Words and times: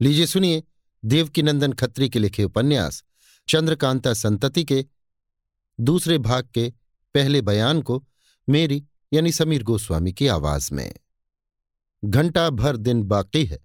लीजिए 0.00 0.26
सुनिए 0.26 0.62
देवकीनंदन 1.04 1.72
खत्री 1.72 2.08
के 2.08 2.18
लिखे 2.18 2.44
उपन्यास, 2.44 3.04
चंद्रकांता 3.48 4.14
संतति 4.14 4.64
के 4.64 4.84
दूसरे 5.80 6.18
भाग 6.18 6.48
के 6.54 6.72
पहले 7.14 7.40
बयान 7.40 7.82
को 7.82 8.06
मेरी 8.48 8.84
यानी 9.12 9.32
समीर 9.32 9.62
गोस्वामी 9.62 10.12
की 10.12 10.26
आवाज़ 10.26 10.74
में। 10.74 10.94
घंटा 12.04 12.50
भर 12.50 12.76
दिन 12.76 13.02
बाकी 13.02 13.44
है। 13.44 13.58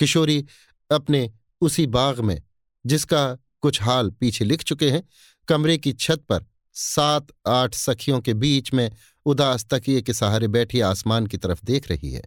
किशोरी 0.00 0.46
अपने 0.90 1.32
उसी 1.60 1.86
बाग 1.86 2.20
में, 2.20 2.42
जिसका 2.86 3.38
कुछ 3.60 3.82
हाल 3.82 4.10
पीछे 4.10 4.44
लिख 4.44 4.62
चुके 4.62 4.90
हैं, 4.90 5.02
कमरे 5.48 5.78
की 5.78 5.92
छत 5.92 6.24
पर 6.28 6.44
सात 6.72 7.26
आठ 7.46 7.74
सखियों 7.74 8.20
के 8.20 8.34
बीच 8.34 8.72
में 8.72 8.90
उदास 9.24 9.66
तकिए 9.70 10.02
के 10.02 10.14
सहारे 10.14 10.48
बैठी 10.48 10.80
आसमान 10.80 11.26
की 11.26 11.36
तरफ़ 11.36 11.60
देख 11.64 11.88
रही 11.88 12.10
है। 12.12 12.22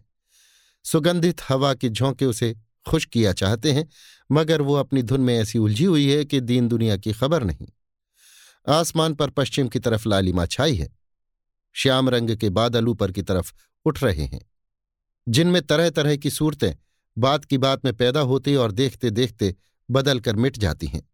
सुगंधित 0.84 1.36
हवा 1.48 1.74
के 1.74 1.88
झोंके 1.88 2.24
उसे 2.24 2.56
खुश 2.86 3.04
किया 3.04 3.32
चाहते 3.32 3.72
हैं, 3.72 3.88
मगर 4.32 4.62
वो 4.62 4.74
अपनी 4.74 5.02
धुन 5.02 5.20
में 5.20 5.38
ऐसी 5.38 5.58
उलझी 5.58 5.84
हुई 5.84 6.12
है 6.12 6.24
कि 6.24 6.40
दीन 6.40 6.68
दुनिया 6.68 6.96
की 6.96 7.12
खबर 7.12 7.44
नहीं। 7.44 7.68
आसमान 8.68 9.14
पर 9.14 9.30
पश्चिम 9.30 9.68
की 9.68 9.78
तरफ़ 9.78 10.08
लालिमा 10.08 10.46
छाई 10.46 10.74
है। 10.74 10.96
श्याम 11.72 12.08
रंग 12.08 12.36
के 12.36 12.50
बादल 12.50 12.88
ऊपर 12.88 13.12
की 13.12 13.22
तरफ़ 13.22 13.52
उठ 13.84 14.04
रहे 14.04 14.24
हैं। 14.24 14.50
जिनमें 15.28 15.62
तरह 15.62 15.90
तरह 15.90 16.16
की 16.16 16.30
सूरतें 16.30 16.74
बात 17.18 17.44
की 17.44 17.58
बात 17.58 17.84
में 17.84 17.96
पैदा 17.96 18.20
होती 18.20 18.54
और 18.54 18.72
देखते 18.72 19.10
देखते 19.10 19.56
बदल 19.90 20.20
कर 20.20 20.36
मिट 20.36 20.58
जाती 20.58 20.86
हैं। 20.86 21.10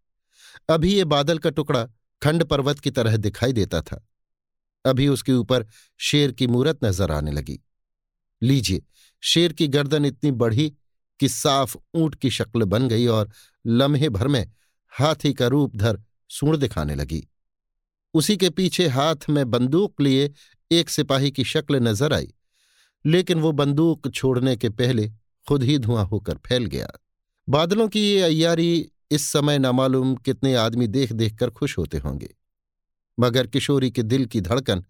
अभी 0.69 0.95
ये 0.95 1.05
बादल 1.05 1.39
का 1.39 1.51
टुकड़ा 1.51 1.89
खंड 2.23 2.45
पर्वत 2.45 2.81
की 2.81 2.91
तरह 2.91 3.17
दिखाई 3.17 3.53
देता 3.53 3.81
था। 3.81 4.09
अभी 4.87 5.09
उसके 5.09 5.33
ऊपर 5.33 5.67
शेर 5.99 6.33
की 6.33 6.47
मूरत 6.47 6.79
नज़र 6.85 7.13
आने 7.13 7.31
लगी। 7.31 7.61
लीजिए, 8.43 8.83
शेर 9.23 9.53
की 9.53 9.69
गर्दन 9.69 10.05
इतनी 10.05 10.31
बढ़ी 10.31 10.73
कि 11.21 11.29
साफ़ 11.29 11.77
ऊँट 11.95 12.15
की 12.15 12.31
शक्ल 12.31 12.65
बन 12.65 12.89
गई 12.89 13.07
और 13.09 13.31
लम्हे 13.65 14.09
भर 14.09 14.29
में 14.29 14.45
हाथी 14.93 15.33
का 15.35 15.47
रूप 15.47 15.77
धर 15.77 16.03
सूढ़ 16.31 16.57
दिखाने 16.57 16.95
लगी। 16.95 17.27
उसी 18.15 18.37
के 18.37 18.51
पीछे 18.51 18.87
हाथ 18.89 19.29
में 19.29 19.51
बंदूक 19.51 20.01
लिए 20.01 20.31
एक 20.71 20.91
सिपाही 20.91 21.31
की 21.31 21.45
शक्ल 21.45 21.77
नज़र 21.79 22.13
आई, 22.13 22.33
लेकिन 23.05 23.41
वो 23.41 23.53
बंदूक 23.53 24.11
छोड़ने 24.11 24.57
के 24.57 24.69
पहले 24.71 25.09
खुद 25.47 25.63
ही 25.63 25.79
धुआँ 25.79 26.05
होकर 26.05 26.39
फैल 26.47 26.67
गया। 26.67 26.89
बादलों 27.49 27.89
की 27.89 28.01
ये 28.03 28.23
अयारी 28.23 28.91
इस 29.11 29.27
समय 29.27 29.59
न 29.59 29.67
मालूम 29.71 30.15
कितने 30.17 30.55
आदमी 30.55 30.87
देख 30.87 31.13
देख 31.13 31.37
कर 31.39 31.51
खुश 31.51 31.77
होते 31.79 31.99
होंगे, 31.99 32.35
मगर 33.19 33.47
किशोरी 33.47 33.91
के 33.91 34.03
दिल 34.03 34.25
की 34.27 34.41
धड़कन 34.41 34.85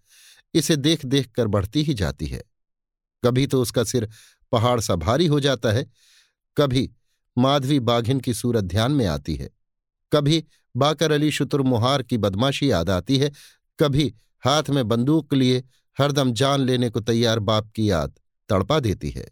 इसे 0.55 0.77
देख 0.77 1.05
देख 1.07 1.31
कर 1.31 1.47
बढ़ती 1.47 1.83
ही 1.83 1.95
जाती 1.95 2.27
है। 2.27 2.43
कभी 3.23 3.47
तो 3.47 3.61
उसका 3.63 3.85
सिर 3.85 4.09
पहाड़ 4.53 4.81
सा 4.81 4.95
भारी 4.97 5.27
हो 5.27 5.41
जाता 5.41 5.73
है 5.73 5.87
कभी 6.57 6.91
माधवी 7.37 7.79
बाघिन 7.81 8.21
की 8.21 8.35
सूरत 8.35 8.65
ध्यान 8.65 8.93
में 8.93 9.07
आती 9.07 9.35
है, 9.37 9.51
कभी 10.13 10.45
बाकर 10.75 11.13
अली 11.13 11.31
शुतुरमुहार 11.31 12.03
की 12.03 12.19
बदमाशी 12.19 12.71
याद 12.71 12.91
आती 12.91 13.19
है, 13.19 13.31
कभी 13.79 14.15
हाथ 14.43 14.71
में 14.71 14.87
बंदूक 14.89 15.35
लिए 15.35 15.63
हरदम 15.97 16.33
जान 16.33 16.61
लेने 16.61 16.91
को 16.91 17.01
तैयार 17.01 17.39
बाप 17.39 17.71
की 17.71 17.91
याद 17.91 18.19
तड़पा 18.49 18.79
देती 18.81 19.11
है। 19.11 19.29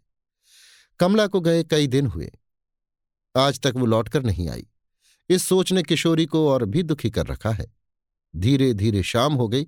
कमला 1.00 1.26
को 1.26 1.40
गए 1.40 1.64
कई 1.64 1.86
दिन 1.86 2.06
हुए, 2.06 2.30
आज 3.34 3.60
तक 3.60 3.72
वो 3.76 3.86
लौटकर 3.86 4.22
नहीं 4.22 4.48
आई। 4.48 4.66
इस 5.30 5.44
सोच 5.44 5.72
ने 5.72 5.82
किशोरी 5.82 6.26
को 6.26 6.48
और 6.48 6.64
भी 6.64 6.82
दुखी 6.82 7.10
कर 7.10 7.26
रखा 7.26 7.50
है। 7.50 7.66
धीरे 8.34 8.72
धीरे 8.74 9.02
शाम 9.02 9.34
हो 9.34 9.48
गई, 9.48 9.66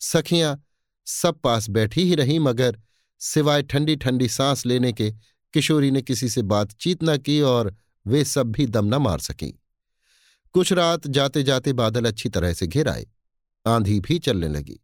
सखियाँ 0.00 0.62
सब 1.06 1.38
पास 1.40 1.68
बैठी 1.70 2.02
ही 2.02 2.14
रहीं, 2.14 2.38
मगर 2.40 2.78
सिवाय 3.20 3.62
ठंडी 3.62 3.96
ठंडी 3.96 4.28
सांस 4.28 4.64
लेने 4.66 4.92
के 4.92 5.12
किशोरी 5.52 5.90
ने 5.90 6.02
किसी 6.02 6.28
से 6.28 6.42
बातचीत 6.42 6.98
न 7.02 7.18
की 7.18 7.40
और 7.40 7.76
वे 8.06 8.24
सब 8.24 8.46
भी 8.46 8.66
दम 8.66 8.84
न 8.86 8.94
मार 8.94 9.18
सकीं। 9.18 9.52
कुछ 10.52 10.72
रात 10.72 11.06
जाते 11.06 11.42
जाते 11.42 11.72
बादल 11.72 12.04
अच्छी 12.04 12.28
तरह 12.28 12.52
से 12.52 12.66
घिर 12.66 12.88
आए। 12.88 13.06
आंधी 13.66 14.00
भी 14.00 14.18
चलने 14.18 14.48
लगी। 14.48 14.80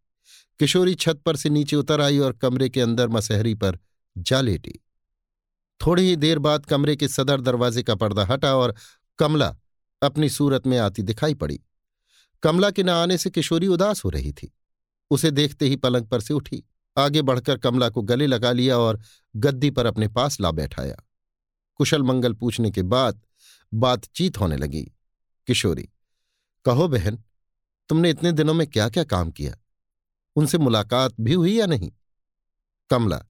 किशोरी 0.58 0.94
छत 0.94 1.16
पर 1.26 1.36
से 1.36 1.48
नीचे 1.48 1.76
उतर 1.76 2.00
आई 2.00 2.18
और 2.18 2.32
कमरे 2.32 2.68
के 2.68 2.80
अंदर 2.80 3.08
मसहरी 3.08 3.54
पर 3.54 3.78
जा 4.18 4.40
लेटी। 4.40 4.80
थोड़ी 5.86 6.02
ही 6.02 6.16
देर 6.16 6.38
बाद 6.38 6.66
कमरे 6.66 6.96
के 6.96 7.08
सदर 7.08 7.40
दरवाजे 7.40 7.82
का 7.82 7.94
पर्दा 7.94 8.24
हटा 8.24 8.56
और 8.56 8.74
कमला 9.18 9.56
अपनी 10.02 10.28
सूरत 10.28 10.66
में 10.66 10.78
आती 10.78 11.02
दिखाई 11.02 11.34
पड़ी। 11.34 11.60
कमला 12.42 12.70
के 12.70 12.82
न 12.82 12.88
आने 12.88 13.18
से 13.18 13.30
किशोरी 13.30 13.66
उदास 13.66 14.04
हो 14.04 14.10
रही 14.10 14.32
थी। 14.32 14.52
उसे 15.10 15.30
देखते 15.30 15.68
ही 15.68 15.76
पलंग 15.76 16.06
पर 16.06 16.20
से 16.20 16.34
उठी। 16.34 16.64
आगे 16.96 17.22
बढ़कर 17.22 17.58
कमला 17.58 17.88
को 17.88 18.02
गले 18.02 18.26
लगा 18.26 18.52
लिया 18.52 18.78
और 18.78 19.00
गद्दी 19.36 19.70
पर 19.70 19.86
अपने 19.86 20.08
पास 20.08 20.40
ला 20.40 20.50
बैठाया। 20.50 20.96
कुशल 21.76 22.02
मंगल 22.02 22.32
पूछने 22.32 22.70
के 22.70 22.82
बाद 22.82 23.20
बातचीत 23.74 24.40
होने 24.40 24.56
लगी। 24.56 24.92
किशोरी, 25.46 25.88
कहो 26.64 26.88
बहन, 26.88 27.22
तुमने 27.88 28.10
इतने 28.10 28.32
दिनों 28.32 28.54
में 28.54 28.66
क्या 28.66 28.88
क्या 28.88 29.04
काम 29.04 29.30
किया? 29.30 29.56
उनसे 30.36 30.58
मुलाकात 30.58 31.14
भी 31.20 31.34
हुई 31.34 31.58
या 31.58 31.66
नहीं? 31.66 31.92
कमला, 32.90 33.24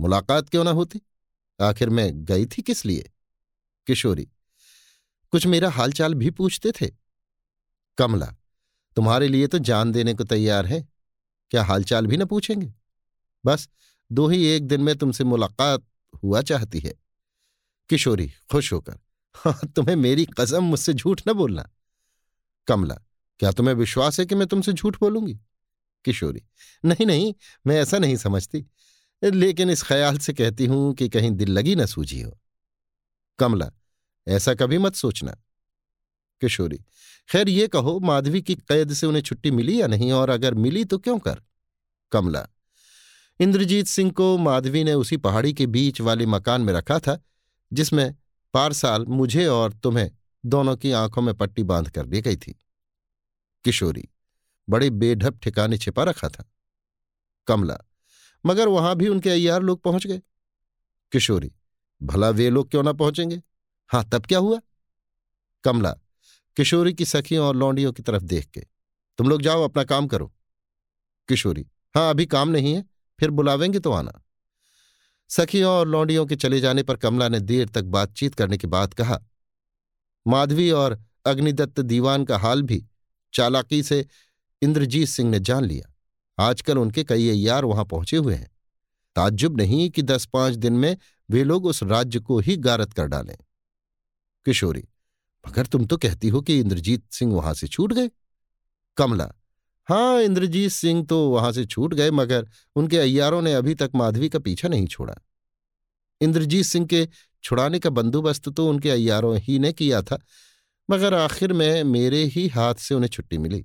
मुलाकात 0.00 0.48
क्यों 0.48 0.64
ना 0.64 0.70
होती? 0.70 1.00
आखिर 1.60 1.90
मैं 1.90 2.24
गई 2.24 2.46
थी 2.46 2.62
किस 2.62 2.84
लिए? 2.86 3.10
किशोरी, 3.86 4.28
कुछ 5.30 5.46
मेरा 5.46 5.70
हालचाल 5.70 6.14
भी 6.14 6.30
पूछते 6.30 6.72
थे। 6.72 6.90
कमला, 7.98 8.34
तुम्हारे 8.96 9.28
लिए 9.28 9.46
तो 9.46 9.58
जान 9.58 9.92
देने 9.92 10.14
को 10.14 10.24
तैयार 10.24 10.66
है। 10.66 10.88
क्या 11.50 11.64
हालचाल 11.64 12.06
भी 12.06 12.16
न 12.16 12.24
पूछेंगे? 12.24 12.74
बस 13.44 13.68
दो 14.10 14.28
ही 14.28 14.44
एक 14.46 14.66
दिन 14.66 14.80
में 14.80 14.94
तुमसे 14.96 15.24
मुलाकात 15.24 15.84
हुआ 16.24 16.42
चाहती 16.42 16.78
है। 16.78 16.94
किशोरी, 17.90 18.32
खुश 18.52 18.72
होकर 18.72 18.98
हाँ 19.34 19.58
तुम्हें 19.76 19.96
मेरी 19.96 20.26
कसम 20.38 20.64
मुझसे 20.64 20.92
झूठ 20.94 21.22
न 21.28 21.32
बोलना। 21.32 21.68
कमला, 22.68 22.94
क्या 23.40 23.50
तुम्हें 23.50 23.74
विश्वास 23.74 24.20
है 24.20 24.26
कि 24.26 24.34
मैं 24.34 24.46
तुमसे 24.46 24.72
झूठ 24.72 24.96
बोलूँगी? 25.00 25.38
किशोरी, 26.04 26.42
नहीं 26.84 27.06
नहीं, 27.06 27.34
मैं 27.66 27.80
ऐसा 27.80 27.98
नहीं 27.98 28.16
समझती, 28.16 28.64
लेकिन 29.22 29.70
इस 29.70 29.82
ख्याल 29.82 30.18
से 30.18 30.32
कहती 30.32 30.66
हूँ 30.66 30.94
कि 30.94 31.08
कहीं 31.08 31.30
दिल 31.30 31.50
लगी 31.50 31.74
न 31.76 31.86
सूझी 31.86 32.20
हो। 32.20 32.38
कमला, 33.38 33.70
ऐसा 34.28 34.54
कभी 34.54 34.78
मत 34.78 34.94
सोचना। 34.94 35.36
किशोरी, 36.42 36.78
खैर, 37.28 37.48
ये 37.48 37.68
कहो, 37.68 37.98
माधवी 38.00 38.42
की 38.42 38.54
कैद 38.54 38.92
से 38.92 39.06
उन्हें 39.06 39.22
छुट्टी 39.22 39.50
मिली 39.50 39.80
या 39.80 39.86
नहीं, 39.86 40.12
और 40.12 40.30
अगर 40.30 40.54
मिली 40.54 40.84
तो 40.84 40.98
क्यों 40.98 41.18
कर? 41.18 41.42
कमला 42.12 42.46
इंद्रजीत 43.40 43.86
सिंह 43.86 44.10
को 44.10 44.38
माधवी 44.38 44.84
ने 44.84 44.94
उसी 44.94 45.16
पहाड़ी 45.16 45.52
के 45.52 45.66
बीच 45.66 46.00
वाले 46.00 46.26
मकान 46.26 46.60
में 46.60 46.72
रखा 46.72 46.98
था, 46.98 47.20
जिसमें 47.72 48.14
पारसाल 48.54 49.06
मुझे 49.06 49.46
और 49.46 49.72
तुम्हें 49.72 50.10
दोनों 50.46 50.76
की 50.76 50.92
आँखों 50.92 51.22
में 51.22 51.34
पट्टी 51.34 51.62
बाँध 51.62 51.90
कर 51.90 52.06
दी 52.06 52.20
गई 52.20 52.36
थी। 52.36 52.58
किशोरी 53.64 54.08
बड़े 54.68 54.90
बेढप 54.90 55.38
ठिकाने 55.42 55.78
छिपा 55.78 56.04
रखा 56.04 56.28
था। 56.28 56.44
कमला, 57.46 57.78
मगर 58.46 58.68
वहाँ 58.68 58.96
भी 58.96 59.08
उनके 59.08 59.30
अयार 59.30 59.62
लोग 59.62 59.82
पहुँच 59.82 60.06
गए। 60.06 60.22
किशोरी, 61.12 61.52
भला 62.02 62.30
वे 62.30 62.50
लोग 62.50 62.70
क्यों 62.70 62.82
ना 62.82 62.92
पहुँचेंगे? 62.92 63.42
हाँ, 63.88 64.08
तब 64.12 64.26
क्या 64.26 64.38
हुआ? 64.38 64.60
कमला, 65.64 65.90
किशोरी 66.56 66.94
की 66.94 67.04
सखियों 67.04 67.46
और 67.46 67.56
लौंडियों 67.56 67.92
की 67.92 68.02
तरफ़ 68.02 68.22
देख 68.22 68.46
के, 68.46 68.60
तुम 69.18 69.28
लोग 69.28 69.42
जाओ, 69.42 69.64
अपना 69.64 69.84
काम 69.84 70.06
करो। 70.06 70.32
किशोरी 71.28 71.66
हाँ 71.94 72.10
अभी 72.10 72.26
काम 72.26 72.48
नहीं 72.48 72.74
है। 72.74 72.97
फिर 73.20 73.30
बुलावेंगे 73.30 73.78
तो 73.78 73.92
आना। 73.92 74.12
सखियों 75.30 75.72
और 75.72 75.88
लौंडियों 75.88 76.26
के 76.26 76.36
चले 76.36 76.60
जाने 76.60 76.82
पर 76.82 76.96
कमला 76.96 77.28
ने 77.28 77.40
देर 77.40 77.68
तक 77.68 77.84
बातचीत 77.84 78.34
करने 78.34 78.58
के 78.58 78.66
बाद 78.66 78.94
कहा। 78.94 79.20
माधवी 80.26 80.70
और 80.70 80.98
अग्निदत्त 81.26 81.80
दीवान 81.80 82.24
का 82.24 82.38
हाल 82.38 82.62
भी 82.62 82.84
चालाकी 83.32 83.82
से 83.82 84.06
इंद्रजीत 84.62 85.08
सिंह 85.08 85.30
ने 85.30 85.40
जान 85.40 85.64
लिया। 85.64 85.94
आजकल 86.38 86.78
उनके 86.78 87.04
कई 87.04 87.28
अयार 87.30 87.64
वहाँ 87.64 87.84
पहुँचे 87.84 88.16
हुए 88.16 88.34
हैं। 88.34 88.50
ताज्जुब 89.16 89.56
नहीं 89.56 89.90
कि 89.90 90.02
दस 90.02 90.26
पाँच 90.26 90.54
दिन 90.54 90.72
में 90.72 90.96
वे 91.30 91.44
लोग 91.44 91.66
उस 91.66 91.82
राज्य 91.82 92.20
को 92.20 92.38
ही 92.38 92.56
गारत 92.56 92.92
कर 92.92 93.06
डालें। 93.06 93.36
किशोरी, 94.46 94.84
मगर 95.44 95.66
तुम 95.66 95.86
तो 95.86 95.96
कहती 95.96 96.28
हो 96.28 96.40
कि 96.40 96.58
इंद्रजीत 96.60 97.12
सिंह 97.12 97.34
वहाँ 97.34 97.54
से 97.54 97.68
छूट 97.68 97.92
गए। 97.92 98.10
कमला 98.96 99.32
हाँ 99.88 100.20
इंद्रजीत 100.22 100.70
सिंह 100.70 101.04
तो 101.06 101.18
वहाँ 101.30 101.52
से 101.52 101.64
छूट 101.64 101.94
गए, 101.94 102.10
मगर 102.10 102.46
उनके 102.76 102.98
अय्यारों 102.98 103.40
ने 103.42 103.52
अभी 103.54 103.74
तक 103.74 103.90
माधवी 103.94 104.28
का 104.28 104.38
पीछा 104.38 104.68
नहीं 104.68 104.86
छोड़ा। 104.86 105.14
इंद्रजीत 106.20 106.64
सिंह 106.64 106.86
के 106.86 107.06
छुड़ाने 107.44 107.78
का 107.78 107.90
बंदोबस्त 107.90 108.48
तो 108.48 108.68
उनके 108.68 108.90
अय्यारों 108.90 109.36
ही 109.38 109.58
ने 109.58 109.72
किया 109.72 110.00
था, 110.02 110.18
मगर 110.88 111.14
आखिर 111.14 111.52
में 111.52 111.84
मेरे 111.84 112.22
ही 112.24 112.46
हाथ 112.48 112.74
से 112.76 112.94
उन्हें 112.94 113.08
छुट्टी 113.08 113.38
मिली। 113.38 113.64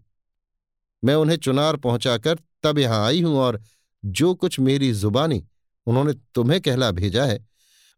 मैं 1.03 1.15
उन्हें 1.15 1.37
चुनार 1.37 1.75
पहुंचाकर 1.77 2.39
तब 2.63 2.79
यहाँ 2.79 3.05
आई 3.05 3.21
हूँ 3.21 3.37
और 3.37 3.61
जो 4.03 4.33
कुछ 4.35 4.59
मेरी 4.59 4.91
जुबानी 4.93 5.43
उन्होंने 5.87 6.13
तुम्हें 6.35 6.59
कहला 6.61 6.91
भेजा 6.91 7.25
है, 7.25 7.39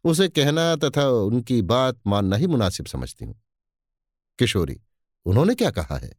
उसे 0.05 0.27
कहना 0.29 0.75
तथा 0.75 1.07
उनकी 1.09 1.61
बात 1.63 1.99
मानना 2.07 2.35
ही 2.35 2.47
मुनासिब 2.47 2.85
समझती 2.85 3.25
हूँ। 3.25 3.35
किशोरी, 4.39 4.79
उन्होंने 5.25 5.55
क्या 5.55 5.71
कहा 5.71 5.97
है? 5.97 6.11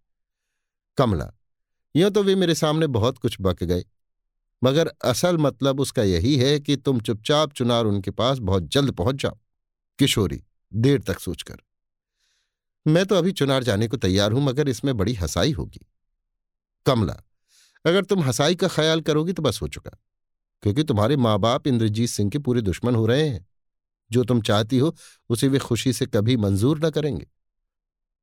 कमला 0.98 1.30
यूँ 1.96 2.10
तो 2.10 2.22
वे 2.22 2.34
मेरे 2.34 2.54
सामने 2.54 2.86
बहुत 2.86 3.18
कुछ 3.18 3.36
बक 3.40 3.62
गए। 3.64 3.84
मगर 4.62 4.88
असल 5.04 5.38
मतलब 5.38 5.80
उसका 5.80 6.02
यही 6.02 6.36
है 6.36 6.58
कि 6.60 6.76
तुम 6.76 7.00
चुपचाप 7.00 7.52
चुनार 7.52 7.84
उनके 7.84 8.10
पास 8.10 8.38
बहुत 8.38 8.62
जल्द 8.62 8.90
पहुँच 8.90 9.14
जाओ। 9.14 9.38
किशोरी, 9.98 10.42
देर 10.72 11.00
तक 11.02 11.18
सोचकर। 11.18 11.56
मैं 12.86 13.04
तो 13.06 13.14
अभी 13.14 13.32
चुनार 13.32 13.62
जाने 13.62 13.88
को 13.88 13.96
तैयार 13.96 14.32
हूँ, 14.32 14.42
मगर 14.42 14.68
इसमें 14.68 14.96
बड़ी 14.96 15.14
हंसाई 15.14 15.52
होगी। 15.52 15.86
कमला, 16.86 17.22
अगर 17.84 18.04
तुम 18.04 18.22
हंसाई 18.22 18.54
का 18.54 18.68
ख्याल 18.68 19.00
करोगी 19.00 19.32
तो 19.32 19.42
बस 19.42 19.62
हो 19.62 19.68
चुका, 19.68 19.90
क्योंकि 20.62 20.82
तुम्हारे 20.82 21.16
माँ 21.16 21.38
बाप 21.38 21.66
इंद्रजीत 21.66 22.10
सिंह 22.10 22.30
के 22.30 22.38
पूरे 22.38 22.60
दुश्मन 22.60 22.94
हो 22.94 23.06
रहे 23.06 23.28
हैं। 23.28 23.46
जो 24.10 24.24
तुम 24.24 24.40
चाहती 24.40 24.78
हो, 24.78 24.94
उसे 25.30 25.48
वे 25.48 25.58
खुशी 25.58 25.92
से 25.92 26.06
कभी 26.06 26.36
मंजूर 26.36 26.86
न 26.86 26.90
करेंगे। 26.90 27.26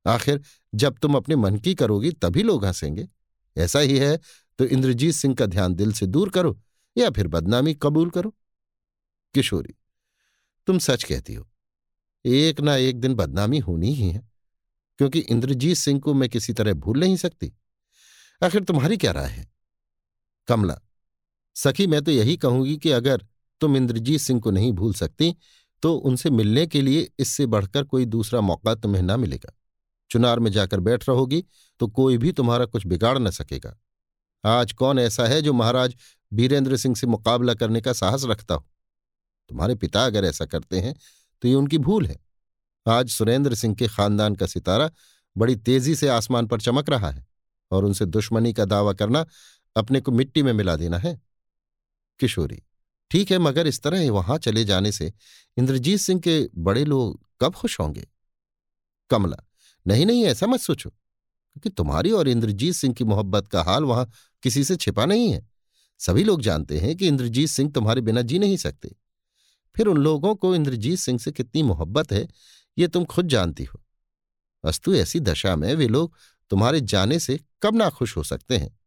आखिर, 0.06 0.40
जब 0.74 0.98
तुम 0.98 1.14
अपने 1.14 1.36
मन 1.36 1.56
की 1.56 1.74
करोगी, 1.74 2.12
तभी 2.12 2.42
लोग 2.42 2.64
हंसेंगे। 2.64 3.08
ऐसा 3.56 3.78
ही 3.78 3.98
है 3.98 4.18
तो 4.58 4.64
इंद्रजीत 4.66 5.14
सिंह 5.14 5.34
का 5.34 5.46
ध्यान 5.46 5.74
दिल 5.74 5.92
से 5.92 6.06
दूर 6.06 6.30
करो 6.30 6.58
या 6.96 7.10
फिर 7.10 7.28
बदनामी 7.28 7.74
कबूल 7.74 8.10
करो। 8.10 8.34
किशोरी, 9.34 9.74
तुम 10.68 10.78
सच 10.78 11.04
कहती 11.04 11.34
हो, 11.34 11.48
एक 12.24 12.60
ना 12.60 12.76
एक 12.76 13.00
दिन 13.00 13.14
बदनामी 13.14 13.58
होनी 13.58 13.92
ही 13.94 14.10
है, 14.10 14.22
क्योंकि 14.98 15.18
इंद्रजीत 15.20 15.76
सिंह 15.76 16.00
को 16.00 16.14
मैं 16.14 16.28
किसी 16.28 16.52
तरह 16.52 16.74
भूल 16.74 17.00
नहीं 17.00 17.16
सकती। 17.16 17.52
आखिर 18.42 18.64
तुम्हारी 18.64 18.96
क्या 18.96 19.12
राय 19.12 19.28
है? 19.28 19.46
कमला, 20.48 20.80
सखी 21.56 21.86
मैं 21.86 22.02
तो 22.02 22.10
यही 22.10 22.36
कहूँगी 22.36 22.76
कि 22.76 22.90
अगर 22.92 23.26
तुम 23.60 23.76
इंद्रजीत 23.76 24.20
सिंह 24.20 24.40
को 24.40 24.50
नहीं 24.50 24.72
भूल 24.72 24.94
सकती 24.94 25.34
तो 25.82 25.94
उनसे 25.94 26.30
मिलने 26.30 26.66
के 26.66 26.82
लिए 26.82 27.08
इससे 27.18 27.46
बढ़कर 27.46 27.84
कोई 27.84 28.04
दूसरा 28.06 28.40
मौका 28.40 28.74
तुम्हें 28.74 29.02
ना 29.02 29.16
मिलेगा। 29.16 29.52
चुनार 30.14 30.38
में 30.38 30.50
जाकर 30.52 30.80
बैठ 30.80 31.08
रहोगी 31.08 31.44
तो 31.80 31.86
कोई 31.90 32.18
भी 32.18 32.32
तुम्हारा 32.32 32.64
कुछ 32.66 32.86
बिगाड़ 32.86 33.18
न 33.18 33.30
सकेगा। 33.32 33.76
आज 34.44 34.72
कौन 34.72 34.98
ऐसा 34.98 35.26
है 35.26 35.40
जो 35.42 35.52
महाराज 35.52 35.94
बीरेंद्र 36.32 36.76
सिंह 36.76 36.94
से 36.94 37.06
मुकाबला 37.06 37.54
करने 37.54 37.80
का 37.80 37.92
साहस 37.92 38.24
रखता 38.24 38.54
हो? 38.54 38.66
तुम्हारे 39.50 39.74
पिता 39.74 40.04
अगर 40.06 40.24
ऐसा 40.24 40.44
करते 40.46 40.80
हैं 40.80 40.94
तो 41.42 41.48
ये 41.48 41.54
उनकी 41.54 41.78
भूल 41.78 42.06
है। 42.06 42.18
आज 42.86 43.08
सुरेंद्र 43.08 43.54
सिंह 43.54 43.74
के 43.74 43.88
खानदान 43.88 44.34
का 44.34 44.46
सितारा 44.46 44.90
बड़ी 45.36 45.56
तेज़ी 45.58 45.94
से 45.94 46.08
आसमान 46.08 46.46
पर 46.46 46.60
चमक 46.60 46.90
रहा 46.90 47.10
है, 47.10 47.26
और 47.70 47.84
उनसे 47.84 48.06
दुश्मनी 48.06 48.52
का 48.52 48.64
दावा 48.64 48.92
करना 48.92 49.24
अपने 49.76 50.00
को 50.00 50.12
मिट्टी 50.12 50.42
में 50.42 50.52
मिला 50.52 50.76
देना 50.76 50.98
है। 50.98 51.20
किशोरी, 52.20 52.62
ठीक 53.10 53.30
है, 53.30 53.38
मगर 53.38 53.66
इस 53.66 53.82
तरह 53.82 54.10
वहाँ 54.10 54.38
चले 54.38 54.64
जाने 54.64 54.92
से 54.92 55.12
इंद्रजीत 55.56 56.00
सिंह 56.00 56.20
के 56.20 56.40
बड़े 56.58 56.84
लोग 56.84 57.20
कब 57.40 57.54
खुश 57.54 57.78
होंगे? 57.80 58.06
कमला 59.10 59.36
नहीं 59.86 60.06
नहीं, 60.06 60.24
ऐसा 60.24 60.46
मत 60.46 60.60
सोचो, 60.60 60.90
क्योंकि 60.90 61.68
तुम्हारी 61.68 62.10
और 62.10 62.28
इंद्रजीत 62.28 62.74
सिंह 62.74 62.94
की 62.94 63.04
मोहब्बत 63.04 63.48
का 63.48 63.62
हाल 63.62 63.84
वहाँ 63.84 64.10
किसी 64.42 64.64
से 64.64 64.76
छिपा 64.76 65.06
नहीं 65.06 65.32
है। 65.32 65.48
सभी 65.98 66.24
लोग 66.24 66.42
जानते 66.42 66.78
हैं 66.78 66.96
कि 66.96 67.08
इंद्रजीत 67.08 67.48
सिंह 67.48 67.70
तुम्हारे 67.70 68.00
बिना 68.00 68.22
जी 68.22 68.38
नहीं 68.38 68.56
सकते। 68.56 68.96
फिर 69.76 69.86
उन 69.86 69.96
लोगों 69.96 70.34
को 70.34 70.54
इंद्रजीत 70.54 70.98
सिंह 70.98 71.18
से 71.18 71.32
कितनी 71.32 71.62
मोहब्बत 71.62 72.12
है, 72.12 72.28
ये 72.78 72.88
तुम 72.88 73.04
खुद 73.04 73.28
जानती 73.28 73.64
हो। 73.64 73.80
अस्तु, 74.64 74.94
ऐसी 74.94 75.20
दशा 75.20 75.56
में 75.56 75.74
वे 75.74 75.88
लोग 75.88 76.16
तुम्हारे 76.50 76.80
जाने 76.80 77.18
से 77.18 77.40
कब 77.62 77.76
ना 77.76 77.90
खुश 77.90 78.16
हो 78.16 78.22
सकते 78.22 78.56
हैं? 78.56 78.78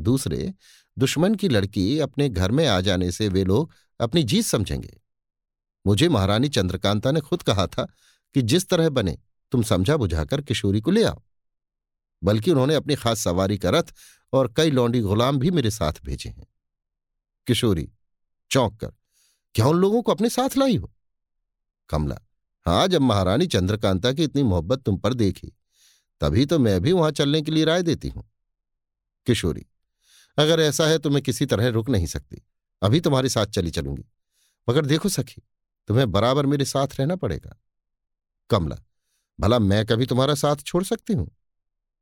दूसरे, 0.00 0.54
दुश्मन 0.98 1.34
की 1.34 1.48
लड़की 1.48 1.98
अपने 1.98 2.28
घर 2.28 2.50
में 2.50 2.66
आ 2.66 2.80
जाने 2.80 3.12
से 3.12 3.28
वे 3.28 3.44
लोग 3.44 3.74
अपनी 4.00 4.22
जीत 4.22 4.44
समझेंगे। 4.44 5.00
मुझे 5.86 6.08
महारानी 6.08 6.48
चंद्रकांता 6.48 7.10
ने 7.10 7.20
खुद 7.20 7.42
कहा 7.42 7.66
था 7.66 7.84
कि 8.34 8.42
जिस 8.42 8.68
तरह 8.68 8.88
बने 8.88 9.18
तुम 9.52 9.62
समझा 9.62 9.96
बुझाकर 9.96 10.42
किशोरी 10.42 10.80
को 10.80 10.90
ले 10.90 11.04
आओ। 11.04 11.22
बल्कि 12.22 12.50
उन्होंने 12.50 12.74
अपनी 12.74 12.94
खास 12.94 13.20
सवारी 13.20 13.58
का 13.58 13.70
रथ 13.70 13.92
और 14.32 14.52
कई 14.56 14.70
लौंडी 14.70 15.00
गुलाम 15.00 15.38
भी 15.38 15.50
मेरे 15.50 15.70
साथ 15.70 15.92
भेजे 16.04 16.28
हैं। 16.28 16.46
किशोरी, 17.46 17.88
चौंक 18.50 18.80
कर, 18.80 18.92
क्या 19.54 19.66
उन 19.66 19.76
लोगों 19.76 20.02
को 20.02 20.12
अपने 20.12 20.28
साथ 20.28 20.56
लाई 20.56 20.76
हो? 20.76 20.92
कमला 21.90 22.18
हाँ 22.66 22.86
जब 22.88 23.00
महारानी 23.00 23.46
चंद्रकांता 23.46 24.12
की 24.12 24.24
इतनी 24.24 24.42
मोहब्बत 24.42 24.82
तुम 24.82 24.96
पर 24.96 25.14
देखी, 25.14 25.52
तभी 26.20 26.44
तो 26.46 26.58
मैं 26.58 26.80
भी 26.80 26.92
वहाँ 26.92 27.10
चलने 27.10 27.40
के 27.42 27.50
लिए 27.50 27.64
राय 27.64 27.82
देती 27.82 28.08
हूँ। 28.08 28.24
किशोरी, 29.26 29.66
अगर 30.38 30.60
ऐसा 30.60 30.86
है 30.86 30.98
तो 30.98 31.10
मैं 31.10 31.22
किसी 31.22 31.46
तरह 31.46 31.68
रुक 31.68 31.88
नहीं 31.88 32.06
सकती, 32.06 32.42
अभी 32.82 33.00
तुम्हारे 33.00 33.28
साथ 33.28 33.46
चली 33.46 33.70
चलूँगी, 33.70 34.04
मगर 34.68 34.86
देखो 34.86 35.08
सखी, 35.08 35.42
तुम्हें 35.88 36.10
बराबर 36.12 36.46
मेरे 36.46 36.64
साथ 36.64 37.00
रहना 37.00 37.16
पड़ेगा। 37.16 37.56
कमला 38.50 38.78
भला 39.38 39.58
मैं 39.58 39.84
कभी 39.86 40.06
तुम्हारा 40.06 40.34
साथ 40.34 40.56
छोड़ 40.56 40.82
सकती 40.84 41.14
हूँ? 41.14 41.30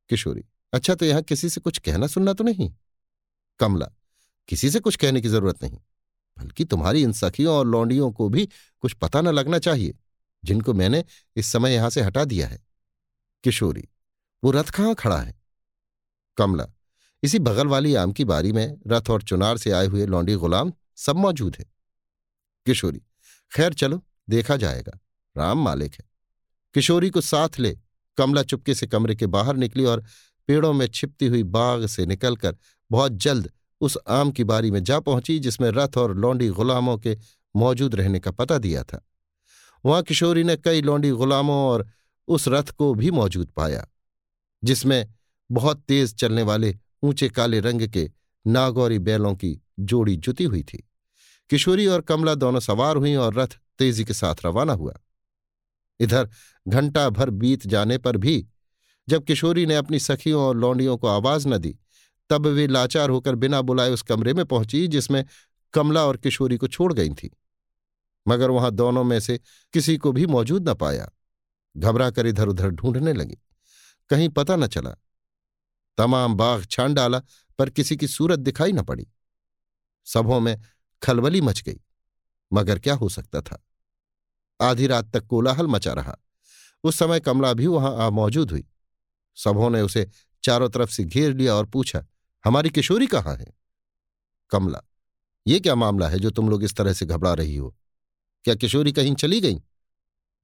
किशोरी 0.09 0.43
अच्छा 0.73 0.95
तो 0.95 1.05
यहाँ 1.05 1.21
किसी 1.21 1.49
से 1.49 1.61
कुछ 1.61 1.77
कहना 1.77 2.07
सुनना 2.07 2.33
तो 2.33 2.43
नहीं। 2.43 2.71
कमला, 3.59 3.85
किसी 4.49 4.69
से 4.69 4.79
कुछ 4.79 4.95
कहने 4.95 5.21
की 5.21 5.27
ज़रूरत 5.27 5.63
नहीं, 5.63 5.77
बल्कि 6.37 6.65
तुम्हारी 6.65 7.01
इन 7.03 7.11
सखियों 7.13 7.55
और 7.55 7.65
लौंडियों 7.65 8.11
को 8.11 8.27
भी 8.29 8.45
कुछ 8.83 8.93
पता 8.93 9.21
न 9.21 9.27
लगना 9.27 9.59
चाहिए, 9.59 9.93
जिनको 10.43 10.73
मैंने 10.73 11.03
इस 11.35 11.51
समय 11.51 11.73
यहाँ 11.73 11.89
से 11.89 12.01
हटा 12.01 12.23
दिया 12.25 12.47
है। 12.47 12.59
किशोरी, 13.43 13.87
वो 14.43 14.51
रथ 14.51 14.69
कहाँ 14.69 14.93
खड़ा 14.95 15.17
है? 15.17 15.35
कमला, 16.37 16.67
इसी 17.23 17.39
बगल 17.39 17.67
वाली 17.67 17.95
आम 17.95 18.11
की 18.11 18.25
बारी 18.25 18.51
में 18.51 18.77
रथ 18.87 19.09
और 19.09 19.23
चुनार 19.23 19.57
से 19.57 19.71
आए 19.71 19.87
हुए 19.87 20.05
लौंडी 20.05 20.35
गुलाम 20.35 20.73
सब 20.97 21.15
मौजूद 21.17 21.55
है। 21.59 21.65
किशोरी, 22.65 23.01
खैर 23.51 23.73
चलो, 23.73 24.03
देखा 24.29 24.55
जाएगा, 24.57 24.99
राम 25.35 25.63
मालिक 25.63 25.93
है। 25.93 26.06
किशोरी 26.77 27.09
को 27.09 27.21
साथ 27.21 27.59
ले, 27.59 27.71
कमला 28.17 28.41
चुपके 28.43 28.73
से 28.73 28.87
कमरे 28.87 29.15
के 29.15 29.25
बाहर 29.25 29.55
निकली 29.55 29.85
और 29.85 30.03
पेड़ों 30.47 30.73
में 30.73 30.85
छिपती 30.87 31.27
हुई 31.27 31.43
बाग 31.43 31.85
से 31.85 32.05
निकलकर 32.05 32.55
बहुत 32.91 33.11
जल्द 33.11 33.49
उस 33.81 33.97
आम 34.07 34.31
की 34.31 34.43
बारी 34.43 34.71
में 34.71 34.83
जा 34.83 34.99
पहुँची, 34.99 35.37
जिसमें 35.39 35.69
रथ 35.69 35.97
और 35.97 36.15
लौंडी 36.17 36.49
गुलामों 36.49 36.97
के 36.97 37.17
मौजूद 37.55 37.95
रहने 37.95 38.19
का 38.19 38.31
पता 38.31 38.57
दिया 38.57 38.83
था। 38.83 39.01
वहाँ 39.85 40.01
किशोरी 40.03 40.43
ने 40.43 40.55
कई 40.57 40.81
लौंडी 40.81 41.11
गुलामों 41.11 41.55
और 41.55 41.87
उस 42.27 42.47
रथ 42.47 42.69
को 42.71 42.93
भी 42.93 43.11
मौजूद 43.11 43.47
पाया, 43.47 43.87
जिसमें 44.63 45.07
बहुत 45.51 45.81
तेज 45.81 46.15
चलने 46.15 46.43
वाले 46.43 46.75
ऊँचे 47.03 47.29
काले 47.29 47.59
रंग 47.59 47.87
के 47.87 48.09
नागौरी 48.45 48.99
बैलों 48.99 49.33
की 49.35 49.59
जोड़ी 49.79 50.15
जुती 50.15 50.43
हुई 50.43 50.63
थी। 50.63 50.83
किशोरी 51.49 51.87
और 51.87 52.01
कमला 52.01 52.35
दोनों 52.35 52.59
सवार 52.59 52.97
हुई 52.97 53.15
और 53.15 53.33
रथ 53.33 53.59
तेज़ी 53.79 54.05
के 54.05 54.13
साथ 54.13 54.45
रवाना 54.45 54.73
हुआ। 54.73 54.93
इधर 55.99 56.29
घंटा 56.67 57.09
भर 57.09 57.29
बीत 57.29 57.67
जाने 57.67 57.97
पर 57.97 58.17
भी 58.17 58.47
जब 59.09 59.23
किशोरी 59.23 59.65
ने 59.65 59.75
अपनी 59.75 59.99
सखियों 59.99 60.43
और 60.43 60.57
लौंडियों 60.57 60.97
को 60.97 61.07
आवाज़ 61.07 61.47
न 61.47 61.57
दी, 61.57 61.79
तब 62.29 62.47
वे 62.47 62.67
लाचार 62.67 63.09
होकर 63.09 63.35
बिना 63.35 63.61
बुलाए 63.61 63.89
उस 63.89 64.01
कमरे 64.01 64.33
में 64.33 64.45
पहुँची 64.45 64.87
जिसमें 64.87 65.25
कमला 65.73 66.05
और 66.05 66.17
किशोरी 66.17 66.57
को 66.57 66.67
छोड़ 66.67 66.93
गई 66.93 67.09
थी। 67.09 67.37
मगर 68.27 68.49
वहाँ 68.49 68.71
दोनों 68.71 69.03
में 69.03 69.19
से 69.19 69.39
किसी 69.73 69.97
को 69.97 70.11
भी 70.11 70.25
मौजूद 70.25 70.69
न 70.69 70.73
पाया। 70.73 71.09
घबरा 71.77 72.11
कर 72.11 72.27
इधर 72.27 72.47
उधर 72.47 72.69
ढूँढने 72.69 73.13
लगी। 73.13 73.37
कहीं 74.09 74.29
पता 74.29 74.55
न 74.55 74.67
चला। 74.67 74.91
तमाम 75.97 76.35
बाग 76.35 76.65
छान 76.65 76.93
डाला, 76.93 77.21
पर 77.59 77.69
किसी 77.69 77.97
की 77.97 78.07
सूरत 78.07 78.39
दिखाई 78.39 78.71
न 78.71 78.81
पड़ी। 78.81 79.07
सबों 80.05 80.39
में 80.39 80.61
खलबली 81.03 81.41
मच 81.41 81.61
गई। 81.61 81.79
मगर 82.53 82.79
क्या 82.79 82.93
हो 82.93 83.09
सकता 83.09 83.41
था? 83.41 83.66
आधी 84.61 84.87
रात 84.87 85.11
तक 85.13 85.25
कोलाहल 85.25 85.67
मचा 85.67 85.93
रहा। 85.93 86.17
उस 86.83 86.97
समय 86.97 87.19
कमला 87.19 87.53
भी 87.53 87.67
वहाँ 87.67 87.95
आ 87.97 88.09
मौजूद 88.09 88.51
हुई। 88.51 88.65
सबों 89.37 89.69
ने 89.69 89.81
उसे 89.81 90.09
चारों 90.43 90.69
तरफ़ 90.69 90.89
से 90.89 91.03
घेर 91.03 91.33
लिया 91.33 91.55
और 91.55 91.65
पूछा, 91.65 92.05
हमारी 92.45 92.69
किशोरी 92.69 93.07
कहाँ 93.07 93.35
है? 93.35 93.53
कमला, 94.51 94.81
ये 95.47 95.59
क्या 95.59 95.75
मामला 95.75 96.07
है 96.09 96.19
जो 96.19 96.29
तुम 96.31 96.49
लोग 96.49 96.63
इस 96.63 96.75
तरह 96.75 96.93
से 96.93 97.05
घबरा 97.05 97.33
रही 97.33 97.55
हो? 97.55 97.75
क्या 98.45 98.55
किशोरी 98.55 98.91
कहीं 98.91 99.15
चली 99.15 99.41
गई? 99.41 99.61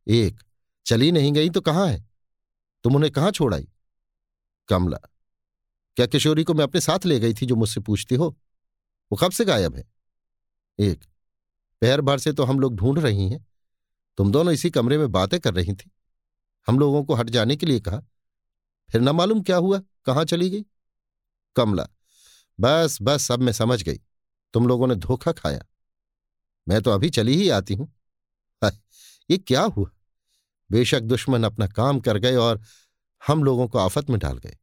एक, 0.08 0.42
चली 0.86 1.12
नहीं 1.12 1.32
गई 1.34 1.50
तो 1.50 1.62
कहाँ 1.62 1.88
है? 1.88 2.04
तुम 2.84 2.96
उन्हें 2.96 3.12
कहाँ 3.12 3.32
छोड़ाई 3.32 3.68
कमला, 4.70 4.98
क्या 5.98 6.06
किशोरी 6.06 6.44
को 6.44 6.54
मैं 6.54 6.64
अपने 6.64 6.82
साथ 6.82 7.06
ले 7.06 7.20
गई 7.20 7.34
थी 7.34 7.46
जो 7.46 7.56
मुझसे 7.56 7.80
पूछती 7.80 8.16
हो? 8.16 8.28
वो 9.12 9.18
कब 9.18 9.32
से 9.32 9.46
गायब 9.46 9.76
है? 9.76 9.84
एक 10.80 11.04
पैर 11.82 12.02
भर 12.02 12.20
से 12.20 12.34
तो 12.34 12.44
हम 12.44 12.60
लोग 12.60 12.76
ढूंढ 12.76 13.00
रही 13.00 13.30
हैं। 13.30 13.46
तुम 14.18 14.32
दोनों 14.32 14.54
इसी 14.54 14.70
कमरे 14.70 14.98
में 14.98 15.12
बातें 15.12 15.40
कर 15.40 15.54
रही 15.54 15.74
थी। 15.74 15.92
हम 16.68 16.80
लोगों 16.80 17.04
को 17.04 17.14
हट 17.14 17.30
जाने 17.30 17.56
के 17.56 17.66
लिए 17.66 17.80
कहा। 17.80 17.98
फिर 18.92 19.02
न 19.02 19.10
मालूम 19.10 19.42
क्या 19.42 19.58
हुआ, 19.58 19.82
कहाँ 20.06 20.26
चली 20.26 20.50
गई? 20.50 20.66
कमला, 21.56 21.88
बस 22.60 22.98
बस, 23.02 23.32
अब 23.32 23.40
मैं 23.40 23.54
समझ 23.54 23.84
गई। 23.84 24.00
तुम 24.54 24.68
लोगों 24.68 24.88
ने 24.88 24.96
धोखा 24.96 25.32
खाया। 25.32 25.66
मैं 26.68 26.82
तो 26.82 26.92
अभी 26.92 27.10
चली 27.10 27.36
ही 27.36 27.50
आती 27.50 27.74
हूँ। 27.74 27.94
ये 29.32 29.38
क्या 29.38 29.62
हुआ? 29.62 29.90
बेशक 30.72 31.02
दुश्मन 31.02 31.44
अपना 31.44 31.68
काम 31.68 32.00
कर 32.00 32.18
गए 32.18 32.36
और 32.36 32.62
हम 33.28 33.44
लोगों 33.44 33.68
को 33.68 33.78
आफत 33.78 34.10
में 34.10 34.20
डाल 34.20 34.38
गए। 34.38 34.58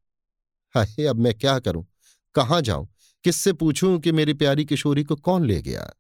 हाय 0.75 1.05
अब 1.05 1.17
मैं 1.17 1.35
क्या 1.35 1.59
करूँ? 1.59 1.87
कहाँ 2.35 2.61
जाऊँ? 2.61 2.89
किससे 3.25 3.53
पूछूँ 3.53 4.01
कि 4.01 4.13
मेरी 4.13 4.35
प्यारी 4.35 4.65
किशोरी 4.65 5.05
को 5.05 5.17
कौन 5.17 5.45
ले 5.45 5.63
गया? 5.63 5.93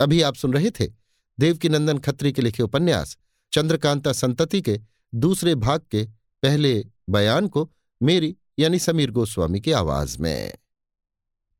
अभी 0.00 0.22
आप 0.22 0.34
सुन 0.34 0.52
रहे 0.52 0.70
थे 0.70 1.03
देवकीनंदन 1.38 1.98
खत्री 1.98 2.32
के 2.32 2.42
लिखे 2.42 2.62
उपन्यास, 2.62 3.16
चंद्रकांता 3.52 4.12
संतति 4.12 4.62
के 4.62 4.80
दूसरे 5.14 5.54
भाग 5.54 5.80
के 5.90 6.04
पहले 6.42 6.86
बयान 7.10 7.48
को 7.48 7.72
मेरी 8.02 8.36
यानी 8.58 8.78
समीर 8.78 9.10
गोस्वामी 9.10 9.60
की 9.60 9.72
आवाज़ 9.72 10.18
में। 10.18 10.52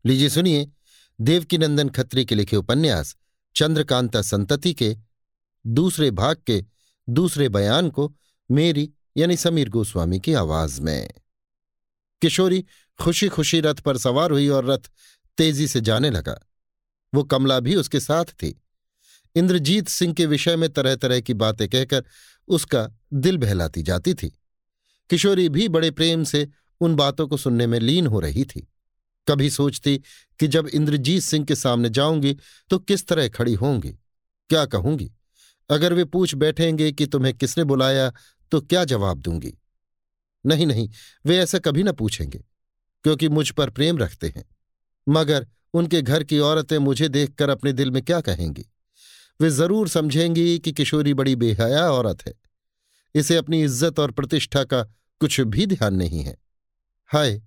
लीजिए 0.07 0.28
सुनिए 0.28 0.71
देवकीनंदन 1.21 1.88
खत्री 1.88 2.25
के 2.25 2.35
लिखे 2.35 2.57
उपन्यास, 2.57 3.16
चंद्रकांता 3.57 4.23
संतति 4.23 4.75
के 4.75 4.97
दूसरे 5.66 6.11
भाग 6.11 6.37
के 6.47 6.64
दूसरे 7.09 7.49
बयान 7.49 7.90
को 7.90 8.16
मेरी 8.50 8.93
यानी 9.16 9.37
समीर 9.37 9.69
गोस्वामी 9.69 10.21
की 10.21 10.35
आवाज़ 10.35 10.81
में। 10.81 11.11
किशोरी 12.23 12.64
खुशी 13.00 13.28
खुशी 13.28 13.61
रथ 13.61 13.75
पर 13.75 13.99
सवार 13.99 14.31
हुई 14.31 14.49
और 14.49 14.64
रथ 14.64 14.90
तेज़ी 15.38 15.69
से 15.69 15.81
जाने 15.81 16.11
लगा। 16.11 16.40
वो 17.14 17.25
कमला 17.25 17.61
भी 17.61 17.76
उसके 17.76 18.00
साथ 18.00 18.25
थी। 18.25 18.63
इंद्रजीत 19.37 19.88
सिंह 19.88 20.12
के 20.14 20.26
विषय 20.26 20.57
में 20.57 20.69
तरह 20.69 20.95
तरह 20.97 21.21
की 21.21 21.35
बातें 21.35 21.69
कहकर 21.69 22.05
उसका 22.49 22.88
दिल 23.12 23.38
बहलाती 23.38 23.83
जाती 23.83 24.14
थी। 24.14 24.29
किशोरी 25.11 25.49
भी 25.49 25.69
बड़े 25.69 25.91
प्रेम 25.91 26.25
से 26.25 26.49
उन 26.81 26.95
बातों 26.97 27.26
को 27.29 27.37
सुनने 27.37 27.67
में 27.67 27.79
लीन 27.81 28.07
हो 28.07 28.21
रही 28.21 28.45
थी। 28.45 28.69
कभी 29.26 29.50
सोचती 29.50 29.97
कि 30.41 30.47
जब 30.47 30.67
इंद्रजीत 30.67 31.23
सिंह 31.23 31.45
के 31.45 31.55
सामने 31.55 31.91
जाऊँगी 31.91 32.37
तो 32.71 32.79
किस 32.79 33.07
तरह 33.07 33.29
खड़ी 33.29 33.55
होंगी? 33.55 33.91
क्या 34.50 34.64
कहूँगी? 34.67 35.11
अगर 35.71 35.93
वे 35.93 36.05
पूछ 36.05 36.35
बैठेंगे 36.35 36.91
कि 36.93 37.07
तुम्हें 37.07 37.35
किसने 37.35 37.64
बुलाया 37.64 38.12
तो 38.53 38.61
क्या 38.61 38.85
जवाब 38.85 39.19
दूँगी? 39.19 39.53
नहीं 40.45 40.67
नहीं, 40.67 40.88
वे 41.25 41.38
ऐसा 41.38 41.59
कभी 41.59 41.83
न 41.83 41.93
पूछेंगे, 41.93 42.38
क्योंकि 43.05 43.29
मुझ 43.29 43.50
पर 43.50 43.71
प्रेम 43.71 43.99
रखते 43.99 44.29
हैं। 44.29 44.45
मगर 45.07 45.47
उनके 45.75 46.03
घर 46.03 46.25
की 46.25 46.38
औरतें 46.38 46.79
मुझे 46.79 47.09
देखकर 47.09 47.49
अपने 47.49 47.73
दिल 47.73 47.91
में 47.91 48.03
क्या 48.03 48.21
कहेंगी? 48.21 48.67
वे 49.41 49.50
ज़रूर 49.50 49.88
समझेंगी 49.88 50.59
कि 50.59 50.73
किशोरी 50.73 51.14
बड़ी 51.14 51.37
बेहया 51.37 51.91
औरत 51.91 52.26
है। 52.26 52.35
इसे 53.14 53.37
अपनी 53.37 53.62
इज़्ज़त 53.62 53.99
और 53.99 54.11
प्रतिष्ठा 54.11 54.64
का 54.64 54.83
कुछ 55.21 55.41
भी 55.41 55.67
ध्यान 55.67 55.95
नहीं 55.95 56.23
है। 56.23 56.37
हाय, 57.07 57.43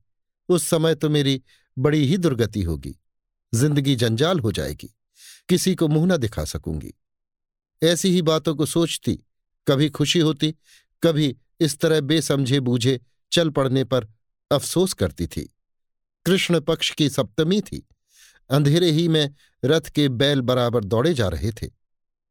उस 0.50 0.64
समय 0.64 0.96
तो 0.96 1.10
मेरी 1.10 1.42
बड़ी 1.78 2.06
ही 2.06 2.18
दुर्गति 2.18 2.62
होगी। 2.62 2.96
ज़िंदगी 3.54 3.96
जंजाल 3.96 4.40
हो 4.40 4.52
जाएगी। 4.52 4.94
किसी 5.50 5.76
को 5.76 5.88
मुँह 5.88 6.06
न 6.06 6.18
दिखा 6.18 6.46
सकूँगी। 6.46 6.94
ऐसी 7.84 8.10
ही 8.10 8.22
बातों 8.22 8.56
को 8.56 8.66
सोचती, 8.66 9.20
कभी 9.68 9.90
खुशी 9.90 10.20
होती, 10.20 10.56
कभी 11.04 11.36
इस 11.60 11.80
तरह 11.80 12.02
बेसमझे 12.02 12.60
बूझे 12.60 13.00
चल 13.32 13.50
पड़ने 13.50 13.84
पर 13.84 14.08
अफसोस 14.52 14.94
करती 14.94 15.28
थी। 15.28 15.54
कृष्ण 16.26 16.60
पक्ष 16.60 16.92
की 16.92 17.10
सप्तमी 17.10 17.62
थी। 17.62 17.88
अंधेरे 18.50 18.92
ही 18.92 19.08
में 19.08 19.36
रथ 19.66 19.82
के 19.82 20.10
बैल 20.10 20.42
बराबर 20.42 20.84
दौड़े 20.84 21.14
जा 21.14 21.28
रहे 21.28 21.52
थे। 21.52 21.70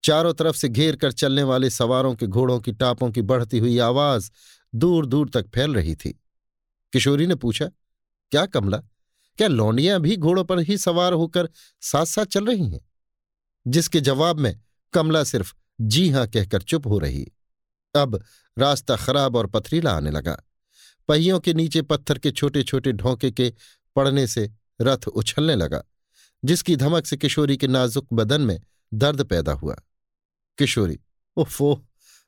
चारों 0.04 0.34
तरफ़ 0.34 0.56
से 0.56 0.68
घेर 0.68 0.96
कर 0.96 1.12
चलने 1.12 1.42
वाले 1.42 1.70
सवारों 1.70 2.14
के 2.14 2.26
घोड़ों 2.26 2.60
की 2.60 2.72
टापों 2.72 3.10
की 3.10 3.22
बढ़ती 3.22 3.58
हुई 3.58 3.78
आवाज़ 3.78 4.30
दूर 4.74 5.06
दूर 5.06 5.30
तक 5.30 5.46
फैल 5.54 5.74
रही 5.74 5.94
थी। 5.94 6.20
किशोरी 6.92 7.26
ने 7.26 7.34
पूछा, 7.34 7.66
क्या 8.30 8.46
कमला, 8.46 8.78
क्या 9.36 9.48
लौंडियाँ 9.48 10.00
भी 10.00 10.16
घोड़ों 10.16 10.44
पर 10.44 10.58
ही 10.58 10.78
सवार 10.78 11.12
होकर 11.12 11.48
साथ 11.80 12.04
साथ 12.04 12.24
चल 12.24 12.46
रही 12.46 12.68
हैं? 12.70 12.80
जिसके 13.66 14.00
जवाब 14.00 14.38
में 14.38 14.60
कमला 14.92 15.24
सिर्फ़ 15.24 15.54
जी 15.80 16.10
हाँ 16.10 16.26
कहकर 16.26 16.62
चुप 16.62 16.86
हो 16.86 16.98
रही। 16.98 17.32
अब 17.96 18.24
रास्ता 18.58 18.96
खराब 18.96 19.36
और 19.36 19.46
पथरीला 19.46 19.92
आने 19.92 20.10
लगा। 20.10 20.42
पहियों 21.08 21.40
के 21.40 21.54
नीचे 21.54 21.82
पत्थर 21.82 22.18
के 22.18 22.30
छोटे 22.30 22.62
छोटे 22.62 22.92
ढोंके 22.92 23.30
के 23.30 23.54
पड़ने 23.96 24.26
से 24.26 24.52
रथ 24.80 25.08
उछलने 25.08 25.54
लगा। 25.54 25.82
जिसकी 26.44 26.76
धमक 26.76 27.06
से 27.06 27.16
किशोरी 27.16 27.56
के 27.56 27.66
नाजुक 27.66 28.06
बदन 28.12 28.40
में 28.40 28.60
दर्द 28.94 29.24
पैदा 29.24 29.52
हुआ। 29.52 29.74
किशोरी, 30.58 31.00
ओफो, 31.36 31.86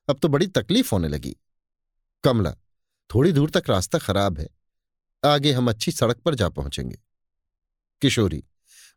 अब 0.08 0.18
तो 0.18 0.28
बड़ी 0.28 0.46
तकलीफ़ 0.46 0.90
होने 0.92 1.08
लगी। 1.08 1.36
कमला, 2.24 2.50
थोड़ी 3.14 3.32
दूर 3.32 3.50
तक 3.50 3.64
रास्ता 3.68 3.98
खराब 3.98 4.38
है। 4.38 4.48
आगे 5.24 5.52
हम 5.52 5.68
अच्छी 5.68 5.92
सड़क 5.92 6.16
पर 6.16 6.34
जा 6.34 6.48
पहुँचेंगे। 6.48 6.98
किशोरी, 8.02 8.44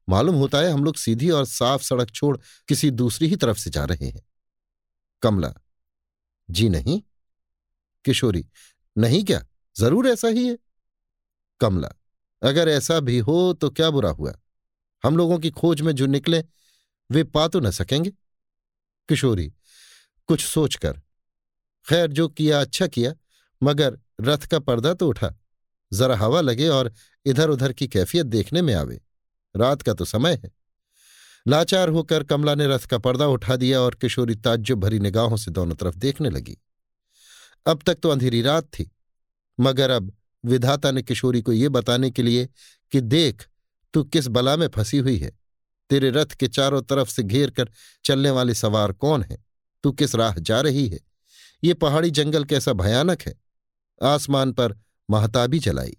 मालूम 0.10 0.36
होता 0.36 0.58
है 0.58 0.72
हम 0.72 0.84
लोग 0.84 0.96
सीधी 0.96 1.30
और 1.30 1.46
साफ़ 1.46 1.84
सड़क 1.84 2.12
छोड़ 2.12 2.38
किसी 2.68 2.91
दूसरी 2.91 3.27
ही 3.27 3.36
तरफ़ 3.36 3.58
से 3.58 3.70
जा 3.70 3.86
रहे 3.86 4.06
हैं। 4.06 4.22
कमला, 5.22 5.53
जी 6.50 6.70
नहीं? 6.70 7.01
किशोरी, 8.06 8.46
नहीं 8.98 9.24
क्या? 9.24 9.46
ज़रूर 9.80 10.08
ऐसा 10.08 10.27
ही 10.27 10.48
है। 10.48 10.58
कमला, 11.60 11.89
अगर 12.44 12.70
ऐसा 12.70 13.00
भी 13.00 13.18
हो 13.20 13.53
तो 13.53 13.70
क्या 13.70 13.89
बुरा 13.89 14.10
हुआ? 14.10 14.34
हम 15.03 15.17
लोगों 15.17 15.39
की 15.39 15.51
खोज 15.51 15.81
में 15.81 15.93
जो 15.93 16.05
निकले, 16.05 16.43
वे 17.12 17.24
पा 17.24 17.48
तो 17.48 17.60
न 17.60 17.72
सकेंगे। 17.72 18.12
किशोरी, 19.10 19.53
कुछ 20.27 20.46
सोचकर, 20.46 21.01
खैर 21.86 22.12
जो 22.12 22.27
किया 22.27 22.62
अच्छा 22.62 22.88
किया, 22.88 23.13
मगर 23.63 24.00
रथ 24.22 24.46
का 24.48 24.60
पर्दा 24.60 24.93
तो 24.93 25.08
उठा। 25.10 25.34
जरा 25.93 26.15
हवा 26.15 26.41
लगे 26.41 26.67
और 26.67 26.93
इधर 27.25 27.50
उधर 27.50 27.74
की 27.74 27.88
कैफियत 27.88 28.25
देखने 28.25 28.62
में 28.62 28.74
आवे। 28.74 29.01
रात 29.55 29.81
का 29.81 29.93
तो 29.93 30.05
समय 30.05 30.34
है। 30.34 30.51
लाचार 31.48 31.89
होकर 31.89 32.24
कमला 32.24 32.55
ने 32.55 32.67
रथ 32.67 32.79
का 32.79 32.98
पर्दा 32.98 33.27
उठा 33.27 33.55
दिया 33.55 33.79
और 33.81 33.96
किशोरी 33.96 34.36
ताज्जुब 34.36 34.79
भरी 34.79 35.00
निगाहों 35.00 35.38
से 35.38 35.51
दोनों 35.51 35.75
तरफ़ 35.75 35.96
देखने 35.96 36.29
लगी। 36.29 36.58
अब 37.65 37.81
तक 37.86 37.96
तो 37.96 38.10
अंधेरी 38.10 38.41
रात 38.41 38.63
थी, 38.63 38.91
मगर 39.60 39.89
अब 39.89 40.13
विधाता 40.46 40.91
ने 40.91 41.01
किशोरी 41.01 41.41
को 41.41 41.51
ये 41.53 41.70
बताने 41.70 42.12
के 42.12 42.24
लिए 42.24 42.50
कि 42.91 43.01
देख 43.01 43.48
तू 43.93 44.03
किस 44.03 44.27
बला 44.27 44.55
में 44.57 44.67
फंसी 44.67 44.98
हुई 44.98 45.17
है? 45.17 45.31
तेरे 45.89 46.10
रथ 46.10 46.25
के 46.25 46.48
चारों 46.48 46.81
तरफ़ 46.81 47.10
से 47.10 47.24
घेर 47.24 47.50
कर 47.50 47.69
चलने 48.05 48.29
वाले 48.29 48.53
सवार 48.53 48.91
कौन 48.91 49.24
है? 49.24 49.38
तू 49.83 49.91
किस 49.91 50.15
राह 50.15 50.36
जा 50.36 50.62
रही 50.62 50.88
है? 50.88 51.00
ये 51.63 51.74
पहाड़ी 51.74 52.12
जंगल 52.12 52.43
कैसा 52.43 52.74
भयानक 52.74 53.21
है? 53.21 53.33
आसमान 54.03 54.51
पर 54.51 54.77
महताबी 55.10 55.60
जलाई। 55.60 55.98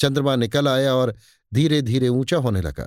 चंद्रमा 0.00 0.36
निकल 0.36 0.68
आया 0.68 0.94
और 0.94 1.14
धीरे 1.54 1.82
धीरे 1.82 2.08
ऊँचा 2.08 2.36
होने 2.36 2.60
लगा, 2.60 2.86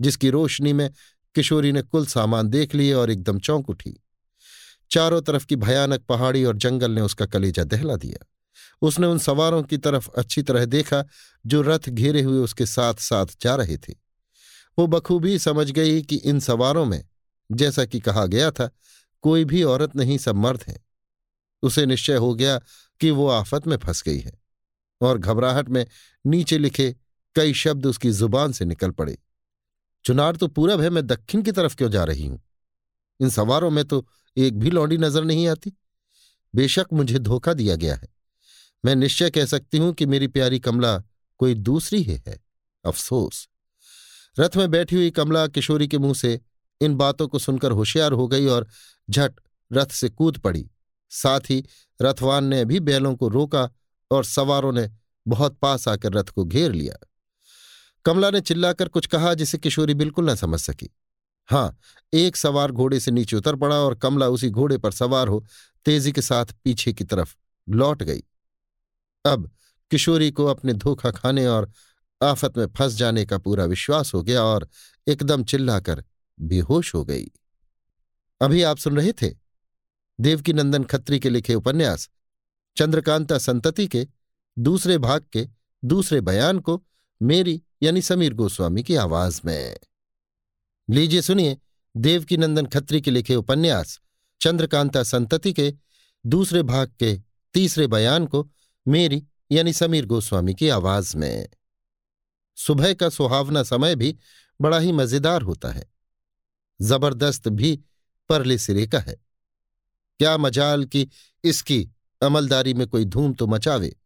जिसकी 0.00 0.30
रोशनी 0.30 0.72
में 0.72 0.90
किशोरी 1.34 1.72
ने 1.72 1.82
कुल 1.82 2.06
सामान 2.06 2.48
देख 2.48 2.74
लिए 2.74 2.92
और 2.92 3.10
एकदम 3.10 3.38
चौंक 3.38 3.70
उठी। 3.70 4.00
चारों 4.90 5.20
तरफ़ 5.22 5.46
की 5.46 5.56
भयानक 5.56 6.04
पहाड़ी 6.04 6.44
और 6.44 6.56
जंगल 6.56 6.90
ने 6.90 7.00
उसका 7.00 7.26
कलेजा 7.26 7.64
दहला 7.64 7.96
दिया। 7.96 8.26
उसने 8.82 9.06
उन 9.06 9.18
सवारों 9.18 9.62
की 9.62 9.78
तरफ़ 9.78 10.08
अच्छी 10.08 10.42
तरह 10.42 10.64
देखा, 10.64 11.04
जो 11.46 11.62
रथ 11.62 11.88
घेरे 11.88 12.22
हुए 12.22 12.38
उसके 12.38 12.66
साथ 12.66 12.94
साथ 12.94 13.26
जा 13.40 13.54
रहे 13.54 13.76
थे। 13.76 13.94
वो 14.78 14.86
बखूबी 14.86 15.38
समझ 15.38 15.70
गई 15.70 16.02
कि 16.02 16.16
इन 16.16 16.40
सवारों 16.40 16.84
में, 16.84 17.04
जैसा 17.52 17.84
कि 17.84 18.00
कहा 18.00 18.26
गया 18.26 18.50
था, 18.50 18.70
कोई 19.22 19.44
भी 19.44 19.62
औरत 19.62 19.96
नहीं 19.96 20.18
सब 20.18 20.36
मर्द 20.36 20.64
हैं। 20.68 20.84
उसे 21.62 21.86
निश्चय 21.86 22.14
हो 22.14 22.34
गया 22.34 22.58
कि 23.00 23.10
वो 23.10 23.28
आफत 23.28 23.66
में 23.66 23.76
फंस 23.76 24.02
गई 24.02 24.18
है, 24.18 24.32
और 25.00 25.18
घबराहट 25.18 25.68
में 25.68 25.86
नीचे 26.26 26.58
लिखे 26.58 26.94
कई 27.36 27.52
शब्द 27.54 27.86
उसकी 27.86 28.10
ज़ुबान 28.10 28.52
से 28.52 28.64
निकल 28.64 28.90
पड़े। 28.90 29.18
चुनार 30.04 30.36
तो 30.36 30.48
पूरब 30.48 30.80
है, 30.80 30.90
मैं 30.90 31.06
दक्षिण 31.06 31.42
की 31.42 31.52
तरफ़ 31.52 31.76
क्यों 31.76 31.90
जा 31.90 32.04
रही 32.04 32.26
हूँ? 32.26 32.42
इन 33.20 33.30
सवारों 33.30 33.70
में 33.70 33.84
तो 33.84 34.06
एक 34.36 34.58
भी 34.58 34.70
लौंडी 34.70 34.96
नज़र 34.96 35.24
नहीं 35.24 35.48
आती। 35.48 35.72
बेशक 36.54 36.86
मुझे 36.92 37.18
धोखा 37.18 37.52
दिया 37.52 37.76
गया 37.76 37.94
है। 37.94 38.08
मैं 38.84 38.96
निश्चय 38.96 39.30
कह 39.30 39.44
सकती 39.44 39.78
हूँ 39.78 39.92
कि 39.92 40.06
मेरी 40.06 40.26
प्यारी 40.26 40.58
कमला 40.58 41.02
कोई 41.38 41.54
दूसरी 41.54 42.02
ही 42.02 42.20
है। 42.28 42.44
अफसोस। 42.84 43.48
रथ 44.38 44.56
में 44.56 44.70
बैठी 44.70 44.96
हुई 44.96 45.10
कमला 45.10 45.46
किशोरी 45.46 45.88
के 45.88 45.98
मुँह 45.98 46.14
से 46.14 46.40
इन 46.80 46.94
बातों 46.94 47.28
को 47.28 47.38
सुनकर 47.38 47.70
होशियार 47.70 48.12
हो 48.12 48.28
गई 48.28 48.46
और 48.46 48.66
झट 49.10 49.40
रथ 49.72 49.86
से 49.86 50.08
कूद 50.08 50.38
पड़ी। 50.38 50.70
साथ 51.10 51.40
ही 51.40 51.64
रथवान 52.02 52.44
ने 52.44 52.64
भी 52.64 52.80
बैलों 52.80 53.14
को 53.16 53.28
रोका 53.28 53.70
और 54.10 54.24
सवारों 54.24 54.72
ने 54.72 54.90
बहुत 55.28 55.58
पास 55.58 55.88
आकर 55.88 56.12
रथ 56.12 56.24
को 56.24 56.44
घेर 56.44 56.72
लिया। 56.72 56.96
कमला 58.04 58.30
ने 58.30 58.40
चिल्लाकर 58.40 58.88
कुछ 58.88 59.06
कहा 59.06 59.34
जिसे 59.34 59.58
किशोरी 59.58 59.94
बिल्कुल 59.94 60.30
न 60.30 60.34
समझ 60.34 60.60
सकी। 60.60 60.90
हाँ 61.46 61.78
एक 62.14 62.36
सवार 62.36 62.72
घोड़े 62.72 63.00
से 63.00 63.10
नीचे 63.10 63.36
उतर 63.36 63.56
पड़ा 63.56 63.76
और 63.76 63.94
कमला 63.94 64.28
उसी 64.28 64.50
घोड़े 64.50 64.78
पर 64.78 64.92
सवार 64.92 65.28
हो 65.28 65.46
तेज़ी 65.84 66.12
के 66.12 66.22
साथ 66.22 66.44
पीछे 66.64 66.92
की 66.92 67.04
तरफ़ 67.04 67.34
लौट 67.68 68.02
गई। 68.02 68.22
अब 69.24 69.50
किशोरी 69.90 70.30
को 70.30 70.46
अपने 70.46 70.72
धोखा 70.72 71.10
खाने 71.10 71.46
और 71.46 71.70
आफत 72.22 72.56
में 72.58 72.66
फंस 72.66 72.92
जाने 72.92 73.24
का 73.26 73.38
पूरा 73.38 73.64
विश्वास 73.64 74.14
हो 74.14 74.22
गया 74.22 74.42
और 74.42 74.68
एकदम 75.08 75.44
चिल्लाकर 75.44 76.04
बेहोश 76.40 76.94
हो 76.94 77.04
गई। 77.04 77.30
अभी 78.40 78.62
आप 78.62 78.78
सुन 78.78 78.96
रहे 78.96 79.12
थे 79.12 79.34
देवकी 80.20 80.52
नंदन 80.52 80.84
खत्री 80.84 81.18
के 81.20 81.30
लिखे 81.30 81.54
उपन्यास, 81.54 82.08
चंद्रकांता 82.76 83.38
संतति 83.38 83.86
के 83.86 84.06
दूसरे 84.58 84.98
भाग 84.98 85.24
के 85.32 85.48
दूसरे 85.84 86.20
बयान 86.20 86.58
को 86.58 86.82
मेरी 87.20 87.62
यानी 87.82 88.02
समीर 88.02 88.34
गोस्वामी 88.34 88.82
की 88.82 88.96
आवाज़ 88.96 89.40
में। 89.44 89.78
लीजिए 90.90 91.22
सुनिए 91.22 91.56
देवकी 91.96 92.36
नंदन 92.36 92.66
खत्री 92.66 93.00
के 93.00 93.10
लिखे 93.10 93.34
उपन्यास, 93.36 94.00
चंद्रकांता 94.40 95.02
संतति 95.02 95.52
के 95.52 95.74
दूसरे 96.26 96.62
भाग 96.62 96.92
के 96.98 97.18
तीसरे 97.54 97.86
बयान 97.86 98.26
को 98.26 98.48
मेरी, 98.88 99.26
यानी 99.52 99.72
समीर 99.72 100.06
गोस्वामी 100.06 100.54
की 100.54 100.68
आवाज़ 100.68 101.16
में। 101.16 101.48
सुबह 102.56 102.94
का 102.94 103.08
सुहावना 103.08 103.62
समय 103.62 103.96
भी 103.96 104.16
बड़ा 104.60 104.78
ही 104.78 104.92
मज़ेदार 104.92 105.42
होता 105.42 105.72
है। 105.72 105.92
ज़बरदस्त 106.80 107.48
भी 107.48 107.80
परले 108.28 108.58
सिरे 108.58 108.86
का 108.86 108.98
है। 108.98 109.16
क्या 110.18 110.36
मजाल 110.36 110.84
कि 110.84 111.08
इसकी 111.44 111.90
अमलदारी 112.22 112.74
में 112.74 112.86
कोई 112.86 113.04
धूम 113.04 113.34
तो 113.34 113.46
मचावे। 113.46 113.96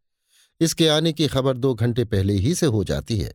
इसके 0.61 0.89
आने 0.89 1.13
की 1.13 1.27
खबर 1.29 1.57
दो 1.57 1.75
घंटे 1.75 2.05
पहले 2.05 2.33
ही 2.33 2.55
से 2.55 2.67
हो 2.67 2.85
जाती 2.85 3.19
है। 3.19 3.35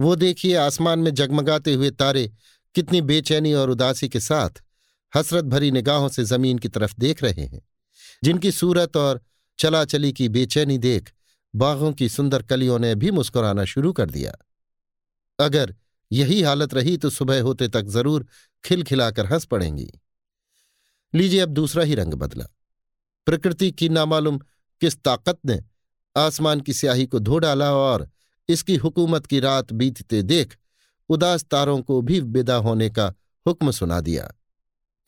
वो 0.00 0.16
देखिए 0.16 0.56
आसमान 0.56 0.98
में 0.98 1.14
जगमगाते 1.14 1.74
हुए 1.74 1.90
तारे 1.90 2.32
कितनी 2.74 3.00
बेचैनी 3.00 3.52
और 3.52 3.70
उदासी 3.70 4.08
के 4.08 4.20
साथ 4.20 4.50
हसरत 5.16 5.44
भरी 5.44 5.70
निगाहों 5.70 6.08
से 6.08 6.24
ज़मीन 6.24 6.58
की 6.58 6.68
तरफ़ 6.68 6.94
देख 6.98 7.22
रहे 7.22 7.44
हैं। 7.44 7.68
जिनकी 8.24 8.52
सूरत 8.52 8.96
और 8.96 9.20
चला 9.58 9.84
चली 9.84 10.12
की 10.12 10.28
बेचैनी 10.28 10.78
देख 10.78 11.12
बाघों 11.54 11.92
की 11.92 12.08
सुंदर 12.08 12.42
कलियों 12.42 12.78
ने 12.78 12.94
भी 12.94 13.10
मुस्कुराना 13.10 13.64
शुरू 13.64 13.92
कर 13.92 14.10
दिया। 14.10 14.32
अगर 15.38 15.74
यही 16.10 16.40
हालत 16.42 16.74
रही 16.74 16.96
तो 16.96 17.10
सुबह 17.10 17.42
होते 17.42 17.68
तक 17.68 17.86
ज़रूर 17.88 18.26
खिलखिलाकर 18.64 19.26
हंस 19.26 19.44
पड़ेंगी। 19.44 19.90
लीजिए 21.14 21.40
अब 21.40 21.48
दूसरा 21.48 21.84
ही 21.84 21.94
रंग 21.94 22.14
बदला। 22.14 22.44
प्रकृति 23.26 23.70
की 23.70 23.88
नामालूम 23.88 24.38
किस 24.82 24.96
ताकत 24.96 25.38
ने 25.46 25.58
आसमान 26.16 26.60
की 26.60 26.72
स्याही 26.72 27.06
को 27.06 27.18
धो 27.18 27.38
डाला 27.38 27.72
और 27.72 28.08
इसकी 28.48 28.76
हुकूमत 28.76 29.26
की 29.26 29.40
रात 29.40 29.72
बीतते 29.72 30.22
देख 30.22 30.56
उदास 31.10 31.44
तारों 31.44 31.80
को 31.82 32.00
भी 32.02 32.20
विदा 32.20 32.54
होने 32.56 32.88
का 32.90 33.06
हुक्म 33.46 33.70
सुना 33.70 34.00
दिया। 34.00 34.32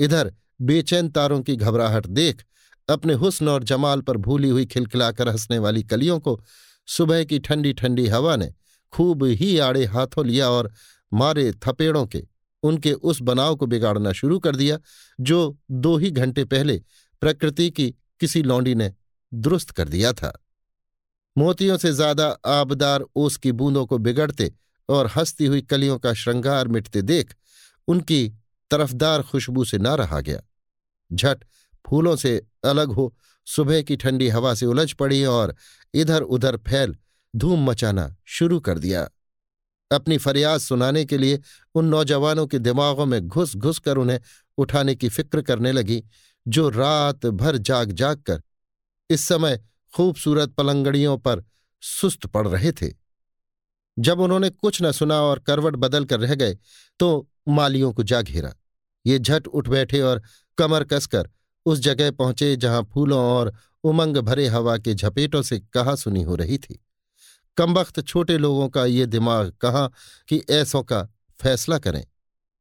इधर 0.01 0.33
बेचैन 0.61 1.09
तारों 1.09 1.41
की 1.43 1.57
घबराहट 1.57 2.07
देख 2.07 2.45
अपने 2.89 3.15
हुस्न 3.15 3.49
और 3.49 3.65
जमाल 3.65 4.01
पर 4.01 4.17
भूली 4.17 4.49
हुई 4.49 4.67
खिलखिलाकर 4.67 5.29
हंसने 5.29 5.59
वाली 5.59 5.83
कलियों 5.83 6.19
को 6.21 6.41
सुबह 6.89 7.25
की 7.25 7.39
ठंडी 7.39 7.73
ठंडी 7.73 8.07
हवा 8.07 8.37
ने 8.37 8.53
खूब 8.93 9.25
ही 9.25 9.59
आड़े 9.59 9.85
हाथों 9.85 10.27
लिया 10.27 10.49
और 10.51 10.73
मारे 11.13 11.51
थपेड़ों 11.65 12.07
के, 12.07 12.23
उनके 12.63 12.93
उस 12.93 13.21
बनाव 13.23 13.57
को 13.57 13.67
बिगाड़ना 13.67 14.13
शुरू 14.13 14.39
कर 14.39 14.57
दिया, 14.57 14.79
जो 15.21 15.59
दो 15.71 15.97
ही 15.97 16.11
घंटे 16.11 16.45
पहले 16.45 16.81
प्रकृति 17.23 17.71
की 17.71 17.91
किसी 18.21 18.43
लौंडी 18.43 18.75
ने 18.75 18.93
दुरुस्त 19.33 19.71
कर 19.71 19.89
दिया 19.89 20.13
था। 20.13 20.33
मोतियों 21.37 21.77
से 21.79 21.93
ज़्यादा 21.93 22.27
आबदार 22.47 23.05
ओस 23.17 23.37
की 23.37 23.53
बूंदों 23.53 23.85
को 23.87 23.99
बिगड़ते 23.99 24.53
और 24.89 25.07
हंसती 25.07 25.47
हुई 25.47 25.63
कलियों 25.63 25.99
का 25.99 26.13
श्रृंगार 26.15 26.69
मिटते 26.69 27.03
देख 27.03 27.35
उनकी 27.89 28.29
तरफदार 28.71 29.23
खुशबू 29.23 29.65
से 29.65 29.79
ना 29.79 29.95
रहा 29.95 30.21
गया। 30.21 30.41
झट 31.11 31.45
फूलों 31.87 32.17
से 32.17 32.41
अलग 32.65 32.93
हो, 32.93 33.15
सुबह 33.47 33.83
की 33.83 33.97
ठंडी 33.97 34.29
हवा 34.29 34.55
से 34.55 34.67
उलझ 34.67 34.93
पड़ी 34.93 35.25
और 35.25 35.55
इधर 35.95 36.23
उधर 36.23 36.57
फैल 36.59 36.97
धूम 37.35 37.65
मचाना 37.71 38.15
शुरू 38.27 38.61
कर 38.61 38.79
दिया। 38.79 39.09
अपनी 39.91 40.19
फरियाद 40.19 40.61
सुनाने 40.61 41.05
के 41.05 41.19
लिए 41.19 41.41
उन 41.75 41.85
नौजवानों 41.85 42.47
के 42.47 42.59
दिमागों 42.59 43.07
में 43.07 43.21
घुस 43.21 43.57
घुस 43.57 43.79
कर 43.79 43.97
उन्हें 43.97 44.21
उठाने 44.59 44.95
की 44.95 45.09
फ़िक्र 45.09 45.43
करने 45.43 45.73
लगी, 45.73 46.03
जो 46.47 46.69
रात 46.69 47.27
भर 47.27 47.57
जाग 47.59 47.93
जाग 47.93 48.23
कर 48.23 48.43
इस 49.11 49.21
समय 49.21 49.61
खूबसूरत 49.95 50.51
पलंगड़ियों 50.51 51.17
पर 51.19 51.45
सुस्त 51.83 52.27
पड़ 52.27 52.47
रहे 52.49 52.73
थे। 52.73 52.93
जब 53.97 54.21
उन्होंने 54.21 54.51
कुछ 54.51 54.83
न 54.83 54.91
सुना 54.93 55.21
और 55.23 55.39
करवट 55.39 55.77
बदल 55.77 56.05
कर 56.05 56.21
रह 56.21 56.35
गए 56.35 56.57
तो 57.01 57.29
मालियों 57.49 57.93
को 57.93 58.03
जा 58.03 58.23
घेरा। 58.23 58.55
ये 59.07 59.19
झट 59.19 59.47
उठ 59.47 59.69
बैठे 59.69 60.01
और 60.01 60.23
कमर 60.59 60.85
कसकर 60.85 61.29
उस 61.67 61.79
जगह 61.79 62.11
पहुँचे 62.11 62.57
जहाँ 62.57 62.83
फूलों 62.95 63.21
और 63.21 63.53
उमंग 63.85 64.17
भरे 64.17 64.47
हवा 64.49 64.77
के 64.79 64.95
झपेटों 64.95 65.43
से 65.43 65.59
कहा 65.61 65.95
सुनी 65.95 66.23
हो 66.23 66.35
रही 66.35 66.59
थी। 66.59 66.81
कमबख्त 67.57 68.01
छोटे 68.01 68.39
लोगों 68.39 68.69
का 68.69 68.85
ये 68.85 69.07
दिमाग 69.07 69.51
कहाँ 69.51 69.93
कि 70.29 70.43
ऐसों 70.51 70.83
का 70.83 71.03
फैसला 71.41 71.79
करें। 71.79 72.05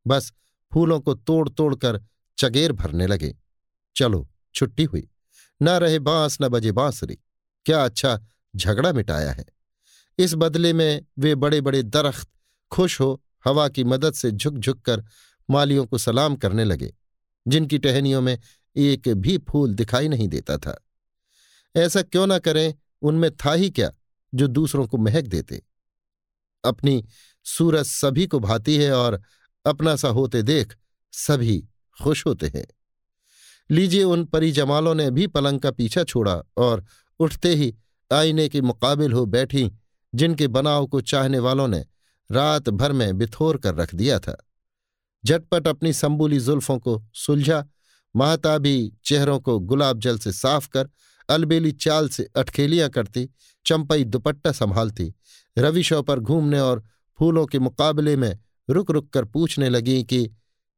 बस 0.07 0.33
फूलों 0.73 0.99
को 0.99 1.13
तोड़ 1.13 1.49
तोड़ 1.49 1.75
कर 1.75 2.01
चगेर 2.37 2.71
भरने 2.71 3.07
लगे। 3.07 3.35
चलो, 3.95 4.29
छुट्टी 4.55 4.83
हुई। 4.83 5.09
न 5.61 5.69
रहे 5.69 5.99
बाँस, 5.99 6.37
न 6.41 6.47
बजे 6.47 6.71
बांसुरी। 6.71 7.17
क्या 7.65 7.83
अच्छा 7.85 8.19
झगड़ा 8.55 8.93
मिटाया 8.93 9.31
है। 9.31 9.45
इस 10.17 10.33
बदले 10.33 10.73
में 10.73 11.05
वे 11.19 11.35
बड़े 11.35 11.61
बड़े 11.61 11.83
दरख्त 11.83 12.29
खुश 12.71 12.99
हो 13.01 13.21
हवा 13.45 13.67
की 13.69 13.83
मदद 13.83 14.13
से 14.13 14.31
झुक 14.31 14.53
झुक 14.53 14.81
कर 14.81 15.03
मालियों 15.49 15.85
को 15.85 15.97
सलाम 15.97 16.35
करने 16.35 16.63
लगे, 16.63 16.93
जिनकी 17.47 17.77
टहनियों 17.77 18.21
में 18.21 18.39
एक 18.75 19.09
भी 19.09 19.37
फूल 19.37 19.73
दिखाई 19.73 20.07
नहीं 20.07 20.27
देता 20.27 20.57
था। 20.57 20.85
ऐसा 21.75 22.01
क्यों 22.01 22.27
ना 22.27 22.39
करें, 22.39 22.73
उनमें 23.01 23.31
था 23.31 23.53
ही 23.53 23.69
क्या 23.69 23.91
जो 24.33 24.47
दूसरों 24.47 24.87
को 24.87 24.97
महक 24.97 25.23
देते? 25.23 25.63
अपनी 26.65 27.05
सूरत 27.43 27.85
सभी 27.85 28.27
को 28.27 28.39
भाती 28.39 28.77
है 28.77 28.93
और 28.93 29.21
अपना 29.65 29.95
सा 29.95 30.07
होते 30.07 30.41
देख 30.41 30.75
सभी 31.11 31.67
खुश 32.03 32.25
होते 32.25 32.47
हैं। 32.47 32.67
लीजिए 33.71 34.03
उन 34.03 34.25
परिजमालों 34.25 34.95
ने 34.95 35.11
भी 35.11 35.27
पलंग 35.27 35.59
का 35.59 35.71
पीछा 35.71 36.03
छोड़ा 36.03 36.43
और 36.57 36.85
उठते 37.19 37.55
ही 37.55 37.75
आईने 38.13 38.49
के 38.49 38.61
मुकाबिल 38.61 39.13
हो 39.13 39.25
बैठी 39.25 39.71
जिनके 40.15 40.47
बनाव 40.47 40.87
को 40.87 41.01
चाहने 41.01 41.39
वालों 41.39 41.67
ने 41.67 41.85
रात 42.31 42.69
भर 42.69 42.91
में 42.91 43.17
बिथोर 43.17 43.57
कर 43.57 43.75
रख 43.75 43.95
दिया 43.95 44.19
था। 44.19 44.45
झटपट 45.25 45.67
अपनी 45.67 45.93
संबूली 45.93 46.39
जुल्फों 46.39 46.79
को 46.79 47.03
सुलझा 47.13 47.67
महताबी 48.15 48.93
चेहरों 49.05 49.39
को 49.39 49.59
गुलाब 49.59 49.99
जल 49.99 50.17
से 50.17 50.31
साफ़ 50.31 50.69
कर, 50.69 50.89
अलबेली 51.29 51.71
चाल 51.71 52.09
से 52.09 52.29
अटखेलियाँ 52.35 52.89
करती, 52.89 53.29
चंपई 53.65 54.03
दुपट्टा 54.03 54.51
संभालती। 54.51 55.13
रविशों 55.57 56.03
पर 56.03 56.19
घूमने 56.19 56.59
और 56.59 56.83
फूलों 57.19 57.45
के 57.45 57.59
मुकाबले 57.59 58.15
में 58.15 58.39
रुक 58.69 58.91
रुक 58.91 59.09
कर 59.09 59.25
पूछने 59.25 59.69
लगी 59.69 60.03
कि, 60.03 60.31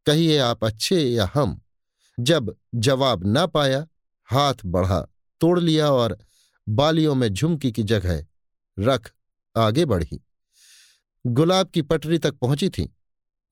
कहिए 0.05 0.37
आप 0.37 0.65
अच्छे 0.65 1.01
या 1.01 1.31
हम? 1.33 1.61
जब 2.19 2.55
जवाब 2.75 3.23
न 3.25 3.47
पाया, 3.47 3.87
हाथ 4.25 4.53
बढ़ा, 4.65 5.07
तोड़ 5.39 5.59
लिया 5.59 5.91
और 5.91 6.19
बालियों 6.69 7.15
में 7.15 7.29
झुमकी 7.29 7.71
की 7.71 7.83
जगह 7.83 8.25
रख 8.79 9.11
आगे 9.57 9.85
बढ़ी। 9.85 10.25
गुलाब 11.27 11.69
की 11.69 11.81
पटरी 11.81 12.17
तक 12.17 12.31
पहुँची 12.31 12.69
थी। 12.69 12.95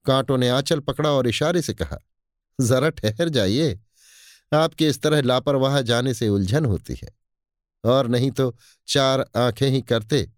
कांटों 0.05 0.37
ने 0.37 0.49
आंचल 0.49 0.79
पकड़ा 0.79 1.11
और 1.11 1.27
इशारे 1.27 1.61
से 1.61 1.73
कहा 1.73 1.97
जरा 2.61 2.89
ठहर 2.89 3.29
जाइए। 3.29 3.79
आपके 4.53 4.87
इस 4.87 5.01
तरह 5.01 5.21
लापरवाह 5.21 5.81
जाने 5.81 6.13
से 6.13 6.29
उलझन 6.29 6.65
होती 6.65 6.93
है। 6.93 7.09
और 7.83 8.07
नहीं 8.07 8.31
तो 8.31 8.55
चार 8.87 9.25
आँखें 9.35 9.69
ही 9.69 9.81
करते 9.81 10.29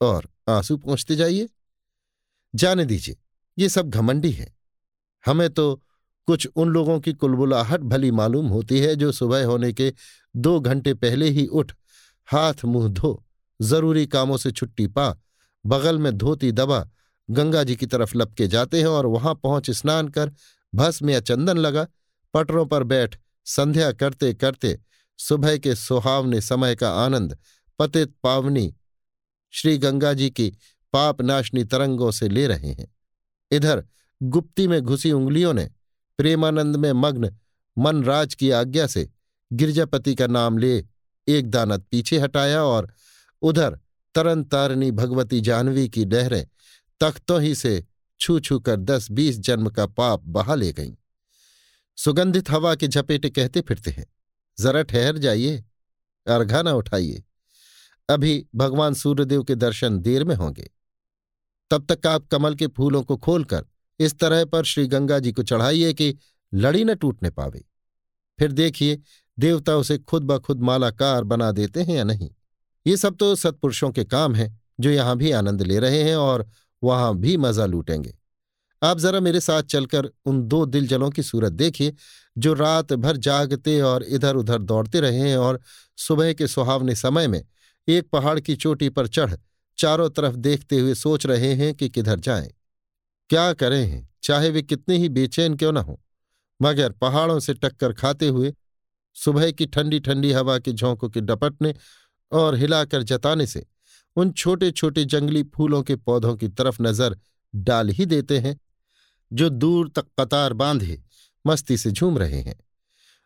और 0.00 0.28
आँसू 0.48 0.76
पहुँचते 0.76 1.16
जाइए। 1.16 1.48
जाने 2.54 2.84
दीजिए, 2.84 3.16
ये 3.58 3.68
सब 3.68 3.90
घमंडी 3.90 4.30
है। 4.30 4.52
हमें 5.26 5.50
तो 5.50 5.82
कुछ 6.26 6.48
उन 6.56 6.68
लोगों 6.68 7.00
की 7.00 7.12
कुलबुलाहट 7.12 7.80
भली 7.80 8.10
मालूम 8.10 8.46
होती 8.46 8.78
है 8.78 8.94
जो 8.96 9.12
सुबह 9.12 9.44
होने 9.46 9.72
के 9.72 9.92
दो 10.36 10.60
घंटे 10.60 10.94
पहले 10.94 11.28
ही 11.28 11.46
उठ, 11.46 11.72
हाथ 12.28 12.64
मुँह 12.64 12.88
धो, 12.88 13.24
ज़रूरी 13.62 14.06
कामों 14.06 14.36
से 14.36 14.50
छुट्टी 14.50 14.86
पा, 14.86 15.16
बगल 15.66 15.98
में 15.98 16.12
धोती 16.12 16.52
दबा, 16.52 16.88
गंगा 17.30 17.62
जी 17.64 17.76
की 17.76 17.86
तरफ़ 17.86 18.16
लपके 18.16 18.46
जाते 18.46 18.80
हैं 18.80 18.86
और 18.86 19.06
वहाँ 19.06 19.34
पहुँच 19.34 19.70
स्नान 19.70 20.08
कर 20.08 20.32
भस्म 20.74 21.10
या 21.10 21.20
चंदन 21.20 21.58
लगा। 21.58 21.86
पटरों 22.34 22.66
पर 22.66 22.82
बैठ 22.82 23.16
संध्या 23.44 23.92
करते 23.92 24.34
करते 24.34 24.78
सुबह 25.18 25.56
के 25.58 25.74
सुहावने 25.74 26.40
समय 26.40 26.74
का 26.76 26.90
आनंद, 27.04 27.38
पतित 27.78 28.14
पावनी 28.22 28.74
श्री 29.50 29.78
गंगा 29.78 30.12
जी 30.12 30.30
की 30.30 30.50
पापनाशनी 30.92 31.64
तरंगों 31.64 32.10
से 32.10 32.28
ले 32.28 32.46
रहे 32.46 32.72
हैं। 32.72 32.94
इधर 33.50 33.84
गुप्ती 34.22 34.66
में 34.66 34.80
घुसी 34.82 35.12
उंगलियों 35.12 35.54
ने 35.54 35.70
प्रेमानंद 36.18 36.76
में 36.76 36.92
मग्न 36.92 37.36
मनराज 37.78 38.34
की 38.34 38.50
आज्ञा 38.50 38.86
से 38.86 39.10
गिरजापति 39.52 40.14
का 40.14 40.26
नाम 40.26 40.58
ले 40.58 40.84
एक 41.28 41.50
दानत 41.50 41.86
पीछे 41.90 42.18
हटाया 42.18 42.62
और 42.62 42.92
उधर 43.42 43.78
तरन 44.14 44.44
तारनी 44.44 44.90
भगवती 44.90 45.40
जानवी 45.40 45.88
की 45.88 46.04
डहरें 46.04 46.46
तख्तों 47.00 47.40
ही 47.42 47.54
से 47.54 47.86
छू 48.20 48.38
छू 48.40 48.58
कर 48.58 48.76
दस 48.76 49.10
बीस 49.10 49.38
जन्म 49.38 49.68
का 49.70 49.86
पाप 49.86 50.22
बहा 50.28 50.54
ले 50.54 50.72
गईं। 50.72 50.94
सुगंधित 51.98 52.50
हवा 52.50 52.74
के 52.74 52.88
झपेटे 52.88 53.30
कहते 53.30 53.60
फिरते 53.60 53.90
हैं, 53.90 54.06
जरा 54.58 54.82
ठहर 54.82 55.18
जाइए 55.18 55.64
अर्घा 56.26 56.62
न 56.62 56.68
उठाइए। 56.68 57.22
अभी 58.08 58.44
भगवान 58.54 58.94
सूर्यदेव 58.94 59.42
के 59.42 59.54
दर्शन 59.54 59.98
देर 59.98 60.24
में 60.24 60.34
होंगे। 60.34 60.70
तब 61.70 61.86
तक 61.86 62.06
आप 62.06 62.26
कमल 62.26 62.54
के 62.54 62.66
फूलों 62.66 63.02
को 63.02 63.16
खोलकर 63.16 63.64
इस 64.00 64.18
तरह 64.18 64.44
पर 64.44 64.64
श्री 64.64 64.86
गंगा 64.86 65.18
जी 65.18 65.32
को 65.32 65.42
चढ़ाइए 65.42 65.92
कि 65.92 66.14
लड़ी 66.52 66.84
न 66.84 66.94
टूटने 66.94 67.30
पावे। 67.30 67.64
फिर 68.38 68.52
देखिए, 68.52 69.00
देवता 69.38 69.76
उसे 69.76 69.98
खुद 69.98 70.22
ब 70.22 70.38
खुद 70.38 70.60
मालाकार 70.60 71.24
बना 71.24 71.50
देते 71.52 71.82
हैं 71.82 71.94
या 71.94 72.04
नहीं। 72.04 72.30
ये 72.86 72.96
सब 72.96 73.16
तो 73.16 73.34
सत्पुरुषों 73.36 73.90
के 73.90 74.04
काम 74.04 74.34
हैं, 74.34 74.60
जो 74.80 74.90
यहाँ 74.90 75.16
भी 75.16 75.30
आनंद 75.30 75.62
ले 75.62 75.78
रहे 75.78 76.02
हैं 76.02 76.16
और 76.16 76.46
वहाँ 76.84 77.14
भी 77.16 77.36
मज़ा 77.36 77.66
लूटेंगे। 77.66 78.14
आप 78.82 78.98
जरा 78.98 79.20
मेरे 79.20 79.40
साथ 79.40 79.62
चलकर 79.62 80.10
उन 80.24 80.42
दो 80.42 80.64
दिल 80.66 80.86
जलों 80.86 81.10
की 81.10 81.22
सूरत 81.22 81.52
देखिए, 81.52 81.94
जो 82.38 82.52
रात 82.54 82.92
भर 82.92 83.16
जागते 83.16 83.80
और 83.80 84.02
इधर 84.02 84.36
उधर 84.36 84.58
दौड़ते 84.58 85.00
रहे 85.00 85.18
हैं 85.18 85.36
और 85.36 85.60
सुबह 85.96 86.32
के 86.32 86.46
सुहावने 86.46 86.94
समय 86.94 87.28
में 87.28 87.42
एक 87.88 88.08
पहाड़ 88.10 88.38
की 88.40 88.56
चोटी 88.56 88.88
पर 88.88 89.06
चढ़ 89.06 89.34
चारों 89.78 90.08
तरफ़ 90.10 90.36
देखते 90.36 90.78
हुए 90.78 90.94
सोच 90.94 91.26
रहे 91.26 91.54
हैं 91.54 91.74
कि 91.74 91.88
किधर 91.88 92.20
जाएँ। 92.20 92.50
क्या 93.30 93.52
करें 93.52 93.84
हैं? 93.86 94.08
चाहे 94.22 94.50
वे 94.50 94.62
कितने 94.62 94.96
ही 94.96 95.08
बेचैन 95.08 95.56
क्यों 95.56 95.72
न 95.72 95.76
हो। 95.76 96.00
मगर 96.62 96.92
पहाड़ों 96.92 97.40
से 97.40 97.54
टक्कर 97.54 97.92
खाते 97.92 98.28
हुए 98.28 98.54
सुबह 99.16 99.50
की 99.50 99.66
ठंडी 99.66 100.00
ठंडी 100.00 100.32
हवा 100.32 100.58
के 100.58 100.72
झोंकों 100.72 101.08
के 101.08 101.20
डपटने 101.20 101.74
और 102.32 102.54
हिलाकर 102.54 103.02
जताने 103.02 103.46
से 103.46 103.66
उन 104.16 104.30
छोटे 104.30 104.70
छोटे 104.70 105.04
जंगली 105.04 105.42
फूलों 105.42 105.82
के 105.82 105.96
पौधों 105.96 106.36
की 106.36 106.48
तरफ़ 106.48 106.82
नज़र 106.82 107.16
डाल 107.54 107.88
ही 107.88 108.06
देते 108.06 108.38
हैं, 108.38 108.60
जो 109.32 109.48
दूर 109.48 109.88
तक 109.88 110.06
कतार 110.20 110.52
बांधे, 110.52 111.02
मस्ती 111.46 111.76
से 111.76 111.90
झूम 111.90 112.18
रहे 112.18 112.40
हैं। 112.40 112.56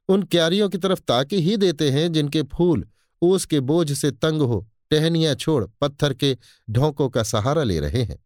उन 0.09 0.23
क्यारियों 0.23 0.69
की 0.69 0.79
तरफ़ 0.79 1.01
ताके 1.01 1.37
ही 1.37 1.57
देते 1.57 1.91
हैं, 1.91 2.13
जिनके 2.13 2.43
फूल 2.43 2.87
ओस 3.23 3.45
के 3.45 3.61
बोझ 3.61 3.93
से 3.93 4.11
तंग 4.11 4.43
हो, 4.43 4.69
टहनियाँ 4.91 5.35
छोड़ 5.35 5.65
पत्थर 5.81 6.15
के 6.15 6.37
ढोंकों 6.71 7.09
का 7.09 7.23
सहारा 7.23 7.63
ले 7.63 7.81
रहे 7.81 8.03
हैं। 8.03 8.25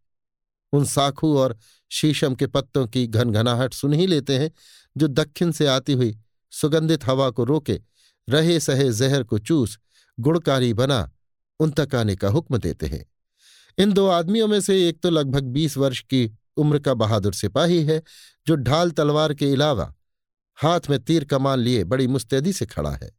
उन 0.73 0.85
साखू 0.85 1.37
और 1.39 1.57
शीशम 1.91 2.35
के 2.35 2.47
पत्तों 2.47 2.87
की 2.87 3.07
घनघनाहट 3.07 3.75
सुन 3.75 3.93
ही 3.93 4.07
लेते 4.07 4.39
हैं, 4.39 4.51
जो 4.97 5.09
दक्षिण 5.09 5.51
से 5.51 5.67
आती 5.67 5.93
हुई 5.93 6.19
सुगंधित 6.51 7.05
हवा 7.07 7.31
को 7.31 7.45
रोके 7.45 7.81
रहे 8.29 8.61
सहे 8.61 8.93
जहर 8.93 9.23
को 9.23 9.39
चूस 9.39 9.79
गुड़कारी 10.21 10.75
बना 10.75 11.11
उन 11.63 11.71
तक 11.71 11.95
आने 11.95 12.17
का 12.17 12.29
हुक्म 12.29 12.59
देते 12.59 12.87
हैं। 12.87 13.05
इन 13.79 13.93
दो 13.93 14.07
आदमियों 14.09 14.49
में 14.49 14.61
से 14.61 14.77
एक 14.89 15.01
तो 15.03 15.11
लगभग 15.11 15.45
बीस 15.51 15.77
वर्ष 15.79 16.01
की 16.03 16.31
उम्र 16.57 16.79
का 16.79 16.95
बहादुर 16.95 17.35
सिपाही 17.35 17.83
है, 17.85 18.03
जो 18.47 18.55
ढाल 18.57 18.91
तलवार 18.91 19.35
के 19.35 19.53
अलावा 19.53 19.93
हाथ 20.59 20.89
में 20.91 20.99
तीर 21.01 21.25
कमान 21.25 21.59
लिए 21.59 21.85
बड़ी 21.87 22.07
मुस्तैदी 22.09 22.53
से 22.53 22.67
खड़ा 22.67 22.91
है। 22.93 23.11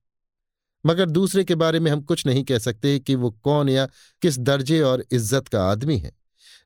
मगर 0.83 1.05
दूसरे 1.07 1.43
के 1.43 1.55
बारे 1.55 1.79
में 1.79 1.89
हम 1.91 2.01
कुछ 2.03 2.25
नहीं 2.25 2.43
कह 2.43 2.57
सकते 2.59 2.97
कि 2.99 3.15
वो 3.15 3.29
कौन 3.43 3.69
या 3.69 3.85
किस 4.21 4.37
दर्जे 4.39 4.81
और 4.81 5.03
इज़्ज़त 5.11 5.47
का 5.47 5.63
आदमी 5.63 5.97
है, 5.97 6.11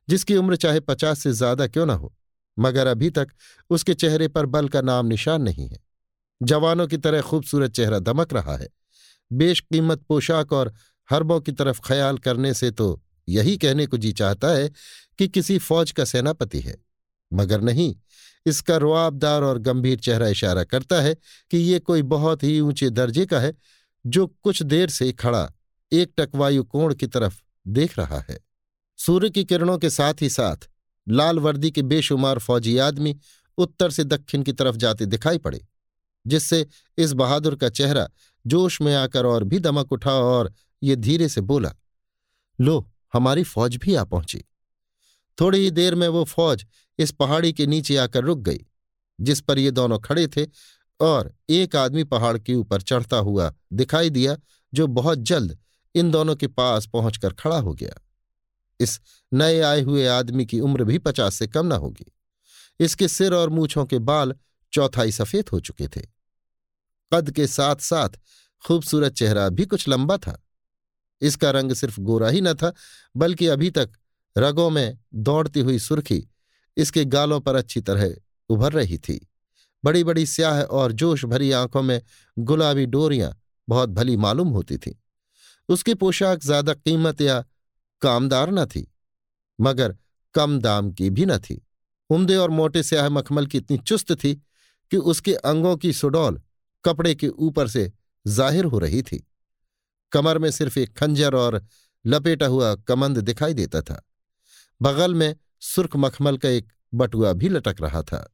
जिसकी 0.08 0.36
उम्र 0.36 0.56
चाहे 0.56 0.80
पचास 0.82 1.18
से 1.18 1.32
ज़्यादा 1.32 1.66
क्यों 1.66 1.86
ना 1.86 1.94
हो, 1.94 2.12
मगर 2.56 2.86
अभी 2.86 3.10
तक 3.10 3.28
उसके 3.70 3.94
चेहरे 3.94 4.28
पर 4.28 4.46
बल 4.48 4.68
का 4.68 4.80
नाम 4.82 5.06
निशान 5.06 5.42
नहीं 5.42 5.68
है। 5.68 5.78
जवानों 6.40 6.86
की 6.86 6.96
तरह 6.98 7.20
खूबसूरत 7.22 7.72
चेहरा 7.72 7.98
दमक 8.00 8.32
रहा 8.32 8.56
है। 8.56 8.68
बेशकीमत 9.30 10.02
पोशाक 10.02 10.52
और 10.52 10.72
हरबों 11.08 11.40
की 11.40 11.52
तरफ़ 11.52 11.80
ख्याल 11.84 12.18
करने 12.18 12.52
से 12.54 12.70
तो 12.70 13.00
यही 13.28 13.56
कहने 13.56 13.86
को 13.86 13.96
जी 13.96 14.12
चाहता 14.12 14.48
है 14.48 14.70
कि 15.18 15.28
किसी 15.28 15.58
फौज 15.58 15.92
का 15.92 16.04
सेनापति 16.04 16.60
है। 16.60 16.76
मगर 17.30 17.60
नहीं, 17.60 17.94
इसका 18.46 18.76
रुआबदार 18.76 19.42
और 19.42 19.58
गंभीर 19.58 19.98
चेहरा 19.98 20.28
इशारा 20.28 20.64
करता 20.64 21.00
है 21.00 21.14
कि 21.50 21.58
ये 21.58 21.78
कोई 21.78 22.02
बहुत 22.04 22.42
ही 22.42 22.58
ऊँचे 22.60 22.90
दर्जे 22.90 23.26
का 23.26 23.40
है, 23.40 23.54
जो 24.04 24.26
कुछ 24.26 24.62
देर 24.62 24.90
से 24.90 25.10
खड़ा 25.12 25.50
एक 25.92 26.12
टकवायु 26.18 26.64
कोण 26.64 26.94
की 26.94 27.06
तरफ़ 27.06 27.40
देख 27.66 27.98
रहा 27.98 28.18
है। 28.28 28.38
सूर्य 28.98 29.30
की 29.30 29.44
किरणों 29.44 29.76
के 29.78 29.90
साथ 29.90 30.22
ही 30.22 30.28
साथ 30.28 30.68
लाल 31.06 31.38
वर्दी 31.38 31.70
के 31.70 31.82
बेशुमार 31.82 32.38
फौजी 32.38 32.76
आदमी 32.78 33.16
उत्तर 33.58 33.90
से 33.90 34.04
दक्षिण 34.04 34.42
की 34.42 34.52
तरफ़ 34.52 34.76
जाते 34.76 35.06
दिखाई 35.06 35.38
पड़े, 35.38 35.60
जिससे 36.26 36.66
इस 36.98 37.12
बहादुर 37.12 37.56
का 37.56 37.68
चेहरा 37.68 38.08
जोश 38.44 38.80
में 38.80 38.94
आकर 38.94 39.26
और 39.26 39.44
भी 39.44 39.58
दमक 39.58 39.92
उठा 39.92 40.12
और 40.12 40.52
ये 40.82 40.96
धीरे 40.96 41.28
से 41.28 41.40
बोला, 41.40 41.72
लो, 42.58 42.90
हमारी 43.12 43.44
फौज 43.44 43.76
भी 43.76 43.94
आ 43.94 44.04
पहुँची। 44.04 44.44
थोड़ी 45.38 45.58
ही 45.58 45.70
देर 45.70 45.94
में 45.94 46.08
वो 46.08 46.24
फौज 46.24 46.66
इस 46.98 47.12
पहाड़ी 47.12 47.52
के 47.52 47.66
नीचे 47.66 47.96
आकर 47.96 48.24
रुक 48.24 48.38
गई, 48.38 48.58
जिस 49.20 49.40
पर 49.40 49.58
ये 49.58 49.70
दोनों 49.70 49.98
खड़े 49.98 50.26
थे 50.26 50.46
और 51.00 51.34
एक 51.50 51.76
आदमी 51.76 52.04
पहाड़ 52.04 52.36
के 52.38 52.54
ऊपर 52.54 52.82
चढ़ता 52.82 53.16
हुआ 53.16 53.52
दिखाई 53.72 54.10
दिया, 54.10 54.36
जो 54.72 54.86
बहुत 54.86 55.18
जल्द 55.18 55.58
इन 55.94 56.10
दोनों 56.10 56.36
के 56.36 56.46
पास 56.46 56.86
पहुंचकर 56.86 57.32
खड़ा 57.32 57.58
हो 57.58 57.74
गया। 57.74 57.94
इस 58.80 59.00
नए 59.32 59.60
आए 59.60 59.80
हुए 59.80 60.06
आदमी 60.06 60.46
की 60.46 60.60
उम्र 60.60 60.84
भी 60.84 60.98
पचास 60.98 61.34
से 61.34 61.46
कम 61.46 61.66
न 61.66 61.72
होगी। 61.72 62.12
इसके 62.80 63.08
सिर 63.08 63.34
और 63.34 63.50
मूछों 63.50 63.84
के 63.86 63.98
बाल 63.98 64.34
चौथाई 64.72 65.12
सफ़ेद 65.12 65.48
हो 65.48 65.60
चुके 65.60 65.88
थे। 65.88 66.00
कद 67.12 67.30
के 67.30 67.46
साथ 67.46 67.76
साथ 67.76 68.08
खूबसूरत 68.64 69.12
चेहरा 69.12 69.48
भी 69.48 69.64
कुछ 69.64 69.88
लंबा 69.88 70.16
था। 70.16 70.38
इसका 71.22 71.50
रंग 71.50 71.72
सिर्फ़ 71.74 72.00
गोरा 72.00 72.28
ही 72.28 72.40
न 72.40 72.54
था, 72.54 72.72
बल्कि 73.14 73.46
अभी 73.48 73.70
तक 73.70 73.90
रगों 74.36 74.68
में 74.70 74.98
दौड़ती 75.14 75.60
हुई 75.60 75.78
सुर्खी 75.78 76.22
इसके 76.76 77.04
गालों 77.06 77.40
पर 77.40 77.54
अच्छी 77.54 77.80
तरह 77.80 78.14
उभर 78.50 78.72
रही 78.72 78.98
थी। 78.98 79.20
बड़ी 79.84 80.02
बड़ी 80.04 80.24
स्याह 80.26 80.60
और 80.62 80.92
जोश 80.92 81.24
भरी 81.24 81.50
आँखों 81.52 81.82
में 81.82 82.00
गुलाबी 82.36 82.86
डोरियाँ 82.86 83.34
बहुत 83.68 83.88
भली 83.90 84.16
मालूम 84.16 84.48
होती 84.48 84.76
थीं। 84.76 84.92
उसकी 85.68 85.94
पोशाक 85.94 86.40
ज़्यादा 86.40 86.74
कीमत 86.74 87.20
या 87.20 87.40
कामदार 88.02 88.50
न 88.50 88.64
थी, 88.66 88.86
मगर 89.58 89.96
कम 90.34 90.58
दाम 90.58 90.90
की 90.92 91.10
भी 91.10 91.26
न 91.26 91.38
थी। 91.38 91.60
उमदे 92.10 92.36
और 92.36 92.50
मोटे 92.50 92.82
स्याह 92.82 93.08
मखमल 93.08 93.46
की 93.46 93.58
इतनी 93.58 93.78
चुस्त 93.78 94.12
थी 94.14 94.34
कि 94.92 94.96
उसके 94.96 95.34
अंगों 95.34 95.76
की 95.76 95.92
सुडौल 95.92 96.40
कपड़े 96.84 97.14
के 97.14 97.28
ऊपर 97.28 97.68
से 97.68 97.90
ज़ाहिर 98.26 98.64
हो 98.64 98.78
रही 98.78 99.02
थी। 99.02 99.24
कमर 100.12 100.38
में 100.38 100.50
सिर्फ़ 100.50 100.78
एक 100.78 100.96
खंजर 100.98 101.34
और 101.34 101.60
लपेटा 102.04 102.46
हुआ 102.46 102.74
कमंद 102.88 103.18
दिखाई 103.20 103.54
देता 103.54 103.80
था। 103.82 104.02
बगल 104.80 105.14
में 105.14 105.34
सुर्ख 105.60 105.96
मखमल 105.96 106.36
का 106.36 106.48
एक 106.48 106.72
बटुआ 106.92 107.32
भी 107.32 107.48
लटक 107.48 107.80
रहा 107.80 108.02
था। 108.02 108.28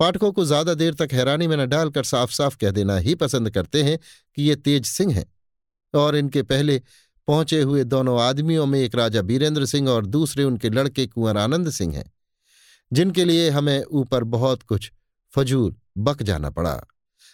पाठकों 0.00 0.32
को 0.32 0.44
ज़्यादा 0.44 0.74
देर 0.74 0.94
तक 0.94 1.08
हैरानी 1.12 1.46
में 1.46 1.56
न 1.56 1.66
डालकर 1.66 2.04
साफ़ 2.04 2.32
साफ़ 2.32 2.56
कह 2.56 2.70
देना 2.70 2.96
ही 2.98 3.14
पसंद 3.14 3.50
करते 3.50 3.82
हैं 3.82 3.98
कि 4.36 4.42
ये 4.42 4.56
तेज 4.56 4.86
सिंह 4.86 5.12
हैं 5.14 5.26
और 5.94 6.16
इनके 6.16 6.42
पहले 6.42 6.80
पहुँचे 7.28 7.60
हुए 7.62 7.84
दोनों 7.84 8.20
आदमियों 8.20 8.64
में 8.66 8.78
एक 8.80 8.94
राजा 8.94 9.22
बीरेंद्र 9.22 9.66
सिंह 9.66 9.88
और 9.88 10.06
दूसरे 10.06 10.44
उनके 10.44 10.70
लड़के 10.70 11.06
कुंवर 11.06 11.36
आनंद 11.36 11.70
सिंह 11.70 11.94
हैं, 11.96 12.04
जिनके 12.92 13.24
लिए 13.24 13.50
हमें 13.50 13.84
ऊपर 13.84 14.24
बहुत 14.26 14.62
कुछ 14.62 14.90
फजूल 15.34 15.74
बक 15.98 16.22
जाना 16.22 16.50
पड़ा। 16.50 16.74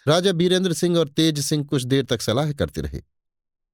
राजा 0.05 0.31
बीरेंद्र 0.31 0.73
सिंह 0.73 0.97
और 0.97 1.07
तेज 1.07 1.39
सिंह 1.39 1.63
कुछ 1.65 1.83
देर 1.83 2.05
तक 2.05 2.21
सलाह 2.21 2.51
करते 2.51 2.81
रहे। 2.81 3.01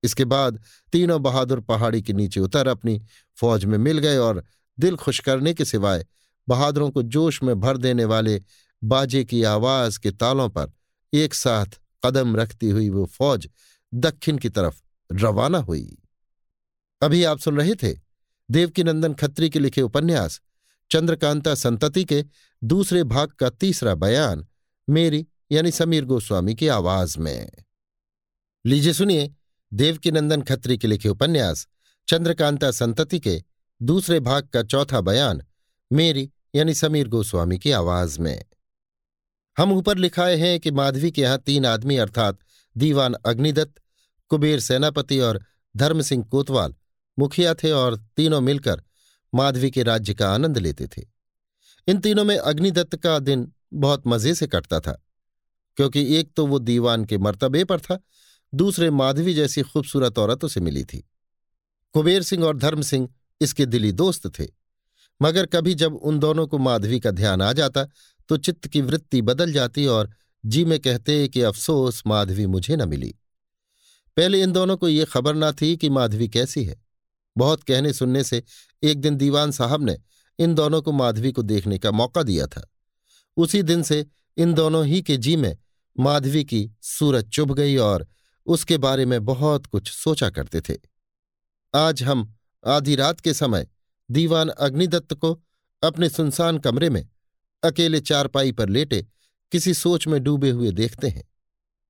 इसके 0.04 0.26
बाद 0.26 0.62
तीनों 0.92 1.24
बहादुर 1.24 1.60
पहाड़ी 1.60 2.02
के 2.02 2.14
नीचे 2.14 2.40
उतर 2.40 2.68
अपनी 2.68 3.02
फौज 3.36 3.66
में 3.66 3.78
मिल 3.78 3.98
गए 3.98 4.18
और 4.18 4.44
दिल 4.80 4.96
खुश 4.96 5.20
करने 5.20 5.54
के 5.54 5.66
सिवाय 5.66 6.06
बहादुरों 6.50 6.90
को 6.90 7.04
जोश 7.04 7.44
में 7.44 7.60
भर 7.60 7.78
देने 7.78 8.06
वाले 8.06 8.44
बाजे 8.84 9.24
की 9.24 9.44
आवाज़ 9.44 10.00
के 10.00 10.12
तालों 10.12 10.50
पर 10.50 10.72
एक 11.14 11.34
साथ 11.34 11.66
कदम 12.06 12.36
रखती 12.36 12.70
हुई 12.70 12.90
वो 12.90 13.06
फौज 13.06 13.50
दक्षिण 13.94 14.38
की 14.38 14.50
तरफ़ 14.50 14.82
रवाना 15.12 15.58
हुई। 15.58 15.98
अभी 17.02 17.24
आप 17.24 17.40
सुन 17.40 17.58
रहे 17.58 17.76
थे 17.76 17.96
देवकीनंदन 18.52 19.14
खत्री 19.14 19.50
के 19.50 19.60
लिखे 19.60 19.82
उपन्यास, 19.82 20.42
चंद्रकांता 20.92 21.56
संतति 21.56 22.04
के 22.06 22.26
दूसरे 22.64 23.04
भाग 23.04 23.30
का 23.30 23.50
तीसरा 23.50 23.96
बयान, 23.96 24.48
मेरी 24.90 25.28
यानी 25.52 25.72
समीर 25.72 26.06
गोस्वामी 26.06 26.56
की 26.56 26.68
आवाज़ 26.68 27.20
में। 27.20 27.52
लीजिए 28.66 28.94
सुनिए 28.94 29.34
देवकीनंदन 29.72 30.42
खत्री 30.42 30.78
के 30.78 30.88
लिखे 30.88 31.10
उपन्यास, 31.10 31.68
चंद्रकांता 32.08 32.72
संतति 32.72 33.20
के 33.20 33.42
दूसरे 33.82 34.20
भाग 34.20 34.48
का 34.48 34.64
चौथा 34.64 35.02
बयान, 35.02 35.42
मेरी 35.92 36.30
यानी 36.56 36.74
समीर 36.74 37.08
गोस्वामी 37.08 37.58
की 37.58 37.72
आवाज़ 37.72 38.20
में। 38.20 38.46
हम 39.58 39.72
ऊपर 39.72 39.98
लिखाए 39.98 40.36
हैं 40.36 40.60
कि 40.60 40.72
माधवी 40.72 41.12
के 41.12 41.22
यहाँ 41.22 41.38
तीन 41.38 41.66
आदमी 41.66 41.98
अर्थात 41.98 42.40
दीवान 42.76 43.14
अग्निदत्त, 43.26 43.82
कुबेर 44.32 44.60
सेनापति 44.60 45.20
और 45.20 45.44
धर्म 45.76 46.02
सिंह 46.02 46.24
कोतवाल 46.24 46.76
मुखिया 47.18 47.54
थे 47.54 47.72
और 47.72 47.96
तीनों 48.18 48.42
मिलकर 48.42 48.82
माधवी 49.34 49.72
के 49.72 49.84
राज्य 49.84 50.14
का 50.14 50.30
आनंद 50.30 50.58
लेते 50.58 50.88
थे। 50.88 51.04
इन 51.88 52.00
तीनों 52.00 52.24
में 52.24 52.38
अग्निदत्त 52.38 52.96
का 52.96 53.18
दिन 53.20 53.52
बहुत 53.74 54.08
मज़े 54.08 54.34
से 54.36 54.48
कटता 54.48 54.80
था, 54.80 55.02
क्योंकि 55.78 56.16
एक 56.16 56.32
तो 56.36 56.46
वो 56.48 56.60
दीवान 56.60 57.06
के 57.06 57.18
मर्तबे 57.18 57.64
पर 57.64 57.80
था 57.80 58.00
दूसरे 58.56 58.90
माधवी 58.90 59.34
जैसी 59.34 59.62
खूबसूरत 59.62 60.20
औरतों 60.20 60.48
से 60.48 60.60
मिली 60.60 60.84
थी। 60.84 61.10
कुबेर 61.94 62.24
सिंह 62.24 62.44
और 62.44 62.58
धर्म 62.58 62.82
सिंह 62.82 63.10
इसके 63.42 63.66
दिली 63.66 63.92
दोस्त 63.92 64.40
थे। 64.40 64.48
मगर 65.22 65.46
कभी 65.46 65.74
जब 65.74 65.96
उन 65.96 66.20
दोनों 66.20 66.48
को 66.48 66.58
माधवी 66.58 67.00
का 67.00 67.12
ध्यान 67.12 67.42
आ 67.42 67.54
जाता 67.54 67.88
तो 68.30 68.38
चित्त 68.38 68.68
की 68.68 68.82
वृत्ति 68.82 69.22
बदल 69.22 69.54
जाती 69.54 69.86
और 69.86 70.10
जी 70.46 70.66
में 70.66 70.80
कहते 70.80 71.28
कि, 71.28 71.42
अफसोस, 71.42 72.04
माधवी 72.08 72.48
मुझे 72.48 72.76
न 72.76 72.90
मिली। 72.90 73.16
पहले 74.18 74.42
इन 74.42 74.52
दोनों 74.52 74.78
को 74.78 74.90
ये 74.90 75.06
खबर 75.06 75.36
ना 75.36 75.52
थी 75.52 75.78
कि 75.78 75.90
माधवी 75.90 76.28
कैसी 76.28 76.64
है। 76.66 76.84
बहुत 77.38 77.64
कहने 77.64 77.94
सुनने 77.94 78.24
से 78.24 78.44
एक 78.84 79.02
दिन 79.02 79.16
दीवान 79.16 79.52
साहब 79.52 79.84
ने 79.84 79.98
इन 80.40 80.56
दोनों 80.56 80.82
को 80.82 80.92
माधवी 80.92 81.32
को 81.32 81.42
देखने 81.42 81.78
का 81.78 81.92
मौका 81.92 82.24
दिया 82.24 82.48
था। 82.48 82.72
उसी 83.38 83.64
दिन 83.64 83.84
से 83.84 84.06
इन 84.38 84.54
दोनों 84.54 84.86
ही 84.86 85.02
के 85.02 85.18
जी 85.18 85.36
में 85.36 85.58
माधवी 86.00 86.44
की 86.44 86.72
सूरत 86.82 87.28
चुभ 87.28 87.54
गई 87.54 87.78
और 87.78 88.08
उसके 88.48 88.78
बारे 88.78 89.06
में 89.06 89.26
बहुत 89.26 89.66
कुछ 89.66 89.92
सोचा 89.92 90.30
करते 90.30 90.62
थे। 90.62 90.74
आज 91.74 92.04
हम 92.04 92.34
आधी 92.64 92.96
रात 92.96 93.20
के 93.20 93.34
समय 93.34 93.68
दीवान 94.10 94.50
अग्निदत्त 94.50 95.14
को 95.14 95.40
अपने 95.84 96.10
सुनसान 96.10 96.58
कमरे 96.58 96.90
में 96.90 97.08
अकेले 97.64 98.00
चारपाई 98.00 98.52
पर 98.52 98.70
लेटे 98.70 99.06
किसी 99.52 99.74
सोच 99.74 100.08
में 100.08 100.24
डूबे 100.24 100.50
हुए 100.50 100.72
देखते 100.72 101.08
हैं। 101.08 101.24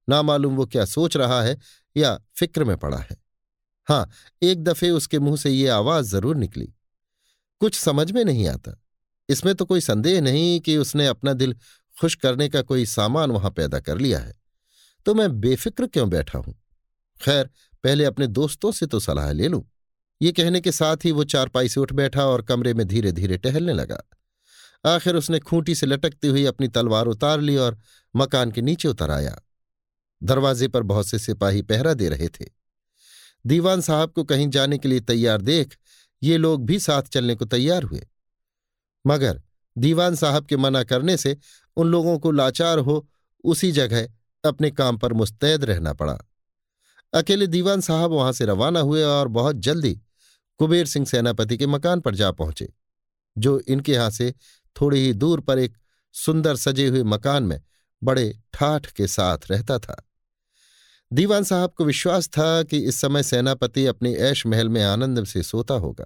ना 0.09 0.21
मालूम 0.21 0.55
वो 0.55 0.65
क्या 0.65 0.85
सोच 0.85 1.17
रहा 1.17 1.41
है 1.43 1.57
या 1.97 2.17
फ़िक्र 2.35 2.63
में 2.63 2.77
पड़ा 2.77 2.97
है। 2.97 3.17
हाँ 3.87 4.09
एक 4.43 4.63
दफे 4.63 4.89
उसके 4.89 5.19
मुँह 5.19 5.37
से 5.37 5.49
ये 5.49 5.67
आवाज़ 5.67 6.05
ज़रूर 6.05 6.35
निकली। 6.35 6.73
कुछ 7.59 7.75
समझ 7.75 8.11
में 8.11 8.23
नहीं 8.25 8.47
आता। 8.47 8.81
इसमें 9.29 9.55
तो 9.55 9.65
कोई 9.65 9.81
संदेह 9.81 10.21
नहीं 10.21 10.59
कि 10.59 10.77
उसने 10.77 11.07
अपना 11.07 11.33
दिल 11.33 11.55
खुश 12.01 12.15
करने 12.15 12.49
का 12.49 12.61
कोई 12.61 12.85
सामान 12.85 13.31
वहाँ 13.31 13.51
पैदा 13.51 13.79
कर 13.79 13.97
लिया 13.97 14.19
है। 14.19 14.33
तो 15.05 15.13
मैं 15.13 15.39
बेफिक्र 15.39 15.87
क्यों 15.87 16.09
बैठा 16.09 16.39
हूँ? 16.39 16.55
खैर, 17.21 17.49
पहले 17.83 18.05
अपने 18.05 18.27
दोस्तों 18.27 18.71
से 18.71 18.85
तो 18.85 18.99
सलाह 18.99 19.31
ले 19.31 19.47
लूँ। 19.47 19.63
ये 20.21 20.31
कहने 20.31 20.61
के 20.61 20.71
साथ 20.71 20.97
ही 21.05 21.11
वो 21.11 21.23
चारपाई 21.23 21.69
से 21.69 21.79
उठ 21.79 21.91
बैठा 21.91 22.25
और 22.25 22.41
कमरे 22.41 22.73
में 22.73 22.87
धीरे 22.87 23.11
धीरे 23.11 23.37
टहलने 23.37 23.73
लगा। 23.73 24.01
आखिर 24.85 25.15
उसने 25.15 25.39
खूंटी 25.39 25.75
से 25.75 25.85
लटकती 25.85 26.27
हुई 26.27 26.45
अपनी 26.45 26.67
तलवार 26.67 27.05
उतार 27.05 27.41
ली 27.41 27.57
और 27.57 27.77
मकान 28.15 28.51
के 28.51 28.61
नीचे 28.61 28.87
उतर 28.87 29.11
आया। 29.11 29.41
दरवाजे 30.23 30.67
पर 30.67 30.83
बहुत 30.83 31.07
से 31.07 31.19
सिपाही 31.19 31.61
पहरा 31.61 31.93
दे 31.93 32.09
रहे 32.09 32.27
थे। 32.27 32.45
दीवान 33.45 33.81
साहब 33.81 34.11
को 34.11 34.23
कहीं 34.23 34.49
जाने 34.49 34.77
के 34.77 34.87
लिए 34.87 34.99
तैयार 34.99 35.41
देख 35.41 35.77
ये 36.23 36.37
लोग 36.37 36.65
भी 36.65 36.79
साथ 36.79 37.03
चलने 37.03 37.35
को 37.35 37.45
तैयार 37.45 37.83
हुए। 37.83 38.07
मगर 39.07 39.41
दीवान 39.77 40.15
साहब 40.15 40.45
के 40.45 40.57
मना 40.57 40.83
करने 40.83 41.17
से 41.17 41.37
उन 41.77 41.87
लोगों 41.87 42.19
को 42.19 42.31
लाचार 42.31 42.79
हो 42.79 43.07
उसी 43.43 43.71
जगह 43.71 44.07
अपने 44.45 44.71
काम 44.71 44.97
पर 44.97 45.13
मुस्तैद 45.13 45.65
रहना 45.65 45.93
पड़ा। 45.93 46.17
अकेले 47.13 47.47
दीवान 47.47 47.81
साहब 47.81 48.11
वहाँ 48.11 48.31
से 48.33 48.45
रवाना 48.45 48.79
हुए 48.79 49.03
और 49.03 49.27
बहुत 49.27 49.55
जल्दी 49.55 49.93
कुबेर 50.59 50.85
सिंह 50.85 51.05
सेनापति 51.05 51.57
के 51.57 51.67
मकान 51.67 51.99
पर 51.99 52.15
जा 52.15 52.31
पहुँचे, 52.31 52.73
जो 53.37 53.59
इनके 53.59 53.91
यहाँ 53.91 54.09
से 54.09 54.33
थोड़ी 54.75 54.99
ही 54.99 55.13
दूर 55.13 55.41
पर 55.41 55.59
एक 55.59 55.77
सुंदर 56.15 56.55
सजे 56.55 56.87
हुए 56.87 57.03
मकान 57.03 57.43
में 57.43 57.61
बड़े 58.01 58.41
ठाठ 58.53 58.85
के 58.87 59.07
साथ 59.07 59.51
रहता 59.51 59.79
था। 59.79 60.01
दीवान 61.11 61.43
साहब 61.43 61.73
को 61.77 61.85
विश्वास 61.85 62.27
था 62.27 62.63
कि 62.63 62.77
इस 62.79 62.95
समय 62.95 63.23
सेनापति 63.23 63.85
अपने 63.85 64.13
ऐश 64.13 64.45
महल 64.45 64.69
में 64.69 64.83
आनंद 64.83 65.23
से 65.25 65.43
सोता 65.43 65.73
होगा। 65.73 66.05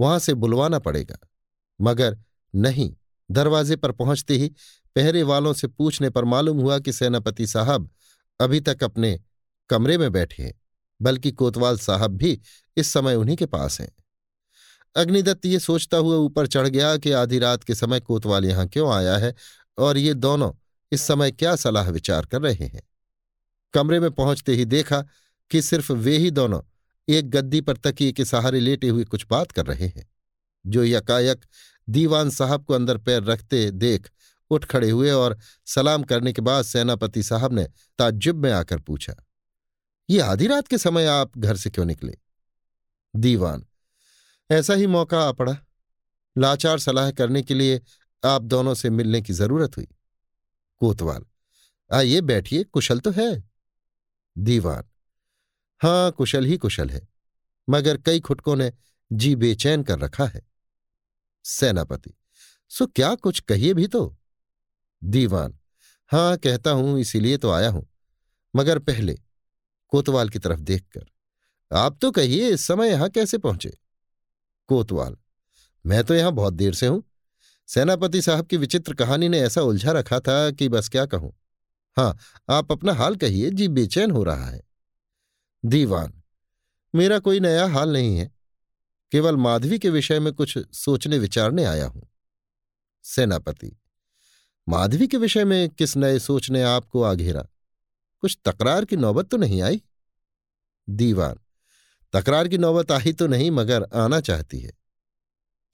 वहाँ 0.00 0.18
से 0.18 0.34
बुलवाना 0.34 0.78
पड़ेगा, 0.78 1.18
मगर 1.80 2.18
नहीं। 2.54 2.94
दरवाजे 3.32 3.76
पर 3.76 3.92
पहुँचते 3.92 4.34
ही 4.34 4.48
पहरे 4.96 5.22
वालों 5.22 5.52
से 5.52 5.66
पूछने 5.66 6.10
पर 6.10 6.24
मालूम 6.24 6.60
हुआ 6.60 6.78
कि 6.78 6.92
सेनापति 6.92 7.46
साहब 7.46 7.90
अभी 8.40 8.60
तक 8.60 8.84
अपने 8.84 9.20
कमरे 9.68 9.98
में 9.98 10.12
बैठे 10.12 10.42
हैं, 10.42 10.54
बल्कि 11.02 11.30
कोतवाल 11.30 11.78
साहब 11.78 12.10
भी 12.10 12.40
इस 12.76 12.92
समय 12.92 13.14
उन्हीं 13.14 13.36
के 13.36 13.46
पास 13.46 13.80
हैं। 13.80 13.90
अग्निदत्त 14.96 15.46
ये 15.46 15.58
सोचता 15.58 15.96
हुआ 15.96 16.16
ऊपर 16.16 16.46
चढ़ 16.46 16.68
गया 16.68 16.96
कि 16.96 17.12
आधी 17.12 17.38
रात 17.38 17.64
के 17.64 17.74
समय 17.74 18.00
कोतवाल 18.00 18.44
यहाँ 18.44 18.66
क्यों 18.68 18.92
आया 18.92 19.16
है 19.16 19.34
और 19.78 19.98
ये 19.98 20.14
दोनों 20.14 20.52
इस 20.92 21.02
समय 21.02 21.30
क्या 21.30 21.56
सलाह 21.56 21.90
विचार 21.90 22.26
कर 22.26 22.42
रहे 22.42 22.66
हैं? 22.66 22.82
कमरे 23.74 24.00
में 24.00 24.10
पहुँचते 24.10 24.54
ही 24.54 24.64
देखा 24.64 25.04
कि 25.50 25.62
सिर्फ़ 25.62 25.92
वे 25.92 26.16
ही 26.16 26.30
दोनों 26.30 26.60
एक 27.08 27.30
गद्दी 27.30 27.60
पर 27.60 27.76
तकिए 27.76 28.12
के 28.12 28.24
सहारे 28.24 28.60
लेटे 28.60 28.88
हुए 28.88 29.04
कुछ 29.04 29.26
बात 29.30 29.52
कर 29.52 29.66
रहे 29.66 29.86
हैं, 29.86 30.10
जो 30.66 30.84
यकायक 30.84 31.44
दीवान 31.88 32.30
साहब 32.30 32.64
को 32.64 32.74
अंदर 32.74 32.98
पैर 32.98 33.22
रखते 33.24 33.70
देख 33.70 34.10
उठ 34.50 34.64
खड़े 34.64 34.90
हुए 34.90 35.10
और 35.10 35.36
सलाम 35.66 36.02
करने 36.02 36.32
के 36.32 36.42
बाद 36.42 36.64
सेनापति 36.64 37.22
साहब 37.22 37.52
ने 37.52 37.64
ताज्जुब 37.98 38.36
में 38.36 38.50
आकर 38.52 38.80
पूछा, 38.80 39.14
ये 40.08 40.20
आधी 40.20 40.46
रात 40.46 40.68
के 40.68 40.78
समय 40.78 41.06
आप 41.06 41.38
घर 41.38 41.56
से 41.56 41.70
क्यों 41.70 41.84
निकले? 41.84 42.16
दीवान, 43.14 43.66
ऐसा 44.50 44.74
ही 44.74 44.86
मौका 44.86 45.20
आ 45.20 45.32
पड़ा। 45.32 45.56
लाचार 46.36 46.78
सलाह 46.78 47.10
करने 47.10 47.42
के 47.42 47.54
लिए 47.54 47.80
आप 48.22 48.42
दोनों 48.42 48.74
से 48.74 48.90
मिलने 48.90 49.20
की 49.22 49.32
ज़रूरत 49.32 49.76
हुई। 49.76 49.88
कोतवाल, 50.80 51.24
आइए 51.90 52.20
बैठिए, 52.20 52.64
कुशल 52.64 53.00
तो 53.00 53.10
है। 53.10 53.42
दीवान, 54.36 54.84
हाँ, 55.80 56.10
कुशल 56.10 56.44
ही 56.44 56.56
कुशल 56.56 56.90
है, 56.90 57.06
मगर 57.68 57.96
कई 57.96 58.20
खुटकों 58.20 58.56
ने 58.56 58.72
जी 59.10 59.34
बेचैन 59.36 59.82
कर 59.82 59.98
रखा 59.98 60.26
है। 60.26 60.42
सेनापति। 61.44 62.14
सो 62.68 62.86
क्या 62.86 63.14
कुछ 63.14 63.40
कहिए 63.40 63.74
भी 63.74 63.86
तो? 63.86 64.16
दीवान। 65.04 65.58
हाँ, 66.08 66.36
कहता 66.36 66.70
हूँ, 66.70 67.00
इसीलिए 67.00 67.36
तो 67.36 67.50
आया 67.50 67.68
हूँ। 67.68 67.88
मगर 68.56 68.78
पहले, 68.78 69.18
कोतवाल 69.88 70.28
की 70.28 70.38
तरफ़ 70.38 70.60
देखकर। 70.60 71.06
आप 71.72 71.98
तो 72.00 72.10
कहिए, 72.10 72.48
इस 72.48 72.66
समय 72.66 72.88
यहाँ 72.88 73.08
कैसे 73.08 73.38
पहुँचे? 73.38 73.78
कोतवाल। 74.68 75.16
मैं 75.86 76.04
तो 76.04 76.14
यहाँ 76.14 76.32
बहुत 76.32 76.54
देर 76.54 76.74
से 76.74 76.86
हूँ। 76.86 77.04
सेनापति 77.68 78.22
साहब 78.22 78.46
की 78.46 78.56
विचित्र 78.56 78.94
कहानी 78.94 79.28
ने 79.28 79.40
ऐसा 79.40 79.62
उलझा 79.62 79.92
रखा 79.92 80.20
था 80.20 80.50
कि 80.50 80.68
बस 80.68 80.88
क्या 80.88 81.06
कहूँ। 81.06 81.34
हाँ 81.96 82.18
आप 82.50 82.72
अपना 82.72 82.92
हाल 82.92 83.16
कहिए, 83.16 83.50
जी 83.50 83.68
बेचैन 83.68 84.10
हो 84.10 84.24
रहा 84.24 84.46
है। 84.46 84.62
दीवान। 85.64 86.22
मेरा 86.94 87.18
कोई 87.18 87.40
नया 87.40 87.66
हाल 87.66 87.92
नहीं 87.92 88.16
है। 88.16 88.31
केवल 89.12 89.36
माधवी 89.36 89.78
के 89.78 89.90
विषय 89.90 90.20
में 90.20 90.32
कुछ 90.32 90.58
सोचने 90.74 91.18
विचारने 91.18 91.64
आया 91.64 91.86
हूँ। 91.86 92.08
सेनापति, 93.04 93.70
माधवी 94.66 95.06
के 95.08 95.16
विषय 95.16 95.44
में 95.44 95.68
किस 95.68 95.96
नए 95.96 96.18
सोच 96.18 96.50
ने 96.50 96.62
आपको 96.62 97.02
आघेरा? 97.02 97.46
कुछ 98.22 98.38
तकरार 98.44 98.84
की 98.84 98.96
नौबत 98.96 99.28
तो 99.30 99.36
नहीं 99.36 99.60
आई? 99.62 99.82
दीवान, 100.88 101.38
तकरार 102.14 102.48
की 102.48 102.58
नौबत 102.58 102.92
आई 102.92 103.12
तो 103.12 103.26
नहीं, 103.26 103.50
मगर 103.50 103.86
आना 103.94 104.20
चाहती 104.20 104.60
है। 104.60 104.72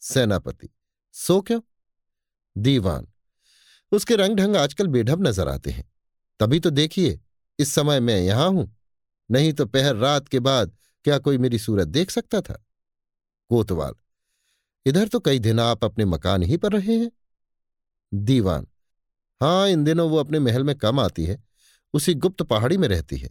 सेनापति, 0.03 0.68
सो 1.14 1.40
क्यों? 1.40 1.61
दीवान, 2.57 3.07
उसके 3.92 4.16
रंग 4.16 4.37
ढंग 4.37 4.57
आजकल 4.57 4.87
बेढब 4.87 5.27
नज़र 5.27 5.48
आते 5.48 5.70
हैं। 5.70 5.90
तभी 6.40 6.61
तो 6.61 6.70
देखिए, 6.70 7.20
इस 7.59 7.72
समय 7.72 8.01
मैं 8.01 8.20
यहाँ 8.20 8.48
हूँ। 8.48 8.74
नहीं 9.31 9.53
तो 9.53 9.66
पहर 9.66 9.96
रात 9.96 10.29
के 10.29 10.40
बाद 10.40 10.77
क्या 11.05 11.18
कोई 11.18 11.38
मेरी 11.38 11.59
सूरत 11.59 11.88
देख 11.88 12.11
सकता 12.11 12.40
था? 12.40 12.64
कोतवाल, 13.51 13.93
इधर 14.87 15.09
तो 15.09 15.21
कई 15.21 15.39
दिन 15.39 15.61
आप 15.61 15.85
अपने 15.85 16.05
मकान 16.05 16.43
ही 16.43 16.57
पर 16.57 16.73
रहे 16.73 16.97
हैं। 16.97 17.11
दीवान 18.13 18.67
हाँ 19.41 19.69
इन 19.69 19.85
दिनों 19.85 20.09
वो 20.11 20.17
अपने 20.17 20.39
महल 20.39 20.65
में 20.65 20.75
कम 20.77 21.01
आती 21.01 21.25
है, 21.25 21.43
उसी 21.95 22.15
गुप्त 22.15 22.43
पहाड़ी 22.43 22.77
में 22.77 22.87
रहती 22.89 23.17
है। 23.17 23.29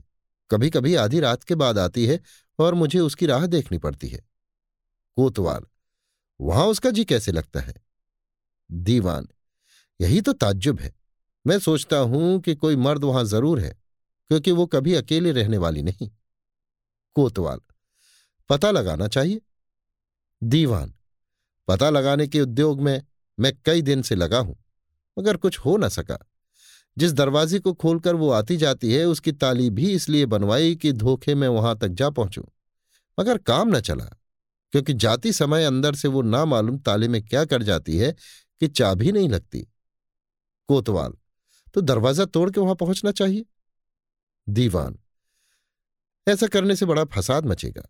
कभी 0.52 0.70
कभी 0.70 0.94
आधी 0.96 1.20
रात 1.20 1.44
के 1.44 1.56
बाद 1.56 1.78
आती 1.80 2.06
है 2.06 2.20
और 2.60 2.74
मुझे 2.74 3.00
उसकी 3.00 3.26
राह 3.26 3.46
देखनी 3.46 3.78
पड़ती 3.78 4.08
है। 4.08 4.20
कोतवाल, 5.18 5.64
वहाँ 6.40 6.66
उसका 6.66 6.92
जी 6.92 7.06
कैसे 7.06 7.32
लगता 7.32 7.60
है? 7.60 7.74
दीवान, 8.70 9.28
यही 10.00 10.22
तो 10.22 10.34
ताज्जुब 10.34 10.80
है। 10.80 10.94
मैं 11.46 11.60
सोचता 11.60 11.98
हूँ 11.98 12.40
कि 12.40 12.56
कोई 12.56 12.76
मर्द 12.76 13.04
वहाँ 13.04 13.24
ज़रूर 13.24 13.60
है, 13.60 13.70
क्योंकि 14.32 14.52
वो 14.52 14.66
कभी 14.66 14.94
अकेले 14.94 15.32
रहने 15.32 15.58
वाली 15.58 15.82
नहीं। 15.82 16.10
कोतवाल, 17.16 17.60
पता 18.50 18.72
लगाना 18.72 19.08
चाहिए। 19.08 19.42
दीवान। 20.42 20.94
पता 21.68 21.90
लगाने 21.90 22.28
के 22.28 22.42
उद्योग 22.42 22.82
में 22.82 23.02
मैं 23.38 23.54
कई 23.66 23.82
दिन 23.82 24.02
से 24.02 24.16
लगा 24.16 24.40
हूँ, 24.40 24.56
मगर 25.18 25.38
कुछ 25.38 25.60
हो 25.60 25.78
न 25.78 25.90
सका। 25.90 26.18
जिस 26.98 27.14
दरवाजे 27.14 27.60
को 27.60 27.74
खोलकर 27.74 28.16
वो 28.16 28.30
आती 28.30 28.58
जाती 28.58 28.94
है, 28.94 29.04
उसकी 29.06 29.32
ताली 29.32 29.70
भी 29.70 29.92
इसलिए 29.92 30.26
बनवाई 30.26 30.76
कि 30.76 30.92
धोखे 30.94 31.36
में 31.36 31.48
वहाँ 31.48 31.78
तक 31.78 31.88
जा 31.88 32.10
पहुंचूं। 32.10 32.44
मगर 33.18 33.38
काम 33.38 33.76
न 33.76 33.80
चला, 33.80 34.06
क्योंकि 34.74 34.94
जाती 34.94 35.32
समय 35.34 35.66
अंदर 35.66 35.96
से 35.96 36.08
वो 36.08 36.22
ना 36.22 36.44
मालूम 36.46 36.78
ताले 36.78 37.08
में 37.08 37.22
क्या 37.24 37.44
कर 37.46 37.64
जाती 37.64 37.98
है 37.98 38.12
कि 38.62 38.68
चाबी 38.68 39.12
नहीं 39.12 39.30
लगती। 39.30 39.60
कोतवाल 40.70 41.14
तो 41.74 41.82
दरवाज़ा 41.82 42.26
तोड़ 42.26 42.50
के 42.52 42.60
वहाँ 42.60 42.76
पहुँचना 42.76 43.12
चाहिए? 43.12 43.46
दीवान, 44.48 44.98
ऐसा 46.28 46.48
करने 46.48 46.76
से 46.76 46.86
बड़ा 46.86 47.04
फसाद 47.06 47.46
मचेगा। 47.46 47.88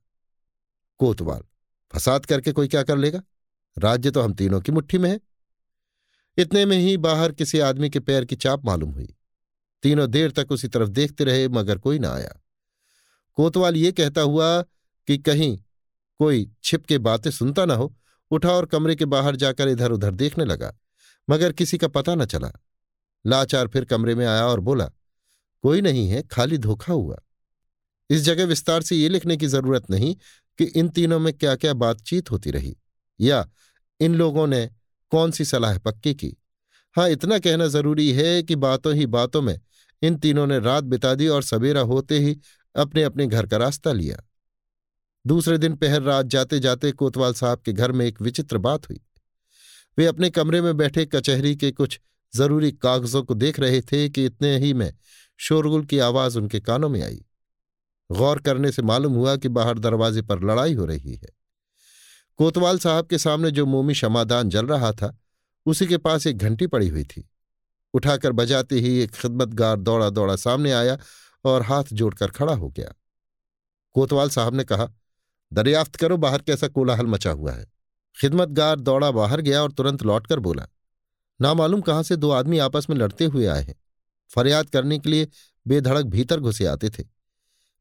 कोतवाल 0.99 1.41
फसाद 1.93 2.25
करके 2.25 2.51
कोई 2.51 2.67
क्या 2.67 2.83
कर 2.83 2.97
लेगा? 2.97 3.21
राज्य 3.77 4.11
तो 4.11 4.21
हम 4.21 4.33
तीनों 4.33 4.61
की 4.61 4.71
मुट्ठी 4.71 4.97
में 4.97 5.09
है। 5.09 5.19
इतने 6.37 6.65
में 6.65 6.77
ही 6.77 6.95
बाहर 6.97 7.31
किसी 7.31 7.59
आदमी 7.59 7.89
के 7.89 7.99
पैर 7.99 8.25
की 8.25 8.35
चाप 8.35 8.65
मालूम 8.65 8.91
हुई। 8.91 9.13
तीनों 9.83 10.09
देर 10.11 10.31
तक 10.31 10.51
उसी 10.51 10.67
तरफ़ 10.67 10.89
देखते 10.89 11.23
रहे, 11.23 11.47
मगर 11.47 11.77
कोई 11.77 11.99
ना 11.99 12.13
आया। 12.13 12.33
कोतवाल 13.37 13.75
ये 13.75 13.91
कहता 13.91 14.21
हुआ 14.21 14.61
कि 15.07 15.17
कहीं 15.17 15.57
कोई 16.19 16.49
छिप 16.63 16.85
के 16.85 16.97
बातें 16.97 17.29
सुनता 17.31 17.65
ना 17.65 17.73
हो। 17.73 17.93
उठा 18.31 18.51
और 18.51 18.65
कमरे 18.65 18.95
के 18.95 19.05
बाहर 19.05 19.35
जाकर 19.35 19.67
इधर 19.67 19.91
उधर 19.91 20.11
देखने 20.11 20.45
लगा, 20.45 20.73
मगर 21.27 21.51
किसी 21.51 21.77
का 21.77 21.87
पता 21.87 22.15
न 22.15 22.25
चला। 22.25 22.51
लाचार 23.25 23.67
फिर 23.67 23.85
कमरे 23.85 24.15
में 24.15 24.25
आया 24.25 24.45
और 24.45 24.59
बोला, 24.59 24.85
कोई 25.63 25.81
नहीं 25.81 26.07
है, 26.09 26.21
खाली 26.23 26.57
धोखा 26.57 26.93
हुआ। 26.93 27.17
इस 28.09 28.21
जगह 28.21 28.45
विस्तार 28.45 28.81
से 28.81 28.95
ये 28.95 29.09
लिखने 29.09 29.37
की 29.37 29.47
ज़रूरत 29.47 29.89
नहीं 29.89 30.15
कि 30.57 30.63
इन 30.63 30.89
तीनों 30.89 31.19
में 31.19 31.33
क्या 31.33 31.55
क्या 31.55 31.73
बातचीत 31.73 32.31
होती 32.31 32.51
रही? 32.51 32.77
या 33.21 33.49
इन 33.99 34.15
लोगों 34.15 34.47
ने 34.47 34.69
कौन 35.09 35.31
सी 35.31 35.45
सलाह 35.45 35.77
पक्की 35.77 36.13
की? 36.13 36.37
हाँ 36.95 37.09
इतना 37.09 37.39
कहना 37.39 37.67
ज़रूरी 37.67 38.11
है 38.11 38.43
कि 38.43 38.55
बातों 38.55 38.95
ही 38.95 39.05
बातों 39.05 39.41
में 39.41 39.59
इन 40.01 40.15
तीनों 40.15 40.47
ने 40.47 40.59
रात 40.59 40.83
बिता 40.83 41.15
दी 41.15 41.27
और 41.27 41.43
सवेरा 41.43 41.81
होते 41.81 42.19
ही 42.19 42.37
अपने 42.75 43.03
अपने 43.03 43.27
घर 43.27 43.47
का 43.47 43.57
रास्ता 43.57 43.91
लिया। 43.93 44.23
दूसरे 45.27 45.57
दिन 45.57 45.75
पहर 45.75 46.01
रात 46.01 46.25
जाते 46.25 46.59
जाते 46.59 46.91
कोतवाल 46.91 47.33
साहब 47.33 47.59
के 47.59 47.73
घर 47.73 47.91
में 47.91 48.05
एक 48.05 48.21
विचित्र 48.21 48.57
बात 48.57 48.89
हुई। 48.89 49.01
वे 49.97 50.05
अपने 50.05 50.29
कमरे 50.29 50.61
में 50.61 50.77
बैठे 50.77 51.05
कचहरी 51.05 51.55
के 51.55 51.71
कुछ 51.71 51.99
ज़रूरी 52.35 52.71
कागजों 52.71 53.23
को 53.23 53.33
देख 53.33 53.59
रहे 53.59 53.81
थे 53.81 54.09
कि 54.09 54.25
इतने 54.25 54.57
ही 54.57 54.73
में 54.73 54.93
शोरगुल 55.37 55.85
की 55.85 55.99
आवाज़ 55.99 56.37
उनके 56.37 56.59
कानों 56.59 56.89
में 56.89 57.03
आई। 57.03 57.25
गौर 58.11 58.39
करने 58.39 58.71
से 58.71 58.81
मालूम 58.81 59.13
हुआ 59.13 59.35
कि 59.35 59.49
बाहर 59.49 59.79
दरवाजे 59.79 60.21
पर 60.21 60.43
लड़ाई 60.43 60.73
हो 60.73 60.85
रही 60.85 61.15
है। 61.15 61.35
कोतवाल 62.37 62.79
साहब 62.79 63.07
के 63.07 63.17
सामने 63.17 63.51
जो 63.51 63.65
मोमी 63.65 63.93
क्षमादान 63.93 64.49
जल 64.49 64.65
रहा 64.65 64.91
था, 64.91 65.17
उसी 65.65 65.87
के 65.87 65.97
पास 65.97 66.27
एक 66.27 66.37
घंटी 66.37 66.67
पड़ी 66.67 66.87
हुई 66.87 67.03
थी। 67.03 67.29
उठाकर 67.93 68.31
बजाते 68.31 68.79
ही 68.79 68.99
एक 68.99 69.11
खिदमतगार 69.11 69.79
दौड़ा 69.79 70.09
दौड़ा 70.09 70.35
सामने 70.35 70.71
आया 70.71 70.97
और 71.45 71.61
हाथ 71.61 71.83
जोड़कर 71.93 72.27
खड़ा 72.27 72.53
हो 72.53 72.69
गया। 72.69 72.93
कोतवाल 73.95 74.29
साहब 74.29 74.55
ने 74.55 74.63
कहा, 74.63 74.87
दरियाफ्त 75.51 75.95
करो, 75.95 76.17
बाहर 76.17 76.41
कैसा 76.41 76.67
कोलाहल 76.67 77.05
मचा 77.05 77.31
हुआ 77.31 77.51
है? 77.51 77.65
खिदमतगार 78.17 78.79
दौड़ा 78.79 79.11
बाहर 79.11 79.41
गया 79.41 79.61
और 79.61 79.71
तुरंत 79.71 80.03
लौटकर 80.03 80.39
बोला, 80.39 80.67
नामालूम 81.41 81.81
कहाँ 81.81 82.03
से 82.03 82.15
दो 82.15 82.31
आदमी 82.31 82.57
आपस 82.57 82.87
में 82.89 82.97
लड़ते 82.97 83.25
हुए 83.25 83.45
आए 83.45 83.63
हैं। 83.63 83.75
फरियाद 84.31 84.69
करने 84.69 84.99
के 84.99 85.09
लिए 85.09 85.27
बेधड़क 85.67 86.05
भीतर 86.05 86.39
घुसे 86.39 86.65
आते 86.65 86.89
थे। 86.89 87.16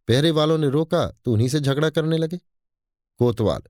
पहरे 0.09 0.31
वालों 0.31 0.59
ने 0.59 0.69
रोका 0.69 1.07
तो 1.25 1.33
उन्हीं 1.33 1.49
से 1.49 1.61
झगड़ा 1.61 1.91
करने 1.91 2.19
लगे। 2.19 2.37
कोतवाल, 3.21 3.63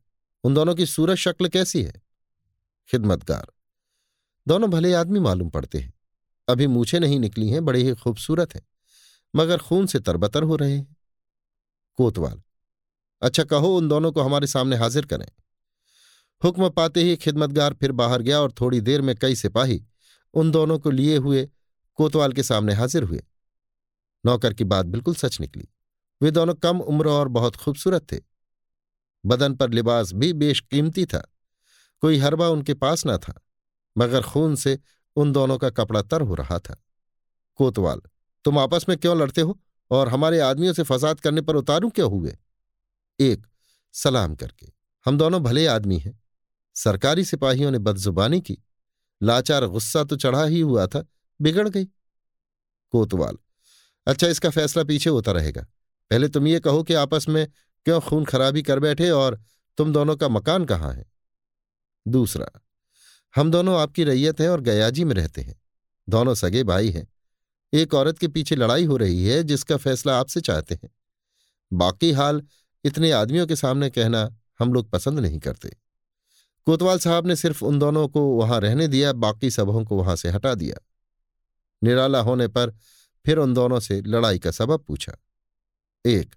उन 0.44 0.54
दोनों 0.54 0.74
की 0.74 0.86
सूरज 0.86 1.16
शक्ल 1.16 1.48
कैसी 1.48 1.82
है? 1.82 1.92
खिदमतगार, 2.88 3.46
दोनों 4.46 4.70
भले 4.70 4.92
आदमी 4.94 5.20
मालूम 5.20 5.50
पड़ते 5.50 5.78
हैं, 5.78 5.92
अभी 6.48 6.66
मूछे 6.66 6.98
नहीं 6.98 7.18
निकली 7.20 7.48
हैं, 7.50 7.64
बड़े 7.64 7.82
ही 7.82 7.94
खूबसूरत 7.94 8.54
हैं, 8.54 8.62
मगर 9.34 9.58
खून 9.58 9.86
से 9.86 10.00
तरबतर 10.00 10.42
हो 10.42 10.56
रहे 10.56 10.76
हैं। 10.76 10.96
कोतवाल 11.98 12.42
अच्छा 13.22 13.44
कहो 13.44 13.76
उन 13.76 13.88
दोनों 13.88 14.12
को 14.12 14.20
हमारे 14.20 14.46
सामने 14.46 14.76
हाजिर 14.76 15.06
करें। 15.06 15.26
हुक्म 16.42 16.68
पाते 16.70 17.02
ही 17.02 17.16
खिदमतगार 17.16 17.74
फिर 17.74 17.92
बाहर 17.92 18.22
गया 18.22 18.40
और 18.40 18.52
थोड़ी 18.52 18.80
देर 18.80 19.00
में 19.00 19.14
कई 19.16 19.34
सिपाही 19.34 19.82
उन 20.34 20.50
दोनों 20.50 20.78
को 20.78 20.90
लिए 20.90 21.16
हुए 21.16 21.48
कोतवाल 21.98 22.32
के 22.32 22.42
सामने 22.42 22.74
हाजिर 22.74 23.02
हुए। 23.02 23.22
नौकर 24.24 24.54
की 24.54 24.64
बात 24.64 24.86
बिल्कुल 24.86 25.14
सच 25.14 25.40
निकली। 25.40 25.68
वे 26.22 26.30
दोनों 26.30 26.54
कम 26.54 26.80
उम्र 26.80 27.08
और 27.08 27.28
बहुत 27.28 27.56
खूबसूरत 27.56 28.12
थे। 28.12 28.18
बदन 29.24 29.54
पर 29.54 29.70
लिबास 29.70 30.12
भी 30.12 30.32
बेशकीमती 30.32 31.06
था। 31.06 31.26
कोई 32.00 32.18
हरबा 32.18 32.48
उनके 32.48 32.74
पास 32.74 33.02
न 33.06 33.16
था, 33.18 33.40
मगर 33.98 34.22
खून 34.22 34.56
से 34.56 34.78
उन 35.16 35.32
दोनों 35.32 35.58
का 35.58 35.70
कपड़ा 35.70 36.02
तर 36.02 36.20
हो 36.20 36.34
रहा 36.34 36.58
था। 36.58 36.84
कोतवाल, 37.54 38.00
तुम 38.44 38.58
आपस 38.58 38.86
में 38.88 38.98
क्यों 38.98 39.18
लड़ते 39.18 39.40
हो 39.40 39.58
और 39.90 40.08
हमारे 40.08 40.40
आदमियों 40.40 40.72
से 40.72 40.82
फसाद 40.82 41.20
करने 41.20 41.40
पर 41.40 41.56
उतारू 41.56 41.90
क्यों 41.90 42.10
हुए? 42.10 42.36
एक, 43.20 43.46
सलाम 43.92 44.34
करके, 44.34 44.72
हम 45.06 45.18
दोनों 45.18 45.42
भले 45.42 45.66
आदमी 45.66 45.98
हैं। 45.98 46.20
सरकारी 46.74 47.24
सिपाहियों 47.24 47.70
ने 47.70 47.78
बदजुबानी 47.78 48.40
की। 48.40 48.58
लाचार 49.22 49.66
गुस्सा 49.66 50.04
तो 50.04 50.16
चढ़ा 50.16 50.44
ही 50.44 50.60
हुआ 50.60 50.86
था, 50.86 51.04
बिगड़ 51.40 51.68
गई। 51.68 51.84
कोतवाल 52.90 53.36
अच्छा 54.06 54.26
इसका 54.26 54.50
फैसला 54.50 54.84
पीछे 54.84 55.10
होता 55.10 55.32
रहेगा। 55.32 55.66
पहले 56.10 56.28
तुम 56.28 56.46
ये 56.46 56.60
कहो 56.60 56.82
कि 56.82 56.94
आपस 56.94 57.26
में 57.28 57.46
क्यों 57.84 58.00
खून 58.00 58.24
खराबी 58.24 58.62
कर 58.62 58.78
बैठे 58.78 59.10
और 59.10 59.40
तुम 59.78 59.92
दोनों 59.92 60.16
का 60.16 60.28
मकान 60.28 60.64
कहाँ 60.64 60.92
है? 60.94 61.04
दूसरा, 62.08 62.50
हम 63.36 63.50
दोनों 63.50 63.80
आपकी 63.80 64.04
रैयत 64.04 64.40
हैं 64.40 64.48
और 64.48 64.60
गयाजी 64.60 65.04
में 65.04 65.14
रहते 65.14 65.42
हैं। 65.42 65.62
दोनों 66.08 66.34
सगे 66.34 66.64
भाई 66.64 66.90
हैं। 66.90 67.08
एक 67.72 67.94
औरत 67.94 68.18
के 68.18 68.28
पीछे 68.28 68.56
लड़ाई 68.56 68.84
हो 68.84 68.96
रही 68.96 69.26
है 69.26 69.42
जिसका 69.42 69.76
फैसला 69.76 70.18
आपसे 70.18 70.40
चाहते 70.40 70.74
हैं। 70.74 70.90
बाकी 71.72 72.12
हाल 72.12 72.42
इतने 72.84 73.10
आदमियों 73.10 73.46
के 73.46 73.56
सामने 73.56 73.90
कहना 73.90 74.36
हम 74.58 74.72
लोग 74.72 74.90
पसंद 74.90 75.18
नहीं 75.18 75.38
करते। 75.38 75.76
कोतवाल 76.66 76.98
साहब 76.98 77.26
ने 77.26 77.36
सिर्फ़ 77.36 77.64
उन 77.64 77.78
दोनों 77.78 78.08
को 78.08 78.20
वहाँ 78.20 78.60
रहने 78.60 78.88
दिया, 78.88 79.12
बाकी 79.12 79.50
सबों 79.50 79.84
को 79.84 79.96
वहाँ 79.96 80.16
से 80.16 80.28
हटा 80.28 80.54
दिया। 80.54 80.76
निराला 81.82 82.20
होने 82.20 82.48
पर 82.48 82.70
फिर 83.26 83.38
उन 83.38 83.54
दोनों 83.54 83.80
से 83.80 84.00
लड़ाई 84.00 84.38
का 84.38 84.50
सबब 84.50 84.80
पूछा। 84.80 85.12
एक, 86.06 86.34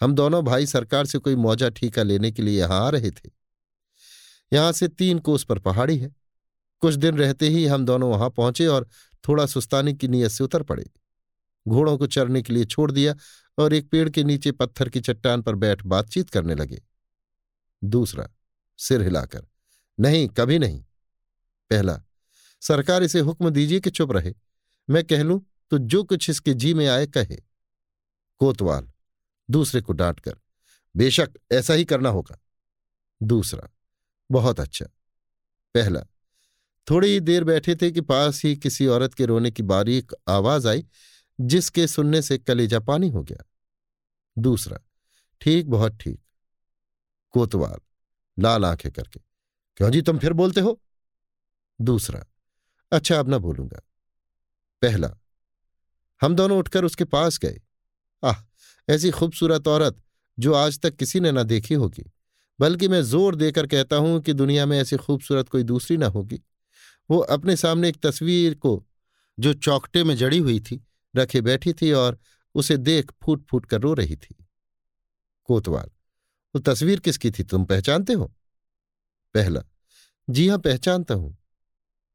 हम 0.00 0.14
दोनों 0.14 0.44
भाई 0.44 0.66
सरकार 0.66 1.06
से 1.06 1.18
कोई 1.18 1.36
मौजा 1.36 1.68
ठीका 1.68 2.02
लेने 2.02 2.30
के 2.32 2.42
लिए 2.42 2.58
यहाँ 2.58 2.80
आ 2.86 2.88
रहे 2.88 3.10
थे। 3.10 3.30
यहाँ 4.52 4.72
से 4.72 4.88
तीन 4.88 5.18
कोस 5.18 5.44
पर 5.44 5.58
पहाड़ी 5.58 5.98
है। 5.98 6.10
कुछ 6.82 6.94
दिन 6.94 7.18
रहते 7.18 7.48
ही 7.48 7.66
हम 7.66 7.84
दोनों 7.84 8.10
वहाँ 8.10 8.30
पहुँचे 8.30 8.66
और 8.66 8.88
थोड़ा 9.28 9.46
सुस्ताने 9.46 9.92
की 9.92 10.08
नीयत 10.08 10.30
से 10.30 10.44
उतर 10.44 10.62
पड़े। 10.62 10.84
घोड़ों 11.66 11.96
को 11.98 12.06
चरने 12.06 12.42
के 12.42 12.52
लिए 12.52 12.64
छोड़ 12.64 12.90
दिया 12.92 13.14
और 13.58 13.72
एक 13.72 13.88
पेड़ 13.90 14.08
के 14.08 14.24
नीचे 14.24 14.52
पत्थर 14.52 14.88
की 14.88 15.00
चट्टान 15.00 15.42
पर 15.42 15.54
बैठ 15.54 15.82
बातचीत 15.84 16.30
करने 16.30 16.54
लगे। 16.54 16.82
दूसरा, 17.82 18.28
सिर 18.78 19.02
हिलाकर, 19.02 19.46
नहीं, 19.98 20.28
कभी 20.28 20.58
नहीं। 20.58 20.80
पहला, 21.70 22.00
सरकार 22.62 23.02
इसे 23.02 23.20
हुक्म 23.20 23.50
दीजिए 23.50 23.80
कि 23.80 23.90
चुप 23.90 24.12
रहे। 24.12 24.34
मैं 24.88 25.04
कह 25.04 25.22
लूँ 25.22 25.40
तो 25.70 25.78
जो 25.78 26.02
कुछ 26.04 26.30
इसके 26.30 26.54
जी 26.54 26.74
में 26.74 26.86
आए 26.88 27.06
कहे। 27.06 27.36
कोतवाल 28.40 28.88
दूसरे 29.50 29.80
को 29.80 29.92
डांटकर, 29.92 30.34
बेशक 30.96 31.30
ऐसा 31.52 31.74
ही 31.74 31.84
करना 31.84 32.08
होगा। 32.08 32.38
दूसरा, 33.22 33.68
बहुत 34.30 34.60
अच्छा। 34.60 34.86
पहला, 35.74 36.00
थोड़ी 36.90 37.08
ही 37.08 37.20
देर 37.20 37.44
बैठे 37.44 37.76
थे 37.76 37.90
कि 37.90 38.00
पास 38.00 38.44
ही 38.44 38.56
किसी 38.56 38.86
औरत 38.86 39.14
के 39.14 39.26
रोने 39.26 39.50
की 39.50 39.62
बारीक 39.62 40.12
आवाज़ 40.28 40.68
आई, 40.68 40.84
जिसके 41.40 41.86
सुनने 41.86 42.22
से 42.22 42.38
कलेजा 42.38 42.80
पानी 42.80 43.08
हो 43.08 43.22
गया। 43.22 43.44
दूसरा, 44.38 44.78
ठीक, 45.40 45.66
बहुत 45.66 45.98
ठीक। 46.00 46.20
कोतवाल, 47.30 47.78
लाल 48.38 48.64
आँखें 48.64 48.92
करके, 48.92 49.20
क्यों 49.76 49.90
जी 49.90 50.02
तुम 50.02 50.18
फिर 50.18 50.32
बोलते 50.32 50.60
हो? 50.60 50.80
दूसरा 51.80 52.24
अच्छा 52.92 53.18
अब 53.18 53.28
ना 53.28 53.38
बोलूँगा। 53.38 53.80
पहला, 54.82 55.10
हम 56.22 56.34
दोनों 56.34 56.58
उठकर 56.58 56.84
उसके 56.84 57.04
पास 57.04 57.38
गए। 57.38 57.60
आह 58.24 58.53
ऐसी 58.88 59.10
खूबसूरत 59.10 59.68
औरत 59.68 60.02
जो 60.38 60.54
आज 60.54 60.80
तक 60.80 60.96
किसी 60.96 61.20
ने 61.20 61.32
ना 61.32 61.42
देखी 61.42 61.74
होगी। 61.74 62.10
बल्कि 62.60 62.88
मैं 62.88 63.02
ज़ोर 63.02 63.34
देकर 63.34 63.66
कहता 63.66 63.96
हूँ 63.96 64.20
कि 64.20 64.32
दुनिया 64.32 64.66
में 64.66 64.80
ऐसी 64.80 64.96
खूबसूरत 64.96 65.48
कोई 65.48 65.62
दूसरी 65.62 65.96
ना 65.96 66.06
होगी। 66.06 66.42
वो 67.10 67.18
अपने 67.18 67.56
सामने 67.56 67.88
एक 67.88 67.96
तस्वीर 67.96 68.54
को, 68.54 68.86
जो 69.38 69.54
चौकटे 69.54 70.04
में 70.04 70.16
जड़ी 70.16 70.38
हुई 70.38 70.60
थी, 70.60 70.86
रखे 71.16 71.40
बैठी 71.40 71.72
थी 71.72 71.92
और 71.92 72.18
उसे 72.54 72.76
देख 72.76 73.12
फूट 73.22 73.46
फूट 73.50 73.66
कर 73.66 73.80
रो 73.80 73.94
रही 73.94 74.16
थी। 74.16 74.46
कोतवाल, 75.44 75.90
वो 76.54 76.58
तस्वीर 76.58 77.00
किसकी 77.00 77.30
थी, 77.30 77.42
तुम 77.42 77.64
पहचानते 77.64 78.12
हो? 78.12 78.34
पहला, 79.34 79.62
जी 80.30 80.48
हाँ, 80.48 80.58
पहचानता 80.58 81.14
हूँ। 81.14 81.38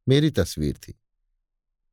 मेरी 0.08 0.30
तस्वीर 0.30 0.78
थी। 0.78 1.00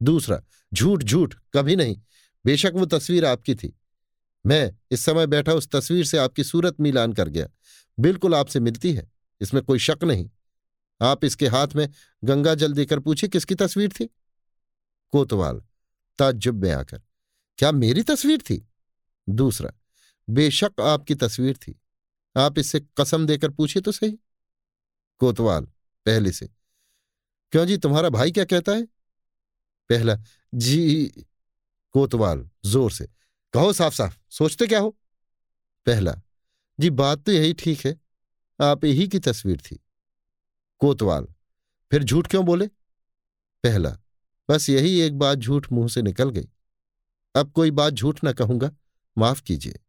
दूसरा 0.02 0.42
झूठ 0.74 1.02
झूठ 1.02 1.34
कभी 1.52 1.76
नहीं। 1.76 2.02
बेशक 2.44 2.72
वो 2.74 2.86
तस्वीर 2.86 3.24
आपकी 3.24 3.54
थी। 3.54 3.80
मैं 4.46 4.70
इस 4.90 5.04
समय 5.04 5.26
बैठा 5.26 5.52
उस 5.52 5.68
तस्वीर 5.70 6.04
से 6.04 6.18
आपकी 6.18 6.44
सूरत 6.44 6.80
मिलान 6.80 7.12
कर 7.12 7.28
गया। 7.28 7.48
बिल्कुल 7.98 8.34
आपसे 8.34 8.60
मिलती 8.60 8.92
है, 8.92 9.10
इसमें 9.40 9.62
कोई 9.62 9.78
शक 9.78 10.04
नहीं। 10.04 10.28
आप 11.00 11.24
इसके 11.24 11.46
हाथ 11.46 11.74
में 11.76 11.88
गंगा 12.22 12.54
जल 12.54 12.72
देकर 12.72 12.98
पूछे 12.98 13.28
किसकी 13.28 13.54
तस्वीर 13.54 13.92
थी? 13.92 14.08
कोतवाल, 15.12 15.62
ताज्जुब 16.18 16.62
में 16.62 16.70
आकर, 16.72 17.00
क्या 17.58 17.72
मेरी 17.72 18.02
तस्वीर 18.02 18.40
थी? 18.40 18.66
दूसरा, 19.28 19.72
बेशक 20.28 20.80
आपकी 20.80 21.14
तस्वीर 21.14 21.56
थी। 21.56 21.80
आप 22.36 22.58
इससे 22.58 22.80
कसम 22.98 23.26
देकर 23.26 23.50
पूछे 23.50 23.80
तो 23.80 23.92
सही। 23.92 24.18
कोतवाल, 25.20 25.64
पहले 26.06 26.32
से, 26.32 26.48
क्यों 27.52 27.64
जी, 27.66 27.76
तुम्हारा 27.76 28.08
भाई 28.10 28.32
क्या 28.32 28.44
कहता 28.44 28.72
है? 28.72 28.84
पहला, 29.90 30.16
जी, 30.52 31.06
कोतवाल, 31.94 32.48
ज़ोर 32.64 32.90
से 32.92 33.08
कहो 33.56 33.72
साफ़ 33.72 33.94
साफ़ 33.94 34.16
सोचते 34.30 34.66
क्या 34.66 34.80
हो? 34.80 34.98
पहला, 35.86 36.14
जी 36.80 36.90
बात 36.90 37.18
तो 37.18 37.32
यही 37.32 37.52
ठीक 37.52 37.86
है, 37.86 38.00
आप 38.60 38.84
यही 38.84 39.08
की 39.08 39.18
तस्वीर 39.18 39.56
थी। 39.56 39.84
कोतवाल, 40.78 41.26
फिर 41.90 42.02
झूठ 42.02 42.26
क्यों 42.26 42.44
बोले? 42.44 42.66
पहला, 43.64 43.98
बस 44.50 44.68
यही 44.70 45.00
एक 45.00 45.18
बात 45.18 45.38
झूठ 45.38 45.72
मुँह 45.72 45.88
से 45.88 46.02
निकल 46.02 46.30
गई। 46.30 46.48
अब 47.34 47.52
कोई 47.52 47.70
बात 47.70 47.92
झूठ 47.92 48.24
ना 48.24 48.32
कहूँगा, 48.32 48.70
माफ़ 49.18 49.42
कीजिए। 49.42 49.80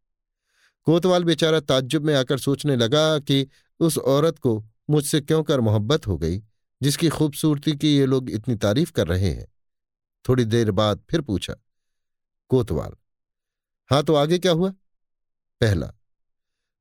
कोतवाल 0.84 1.24
बेचारा 1.24 1.60
ताज्जुब 1.60 2.04
में 2.04 2.14
आकर 2.14 2.38
सोचने 2.38 2.76
लगा 2.76 3.18
कि 3.18 3.48
उस 3.80 3.98
औरत 3.98 4.38
को 4.38 4.64
मुझसे 4.90 5.20
क्यों 5.20 5.42
कर 5.42 5.60
मोहब्बत 5.60 6.06
हो 6.06 6.18
गई, 6.18 6.42
जिसकी 6.82 7.08
खूबसूरती 7.08 7.76
की 7.76 7.96
ये 7.96 8.06
लोग 8.06 8.30
इतनी 8.30 8.54
तारीफ़ 8.54 8.92
कर 8.92 9.06
रहे 9.06 9.30
हैं। 9.30 9.46
थोड़ी 10.28 10.44
देर 10.44 10.70
बाद 10.70 11.04
फिर 11.10 11.20
पूछा, 11.20 11.54
कोतवाल 12.48 12.92
हाँ 13.90 14.02
तो 14.02 14.14
आगे 14.14 14.38
क्या 14.38 14.52
हुआ? 14.52 14.70
पहला, 15.60 15.92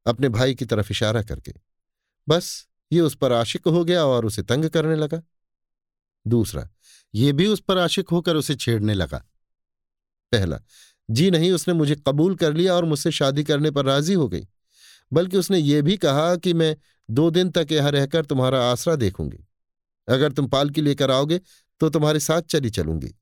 अपने 0.05 0.29
भाई 0.29 0.55
की 0.55 0.65
तरफ़ 0.65 0.91
इशारा 0.91 1.21
करके। 1.21 1.53
बस, 2.27 2.67
ये 2.91 3.01
उस 3.01 3.15
पर 3.15 3.31
आशिक 3.31 3.67
हो 3.67 3.83
गया 3.85 4.05
और 4.05 4.25
उसे 4.25 4.43
तंग 4.43 4.65
करने 4.65 4.95
लगा। 4.95 5.21
दूसरा, 6.25 6.69
ये 7.13 7.31
भी 7.33 7.47
उस 7.47 7.59
पर 7.59 7.77
आशिक 7.77 8.09
होकर 8.09 8.35
उसे 8.35 8.55
छेड़ने 8.55 8.93
लगा। 8.93 9.17
पहला, 10.31 10.59
जी 11.09 11.31
नहीं, 11.31 11.51
उसने 11.51 11.73
मुझे 11.73 11.95
कबूल 12.07 12.35
कर 12.35 12.53
लिया 12.53 12.73
और 12.73 12.85
मुझसे 12.85 13.11
शादी 13.11 13.43
करने 13.43 13.71
पर 13.71 13.85
राज़ी 13.85 14.13
हो 14.13 14.27
गई। 14.27 14.47
बल्कि 15.13 15.37
उसने 15.37 15.57
ये 15.57 15.81
भी 15.81 15.97
कहा 15.97 16.35
कि 16.35 16.53
मैं 16.53 16.75
दो 17.09 17.29
दिन 17.31 17.51
तक 17.51 17.67
यहाँ 17.71 17.91
रहकर 17.91 18.25
तुम्हारा 18.25 18.63
आसरा 18.71 18.95
देखूँगी। 18.95 19.39
अगर 20.07 20.31
तुम 20.31 20.47
पालकी 20.47 20.81
लेकर 20.81 21.11
आओगे 21.11 21.39
तो 21.81 21.89
तुम्हारे 21.89 22.19
साथ 22.19 22.41
चली 22.41 22.69
चलूँगी। 22.69 23.13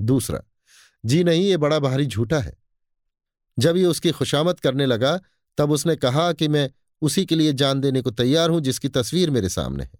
दूसरा, 0.00 0.40
जी 1.04 1.24
नहीं, 1.24 1.42
ये 1.42 1.56
बड़ा 1.56 1.78
भारी 1.78 2.06
झूठा 2.06 2.40
है। 2.40 2.61
जब 3.58 3.76
ये 3.76 3.84
उसकी 3.84 4.10
खुशामद 4.10 4.60
करने 4.60 4.86
लगा, 4.86 5.18
तब 5.58 5.70
उसने 5.70 5.96
कहा 5.96 6.32
कि 6.32 6.48
मैं 6.48 6.70
उसी 7.02 7.24
के 7.26 7.34
लिए 7.34 7.52
जान 7.52 7.80
देने 7.80 8.00
को 8.02 8.10
तैयार 8.10 8.50
हूँ 8.50 8.60
जिसकी 8.60 8.88
तस्वीर 8.88 9.30
मेरे 9.30 9.48
सामने 9.48 9.84
है। 9.84 9.98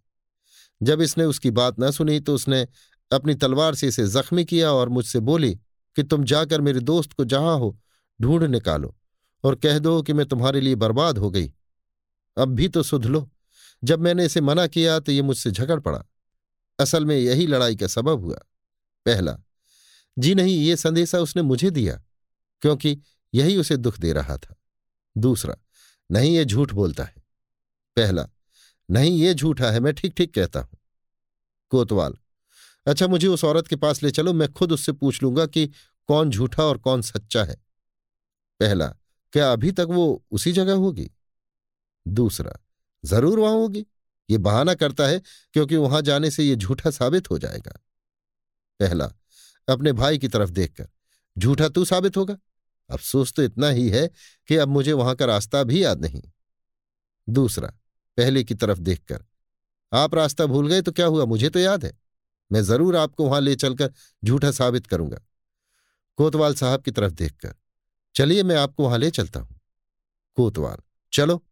जब 0.80 1.00
इसने 1.00 1.24
उसकी 1.24 1.50
बात 1.50 1.80
न 1.80 1.90
सुनी 1.90 2.18
तो 2.20 2.34
उसने 2.34 2.66
अपनी 3.10 3.34
तलवार 3.34 3.74
से 3.74 3.88
इसे 3.88 4.06
जख्मी 4.08 4.44
किया 4.44 4.72
और 4.72 4.88
मुझसे 4.88 5.20
बोली 5.20 5.54
कि 5.96 6.02
तुम 6.02 6.24
जाकर 6.24 6.60
मेरे 6.60 6.80
दोस्त 6.80 7.12
को 7.12 7.24
जहाँ 7.24 7.58
हो, 7.58 7.78
ढूंढ 8.20 8.42
निकालो 8.44 8.94
और 9.44 9.54
कह 9.54 9.78
दो 9.78 10.00
कि 10.02 10.12
मैं 10.12 10.26
तुम्हारे 10.26 10.60
लिए 10.60 10.74
बर्बाद 10.76 11.18
हो 11.18 11.30
गई। 11.30 11.52
अब 12.36 12.48
भी 12.48 12.68
तो 12.68 12.82
सुध 12.82 13.06
लो। 13.06 13.28
जब 13.82 14.00
मैंने 14.00 14.24
इसे 14.24 14.40
मना 14.40 14.66
किया 14.66 14.98
तो 15.00 15.12
ये 15.12 15.22
मुझसे 15.22 15.50
झगड़ 15.50 15.78
पड़ा। 15.80 16.02
असल 16.78 17.04
में 17.04 17.16
यही 17.16 17.46
लड़ाई 17.46 17.76
का 17.76 17.86
सबब 17.86 18.20
हुआ। 18.20 18.36
पहला, 19.06 19.36
जी 20.16 20.34
नहीं, 20.34 20.56
ये 20.56 20.76
संदेशा 20.76 21.18
उसने 21.18 21.42
मुझे 21.42 21.70
दिया, 21.70 21.94
क्योंकि 22.62 22.98
यही 23.34 23.56
उसे 23.56 23.76
दुख 23.76 23.98
दे 23.98 24.12
रहा 24.12 24.36
था। 24.36 24.56
दूसरा, 25.16 25.56
नहीं, 26.10 26.36
ये 26.36 26.44
झूठ 26.44 26.72
बोलता 26.72 27.04
है। 27.04 27.14
पहला, 27.96 28.28
नहीं, 28.90 29.18
ये 29.18 29.34
झूठा 29.34 29.70
है, 29.70 29.80
मैं 29.80 29.94
ठीक 29.94 30.14
ठीक 30.16 30.34
कहता 30.34 30.60
हूँ। 30.60 30.78
कोतवाल 31.70 32.14
अच्छा 32.86 33.06
मुझे 33.06 33.26
उस 33.26 33.44
औरत 33.44 33.66
के 33.66 33.76
पास 33.76 34.02
ले 34.02 34.10
चलो, 34.10 34.32
मैं 34.32 34.52
खुद 34.52 34.72
उससे 34.72 34.92
पूछ 34.92 35.22
लूँगा 35.22 35.46
कि 35.46 35.66
कौन 36.08 36.30
झूठा 36.30 36.64
और 36.64 36.78
कौन 36.78 37.02
सच्चा 37.02 37.44
है। 37.44 37.56
पहला, 38.60 38.86
क्या 39.32 39.52
अभी 39.52 39.72
तक 39.72 39.86
वो 39.90 40.24
उसी 40.30 40.52
जगह 40.52 40.72
होगी? 40.72 41.10
दूसरा, 42.08 42.52
ज़रूर 43.04 43.38
वहाँ 43.38 43.54
होगी। 43.54 43.86
ये 44.30 44.38
बहाना 44.38 44.74
करता 44.74 45.06
है, 45.06 45.22
क्योंकि 45.52 45.76
वहाँ 45.76 46.02
जाने 46.02 46.30
से 46.30 46.44
ये 46.44 46.56
झूठा 46.56 46.90
साबित 46.90 47.30
हो 47.30 47.38
जाएगा। 47.38 47.80
पहला, 48.80 49.12
अपने 49.68 49.92
भाई 49.92 50.18
की 50.18 50.28
तरफ़ 50.28 50.50
देखकर, 50.50 50.88
झूठा 51.38 51.68
तू 51.68 51.84
साबित 51.84 52.16
होगा? 52.16 52.36
अफसोस 52.92 53.32
तो 53.32 53.42
इतना 53.42 53.68
ही 53.68 53.88
है 53.88 54.06
कि 54.48 54.56
अब 54.56 54.68
मुझे 54.68 54.92
वहाँ 54.92 55.14
का 55.14 55.24
रास्ता 55.24 55.62
भी 55.64 55.84
याद 55.84 56.00
नहीं। 56.00 56.22
दूसरा, 57.28 57.68
पहले 58.18 58.44
की 58.44 58.54
तरफ़ 58.54 58.78
देखकर, 58.78 59.24
आप 59.92 60.14
रास्ता 60.14 60.46
भूल 60.46 60.68
गए 60.68 60.82
तो 60.82 60.92
क्या 60.92 61.06
हुआ? 61.06 61.24
मुझे 61.24 61.50
तो 61.50 61.58
याद 61.58 61.84
है। 61.84 61.92
मैं 62.50 62.62
ज़रूर 62.62 62.96
आपको 62.96 63.28
वहाँ 63.28 63.40
ले 63.40 63.54
चलकर 63.54 63.92
झूठा 64.22 64.50
साबित 64.50 64.86
करूँगा। 64.86 65.20
कोतवाल 66.18 66.54
साहब 66.54 66.82
की 66.82 66.90
तरफ़ 66.90 67.12
देखकर, 67.12 67.54
चलिए 68.14 68.42
मैं 68.42 68.56
आपको 68.56 68.84
वहाँ 68.84 68.98
ले 68.98 69.10
चलता 69.10 69.40
हूँ। 69.40 69.60
कोतवाल, 70.38 70.76
चलो। 71.12 71.42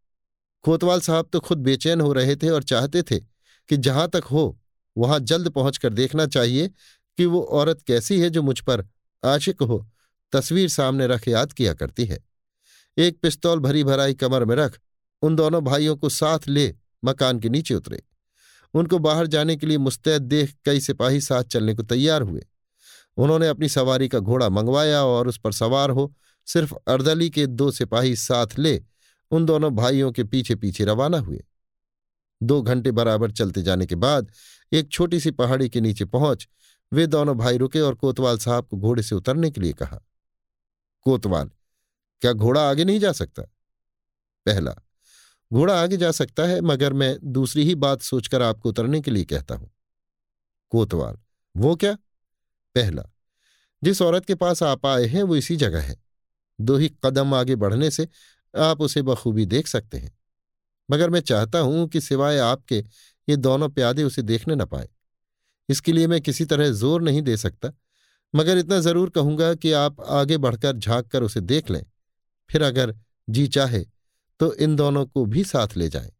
कोतवाल 0.65 1.01
साहब 1.01 1.29
तो 1.33 1.39
खुद 1.39 1.57
बेचैन 1.57 2.01
हो 2.01 2.13
रहे 2.13 2.35
थे 2.35 2.49
और 2.49 2.63
चाहते 2.63 3.01
थे 3.01 3.19
कि 3.69 3.77
जहाँ 3.77 4.07
तक 4.07 4.23
हो, 4.23 4.59
वहाँ 4.95 5.19
जल्द 5.19 5.49
पहुंचकर 5.49 5.93
देखना 5.93 6.25
चाहिए 6.25 6.67
कि 7.17 7.25
वो 7.25 7.41
औरत 7.41 7.81
कैसी 7.81 8.19
है 8.21 8.29
जो 8.29 8.41
मुझ 8.41 8.59
पर 8.59 8.87
आशिक 9.23 9.61
हो 9.61 9.85
तस्वीर 10.31 10.69
सामने 10.69 11.07
रख 11.07 11.27
याद 11.27 11.53
किया 11.53 11.73
करती 11.73 12.05
है। 12.05 12.19
एक 12.97 13.19
पिस्तौल 13.21 13.59
भरी 13.59 13.83
भराई 13.83 14.13
कमर 14.13 14.45
में 14.45 14.55
रख, 14.55 14.79
उन 15.21 15.35
दोनों 15.35 15.63
भाइयों 15.63 15.95
को 15.95 16.09
साथ 16.09 16.39
ले 16.47 16.75
मकान 17.05 17.39
के 17.39 17.49
नीचे 17.49 17.73
उतरे। 17.73 18.03
उनको 18.73 18.99
बाहर 18.99 19.27
जाने 19.27 19.55
के 19.55 19.67
लिए 19.67 19.77
मुस्तैद 19.77 20.21
देख 20.21 20.55
कई 20.65 20.79
सिपाही 20.79 21.21
साथ 21.21 21.43
चलने 21.43 21.73
को 21.73 21.83
तैयार 21.83 22.21
हुए। 22.21 22.45
उन्होंने 23.17 23.47
अपनी 23.47 23.69
सवारी 23.69 24.07
का 24.07 24.19
घोड़ा 24.19 24.49
मंगवाया 24.49 25.03
और 25.03 25.27
उस 25.27 25.37
पर 25.37 25.51
सवार 25.51 25.89
हो 25.89 26.13
सिर्फ़ 26.47 26.73
अर्दली 26.87 27.29
के 27.29 27.47
दो 27.47 27.71
सिपाही 27.71 28.15
साथ 28.15 28.47
ले 28.59 28.83
उन 29.31 29.45
दोनों 29.45 29.75
भाइयों 29.75 30.11
के 30.11 30.23
पीछे 30.23 30.55
पीछे 30.55 30.85
रवाना 30.85 31.17
हुए। 31.17 31.43
दो 32.43 32.61
घंटे 32.61 32.91
बराबर 32.91 33.31
चलते 33.31 33.61
जाने 33.61 33.85
के 33.85 33.95
बाद 33.95 34.31
एक 34.73 34.91
छोटी 34.91 35.19
सी 35.19 35.31
पहाड़ी 35.31 35.69
के 35.69 35.81
नीचे 35.81 36.05
पहुँच 36.05 36.47
वे 36.93 37.07
दोनों 37.07 37.37
भाई 37.37 37.57
रुके 37.57 37.81
और 37.81 37.95
कोतवाल 37.95 38.37
साहब 38.37 38.67
को 38.67 38.77
घोड़े 38.77 39.03
से 39.03 39.15
उतरने 39.15 39.51
के 39.51 39.61
लिए 39.61 39.73
कहा। 39.73 40.01
कोतवाल, 41.05 41.49
क्या 42.21 42.33
घोड़ा 42.33 42.69
आगे 42.69 42.83
नहीं 42.83 42.99
जा 42.99 43.11
सकता? 43.11 43.41
पहला, 44.45 44.75
घोड़ा 45.51 45.81
आगे 45.81 45.97
जा 45.97 46.11
सकता 46.11 46.43
है, 46.43 46.61
मगर 46.61 46.93
मैं 46.93 47.17
दूसरी 47.23 47.63
ही 47.63 47.75
बात 47.75 48.01
सोचकर 48.01 48.41
आपको 48.41 48.69
उतरने 48.69 49.01
के 49.01 49.11
लिए 49.11 49.25
कहता 49.25 49.55
हूँ। 49.55 49.71
कोतवाल, 50.71 51.17
वो 51.55 51.75
क्या? 51.75 51.93
पहला, 52.75 53.03
जिस 53.83 54.01
औरत 54.01 54.25
के 54.25 54.35
पास 54.35 54.63
आप 54.63 54.85
आए 54.85 55.05
हैं, 55.05 55.23
वो 55.23 55.35
इसी 55.35 55.55
जगह 55.55 55.81
है। 55.81 55.95
दो 56.61 56.77
ही 56.77 56.89
कदम 57.05 57.33
आगे 57.33 57.55
बढ़ने 57.55 57.91
से 57.91 58.07
आप 58.53 58.81
उसे 58.81 59.01
बखूबी 59.01 59.45
देख 59.45 59.67
सकते 59.67 59.97
हैं। 59.97 60.17
मगर 60.91 61.09
मैं 61.09 61.19
चाहता 61.19 61.59
हूँ 61.59 61.87
कि 61.87 62.01
सिवाय 62.01 62.37
आपके, 62.37 62.79
ये 63.27 63.35
दोनों 63.35 63.69
प्यादे 63.69 64.03
उसे 64.03 64.21
देखने 64.21 64.55
न 64.55 64.65
पाए। 64.65 64.89
इसके 65.69 65.93
लिए 65.93 66.07
मैं 66.07 66.21
किसी 66.21 66.45
तरह 66.45 66.69
ज़ोर 66.71 67.01
नहीं 67.01 67.21
दे 67.21 67.37
सकता। 67.37 67.71
मगर 68.33 68.57
इतना 68.57 68.79
ज़रूर 68.79 69.09
कहूँगा 69.09 69.53
कि 69.53 69.71
आप 69.73 70.01
आगे 70.01 70.37
बढ़कर 70.37 70.77
झाँक 70.77 71.07
कर 71.07 71.23
उसे 71.23 71.41
देख 71.41 71.69
लें। 71.71 71.83
फिर 72.49 72.61
अगर 72.61 72.95
जी 73.27 73.47
चाहे 73.47 73.83
तो 74.39 74.53
इन 74.55 74.75
दोनों 74.75 75.05
को 75.05 75.25
भी 75.25 75.43
साथ 75.43 75.75
ले 75.77 75.89
जाएँ, 75.89 76.11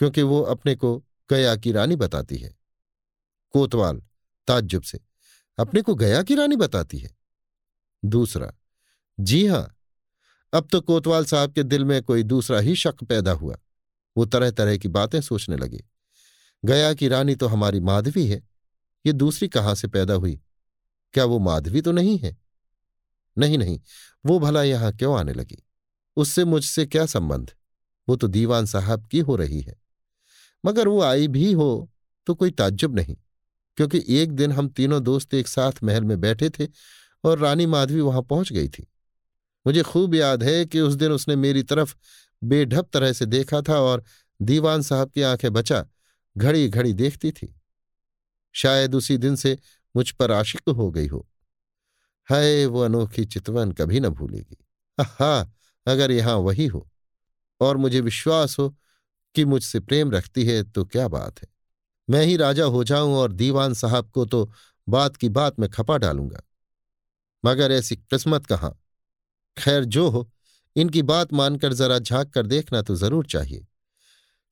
क्योंकि 0.00 0.22
वो 0.22 0.40
अपने 0.42 0.74
को 0.74 0.96
गया 1.30 1.54
की 1.56 1.72
रानी 1.72 1.96
बताती 1.96 2.36
है। 2.36 2.54
कोतवाल, 3.54 4.00
ताज्जुब 4.48 4.82
से, 4.82 5.00
अपने 5.58 5.82
को 5.82 5.94
गया 5.94 6.22
की 6.22 6.34
रानी 6.34 6.56
बताती 6.56 6.98
है? 6.98 7.10
दूसरा, 8.02 8.52
जी 9.18 9.46
हाँ, 9.46 9.74
अब 10.52 10.68
तो 10.72 10.80
कोतवाल 10.80 11.24
साहब 11.24 11.52
के 11.52 11.62
दिल 11.62 11.84
में 11.84 12.02
कोई 12.02 12.22
दूसरा 12.22 12.58
ही 12.58 12.74
शक 12.76 13.04
पैदा 13.04 13.32
हुआ। 13.32 13.56
वो 14.16 14.24
तरह 14.26 14.50
तरह 14.50 14.76
की 14.76 14.88
बातें 14.88 15.20
सोचने 15.20 15.56
लगे। 15.56 15.82
गया 16.62 16.92
की 16.94 17.08
रानी 17.08 17.34
तो 17.34 17.46
हमारी 17.46 17.80
माधवी 17.80 18.26
है, 18.26 18.42
ये 19.04 19.12
दूसरी 19.12 19.48
कहाँ 19.48 19.74
से 19.74 19.88
पैदा 19.88 20.14
हुई? 20.14 20.40
क्या 21.14 21.24
वो 21.24 21.38
माधवी 21.38 21.80
तो 21.80 21.92
नहीं 21.92 22.18
है? 22.18 22.36
नहीं 23.36 23.58
नहीं, 23.58 23.80
वो 24.26 24.38
भला 24.38 24.62
यहाँ 24.62 24.92
क्यों 24.92 25.18
आने 25.18 25.32
लगी? 25.32 25.62
उससे 26.16 26.44
मुझसे 26.44 26.86
क्या 26.86 27.06
संबंध? 27.06 27.50
वो 28.08 28.16
तो 28.16 28.28
दीवान 28.28 28.66
साहब 28.66 29.06
की 29.06 29.18
हो 29.18 29.36
रही 29.36 29.60
है। 29.60 29.80
मगर 30.64 30.88
वो 30.88 31.00
आई 31.02 31.28
भी 31.28 31.52
हो 31.52 31.90
तो 32.26 32.34
कोई 32.34 32.50
ताज्जुब 32.50 32.96
नहीं, 32.96 33.16
क्योंकि 33.78 34.04
एक 34.08 34.32
दिन 34.32 34.52
हम 34.52 34.68
तीनों 34.68 35.02
दोस्त 35.02 35.34
एक 35.34 35.48
साथ 35.48 35.82
महल 35.84 36.04
में 36.04 36.20
बैठे 36.20 36.50
थे 36.50 36.66
और 37.24 37.38
रानी 37.38 37.66
माधवी 37.66 38.00
वहाँ 38.00 38.22
पहुँच 38.22 38.52
गई 38.52 38.68
थी। 38.68 38.86
मुझे 39.66 39.82
खूब 39.82 40.14
याद 40.14 40.42
है 40.42 40.64
कि 40.66 40.80
उस 40.80 40.94
दिन 40.94 41.12
उसने 41.12 41.36
मेरी 41.36 41.62
तरफ़ 41.62 41.94
बेढप 42.42 42.88
तरह 42.92 43.12
से 43.12 43.26
देखा 43.26 43.60
था 43.62 43.78
और 43.80 44.04
दीवान 44.40 44.82
साहब 44.82 45.10
की 45.10 45.22
आँखें 45.22 45.52
बचा 45.52 45.84
घड़ी 46.36 46.68
घड़ी 46.68 46.92
देखती 46.92 47.30
थी। 47.32 47.54
शायद 48.54 48.94
उसी 48.94 49.16
दिन 49.18 49.36
से 49.36 49.58
मुझ 49.96 50.10
पर 50.10 50.30
आशिक 50.30 50.68
हो 50.68 50.90
गई 50.90 51.06
हो। 51.06 51.26
है 52.28 52.66
वो 52.66 52.80
अनोखी 52.80 53.24
चितवन 53.24 53.72
कभी 53.72 54.00
न 54.00 54.08
भूलेगी। 54.08 54.56
हा 54.98 55.52
अगर 55.86 56.10
यहाँ 56.10 56.36
वही 56.36 56.66
हो 56.66 56.88
और 57.60 57.76
मुझे 57.76 58.00
विश्वास 58.00 58.58
हो 58.58 58.68
कि 59.34 59.44
मुझसे 59.44 59.80
प्रेम 59.80 60.10
रखती 60.10 60.44
है 60.46 60.62
तो 60.62 60.84
क्या 60.84 61.08
बात 61.08 61.42
है। 61.42 61.48
मैं 62.08 62.24
ही 62.24 62.36
राजा 62.36 62.64
हो 62.64 62.84
जाऊँ 62.84 63.14
और 63.14 63.32
दीवान 63.32 63.74
साहब 63.74 64.10
को 64.10 64.24
तो 64.26 64.50
बात 64.88 65.16
की 65.16 65.28
बात 65.28 65.58
में 65.60 65.68
खपा 65.70 65.96
डालूँगा। 65.98 66.42
मगर 67.44 67.72
ऐसी 67.72 67.96
किस्मत 67.96 68.46
कहाँ? 68.46 68.78
खैर, 69.56 69.84
जो 69.84 70.08
हो, 70.08 70.30
इनकी 70.76 71.02
बात 71.02 71.32
मानकर 71.32 71.72
जरा 71.72 71.98
झाँक 71.98 72.32
कर 72.34 72.46
देखना 72.46 72.82
तो 72.82 72.94
ज़रूर 72.94 73.26
चाहिए। 73.26 73.66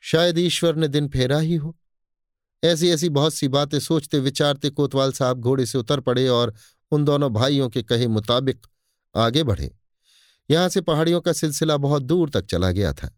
शायद 0.00 0.38
ईश्वर 0.38 0.76
ने 0.76 0.88
दिन 0.88 1.08
फेरा 1.08 1.38
ही 1.38 1.54
हो। 1.54 1.76
ऐसी 2.62 2.90
ऐसी 2.90 3.08
बहुत 3.08 3.34
सी 3.34 3.48
बातें 3.48 3.78
सोचते, 3.80 4.18
विचारते 4.18 4.70
कोतवाल 4.70 5.12
साहब 5.12 5.40
घोड़े 5.40 5.66
से 5.66 5.78
उतर 5.78 6.00
पड़े 6.00 6.26
और 6.28 6.54
उन 6.92 7.04
दोनों 7.04 7.32
भाइयों 7.32 7.68
के 7.68 7.82
कहे 7.82 8.06
मुताबिक 8.08 8.66
आगे 9.14 9.42
बढ़े। 9.42 9.70
यहाँ 10.50 10.68
से 10.68 10.80
पहाड़ियों 10.80 11.20
का 11.20 11.32
सिलसिला 11.32 11.76
बहुत 11.76 12.02
दूर 12.02 12.30
तक 12.30 12.46
चला 12.46 12.70
गया 12.70 12.92
था। 12.92 13.10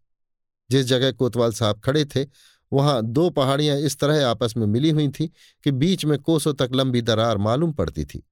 जिस 0.70 0.86
जगह 0.86 1.12
कोतवाल 1.12 1.52
साहब 1.52 1.80
खड़े 1.80 2.04
थे, 2.04 2.26
वहाँ 2.72 3.02
दो 3.02 3.28
पहाड़ियाँ 3.30 3.76
इस 3.76 3.98
तरह 3.98 4.26
आपस 4.26 4.54
में 4.56 4.66
मिली 4.66 4.90
हुई 4.90 5.08
थीं 5.08 5.28
कि 5.64 5.70
बीच 5.70 6.04
में 6.04 6.18
कोसों 6.18 6.54
तक 6.54 6.70
लंबी 6.74 7.02
दरार 7.02 7.38
मालूम 7.38 7.72
पड़ती 7.72 8.04
थी, 8.04 8.22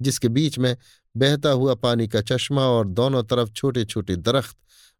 जिसके 0.00 0.28
बीच 0.28 0.58
में 0.58 0.76
बहता 1.14 1.50
हुआ 1.50 1.74
पानी 1.74 2.08
का 2.08 2.20
चश्मा 2.20 2.62
और 2.62 2.88
दोनों 2.88 3.22
तरफ़ 3.22 3.50
छोटे 3.50 3.84
छोटे 3.84 4.16
दरख्त 4.16 4.56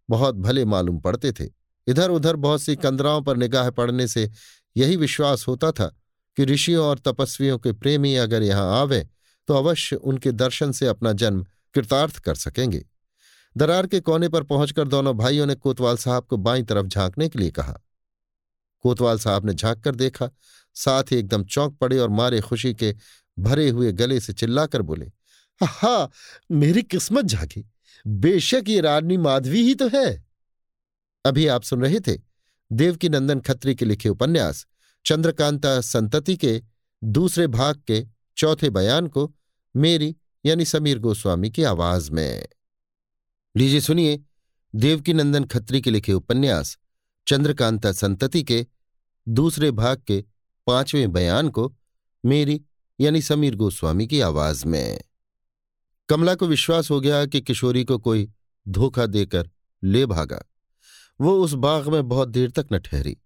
बहुत 0.09 0.35
भले 0.35 0.65
मालूम 0.65 0.99
पड़ते 1.01 1.33
थे। 1.33 1.49
इधर 1.87 2.11
उधर 2.11 2.37
बहुत 2.37 2.63
सी 2.63 2.77
कंदराओं 2.77 3.23
पर 3.23 3.37
निगाह 3.37 3.71
पड़ने 3.71 4.07
से 4.07 4.31
यही 4.79 4.97
विश्वास 4.97 5.47
होता 5.49 5.71
था 5.73 5.87
कि 6.37 6.45
ऋषियों 6.45 6.87
और 6.87 6.99
तपस्वियों 6.99 7.59
के 7.59 7.73
प्रेमी 7.73 8.15
अगर 8.15 8.43
यहाँ 8.43 8.81
आवे 8.81 9.09
तो 9.49 9.55
अवश्य 9.55 9.97
उनके 9.97 10.33
दर्शन 10.33 10.73
से 10.73 10.87
अपना 10.87 11.13
जन्म 11.13 11.47
कृतार्थ 11.75 12.19
कर 12.19 12.35
सकेंगे। 12.35 12.85
दरार 13.57 13.87
के 13.87 14.01
कोने 14.01 14.29
पर 14.29 14.43
पहुंचकर 14.43 14.89
दोनों 14.89 15.17
भाइयों 15.17 15.47
ने 15.47 15.55
कोतवाल 15.55 15.97
साहब 15.97 16.25
को 16.25 16.37
बाई 16.37 16.63
तरफ़ 16.63 16.87
झांकने 16.87 17.29
के 17.29 17.39
लिए 17.39 17.51
कहा। 17.51 17.81
कोतवाल 18.81 19.19
साहब 19.19 19.47
ने 19.47 19.55
झाँक 19.55 19.83
कर 19.85 19.95
देखा, 19.95 20.29
साथ 20.75 21.05
ही 21.11 21.17
एकदम 21.17 21.45
चौंक 21.45 21.77
पड़े 21.77 21.99
और 21.99 22.09
मारे 22.09 22.41
खुशी 22.41 22.75
के 22.75 22.95
भरे 23.39 23.69
हुए 23.69 23.93
गले 23.93 24.21
से 24.21 24.33
चिल्लाकर 24.33 24.83
बोले 24.83 25.11
हा 25.61 26.11
मेरी 26.51 26.83
किस्मत 26.83 27.25
झाकी। 27.25 27.65
बेशक 28.07 28.65
ये 28.69 28.81
रानी 28.81 29.17
माधवी 29.17 29.63
ही 29.63 29.75
तो 29.75 29.89
है। 29.89 30.27
अभी 31.25 31.47
आप 31.47 31.63
सुन 31.63 31.83
रहे 31.83 32.01
थे 32.01 32.28
देवकी 32.73 33.09
नंदन 33.09 33.41
खत्री 33.41 33.75
के 33.75 33.85
लिखे 33.85 34.09
उपन्यास, 34.09 34.67
चंद्रकांता 35.07 35.81
संतति 35.81 36.37
के 36.37 36.63
दूसरे 37.05 37.47
भाग 37.47 37.83
के 37.87 38.07
चौथे 38.37 38.71
बयान 38.71 39.07
को 39.07 39.35
मेरी 39.77 40.17
यानी 40.47 40.65
समीर 40.65 40.99
गोस्वामी 40.99 41.51
की 41.51 41.63
आवाज़ 41.63 42.11
में। 42.11 42.47
लीजिए 43.57 43.81
सुनिए 43.81 44.21
देवकी 44.75 45.13
नंदन 45.13 45.45
खत्री 45.45 45.81
के 45.81 45.91
लिखे 45.91 46.13
उपन्यास, 46.13 46.79
चंद्रकांता 47.27 47.93
संतति 47.93 48.43
के 48.43 48.67
दूसरे 49.29 49.71
भाग 49.71 50.03
के 50.07 50.25
पाँचवें 50.67 51.13
बयान 51.13 51.49
को 51.49 51.77
मेरी 52.25 52.63
यानी 53.01 53.23
समीर 53.23 53.55
गोस्वामी 53.57 54.07
की 54.07 54.21
आवाज़ 54.21 54.67
में। 54.67 55.01
कमला 56.09 56.35
को 56.35 56.47
विश्वास 56.47 56.91
हो 56.91 57.01
गया 57.01 57.27
कि 57.27 57.41
किशोरी 57.41 57.85
को 57.85 57.99
कोई 57.99 58.33
धोखा 58.69 59.07
देकर 59.07 59.51
ले 59.85 60.07
भागा। 60.07 60.45
वो 61.21 61.39
उस 61.45 61.53
बाग 61.53 61.89
में 61.89 62.09
बहुत 62.09 62.29
देर 62.29 62.51
तक 62.51 62.67
न 62.73 62.79
ठहरी। 62.79 63.17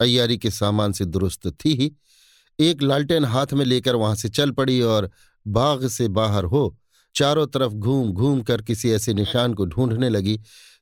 अयारी 0.00 0.38
के 0.38 0.50
सामान 0.50 0.92
से 0.92 1.04
दुरुस्त 1.04 1.46
थी 1.64 1.74
ही, 1.74 1.92
एक 2.58 2.82
लालटेन 2.82 3.24
हाथ 3.24 3.52
में 3.52 3.64
लेकर 3.64 3.94
वहाँ 3.94 4.14
से 4.14 4.28
चल 4.28 4.50
पड़ी 4.50 4.80
और 4.80 5.10
बाग 5.46 5.86
से 5.88 6.08
बाहर 6.08 6.44
हो 6.44 6.78
चारों 7.14 7.46
तरफ़ 7.46 7.72
घूम 7.72 8.12
घूम 8.12 8.42
कर 8.42 8.62
किसी 8.62 8.90
ऐसे 8.90 9.14
निशान 9.14 9.54
को 9.54 9.66
ढूँढने 9.66 10.08
लगी, 10.08 10.40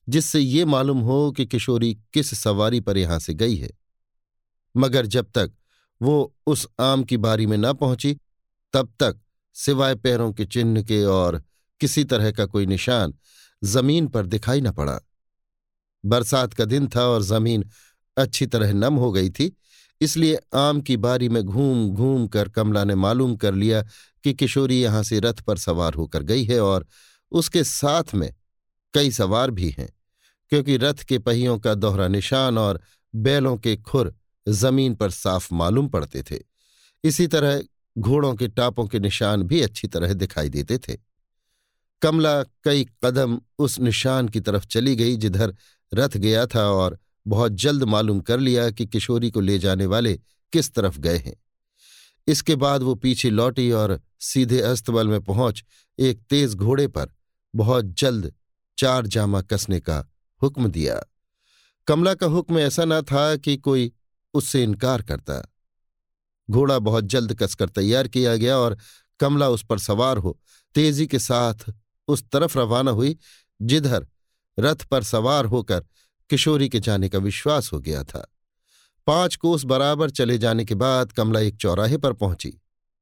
जिससे 0.09 0.41
ये 0.41 0.65
मालूम 0.65 1.01
हो 1.01 1.33
कि 1.33 1.47
किशोरी 1.47 1.95
किस 2.15 2.35
सवारी 2.39 2.81
पर 2.81 2.97
यहाँ 2.97 3.19
से 3.19 3.35
गई 3.35 3.57
है। 3.57 3.71
मगर 4.77 5.07
जब 5.07 5.31
तक 5.35 5.53
वो 6.03 6.35
उस 6.47 6.67
आम 6.81 7.05
की 7.05 7.17
बारी 7.17 7.47
में 7.47 7.59
न 7.59 7.73
पहुँची, 7.73 8.17
तब 8.73 8.93
तक 9.01 9.21
सिवाय 9.55 9.95
पैरों 9.95 10.33
के 10.33 10.45
चिन्ह 10.45 10.83
के 10.83 11.05
और 11.05 11.43
किसी 11.81 12.05
तरह 12.05 12.31
का 12.31 12.47
कोई 12.47 12.67
निशान 12.67 13.15
ज़मीन 13.65 14.07
पर 14.09 14.27
दिखाई 14.27 14.61
न 14.61 14.73
पड़ा। 14.73 15.01
बरसात 16.05 16.55
का 16.55 16.65
दिन 16.65 16.89
था 16.89 17.05
और 17.05 17.23
ज़मीन 17.23 17.65
अच्छी 18.17 18.47
तरह 18.47 18.73
नम 18.73 18.95
हो 18.95 19.11
गई 19.13 19.31
थी, 19.31 19.53
इसलिए 20.01 20.39
आम 20.55 20.81
की 20.81 20.97
बारी 20.97 21.29
में 21.29 21.43
घूम 21.43 21.89
घूम 21.91 22.27
कर 22.29 22.49
कमला 22.49 22.85
ने 22.85 22.95
मालूम 22.97 23.35
कर 23.37 23.55
लिया 23.55 23.83
कि 24.25 24.33
किशोरी 24.35 24.81
यहाँ 24.81 25.03
से 25.03 25.21
रथ 25.21 25.41
पर 25.43 25.59
सवार 25.59 25.95
होकर 25.95 26.23
गई 26.23 26.45
है 26.45 26.61
और 26.61 26.87
उसके 27.33 27.65
साथ 27.65 28.15
में 28.15 28.33
कई 28.95 29.11
सवार 29.13 29.51
भी 29.51 29.69
हैं, 29.71 29.89
क्योंकि 30.53 30.77
रथ 30.77 31.05
के 31.05 31.19
पहियों 31.21 31.59
का 31.59 31.75
दोहरा 31.75 32.09
निशान 32.09 32.59
और 32.59 32.81
बैलों 33.15 33.57
के 33.57 33.77
खुर 33.79 34.15
ज़मीन 34.47 34.95
पर 34.95 35.11
साफ़ 35.11 35.53
मालूम 35.55 35.89
पड़ते 35.89 36.23
थे। 36.23 36.39
इसी 37.05 37.27
तरह 37.27 37.63
घोड़ों 37.97 38.35
के 38.35 38.49
टापों 38.49 38.87
के 38.87 38.99
निशान 39.01 39.43
भी 39.43 39.61
अच्छी 39.63 39.89
तरह 39.89 40.13
दिखाई 40.15 40.49
देते 40.49 40.79
थे। 40.79 40.97
कमला 42.03 42.43
कई 42.65 42.85
कदम 43.05 43.41
उस 43.59 43.79
निशान 43.81 44.29
की 44.29 44.41
तरफ़ 44.41 44.67
चली 44.67 44.95
गई, 44.97 45.17
जिधर 45.17 45.55
रथ 45.95 46.17
गया 46.17 46.47
था 46.47 46.65
और 46.71 46.99
बहुत 47.27 47.53
जल्द 47.53 47.85
मालूम 47.85 48.21
कर 48.21 48.41
लिया 48.41 48.71
कि 48.71 48.87
किशोरी 48.87 49.31
को 49.31 49.41
ले 49.41 49.59
जाने 49.59 49.87
वाले 49.87 50.15
किस 50.53 50.75
तरफ़ 50.75 50.99
गए 50.99 51.17
हैं। 51.17 51.37
इसके 52.27 52.57
बाद 52.57 52.83
वो 52.83 52.95
पीछे 52.95 53.31
लौटी 53.31 53.71
और 53.73 54.01
सीधे 54.21 54.61
अस्तबल 54.61 55.09
में 55.09 55.21
पहुँच 55.21 55.65
एक 55.99 56.21
तेज 56.31 56.55
घोड़े 56.55 56.89
पर 56.89 57.09
बहुत 57.57 57.85
जल्द 57.85 58.33
चार 58.79 59.07
जामा 59.07 59.43
कसने 59.43 59.81
का 59.81 60.05
हुक्म 60.43 60.69
दिया। 60.69 61.03
कमला 61.87 62.15
का 62.15 62.27
हुक्म 62.27 62.59
ऐसा 62.59 62.85
न 62.85 63.03
था 63.03 63.37
कि 63.37 63.57
कोई 63.57 63.93
उससे 64.35 64.63
इनकार 64.63 65.03
करता। 65.03 65.55
घोड़ा 66.51 66.79
बहुत 66.79 67.05
जल्द 67.05 67.35
कसकर 67.35 67.69
तैयार 67.69 68.09
किया 68.09 68.37
गया 68.37 68.59
और 68.59 68.77
कमला 69.21 69.49
उस 69.49 69.65
पर 69.65 69.79
सवार 69.79 70.17
हो, 70.17 70.41
तेज़ी 70.75 71.07
के 71.07 71.19
साथ 71.19 71.73
उस 72.09 72.25
तरफ़ 72.33 72.59
रवाना 72.59 72.91
हुई, 72.91 73.17
जिधर 73.63 74.07
रथ 74.61 74.85
पर 74.85 75.03
सवार 75.03 75.45
होकर 75.45 75.85
किशोरी 76.31 76.69
के 76.69 76.81
जाने 76.81 77.09
का 77.09 77.19
विश्वास 77.19 77.73
हो 77.73 77.81
गया 77.81 78.05
था। 78.05 78.27
पाँच 79.07 79.37
कोस 79.37 79.65
बराबर 79.65 80.11
चले 80.11 80.39
जाने 80.39 80.65
के 80.65 80.75
बाद 80.75 81.13
कमला 81.13 81.41
एक 81.41 81.57
चौराहे 81.57 81.97
पर 81.97 82.13
पहुँची, 82.13 82.61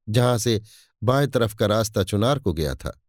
जहाँ 0.09 0.37
से 0.37 0.61
बाएँ 1.03 1.27
तरफ़ 1.27 1.55
का 1.55 1.65
रास्ता 1.65 2.03
चुनार 2.03 2.39
को 2.39 2.53
गया 2.53 2.75
था। 2.75 3.01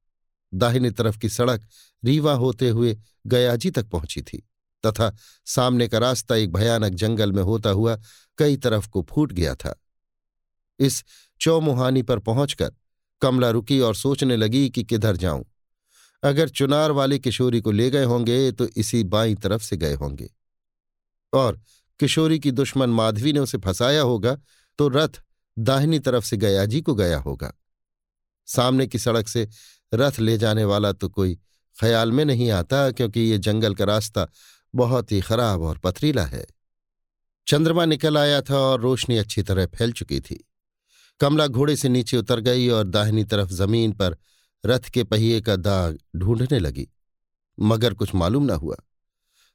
दाहिनी 0.55 0.91
तरफ़ 0.91 1.19
की 1.19 1.29
सड़क 1.29 1.69
रीवा 2.05 2.33
होते 2.33 2.69
हुए 2.69 2.97
गयाजी 3.27 3.71
तक 3.71 3.89
पहुँची 3.89 4.23
थी, 4.23 4.39
तथा 4.87 5.17
सामने 5.47 5.89
का 5.89 5.99
रास्ता 5.99 6.37
एक 6.37 6.53
भयानक 6.53 6.93
जंगल 6.93 7.33
में 7.33 7.43
होता 7.43 7.71
हुआ 7.71 7.99
कई 8.39 8.57
तरफ़ 8.57 8.89
को 8.89 9.07
फूट 9.11 9.33
गया 9.33 9.55
था। 9.55 9.81
इस 10.79 11.05
चौमुहानी 11.41 12.03
पर 12.03 12.19
पहुंचकर 12.19 12.73
कमला 13.23 13.51
रुकी 13.51 13.81
और 13.81 13.95
सोचने 13.95 14.37
लगी 14.37 14.71
कि 14.71 14.85
किधर 14.85 15.17
जाऊँ। 15.17 15.45
अगर 16.23 16.49
चुनार 16.49 16.91
वाले 16.91 17.19
किशोरी 17.19 17.61
को 17.61 17.71
ले 17.71 17.91
गए 17.91 18.05
होंगे 18.05 18.51
तो 18.53 18.67
इसी 18.67 19.03
बाई 19.05 19.35
तरफ़ 19.35 19.63
से 19.63 19.77
गए 19.77 19.95
होंगे। 19.95 20.31
और 21.33 21.61
किशोरी 22.01 22.39
की 22.39 22.51
दुश्मन 22.51 22.91
माधवी 22.91 23.33
ने 23.33 23.41
उसे 23.41 23.59
फंसाया 23.59 24.03
होगा 24.03 24.37
तो 24.79 24.89
रथ 24.89 25.23
दाहिनी 25.57 25.99
तरफ़ 25.99 26.25
से 26.25 26.37
गयाजी 26.37 26.81
को 26.81 26.95
गया 26.95 27.19
होगा। 27.19 27.53
सामने 28.49 28.87
की 28.87 28.99
सड़क 28.99 29.29
से 29.29 29.49
रथ 29.95 30.19
ले 30.21 30.37
जाने 30.39 30.65
वाला 30.65 30.93
तो 30.93 31.09
कोई 31.09 31.35
ख्याल 31.77 32.13
में 32.13 32.25
नहीं 32.25 32.51
आता, 32.51 32.91
क्योंकि 32.91 33.21
ये 33.21 33.39
जंगल 33.39 33.75
का 33.75 33.85
रास्ता 33.85 34.27
बहुत 34.75 35.13
ही 35.13 35.21
खराब 35.21 35.63
और 35.63 35.79
पथरीला 35.79 36.25
है। 36.25 36.47
चंद्रमा 37.47 37.85
निकल 37.85 38.19
आया 38.19 38.41
था 38.43 38.59
और 38.59 38.81
रोशनी 38.81 39.17
अच्छी 39.17 39.43
तरह 39.43 39.67
फैल 39.67 39.93
चुकी 39.93 40.21
थी। 40.21 40.45
कमला 41.21 41.47
घोड़े 41.47 41.77
से 41.77 41.89
नीचे 41.89 42.17
उतर 42.17 42.41
गई 42.41 42.69
और 42.69 42.85
दाहिनी 42.85 43.25
तरफ़ 43.25 43.51
ज़मीन 43.51 43.93
पर 43.93 44.17
रथ 44.65 44.89
के 44.91 45.05
पहिए 45.05 45.41
का 45.41 45.57
दाग 45.57 45.99
ढूँढने 46.17 46.59
लगी, 46.59 46.89
मगर 47.59 47.95
कुछ 47.95 48.15
मालूम 48.15 48.45
न 48.45 48.51
हुआ। 48.51 48.77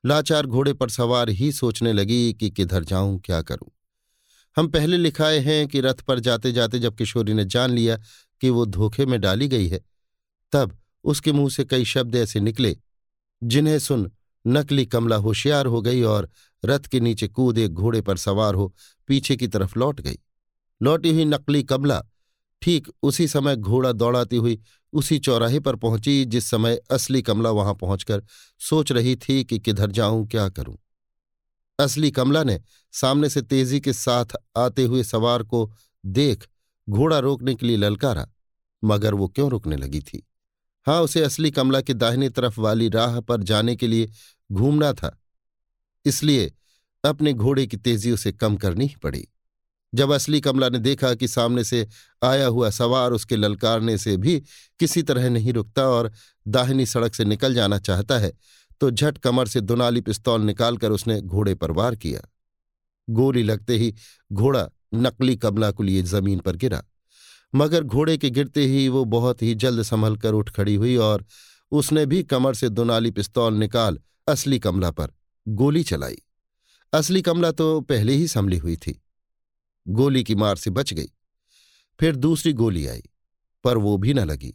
लाचार 0.03 0.45
घोड़े 0.45 0.73
पर 0.73 0.89
सवार 0.89 1.29
ही 1.29 1.51
सोचने 1.51 1.93
लगी 1.93 2.33
कि 2.33 2.49
किधर 2.49 2.83
जाऊँ, 2.83 3.19
क्या 3.19 3.41
करूँ। 3.41 3.71
हम 4.57 4.67
पहले 4.67 4.97
लिखाए 4.97 5.39
हैं 5.39 5.67
कि 5.67 5.81
रथ 5.81 6.01
पर 6.01 6.19
जाते 6.19 6.51
जाते 6.51 6.79
जब 6.79 6.95
किशोरी 6.95 7.33
ने 7.33 7.45
जान 7.45 7.71
लिया 7.71 7.97
कि 8.41 8.49
वो 8.49 8.65
धोखे 8.65 9.05
में 9.05 9.19
डाली 9.21 9.47
गई 9.47 9.67
है, 9.67 9.79
तब 10.53 10.77
उसके 11.03 11.31
मुँह 11.31 11.49
से 11.49 11.65
कई 11.65 11.85
शब्द 11.85 12.15
ऐसे 12.15 12.39
निकले, 12.39 12.75
जिन्हें 13.41 13.79
सुन 13.79 14.11
नकली 14.45 14.85
कमला 14.85 15.15
होशियार 15.15 15.65
हो 15.65 15.81
गई 15.81 16.01
और 16.03 16.29
रथ 16.63 16.87
के 16.87 16.99
नीचे 16.99 17.27
कूद 17.27 17.57
एक 17.57 17.71
घोड़े 17.71 18.01
पर 18.01 18.17
सवार 18.17 18.55
हो 18.55 18.73
पीछे 19.09 19.35
की 19.35 19.47
तरफ़ 19.47 19.77
लौट 19.79 20.01
गई। 20.01 20.17
लौटी 20.81 21.09
हुई 21.09 21.25
नकली 21.25 21.63
कमला 21.63 22.03
ठीक 22.61 22.87
उसी 23.03 23.27
समय 23.27 23.55
घोड़ा 23.55 23.91
दौड़ाती 23.91 24.35
हुई 24.35 24.59
उसी 24.93 25.17
चौराहे 25.19 25.59
पर 25.59 25.75
पहुँची, 25.75 26.25
जिस 26.25 26.49
समय 26.49 26.79
असली 26.91 27.21
कमला 27.21 27.49
वहाँ 27.51 27.73
पहुंचकर 27.73 28.23
सोच 28.61 28.91
रही 28.91 29.15
थी 29.17 29.43
कि 29.43 29.59
किधर 29.59 29.91
जाऊँ, 29.91 30.25
क्या 30.27 30.47
करूँ। 30.49 30.77
असली 31.79 32.11
कमला 32.11 32.43
ने 32.43 32.59
सामने 32.93 33.29
से 33.29 33.41
तेज़ी 33.41 33.79
के 33.79 33.93
साथ 33.93 34.35
आते 34.57 34.83
हुए 34.83 35.03
सवार 35.03 35.43
को 35.43 35.69
देख 36.03 36.47
घोड़ा 36.87 37.19
रोकने 37.19 37.55
के 37.55 37.65
लिए 37.65 37.77
ललकारा, 37.77 38.27
मगर 38.83 39.13
वो 39.13 39.27
क्यों 39.27 39.49
रुकने 39.49 39.75
लगी 39.75 39.99
थी? 40.01 40.25
हाँ 40.87 41.01
उसे 41.01 41.23
असली 41.23 41.51
कमला 41.51 41.81
की 41.81 41.93
दाहिनी 41.93 42.29
तरफ़ 42.29 42.59
वाली 42.59 42.89
राह 42.89 43.19
पर 43.19 43.43
जाने 43.43 43.75
के 43.75 43.87
लिए 43.87 44.09
घूमना 44.49 44.91
था, 44.93 45.17
इसलिए 46.05 46.51
अपने 47.03 47.33
घोड़े 47.33 47.65
की 47.67 47.77
तेज़ी 47.77 48.11
उसे 48.11 48.31
कम 48.31 48.55
करनी 48.57 48.85
ही 48.85 48.95
पड़ी। 49.03 49.27
जब 49.95 50.11
असली 50.11 50.41
कमला 50.41 50.69
ने 50.69 50.79
देखा 50.79 51.13
कि 51.15 51.27
सामने 51.27 51.63
से 51.63 51.87
आया 52.23 52.47
हुआ 52.47 52.69
सवार 52.69 53.11
उसके 53.11 53.35
ललकारने 53.35 53.97
से 53.97 54.15
भी 54.17 54.39
किसी 54.79 55.03
तरह 55.03 55.29
नहीं 55.29 55.53
रुकता 55.53 55.87
और 55.89 56.11
दाहिनी 56.47 56.85
सड़क 56.85 57.15
से 57.15 57.25
निकल 57.25 57.53
जाना 57.53 57.79
चाहता 57.79 58.17
है 58.17 58.31
तो 58.81 58.89
झट 58.91 59.17
कमर 59.17 59.47
से 59.47 59.61
दुनाली 59.61 60.01
पिस्तौल 60.01 60.41
निकालकर 60.41 60.91
उसने 60.91 61.19
घोड़े 61.21 61.53
पर 61.55 61.71
वार 61.71 61.95
किया। 61.95 62.21
गोली 63.07 63.43
लगते 63.43 63.77
ही 63.77 63.93
घोड़ा 64.31 64.67
नकली 64.95 65.35
कमला 65.35 65.71
को 65.71 65.83
लिए 65.83 66.01
ज़मीन 66.03 66.39
पर 66.39 66.55
गिरा। 66.55 66.83
मगर 67.53 67.83
घोड़े 67.83 68.17
के 68.17 68.29
गिरते 68.29 68.65
ही 68.65 68.87
वो 68.89 69.03
बहुत 69.05 69.41
ही 69.41 69.53
जल्द 69.55 69.81
संभल 69.83 70.15
कर 70.17 70.33
उठ 70.33 70.49
खड़ी 70.49 70.75
हुई 70.75 70.95
और 70.97 71.25
उसने 71.71 72.05
भी 72.05 72.21
कमर 72.23 72.53
से 72.53 72.69
दुनाली 72.69 73.11
पिस्तौल 73.11 73.53
निकाल 73.53 73.99
असली 74.27 74.59
कमला 74.59 74.91
पर 74.91 75.11
गोली 75.47 75.83
चलाई। 75.83 76.21
असली 76.93 77.21
कमला 77.21 77.51
तो 77.51 77.79
पहले 77.81 78.13
ही 78.13 78.27
संभली 78.27 78.57
हुई 78.57 78.75
थी। 78.75 79.01
गोली 79.87 80.23
की 80.23 80.35
मार 80.35 80.55
से 80.55 80.69
बच 80.69 80.93
गई। 80.93 81.07
फिर 81.99 82.15
दूसरी 82.15 82.53
गोली 82.53 82.87
आई, 82.87 83.03
पर 83.63 83.77
वो 83.77 83.97
भी 83.97 84.13
न 84.13 84.19
लगी। 84.19 84.53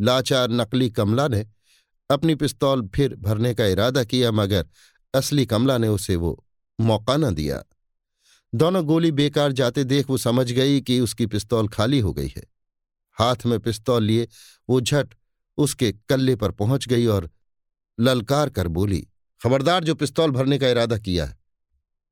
लाचार 0.00 0.50
नकली 0.50 0.90
कमला 0.90 1.28
ने 1.28 1.46
अपनी 2.10 2.34
पिस्तौल 2.34 2.88
फिर 2.88 3.14
भरने 3.14 3.54
का 3.54 3.66
इरादा 3.66 4.04
किया, 4.04 4.30
मगर 4.32 4.66
असली 5.14 5.46
कमला 5.46 5.78
ने 5.78 5.88
उसे 5.88 6.16
वो 6.16 6.44
मौका 6.80 7.16
न 7.16 7.34
दिया। 7.34 7.62
दोनों 8.54 8.84
गोली 8.84 9.10
बेकार 9.12 9.52
जाते 9.52 9.84
देख 9.84 10.10
वो 10.10 10.16
समझ 10.16 10.50
गई 10.52 10.80
कि 10.80 11.00
उसकी 11.00 11.26
पिस्तौल 11.26 11.68
खाली 11.68 12.00
हो 12.00 12.12
गई 12.12 12.32
है। 12.36 12.42
हाथ 13.12 13.46
में 13.46 13.58
पिस्तौल 13.60 14.02
लिए, 14.02 14.28
वो 14.68 14.80
झट 14.80 15.14
उसके 15.56 15.92
कल्ले 15.92 16.36
पर 16.36 16.50
पहुँच 16.50 16.88
गई 16.88 17.06
और 17.06 17.30
ललकार 18.00 18.50
कर 18.50 18.68
बोली, 18.68 19.08
खबरदार, 19.42 19.84
जो 19.84 19.94
पिस्तौल 19.94 20.30
भरने 20.30 20.58
का 20.58 20.68
इरादा 20.68 20.98
किया 20.98 21.26
है, 21.26 21.38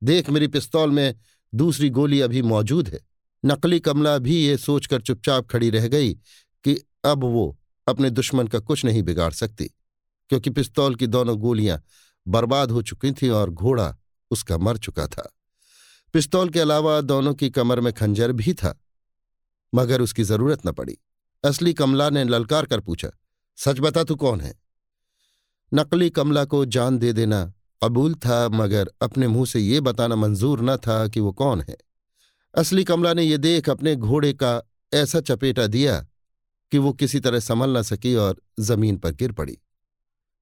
देख 0.03 0.29
मेरी 0.29 0.47
पिस्तौल 0.47 0.91
में 0.91 1.15
दूसरी 1.53 1.89
गोली 1.89 2.21
अभी 2.21 2.41
मौजूद 2.41 2.87
है। 2.87 2.99
नकली 3.43 3.79
कमला 3.79 4.17
भी 4.17 4.35
ये 4.37 4.57
सोचकर 4.57 5.01
चुपचाप 5.01 5.47
खड़ी 5.47 5.69
रह 5.69 5.87
गई 5.87 6.13
कि 6.65 6.75
अब 7.05 7.23
वो 7.23 7.57
अपने 7.87 8.09
दुश्मन 8.09 8.47
का 8.47 8.59
कुछ 8.59 8.85
नहीं 8.85 9.03
बिगाड़ 9.03 9.31
सकती, 9.33 9.65
क्योंकि 10.29 10.49
पिस्तौल 10.49 10.95
की 10.95 11.07
दोनों 11.07 11.37
गोलियाँ 11.37 11.81
बर्बाद 12.25 12.71
हो 12.71 12.81
चुकी 12.81 13.11
थीं 13.11 13.29
और 13.29 13.49
घोड़ा 13.49 13.95
उसका 14.31 14.57
मर 14.57 14.77
चुका 14.77 15.07
था। 15.07 15.29
पिस्तौल 16.13 16.49
के 16.49 16.59
अलावा 16.59 16.99
दोनों 17.01 17.33
की 17.33 17.49
कमर 17.49 17.79
में 17.79 17.91
खंजर 17.93 18.31
भी 18.31 18.53
था, 18.53 18.79
मगर 19.73 20.01
उसकी 20.01 20.23
ज़रूरत 20.23 20.65
न 20.67 20.71
पड़ी। 20.71 20.97
असली 21.43 21.73
कमला 21.73 22.09
ने 22.09 22.23
ललकार 22.23 22.65
कर 22.65 22.79
पूछा, 22.79 23.09
सच 23.57 23.79
बता 23.79 24.03
तू 24.03 24.15
कौन 24.15 24.41
है? 24.41 24.53
नकली 25.71 26.09
कमला 26.09 26.45
को 26.45 26.63
जान 26.67 26.97
दे 26.97 27.13
देना 27.13 27.51
कबूल 27.83 28.15
था, 28.15 28.49
मगर 28.49 28.91
अपने 29.01 29.27
मुँह 29.27 29.45
से 29.45 29.59
ये 29.59 29.79
बताना 29.81 30.15
मंजूर 30.15 30.61
न 30.61 30.77
था 30.77 31.07
कि 31.07 31.19
वो 31.19 31.31
कौन 31.31 31.61
है। 31.61 31.77
असली 32.57 32.83
कमला 32.83 33.13
ने 33.13 33.23
यह 33.23 33.37
देख 33.37 33.69
अपने 33.69 33.95
घोड़े 33.95 34.33
का 34.33 34.61
ऐसा 34.93 35.19
चपेटा 35.19 35.67
दिया 35.67 36.07
कि 36.71 36.77
वो 36.77 36.93
किसी 36.93 37.19
तरह 37.19 37.39
संभल 37.39 37.77
न 37.77 37.81
सकी 37.81 38.15
और 38.15 38.41
ज़मीन 38.59 38.97
पर 38.97 39.11
गिर 39.11 39.31
पड़ी। 39.31 39.57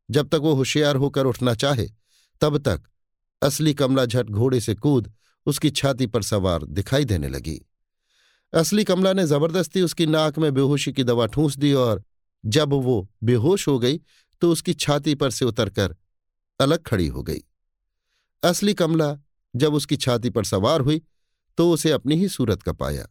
जब 0.10 0.28
तक 0.28 0.36
वो 0.36 0.54
होशियार 0.54 0.96
होकर 0.96 1.26
उठना 1.26 1.56
चाहे, 1.56 1.90
तब 2.42 2.58
तक 2.58 2.82
असली 3.42 3.74
कमला 3.74 4.06
झट 4.06 4.30
घोड़े 4.30 4.60
से 4.62 4.76
कूद 4.76 5.14
उसकी 5.46 5.70
छाती 5.70 6.06
पर 6.06 6.22
सवार 6.22 6.64
दिखाई 6.66 7.06
देने 7.06 7.30
लगी। 7.30 7.68
असली 8.54 8.84
कमला 8.84 9.14
ने 9.14 9.26
ज़बरदस्ती 9.28 9.82
उसकी 9.82 10.06
नाक 10.06 10.40
में 10.40 10.54
बेहोशी 10.54 10.94
की 10.94 11.04
दवा 11.04 11.26
ठूंस 11.26 11.58
दी 11.58 11.74
और 11.74 12.04
जब 12.46 12.70
वो 12.70 13.10
बेहोश 13.24 13.68
हो 13.68 13.80
गई 13.80 14.00
तो 14.42 14.52
उसकी 14.52 14.74
छाती 14.74 15.16
पर 15.16 15.32
से 15.32 15.46
उतरकर 15.46 15.96
अलग 16.62 16.84
खड़ी 16.84 17.08
हो 17.08 17.24
गई। 17.24 17.42
असली 18.44 18.74
कमला 18.74 19.16
जब 19.54 19.74
उसकी 19.74 19.98
छाती 19.98 20.30
पर 20.30 20.44
सवार 20.46 20.82
हुई 20.82 21.02
तो 21.58 21.72
उसे 21.72 21.92
अपनी 21.92 22.16
ही 22.16 22.28
सूरत 22.30 22.62
का 22.64 22.74
पाया। 22.74 23.08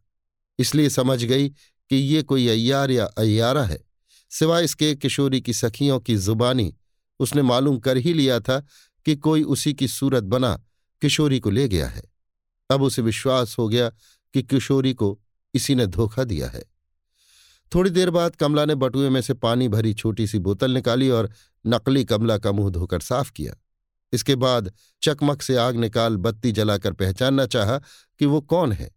इसलिए 0.59 0.91
समझ 0.91 1.23
गई 1.25 1.49
कि 1.49 1.97
ये 1.97 2.23
कोई 2.23 2.47
अय्यार 2.49 2.91
या 2.91 3.05
अय्यारा 3.05 3.65
है, 3.65 3.79
सिवाय 4.31 4.65
इसके 4.65 4.95
किशोरी 4.95 5.41
की 5.41 5.53
सखियों 5.53 5.99
की 6.01 6.17
जुबानी। 6.17 6.75
उसने 7.21 7.43
मालूम 7.43 7.79
कर 7.79 7.97
ही 7.97 8.13
लिया 8.15 8.39
था 8.41 8.59
कि 9.07 9.17
कोई 9.17 9.43
उसी 9.45 9.73
की 9.75 9.89
सूरत 9.89 10.25
बना 10.25 10.55
किशोरी 11.03 11.41
को 11.41 11.51
ले 11.51 11.67
गया 11.69 11.89
है। 11.89 12.03
अब 12.71 12.83
उसे 12.83 13.03
विश्वास 13.03 13.57
हो 13.59 13.69
गया 13.69 13.89
कि 14.35 14.43
किशोरी 14.43 14.93
को 14.95 15.19
इसी 15.55 15.75
ने 15.75 15.87
धोखा 15.87 16.25
दिया 16.25 16.49
है। 16.49 16.65
थोड़ी 17.73 17.91
देर 17.91 18.11
बाद 18.11 18.37
कमला 18.37 18.65
ने 18.65 18.75
बटुए 18.75 19.09
में 19.09 19.21
से 19.21 19.35
पानी 19.35 19.69
भरी 19.69 19.95
छोटी 19.95 20.27
सी 20.27 20.39
बोतल 20.39 20.71
निकाली 20.71 21.09
और 21.11 21.31
नकली 21.65 22.05
कमला 22.05 22.39
का 22.39 22.53
मुँह 22.53 22.71
धोकर 22.71 23.01
साफ़ 23.01 23.33
किया। 23.33 23.55
इसके 24.13 24.35
बाद 24.37 24.73
चकमक 25.03 25.43
से 25.43 25.57
आग 25.57 25.77
निकाल 25.77 26.17
बत्ती 26.17 26.53
जलाकर 26.53 26.93
पहचानना 26.93 27.47
चाहा 27.47 27.79
कि 28.21 28.27
वो 28.27 28.41
कौन 28.41 28.73
है। 28.73 28.91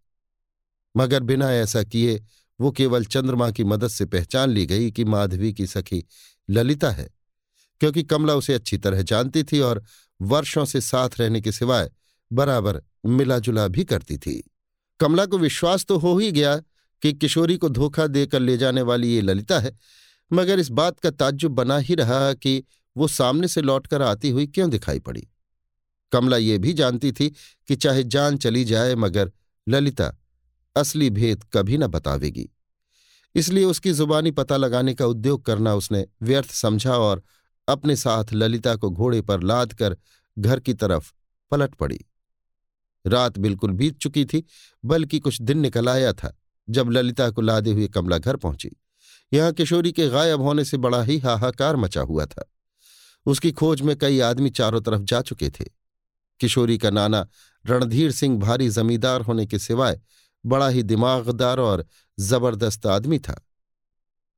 मगर 0.96 1.24
बिना 1.24 1.52
ऐसा 1.52 1.84
किए 1.84 2.22
वो 2.60 2.72
केवल 2.72 3.06
चंद्रमा 3.06 3.50
की 3.52 3.64
मदद 3.64 3.88
से 3.88 4.06
पहचान 4.06 4.50
ली 4.50 4.66
गई 4.66 4.92
कि 4.92 5.04
माधवी 5.06 5.54
की 5.54 5.68
सखी 5.68 6.04
ललिता 6.50 6.92
है, 6.92 7.10
क्योंकि 7.82 8.04
कमला 8.04 8.36
उसे 8.36 8.54
अच्छी 8.54 8.78
तरह 8.78 9.02
जानती 9.02 9.44
थी 9.44 9.60
और 9.60 9.84
वर्षों 10.20 10.66
से 10.66 10.82
साथ 10.82 11.10
रहने 11.20 11.42
के 11.42 11.52
सिवाय 11.52 11.92
बराबर 12.32 12.82
मिलाजुला 13.06 13.68
भी 13.68 13.84
करती 13.84 14.18
थी। 14.18 14.52
कमला 15.00 15.26
को 15.26 15.38
विश्वास 15.38 15.86
तो 15.86 15.98
हो 15.98 16.18
ही 16.18 16.32
गया 16.32 16.56
कि 17.04 17.14
किशोरी 17.14 17.58
को 17.58 17.70
धोखा 17.70 18.08
देकर 18.08 18.40
ले 18.40 18.58
जाने 18.58 18.82
वाली 18.82 19.14
ये 19.16 19.22
ललिता 19.22 19.60
है 19.60 19.76
मगर 20.32 20.60
इस 20.60 20.70
बात 20.70 21.00
का 21.00 21.12
ताज्जुब 21.12 21.52
बना 21.52 21.78
ही 21.78 21.96
रहा 21.96 22.34
कि 22.34 22.64
वो 22.98 23.08
सामने 23.08 23.48
से 23.48 23.62
लौटकर 23.62 24.02
आती 24.02 24.30
हुई 24.30 24.48
क्यों 24.48 24.70
दिखाई 24.70 25.00
पड़ी। 25.00 25.28
कमला 26.12 26.38
ये 26.38 26.58
भी 26.58 26.74
जानती 26.74 27.12
थी 27.12 27.30
कि 27.68 27.76
चाहे 27.76 28.04
जान 28.04 28.38
चली 28.38 28.66
जाए 28.66 28.96
मगर 28.96 29.32
ललिता 29.70 30.18
असली 30.76 31.10
भेद 31.10 31.44
कभी 31.54 31.78
न 31.78 31.88
बतावेगी। 31.88 32.50
इसलिए 33.36 33.64
उसकी 33.64 33.92
जुबानी 33.94 34.32
पता 34.32 34.58
लगाने 34.58 34.94
का 34.94 35.06
उद्योग 35.06 35.46
करना 35.46 35.76
उसने 35.76 36.06
व्यर्थ 36.22 36.52
समझा 36.52 36.98
और 36.98 37.24
अपने 37.68 37.96
साथ 37.96 38.26
ललिता 38.34 38.76
को 38.76 38.90
घोड़े 38.90 39.22
पर 39.22 39.44
लाद 39.44 39.74
कर 39.74 39.98
घर 40.40 40.60
की 40.60 40.74
तरफ़ 40.74 41.12
पलट 41.52 41.76
पड़ी। 41.76 42.00
रात 43.08 43.40
बिल्कुल 43.40 43.72
बीत 43.72 43.98
चुकी 43.98 44.26
थी, 44.26 44.44
बल्कि 44.86 45.20
कुछ 45.20 45.42
दिन 45.42 45.60
निकल 45.60 45.90
आया 45.90 46.14
था 46.14 46.38
जब 46.70 46.90
ललिता 46.90 47.30
को 47.30 47.42
लादे 47.42 47.72
हुए 47.72 47.88
कमला 47.88 48.18
घर 48.18 48.36
पहुँची। 48.36 48.72
यहाँ 49.34 49.52
किशोरी 49.52 49.92
के 49.92 50.08
गायब 50.10 50.42
होने 50.42 50.66
से 50.66 50.78
बड़ा 50.78 51.04
ही 51.04 51.18
हाहाकार 51.18 51.76
मचा 51.76 52.02
हुआ 52.02 52.26
था। 52.26 52.52
उसकी 53.26 53.52
खोज 53.52 53.82
में 53.82 53.98
कई 53.98 54.20
आदमी 54.20 54.50
चारों 54.50 54.82
तरफ़ 54.82 55.02
जा 55.02 55.22
चुके 55.22 55.50
थे। 55.50 55.64
किशोरी 56.40 56.78
का 56.78 56.90
नाना 56.90 57.28
रणधीर 57.68 58.12
सिंह 58.12 58.40
भारी 58.40 58.70
जमींदार 58.70 59.22
होने 59.22 59.46
के 59.46 59.60
सिवाय 59.60 60.02
बड़ा 60.46 60.68
ही 60.70 60.84
दिमागदार 60.84 61.60
और 61.60 61.86
ज़बरदस्त 62.20 62.86
आदमी 62.86 63.20
था। 63.20 63.50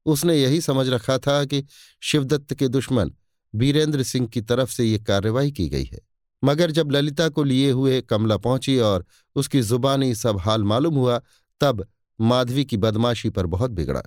उसने 0.05 0.35
यही 0.35 0.61
समझ 0.61 0.89
रखा 0.89 1.17
था 1.17 1.45
कि 1.45 1.65
शिवदत्त 2.01 2.53
के 2.53 2.67
दुश्मन 2.67 3.11
बीरेंद्र 3.55 4.03
सिंह 4.03 4.27
की 4.27 4.41
तरफ़ 4.41 4.71
से 4.71 4.85
ये 4.85 4.99
कार्यवाही 4.99 5.51
की 5.51 5.69
गई 5.69 5.83
है। 5.83 5.99
मगर 6.43 6.71
जब 6.71 6.91
ललिता 6.91 7.29
को 7.29 7.43
लिए 7.43 7.71
हुए 7.71 8.01
कमला 8.01 8.37
पहुँची 8.37 8.79
और 8.79 9.05
उसकी 9.35 9.61
जुबानी 9.61 10.15
सब 10.15 10.39
हाल 10.39 10.63
मालूम 10.63 10.95
हुआ, 10.95 11.21
तब 11.61 11.87
माधवी 12.21 12.65
की 12.65 12.77
बदमाशी 12.77 13.29
पर 13.29 13.45
बहुत 13.45 13.71
बिगड़ा। 13.71 14.03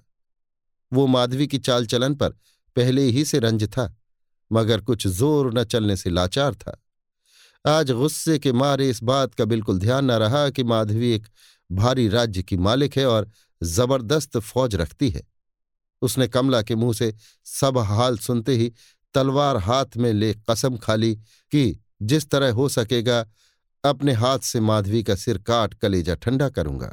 वो 0.93 1.07
माधवी 1.07 1.47
की 1.47 1.59
चाल 1.59 1.86
चलन 1.86 2.14
पर 2.14 2.30
पहले 2.76 3.03
ही 3.03 3.24
से 3.24 3.39
रंज 3.39 3.64
था, 3.68 3.95
मगर 4.51 4.80
कुछ 4.80 5.07
ज़ोर 5.07 5.53
न 5.55 5.64
चलने 5.64 5.97
से 5.97 6.11
लाचार 6.11 6.55
था। 6.55 6.80
आज 7.64 7.91
गुस्से 7.91 8.39
के 8.39 8.53
मारे 8.53 8.89
इस 8.91 9.03
बात 9.03 9.34
का 9.34 9.45
बिल्कुल 9.45 9.78
ध्यान 9.78 10.05
न 10.05 10.14
रहा 10.14 10.49
कि 10.51 10.64
माधवी 10.64 11.11
एक 11.12 11.26
भारी 11.70 12.09
राज्य 12.09 12.43
की 12.43 12.57
मालिक 12.59 12.97
है 12.99 13.07
और 13.07 13.30
ज़बरदस्त 13.61 14.39
फौज 14.39 14.74
रखती 14.74 15.09
है। 15.11 15.22
उसने 16.03 16.28
कमला 16.28 16.61
के 16.62 16.74
मुँह 16.74 16.93
से 16.93 17.14
सब 17.47 17.78
हाल 17.78 18.18
सुनते 18.18 18.55
ही 18.55 18.72
तलवार 19.14 19.57
हाथ 19.57 19.97
में 19.97 20.12
ले 20.12 20.32
कसम 20.51 20.76
खाली 20.76 21.14
कि 21.53 21.80
जिस 22.03 22.28
तरह 22.30 22.53
हो 22.53 22.68
सकेगा, 22.68 23.24
अपने 23.84 24.12
हाथ 24.12 24.39
से 24.39 24.61
माधवी 24.61 25.03
का 25.03 25.14
सिर 25.14 25.39
काट 25.39 25.74
कलेजा 25.74 26.14
ठंडा 26.14 26.49
करूँगा। 26.49 26.93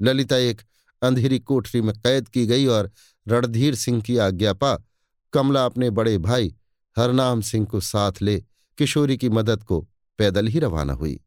ललिता 0.00 0.36
एक 0.38 0.62
अंधेरी 1.02 1.38
कोठरी 1.38 1.80
में 1.80 1.94
कैद 1.96 2.28
की 2.28 2.46
गई 2.46 2.66
और 2.66 2.90
रणधीर 3.28 3.74
सिंह 3.74 4.00
की 4.02 4.16
आज्ञा 4.16 4.52
पा। 4.52 4.76
कमला 5.32 5.64
अपने 5.64 5.90
बड़े 5.90 6.18
भाई 6.18 6.54
हरनाम 6.96 7.40
सिंह 7.40 7.66
को 7.66 7.80
साथ 7.80 8.12
ले 8.22 8.42
किशोरी 8.78 9.16
की 9.16 9.28
मदद 9.28 9.62
को 9.62 9.80
पैदल 10.18 10.46
ही 10.46 10.58
रवाना 10.58 10.92
हुई। 10.92 11.20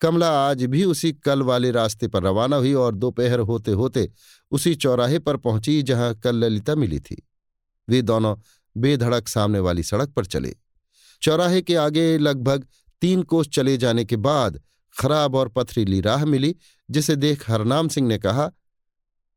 कमला 0.00 0.30
आज 0.48 0.64
भी 0.64 0.84
उसी 0.84 1.12
कल 1.12 1.42
वाले 1.42 1.70
रास्ते 1.70 2.08
पर 2.08 2.22
रवाना 2.22 2.56
हुई 2.56 2.72
और 2.72 2.94
दोपहर 2.94 3.38
होते 3.38 3.72
होते 3.72 4.10
उसी 4.50 4.74
चौराहे 4.74 5.18
पर 5.18 5.36
पहुँची 5.36 5.82
जहाँ 5.82 6.14
कल 6.14 6.36
ललिता 6.36 6.74
मिली 6.74 7.00
थी। 7.00 7.22
वे 7.88 8.02
दोनों 8.02 8.36
बेधड़क 8.76 9.28
सामने 9.28 9.58
वाली 9.58 9.82
सड़क 9.82 10.08
पर 10.08 10.24
चले। 10.24 10.54
चौराहे 11.22 11.62
के 11.62 11.76
आगे 11.76 12.18
लगभग 12.18 12.66
तीन 13.00 13.22
कोस 13.22 13.48
चले 13.48 13.76
जाने 13.76 14.04
के 14.04 14.16
बाद 14.16 14.60
खराब 15.00 15.34
और 15.34 15.48
पथरीली 15.48 16.00
राह 16.00 16.24
मिली, 16.24 16.54
जिसे 16.90 17.16
देख 17.16 17.50
हरनाम 17.50 17.88
सिंह 17.88 18.08
ने 18.08 18.18
कहा 18.18 18.50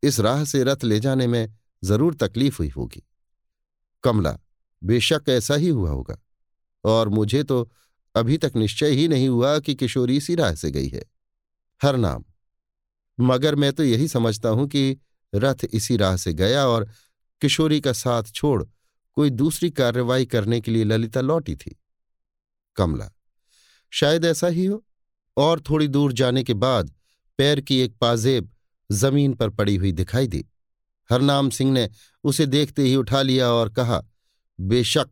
इस 0.06 0.20
राह 0.20 0.43
से 0.43 0.64
रथ 0.64 0.84
ले 0.84 0.99
जाने 0.99 1.28
में 1.28 1.56
ज़रूर 1.84 2.14
तकलीफ़ 2.14 2.58
हुई 2.60 2.70
होगी। 2.70 3.03
कमला, 4.03 4.38
बेशक 4.82 5.24
ऐसा 5.30 5.56
ही 5.56 5.70
हुआ 5.70 5.89
होगा, 5.89 6.18
और 6.84 7.10
मुझे 7.10 7.43
तो 7.43 7.70
अभी 8.16 8.38
तक 8.38 8.56
निश्चय 8.56 8.91
ही 8.91 9.08
नहीं 9.08 9.28
हुआ 9.30 9.58
कि 9.60 9.76
किशोरी 9.76 10.18
इसी 10.18 10.36
राह 10.36 10.53
से 10.56 10.72
गई 10.72 10.88
है। 10.88 11.03
हर 11.82 11.95
नाम, 11.97 12.24
मगर 13.18 13.56
मैं 13.56 13.72
तो 13.74 13.84
यही 13.84 14.08
समझता 14.08 14.49
हूँ 14.49 14.68
कि 14.68 14.97
रथ 15.34 15.66
इसी 15.74 15.97
राह 15.97 16.16
से 16.18 16.34
गया 16.34 16.66
और 16.68 16.89
किशोरी 17.41 17.80
का 17.82 17.93
साथ 17.93 18.32
छोड़ 18.32 18.64
कोई 19.18 19.30
दूसरी 19.32 19.70
कार्रवाई 19.72 20.26
करने 20.26 20.60
के 20.62 20.72
लिए 20.72 20.84
ललिता 20.84 21.22
लौटी 21.22 21.56
थी। 21.56 21.76
कमला, 22.78 23.10
शायद 23.93 24.26
ऐसा 24.26 24.47
ही 24.47 24.66
हो, 24.66 24.84
और 25.38 25.60
थोड़ी 25.60 25.88
दूर 25.88 26.14
जाने 26.14 26.43
के 26.43 26.53
बाद 26.56 26.93
पैर 27.39 27.62
की 27.62 27.80
एक 27.80 27.97
पाजेब 27.97 28.49
ज़मीन 28.92 29.34
पर 29.34 29.50
पड़ी 29.50 29.76
हुई 29.76 29.92
दिखाई 29.92 30.28
दी। 30.28 30.46
हरनाम 31.12 31.50
सिंह 31.50 31.72
ने 31.72 31.90
उसे 32.24 32.46
देखते 32.46 32.82
ही 32.82 32.96
उठा 32.96 33.22
लिया 33.22 33.52
और 33.52 33.70
कहा, 33.70 34.04
बेशक 34.60 35.10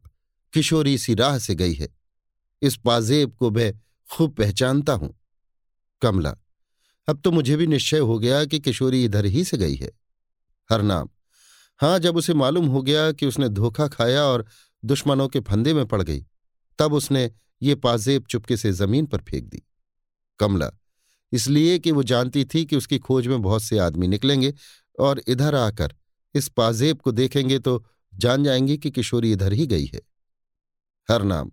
किशोरी 0.54 0.98
सी 0.98 1.14
राह 1.14 1.38
से 1.38 1.56
गई 1.56 1.74
है। 1.74 1.88
इस 2.62 2.78
पाजेब 2.78 3.34
को 3.34 3.52
मैं 3.52 3.74
खूब 4.12 4.36
पहचानता 4.36 4.94
हूँ। 4.94 5.20
कमला, 6.02 6.36
अब 7.08 7.22
तो 7.22 7.32
मुझे 7.32 7.56
भी 7.56 7.68
निश्चय 7.68 8.00
हो 8.00 8.20
गया 8.20 8.46
कि 8.46 8.60
किशोरी 8.60 9.06
इधर 9.06 9.26
ही 9.26 9.44
से 9.44 9.58
गई 9.58 9.76
है। 9.76 9.92
हरनाम, 10.72 11.10
हाँ, 11.78 12.00
जब 12.00 12.18
उसे 12.18 12.34
मालूम 12.34 12.66
हो 12.66 12.82
गया 12.82 13.12
कि 13.12 13.26
उसने 13.26 13.50
धोखा 13.50 13.88
खाया 13.88 14.24
और 14.24 14.46
दुश्मनों 14.86 15.28
के 15.28 15.40
फंदे 15.40 15.74
में 15.74 15.86
पड़ 15.86 16.02
गई, 16.02 16.26
तब 16.80 16.94
उसने 16.94 17.32
ये 17.62 17.76
पाजेब 17.76 18.26
चुपके 18.26 18.58
से 18.58 18.72
ज़मीन 18.72 19.06
पर 19.06 19.18
फेंक 19.18 19.46
दी। 19.46 19.64
कमला 20.40 20.72
इसलिए 21.34 21.80
कि 21.80 21.92
वो 21.92 22.04
जानती 22.04 22.46
थी 22.46 22.66
कि 22.66 22.76
उसकी 22.76 23.00
खोज 23.00 23.28
में 23.28 23.42
बहुत 23.42 23.64
से 23.64 23.78
आदमी 23.78 24.08
निकलेंगे 24.08 24.54
और 25.00 25.22
इधर 25.28 25.56
आकर 25.56 25.96
इस 26.36 26.48
पाजेब 26.48 26.98
को 26.98 27.12
देखेंगे 27.12 27.60
तो 27.60 27.86
जान 28.16 28.44
जाएँगे 28.44 28.78
कि 28.78 28.92
किशोरी 28.92 29.32
इधर 29.32 29.54
ही 29.54 29.68
गई 29.68 29.86
है। 29.86 30.02
हर 31.10 31.24
नाम। 31.24 31.52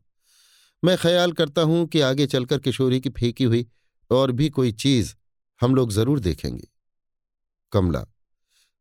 मैं 0.84 0.98
ख्याल 0.98 1.32
करता 1.32 1.62
हूँ 1.62 1.86
कि 1.86 2.00
आगे 2.00 2.26
चलकर 2.26 2.58
किशोरी 2.58 3.00
की 3.00 3.10
फेंकी 3.10 3.44
हुई 3.44 3.66
और 4.10 4.32
भी 4.32 4.48
कोई 4.50 4.72
चीज़ 4.72 5.14
हम 5.60 5.74
लोग 5.74 5.92
ज़रूर 5.92 6.20
देखेंगे। 6.20 6.68
कमला। 7.72 8.06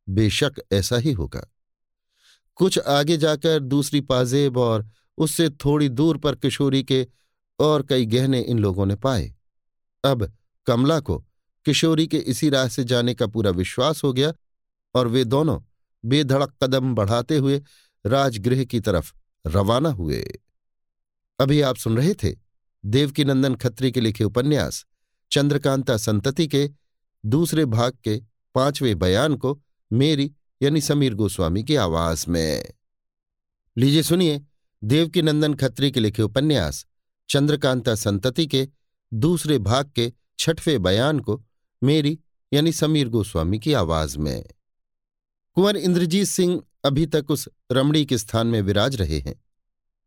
बेशक 0.09 0.53
ऐसा 0.71 0.97
ही 0.97 1.11
होगा। 1.11 1.53
कुछ 2.55 2.79
आगे 2.79 3.17
जाकर 3.17 3.59
दूसरी 3.59 4.01
पाजेब 4.01 4.57
और 4.57 4.89
उससे 5.17 5.49
थोड़ी 5.49 5.89
दूर 5.89 6.17
पर 6.17 6.35
किशोरी 6.35 6.83
के 6.83 7.07
और 7.59 7.83
कई 7.83 8.05
गहने 8.05 8.41
इन 8.41 8.59
लोगों 8.59 8.85
ने 8.85 8.95
पाए। 8.95 9.35
अब 10.03 10.33
कमला 10.69 10.99
को 10.99 11.17
किशोरी 11.65 12.07
के 12.07 12.17
इसी 12.17 12.49
राह 12.49 12.67
से 12.67 12.83
जाने 12.83 13.13
का 13.13 13.27
पूरा 13.27 13.51
विश्वास 13.51 14.03
हो 14.03 14.13
गया 14.13 14.33
और 14.95 15.07
वे 15.07 15.23
दोनों 15.25 15.59
बेधड़क 16.05 16.53
कदम 16.63 16.95
बढ़ाते 16.95 17.37
हुए 17.37 17.61
राजगृह 18.05 18.63
की 18.65 18.79
तरफ़ 18.79 19.13
रवाना 19.47 19.89
हुए। 19.89 20.21
अभी 21.39 21.61
आप 21.61 21.75
सुन 21.75 21.97
रहे 21.97 22.13
थे 22.13 22.35
देवकीनंदन 22.85 23.55
खत्री 23.55 23.91
के 23.91 24.01
लिखे 24.01 24.23
उपन्यास 24.23 24.85
चंद्रकांता 25.31 25.97
संतति 25.97 26.47
के 26.47 26.69
दूसरे 27.25 27.65
भाग 27.65 27.97
के 28.03 28.21
पाँचवें 28.55 28.99
बयान 28.99 29.35
को 29.35 29.61
मेरी 29.91 30.31
यानी 30.61 30.81
समीर 30.81 31.13
गोस्वामी 31.13 31.63
की 31.63 31.75
आवाज़ 31.75 32.25
में। 32.29 32.65
लीजिए 33.77 34.03
सुनिए 34.03 34.41
देवकीनंदन 34.83 35.53
खत्री 35.53 35.91
के 35.91 35.99
लिखे 35.99 36.21
उपन्यास 36.21 36.85
चंद्रकांता 37.29 37.95
संतति 37.95 38.47
के 38.47 38.67
दूसरे 39.13 39.57
भाग 39.59 39.91
के 39.95 40.11
छठवें 40.39 40.81
बयान 40.81 41.19
को 41.19 41.45
मेरी, 41.83 42.19
यानी 42.53 42.71
समीर 42.71 43.09
गोस्वामी 43.09 43.59
की 43.59 43.73
आवाज़ 43.73 44.17
में। 44.17 44.45
कुंवर 45.53 45.77
इंद्रजीत 45.77 46.27
सिंह 46.27 46.63
अभी 46.85 47.05
तक 47.05 47.31
उस 47.31 47.49
रमणी 47.71 48.05
के 48.05 48.17
स्थान 48.17 48.47
में 48.47 48.61
विराज 48.61 48.95
रहे 48.95 49.19
हैं। 49.19 49.43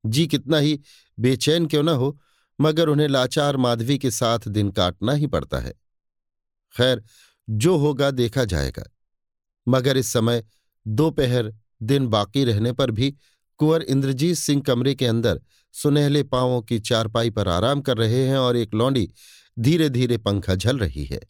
जी 0.07 0.27
कितना 0.27 0.59
ही 0.59 0.81
बेचैन 1.19 1.67
क्यों 1.67 1.83
न 1.83 1.89
हो, 1.89 2.21
मगर 2.61 2.89
उन्हें 2.89 3.09
लाचार 3.09 3.57
माधवी 3.57 3.99
के 3.99 4.11
साथ 4.11 4.39
दिन 4.49 4.71
काटना 4.71 5.13
ही 5.13 5.27
पड़ता 5.27 5.59
है। 5.59 5.73
खैर, 6.77 7.03
जो 7.51 7.77
होगा 7.77 8.11
देखा 8.11 8.45
जाएगा। 8.45 8.85
मगर 9.69 9.97
इस 9.97 10.07
समय 10.07 10.45
दोपहर 10.87 11.55
दिन 11.83 12.07
बाकी 12.07 12.45
रहने 12.45 12.73
पर 12.73 12.91
भी 12.91 13.17
कुंवर 13.59 13.83
इंद्रजीत 13.83 14.37
सिंह 14.37 14.63
कमरे 14.63 14.95
के 14.95 15.07
अंदर 15.07 15.41
सुनहले 15.73 16.23
पांवों 16.23 16.63
की 16.63 16.81
चारपाई 16.81 17.31
पर 17.31 17.49
आराम 17.49 17.81
कर 17.81 17.97
रहे 17.97 18.29
हैं 18.29 18.37
और 18.37 18.57
एक 18.57 18.75
लौंडी 18.75 19.13
धीरे 19.59 19.89
धीरे 19.89 20.19
पंखा 20.19 20.55
झल 20.55 20.79
रही 20.79 21.05
है। 21.05 21.21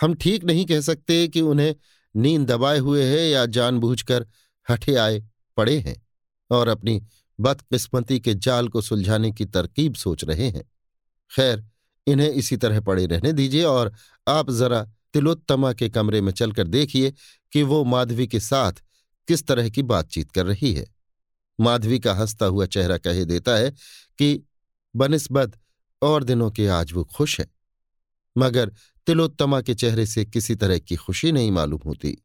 हम 0.00 0.14
ठीक 0.14 0.44
नहीं 0.44 0.66
कह 0.66 0.80
सकते 0.80 1.28
कि 1.28 1.40
उन्हें 1.40 1.76
नींद 2.16 2.48
दबाए 2.48 2.78
हुए 2.78 3.04
है 3.04 3.28
या 3.28 3.46
जानबूझकर 3.46 4.26
हठे 4.70 4.94
आए 4.94 5.22
पड़े 5.56 5.78
हैं 5.78 6.06
और 6.50 6.68
अपनी 6.68 7.02
बदकिस्मती 7.40 8.20
के 8.20 8.34
जाल 8.34 8.68
को 8.68 8.80
सुलझाने 8.80 9.32
की 9.32 9.44
तरकीब 9.44 9.94
सोच 9.94 10.24
रहे 10.24 10.48
हैं। 10.48 10.64
खैर, 11.36 11.64
इन्हें 12.06 12.30
इसी 12.30 12.56
तरह 12.56 12.80
पड़े 12.80 13.06
रहने 13.06 13.32
दीजिए 13.32 13.64
और 13.64 13.92
आप 14.28 14.50
जरा 14.50 14.84
तिलोत्तमा 15.12 15.72
के 15.72 15.88
कमरे 15.88 16.20
में 16.20 16.32
चलकर 16.32 16.66
देखिए 16.66 17.12
कि 17.52 17.62
वो 17.62 17.84
माधवी 17.84 18.26
के 18.26 18.40
साथ 18.40 18.72
किस 19.28 19.46
तरह 19.46 19.68
की 19.68 19.82
बातचीत 19.82 20.30
कर 20.30 20.46
रही 20.46 20.74
है। 20.74 20.86
माधवी 21.60 21.98
का 21.98 22.14
हंसता 22.14 22.46
हुआ 22.46 22.66
चेहरा 22.66 22.98
कहे 22.98 23.24
देता 23.24 23.56
है 23.56 23.70
कि, 24.18 24.42
बनस्बत 24.96 25.58
और 26.02 26.24
दिनों 26.24 26.50
के 26.50 26.66
आज 26.68 26.92
वो 26.92 27.04
खुश 27.04 27.40
है। 27.40 27.46
मगर 28.36 28.72
तिलोत्तमा 29.06 29.60
के 29.60 29.74
चेहरे 29.74 30.06
से 30.06 30.24
किसी 30.24 30.54
तरह 30.54 30.78
की 30.78 30.96
खुशी 30.96 31.32
नहीं 31.32 31.50
मालूम 31.50 31.80
होती। 31.86 32.16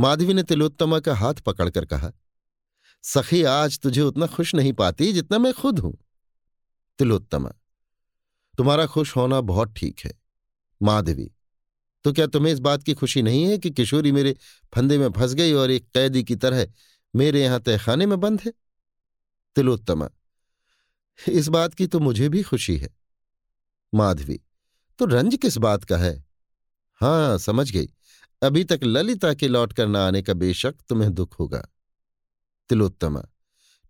माधवी 0.00 0.34
ने 0.34 0.42
तिलोत्तमा 0.42 1.00
का 1.00 1.14
हाथ 1.14 1.34
पकड़कर 1.34 1.84
कहा, 1.84 2.12
सखी, 3.02 3.42
आज 3.42 3.78
तुझे 3.78 4.00
उतना 4.00 4.26
खुश 4.26 4.54
नहीं 4.54 4.72
पाती 4.72 5.12
जितना 5.12 5.38
मैं 5.38 5.52
खुद 5.54 5.78
हूँ। 5.78 5.96
तिलोत्तमा, 6.98 7.50
तुम्हारा 8.58 8.86
खुश 8.86 9.16
होना 9.16 9.40
बहुत 9.40 9.74
ठीक 9.76 10.00
है। 10.00 10.12
माधवी 10.80 11.30
तो 12.04 12.12
क्या 12.12 12.26
तुम्हें 12.26 12.52
इस 12.52 12.58
बात 12.58 12.82
की 12.82 12.94
खुशी 12.94 13.22
नहीं 13.22 13.44
है 13.44 13.58
कि 13.58 13.70
किशोरी 13.70 14.12
मेरे 14.12 14.34
फंदे 14.74 14.98
में 14.98 15.08
फंस 15.12 15.32
गई 15.34 15.52
और 15.52 15.70
एक 15.70 15.88
कैदी 15.94 16.22
की 16.24 16.36
तरह 16.36 16.66
मेरे 17.14 17.42
यहाँ 17.42 17.60
तहखाने 17.60 18.06
में 18.06 18.18
बंद 18.20 18.40
है? 18.40 18.52
तिलोत्तमा 19.56 20.08
इस 21.18 21.48
बात 21.48 21.74
की 21.74 21.86
तो 21.86 22.00
मुझे 22.00 22.28
भी 22.28 22.42
खुशी 22.42 22.76
है। 22.76 22.88
माधवी 23.92 24.40
तो 24.98 25.04
रंज 25.04 25.36
किस 25.36 25.56
बात 25.58 25.84
का 25.84 25.96
है? 25.96 26.24
हाँ 27.00 27.38
समझ 27.38 27.70
गई। 27.72 27.88
अभी 28.42 28.64
तक 28.64 28.80
ललिता 28.84 29.32
के 29.34 29.48
लौट 29.48 29.72
कर 29.72 29.86
न 29.86 29.96
आने 29.96 30.22
का 30.22 30.34
बेशक 30.34 30.74
तुम्हें 30.88 31.12
दुख 31.14 31.38
होगा। 31.40 31.60
तिलोत्तमा, 32.70 33.22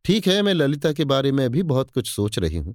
ठीक 0.05 0.27
है, 0.27 0.41
मैं 0.43 0.55
ललिता 0.55 0.93
के 0.93 1.05
बारे 1.05 1.33
में 1.33 1.49
भी 1.51 1.63
बहुत 1.65 1.91
कुछ 1.91 2.11
सोच 2.11 2.39
रही 2.39 2.57
हूँ। 2.57 2.75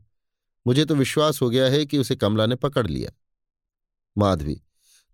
मुझे 0.66 0.86
तो 0.86 0.96
विश्वास 0.96 1.42
हो 1.42 1.50
गया 1.50 1.66
है 1.66 1.86
कि 1.86 1.98
उसे 1.98 2.16
कमला 2.16 2.46
ने 2.46 2.56
पकड़ 2.56 2.86
लिया। 2.88 3.12
माधवी 4.16 4.62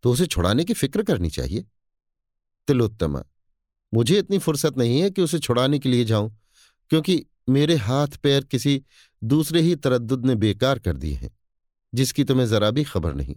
तो 0.03 0.11
उसे 0.11 0.25
छुड़ाने 0.25 0.63
की 0.65 0.73
फ़िक्र 0.73 1.03
करनी 1.03 1.29
चाहिए? 1.29 1.65
तिलोत्तमा, 2.67 3.23
मुझे 3.93 4.17
इतनी 4.19 4.37
फुर्सत 4.39 4.77
नहीं 4.77 4.99
है 5.01 5.09
कि 5.09 5.21
उसे 5.21 5.39
छुड़ाने 5.39 5.79
के 5.79 5.89
लिए 5.89 6.05
जाऊँ, 6.05 6.35
क्योंकि 6.91 7.25
मेरे 7.49 7.75
हाथ 7.75 8.17
पैर 8.23 8.43
किसी 8.43 8.81
दूसरे 9.21 9.61
ही 9.61 9.75
तरद्दुद 9.75 10.25
ने 10.25 10.35
बेकार 10.35 10.79
कर 10.79 10.97
दिए 10.97 11.13
हैं, 11.13 11.37
जिसकी 11.93 12.23
तुम्हें 12.23 12.47
जरा 12.47 12.71
भी 12.71 12.83
खबर 12.83 13.13
नहीं। 13.13 13.35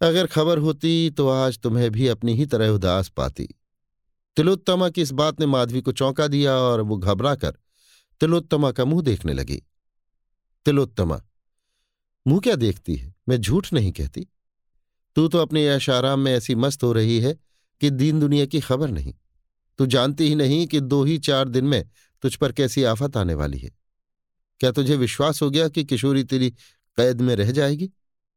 अगर 0.00 0.26
खबर 0.26 0.58
होती 0.58 1.10
तो 1.10 1.28
आज 1.28 1.58
तुम्हें 1.58 1.90
भी 1.90 2.08
अपनी 2.08 2.34
ही 2.34 2.46
तरह 2.46 2.68
उदास 2.68 3.08
पाती। 3.08 3.48
तिलोत्तमा 4.36 4.88
की 4.88 5.02
इस 5.02 5.10
बात 5.12 5.40
ने 5.40 5.46
माधवी 5.46 5.80
को 5.80 5.92
चौंका 5.92 6.26
दिया 6.26 6.54
और 6.54 6.80
वो 6.80 6.96
घबरा 6.96 7.34
कर 7.34 7.56
तिलोत्तमा 8.20 8.70
का 8.72 8.84
मुँह 8.84 9.02
देखने 9.02 9.32
लगी। 9.32 9.62
तिलोत्तमा, 10.66 11.20
मुँह 12.26 12.40
क्या 12.40 12.54
देखती 12.56 12.96
है? 12.96 13.14
मैं 13.28 13.36
झूठ 13.36 13.72
नहीं 13.72 13.92
कहती। 13.92 14.26
तू 15.16 15.28
तो 15.28 15.38
अपने 15.38 15.66
यश 15.66 15.90
आराम 15.90 16.20
में 16.20 16.32
ऐसी 16.32 16.54
मस्त 16.54 16.82
हो 16.82 16.92
रही 16.92 17.20
है 17.20 17.36
कि 17.80 17.90
दीन 17.90 18.20
दुनिया 18.20 18.46
की 18.46 18.60
खबर 18.60 18.90
नहीं। 18.90 19.14
तू 19.78 19.86
जानती 19.86 20.28
ही 20.28 20.34
नहीं 20.34 20.66
कि 20.66 20.80
दो 20.80 21.02
ही 21.04 21.18
चार 21.18 21.48
दिन 21.48 21.64
में 21.64 21.88
तुझ 22.22 22.34
पर 22.36 22.52
कैसी 22.52 22.84
आफत 22.84 23.16
आने 23.16 23.34
वाली 23.34 23.58
है। 23.58 23.70
क्या 24.60 24.70
तुझे 24.70 24.96
विश्वास 24.96 25.42
हो 25.42 25.50
गया 25.50 25.68
कि 25.68 25.84
किशोरी 25.84 26.24
तेरी 26.24 26.50
कैद 26.96 27.20
में 27.20 27.34
रह 27.36 27.50
जाएगी? 27.52 27.90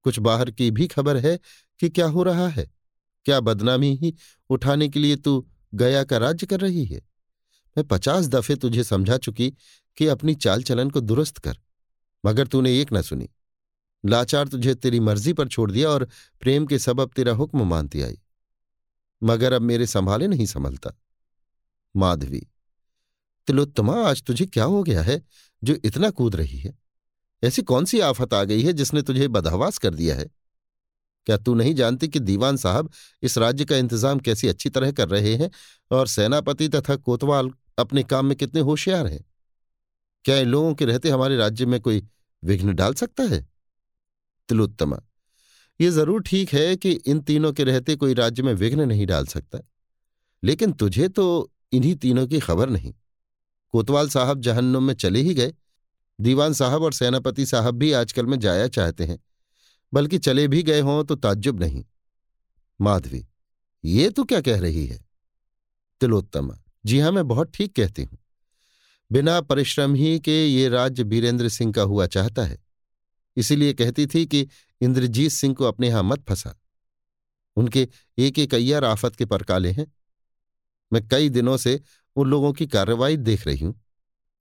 कुछ 0.03 0.19
बाहर 0.19 0.51
की 0.51 0.71
भी 0.71 0.87
खबर 0.87 1.17
है 1.17 1.39
कि 1.79 1.89
क्या 1.89 2.07
हो 2.07 2.23
रहा 2.23 2.47
है? 2.47 2.71
क्या 3.25 3.39
बदनामी 3.39 3.95
ही 3.95 4.13
उठाने 4.49 4.89
के 4.89 4.99
लिए 4.99 5.15
तू 5.15 5.47
गया 5.73 6.03
का 6.03 6.17
राज्य 6.17 6.47
कर 6.47 6.59
रही 6.59 6.85
है? 6.85 7.01
मैं 7.77 7.87
पचास 7.87 8.27
दफे 8.27 8.55
तुझे 8.55 8.83
समझा 8.83 9.17
चुकी 9.17 9.53
कि 9.97 10.07
अपनी 10.07 10.35
चाल 10.35 10.63
चलन 10.63 10.89
को 10.89 10.99
दुरुस्त 10.99 11.37
कर, 11.37 11.57
मगर 12.25 12.47
तूने 12.47 12.79
एक 12.81 12.93
न 12.93 13.01
सुनी। 13.01 13.29
लाचार 14.05 14.47
तुझे 14.47 14.75
तेरी 14.75 14.99
मर्ज़ी 14.99 15.33
पर 15.33 15.47
छोड़ 15.47 15.71
दिया 15.71 15.89
और 15.89 16.07
प्रेम 16.41 16.65
के 16.65 16.79
सबब 16.79 17.11
तेरा 17.15 17.33
हुक्म 17.33 17.67
मानती 17.67 18.01
आई। 18.01 18.19
मगर 19.23 19.53
अब 19.53 19.61
मेरे 19.61 19.87
संभाले 19.87 20.27
नहीं 20.27 20.45
संभलता। 20.45 20.91
माधवी 21.95 22.47
तिलोत्तमा 23.47 23.93
आज 24.09 24.23
तुझे 24.23 24.45
क्या 24.45 24.63
हो 24.63 24.83
गया 24.83 25.01
है 25.01 25.21
जो 25.63 25.75
इतना 25.85 26.09
कूद 26.09 26.35
रही 26.35 26.57
है? 26.57 26.73
ऐसी 27.43 27.61
कौन 27.61 27.85
सी 27.85 27.99
आफत 27.99 28.33
आ 28.33 28.43
गई 28.43 28.61
है 28.61 28.73
जिसने 28.73 29.01
तुझे 29.01 29.27
बदहवास 29.27 29.77
कर 29.77 29.93
दिया 29.93 30.15
है? 30.15 30.25
क्या 31.25 31.37
तू 31.37 31.53
नहीं 31.53 31.75
जानती 31.75 32.07
कि 32.07 32.19
दीवान 32.19 32.57
साहब 32.57 32.91
इस 33.23 33.37
राज्य 33.37 33.65
का 33.65 33.77
इंतज़ाम 33.77 34.19
कैसी 34.19 34.47
अच्छी 34.47 34.69
तरह 34.69 34.91
कर 34.91 35.09
रहे 35.09 35.35
हैं 35.35 35.51
और 35.91 36.07
सेनापति 36.07 36.67
तथा 36.67 36.95
कोतवाल 36.95 37.51
अपने 37.79 38.03
काम 38.03 38.25
में 38.25 38.37
कितने 38.37 38.61
होशियार 38.61 39.07
हैं? 39.07 39.25
क्या 40.25 40.37
इन 40.37 40.47
लोगों 40.47 40.73
के 40.73 40.85
रहते 40.85 41.09
हमारे 41.09 41.37
राज्य 41.37 41.65
में 41.65 41.81
कोई 41.81 42.03
विघ्न 42.43 42.75
डाल 42.75 42.93
सकता 42.93 43.23
है? 43.23 43.47
तिलोत्तमा, 44.49 45.01
ये 45.81 45.89
ज़रूर 45.89 46.21
ठीक 46.21 46.53
है 46.53 46.75
कि 46.75 46.91
इन 46.91 47.19
तीनों 47.19 47.53
के 47.53 47.63
रहते 47.63 47.95
कोई 47.95 48.13
राज्य 48.13 48.43
में 48.43 48.53
विघ्न 48.53 48.81
नहीं 48.81 49.05
डाल 49.07 49.25
सकता। 49.25 49.59
लेकिन 50.43 50.71
तुझे 50.71 51.07
तो 51.07 51.51
इन्हीं 51.71 51.95
तीनों 51.95 52.27
की 52.27 52.39
खबर 52.39 52.69
नहीं। 52.69 52.93
कोतवाल 53.73 54.09
साहब 54.09 54.41
जहन्नुम 54.41 54.83
में 54.83 54.93
चले 54.95 55.21
ही 55.21 55.33
गए। 55.33 55.53
दीवान 56.19 56.53
साहब 56.53 56.83
और 56.83 56.93
सेनापति 56.93 57.45
साहब 57.45 57.75
भी 57.75 57.91
आजकल 57.91 58.25
में 58.25 58.39
जाया 58.39 58.67
चाहते 58.67 59.05
हैं, 59.05 59.19
बल्कि 59.93 60.17
चले 60.19 60.47
भी 60.47 60.63
गए 60.63 60.79
हों 60.81 61.03
तो 61.03 61.15
ताज्जुब 61.15 61.59
नहीं। 61.59 61.83
माधवी, 62.79 63.25
ये 63.83 64.09
तो 64.09 64.23
क्या 64.23 64.41
कह 64.41 64.59
रही 64.59 64.85
है? 64.85 64.99
तिलोत्तमा, 66.01 66.57
जी 66.85 66.99
हाँ 66.99 67.11
मैं 67.11 67.27
बहुत 67.27 67.51
ठीक 67.53 67.75
कहती 67.75 68.03
हूँ। 68.03 68.17
बिना 69.11 69.39
परिश्रम 69.41 69.93
ही 69.95 70.19
के 70.19 70.45
ये 70.45 70.67
राज्य 70.69 71.03
बीरेंद्र 71.03 71.49
सिंह 71.49 71.71
का 71.73 71.81
हुआ 71.83 72.05
चाहता 72.07 72.43
है। 72.43 72.57
इसीलिए 73.37 73.73
कहती 73.73 74.05
थी 74.07 74.25
कि 74.25 74.47
इंद्रजीत 74.81 75.31
सिंह 75.31 75.53
को 75.53 75.65
अपने 75.65 75.87
यहाँ 75.87 76.03
मत 76.03 76.23
फंसा। 76.29 76.55
उनके 77.57 77.87
एक 78.17 78.39
एक 78.39 78.53
अय्यर 78.53 78.83
आफत 78.83 79.15
के 79.15 79.25
परकाले 79.25 79.71
हैं। 79.71 79.85
मैं 80.91 81.07
कई 81.07 81.29
दिनों 81.29 81.55
से 81.57 81.79
उन 82.17 82.29
लोगों 82.29 82.51
की 82.53 82.67
कार्रवाई 82.67 83.17
देख 83.17 83.45
रही 83.47 83.65
हूँ। 83.65 83.73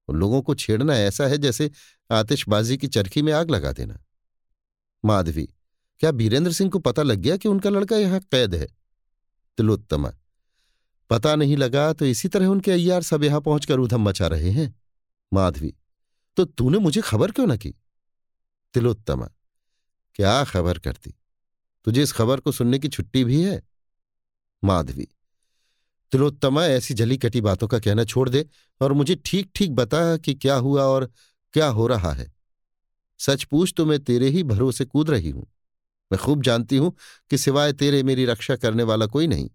उन 0.08 0.16
लोगों 0.16 0.40
को 0.42 0.54
छेड़ना 0.54 0.96
ऐसा 0.96 1.26
है 1.26 1.38
जैसे 1.38 1.70
आतिशबाजी 2.10 2.76
की 2.76 2.88
चरखी 2.88 3.22
में 3.22 3.32
आग 3.32 3.50
लगा 3.50 3.72
देना। 3.72 3.98
माधवी, 5.04 5.48
क्या 6.00 6.10
बीरेंद्र 6.12 6.52
सिंह 6.52 6.70
को 6.70 6.78
पता 6.78 7.02
लग 7.02 7.18
गया 7.18 7.36
कि 7.36 7.48
उनका 7.48 7.70
लड़का 7.70 7.96
यहाँ 7.96 8.20
कैद 8.22 8.54
है? 8.54 8.66
तिलोत्तमा, 9.58 10.12
पता 11.10 11.34
नहीं 11.36 11.56
लगा 11.56 11.92
तो 11.92 12.04
इसी 12.04 12.28
तरह 12.28 12.46
उनके 12.46 12.70
अय्यार 12.72 13.02
सब 13.02 13.24
यहाँ 13.24 13.40
पहुंचकर 13.40 13.78
उधम 13.78 14.02
मचा 14.02 14.26
रहे 14.26 14.50
हैं। 14.50 14.74
माधवी 15.32 15.74
तो 16.36 16.44
तूने 16.44 16.78
मुझे 16.78 17.00
खबर 17.00 17.30
क्यों 17.30 17.46
न 17.46 17.56
की? 17.56 17.74
तिलोत्तमा, 18.74 19.28
क्या 20.14 20.42
खबर 20.44 20.78
करती? 20.78 21.14
तुझे 21.86 22.02
इस 22.02 22.12
खबर 22.12 22.40
को 22.40 22.52
सुनने 22.52 22.78
की 22.78 22.88
छुट्टी 22.88 23.24
भी 23.24 23.42
है? 23.42 23.62
माधवी 24.62 25.08
तिलोत्तमा, 26.12 26.66
ऐसी 26.66 26.94
जली 26.94 27.16
कटी 27.16 27.40
बातों 27.40 27.68
का 27.68 27.78
कहना 27.78 28.04
छोड़ 28.04 28.28
दे 28.28 28.46
और 28.80 28.92
मुझे 28.92 29.14
ठीक 29.24 29.50
ठीक 29.54 29.74
बता 29.74 30.16
कि 30.16 30.34
क्या 30.34 30.56
हुआ 30.56 30.82
और 30.82 31.10
क्या 31.52 31.68
हो 31.68 31.86
रहा 31.86 32.12
है। 32.12 32.32
सच 33.18 33.44
पूछ 33.44 33.74
तो 33.76 33.86
मैं 33.86 33.98
तेरे 34.04 34.28
ही 34.28 34.42
भरोसे 34.42 34.84
कूद 34.84 35.10
रही 35.10 35.30
हूँ। 35.30 35.46
मैं 36.10 36.18
खूब 36.18 36.42
जानती 36.42 36.76
हूँ 36.76 36.92
कि 37.30 37.38
सिवाय 37.38 37.72
तेरे 37.72 38.02
मेरी 38.02 38.24
रक्षा 38.24 38.56
करने 38.56 38.82
वाला 38.82 39.06
कोई 39.06 39.26
नहीं। 39.26 39.50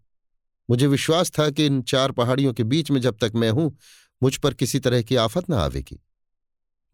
मुझे 0.70 0.88
विश्वास 0.88 1.32
था 1.40 1.50
कि 1.50 1.66
इन 1.66 1.82
चार 1.82 2.12
पहाड़ियों 2.12 2.54
के 2.54 2.64
बीच 2.64 2.92
में 2.92 3.02
जब 3.02 3.18
तक 3.18 3.32
मैं 3.36 3.50
हूँ, 3.50 3.78
मुझ 4.24 4.38
पर 4.38 4.54
किसी 4.54 4.80
तरह 4.80 5.02
की 5.02 5.16
आफत 5.16 5.50
न 5.50 5.54
आवेगी। 5.54 6.00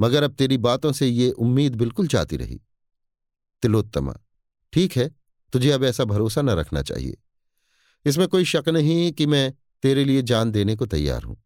मगर 0.02 0.24
अब 0.24 0.34
तेरी 0.34 0.58
बातों 0.58 0.92
से 0.92 1.08
ये 1.08 1.32
उम्मीद 1.32 1.76
बिल्कुल 1.76 2.08
जाती 2.08 2.38
रही। 2.38 2.60
तिलोत्तमा, 3.62 4.14
ठीक 4.74 4.98
है, 4.98 5.12
तुझे 5.54 5.72
अब 5.72 5.84
ऐसा 5.84 6.04
भरोसा 6.04 6.42
न 6.42 6.50
रखना 6.50 6.82
चाहिए। 6.82 7.18
इसमें 8.08 8.28
कोई 8.28 8.46
शक 8.46 8.70
नहीं 8.70 9.12
कि 9.12 9.26
मैं 9.26 9.54
तेरे 9.84 10.06
लिए 10.06 10.22
जान 10.22 10.52
देने 10.52 10.76
को 10.76 10.86
तैयार 10.86 11.24
हूँ। 11.24 11.38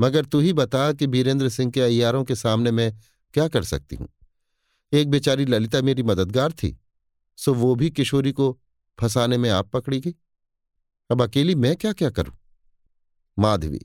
मगर 0.00 0.24
तू 0.24 0.40
ही 0.40 0.52
बता 0.52 0.92
कि 0.92 1.06
बीरेंद्र 1.06 1.48
सिंह 1.48 1.70
के 1.72 1.80
अयारों 1.80 2.24
के 2.24 2.34
सामने 2.34 2.70
मैं 2.70 2.92
क्या 3.34 3.48
कर 3.48 3.64
सकती 3.64 3.96
हूँ। 3.96 4.08
एक 4.92 5.10
बेचारी 5.10 5.44
ललिता 5.44 5.82
मेरी 5.82 6.02
मददगार 6.02 6.52
थी, 6.52 6.78
सो 7.38 7.54
वो 7.54 7.74
भी 7.74 7.90
किशोरी 7.90 8.32
को 8.32 8.60
फंसाने 8.98 9.38
में 9.38 9.50
आप 9.50 9.70
पकड़ी 9.70 10.00
गई। 10.00 10.14
अब 11.10 11.22
अकेली 11.22 11.54
मैं 11.54 11.76
क्या 11.76 11.92
क्या 11.92 12.10
करूँ? 12.10 12.34
माधवी, 13.38 13.80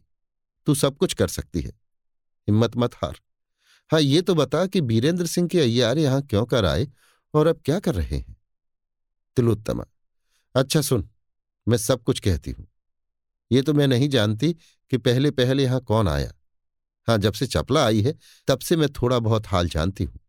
तू 0.67 0.75
सब 0.75 0.97
कुछ 0.97 1.13
कर 1.13 1.27
सकती 1.27 1.61
है। 1.61 1.71
हिम्मत 2.47 2.77
मत 2.77 2.95
हार। 2.95 3.19
हाँ 3.91 4.01
ये 4.01 4.21
तो 4.21 4.35
बता 4.35 4.65
कि 4.65 4.81
बीरेंद्र 4.81 5.25
सिंह 5.25 5.47
के 5.47 5.59
अय्यार 5.59 5.97
यहाँ 5.97 6.21
क्यों 6.21 6.45
कर 6.45 6.65
आए 6.65 6.87
और 7.33 7.47
अब 7.47 7.61
क्या 7.65 7.79
कर 7.79 7.95
रहे 7.95 8.17
हैं? 8.17 8.35
तिलोत्तमा 9.37 9.85
अच्छा 10.55 10.81
सुन। 10.81 11.09
मैं 11.69 11.77
सब 11.77 12.03
कुछ 12.03 12.19
कहती 12.19 12.51
हूँ। 12.51 12.67
ये 13.51 13.61
तो 13.61 13.73
मैं 13.73 13.87
नहीं 13.87 14.09
जानती 14.09 14.53
कि 14.91 14.97
पहले 14.97 15.31
पहले 15.31 15.63
यहाँ 15.63 15.79
कौन 15.81 16.07
आया। 16.07 16.31
हाँ 17.07 17.17
जब 17.17 17.33
से 17.33 17.47
चपला 17.47 17.85
आई 17.85 18.01
है, 18.01 18.13
तब 18.47 18.59
से 18.59 18.75
मैं 18.75 18.89
थोड़ा 18.91 19.19
बहुत 19.19 19.47
हाल 19.47 19.69
जानती 19.69 20.03
हूँ। 20.03 20.19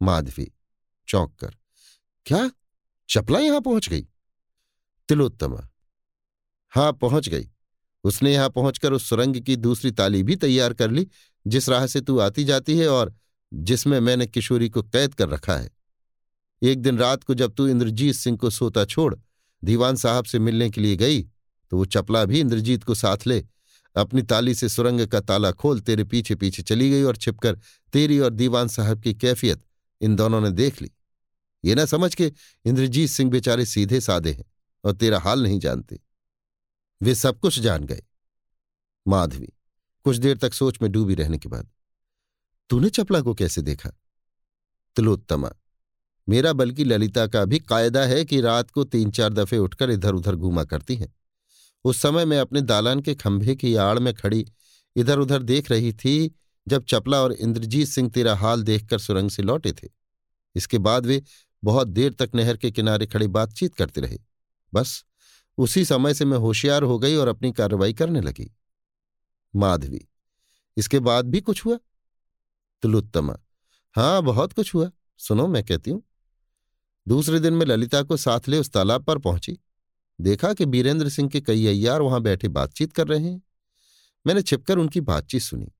माधवी, 0.00 0.50
चौंक 1.08 1.34
कर, 1.40 1.54
क्या? 2.26 2.50
चपला 3.08 3.38
यहाँ 3.38 3.60
पहुँच 3.60 3.88
गई? 3.88 4.02
तिलोत्तमा, 5.08 5.68
हाँ, 6.72 6.92
पहुँच 6.92 7.28
गई। 7.28 7.48
उसने 8.04 8.32
यहाँ 8.32 8.50
पहुंचकर 8.50 8.92
उस 8.92 9.08
सुरंग 9.08 9.36
की 9.36 9.56
दूसरी 9.56 9.90
ताली 9.90 10.22
भी 10.22 10.36
तैयार 10.36 10.74
कर 10.74 10.90
ली, 10.90 11.06
जिस 11.46 11.68
राह 11.68 11.86
से 11.86 12.00
तू 12.00 12.18
आती 12.18 12.44
जाती 12.44 12.78
है 12.78 12.88
और 12.88 13.14
जिसमें 13.52 13.98
मैंने 14.00 14.26
किशोरी 14.26 14.68
को 14.68 14.82
कैद 14.82 15.14
कर 15.14 15.28
रखा 15.28 15.56
है। 15.56 15.70
एक 16.62 16.82
दिन 16.82 16.98
रात 16.98 17.24
को 17.24 17.34
जब 17.34 17.54
तू 17.54 17.66
इंद्रजीत 17.68 18.14
सिंह 18.14 18.36
को 18.36 18.50
सोता 18.50 18.84
छोड़ 18.84 19.14
दीवान 19.64 19.96
साहब 19.96 20.24
से 20.24 20.38
मिलने 20.38 20.70
के 20.70 20.80
लिए 20.80 20.96
गई 20.96 21.22
तो 21.70 21.76
वो 21.76 21.84
चपला 21.84 22.24
भी 22.24 22.40
इंद्रजीत 22.40 22.84
को 22.84 22.94
साथ 22.94 23.26
ले, 23.26 23.44
अपनी 23.96 24.22
ताली 24.22 24.54
से 24.54 24.68
सुरंग 24.68 25.06
का 25.06 25.20
ताला 25.20 25.50
खोल 25.52 25.80
तेरे 25.80 26.04
पीछे 26.04 26.34
पीछे 26.34 26.62
चली 26.62 26.90
गई 26.90 27.02
और 27.02 27.16
छिपकर 27.16 27.58
तेरी 27.92 28.18
और 28.18 28.30
दीवान 28.30 28.68
साहब 28.68 29.02
की 29.02 29.14
कैफियत 29.14 29.62
इन 30.00 30.16
दोनों 30.16 30.40
ने 30.40 30.50
देख 30.50 30.82
ली। 30.82 30.90
ये 31.64 31.74
ना 31.74 31.84
समझ 31.84 32.14
के 32.14 32.32
इंद्रजीत 32.64 33.10
सिंह 33.10 33.30
बेचारे 33.30 33.66
सीधे 33.66 34.00
साधे 34.00 34.32
हैं 34.32 34.44
और 34.84 34.92
तेरा 34.92 35.18
हाल 35.20 35.42
नहीं 35.42 35.58
जानते। 35.58 36.00
वे 37.02 37.14
सब 37.14 37.38
कुछ 37.40 37.58
जान 37.58 37.84
गए। 37.84 38.02
माधवी, 39.06 39.48
कुछ 40.04 40.16
देर 40.16 40.36
तक 40.36 40.54
सोच 40.54 40.78
में 40.82 40.90
डूबी 40.92 41.14
रहने 41.14 41.38
के 41.38 41.48
बाद, 41.48 41.68
तूने 42.70 42.90
चपला 42.90 43.20
को 43.20 43.34
कैसे 43.34 43.62
देखा? 43.62 43.90
तिलोत्तमा 44.96 45.52
मेरा 46.30 46.52
बल्कि 46.52 46.84
ललिता 46.84 47.26
का 47.26 47.44
भी 47.44 47.58
कायदा 47.58 48.02
है 48.04 48.24
कि 48.24 48.40
रात 48.40 48.70
को 48.70 48.84
तीन 48.84 49.10
चार 49.10 49.32
दफे 49.32 49.58
उठकर 49.58 49.90
इधर 49.90 50.14
उधर 50.14 50.36
घूमा 50.36 50.64
करती 50.64 50.96
हैं। 50.96 51.12
उस 51.84 52.00
समय 52.02 52.24
मैं 52.24 52.38
अपने 52.38 52.60
दालान 52.62 53.00
के 53.00 53.14
खंभे 53.14 53.54
की 53.54 53.74
आड़ 53.74 53.98
में 53.98 54.12
खड़ी 54.14 54.44
इधर 54.96 55.18
उधर 55.18 55.42
देख 55.42 55.70
रही 55.70 55.92
थी, 55.92 56.34
जब 56.66 56.84
चपला 56.84 57.20
और 57.22 57.32
इंद्रजीत 57.32 57.88
सिंह 57.88 58.08
तेरा 58.10 58.34
हाल 58.36 58.62
देखकर 58.62 58.98
सुरंग 58.98 59.30
से 59.30 59.42
लौटे 59.42 59.72
थे। 59.72 59.88
इसके 60.56 60.78
बाद 60.78 61.06
वे 61.06 61.22
बहुत 61.62 61.88
देर 61.88 62.12
तक 62.12 62.30
नहर 62.34 62.56
के 62.56 62.70
किनारे 62.70 63.06
खड़े 63.06 63.26
बातचीत 63.28 63.74
करते 63.74 64.00
रहे। 64.00 64.18
बस, 64.72 65.04
उसी 65.58 65.84
समय 65.84 66.14
से 66.14 66.24
मैं 66.24 66.38
होशियार 66.38 66.82
हो 66.82 66.98
गई 66.98 67.16
और 67.16 67.28
अपनी 67.28 67.52
कार्रवाई 67.52 67.92
करने 67.92 68.20
लगी। 68.20 68.50
माधवी, 69.54 70.00
इसके 70.76 70.98
बाद 71.00 71.26
भी 71.26 71.40
कुछ 71.40 71.64
हुआ? 71.64 71.78
तुलुत्तमा 72.82 73.36
हाँ 73.94 74.22
बहुत 74.22 74.52
कुछ 74.52 74.74
हुआ। 74.74 74.90
सुनो, 75.20 75.46
मैं 75.46 75.62
कहती 75.64 75.90
हूँ 75.90 76.02
दूसरे 77.10 77.40
दिन 77.40 77.52
मैं 77.52 77.66
ललिता 77.66 78.02
को 78.02 78.16
साथ 78.16 78.40
ले 78.48 78.58
उस 78.58 78.70
तालाब 78.70 79.04
पर 79.04 79.18
पहुँची। 79.18 79.58
देखा 80.20 80.52
कि 80.54 80.66
बीरेंद्र 80.66 81.08
सिंह 81.08 81.28
के 81.28 81.40
कई 81.40 81.66
अय्यार 81.66 82.02
वहाँ 82.02 82.20
बैठे 82.20 82.48
बातचीत 82.48 82.92
कर 82.92 83.08
रहे 83.08 83.20
हैं। 83.20 83.42
मैंने 84.26 84.42
छिपकर 84.42 84.78
उनकी 84.78 85.00
बातचीत 85.00 85.42
सुनी। 85.42 85.72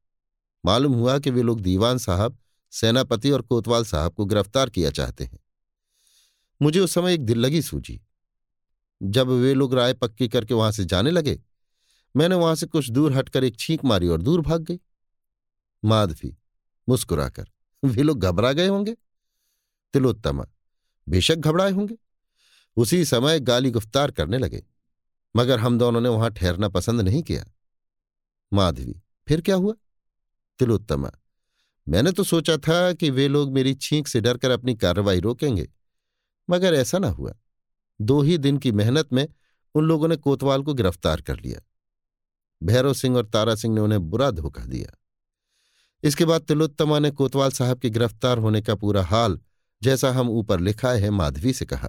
मालूम 0.67 0.95
हुआ 0.95 1.19
कि 1.19 1.31
वे 1.31 1.43
लोग 1.43 1.61
दीवान 1.61 1.99
साहब, 1.99 2.39
सेनापति 2.71 3.31
और 3.31 3.43
कोतवाल 3.43 3.85
साहब 3.85 4.13
को 4.13 4.25
गिरफ़्तार 4.25 4.71
किया 4.71 4.91
चाहते 4.91 5.25
हैं। 5.25 5.39
मुझे 6.63 6.81
उस 6.81 6.95
समय 6.95 7.15
एक 7.15 7.25
दिल 7.27 7.39
लगी 7.39 7.63
सूझी। 7.63 8.01
जब 9.03 9.29
वे 9.29 9.55
लोग 9.55 9.75
राय 9.75 9.95
पक्की 9.95 10.29
करके 10.29 10.55
वहाँ 10.55 10.73
से 10.73 10.85
जाने 10.85 11.11
लगे, 11.11 11.41
मैंने 12.17 12.35
वहाँ 12.35 12.55
से 12.55 12.67
कुछ 12.67 12.91
दूर 12.91 13.13
हटकर 13.13 13.45
एक 13.45 13.57
छींक 13.59 13.85
मारी 13.85 14.09
और 14.09 14.23
दूर 14.23 14.41
भाग 14.41 14.63
गई। 14.63 14.81
माधवी 15.85 16.37
मुस्कुराकर, 16.89 17.51
वे 17.85 18.03
लोग 18.03 18.21
घबरा 18.21 18.53
गए 18.53 18.67
होंगे? 18.67 18.97
तिलोत्तमा 19.93 20.47
बेशक 21.07 21.37
घबराए 21.37 21.71
होंगे। 21.71 21.97
उसी 22.77 23.05
समय 23.05 23.41
गाली 23.41 23.71
गुफ्तार 23.71 24.11
करने 24.11 24.39
लगे, 24.39 24.63
मगर 25.35 25.59
हम 25.59 25.79
दोनों 25.79 26.01
ने 26.01 26.09
वहाँ 26.09 26.31
ठहरना 26.31 26.69
पसंद 26.69 27.01
नहीं 27.01 27.23
किया। 27.23 27.45
माधवी, 28.53 28.95
फिर 29.29 29.41
क्या 29.41 29.57
हुआ? 29.57 29.75
तिलोत्तमा, 30.61 31.11
मैंने 31.87 32.13
तो 32.13 32.25
सोचा 32.25 32.57
था 32.59 32.93
कि 32.93 33.11
वे 33.11 33.27
लोग 33.29 33.53
मेरी 33.53 33.75
छींक 33.75 34.09
से 34.09 34.21
डरकर 34.21 34.51
अपनी 34.51 34.75
कार्रवाई 34.77 35.21
रोकेंगे, 35.21 35.69
मगर 36.49 36.75
ऐसा 36.75 36.99
ना 36.99 37.09
हुआ। 37.09 37.35
दो 38.01 38.21
ही 38.23 38.39
दिन 38.39 38.59
की 38.59 38.73
मेहनत 38.73 39.13
में 39.13 39.27
उन 39.75 39.85
लोगों 39.85 40.09
ने 40.09 40.17
कोतवाल 40.17 40.63
को 40.63 40.75
गिरफ़्तार 40.75 41.21
कर 41.21 41.41
लिया। 41.41 41.61
भैरव 42.61 42.95
सिंह 42.95 43.17
और 43.17 43.27
तारा 43.27 43.55
सिंह 43.55 43.75
ने 43.75 43.81
उन्हें 43.81 44.01
बुरा 44.11 44.31
धोखा 44.31 44.65
दिया। 44.65 44.97
इसके 46.03 46.25
बाद 46.25 46.43
तिलोत्तमा 46.43 46.99
ने 46.99 47.11
कोतवाल 47.11 47.51
साहब 47.51 47.79
के 47.79 47.91
गिरफ़्तार 47.91 48.39
होने 48.39 48.63
का 48.63 48.75
पूरा 48.75 49.03
हाल 49.05 49.39
जैसा 49.83 50.11
हम 50.11 50.29
ऊपर 50.29 50.61
लिखा 50.61 50.91
है, 50.91 51.11
माधवी 51.11 51.53
से 51.53 51.65
कहा। 51.65 51.89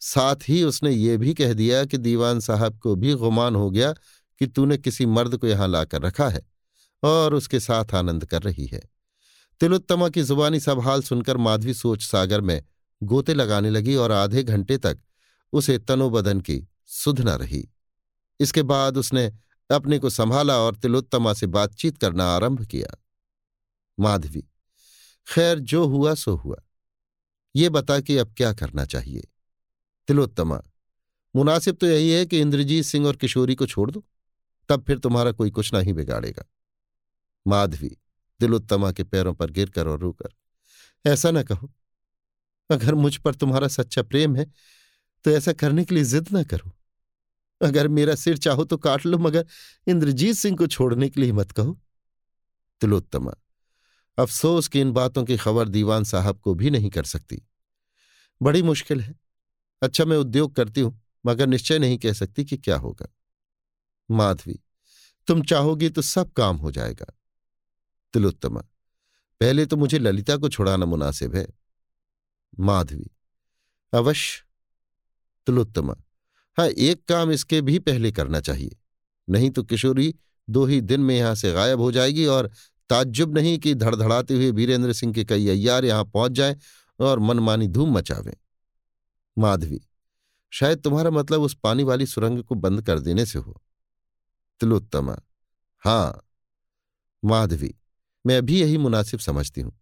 साथ 0.00 0.48
ही 0.48 0.62
उसने 0.62 0.90
ये 0.90 1.16
भी 1.16 1.34
कह 1.34 1.52
दिया 1.52 1.84
कि 1.84 1.98
दीवान 1.98 2.40
साहब 2.40 2.78
को 2.78 2.94
भी 2.94 3.14
गुमान 3.14 3.54
हो 3.54 3.70
गया 3.70 3.92
कि 4.40 4.46
तूने 4.46 4.78
किसी 4.78 5.06
मर्द 5.06 5.36
को 5.36 5.46
यहाँ 5.46 5.68
लाकर 5.68 6.02
रखा 6.02 6.28
है 6.28 6.42
और 7.02 7.34
उसके 7.34 7.60
साथ 7.60 7.94
आनंद 7.94 8.24
कर 8.24 8.42
रही 8.42 8.66
है। 8.66 8.82
तिलोत्तमा 9.60 10.08
की 10.08 10.22
जुबानी 10.22 10.60
सब 10.60 10.80
हाल 10.80 11.02
सुनकर 11.02 11.36
माधवी 11.36 11.74
सोच 11.74 12.02
सागर 12.02 12.40
में 12.40 12.62
गोते 13.02 13.34
लगाने 13.34 13.70
लगी 13.70 13.94
और 13.94 14.12
आधे 14.12 14.42
घंटे 14.42 14.78
तक 14.78 14.98
उसे 15.52 15.78
तनोबदन 15.78 16.40
की 16.40 16.66
सुध 16.86 17.20
न 17.20 17.28
रही। 17.28 17.68
इसके 18.40 18.62
बाद 18.62 18.96
उसने 18.96 19.32
अपने 19.70 19.98
को 19.98 20.10
संभाला 20.10 20.56
और 20.58 20.76
तिलोत्तमा 20.76 21.32
से 21.32 21.46
बातचीत 21.46 21.98
करना 21.98 22.24
आरंभ 22.26 22.64
किया। 22.66 22.96
माधवी, 23.98 24.44
खैर 25.26 25.58
जो 25.58 25.84
हुआ 25.86 26.14
सो 26.14 26.34
हुआ। 26.36 26.56
ये 27.54 27.68
बता 27.68 28.00
कि 28.00 28.16
अब 28.16 28.34
क्या 28.36 28.52
करना 28.52 28.84
चाहिए। 28.84 29.28
तिलोत्तमा, 30.08 30.60
मुनासिब 31.34 31.76
तो 31.76 31.86
यही 31.86 32.10
है 32.10 32.24
कि 32.26 32.40
इंद्रजीत 32.40 32.84
सिंह 32.84 33.06
और 33.06 33.16
किशोरी 33.16 33.54
को 33.54 33.66
छोड़ 33.66 33.90
दो, 33.90 34.04
तब 34.68 34.84
फिर 34.84 34.98
तुम्हारा 34.98 35.32
कोई 35.32 35.50
कुछ 35.50 35.72
नहीं 35.74 35.92
बिगाड़ेगा। 35.92 36.44
माधवी, 37.46 37.88
तिलोत्तमा 38.40 38.92
के 38.92 39.04
पैरों 39.04 39.34
पर 39.34 39.50
गिरकर 39.50 39.88
और 39.88 39.98
रोकर, 40.00 40.34
ऐसा 41.04 41.30
ना 41.30 41.42
कहो, 41.42 41.70
अगर 42.70 42.94
मुझ 42.94 43.16
पर 43.16 43.34
तुम्हारा 43.34 43.68
सच्चा 43.68 44.02
प्रेम 44.02 44.36
है 44.36 44.46
तो 45.24 45.30
ऐसा 45.30 45.52
करने 45.52 45.84
के 45.84 45.94
लिए 45.94 46.04
जिद 46.04 46.28
ना 46.32 46.42
करो। 46.42 46.70
अगर 47.60 47.88
मेरा 47.88 48.14
सिर 48.14 48.36
चाहो 48.36 48.64
तो 48.64 48.76
काट 48.76 49.06
लो, 49.06 49.18
मगर 49.18 49.46
इंद्रजीत 49.86 50.36
सिंह 50.36 50.56
को 50.56 50.66
छोड़ने 50.66 51.08
के 51.08 51.20
लिए 51.20 51.32
मत 51.32 51.52
कहो। 51.52 51.78
तिलोत्तमा 52.80 53.34
अफसोस 54.18 54.68
कि 54.68 54.80
इन 54.80 54.92
बातों 54.92 55.24
की 55.24 55.36
खबर 55.36 55.68
दीवान 55.68 56.04
साहब 56.04 56.38
को 56.38 56.54
भी 56.54 56.70
नहीं 56.70 56.90
कर 56.90 57.04
सकती। 57.04 57.40
बड़ी 58.40 58.62
मुश्किल 58.62 59.00
है। 59.00 59.14
अच्छा 59.82 60.04
मैं 60.04 60.16
उद्योग 60.16 60.54
करती 60.54 60.80
हूँ, 60.80 61.00
मगर 61.24 61.46
निश्चय 61.46 61.78
नहीं 61.78 61.98
कह 61.98 62.12
सकती 62.12 62.44
कि 62.44 62.56
क्या 62.56 62.76
होगा। 62.76 63.08
माधवी, 64.08 64.58
तुम 65.28 65.42
चाहोगी 65.42 65.88
तो 65.88 66.02
सब 66.02 66.32
काम 66.32 66.56
हो 66.56 66.70
जाएगा। 66.70 67.06
तिलोत्तमा, 68.14 68.60
पहले 69.40 69.66
तो 69.66 69.76
मुझे 69.76 69.98
ललिता 69.98 70.36
को 70.36 70.48
छुड़ाना 70.48 70.86
मुनासिब 70.86 71.34
है। 71.36 71.46
माधवी, 72.60 73.10
अवश्य। 73.92 74.42
तिलोत्तमा 75.46 75.94
हाँ 76.58 76.66
एक 76.68 77.04
काम 77.04 77.30
इसके 77.32 77.60
भी 77.60 77.78
पहले 77.78 78.10
करना 78.12 78.40
चाहिए, 78.40 78.76
नहीं 79.28 79.50
तो 79.50 79.62
किशोरी 79.62 80.14
दो 80.48 80.64
ही 80.66 80.80
दिन 80.80 81.00
में 81.00 81.16
यहाँ 81.16 81.34
से 81.34 81.52
गायब 81.52 81.80
हो 81.80 81.90
जाएगी 81.92 82.26
और 82.26 82.50
ताज्जुब 82.90 83.38
नहीं 83.38 83.58
कि 83.58 83.74
धड़धड़ाते 83.74 84.34
हुए 84.34 84.50
वीरेंद्र 84.50 84.92
सिंह 84.92 85.12
के 85.12 85.24
कई 85.24 85.48
अय्यार 85.48 85.84
यहाँ 85.84 86.04
पहुँच 86.04 86.32
जाएँ 86.32 86.56
और 86.98 87.18
मनमानी 87.18 87.68
धूम 87.68 87.96
मचावें। 87.96 88.34
माधवी, 89.36 89.80
शायद 90.52 90.82
तुम्हारा 90.82 91.10
मतलब 91.10 91.42
उस 91.42 91.54
पानी 91.54 91.84
वाली 91.84 92.06
सुरंग 92.06 92.42
को 92.42 92.54
बंद 92.54 92.82
कर 92.82 92.98
देने 92.98 93.24
से 93.26 93.38
हो। 93.38 93.60
तिलोत्तमा 94.60 95.16
हाँ। 95.82 96.20
माधवी, 97.22 97.74
मैं 98.24 98.36
अभी 98.38 98.60
यही 98.60 98.78
मुनासिब 98.78 99.20
समझती 99.20 99.60
हूँ। 99.60 99.72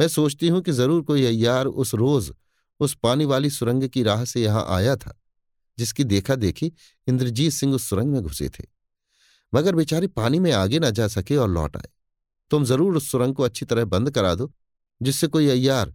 मैं 0.00 0.08
सोचती 0.08 0.48
हूँ 0.48 0.60
कि 0.62 0.72
ज़रूर 0.72 1.02
कोई 1.02 1.24
अय्यार 1.24 1.66
उस 1.66 1.94
रोज 1.94 2.32
उस 2.80 2.94
पानी 2.94 3.24
वाली 3.24 3.50
सुरंग 3.50 3.88
की 3.88 4.02
राह 4.02 4.24
से 4.24 4.42
यहाँ 4.42 4.64
आया 4.68 4.96
था, 4.96 5.14
जिसकी 5.78 6.04
देखा 6.04 6.34
देखी 6.34 6.72
इंद्रजीत 7.06 7.52
सिंह 7.52 7.74
उस 7.74 7.88
सुरंग 7.88 8.12
में 8.12 8.22
घुसे 8.22 8.48
थे। 8.48 8.64
मगर 9.52 9.74
बेचारे 9.74 10.06
पानी 10.06 10.38
में 10.38 10.52
आगे 10.52 10.78
न 10.78 10.90
जा 10.90 11.08
सके 11.08 11.36
और 11.36 11.48
लौट 11.48 11.76
आए। 11.76 11.88
तुम 12.50 12.64
ज़रूर 12.64 12.96
उस 12.96 13.10
सुरंग 13.10 13.34
को 13.34 13.42
अच्छी 13.42 13.66
तरह 13.66 13.84
बंद 13.86 14.10
करा 14.10 14.34
दो, 14.34 14.52
जिससे 15.00 15.26
कोई 15.26 15.48
अय्यार 15.48 15.94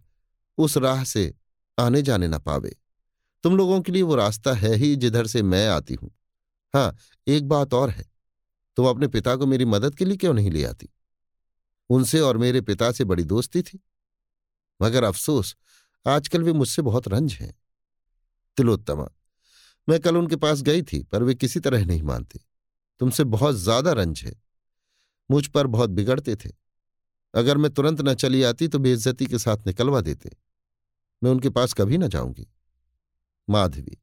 उस 0.58 0.76
राह 0.76 1.04
से 1.04 1.32
आने 1.78 2.02
जाने 2.02 2.28
ना 2.28 2.38
पावे। 2.38 2.74
तुम 3.44 3.56
लोगों 3.56 3.80
के 3.80 3.92
लिए 3.92 4.02
वो 4.02 4.14
रास्ता 4.14 4.52
है 4.54 4.74
ही 4.74 4.94
जिधर 4.96 5.26
से 5.26 5.42
मैं 5.42 5.66
आती 5.68 5.94
हूँ। 5.94 6.10
हाँ 6.74 6.96
एक 7.26 7.48
बात 7.48 7.74
और 7.74 7.90
है, 7.90 8.04
तुम 8.76 8.86
अपने 8.86 9.08
पिता 9.08 9.34
को 9.36 9.46
मेरी 9.46 9.64
मदद 9.64 9.94
के 9.94 10.04
लिए 10.04 10.16
क्यों 10.16 10.34
नहीं 10.34 10.50
ले 10.50 10.64
आती? 10.64 10.88
उनसे 11.90 12.20
और 12.20 12.36
मेरे 12.36 12.60
पिता 12.60 12.90
से 12.92 13.04
बड़ी 13.04 13.24
दोस्ती 13.24 13.62
थी। 13.62 13.80
मगर 14.80 15.04
अफसोस, 15.04 15.54
आजकल 16.06 16.42
वे 16.42 16.52
मुझसे 16.52 16.82
बहुत 16.82 17.08
रंज 17.08 17.32
हैं। 17.32 17.52
तिलोत्तमा, 18.56 19.08
मैं 19.88 19.98
कल 20.00 20.16
उनके 20.16 20.36
पास 20.36 20.62
गई 20.62 20.82
थी, 20.82 21.02
पर 21.02 21.22
वे 21.22 21.34
किसी 21.34 21.60
तरह 21.60 21.84
नहीं 21.86 22.02
मानते। 22.02 22.40
तुमसे 23.00 23.24
बहुत 23.26 23.54
ज़्यादा 23.56 23.92
रंज 23.92 24.22
है। 24.24 24.34
मुझ 25.30 25.46
पर 25.46 25.66
बहुत 25.66 25.90
बिगड़ते 25.90 26.36
थे। 26.36 26.50
अगर 27.34 27.56
मैं 27.56 27.70
तुरंत 27.70 28.00
न 28.00 28.14
चली 28.14 28.42
आती 28.42 28.68
तो 28.68 28.78
बेइज्जती 28.78 29.26
के 29.26 29.38
साथ 29.38 29.66
निकलवा 29.66 30.00
देते। 30.00 30.30
मैं 31.22 31.30
उनके 31.30 31.50
पास 31.50 31.72
कभी 31.72 31.98
न 31.98 32.08
जाऊँगी। 32.08 32.46
माधवी, 33.48 33.98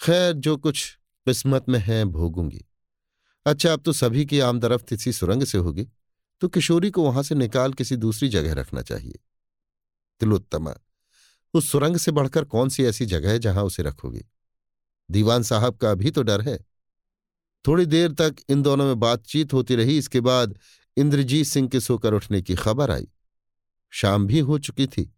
खैर, 0.00 0.32
जो 0.32 0.56
कुछ 0.56 0.98
किस्मत 1.26 1.68
में 1.68 1.78
है, 1.78 2.04
भोगूँगी। 2.04 2.64
अच्छा 3.46 3.72
अब 3.72 3.80
तो 3.80 3.92
सभी 3.92 4.24
की 4.26 4.40
आमदरफ्त 4.40 4.92
इसी 4.92 5.12
सुरंग 5.12 5.44
से 5.44 5.58
होगी 5.58 5.86
तो 6.42 6.48
किशोरी 6.48 6.90
को 6.90 7.02
वहाँ 7.02 7.22
से 7.22 7.34
निकाल 7.34 7.72
किसी 7.72 7.96
दूसरी 7.96 8.28
जगह 8.28 8.54
रखना 8.54 8.82
चाहिए। 8.82 9.18
तिलोत्तमा, 10.20 10.74
उस 11.54 11.70
सुरंग 11.70 11.96
से 11.96 12.12
बढ़कर 12.12 12.44
कौन 12.44 12.68
सी 12.68 12.84
ऐसी 12.84 13.06
जगह 13.06 13.30
है 13.30 13.38
जहाँ 13.38 13.64
उसे 13.64 13.82
रखोगी? 13.82 14.22
दीवान 15.10 15.42
साहब 15.42 15.76
का 15.76 15.94
भी 15.94 16.10
तो 16.10 16.22
डर 16.22 16.40
है। 16.40 16.58
थोड़ी 17.66 17.86
देर 17.86 18.12
तक 18.12 18.36
इन 18.48 18.62
दोनों 18.62 18.86
में 18.86 19.00
बातचीत 19.00 19.52
होती 19.52 19.74
रही, 19.74 19.98
इसके 19.98 20.20
बाद 20.20 20.58
इंद्रजीत 20.96 21.46
सिंह 21.46 21.68
के 21.68 21.80
सोकर 21.80 22.14
उठने 22.14 22.42
की 22.42 22.54
खबर 22.54 22.90
आई। 22.90 23.08
शाम 23.90 24.26
भी 24.26 24.38
हो 24.38 24.58
चुकी 24.58 24.86
थी। 24.86 25.10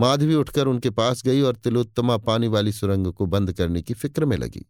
माधवी 0.00 0.34
उठकर 0.34 0.66
उनके 0.66 0.90
पास 0.90 1.22
गई 1.22 1.40
और 1.40 1.56
तिलोत्तमा 1.56 2.16
पानी 2.16 2.48
वाली 2.48 2.72
सुरंग 2.72 3.12
को 3.12 3.26
बंद 3.26 3.52
करने 3.52 3.82
की 3.82 3.94
फ़िक्र 3.94 4.24
में 4.24 4.36
लगी। 4.36 4.66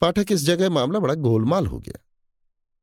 पाठक 0.00 0.32
इस 0.32 0.44
जगह 0.44 0.70
मामला 0.70 0.98
बड़ा 0.98 1.14
गोलमाल 1.14 1.66
हो 1.66 1.78
गया। 1.78 1.98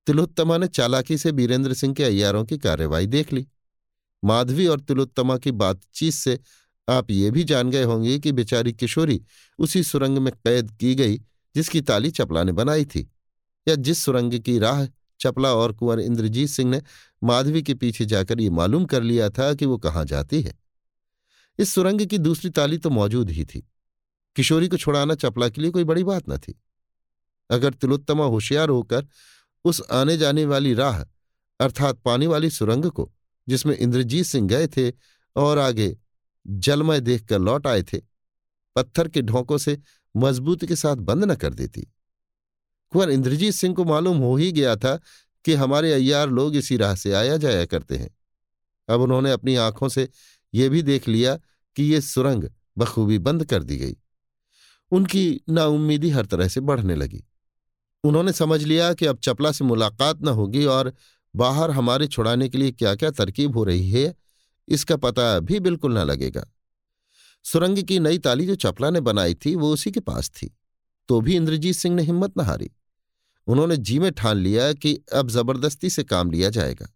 तिलोत्तमा 0.07 0.57
ने 0.57 0.67
चालाकी 0.67 1.17
से 1.17 1.31
बीरेंद्र 1.31 1.73
सिंह 1.73 1.93
के 1.93 2.03
अयारों 2.03 2.45
की 2.45 2.57
कार्रवाई 2.57 3.05
देख 3.07 3.33
ली। 3.33 3.47
माधवी 4.23 4.67
और 4.67 4.79
तिलोत्तमा 4.79 5.37
की 5.37 5.51
बातचीत 5.51 6.13
से 6.13 6.39
आप 6.89 7.11
ये 7.11 7.31
भी 7.31 7.43
जान 7.43 7.71
गए 7.71 7.83
होंगे 7.83 8.19
कि 8.19 8.31
बेचारी 8.31 8.73
किशोरी 8.73 9.21
उसी 9.59 9.83
सुरंग 9.83 10.17
में 10.17 10.33
कैद 10.33 10.71
की 10.71 10.95
गई 10.95 11.21
जिसकी 11.55 11.81
ताली 11.81 12.11
चपला 12.11 12.43
ने 12.43 12.51
बनाई 12.51 12.85
थी, 12.85 13.09
या 13.67 13.75
जिस 13.75 14.03
सुरंग 14.03 14.39
की 14.39 14.57
राह 14.59 14.85
चपला 15.19 15.53
और 15.53 15.73
कुंवर 15.73 15.99
इंद्रजीत 15.99 16.49
सिंह 16.49 16.69
ने 16.71 16.81
माधवी 17.23 17.61
के 17.63 17.73
पीछे 17.73 18.05
जाकर 18.05 18.41
ये 18.41 18.49
मालूम 18.49 18.85
कर 18.85 19.03
लिया 19.03 19.29
था 19.29 19.53
कि 19.53 19.65
वो 19.65 19.77
कहाँ 19.77 20.05
जाती 20.05 20.41
है। 20.41 20.53
इस 21.59 21.73
सुरंग 21.73 22.01
की 22.01 22.17
दूसरी 22.17 22.49
ताली 22.49 22.77
तो 22.77 22.89
मौजूद 22.89 23.29
ही 23.29 23.45
थी। 23.45 23.67
किशोरी 24.35 24.67
को 24.67 24.77
छुड़ाना 24.77 25.15
चपला 25.15 25.49
के 25.49 25.61
लिए 25.61 25.71
कोई 25.71 25.83
बड़ी 25.83 26.03
बात 26.03 26.29
न 26.29 26.37
थी। 26.37 26.59
अगर 27.49 27.73
तिलोत्तमा 27.73 28.25
होशियार 28.25 28.69
होकर 28.69 29.07
उस 29.65 29.81
आने 29.91 30.17
जाने 30.17 30.45
वाली 30.45 30.73
राह, 30.73 31.03
अर्थात 31.59 31.99
पानी 31.99 32.27
वाली 32.27 32.49
सुरंग 32.49 32.85
को, 32.85 33.11
जिसमें 33.47 33.77
इंद्रजीत 33.77 34.25
सिंह 34.25 34.47
गए 34.47 34.67
थे 34.67 34.91
और 35.35 35.57
आगे 35.57 35.95
जलमय 36.47 36.99
देखकर 36.99 37.39
लौट 37.39 37.67
आए 37.67 37.83
थे, 37.83 37.97
पत्थर 38.75 39.07
के 39.07 39.21
ढोंकों 39.21 39.57
से 39.57 39.77
मजबूती 40.15 40.67
के 40.67 40.75
साथ 40.75 40.95
बंद 40.95 41.23
न 41.23 41.35
कर 41.35 41.53
देती। 41.53 41.81
कुंवर 42.93 43.09
इंद्रजीत 43.09 43.53
सिंह 43.53 43.75
को 43.75 43.85
मालूम 43.85 44.17
हो 44.17 44.35
ही 44.35 44.51
गया 44.51 44.75
था 44.75 44.99
कि 45.45 45.53
हमारे 45.53 45.91
अय्यार 45.93 46.29
लोग 46.29 46.55
इसी 46.55 46.77
राह 46.77 46.95
से 46.95 47.13
आया 47.13 47.37
जाया 47.37 47.65
करते 47.65 47.97
हैं। 47.97 48.09
अब 48.89 49.01
उन्होंने 49.01 49.31
अपनी 49.31 49.55
आँखों 49.55 49.89
से 49.89 50.07
ये 50.53 50.69
भी 50.69 50.81
देख 50.81 51.07
लिया 51.07 51.35
कि 51.75 51.83
ये 51.83 52.01
सुरंग 52.01 52.43
बखूबी 52.77 53.17
बंद 53.19 53.45
कर 53.45 53.63
दी 53.63 53.77
गई। 53.77 53.95
उनकी 54.91 55.41
नाउम्मीदी 55.49 56.09
हर 56.09 56.25
तरह 56.25 56.47
से 56.47 56.61
बढ़ने 56.61 56.95
लगी। 56.95 57.23
उन्होंने 58.03 58.33
समझ 58.33 58.61
लिया 58.63 58.93
कि 58.93 59.05
अब 59.05 59.17
चपला 59.17 59.51
से 59.51 59.63
मुलाकात 59.63 60.21
न 60.21 60.27
होगी 60.27 60.65
और 60.65 60.93
बाहर 61.33 61.71
हमारे 61.71 62.07
छुड़ाने 62.07 62.49
के 62.49 62.57
लिए 62.57 62.71
क्या 62.71 62.95
क्या 62.95 63.11
तरकीब 63.11 63.57
हो 63.57 63.63
रही 63.63 63.91
है, 63.91 64.15
इसका 64.67 64.97
पता 64.97 65.39
भी 65.39 65.59
बिल्कुल 65.59 65.97
न 65.97 66.03
लगेगा। 66.03 66.45
सुरंग 67.45 67.83
की 67.83 67.99
नई 67.99 68.17
ताली 68.17 68.45
जो 68.45 68.55
चपला 68.55 68.89
ने 68.89 69.01
बनाई 69.01 69.33
थी, 69.33 69.55
वो 69.55 69.73
उसी 69.73 69.91
के 69.91 69.99
पास 69.99 70.29
थी। 70.29 70.57
तो 71.07 71.21
भी 71.21 71.35
इंद्रजीत 71.35 71.75
सिंह 71.75 71.95
ने 71.95 72.03
हिम्मत 72.03 72.33
न 72.37 72.41
हारी। 72.41 72.71
उन्होंने 73.47 73.77
जी 73.77 73.99
में 73.99 74.11
ठान 74.11 74.37
लिया 74.37 74.73
कि 74.73 75.03
अब 75.13 75.29
ज़बरदस्ती 75.29 75.89
से 75.89 76.03
काम 76.03 76.31
लिया 76.31 76.49
जाएगा। 76.49 76.87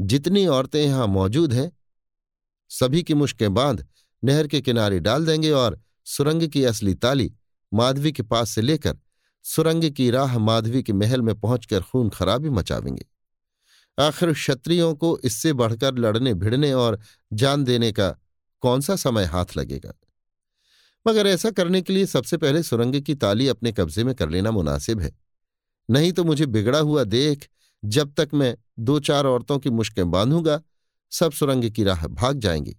जितनी 0.00 0.46
औरतें 0.46 0.84
यहाँ 0.84 1.06
मौजूद 1.06 1.52
हैं, 1.52 1.72
सभी 2.68 3.02
की 3.02 3.14
मुश्कें 3.14 3.54
बाँध 3.54 3.86
नहर 4.24 4.46
के 4.46 4.60
किनारे 4.60 5.00
डाल 5.00 5.26
देंगे 5.26 5.50
और 5.50 5.80
सुरंग 6.04 6.48
की 6.48 6.64
असली 6.64 6.94
ताली 6.94 7.32
माधवी 7.74 8.12
के 8.12 8.22
पास 8.22 8.50
से 8.50 8.62
लेकर 8.62 8.98
सुरंग 9.42 9.90
की 9.90 10.10
राह 10.10 10.38
माधवी 10.38 10.82
के 10.82 10.92
महल 10.92 11.22
में 11.22 11.40
पहुंचकर 11.40 11.82
खून 11.82 12.08
खराबी 12.08 12.48
मचावेंगे। 12.48 13.06
आखिर 13.98 14.32
क्षत्रियों 14.32 14.94
को 14.94 15.18
इससे 15.24 15.52
बढ़कर 15.52 15.94
लड़ने 15.94 16.34
भिड़ने 16.34 16.72
और 16.72 17.00
जान 17.32 17.64
देने 17.64 17.92
का 17.92 18.16
कौन 18.62 18.80
सा 18.80 18.96
समय 18.96 19.24
हाथ 19.24 19.46
लगेगा? 19.56 19.92
मगर 21.08 21.26
ऐसा 21.26 21.50
करने 21.50 21.82
के 21.82 21.92
लिए 21.92 22.06
सबसे 22.06 22.36
पहले 22.36 22.62
सुरंग 22.62 23.00
की 23.00 23.14
ताली 23.14 23.48
अपने 23.48 23.72
कब्जे 23.72 24.04
में 24.04 24.14
कर 24.14 24.30
लेना 24.30 24.50
मुनासिब 24.50 25.00
है। 25.00 25.16
नहीं 25.90 26.12
तो 26.12 26.24
मुझे 26.24 26.46
बिगड़ा 26.46 26.78
हुआ 26.78 27.04
देख, 27.04 27.48
जब 27.84 28.14
तक 28.14 28.30
मैं 28.34 28.56
दो 28.78 29.00
चार 29.00 29.26
औरतों 29.26 29.58
की 29.58 29.70
मुश्कें 29.70 30.10
बांधूँगा, 30.10 30.62
सब 31.10 31.32
सुरंग 31.32 31.70
की 31.70 31.84
राह 31.84 32.06
भाग 32.06 32.38
जाएँगी। 32.38 32.76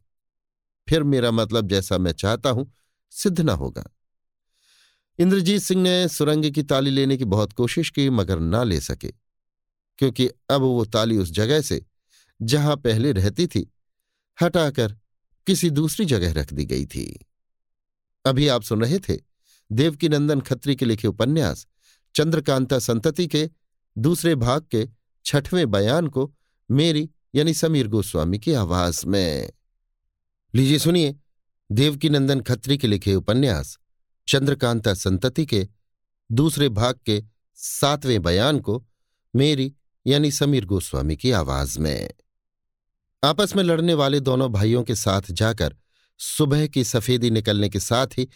फिर 0.90 1.04
मेरा 1.04 1.32
मतलब 1.32 1.68
जैसा 1.68 1.98
मैं 1.98 2.12
चाहता 2.12 2.50
हूँ, 2.50 2.74
सिद्ध 3.12 3.42
न 3.42 3.50
होगा। 3.50 3.84
इंद्रजीत 5.20 5.62
सिंह 5.62 5.82
ने 5.82 6.08
सुरंग 6.08 6.52
की 6.52 6.64
ताली 6.64 6.90
लेने 6.90 7.18
की 7.18 7.26
बहुत 7.26 7.54
कोशिश 7.54 7.90
की, 7.90 8.10
मगर 8.10 8.40
ना 8.40 8.64
ले 8.64 8.82
सके। 8.82 9.14
क्योंकि 9.98 10.28
अब 10.28 10.62
वो 10.62 10.86
ताली 10.86 11.18
उस 11.18 11.32
जगह 11.32 11.62
से, 11.62 11.86
जहाँ 12.42 12.78
पहले 12.78 13.12
रहती 13.12 13.48
थी, 13.48 13.74
हटाकर 14.42 14.98
किसी 15.48 15.70
दूसरी 15.70 16.06
जगह 16.06 16.34
रख 16.34 16.54
दी 16.54 16.66
गई 16.66 16.86
थी। 16.86 17.26
अभी 18.26 18.48
आप 18.48 18.64
सुन 18.64 18.82
रहे 18.82 19.00
थे 19.00 19.20
देवकीनंदन 19.72 20.42
खत्री 20.42 20.76
के 20.76 20.86
लिखे 20.86 21.08
उपन्यास, 21.08 21.68
चंद्रकांता 22.16 22.80
संतति 22.80 23.28
के 23.28 23.50
दूसरे 23.98 24.36
भाग 24.36 24.66
के 24.72 24.90
छठवें 25.26 25.72
बयान 25.72 26.08
को 26.08 26.36
मेरी 26.72 27.10
यानी 27.36 27.54
समीर 27.54 27.88
गोस्वामी 27.88 28.40
की 28.40 28.54
आवाज़ 28.54 29.06
में। 29.06 29.52
लीजिए 30.56 30.80
सुनिए 30.80 31.16
देवकीनंदन 31.72 32.42
खत्री 32.42 32.78
के 32.78 32.88
लिखे 32.88 33.16
उपन्यास, 33.16 33.80
चंद्रकांता 34.28 34.94
संतति 34.94 35.46
के 35.46 35.68
दूसरे 36.32 36.70
भाग 36.70 37.00
के 37.06 37.24
सातवें 37.56 38.22
बयान 38.22 38.60
को 38.60 38.86
मेरी 39.36 39.76
यानी 40.08 40.32
समीर 40.32 40.66
गोस्वामी 40.66 41.16
की 41.16 41.32
आवाज़ 41.32 41.80
में। 41.80 42.10
आपस 43.24 43.56
में 43.56 43.64
लड़ने 43.64 43.94
वाले 43.94 44.20
दोनों 44.20 44.52
भाइयों 44.52 44.84
के 44.84 44.96
साथ 44.96 45.22
जाकर 45.32 45.76
सुबह 46.20 46.68
की 46.68 46.84
सफेदी 46.84 47.30
निकलने 47.30 47.70
के 47.70 47.80
साथ 47.80 48.08
ही 48.08 48.28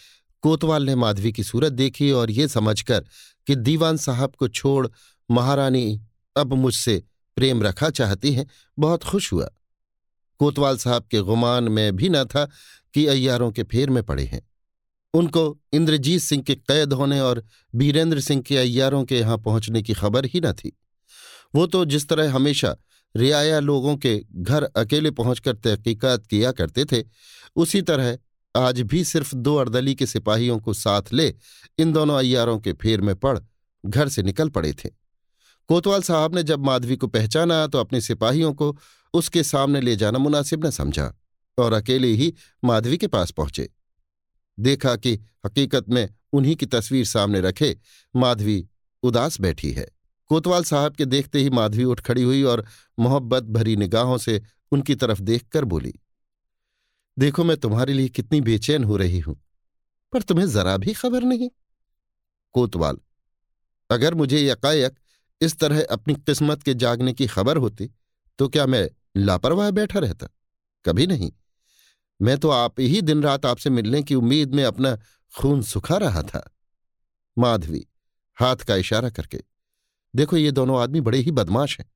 कोतवाल 0.41 0.83
ने 0.83 0.95
माधवी 0.95 1.31
की 1.31 1.43
सूरत 1.43 1.73
देखी 1.73 2.11
और 2.11 2.31
ये 2.31 2.47
समझकर 2.47 3.05
कि 3.47 3.55
दीवान 3.55 3.97
साहब 3.97 4.35
को 4.35 4.47
छोड़ 4.47 4.87
महारानी 5.31 6.01
अब 6.37 6.53
मुझसे 6.53 7.03
प्रेम 7.35 7.63
रखा 7.63 7.89
चाहती 7.89 8.33
हैं, 8.33 8.47
बहुत 8.79 9.03
खुश 9.03 9.33
हुआ। 9.33 9.49
कोतवाल 10.39 10.77
साहब 10.77 11.03
के 11.03 11.19
गुमान 11.19 11.63
में 11.63 11.95
भी 11.95 12.09
न 12.09 12.23
था 12.23 12.49
कि 12.93 13.05
अय्यारों 13.05 13.51
के 13.51 13.63
फेर 13.63 13.89
में 13.89 14.03
पड़े 14.03 14.23
हैं। 14.23 14.49
उनको 15.13 15.59
इंद्रजीत 15.73 16.21
सिंह 16.21 16.43
के 16.43 16.55
कैद 16.55 16.93
होने 16.93 17.19
और 17.19 17.43
बीरेंद्र 17.75 18.19
सिंह 18.19 18.41
के 18.41 18.57
अय्यारों 18.57 19.03
के 19.03 19.19
यहाँ 19.19 19.37
पहुँचने 19.37 19.81
की 19.81 19.93
खबर 19.93 20.25
ही 20.25 20.41
न 20.41 20.53
थी। 20.53 20.79
वो 21.55 21.67
तो 21.67 21.85
जिस 21.85 22.07
तरह 22.07 22.33
हमेशा 22.33 22.75
रियाया 23.17 23.59
लोगों 23.59 23.97
के 23.97 24.25
घर 24.35 24.63
अकेले 24.63 25.11
पहुंचकर 25.11 25.55
तहकीकात 25.55 26.27
किया 26.27 26.51
करते 26.51 26.85
थे। 26.85 27.03
उसी 27.55 27.81
तरह, 27.81 28.17
आज 28.55 28.81
भी 28.81 29.03
सिर्फ़ 29.03 29.35
दो 29.35 29.55
अर्दली 29.55 29.95
के 29.95 30.05
सिपाहियों 30.05 30.59
को 30.59 30.73
साथ 30.73 31.01
ले 31.13 31.35
इन 31.77 31.93
दोनों 31.93 32.17
अय्यारों 32.17 32.59
के 32.59 32.73
फेर 32.73 33.01
में 33.01 33.15
पड़ 33.15 33.39
घर 33.85 34.09
से 34.09 34.23
निकल 34.23 34.49
पड़े 34.49 34.73
थे। 34.73 34.89
कोतवाल 35.69 36.01
साहब 36.01 36.35
ने 36.35 36.43
जब 36.43 36.59
माधवी 36.59 36.95
को 36.95 37.07
पहचाना 37.07 37.67
तो 37.67 37.77
अपने 37.77 38.01
सिपाहियों 38.01 38.53
को 38.53 38.77
उसके 39.13 39.43
सामने 39.43 39.81
ले 39.81 39.95
जाना 39.95 40.19
मुनासिब 40.19 40.65
न 40.65 40.69
समझा 40.69 41.13
और 41.57 41.73
अकेले 41.73 42.07
ही 42.07 42.33
माधवी 42.63 42.97
के 42.97 43.07
पास 43.07 43.31
पहुँचे। 43.31 43.69
देखा 44.59 44.95
कि 44.95 45.13
हकीकत 45.45 45.89
में 45.89 46.09
उन्हीं 46.33 46.55
की 46.55 46.65
तस्वीर 46.65 47.05
सामने 47.05 47.41
रखे 47.41 47.77
माधवी 48.15 48.67
उदास 49.03 49.41
बैठी 49.41 49.71
है। 49.71 49.96
कोतवाल 50.29 50.63
साहब 50.63 50.95
के 50.95 51.05
देखते 51.05 51.39
ही 51.39 51.49
माधवी 51.49 51.83
उठ 51.83 51.99
खड़ी 51.99 52.23
हुई 52.23 52.41
और 52.43 52.65
मोहब्बत 52.97 53.43
भरी 53.51 53.75
निगाहों 53.75 54.17
से 54.17 54.41
उनकी 54.71 54.95
तरफ़ 54.95 55.21
देखकर 55.21 55.65
बोली, 55.65 55.93
देखो 57.17 57.43
मैं 57.43 57.57
तुम्हारे 57.57 57.93
लिए 57.93 58.09
कितनी 58.09 58.41
बेचैन 58.41 58.83
हो 58.83 58.97
रही 58.97 59.19
हूँ, 59.19 59.35
पर 60.13 60.21
तुम्हें 60.21 60.49
जरा 60.49 60.75
भी 60.77 60.93
खबर 60.93 61.23
नहीं। 61.23 61.49
कोतवाल, 62.55 62.97
अगर 63.89 64.13
मुझे 64.13 64.41
यकायक 64.41 64.99
इस 65.41 65.57
तरह 65.59 65.83
अपनी 65.91 66.13
किस्मत 66.17 66.63
के 66.63 66.73
जागने 66.75 67.13
की 67.13 67.27
खबर 67.27 67.57
होती 67.57 67.89
तो 68.39 68.47
क्या 68.49 68.65
मैं 68.65 68.89
लापरवाह 69.17 69.69
बैठा 69.71 69.99
रहता? 69.99 70.27
कभी 70.85 71.07
नहीं। 71.07 71.31
मैं 72.19 72.37
तो 72.37 72.49
आप 72.49 72.79
ही 72.79 73.01
दिन 73.01 73.21
रात 73.23 73.45
आपसे 73.45 73.69
मिलने 73.69 74.01
की 74.03 74.15
उम्मीद 74.15 74.53
में 74.55 74.63
अपना 74.63 74.95
खून 75.33 75.61
सुखा 75.63 75.97
रहा 75.97 76.21
था। 76.23 76.41
माधवी 77.37 77.85
हाथ 78.37 78.55
का 78.57 78.75
इशारा 78.75 79.09
करके 79.09 79.41
देखो, 80.13 80.37
ये 80.37 80.51
दोनों 80.51 80.79
आदमी 80.81 81.01
बड़े 81.01 81.17
ही 81.17 81.31
बदमाश 81.31 81.77
हैं। 81.79 81.89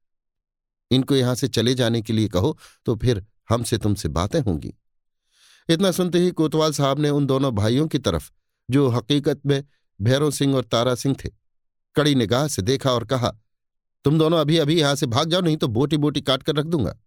इनको 0.91 1.16
यहाँ 1.16 1.36
से 1.36 1.47
चले 1.47 1.74
जाने 1.74 2.01
के 2.01 2.14
लिए 2.14 2.28
कहो 2.28 2.57
तो 2.86 2.95
फिर 2.95 3.26
हमसे 3.49 3.78
तुमसे 3.78 4.09
बातें 4.09 4.39
होंगी। 4.39 4.74
इतना 5.70 5.91
सुनते 5.91 6.20
ही 6.20 6.32
कोतवाल 6.32 6.72
साहब 6.74 6.99
ने 6.99 7.09
उन 7.09 7.26
दोनों 7.26 7.53
भाइयों 7.55 7.88
की 7.88 7.99
तरफ़, 7.99 8.32
जो 8.70 8.88
हकीकत 8.89 9.45
में 9.45 9.64
भैरव 9.99 10.32
सिंह 10.32 10.55
और 10.55 10.64
तारा 10.64 10.95
सिंह 10.95 11.16
थे, 11.16 11.30
कड़ी 11.95 12.16
निगाह 12.16 12.47
से 12.47 12.62
देखा 12.62 12.91
और 12.91 13.05
कहा, 13.05 13.32
तुम 14.05 14.18
दोनों 14.20 14.39
अभी 14.39 14.57
अभी 14.57 14.80
यहाँ 14.80 14.95
से 14.95 15.05
भाग 15.05 15.30
जाओ, 15.30 15.41
नहीं 15.41 15.57
तो 15.57 15.68
बोटी 15.68 15.97
बोटी 15.97 16.22
काट 16.22 16.43
कर 16.43 16.55
रख 16.55 16.66
दूँगा। 16.66 16.97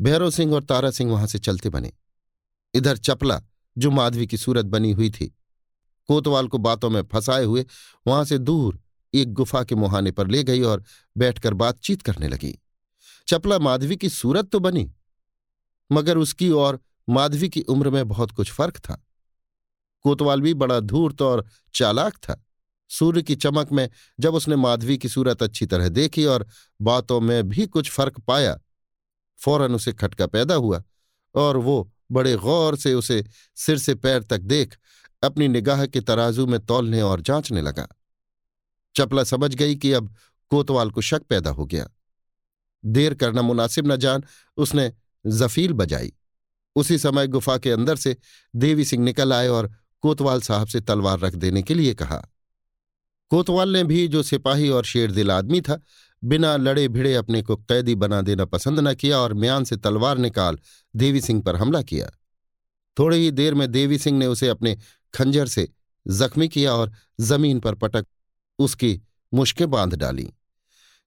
भैरव 0.00 0.30
सिंह 0.30 0.54
और 0.54 0.64
तारा 0.64 0.90
सिंह 0.90 1.10
वहाँ 1.12 1.26
से 1.26 1.38
चलते 1.38 1.68
बने। 1.68 1.92
इधर 2.74 2.96
चपला, 2.96 3.40
जो 3.76 3.90
माधवी 3.90 4.26
की 4.26 4.36
सूरत 4.36 4.66
बनी 4.66 4.92
हुई 4.92 5.10
थी, 5.10 5.26
कोतवाल 6.08 6.48
को 6.48 6.58
बातों 6.58 6.90
में 6.90 7.02
फंसाए 7.02 7.44
हुए, 7.44 7.64
वहाँ 8.06 8.24
से 8.24 8.38
दूर 8.38 8.80
एक 9.14 9.32
गुफा 9.32 9.62
के 9.64 9.74
मुहाने 9.74 10.10
पर 10.10 10.28
ले 10.28 10.42
गई 10.44 10.62
और 10.62 10.82
बैठकर 11.16 11.54
बातचीत 11.54 12.02
करने 12.02 12.28
लगी। 12.28 12.58
चपला 13.28 13.58
माधवी 13.58 13.96
की 13.96 14.08
सूरत 14.08 14.48
तो 14.48 14.60
बनी, 14.60 14.90
मगर 15.90 16.18
उसकी 16.18 16.50
और 16.50 16.80
माधवी 17.08 17.48
की 17.48 17.60
उम्र 17.60 17.90
में 17.90 18.06
बहुत 18.08 18.30
कुछ 18.30 18.52
फ़र्क 18.52 18.78
था। 18.78 19.02
कोतवाल 20.04 20.40
भी 20.40 20.54
बड़ा 20.54 20.80
धूर्त 20.80 21.22
और 21.22 21.44
चालाक 21.74 22.16
था। 22.18 22.40
सूर्य 22.90 23.22
की 23.22 23.34
चमक 23.36 23.72
में 23.72 23.88
जब 24.20 24.34
उसने 24.34 24.56
माधवी 24.56 24.96
की 24.98 25.08
सूरत 25.08 25.42
अच्छी 25.42 25.66
तरह 25.66 25.88
देखी 25.88 26.24
और 26.24 26.46
बातों 26.80 27.20
में 27.20 27.48
भी 27.48 27.66
कुछ 27.66 27.90
फ़र्क 27.90 28.20
पाया, 28.20 28.58
फ़ौरन 29.38 29.74
उसे 29.74 29.92
खटका 29.92 30.26
पैदा 30.26 30.54
हुआ 30.54 30.82
और 31.34 31.56
वो 31.56 31.90
बड़े 32.12 32.34
गौर 32.36 32.76
से 32.76 32.94
उसे 32.94 33.24
सिर 33.56 33.78
से 33.78 33.94
पैर 33.94 34.22
तक 34.22 34.38
देख 34.38 34.76
अपनी 35.22 35.48
निगाह 35.48 35.84
के 35.86 36.00
तराजू 36.00 36.46
में 36.46 36.58
तौलने 36.60 37.00
और 37.02 37.20
जांचने 37.20 37.62
लगा। 37.62 37.86
चपला 38.96 39.24
समझ 39.24 39.54
गई 39.54 39.76
कि 39.76 39.92
अब 39.92 40.14
कोतवाल 40.50 40.90
को 40.90 41.00
शक 41.00 41.22
पैदा 41.22 41.50
हो 41.50 41.66
गया। 41.66 41.88
देर 42.84 43.14
करना 43.14 43.42
मुनासिब 43.42 43.92
न 43.92 43.96
जान, 43.96 44.24
उसने 44.56 44.92
जफील 45.26 45.72
बजाई। 45.72 46.12
उसी 46.76 46.98
समय 46.98 47.26
गुफा 47.26 47.58
के 47.58 47.70
अंदर 47.70 47.96
से 47.96 48.16
देवी 48.56 48.84
सिंह 48.84 49.04
निकल 49.04 49.32
आए 49.32 49.48
और 49.48 49.72
कोतवाल 50.00 50.40
साहब 50.40 50.66
से 50.66 50.80
तलवार 50.80 51.18
रख 51.18 51.34
देने 51.34 51.62
के 51.62 51.74
लिए 51.74 51.94
कहा। 51.94 52.28
कोतवाल 53.30 53.68
ने 53.68 53.84
भी, 53.84 54.08
जो 54.08 54.22
सिपाही 54.22 54.68
और 54.68 54.84
शेर 54.84 55.10
दिल 55.10 55.30
आदमी 55.30 55.60
था, 55.60 55.80
बिना 56.24 56.56
लड़े 56.56 56.88
भिड़े 56.88 57.14
अपने 57.14 57.42
को 57.42 57.56
कैदी 57.56 57.94
बना 57.94 58.20
देना 58.20 58.44
पसंद 58.44 58.80
न 58.80 58.94
किया 58.94 59.18
और 59.18 59.34
म्यान 59.34 59.64
से 59.64 59.76
तलवार 59.76 60.18
निकाल 60.18 60.58
देवी 60.96 61.20
सिंह 61.20 61.42
पर 61.42 61.56
हमला 61.56 61.82
किया। 61.82 62.10
थोड़ी 62.98 63.18
ही 63.18 63.30
देर 63.30 63.54
में 63.54 63.72
देवी 63.72 63.98
सिंह 63.98 64.18
ने 64.18 64.26
उसे 64.26 64.48
अपने 64.48 64.78
खंजर 65.14 65.46
से 65.46 65.68
जख्मी 66.08 66.48
किया 66.48 66.74
और 66.74 66.92
ज़मीन 67.20 67.60
पर 67.60 67.74
पटक 67.74 68.06
उसकी 68.58 69.00
मुश्कें 69.32 69.68
बाँध 69.70 69.94
डाली। 69.94 70.28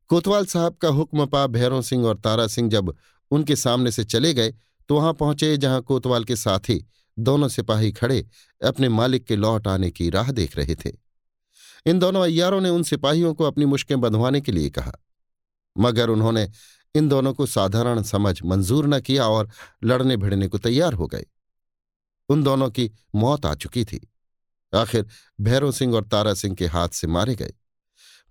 कोतवाल 0.09 0.45
साहब 0.45 0.75
का 0.75 0.87
हुक्म 0.87 1.25
पा 1.25 1.45
भैरों 1.47 1.81
सिंह 1.81 2.05
और 2.05 2.17
तारा 2.17 2.47
सिंह 2.47 2.69
जब 2.69 2.95
उनके 3.31 3.55
सामने 3.55 3.91
से 3.91 4.03
चले 4.03 4.33
गए 4.33 4.53
तो 4.89 4.95
वहाँ 4.95 5.13
पहुँचे 5.13 5.55
जहाँ 5.57 5.81
कोतवाल 5.81 6.23
के 6.23 6.35
साथी 6.35 6.85
दोनों 7.17 7.47
सिपाही 7.47 7.91
खड़े 7.91 8.25
अपने 8.61 8.89
मालिक 8.89 9.23
के 9.23 9.35
लौट 9.35 9.67
आने 9.67 9.89
की 9.91 10.09
राह 10.09 10.31
देख 10.31 10.57
रहे 10.57 10.75
थे। 10.75 10.91
इन 11.85 11.99
दोनों 11.99 12.21
अय्यारों 12.23 12.61
ने 12.61 12.69
उन 12.69 12.83
सिपाहियों 12.83 13.33
को 13.33 13.43
अपनी 13.43 13.65
मुश्कें 13.65 13.99
बंधवाने 14.01 14.41
के 14.41 14.51
लिए 14.51 14.69
कहा, 14.69 14.91
मगर 15.75 16.09
उन्होंने 16.09 16.49
इन 16.95 17.07
दोनों 17.09 17.33
को 17.33 17.45
साधारण 17.45 18.01
समझ 18.03 18.39
मंजूर 18.45 18.87
न 18.87 18.99
किया 18.99 19.27
और 19.27 19.49
लड़ने 19.83 20.17
भिड़ने 20.17 20.47
को 20.47 20.57
तैयार 20.57 20.93
हो 20.93 21.07
गए। 21.07 21.25
उन 22.29 22.43
दोनों 22.43 22.69
की 22.69 22.91
मौत 23.15 23.45
आ 23.45 23.53
चुकी 23.55 23.85
थी। 23.85 23.99
आखिर 24.73 25.05
भैरव 25.39 25.71
सिंह 25.71 25.95
और 25.95 26.03
तारा 26.03 26.33
सिंह 26.33 26.55
के 26.55 26.65
हाथ 26.67 26.89
से 26.89 27.07
मारे 27.07 27.35
गए। 27.35 27.53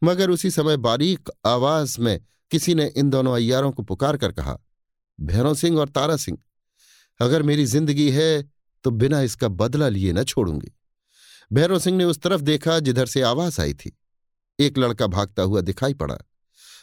मगर 0.03 0.31
उसी 0.31 0.51
समय 0.51 0.77
बारीक 0.79 1.31
आवाज़ 1.47 2.01
में 2.01 2.19
किसी 2.51 2.75
ने 2.75 2.87
इन 2.97 3.11
दोनों 3.11 3.35
अय्यारों 3.35 3.71
को 3.73 3.83
पुकार 3.83 4.17
कर 4.17 4.33
कहा, 4.33 4.59
भैरव 5.19 5.55
सिंह 5.55 5.79
और 5.79 5.89
तारा 5.89 6.17
सिंह, 6.17 6.39
अगर 7.21 7.43
मेरी 7.43 7.65
ज़िंदगी 7.67 8.11
है 8.11 8.43
तो 8.85 8.91
बिना 8.93 9.21
इसका 9.21 9.49
बदला 9.51 9.89
लिए 9.89 10.13
न 10.13 10.25
छोड़ूँगी। 10.25 10.73
भैरव 11.51 11.79
सिंह 11.79 11.97
ने 11.97 12.05
उस 12.05 12.21
तरफ़ 12.21 12.41
देखा 12.41 12.79
जिधर 12.81 13.07
से 13.07 13.23
आवाज़ 13.23 13.61
आई 13.61 13.75
थी। 13.75 13.97
एक 14.59 14.79
लड़का 14.79 15.07
भागता 15.07 15.43
हुआ 15.43 15.61
दिखाई 15.61 15.95
पड़ा। 15.95 16.17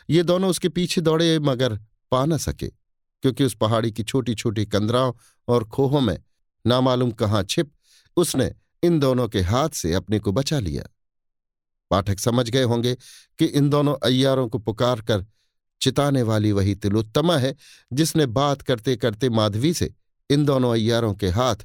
ये 0.10 0.24
दोनों 0.24 0.50
उसके 0.50 0.70
पीछे 0.70 1.02
दौड़े, 1.02 1.40
मगर 1.40 1.76
पा 2.12 2.26
न 2.26 2.38
सके, 2.38 2.68
क्योंकि 2.68 3.44
उस 3.44 3.56
पहाड़ी 3.56 3.92
की 3.92 4.04
छोटी 4.04 4.36
छोटी 4.36 4.66
कंदराओं 4.66 5.14
और 5.48 5.64
खोहों 5.66 6.02
में 6.02 6.18
नामालूम 6.66 7.12
कहाँ 7.12 7.44
छिप, 7.44 7.72
उसने 8.18 8.54
इन 8.84 9.00
दोनों 9.00 9.28
के 9.28 9.42
हाथ 9.42 9.70
से 9.70 9.94
अपने 9.94 10.20
को 10.20 10.32
बचा 10.32 10.60
लिया। 10.60 10.84
पाठक 11.92 12.20
समझ 12.20 12.50
गए 12.50 12.64
होंगे 12.64 12.96
कि 13.40 13.46
इन 13.46 13.70
दोनों 13.70 13.96
अय्यारों 14.04 14.50
को 14.50 14.60
पुकार 14.60 15.02
कर 15.02 15.26
चिताने 15.82 16.22
वाली 16.22 16.52
वही 16.52 16.76
तिलोत्तमा 16.76 17.38
है, 17.38 17.56
जिसने 17.94 18.26
बात 18.26 18.62
करते 18.62 18.96
करते 18.96 19.30
माधवी 19.30 19.74
से 19.74 19.94
इन 20.30 20.46
दोनों 20.46 20.74
अय्यारों 20.74 21.14
के 21.14 21.30
हाथ 21.30 21.56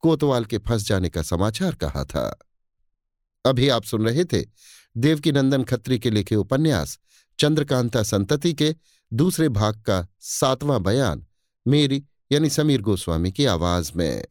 कोतवाल 0.00 0.44
के 0.44 0.58
फंस 0.58 0.86
जाने 0.86 1.08
का 1.08 1.22
समाचार 1.22 1.74
कहा 1.74 2.04
था। 2.04 2.38
अभी 3.46 3.68
आप 3.68 3.84
सुन 3.84 4.08
रहे 4.08 4.24
थे 4.24 4.44
देवकीनंदन 4.96 5.64
खत्री 5.64 5.98
के 5.98 6.10
लिखे 6.10 6.36
उपन्यास, 6.36 6.98
चंद्रकांता 7.38 8.02
संतति 8.02 8.54
के 8.54 8.74
दूसरे 9.12 9.48
भाग 9.48 9.82
का 9.82 10.06
सातवां 10.20 10.82
बयान, 10.82 11.26
मेरी 11.66 12.04
यानी 12.32 12.50
समीर 12.50 12.82
गोस्वामी 12.82 13.32
की 13.32 13.44
आवाज़ 13.44 13.92
में। 13.96 14.24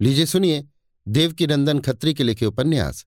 लीजिए 0.00 0.26
सुनिए 0.26 0.66
देवकीनंदन 1.06 1.78
खत्री 1.78 2.14
के 2.14 2.24
लिखे 2.24 2.46
उपन्यास, 2.46 3.04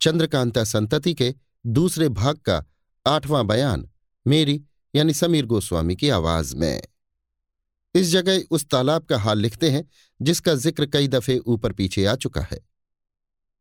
चंद्रकांता 0.00 0.64
संतति 0.64 1.14
के 1.14 1.34
दूसरे 1.66 2.08
भाग 2.08 2.36
का 2.38 2.64
आठवां 3.06 3.46
बयान, 3.46 3.88
मेरी 4.26 4.62
यानी 4.94 5.14
समीर 5.14 5.46
गोस्वामी 5.46 5.96
की 5.96 6.08
आवाज़ 6.08 6.54
में। 6.56 6.82
इस 7.94 8.06
जगह 8.06 8.42
उस 8.50 8.64
तालाब 8.70 9.04
का 9.04 9.18
हाल 9.18 9.38
लिखते 9.38 9.70
हैं, 9.70 9.84
जिसका 10.20 10.54
ज़िक्र 10.54 10.86
कई 10.86 11.08
दफे 11.08 11.38
ऊपर 11.38 11.72
पीछे 11.72 12.04
आ 12.04 12.14
चुका 12.14 12.40
है, 12.42 12.58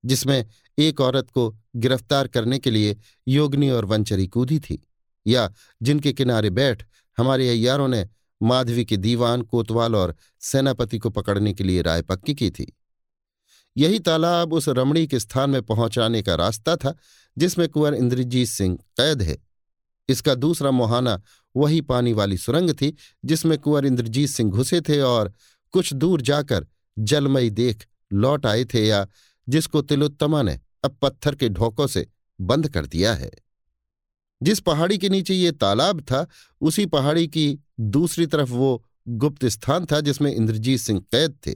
जिसमें 0.04 0.46
एक 0.78 1.02
औरत 1.02 1.30
को 1.30 1.50
गिरफ़्तार 1.76 2.28
करने 2.28 2.60
के 2.60 2.72
लिए 2.72 2.96
योगनी 3.28 3.70
और 3.70 3.86
वंचरी 3.86 4.28
कूदी 4.28 4.60
थी, 4.60 4.82
या 5.26 5.52
जिनके 5.82 6.14
किनारे 6.14 6.50
बैठ 6.50 6.84
हमारे 7.18 7.50
अय्यारों 7.50 7.88
ने 7.88 8.08
माधवी 8.42 8.86
के 8.86 8.98
दीवान, 8.98 9.42
कोतवाल 9.42 9.96
और 9.96 10.16
सेनापति 10.42 10.98
को 10.98 11.10
पकड़ने 11.10 11.54
के 11.54 11.64
लिए 11.64 11.82
राय 11.82 12.02
पक्की 12.02 12.34
की 12.34 12.50
थी। 12.52 12.74
यही 13.80 14.00
तालाब 14.00 14.54
उस 14.54 14.70
रमणी 14.70 15.08
के 15.08 15.20
स्थान 15.20 15.50
में 15.50 15.62
पहुँचाने 15.62 16.22
का 16.22 16.36
रास्ता 16.36 16.76
था, 16.76 16.96
जिसमें 17.38 17.70
कुंवर 17.70 17.94
इंद्रजीत 17.94 18.48
सिंह 18.48 18.78
कैद 18.78 19.22
है। 19.22 19.38
इसका 20.10 20.36
दूसरा 20.36 20.72
मुहाना 20.72 21.22
वही 21.56 21.82
पानी 21.82 22.14
वाली 22.14 22.38
सुरंग 22.38 22.72
थी, 22.72 22.96
जिसमें 23.26 23.58
कुंवर 23.58 23.86
इंद्रजीत 23.86 24.30
सिंह 24.30 24.52
घुसे 24.52 24.82
थे 24.82 25.02
और 25.02 25.34
कुछ 25.72 25.94
दूर 25.94 26.22
जाकर 26.22 26.68
जलमई 27.00 27.50
देख 27.50 27.88
लौट 28.14 28.46
आए 28.46 28.66
थे 28.66 28.88
या 28.88 29.08
जिसको 29.50 29.82
तिलोत्तमा 29.82 30.42
ने 30.42 30.60
अब 30.84 30.98
पत्थर 31.02 31.36
के 31.36 31.50
ढोकों 31.50 31.88
से 31.88 32.08
बंद 32.42 32.70
कर 32.70 32.86
दिया 32.86 33.14
है। 33.14 33.32
जिस 34.44 34.60
पहाड़ी 34.60 34.98
के 34.98 35.10
नीचे 35.10 35.34
ये 35.34 35.52
तालाब 35.52 36.02
था, 36.02 36.28
उसी 36.62 36.86
पहाड़ी 36.86 37.28
की 37.28 37.60
दूसरी 37.80 38.26
तरफ़ 38.26 38.50
वो 38.50 38.86
गुप्त 39.08 39.46
स्थान 39.46 39.86
था 39.86 40.00
जिसमें 40.00 40.36
इंद्रजीत 40.36 40.80
सिंह 40.80 41.00
कैद 41.00 41.38
थे। 41.48 41.56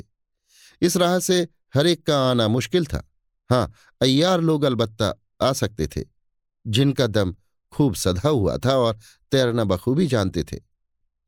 इस 0.82 0.98
राह 0.98 1.20
से 1.20 1.48
हरेक 1.74 2.06
का 2.06 2.20
आना 2.22 2.48
मुश्किल 2.48 2.86
था। 2.86 3.04
हाँ 3.50 3.72
अय्यार 4.02 4.42
लोग 4.42 4.64
अलबत्ता 4.64 5.14
आ 5.42 5.52
सकते 5.54 5.88
थे, 5.88 6.04
जिनका 6.66 7.08
दम 7.08 7.36
खूब 7.74 7.96
सधा 7.96 8.30
हुआ 8.30 8.58
था 8.58 8.76
और 8.78 9.00
तैरना 9.32 9.64
बखूबी 9.64 10.08
जानते 10.08 10.44
थे। 10.44 10.58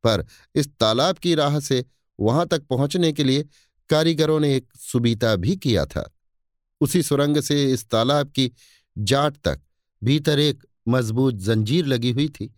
पर 0.04 0.26
इस 0.56 0.68
तालाब 0.80 1.18
की 1.18 1.36
राह 1.36 1.60
से 1.60 1.84
वहाँ 2.20 2.46
तक 2.48 2.64
पहुँचने 2.64 3.12
के 3.14 3.24
लिए 3.24 3.46
कारीगरों 3.90 4.40
ने 4.40 4.56
एक 4.56 4.74
सुबीता 4.76 5.36
भी 5.36 5.56
किया 5.56 5.86
था। 5.86 6.10
उसी 6.82 7.04
सुरंग 7.04 7.40
से 7.42 7.64
इस 7.74 7.90
तालाब 7.90 8.30
की 8.30 8.52
जाट 8.98 9.38
तक 9.38 9.62
भीतर 10.02 10.40
एक 10.40 10.64
मज़बूत 10.88 11.36
जंजीर 11.36 11.86
लगी 11.86 12.12
हुई 12.12 12.28
थी, 12.30 12.54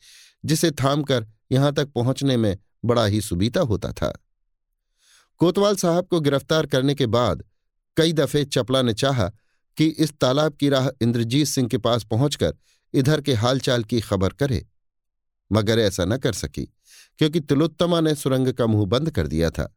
जिसे 0.45 0.71
थामकर 0.71 1.27
यहाँ 1.51 1.73
तक 1.73 1.87
पहुँचने 1.87 2.37
में 2.37 2.57
बड़ा 2.85 3.05
ही 3.05 3.21
सुबीता 3.21 3.61
होता 3.61 3.91
था। 3.91 4.11
कोतवाल 5.41 5.75
साहब 5.75 6.07
को 6.07 6.19
गिरफ़्तार 6.19 6.65
करने 6.65 6.95
के 6.95 7.05
बाद 7.05 7.43
कई 7.97 8.13
दफे 8.13 8.45
चपला 8.45 8.81
ने 8.81 8.93
चाहा 8.93 9.31
कि 9.77 9.85
इस 9.85 10.13
तालाब 10.13 10.53
की 10.53 10.69
राह 10.69 10.89
इंद्रजीत 11.01 11.47
सिंह 11.47 11.67
के 11.67 11.77
पास 11.77 12.03
पहुंचकर 12.03 12.53
इधर 12.93 13.21
के 13.21 13.33
हालचाल 13.33 13.83
की 13.83 14.01
खबर 14.01 14.29
करे। 14.29 14.65
मगर 15.51 15.79
ऐसा 15.79 16.05
न 16.05 16.17
कर 16.17 16.33
सकी, 16.33 16.63
क्योंकि 17.19 17.39
तिलोत्तमा 17.39 18.01
ने 18.01 18.15
सुरंग 18.15 18.53
का 18.53 18.67
मुँह 18.67 18.85
बंद 18.85 19.11
कर 19.11 19.27
दिया 19.27 19.49
था। 19.49 19.75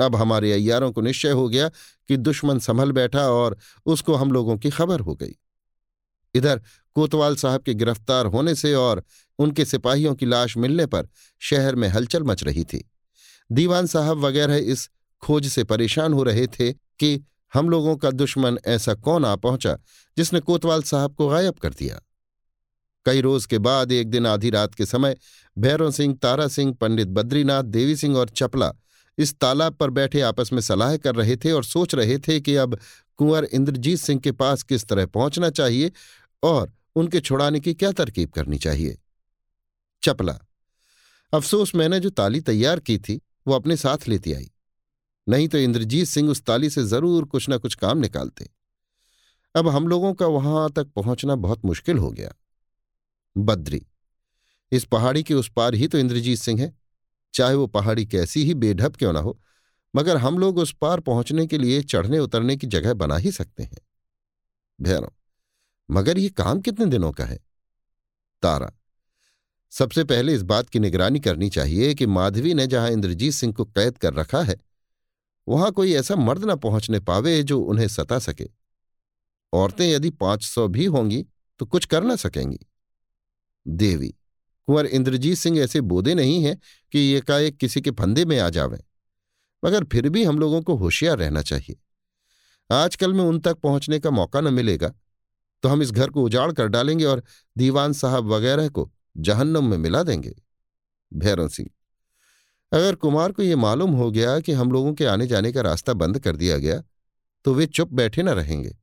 अब 0.00 0.16
हमारे 0.16 0.52
अय्यारों 0.52 0.92
को 0.92 1.00
निश्चय 1.00 1.30
हो 1.30 1.48
गया 1.48 1.68
कि 2.08 2.16
दुश्मन 2.16 2.58
संभल 2.58 2.92
बैठा 2.92 3.28
और 3.28 3.58
उसको 3.86 4.14
हम 4.14 4.32
लोगों 4.32 4.56
की 4.58 4.70
खबर 4.70 5.00
हो 5.00 5.14
गई। 5.14 5.36
इधर 6.34 6.62
कोतवाल 6.94 7.36
साहब 7.36 7.62
के 7.62 7.74
गिरफ़्तार 7.74 8.26
होने 8.26 8.54
से 8.54 8.74
और 8.74 9.04
उनके 9.38 9.64
सिपाहियों 9.64 10.14
की 10.14 10.26
लाश 10.26 10.56
मिलने 10.56 10.86
पर 10.86 11.08
शहर 11.40 11.74
में 11.74 11.88
हलचल 11.88 12.22
मच 12.22 12.44
रही 12.44 12.64
थी। 12.64 12.90
दीवान 13.52 13.86
साहब 13.86 14.18
वगैरह 14.18 14.56
इस 14.56 14.90
खोज 15.22 15.46
से 15.46 15.64
परेशान 15.64 16.12
हो 16.12 16.22
रहे 16.22 16.46
थे 16.46 16.85
कि 16.98 17.24
हम 17.54 17.68
लोगों 17.68 17.96
का 17.96 18.10
दुश्मन 18.10 18.58
ऐसा 18.66 18.94
कौन 18.94 19.24
आ 19.24 19.36
पहुँचा 19.36 19.78
जिसने 20.16 20.40
कोतवाल 20.40 20.82
साहब 20.82 21.14
को 21.14 21.28
गायब 21.28 21.54
कर 21.54 21.70
दिया? 21.70 22.00
कई 23.06 23.20
रोज 23.20 23.46
के 23.46 23.58
बाद 23.58 23.92
एक 23.92 24.10
दिन 24.10 24.26
आधी 24.26 24.50
रात 24.50 24.74
के 24.74 24.86
समय 24.86 25.16
भैरव 25.58 25.90
सिंह, 25.90 26.14
तारा 26.14 26.48
सिंह, 26.48 26.72
पंडित 26.72 27.08
बद्रीनाथ, 27.08 27.62
देवी 27.62 27.96
सिंह 27.96 28.16
और 28.16 28.28
चपला 28.28 28.72
इस 29.18 29.38
तालाब 29.38 29.74
पर 29.74 29.90
बैठे 29.90 30.20
आपस 30.20 30.52
में 30.52 30.60
सलाह 30.60 30.96
कर 30.96 31.14
रहे 31.14 31.36
थे 31.36 31.52
और 31.52 31.64
सोच 31.64 31.94
रहे 31.94 32.18
थे 32.18 32.40
कि 32.40 32.56
अब 32.56 32.78
कुंवर 33.16 33.44
इंद्रजीत 33.44 33.98
सिंह 33.98 34.20
के 34.20 34.32
पास 34.32 34.62
किस 34.62 34.84
तरह 34.84 35.06
पहुँचना 35.06 35.50
चाहिए 35.50 35.92
और 36.42 36.72
उनके 36.96 37.20
छुड़ाने 37.20 37.60
की 37.60 37.74
क्या 37.74 37.92
तरकीब 37.92 38.30
करनी 38.30 38.58
चाहिए? 38.58 38.98
चपला, 40.02 40.38
अफसोस, 41.32 41.74
मैंने 41.74 42.00
जो 42.00 42.10
ताली 42.10 42.40
तैयार 42.40 42.80
की 42.80 42.98
थी, 42.98 43.20
वो 43.46 43.54
अपने 43.54 43.76
साथ 43.76 44.08
लेती 44.08 44.32
आई। 44.32 44.50
नहीं 45.26 45.48
तो 45.48 45.58
इंद्रजीत 45.58 46.06
सिंह 46.08 46.30
उस 46.30 46.42
ताली 46.42 46.70
से 46.70 46.82
ज़रूर 46.84 47.24
कुछ 47.24 47.48
ना 47.48 47.56
कुछ 47.56 47.74
काम 47.74 47.98
निकालते। 47.98 48.48
अब 49.54 49.68
हम 49.68 49.88
लोगों 49.88 50.12
का 50.14 50.26
वहाँ 50.26 50.70
तक 50.70 50.86
पहुँचना 50.86 51.34
बहुत 51.36 51.64
मुश्किल 51.64 51.98
हो 51.98 52.10
गया। 52.10 52.34
बद्री, 53.36 53.80
इस 54.72 54.84
पहाड़ी 54.84 55.22
के 55.22 55.34
उस 55.34 55.50
पार 55.56 55.74
ही 55.74 55.88
तो 55.88 55.98
इंद्रजीत 55.98 56.38
सिंह 56.38 56.60
है। 56.60 56.72
चाहे 57.34 57.54
वो 57.54 57.66
पहाड़ी 57.66 58.04
कैसी 58.06 58.44
ही 58.44 58.54
बेढप 58.54 58.96
क्यों 58.96 59.12
ना 59.12 59.20
हो, 59.20 59.38
मगर 59.94 60.16
हम 60.16 60.38
लोग 60.38 60.58
उस 60.58 60.74
पार 60.80 61.00
पहुँचने 61.00 61.46
के 61.46 61.58
लिए 61.58 61.82
चढ़ने 61.82 62.18
उतरने 62.18 62.56
की 62.56 62.66
जगह 62.66 62.94
बना 62.94 63.16
ही 63.16 63.32
सकते 63.32 63.62
हैं। 63.62 63.78
भैरव, 64.78 65.12
मगर 65.88 66.18
ये 66.18 66.28
काम 66.30 66.60
कितने 66.60 66.86
दिनों 66.86 67.12
का 67.12 67.24
है? 67.24 67.38
तारा, 68.42 68.72
सबसे 69.72 70.04
पहले 70.04 70.34
इस 70.34 70.42
बात 70.44 70.68
की 70.68 70.78
निगरानी 70.78 71.20
करनी 71.20 71.48
चाहिए 71.50 71.94
कि 71.94 72.06
माधवी 72.08 72.54
ने 72.54 72.66
जहाँ 72.66 72.90
इंद्रजीत 72.90 73.32
सिंह 73.32 73.52
को 73.52 73.64
कैद 73.64 73.98
कर 73.98 74.14
रखा 74.14 74.42
है 74.42 74.56
वहाँ 75.48 75.70
कोई 75.72 75.92
ऐसा 75.94 76.16
मर्द 76.16 76.44
न 76.44 76.56
पहुँचने 76.56 77.00
पावे 77.00 77.42
जो 77.42 77.60
उन्हें 77.60 77.88
सता 77.88 78.18
सके। 78.18 78.48
औरतें 79.52 79.86
यदि 79.86 80.10
पाँच 80.10 80.44
सौ 80.44 80.66
भी 80.68 80.84
होंगी 80.84 81.24
तो 81.60 81.66
कुछ 81.66 81.84
कर 81.84 82.04
न 82.04 82.16
सकेंगी। 82.16 82.58
देवी, 83.66 84.08
कुंवर 84.68 84.86
इंद्रजीत 84.86 85.38
सिंह 85.38 85.58
ऐसे 85.58 85.80
बोधे 85.80 86.14
नहीं 86.14 86.42
हैं 86.44 86.56
कि 86.92 87.08
एकाएक 87.12 87.56
किसी 87.56 87.80
के 87.80 87.90
फंदे 87.90 88.24
में 88.24 88.38
आ 88.38 88.48
जावें। 88.50 88.78
मगर 89.62 89.84
फिर 89.84 90.08
भी 90.08 90.24
हम 90.24 90.38
लोगों 90.38 90.62
को 90.62 90.74
होशियार 90.74 91.18
रहना 91.18 91.42
चाहिए। 91.42 91.76
आजकल 92.70 93.12
में 93.12 93.24
उन 93.24 93.38
तक 93.40 93.56
पहुँचने 93.56 93.98
का 93.98 94.10
मौका 94.10 94.40
न 94.40 94.54
मिलेगा 94.54 94.92
तो 95.62 95.68
हम 95.68 95.82
इस 95.82 95.90
घर 95.90 96.10
को 96.10 96.24
उजाड़ 96.24 96.52
कर 96.52 96.66
डालेंगे 96.66 97.04
और 97.04 97.22
दीवान 97.56 97.92
साहब 97.92 98.24
वगैरह 98.24 98.68
को 98.68 98.90
जहन्नम 99.16 99.64
में 99.64 99.76
मिला 99.78 100.02
देंगे। 100.02 100.34
भैरव 101.12 101.48
सिंह 101.48 101.68
अगर 102.76 102.94
कुमार 102.94 103.32
को 103.32 103.42
यह 103.42 103.56
मालूम 103.56 103.90
हो 103.90 104.10
गया 104.10 104.38
कि 104.40 104.52
हम 104.52 104.72
लोगों 104.72 104.92
के 104.94 105.04
आने 105.04 105.26
जाने 105.26 105.52
का 105.52 105.60
रास्ता 105.60 105.92
बंद 105.94 106.18
कर 106.18 106.36
दिया 106.36 106.58
गया 106.58 106.82
तो 107.44 107.54
वे 107.54 107.66
चुप 107.66 107.92
बैठे 107.92 108.22
न 108.22 108.28
रहेंगे। 108.30 108.74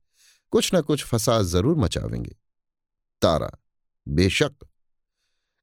कुछ 0.52 0.70
न 0.74 0.80
कुछ 0.80 1.04
फसाद 1.04 1.44
ज़रूर 1.44 1.76
मचावेंगे। 1.76 2.34
तारा, 3.22 3.50
बेशक। 4.06 4.52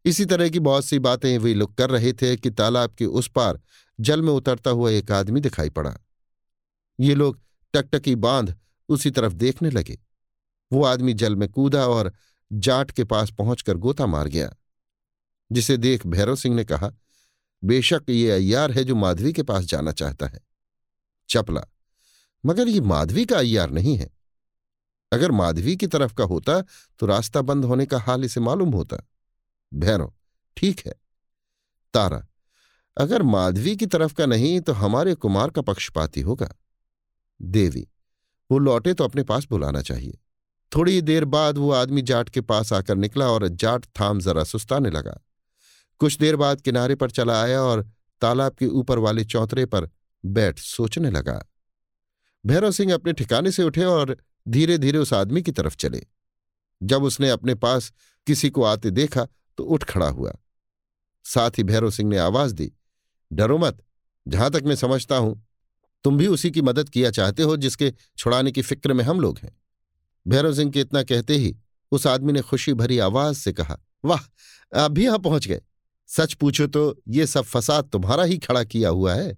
इसी 0.05 0.25
तरह 0.25 0.49
की 0.49 0.59
बहुत 0.59 0.85
सी 0.85 0.99
बातें 0.99 1.37
वे 1.37 1.53
लोग 1.53 1.75
कर 1.75 1.89
रहे 1.89 2.13
थे 2.13 2.35
कि 2.37 2.49
तालाब 2.51 2.93
के 2.93 3.05
उस 3.05 3.27
पार 3.27 3.59
जल 3.99 4.21
में 4.21 4.31
उतरता 4.33 4.71
हुआ 4.71 4.91
एक 4.91 5.11
आदमी 5.11 5.41
दिखाई 5.41 5.69
पड़ा। 5.69 5.95
ये 6.99 7.15
लोग 7.15 7.39
टकटकी 7.73 8.15
बाँध 8.17 8.55
उसी 8.89 9.11
तरफ़ 9.11 9.33
देखने 9.33 9.69
लगे। 9.69 9.99
वो 10.71 10.83
आदमी 10.85 11.13
जल 11.13 11.35
में 11.35 11.47
कूदा 11.49 11.85
और 11.87 12.11
जाट 12.51 12.91
के 12.91 13.03
पास 13.03 13.31
पहुंचकर 13.31 13.77
गोता 13.77 14.05
मार 14.05 14.27
गया, 14.27 14.51
जिसे 15.51 15.77
देख 15.77 16.07
भैरव 16.07 16.35
सिंह 16.35 16.55
ने 16.55 16.63
कहा 16.63 16.91
बेशक 17.63 18.01
ये 18.09 18.31
अय्यार 18.31 18.71
है 18.71 18.83
जो 18.83 18.95
माधवी 18.95 19.33
के 19.33 19.43
पास 19.43 19.63
जाना 19.63 19.91
चाहता 19.91 20.27
है। 20.27 20.39
चपला, 21.29 21.61
मगर 22.45 22.67
ये 22.67 22.81
माधवी 22.81 23.25
का 23.25 23.37
अय्यार 23.37 23.69
नहीं 23.69 23.95
है। 23.97 24.09
अगर 25.11 25.31
माधवी 25.31 25.75
की 25.75 25.87
तरफ़ 25.87 26.13
का 26.13 26.23
होता 26.23 26.61
तो 26.99 27.05
रास्ता 27.05 27.41
बंद 27.41 27.65
होने 27.65 27.85
का 27.85 27.99
हाल 27.99 28.23
इसे 28.25 28.39
मालूम 28.39 28.69
होता। 28.69 28.97
भैरव, 29.73 30.13
ठीक 30.57 30.81
है। 30.85 30.93
तारा, 31.93 32.27
अगर 32.97 33.23
माधवी 33.23 33.75
की 33.75 33.85
तरफ़ 33.85 34.13
का 34.13 34.25
नहीं 34.25 34.59
तो 34.61 34.73
हमारे 34.73 35.15
कुमार 35.15 35.49
का 35.49 35.61
पक्षपाती 35.61 36.21
होगा। 36.21 36.49
देवी, 37.41 37.87
वो 38.51 38.57
लौटे 38.57 38.93
तो 38.93 39.03
अपने 39.03 39.23
पास 39.23 39.47
बुलाना 39.49 39.81
चाहिए। 39.81 40.17
थोड़ी 40.75 41.01
देर 41.01 41.25
बाद 41.25 41.57
वो 41.57 41.71
आदमी 41.71 42.01
जाट 42.01 42.29
के 42.29 42.41
पास 42.41 42.73
आकर 42.73 42.95
निकला 42.95 43.27
और 43.27 43.47
जाट 43.47 43.85
थाम 43.99 44.19
जरा 44.19 44.43
सुस्ताने 44.43 44.89
लगा। 44.89 45.19
कुछ 46.01 46.17
देर 46.17 46.35
बाद 46.35 46.61
किनारे 46.61 46.95
पर 46.95 47.11
चला 47.11 47.41
आया 47.41 47.61
और 47.61 47.81
तालाब 48.21 48.55
के 48.55 48.67
ऊपर 48.67 48.99
वाले 48.99 49.23
चौतरे 49.25 49.65
पर 49.65 49.89
बैठ 50.23 50.59
सोचने 50.59 51.09
लगा। 51.11 51.41
भैरव 52.45 52.71
सिंह 52.71 52.93
अपने 52.93 53.13
ठिकाने 53.13 53.51
से 53.51 53.63
उठे 53.63 53.83
और 53.85 54.15
धीरे 54.47 54.77
धीरे 54.77 54.97
उस 54.97 55.13
आदमी 55.13 55.41
की 55.41 55.51
तरफ़ 55.51 55.75
चले। 55.75 56.01
जब 56.81 57.03
उसने 57.03 57.29
अपने 57.29 57.55
पास 57.55 57.91
किसी 58.27 58.49
को 58.49 58.63
आते 58.63 58.91
देखा 58.91 59.27
तो 59.57 59.63
उठ 59.63 59.83
खड़ा 59.83 60.07
हुआ। 60.09 60.33
साथ 61.25 61.57
ही 61.57 61.63
भैरव 61.63 61.91
सिंह 61.91 62.09
ने 62.09 62.17
आवाज़ 62.17 62.53
दी, 62.53 62.71
डरो 63.31 63.57
मत, 63.57 63.83
जहाँ 64.25 64.49
तक 64.51 64.63
मैं 64.65 64.75
समझता 64.75 65.17
हूँ, 65.17 65.41
तुम 66.05 66.17
भी 66.17 66.27
उसी 66.27 66.51
की 66.51 66.61
मदद 66.61 66.89
किया 66.89 67.11
चाहते 67.11 67.43
हो 67.43 67.57
जिसके 67.57 67.93
छुड़ाने 68.17 68.51
की 68.51 68.61
फ़िक्र 68.61 68.93
में 68.93 69.03
हम 69.03 69.19
लोग 69.19 69.39
हैं। 69.39 69.55
भैरव 70.25 70.53
सिंह 70.53 70.71
के 70.71 70.79
इतना 70.79 71.03
कहते 71.03 71.35
ही 71.35 71.55
उस 71.91 72.07
आदमी 72.07 72.33
ने 72.33 72.41
खुशी 72.41 72.73
भरी 72.73 72.97
आवाज़ 72.99 73.37
से 73.37 73.53
कहा, 73.53 73.77
वाह, 74.05 74.19
आप 74.73 74.91
भी 74.91 75.05
यहाँ 75.05 75.19
पहुँच 75.19 75.47
गए। 75.47 75.61
सच 76.11 76.33
पूछो 76.33 76.67
तो 76.67 76.81
ये 77.07 77.25
सब 77.27 77.43
फसाद 77.43 77.89
तुम्हारा 77.89 78.23
ही 78.23 78.37
खड़ा 78.37 78.63
किया 78.63 78.89
हुआ 78.89 79.13
है। 79.13 79.37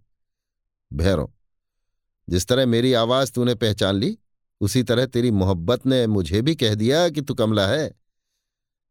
भैरव, 0.92 1.32
जिस 2.28 2.48
तरह 2.48 2.66
मेरी 2.66 2.94
आवाज़ 2.94 3.32
तूने 3.32 3.56
पहचान 3.56 3.96
ली, 3.96 4.18
उसी 4.62 4.84
तरह 4.84 5.06
तेरी 5.06 5.32
मोहब्बत 5.32 5.86
ने 5.86 6.06
मुझे 6.08 6.42
भी 6.42 6.56
कह 6.56 6.76
दिया 6.76 7.08
कि 7.10 7.22
तू 7.22 7.34
कमला 7.34 7.68
है। 7.68 7.94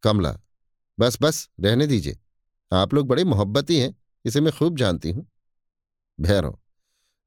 कमला, 0.03 0.37
बस 0.99 1.19
बस, 1.23 1.49
रहने 1.61 1.87
दीजिए। 1.87 2.19
आप 2.73 2.95
लोग 2.95 3.07
बड़े 3.07 3.25
मोहब्बती 3.25 3.79
हैं, 3.79 3.95
इसे 4.25 4.41
मैं 4.41 4.53
खूब 4.53 4.77
जानती 4.77 5.11
हूँ। 5.11 5.27
भैरव, 6.19 6.59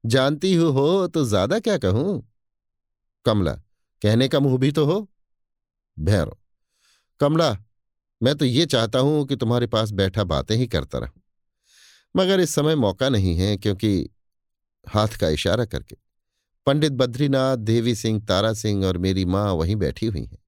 जानती 0.04 0.54
हूँ 0.54 0.72
हो 0.72 1.06
तो 1.08 1.24
ज़्यादा 1.24 1.58
क्या 1.58 1.76
कहूँ? 1.78 2.22
कमला, 3.24 3.52
कहने 4.02 4.28
का 4.28 4.40
मुँह 4.40 4.58
भी 4.58 4.72
तो 4.72 4.84
हो। 4.84 5.08
भैरव, 5.96 6.36
कमला 7.20 7.56
मैं 8.20 8.34
तो 8.34 8.44
ये 8.44 8.66
चाहता 8.66 8.98
हूँ 8.98 9.26
कि 9.26 9.36
तुम्हारे 9.36 9.66
पास 9.66 9.90
बैठा 9.92 10.24
बातें 10.24 10.54
ही 10.56 10.66
करता 10.66 10.98
रहूँ। 10.98 11.22
मगर 12.14 12.40
इस 12.40 12.54
समय 12.54 12.74
मौका 12.74 13.08
नहीं 13.08 13.34
है 13.36 13.56
क्योंकि 13.56 14.08
हाथ 14.84 15.16
का 15.20 15.28
इशारा 15.28 15.64
करके। 15.64 15.96
पंडित 16.66 16.92
बद्रीनाथ, 16.92 17.56
देवी 17.56 17.94
सिंह, 17.94 18.20
तारा 18.20 18.52
सिंह 18.52 18.86
और 18.86 18.98
मेरी 18.98 19.24
माँ 19.24 19.52
वहीं 19.52 19.76
बैठी 19.76 20.06
हुई 20.06 20.24
हैं। 20.24 20.38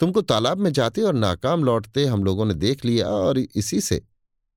तुमको 0.00 0.22
तालाब 0.22 0.58
में 0.58 0.72
जाते 0.72 1.02
और 1.02 1.14
नाकाम 1.14 1.64
लौटते 1.64 2.04
हम 2.06 2.24
लोगों 2.24 2.44
ने 2.46 2.54
देख 2.54 2.84
लिया 2.84 3.08
और 3.08 3.38
इसी 3.38 3.80
से 3.80 4.02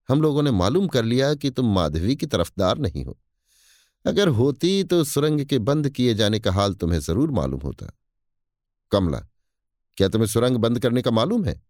हम 0.09 0.21
लोगों 0.21 0.43
ने 0.43 0.51
मालूम 0.51 0.87
कर 0.87 1.03
लिया 1.05 1.33
कि 1.33 1.49
तुम 1.49 1.73
माधवी 1.75 2.15
की 2.15 2.25
तरफदार 2.25 2.77
नहीं 2.77 3.05
हो। 3.05 3.17
अगर 4.05 4.27
होती 4.29 4.83
तो 4.83 5.03
सुरंग 5.03 5.45
के 5.45 5.59
बंद 5.59 5.89
किए 5.89 6.13
जाने 6.13 6.39
का 6.39 6.51
हाल 6.51 6.73
तुम्हें 6.73 6.99
ज़रूर 6.99 7.31
मालूम 7.31 7.61
होता। 7.61 7.91
कमला, 8.91 9.19
क्या 9.97 10.07
तुम्हें 10.07 10.27
सुरंग 10.27 10.57
बंद 10.57 10.79
करने 10.79 11.01
का 11.01 11.11
मालूम 11.11 11.45
है? 11.45 11.61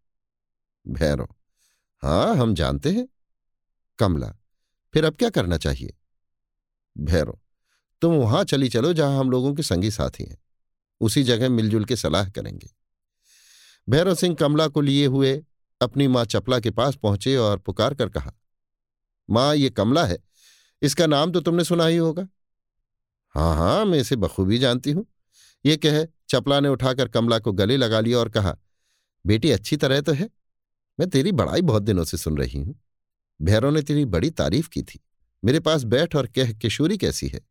भैरव। 0.86 1.28
हाँ 2.04 2.36
हम 2.36 2.54
जानते 2.56 2.92
हैं। 2.92 3.08
कमला, 4.00 4.34
फिर 4.94 5.06
अब 5.06 5.16
क्या 5.16 5.30
करना 5.30 5.58
चाहिए? 5.58 5.94
भैरव, 6.96 7.40
तुम 8.02 8.14
वहाँ 8.14 8.44
चली 8.44 8.70
चलो 8.70 8.94
जहाँ 8.94 9.20
हम 9.20 9.32
लोगों 9.32 9.54
के 9.54 9.64
संगी 9.64 9.92
साथी 9.92 10.24
हैं। 10.24 10.38
उसी 11.02 11.24
जगह 11.24 11.50
मिलजुल 11.50 11.86
के 11.86 11.96
सलाह 11.96 12.30
करेंगे। 12.30 12.70
भैरव 13.90 14.16
सिंह 14.16 14.36
कमला 14.36 14.68
को 14.68 14.82
लिए 14.82 15.06
हुए 15.06 15.44
अपनी 15.82 16.08
माँ 16.08 16.26
चपला 16.26 16.60
के 16.60 16.72
पास 16.72 16.96
पहुँचे 16.96 17.36
और 17.36 17.60
पुकार 17.60 17.94
कर 17.94 18.10
कहा, 18.10 18.34
माँ, 19.30 19.56
ये 19.56 19.70
कमला 19.70 20.06
है। 20.06 20.18
इसका 20.82 21.08
नाम 21.08 21.32
तो 21.32 21.42
तुमने 21.42 21.64
सुना 21.64 21.86
ही 21.86 21.98
होगा। 21.98 22.28
हाँ 23.36 23.56
हाँ 23.56 23.86
मैं 23.86 24.00
इसे 24.00 24.16
बखूबी 24.16 24.58
जानती 24.58 24.92
हूँ। 24.92 25.06
ये 25.66 25.78
कह, 25.78 26.06
चपला 26.30 26.60
ने 26.60 26.70
उठाकर 26.70 27.08
कमला 27.08 27.40
को 27.40 27.52
गले 27.52 27.78
लगा 27.78 28.00
लिया 28.00 28.18
और 28.18 28.30
कहा, 28.30 28.58
बेटी, 29.26 29.52
अच्छी 29.52 29.78
तरह 29.78 30.02
तो 30.02 30.14
है। 30.14 30.30
मैं 31.00 31.10
तेरी 31.10 31.32
बड़ाई 31.32 31.62
बहुत 31.62 31.84
दिनों 31.84 32.04
से 32.04 32.18
सुन 32.18 32.38
रही 32.38 32.60
हूँ। 32.60 32.80
भैरव 33.42 33.70
ने 33.70 33.82
तेरी 33.82 34.06
बड़ी 34.06 34.30
तारीफ़ 34.30 34.70
की 34.70 34.84
थी। 34.84 35.00
मेरे 35.46 35.60
पास 35.60 35.84
बैठ 35.84 36.16
और 36.16 36.28
कह, 36.28 36.54
किशोरी 36.54 36.98
कैसी 36.98 37.28
है? 37.28 37.42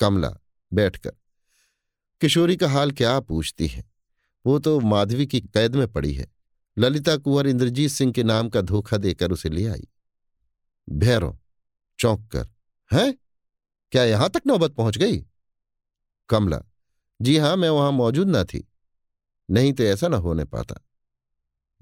कमला, 0.00 0.30
बैठकर, 0.72 1.12
किशोरी 2.20 2.56
का 2.56 2.68
हाल 2.68 2.90
क्या 2.90 3.20
पूछती 3.20 3.66
है? 3.66 3.84
वो 4.46 4.58
तो 4.58 4.80
माधवी 4.80 5.26
की 5.26 5.40
कैद 5.40 5.76
में 5.76 5.92
पड़ी 5.92 6.12
है। 6.12 6.26
ललिता 6.78 7.16
कुंवर 7.16 7.46
इंद्रजीत 7.46 7.90
सिंह 7.90 8.12
के 8.12 8.22
नाम 8.22 8.48
का 8.48 8.60
धोखा 8.60 8.96
देकर 8.96 9.32
उसे 9.32 9.48
ले 9.48 9.66
आई। 9.66 9.88
भैरव 10.88 11.38
चौंक 11.98 12.30
कर 12.32 12.48
है? 12.92 13.12
क्या 13.92 14.04
यहाँ 14.04 14.30
तक 14.30 14.42
नौबत 14.46 14.74
पहुँच 14.74 14.98
गई? 14.98 15.26
कमला, 16.28 16.62
जी 17.22 17.36
हाँ, 17.36 17.56
मैं 17.56 17.68
वहाँ 17.68 17.92
मौजूद 17.92 18.28
ना 18.28 18.44
थी। 18.44 18.68
नहीं 19.50 19.72
तो 19.72 19.82
ऐसा 19.82 20.08
ना 20.08 20.16
होने 20.16 20.44
पाता। 20.44 20.74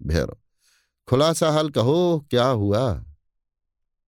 भैरव 0.03 0.37
खुलासा 1.07 1.51
हाल 1.51 1.71
कहो, 1.71 2.27
क्या 2.31 2.47
हुआ? 2.47 3.05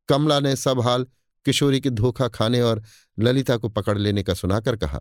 कमला 0.09 0.41
ने 0.41 0.57
सब 0.57 0.81
हाल 0.81 1.07
किशोरी 1.45 1.81
के 1.81 1.91
धोखा 1.91 2.29
खाने 2.29 2.61
और 2.61 2.83
ललिता 3.19 3.57
को 3.57 3.69
पकड़ 3.69 3.99
लेने 3.99 4.23
का 4.23 4.35
सुनाकर 4.35 4.77
कहा, 4.77 5.01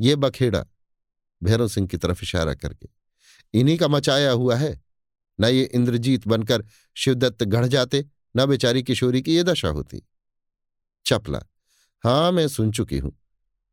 ये 0.00 0.16
बखेड़ा, 0.16 0.66
भैरव 1.42 1.68
सिंह 1.68 1.86
की 1.86 1.96
तरफ़ 1.96 2.22
इशारा 2.22 2.54
करके। 2.54 2.88
इन्हीं 3.54 3.78
का 3.78 3.88
मचाया 3.88 4.30
हुआ 4.30 4.56
है। 4.56 4.84
न 5.40 5.44
ये 5.44 5.62
इंद्रजीत 5.62 6.28
बनकर 6.28 6.64
शिवदत्त 6.96 7.44
गढ़ 7.44 7.66
जाते, 7.66 8.06
न 8.36 8.46
बेचारी 8.46 8.82
किशोरी 8.82 9.22
की 9.22 9.36
ये 9.36 9.42
दशा 9.42 9.68
होती। 9.68 10.02
चपला, 11.06 11.42
हाँ, 12.04 12.32
मैं 12.32 12.48
सुन 12.48 12.72
चुकी 12.72 12.98
हूँ। 12.98 13.18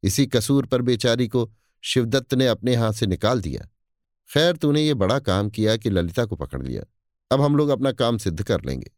इसी 0.04 0.28
कसूर 0.28 0.66
पर 0.66 0.82
बेचारी 0.82 1.28
को 1.28 1.54
शिवदत्त 1.82 2.34
ने 2.34 2.48
अपने 2.48 2.76
हाथ 2.76 2.94
से 2.94 3.06
निकाल 3.06 3.42
दिया। 3.42 3.70
खैर, 4.34 4.58
तूने 4.58 4.82
ये 4.82 4.94
बड़ा 4.94 5.20
काम 5.20 5.50
किया 5.50 5.78
कि 5.78 5.90
ललिता 5.90 6.26
को 6.26 6.36
पकड़ 6.36 6.64
लिया। 6.64 6.84
अब 7.34 7.42
हम 7.42 7.56
लोग 7.56 7.70
अपना 7.70 7.92
काम 7.92 8.18
सिद्ध 8.18 8.44
कर 8.44 8.62
लेंगे। 8.66 8.92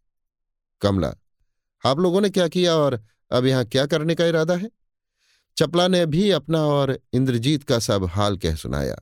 कमला, 0.81 1.15
आप 1.85 1.99
लोगों 1.99 2.21
ने 2.21 2.29
क्या 2.29 2.47
किया 2.47 2.75
और 2.75 3.03
अब 3.31 3.45
यहाँ 3.45 3.65
क्या 3.65 3.85
करने 3.85 4.15
का 4.15 4.25
इरादा 4.25 4.55
है? 4.55 4.71
चपला 5.57 5.87
ने 5.87 6.05
भी 6.05 6.31
अपना 6.31 6.59
और 6.59 6.99
इंद्रजीत 7.13 7.63
का 7.63 7.79
सब 7.79 8.05
हाल 8.05 8.37
कह 8.37 8.55
सुनाया। 8.55 8.95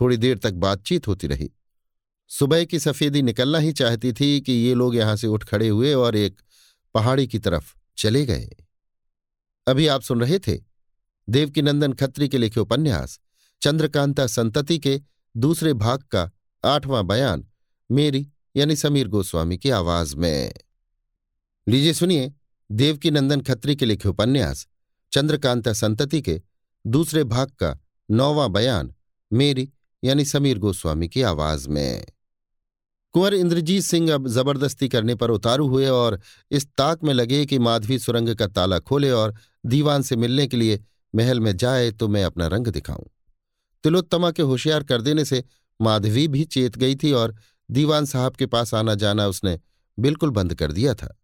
थोड़ी 0.00 0.16
देर 0.16 0.38
तक 0.38 0.52
बातचीत 0.52 1.08
होती 1.08 1.26
रही। 1.26 1.50
सुबह 2.28 2.64
की 2.64 2.78
सफेदी 2.78 3.22
निकलना 3.22 3.58
ही 3.58 3.72
चाहती 3.72 4.12
थी 4.12 4.40
कि 4.40 4.52
ये 4.52 4.74
लोग 4.74 4.96
यहाँ 4.96 5.16
से 5.16 5.26
उठ 5.26 5.44
खड़े 5.44 5.68
हुए 5.68 5.94
और 5.94 6.16
एक 6.16 6.40
पहाड़ी 6.94 7.26
की 7.26 7.38
तरफ़ 7.38 7.74
चले 7.98 8.26
गए। 8.26 8.50
अभी 9.66 9.86
आप 9.86 10.02
सुन 10.02 10.20
रहे 10.20 10.38
थे 10.38 10.60
देवकीनंदन 11.28 11.92
खत्री 11.92 12.28
के 12.28 12.38
लिखे 12.38 12.60
उपन्यास, 12.60 13.20
चंद्रकांता 13.62 14.26
संतति 14.26 14.78
के 14.78 15.00
दूसरे 15.36 15.72
भाग 15.74 16.02
का 16.02 16.30
आठवां 16.64 17.06
बयान, 17.06 17.46
मेरी 17.90 18.28
यानी 18.56 18.76
समीर 18.76 19.08
गोस्वामी 19.08 19.58
की 19.58 19.70
आवाज़ 19.70 20.16
में। 20.16 20.52
लीजिए 21.68 21.92
सुनिए 21.92 22.32
देवकी 22.70 23.10
नंदन 23.10 23.40
खत्री 23.40 23.76
के 23.76 23.86
लिखे 23.86 24.08
उपन्यास, 24.08 24.66
चंद्रकांता 25.12 25.72
संतति 25.72 26.22
के 26.22 26.40
दूसरे 26.86 27.24
भाग 27.24 27.50
का 27.50 27.78
नौवां 28.10 28.52
बयान, 28.52 28.94
मेरी 29.32 29.72
यानी 30.04 30.24
समीर 30.24 30.58
गोस्वामी 30.58 31.08
की 31.08 31.22
आवाज़ 31.22 31.68
में। 31.68 32.06
कुंवर 33.12 33.34
इंद्रजीत 33.34 33.82
सिंह 33.82 34.14
अब 34.14 34.28
ज़बरदस्ती 34.28 34.88
करने 34.88 35.14
पर 35.14 35.30
उतारू 35.30 35.68
हुए 35.68 35.88
और 35.88 36.20
इस 36.50 36.66
ताक 36.66 37.04
में 37.04 37.14
लगे 37.14 37.46
कि 37.46 37.58
माधवी 37.58 37.98
सुरंग 37.98 38.34
का 38.34 38.46
ताला 38.46 38.78
खोले 38.78 39.10
और 39.10 39.34
दीवान 39.66 40.02
से 40.02 40.16
मिलने 40.16 40.46
के 40.46 40.56
लिए 40.56 40.80
महल 41.14 41.40
में 41.40 41.56
जाए 41.56 41.90
तो 41.90 42.08
मैं 42.08 42.24
अपना 42.24 42.46
रंग 42.46 42.66
दिखाऊँ। 42.66 43.06
तिलोत्तमा 43.84 44.30
के 44.30 44.42
होशियार 44.42 44.84
कर 44.84 45.02
देने 45.02 45.24
से 45.24 45.44
माधवी 45.80 46.28
भी 46.28 46.44
चेत 46.44 46.78
गई 46.78 46.96
थी 46.96 47.12
और 47.12 47.34
दीवान 47.70 48.04
साहब 48.04 48.36
के 48.36 48.46
पास 48.46 48.74
आना 48.74 48.94
जाना 48.94 49.26
उसने 49.26 49.60
बिल्कुल 49.98 50.30
बंद 50.30 50.54
कर 50.54 50.72
दिया 50.72 50.94
था। 50.94 51.20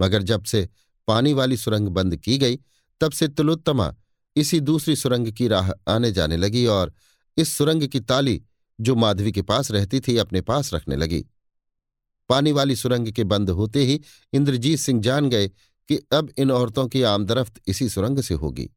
मगर 0.00 0.22
जब 0.22 0.44
से 0.44 0.68
पानी 1.08 1.32
वाली 1.32 1.56
सुरंग 1.56 1.88
बंद 1.88 2.16
की 2.16 2.38
गई, 2.38 2.58
तब 3.00 3.12
से 3.12 3.28
तिलोत्तमा 3.28 3.94
इसी 4.36 4.60
दूसरी 4.60 4.96
सुरंग 4.96 5.32
की 5.32 5.48
राह 5.48 5.70
आने 5.88 6.12
जाने 6.12 6.36
लगी 6.36 6.66
और 6.66 6.92
इस 7.36 7.48
सुरंग 7.48 7.88
की 7.88 8.00
ताली 8.00 8.42
जो 8.80 8.94
माधवी 8.94 9.32
के 9.32 9.42
पास 9.42 9.70
रहती 9.70 10.00
थी 10.00 10.16
अपने 10.16 10.40
पास 10.40 10.74
रखने 10.74 10.96
लगी। 10.96 11.26
पानी 12.28 12.52
वाली 12.52 12.76
सुरंग 12.76 13.08
के 13.08 13.24
बंद 13.24 13.50
होते 13.50 13.84
ही 13.84 14.00
इंद्रजीत 14.32 14.78
सिंह 14.78 15.00
जान 15.00 15.28
गए 15.28 15.48
कि 15.88 15.96
अब 16.12 16.32
इन 16.38 16.50
औरतों 16.50 16.88
की 16.88 17.02
आमदरफ्त 17.02 17.60
इसी 17.66 17.88
सुरंग 17.88 18.20
से 18.20 18.34
होगी। 18.34 18.70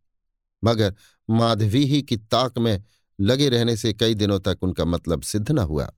मगर 0.63 0.95
माधवी 1.29 1.85
ही 1.85 2.01
की 2.01 2.17
ताक 2.17 2.57
में 2.57 2.83
लगे 3.19 3.49
रहने 3.49 3.77
से 3.77 3.93
कई 3.93 4.15
दिनों 4.15 4.39
तक 4.39 4.57
उनका 4.61 4.85
मतलब 4.85 5.21
सिद्ध 5.21 5.51
न 5.51 5.57
हुआ। 5.57 5.91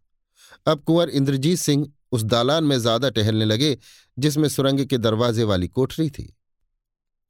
अब 0.68 0.82
कुंवर 0.82 1.10
इंद्रजीत 1.10 1.60
सिंह 1.60 1.88
उस 2.12 2.24
दालान 2.24 2.64
में 2.64 2.78
ज़्यादा 2.78 3.10
टहलने 3.10 3.46
लगे, 3.46 3.78
जिसमें 4.18 4.48
सुरंग 4.50 4.86
के 4.86 4.98
दरवाजे 4.98 5.44
वाली 5.44 5.68
कोठरी 5.68 6.10
थी। 6.10 6.34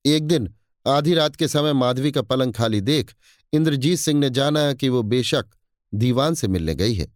एक 0.06 0.28
दिन, 0.28 0.54
आधी 0.86 1.14
रात 1.14 1.36
के 1.36 1.48
समय 1.48 1.74
माधवी 1.74 2.12
का 2.12 2.22
पलंग 2.22 2.54
खाली 2.54 2.82
देख 2.82 3.14
इंद्रजीत 3.54 4.00
सिंह 4.00 4.20
ने 4.20 4.30
जाना 4.30 4.72
कि 4.74 4.90
वो 4.90 5.02
बेशक 5.04 5.46
दीवान 5.94 6.34
से 6.34 6.48
मिलने 6.48 6.76
गई 6.76 6.94
है। 6.94 7.08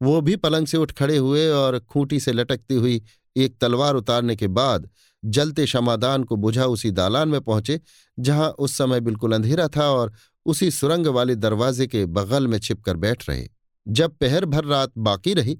वो 0.00 0.20
भी 0.20 0.36
पलंग 0.36 0.66
से 0.66 0.76
उठ 0.76 0.92
खड़े 0.92 1.16
हुए 1.16 1.48
और 1.48 1.78
खूंटी 1.80 2.20
से 2.20 2.32
लटकती 2.32 2.74
हुई 2.74 3.02
एक 3.36 3.56
तलवार 3.60 3.94
उतारने 3.94 4.36
के 4.36 4.48
बाद 4.48 4.88
जलते 5.22 5.64
क्षमादान 5.64 6.24
को 6.24 6.36
बुझा 6.36 6.66
उसी 6.66 6.90
दालान 6.90 7.28
में 7.28 7.40
पहुँचे, 7.40 7.80
जहाँ 8.18 8.48
उस 8.48 8.76
समय 8.78 9.00
बिल्कुल 9.00 9.32
अंधेरा 9.32 9.68
था 9.68 9.90
और 9.90 10.12
उसी 10.46 10.70
सुरंग 10.70 11.06
वाले 11.06 11.34
दरवाजे 11.36 11.86
के 11.86 12.04
बगल 12.06 12.46
में 12.46 12.58
छिपकर 12.58 12.96
बैठ 12.96 13.28
रहे। 13.28 13.48
जब 13.90 14.16
पहर 14.16 14.44
भर 14.44 14.64
रात 14.64 14.92
बाकी 14.98 15.34
रही, 15.34 15.58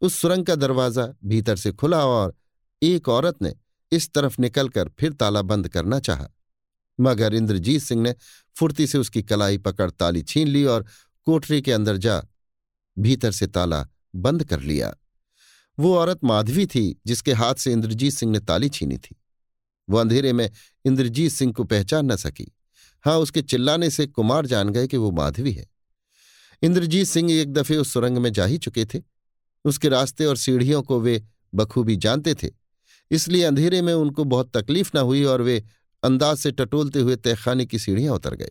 उस 0.00 0.14
सुरंग 0.14 0.46
का 0.46 0.54
दरवाज़ा 0.54 1.14
भीतर 1.24 1.56
से 1.56 1.72
खुला 1.72 2.06
और 2.06 2.36
एक 2.82 3.08
औरत 3.08 3.42
ने 3.42 3.54
इस 3.92 4.12
तरफ़ 4.12 4.40
निकलकर 4.40 4.88
फिर 4.88 5.12
ताला 5.12 5.42
बंद 5.42 5.68
करना 5.68 6.00
चाहा। 6.00 6.28
मगर 7.00 7.34
इंद्रजीत 7.34 7.82
सिंह 7.82 8.02
ने 8.02 8.14
फुर्ती 8.56 8.86
से 8.86 8.98
उसकी 8.98 9.22
कलाई 9.22 9.58
पकड़ 9.58 9.90
ताली 9.90 10.22
छीन 10.22 10.48
ली 10.48 10.64
और 10.64 10.86
कोठरी 11.24 11.62
के 11.62 11.72
अंदर 11.72 11.96
जा 11.96 12.22
भीतर 12.98 13.32
से 13.32 13.46
ताला 13.46 13.86
बंद 14.16 14.44
कर 14.44 14.60
लिया। 14.60 14.94
वो 15.78 15.96
औरत 15.96 16.24
माधवी 16.24 16.66
थी, 16.66 17.00
जिसके 17.06 17.32
हाथ 17.32 17.54
से 17.54 17.72
इंद्रजीत 17.72 18.12
सिंह 18.12 18.32
ने 18.32 18.40
ताली 18.40 18.68
छीनी 18.68 18.96
थी। 18.96 19.16
वो 19.90 19.98
अंधेरे 19.98 20.32
में 20.32 20.50
इंद्रजीत 20.84 21.32
सिंह 21.32 21.52
को 21.52 21.64
पहचान 21.64 22.12
न 22.12 22.16
सकी। 22.16 22.52
हाँ 23.04 23.18
उसके 23.18 23.42
चिल्लाने 23.42 23.90
से 23.90 24.06
कुमार 24.06 24.46
जान 24.46 24.68
गए 24.68 24.86
कि 24.86 24.96
वो 24.96 25.10
माधवी 25.10 25.52
है। 25.52 25.77
इंद्रजीत 26.62 27.06
सिंह 27.06 27.32
एक 27.32 27.52
दफे 27.52 27.76
उस 27.76 27.92
सुरंग 27.92 28.18
में 28.18 28.32
जा 28.32 28.44
ही 28.44 28.58
चुके 28.58 28.84
थे। 28.84 29.02
उसके 29.64 29.88
रास्ते 29.88 30.24
और 30.24 30.36
सीढ़ियों 30.36 30.82
को 30.82 31.00
वे 31.00 31.22
बखूबी 31.52 31.96
जानते 31.96 32.34
थे। 32.34 32.50
इसलिए 33.10 33.42
अंधेरे 33.44 33.82
में 33.82 33.92
उनको 33.94 34.24
बहुत 34.24 34.56
तकलीफ़ 34.56 34.90
न 34.96 35.00
हुई 35.00 35.22
और 35.24 35.42
वे 35.42 35.62
अंदाज 36.02 36.36
से 36.36 36.50
टटोलते 36.50 37.00
हुए 37.00 37.16
तहखाने 37.16 37.66
की 37.66 37.78
सीढ़ियाँ 37.78 38.14
उतर 38.14 38.34
गए। 38.34 38.50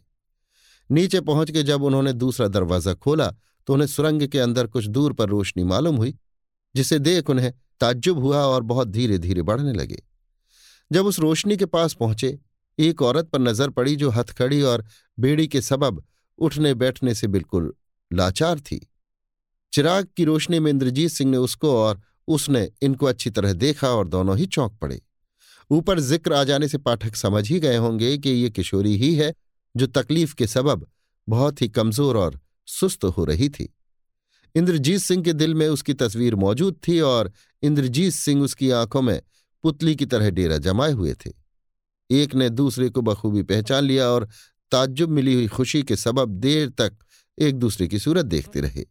नीचे 0.90 1.22
पहुँच 1.22 1.52
के 1.52 1.64
जब 1.64 1.84
उन्होंने 1.84 2.14
दूसरा 2.14 2.48
दरवाज़ा 2.48 2.94
खोला 2.94 3.34
तो 3.68 3.74
उन्हें 3.74 3.88
सुरंग 3.88 4.28
के 4.28 4.40
अंदर 4.40 4.68
कुछ 4.68 4.86
दूर 4.88 5.14
पर 5.14 5.30
रोशनी 5.30 5.64
मालूम 5.64 5.96
हुई, 5.96 6.14
जिसे 6.76 7.00
देख 7.00 7.30
उन्हें 7.30 7.52
ताज्जुब 7.80 8.20
हुआ 8.20 8.44
और 8.46 8.62
बहुत 8.64 8.88
धीरे 8.88 9.18
धीरे 9.18 9.42
बढ़ने 9.42 9.74
लगे। 9.74 10.02
जब 10.92 11.06
उस 11.06 11.20
रोशनी 11.20 11.58
के 11.58 11.66
पास 11.66 11.94
पहुँचे, 11.94 12.38
एक 12.78 13.02
औरत 13.02 13.30
पर 13.30 13.40
नज़र 13.40 13.70
पड़ी 13.70 13.96
जो 13.96 14.10
हथखड़ी 14.10 14.62
और 14.62 14.86
बेड़ी 15.18 15.48
के 15.48 15.62
सबब 15.62 16.04
उठने 16.40 16.74
बैठने 16.74 17.14
से 17.16 17.28
बिल्कुल 17.28 17.74
लाचार 18.12 18.60
थी। 18.60 18.80
चिराग 19.74 20.08
की 20.18 20.24
रोशनी 20.24 20.60
में 20.60 20.72
इंद्रजीत 20.72 21.12
सिंह 21.12 21.32
ने 21.32 21.38
उसको 21.38 21.76
और 21.76 22.02
उसने 22.28 22.70
इनको 22.82 23.06
अच्छी 23.06 23.30
तरह 23.30 23.54
देखा 23.54 23.90
और 23.90 24.08
दोनों 24.08 24.38
ही 24.38 24.46
चौंक 24.46 24.78
पड़े। 24.82 25.02
ऊपर 25.72 26.00
ज़िक्र 26.00 26.34
आ 26.34 26.44
जाने 26.44 26.68
से 26.68 26.78
पाठक 26.78 27.16
समझ 27.16 27.48
ही 27.50 27.60
गए 27.60 27.78
होंगे 27.78 28.18
कि 28.18 28.30
ये 28.30 28.50
किशोरी 28.50 28.96
ही 28.98 29.14
है 29.16 29.34
जो 29.76 29.88
तकलीफ़ 29.88 30.36
के 30.36 30.48
सबब 30.48 30.88
बहुत 31.28 31.62
ही 31.62 31.68
कमज़ोर 31.70 32.18
और 32.18 32.40
सुस्त 32.68 33.04
हो 33.06 33.26
रही 33.26 33.50
थी। 33.50 33.74
इंद्रजीत 34.56 35.02
सिंह 35.02 35.24
के 35.24 35.34
दिल 35.34 35.54
में 35.54 35.68
उसकी 35.68 35.94
तस्वीर 35.94 36.36
मौजूद 36.36 36.80
थी 36.88 37.00
और 37.00 37.32
इंद्रजीत 37.64 38.14
सिंह 38.14 38.44
उसकी 38.44 38.70
आँखों 38.72 39.02
में 39.02 39.22
पुतली 39.64 39.96
की 39.96 40.06
तरह 40.06 40.30
डेरा 40.30 40.58
जमाए 40.58 40.92
हुए 40.92 41.14
थे। 41.16 41.32
एक 42.10 42.36
ने 42.36 42.50
दूसरे 42.50 42.90
को 42.90 43.02
बखूबी 43.02 43.44
पहचान 43.44 43.84
लिया 43.84 44.08
और 44.08 44.28
ताज्जुब 44.72 45.10
मिली 45.10 45.34
हुई 45.34 45.48
खुशी 45.48 45.82
के 45.84 45.96
सबब 45.96 46.30
देर 46.40 46.70
तक 46.70 46.98
एक 47.38 47.56
दूसरे 47.56 47.88
की 47.88 48.00
सूरत 48.00 48.26
देखते 48.26 48.62
रहे। 48.62 48.86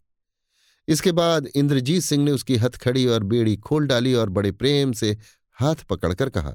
इसके 0.89 1.12
बाद 1.12 1.47
इंद्रजीत 1.47 2.02
सिंह 2.02 2.24
ने 2.24 2.31
उसकी 2.31 2.56
हथखड़ी 2.56 3.06
और 3.06 3.23
बेड़ी 3.23 3.56
खोल 3.56 3.86
डाली 3.86 4.14
और 4.14 4.28
बड़े 4.28 4.52
प्रेम 4.52 4.93
से 4.93 5.16
हाथ 5.56 5.85
पकड़कर 5.85 6.28
कहा, 6.28 6.55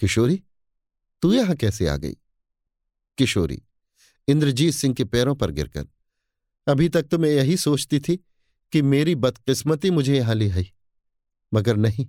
किशोरी, 0.00 0.42
तू 1.22 1.32
यहाँ 1.32 1.56
कैसे 1.56 1.88
आ 1.88 1.96
गई? 1.96 2.16
किशोरी, 3.18 3.62
इंद्रजीत 4.28 4.74
सिंह 4.74 4.94
के 4.94 5.04
पैरों 5.04 5.34
पर 5.34 5.50
गिरकर। 5.50 5.86
अभी 6.66 6.88
तक 6.88 7.02
तो 7.02 7.18
मैं 7.18 7.30
यही 7.30 7.56
सोचती 7.56 8.00
थी 8.00 8.16
कि 8.72 8.82
मेरी 8.82 9.14
बदकिस्मती 9.14 9.90
मुझे 9.90 10.16
यहाँ 10.16 10.34
ले 10.34 10.50
आई। 10.50 10.70
मगर 11.52 11.76
नहीं, 11.76 12.06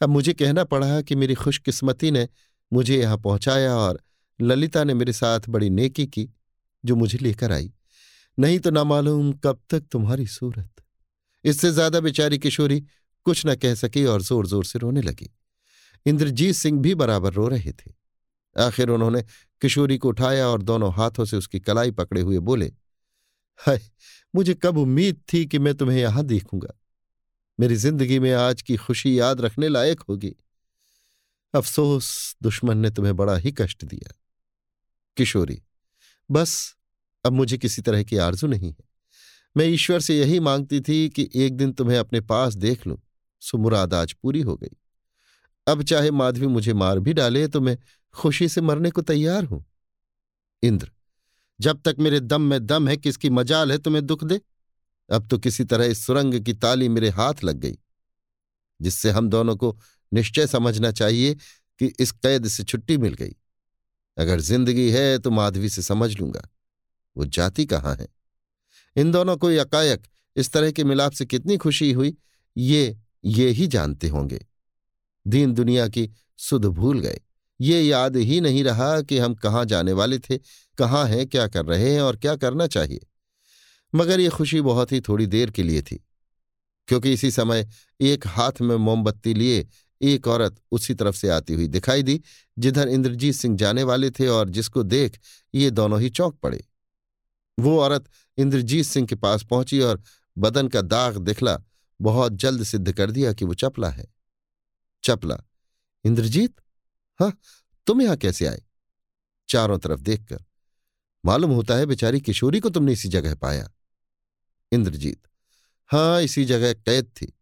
अब 0.00 0.08
मुझे 0.08 0.32
कहना 0.32 0.64
पड़ा 0.64 1.00
कि 1.00 1.14
मेरी 1.14 1.34
खुशकिस्मती 1.34 2.10
ने 2.10 2.28
मुझे 2.72 2.98
यहाँ 2.98 3.18
पहुँचाया 3.18 3.74
और 3.76 4.00
ललिता 4.40 4.84
ने 4.84 4.94
मेरे 4.94 5.12
साथ 5.12 5.48
बड़ी 5.48 5.70
नेकी 5.70 6.06
की 6.06 6.28
जो 6.84 6.96
मुझे 6.96 7.18
लेकर 7.18 7.52
आई। 7.52 7.72
नहीं 8.40 8.58
तो 8.58 8.70
ना 8.70 8.84
मालूम 8.84 9.32
कब 9.34 9.60
तक 9.70 9.86
तुम्हारी 9.92 10.26
सूरत। 10.26 10.82
इससे 11.44 11.70
ज़्यादा 11.70 12.00
बेचारी 12.00 12.38
किशोरी 12.38 12.80
कुछ 13.26 13.46
न 13.46 13.54
कह 13.54 13.74
सकी 13.74 14.04
और 14.04 14.22
ज़ोर 14.22 14.46
ज़ोर 14.46 14.64
से 14.64 14.78
रोने 14.78 15.02
लगी। 15.02 15.30
इंद्रजीत 16.06 16.54
सिंह 16.54 16.80
भी 16.80 16.94
बराबर 16.94 17.32
रो 17.32 17.48
रहे 17.48 17.72
थे। 17.72 17.92
आखिर 18.56 18.90
उन्होंने 18.90 19.22
किशोरी 19.62 19.98
को 19.98 20.08
उठाया 20.08 20.46
और 20.48 20.62
दोनों 20.62 20.92
हाथों 20.94 21.24
से 21.24 21.36
उसकी 21.36 21.60
कलाई 21.60 21.90
पकड़े 21.90 22.20
हुए 22.20 22.38
बोले, 22.40 22.72
हाय, 23.60 23.80
मुझे 24.34 24.54
कब 24.54 24.78
उम्मीद 24.78 25.20
थी 25.32 25.44
कि 25.46 25.58
मैं 25.58 25.74
तुम्हें 25.74 25.98
यहाँ 25.98 26.24
देखूँगा। 26.24 26.74
मेरी 27.58 27.76
ज़िंदगी 27.76 28.18
में 28.18 28.32
आज 28.32 28.62
की 28.62 28.76
खुशी 28.76 29.18
याद 29.20 29.40
रखने 29.40 29.68
लायक 29.68 30.00
होगी। 30.00 30.34
अफसोस, 31.54 32.36
दुश्मन 32.42 32.78
ने 32.78 32.90
तुम्हें 32.90 33.16
बड़ा 33.16 33.36
ही 33.36 33.52
कष्ट 33.52 33.84
दिया। 33.84 34.12
किशोरी, 35.16 35.62
बस 36.30 36.76
अब 37.24 37.32
मुझे 37.32 37.58
किसी 37.58 37.82
तरह 37.82 38.02
की 38.02 38.16
आरज़ू 38.18 38.48
नहीं 38.48 38.68
है। 38.68 38.88
मैं 39.56 39.66
ईश्वर 39.66 40.00
से 40.00 40.18
यही 40.18 40.40
मांगती 40.40 40.80
थी 40.80 41.08
कि 41.08 41.28
एक 41.36 41.56
दिन 41.56 41.72
तुम्हें 41.72 41.98
अपने 41.98 42.20
पास 42.22 42.54
देख 42.56 42.86
लूँ 42.86 42.98
सुमुराद 43.42 43.94
आज 43.94 44.12
पूरी 44.12 44.40
हो 44.40 44.56
गई। 44.56 44.76
अब 45.66 45.82
चाहे 45.82 46.10
माधवी 46.12 46.46
मुझे 46.48 46.72
मार 46.74 46.98
भी 46.98 47.12
डाले 47.12 47.46
तो 47.48 47.60
मैं 47.60 47.76
खुशी 48.14 48.48
से 48.48 48.60
मरने 48.60 48.90
को 48.90 49.02
तैयार 49.02 49.44
हूँ। 49.44 49.64
इंद्र, 50.62 50.90
जब 51.60 51.80
तक 51.82 51.96
मेरे 51.98 52.20
दम 52.20 52.42
में 52.42 52.66
दम 52.66 52.88
है, 52.88 52.96
किसकी 52.96 53.30
मजाल 53.30 53.72
है 53.72 53.78
तुम्हें 53.78 54.04
दुख 54.06 54.24
दे? 54.24 54.40
अब 55.10 55.26
तो 55.28 55.38
किसी 55.38 55.64
तरह 55.64 55.84
इस 55.86 56.04
सुरंग 56.06 56.40
की 56.40 56.52
ताली 56.54 56.88
मेरे 56.88 57.08
हाथ 57.10 57.44
लग 57.44 57.56
गई, 57.56 57.78
जिससे 58.80 59.10
हम 59.10 59.28
दोनों 59.28 59.56
को 59.56 59.76
निश्चय 60.12 60.46
समझना 60.46 60.90
चाहिए 60.92 61.34
कि 61.34 61.92
इस 61.98 62.12
कैद 62.12 62.46
से 62.48 62.64
छुट्टी 62.64 62.96
मिल 62.98 63.14
गई। 63.14 63.34
अगर 64.16 64.40
ज़िंदगी 64.42 64.90
है 64.90 65.18
तो 65.18 65.30
माधवी 65.30 65.68
से 65.68 65.82
समझ 65.82 66.16
लूँगा। 66.16 66.48
वो 67.16 67.24
जाति 67.24 67.64
कहाँ 67.66 67.94
है? 67.96 68.08
इन 68.96 69.12
दोनों 69.12 69.36
को 69.36 69.50
यकायक 69.50 70.06
इस 70.36 70.52
तरह 70.52 70.70
के 70.70 70.84
मिलाप 70.84 71.12
से 71.12 71.26
कितनी 71.26 71.56
खुशी 71.56 71.92
हुई, 71.92 72.16
ये 72.56 72.96
ये 73.24 73.48
ही 73.48 73.66
जानते 73.66 74.08
होंगे। 74.08 74.46
दीन 75.26 75.52
दुनिया 75.52 75.88
की 75.88 76.08
सुध 76.38 76.64
भूल 76.64 77.00
गए। 77.00 77.20
ये 77.60 77.80
याद 77.82 78.16
ही 78.16 78.40
नहीं 78.40 78.62
रहा 78.64 79.00
कि 79.02 79.18
हम 79.18 79.34
कहाँ 79.34 79.64
जाने 79.64 79.92
वाले 79.92 80.18
थे, 80.18 80.38
कहाँ 80.78 81.04
हैं, 81.06 81.26
क्या 81.26 81.46
कर 81.48 81.64
रहे 81.64 81.92
हैं 81.94 82.00
और 82.00 82.16
क्या 82.16 82.34
करना 82.36 82.66
चाहिए। 82.66 83.06
मगर 83.94 84.20
ये 84.20 84.28
खुशी 84.28 84.60
बहुत 84.60 84.92
ही 84.92 85.00
थोड़ी 85.00 85.26
देर 85.26 85.50
के 85.50 85.62
लिए 85.62 85.82
थी, 85.82 86.04
क्योंकि 86.88 87.12
इसी 87.12 87.30
समय 87.30 87.68
एक 88.00 88.26
हाथ 88.26 88.60
में 88.60 88.76
मोमबत्ती 88.76 89.34
लिए 89.34 89.66
एक 90.00 90.26
औरत 90.28 90.60
उसी 90.72 90.94
तरफ़ 90.94 91.16
से 91.16 91.28
आती 91.28 91.54
हुई 91.54 91.66
दिखाई 91.68 92.02
दी, 92.02 92.20
जिधर 92.58 92.88
इंद्रजीत 92.88 93.34
सिंह 93.34 93.56
जाने 93.56 93.82
वाले 93.82 94.10
थे 94.10 94.26
और 94.26 94.50
जिसको 94.50 94.82
देख 94.82 95.18
ये 95.54 95.70
दोनों 95.70 96.00
ही 96.00 96.10
चौंक 96.10 96.38
पड़े। 96.42 96.64
वो 97.58 97.80
औरत 97.80 98.08
इंद्रजीत 98.38 98.86
सिंह 98.86 99.06
के 99.06 99.14
पास 99.14 99.42
पहुँची 99.42 99.80
और 99.80 100.02
बदन 100.38 100.68
का 100.68 100.80
दाग 100.80 101.16
दिखला, 101.16 101.58
बहुत 102.00 102.32
जल्द 102.32 102.62
सिद्ध 102.64 102.92
कर 102.92 103.10
दिया 103.10 103.32
कि 103.32 103.44
वो 103.44 103.54
चपला 103.54 103.90
है। 103.90 104.06
चपला? 105.04 105.36
इंद्रजीत? 106.04 106.54
हाँ 107.20 107.38
तुम 107.86 108.02
यहाँ 108.02 108.16
कैसे 108.16 108.46
आए? 108.46 108.62
चारों 109.48 109.78
तरफ़ 109.78 110.00
देखकर। 110.00 110.44
मालूम 111.24 111.50
होता 111.50 111.74
है 111.74 111.86
बेचारी 111.86 112.20
किशोरी 112.20 112.60
को 112.60 112.70
तुमने 112.70 112.92
इसी 112.92 113.08
जगह 113.08 113.34
पाया। 113.34 113.70
इंद्रजीत? 114.72 115.22
हाँ 115.86 116.22
इसी 116.22 116.44
जगह 116.44 116.72
कैद 116.72 117.06
थी, 117.06 117.32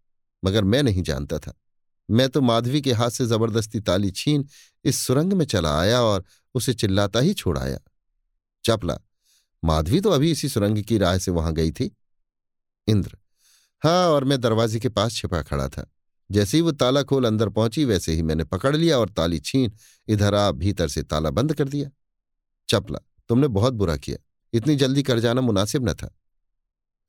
मगर 0.44 0.64
मैं 0.64 0.82
नहीं 0.82 1.02
जानता 1.02 1.38
था। 1.38 1.54
मैं 2.10 2.28
तो 2.28 2.40
माधवी 2.40 2.80
के 2.80 2.92
हाथ 2.92 3.10
से 3.10 3.26
ज़बरदस्ती 3.26 3.80
ताली 3.80 4.10
छीन 4.10 4.48
इस 4.84 4.98
सुरंग 4.98 5.32
में 5.32 5.44
चला 5.46 5.80
आया 5.80 6.00
और 6.00 6.24
उसे 6.54 6.74
चिल्लाता 6.74 7.20
ही 7.20 7.34
छोड़ाया 7.34 7.78
चपला? 8.64 8.98
माधवी 9.62 10.00
तो 10.00 10.10
अभी 10.10 10.30
इसी 10.30 10.48
सुरंग 10.48 10.82
की 10.82 10.98
राह 10.98 11.18
से 11.18 11.30
वहाँ 11.30 11.52
गई 11.54 11.70
थी। 11.72 11.90
इंद्र 12.88 13.16
हाँ 13.82 14.08
और 14.08 14.24
मैं 14.24 14.40
दरवाजे 14.40 14.78
के 14.80 14.88
पास 14.88 15.14
छिपा 15.14 15.42
खड़ा 15.42 15.68
था। 15.68 15.90
जैसे 16.30 16.56
ही 16.56 16.60
वो 16.62 16.72
ताला 16.72 17.02
खोल 17.02 17.24
अंदर 17.24 17.48
पहुँची, 17.48 17.84
वैसे 17.84 18.12
ही 18.12 18.22
मैंने 18.22 18.44
पकड़ 18.44 18.74
लिया 18.76 18.98
और 18.98 19.10
ताली 19.10 19.38
छीन, 19.40 19.72
इधर 20.08 20.34
आ, 20.34 20.50
भीतर 20.52 20.88
से 20.88 21.02
ताला 21.02 21.30
बंद 21.30 21.54
कर 21.54 21.68
दिया। 21.68 21.90
चपला, 22.68 22.98
तुमने 23.30 23.48
बहुत 23.48 23.74
बुरा 23.74 23.96
किया। 23.96 24.18
इतनी 24.52 24.76
जल्दी 24.76 25.02
कर 25.02 25.18
जाना 25.18 25.40
मुनासिब 25.40 25.88
न 25.88 25.94
था। 25.94 26.10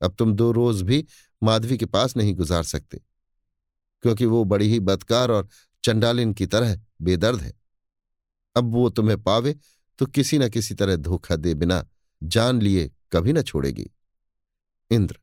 अब 0.00 0.14
तुम 0.14 0.34
दो 0.34 0.50
रोज 0.52 0.82
भी 0.82 1.04
माधवी 1.42 1.76
के 1.78 1.86
पास 1.86 2.16
नहीं 2.16 2.34
गुजार 2.34 2.62
सकते, 2.64 3.00
क्योंकि 4.04 4.26
वो 4.26 4.44
बड़ी 4.44 4.68
ही 4.68 4.80
बदकार 4.80 5.30
और 5.30 5.48
चंडालिन 5.84 6.32
की 6.32 6.46
तरह 6.46 6.78
बेदर्द 7.02 7.40
है। 7.40 7.52
अब 8.56 8.72
वो 8.72 8.88
तुम्हें 8.90 9.22
पावे 9.22 9.56
तो 9.98 10.06
किसी 10.06 10.38
न 10.38 10.48
किसी 10.48 10.74
तरह 10.74 10.96
धोखा 10.96 11.36
दे 11.36 11.54
बिना 11.54 11.84
जान 12.22 12.60
लिए 12.62 12.90
कभी 13.12 13.32
न 13.32 13.42
छोड़ेगी। 13.42 13.90
इंद्र, 14.90 15.18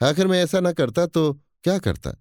आखिर 0.00 0.26
मैं 0.26 0.42
ऐसा 0.42 0.60
न 0.60 0.72
करता 0.72 1.06
तो 1.06 1.32
क्या 1.64 1.78
करता? 1.78 2.12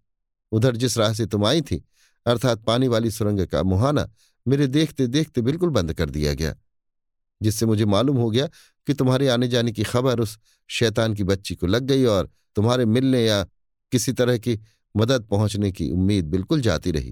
उधर 0.52 0.76
जिस 0.76 0.98
राह 0.98 1.14
से 1.14 1.26
तुम 1.26 1.46
आई 1.46 1.62
थी, 1.62 1.84
अर्थात 2.26 2.64
पानी 2.64 2.88
वाली 2.88 3.12
सुरंग 3.12 3.46
का 3.48 3.64
मुहाना 3.64 4.10
मेरे 4.48 4.68
देखते 4.68 5.08
देखते 5.08 5.42
बिल्कुल 5.42 5.70
बंद 5.70 5.94
कर 5.94 6.10
दिया 6.10 6.34
गया, 6.34 6.56
जिससे 7.42 7.66
मुझे 7.66 7.86
मालूम 7.86 8.18
हो 8.18 8.30
गया 8.30 8.48
कि 8.88 8.94
तुम्हारे 8.94 9.28
आने 9.28 9.48
जाने 9.48 9.72
की 9.72 9.84
खबर 9.84 10.20
उस 10.20 10.38
शैतान 10.70 11.14
की 11.14 11.24
बच्ची 11.24 11.56
को 11.56 11.68
लग 11.68 11.84
गई 11.84 12.06
और 12.06 12.30
तुम्हारे 12.56 12.86
मिलने 12.86 13.26
या 13.26 13.44
किसी 13.92 14.14
तरह 14.14 14.38
की 14.38 14.60
मदद 14.96 15.28
पहुँचने 15.28 15.72
की 15.72 15.90
उम्मीद 15.92 16.26
बिल्कुल 16.26 16.62
जाती 16.62 16.92
रही। 16.92 17.12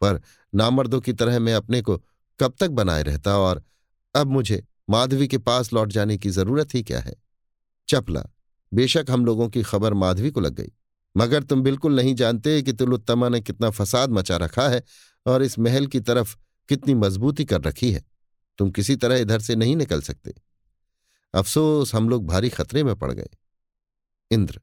पर 0.00 0.20
नामर्दों 0.54 1.00
की 1.00 1.12
तरह 1.12 1.38
मैं 1.38 1.54
अपने 1.54 1.82
को 1.82 1.96
कब 2.40 2.54
तक 2.60 2.70
बनाए 2.70 3.02
रहता 3.02 3.36
और 3.38 3.62
अब 4.14 4.26
मुझे 4.26 4.62
माधवी 4.90 5.28
के 5.28 5.38
पास 5.38 5.72
लौट 5.72 5.88
जाने 5.88 6.18
की 6.18 6.30
ज़रूरत 6.30 6.74
ही 6.74 6.82
क्या 6.82 7.00
है? 7.00 7.14
चपला। 7.88 8.26
बेशक 8.74 9.06
हम 9.10 9.24
लोगों 9.24 9.48
की 9.48 9.62
खबर 9.62 9.94
माधवी 9.94 10.30
को 10.30 10.40
लग 10.40 10.52
गई। 10.52 10.68
मगर 11.16 11.42
तुम 11.42 11.62
बिल्कुल 11.62 11.96
नहीं 11.96 12.14
जानते 12.14 12.62
कि 12.62 12.72
तिलोत्तमा 12.72 13.28
ने 13.28 13.40
कितना 13.40 13.70
फसाद 13.70 14.10
मचा 14.10 14.36
रखा 14.36 14.68
है 14.68 14.82
और 15.26 15.42
इस 15.42 15.58
महल 15.58 15.86
की 15.86 16.00
तरफ़ 16.00 16.36
कितनी 16.68 16.94
मजबूती 16.94 17.44
कर 17.44 17.60
रखी 17.60 17.92
है। 17.92 18.04
तुम 18.58 18.70
किसी 18.70 18.96
तरह 18.96 19.16
इधर 19.16 19.40
से 19.40 19.56
नहीं 19.56 19.76
निकल 19.76 20.02
सकते। 20.02 20.34
अफसोस, 21.34 21.94
हम 21.94 22.08
लोग 22.08 22.26
भारी 22.26 22.48
खतरे 22.48 22.84
में 22.84 22.96
पड़ 22.96 23.12
गए। 23.12 23.28
इंद्र, 24.30 24.60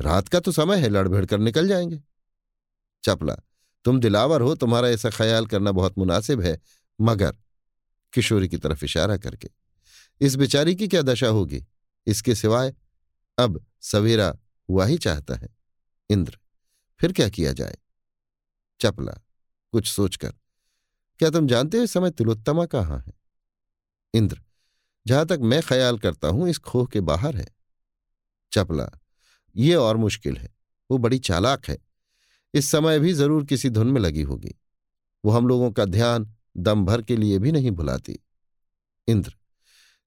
रात 0.00 0.28
का 0.28 0.40
तो 0.40 0.52
समय 0.52 0.80
है, 0.80 0.88
लड़भिड़ 0.88 1.26
कर 1.26 1.38
निकल 1.38 1.68
जाएँगे। 1.68 2.02
चपला, 3.04 3.36
तुम 3.84 4.00
दिलावर 4.00 4.40
हो, 4.40 4.54
तुम्हारा 4.54 4.88
ऐसा 4.88 5.10
ख्याल 5.10 5.46
करना 5.46 5.72
बहुत 5.72 5.98
मुनासिब 5.98 6.40
है, 6.40 6.60
मगर 7.00 7.36
किशोरी 8.12 8.48
की 8.48 8.56
तरफ़ 8.56 8.84
इशारा 8.84 9.16
करके। 9.16 9.63
इस 10.20 10.34
बेचारी 10.36 10.74
की 10.76 10.88
क्या 10.88 11.02
दशा 11.02 11.28
होगी? 11.28 11.64
इसके 12.06 12.34
सिवाय 12.34 12.74
अब 13.38 13.64
सवेरा 13.80 14.34
हुआ 14.68 14.84
ही 14.84 14.98
चाहता 14.98 15.34
है। 15.34 15.48
इंद्र, 16.10 16.38
फिर 17.00 17.12
क्या 17.12 17.28
किया 17.28 17.52
जाए? 17.52 17.76
चपला, 18.80 19.12
कुछ 19.72 19.86
सोचकर, 19.86 20.32
क्या 21.20 21.30
तुम 21.30 21.46
जानते 21.46 21.78
हो 21.78 21.84
इस 21.84 21.92
समय 21.92 22.10
तिलोत्तमा 22.10 22.66
कहाँ 22.66 22.98
है? 22.98 23.12
इंद्र, 24.14 24.40
जहाँ 25.06 25.26
तक 25.26 25.38
मैं 25.42 25.60
ख्याल 25.62 25.98
करता 25.98 26.28
हूँ 26.28 26.48
इस 26.48 26.58
खोह 26.58 26.86
के 26.86 27.00
बाहर 27.00 27.36
है। 27.36 27.46
चपला, 28.52 28.88
ये 29.56 29.74
और 29.74 29.96
मुश्किल 29.96 30.36
है, 30.36 30.54
वो 30.90 30.98
बड़ी 30.98 31.18
चालाक 31.18 31.66
है। 31.66 31.78
इस 32.54 32.70
समय 32.70 32.98
भी 32.98 33.12
ज़रूर 33.12 33.44
किसी 33.44 33.70
धुन 33.70 33.86
में 33.86 34.00
लगी 34.00 34.22
होगी। 34.22 34.54
वो 35.24 35.30
हम 35.30 35.48
लोगों 35.48 35.70
का 35.72 35.84
ध्यान 35.84 36.34
दम 36.56 36.84
भर 36.84 37.02
के 37.02 37.16
लिए 37.16 37.38
भी 37.38 37.52
नहीं 37.52 37.70
भुलाती। 37.70 38.18
इंद्र 39.08 39.36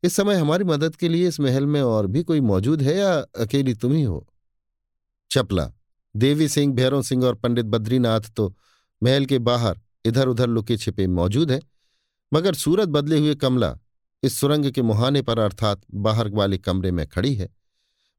इस 0.04 0.16
समय 0.16 0.36
हमारी 0.36 0.64
मदद 0.64 0.96
के 0.96 1.10
लिए 1.10 1.28
इस 1.28 1.40
महल 1.40 1.66
में 1.66 1.82
और 1.82 2.08
भी 2.08 2.24
कोई 2.24 2.42
मौजूद 2.42 2.82
है 2.82 2.96
या 2.96 3.14
अकेली 3.16 3.74
तुम 3.74 3.94
ही 3.94 4.04
हो? 4.04 4.28
चपला, 5.32 5.72
देवी 6.16 6.48
सिंह 6.50 6.74
भैरव 6.74 7.02
सिंह 7.02 7.26
और 7.26 7.36
पंडित 7.36 7.66
बद्रीनाथ 7.66 8.30
तो 8.36 8.56
महल 9.02 9.26
के 9.26 9.40
बाहर 9.40 9.80
इधर 10.06 10.28
उधर 10.28 10.48
लुके 10.48 10.78
छिपे 10.78 11.08
मौजूद 11.08 11.52
हैं, 11.52 11.62
मगर 12.32 12.54
सूरत 12.54 12.90
बदले 12.90 13.18
हुए 13.20 13.36
कमला 13.36 13.78
इस 14.24 14.40
सुरंग 14.40 14.72
के 14.72 14.82
मुहाने 14.82 15.22
पर 15.22 15.40
अर्थात 15.40 15.82
बाहर 15.94 16.30
वाले 16.30 16.58
कमरे 16.58 16.92
में 16.92 17.08
खड़ी 17.08 17.34
है। 17.36 17.50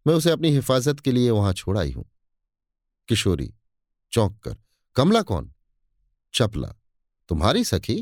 मैं 0.06 0.14
उसे 0.14 0.30
अपनी 0.30 0.50
हिफाजत 0.50 1.00
के 1.00 1.12
लिए 1.12 1.30
वहाँ 1.30 1.52
छोड़ 1.52 1.76
आई 1.78 1.92
हूँ। 1.92 2.04
किशोरी, 3.08 3.52
चौंक 4.12 4.38
कर, 4.38 4.56
कमला 4.96 5.22
कौन? 5.22 5.52
चपला, 6.34 6.68
तुम्हारी 7.28 7.64
सखी? 7.64 7.96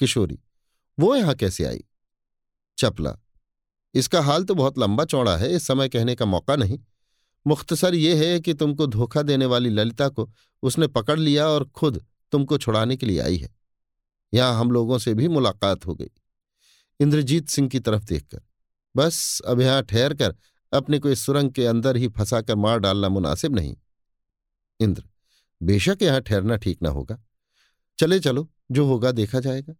किशोरी, 0.00 0.38
वो 0.98 1.14
यहाँ 1.16 1.34
कैसे 1.34 1.64
आई? 1.64 1.84
चपला। 2.78 3.16
इसका 3.94 4.20
हाल 4.20 4.44
तो 4.44 4.54
बहुत 4.54 4.78
लंबा 4.78 5.04
चौड़ा 5.04 5.36
है, 5.36 5.50
इस 5.50 5.66
समय 5.66 5.88
कहने 5.88 6.14
का 6.14 6.24
मौका 6.24 6.56
नहीं। 6.56 6.78
मुख्तसर 7.46 7.94
ये 7.94 8.14
है 8.16 8.40
कि 8.40 8.54
तुमको 8.54 8.86
धोखा 8.86 9.22
देने 9.22 9.46
वाली 9.46 9.70
ललिता 9.70 10.08
को 10.08 10.28
उसने 10.62 10.86
पकड़ 10.86 11.18
लिया 11.18 11.46
और 11.48 11.64
खुद 11.68 12.04
तुमको 12.32 12.58
छुड़ाने 12.58 12.96
के 12.96 13.06
लिए 13.06 13.20
आई 13.20 13.36
है। 13.36 13.54
यहाँ 14.32 14.58
हम 14.60 14.70
लोगों 14.70 14.98
से 14.98 15.14
भी 15.14 15.28
मुलाकात 15.28 15.86
हो 15.86 15.94
गई। 15.94 16.10
इंद्रजीत 17.00 17.48
सिंह 17.48 17.68
की 17.68 17.80
तरफ़ 17.80 18.04
देखकर। 18.04 18.40
बस, 18.94 19.40
अब 19.40 19.60
यहाँ 19.60 19.82
ठहर 19.82 20.14
कर 20.14 20.34
अपने 20.72 20.98
को 20.98 21.08
इस 21.08 21.24
सुरंग 21.26 21.50
के 21.50 21.66
अंदर 21.66 21.96
ही 21.96 22.08
फंसाकर 22.08 22.54
मार 22.54 22.78
डालना 22.78 23.08
मुनासिब 23.08 23.54
नहीं। 23.54 23.76
इंद्र, 24.80 25.02
बेशक 25.60 25.98
यहाँ 26.02 26.20
ठहरना 26.20 26.56
ठीक 26.56 26.82
ना 26.82 26.88
होगा। 26.88 27.18
चले 27.98 28.18
चलो, 28.20 28.48
जो 28.70 28.86
होगा 28.86 29.12
देखा 29.12 29.40
जाएगा। 29.40 29.74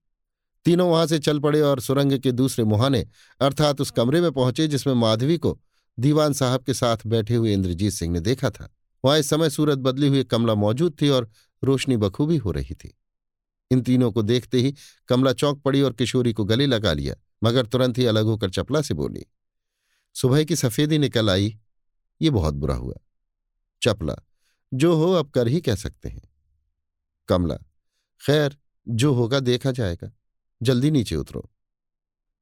तीनों 0.67 0.89
वहाँ 0.91 1.07
से 1.07 1.19
चल 1.19 1.39
पड़े 1.39 1.61
और 1.61 1.81
सुरंग 1.81 2.19
के 2.19 2.31
दूसरे 2.33 2.65
मुहाने, 2.65 3.07
अर्थात 3.41 3.81
उस 3.81 3.91
कमरे 3.91 4.21
में 4.21 4.33
पहुँचे 4.33 4.67
जिसमें 4.69 4.95
माधवी 4.95 5.37
को 5.39 5.59
दीवान 5.99 6.33
साहब 6.33 6.63
के 6.63 6.75
साथ 6.75 7.07
बैठे 7.07 7.35
हुए 7.35 7.53
इंद्रजीत 7.53 7.93
सिंह 7.93 8.13
ने 8.13 8.21
देखा 8.21 8.51
था। 8.51 8.69
वहाँ 9.05 9.19
इस 9.19 9.29
समय 9.31 9.51
सूरत 9.51 9.79
बदली 9.79 10.09
हुई 10.09 10.25
कमला 10.25 10.55
मौजूद 10.55 10.97
थी 11.03 11.09
और 11.09 11.31
रोशनी 11.63 11.97
बखूबी 11.97 12.37
हो 12.37 12.51
रही 12.51 12.75
थी। 12.75 12.97
इन 13.71 13.83
तीनों 13.83 14.11
को 14.13 14.23
देखते 14.23 14.61
ही 14.61 14.75
कमला 15.09 15.33
चौंक 15.33 15.63
पड़ी 15.63 15.83
और 15.83 15.93
किशोरी 15.93 16.33
को 16.33 16.45
गले 16.45 16.67
लगा 16.67 16.93
लिया, 16.93 17.15
मगर 17.45 17.67
तुरंत 17.67 17.99
ही 17.99 18.07
अलग 18.07 18.25
होकर 18.25 18.51
चपला 18.51 18.83
से 18.83 18.95
बोली, 18.95 19.25
सुबह 20.17 20.45
की 20.45 20.57
सफेदी 20.57 20.99
निकल 20.99 21.31
आई, 21.31 21.59
ये 22.21 22.31
बहुत 22.31 22.55
बुरा 22.55 22.75
हुआ। 22.75 22.95
चपला, 23.83 24.17
जो 24.75 24.95
हो 24.95 25.13
अब 25.13 25.31
कर 25.31 25.49
ही 25.49 25.61
कह 25.61 25.75
सकते 25.75 26.09
हैं। 26.09 26.29
कमला, 27.29 27.57
खैर, 28.21 28.57
जो 28.89 29.15
होगा 29.15 29.41
देखा 29.41 29.71
जाएगा। 29.71 30.13
जल्दी 30.63 30.91
नीचे 30.91 31.17
उतरो। 31.17 31.51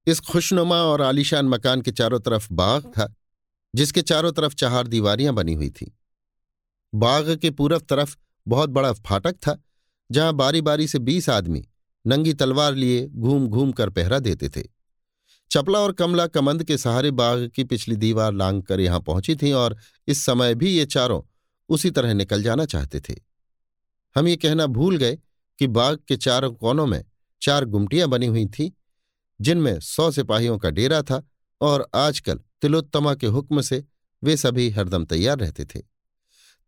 इस 0.07 0.21
खुशनुमा 0.21 0.77
और 0.77 1.03
आलीशान 1.03 1.47
मकान 1.47 1.83
के 1.83 1.91
चारों 1.93 2.21
तरफ़ 2.21 2.49
बाग 2.53 2.87
था, 2.87 3.15
जिसके 3.75 4.03
चारों 4.03 4.33
तरफ़ 4.33 4.55
चार 4.55 4.87
दीवारियाँ 4.87 5.35
बनी 5.35 5.55
हुई 5.55 5.71
थी। 5.71 5.99
बाग 6.95 7.37
के 7.37 7.51
पूरब 7.51 7.81
तरफ़ 7.81 8.17
बहुत 8.49 8.71
बड़ा 8.71 8.93
फाटक 8.93 9.33
था, 9.33 9.63
जहाँ 10.11 10.33
बारी 10.33 10.61
बारी 10.61 10.89
से 10.89 10.99
बीस 10.99 11.29
आदमी 11.29 11.69
नंगी 12.07 12.33
तलवार 12.33 12.75
लिए 12.75 13.07
घूम 13.07 13.49
घूम 13.49 13.73
कर 13.73 13.91
पहरा 13.91 14.19
देते 14.19 14.49
थे। 14.49 14.63
चपला 15.51 15.79
और 15.79 15.93
कमला 15.93 16.27
कमंद 16.27 16.65
के 16.65 16.79
सहारे 16.79 17.11
बाग 17.11 17.51
की 17.55 17.65
पिछली 17.65 17.97
दीवार 17.97 18.33
लांग 18.33 18.63
कर 18.63 18.81
यहाँ 18.81 19.01
पहुँची 19.01 19.37
थीं 19.37 19.53
और 19.53 19.77
इस 20.09 20.25
समय 20.25 20.55
भी 20.55 20.71
ये 20.71 20.87
चारों 20.87 21.23
उसी 21.69 21.91
तरह 21.91 22.15
निकल 22.15 22.43
जाना 22.43 22.65
चाहते 22.65 23.01
थे। 23.01 23.15
हम 24.17 24.29
ये 24.29 24.37
कहना 24.37 24.67
भूल 24.67 24.97
गए 24.97 25.19
कि 25.59 25.67
बाग 25.67 25.99
के 26.09 26.17
चारों 26.17 26.53
कोनों 26.53 26.87
में 26.87 27.05
चार 27.43 27.65
गुमटियाँ 27.65 28.09
बनी 28.09 28.27
हुई 28.27 28.47
थीं, 28.47 28.71
जिनमें 29.41 29.81
सौ 29.81 30.11
सिपाहियों 30.11 30.59
का 30.59 30.71
डेरा 30.71 31.03
था 31.03 31.23
और 31.61 31.89
आजकल 31.95 32.41
तिलोत्तमा 32.63 33.15
के 33.15 33.27
हुक्म 33.27 33.61
से 33.61 33.85
वे 34.23 34.37
सभी 34.37 34.71
हरदम 34.71 35.05
तैयार 35.05 35.39
रहते 35.39 35.65
थे। 35.65 35.81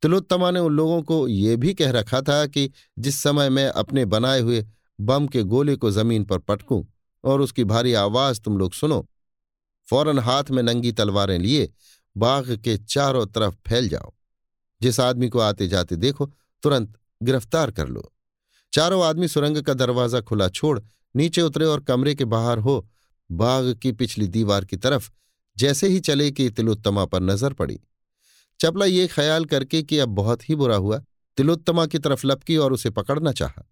तिलोत्तमा 0.03 0.51
ने 0.51 0.61
उन 0.61 0.73
लोगों 0.73 1.03
को 1.03 1.29
ये 1.29 1.57
भी 1.57 1.75
कह 1.75 1.91
रखा 1.91 2.21
था 2.21 2.47
कि 2.47 2.71
जिस 2.99 3.23
समय 3.23 3.51
मैं 3.51 3.69
अपने 3.69 4.05
बनाए 4.05 4.41
हुए 4.41 4.67
बम 5.01 5.27
के 5.27 5.43
गोले 5.43 5.77
को 5.77 5.91
ज़मीन 5.91 6.25
पर 6.25 6.39
पटकूं 6.39 6.85
और 7.25 7.41
उसकी 7.41 7.65
भारी 7.65 7.93
आवाज़ 7.93 8.41
तुम 8.41 8.59
लोग 8.59 8.73
सुनो, 8.73 9.09
फ़ौरन 9.89 10.19
हाथ 10.19 10.45
में 10.51 10.63
नंगी 10.63 10.93
तलवारें 10.93 11.39
लिए 11.39 11.73
बाघ 12.17 12.57
के 12.57 12.77
चारों 12.77 13.27
तरफ़ 13.27 13.55
फैल 13.67 13.89
जाओ। 13.89 14.13
जिस 14.83 15.01
आदमी 15.01 15.29
को 15.29 15.39
आते 15.39 15.69
जाते 15.69 15.97
देखो, 15.97 16.27
तुरंत 16.63 16.99
गिरफ़्तार 17.23 17.71
कर 17.71 17.89
लो। 17.89 18.13
चारों 18.73 19.05
आदमी 19.05 19.29
सुरंग 19.29 19.63
का 19.63 19.75
दरवाज़ा 19.75 20.21
खुला, 20.21 20.49
छोड़, 20.49 20.81
नीचे 21.15 21.43
उतरे 21.43 21.65
और 21.65 21.81
कमरे 21.81 22.15
के 22.15 22.25
बाहर 22.25 22.59
हो। 22.59 22.89
बाघ 23.31 23.75
की 23.75 23.93
पिछली 23.93 24.27
दीवार 24.29 24.65
की 24.65 24.77
तरफ़ 24.77 25.11
जैसे 25.57 25.89
ही 25.89 26.01
चले 26.01 26.31
कि 26.31 26.51
तिलोत्तमा 26.51 27.05
पर 27.05 27.21
नज़र 27.21 27.53
पड़ी। 27.53 27.79
चपला 28.61 28.87
ये 28.87 29.07
ख्याल 29.07 29.45
करके 29.45 29.83
कि 29.83 29.99
अब 29.99 30.09
बहुत 30.09 30.49
ही 30.49 30.55
बुरा 30.55 30.77
हुआ, 30.77 30.99
तिलोत्तमा 31.37 31.87
की 31.87 31.99
तरफ़ 31.99 32.27
लपकी 32.27 32.57
और 32.57 32.73
उसे 32.73 32.91
पकड़ना 32.91 33.33
चाहा। 33.33 33.65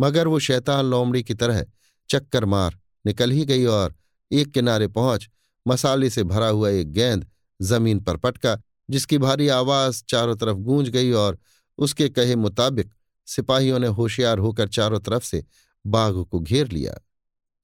मगर 0.00 0.28
वो 0.28 0.38
शैतान 0.38 0.84
लोमड़ी 0.84 1.22
की 1.22 1.34
तरह 1.34 1.64
चक्कर 2.10 2.44
मार 2.44 2.78
निकल 3.06 3.30
ही 3.30 3.44
गई 3.44 3.64
और 3.64 3.94
एक 4.30 4.50
किनारे 4.50 4.88
पहुँच, 4.88 5.28
मसाले 5.68 6.10
से 6.10 6.24
भरा 6.24 6.48
हुआ 6.48 6.68
एक 6.68 6.92
गेंद 6.92 7.26
ज़मीन 7.60 8.00
पर 8.00 8.16
पटका, 8.16 8.58
जिसकी 8.90 9.18
भारी 9.18 9.48
आवाज़ 9.48 10.02
चारों 10.08 10.36
तरफ़ 10.36 10.56
गूंज 10.58 10.88
गई 10.88 11.12
और 11.12 11.38
उसके 11.78 12.08
कहे 12.08 12.36
मुताबिक 12.36 12.90
सिपाहियों 13.26 13.78
ने 13.78 13.86
होशियार 13.86 14.38
होकर 14.38 14.68
चारों 14.68 15.00
तरफ़ 15.00 15.24
से 15.24 15.44
बाघ 15.86 16.24
को 16.24 16.40
घेर 16.40 16.72
लिया। 16.72 16.92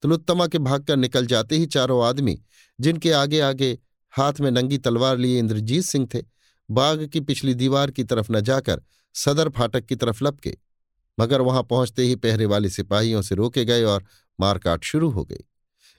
तिलोत्तमा 0.01 0.47
के 0.47 0.57
भागकर 0.57 0.97
निकल 0.97 1.25
जाते 1.25 1.57
ही 1.57 1.65
चारों 1.65 2.05
आदमी, 2.05 2.41
जिनके 2.79 3.11
आगे 3.11 3.39
आगे 3.39 3.79
हाथ 4.11 4.33
में 4.39 4.51
नंगी 4.51 4.77
तलवार 4.77 5.17
लिए 5.17 5.39
इंद्रजीत 5.39 5.83
सिंह 5.83 6.07
थे, 6.13 6.23
बाघ 6.71 7.05
की 7.05 7.19
पिछली 7.19 7.53
दीवार 7.53 7.91
की 7.91 8.03
तरफ़ 8.03 8.31
न 8.31 8.41
जाकर 8.41 8.81
सदर 9.13 9.49
फाटक 9.49 9.85
की 9.85 9.95
तरफ़ 9.95 10.23
लपके, 10.23 10.57
मगर 11.19 11.41
वहाँ 11.41 11.63
पहुँचते 11.63 12.03
ही 12.03 12.15
पहरे 12.15 12.45
वाले 12.45 12.69
सिपाहियों 12.69 13.21
से 13.21 13.35
रोके 13.35 13.65
गए 13.65 13.83
और 13.83 14.05
मारकाट 14.39 14.83
शुरू 14.83 15.09
हो 15.09 15.25
गई। 15.25 15.45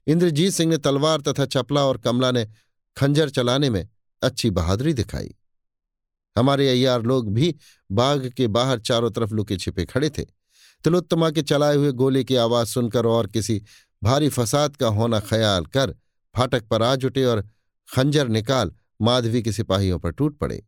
इंद्रजीत 0.07 0.53
सिंह 0.53 0.71
ने 0.71 0.79
तलवार 0.79 1.21
तथा 1.21 1.47
चपला 1.47 1.85
और 1.85 1.99
कमला 1.99 2.31
ने 2.31 2.49
खंजर 2.97 3.31
चलाने 3.31 3.71
में 3.71 3.89
अच्छी 4.23 4.51
बहादुरी 4.51 4.93
दिखाई। 4.93 5.35
हमारे 6.39 6.69
अय्यार 6.69 7.03
लोग 7.03 7.33
भी 7.35 7.55
बाघ 7.93 8.29
के 8.29 8.47
बाहर 8.47 8.81
चारों 8.81 9.11
तरफ़ 9.11 9.35
लुके 9.35 9.57
छिपे 9.57 9.85
खड़े 9.85 10.11
थे। 10.11 10.25
तिलोत्तमा 10.85 11.31
के 11.31 11.43
चलाए 11.43 11.77
हुए 11.77 11.93
गोले 11.93 12.25
की 12.25 12.37
आवाज़ 12.37 12.69
सुनकर 12.69 13.07
और 13.07 13.27
किसी 13.27 13.63
भारी 14.03 14.29
फसाद 14.29 14.77
का 14.77 14.89
होना 14.89 15.21
ख्याल 15.21 15.65
कर 15.67 15.95
फाटक 16.35 16.67
पर 16.69 16.83
आ 16.83 16.95
जुटे 16.97 17.25
और 17.25 17.49
खंजर 17.89 18.29
निकाल 18.29 18.73
माधवी 19.03 19.43
के 19.43 19.53
सिपाहियों 19.53 19.99
पर 19.99 20.11
टूट 20.11 20.39
पड़े। 20.39 20.63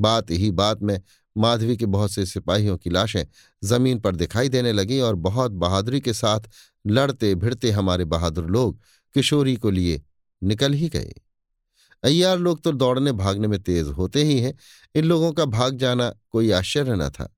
बात 0.00 0.30
ही 0.30 0.50
बात 0.50 0.82
में 0.82 1.00
माधवी 1.36 1.76
के 1.76 1.86
बहुत 1.86 2.12
से 2.12 2.26
सिपाहियों 2.26 2.76
की 2.76 2.90
लाशें 2.90 3.24
ज़मीन 3.64 3.98
पर 4.00 4.16
दिखाई 4.16 4.48
देने 4.48 4.72
लगीं 4.72 5.00
और 5.00 5.14
बहुत 5.14 5.52
बहादुरी 5.52 6.00
के 6.00 6.12
साथ 6.12 6.40
लड़ते 6.86 7.34
भिड़ते 7.34 7.70
हमारे 7.70 8.04
बहादुर 8.04 8.50
लोग 8.50 8.80
किशोरी 9.14 9.56
को 9.56 9.70
लिए 9.70 10.02
निकल 10.42 10.72
ही 10.72 10.88
गए। 10.88 11.14
अय्यार 12.02 12.38
लोग 12.38 12.62
तो 12.62 12.72
दौड़ने 12.72 13.12
भागने 13.12 13.48
में 13.48 13.62
तेज 13.62 13.86
होते 13.86 14.24
ही 14.24 14.40
हैं। 14.40 14.54
इन 14.94 15.04
लोगों 15.04 15.32
का 15.32 15.44
भाग 15.44 15.76
जाना 15.76 16.14
कोई 16.30 16.50
आश्चर्य 16.50 16.96
न 16.96 17.08
था। 17.08 17.36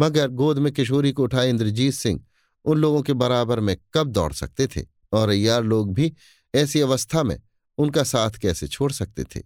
मगर 0.00 0.28
गोद 0.28 0.58
में 0.58 0.72
किशोरी 0.72 1.12
को 1.12 1.22
उठाए 1.22 1.50
इंद्रजीत 1.50 1.94
सिंह, 1.94 2.24
उन 2.64 2.78
लोगों 2.78 3.02
के 3.02 3.12
बराबर 3.12 3.60
में 3.60 3.76
कब 3.94 4.06
दौड़ 4.06 4.32
सकते 4.32 4.66
थे? 4.66 4.98
और 5.12 5.28
अय्यार 5.28 5.62
लोग 5.62 5.94
भी 5.94 6.14
ऐसी 6.54 6.80
अवस्था 6.80 7.22
में 7.22 7.40
उनका 7.78 8.02
साथ 8.02 8.30
कैसे 8.30 8.68
छोड़ 8.68 8.92
सकते 8.92 9.24
थे? 9.24 9.42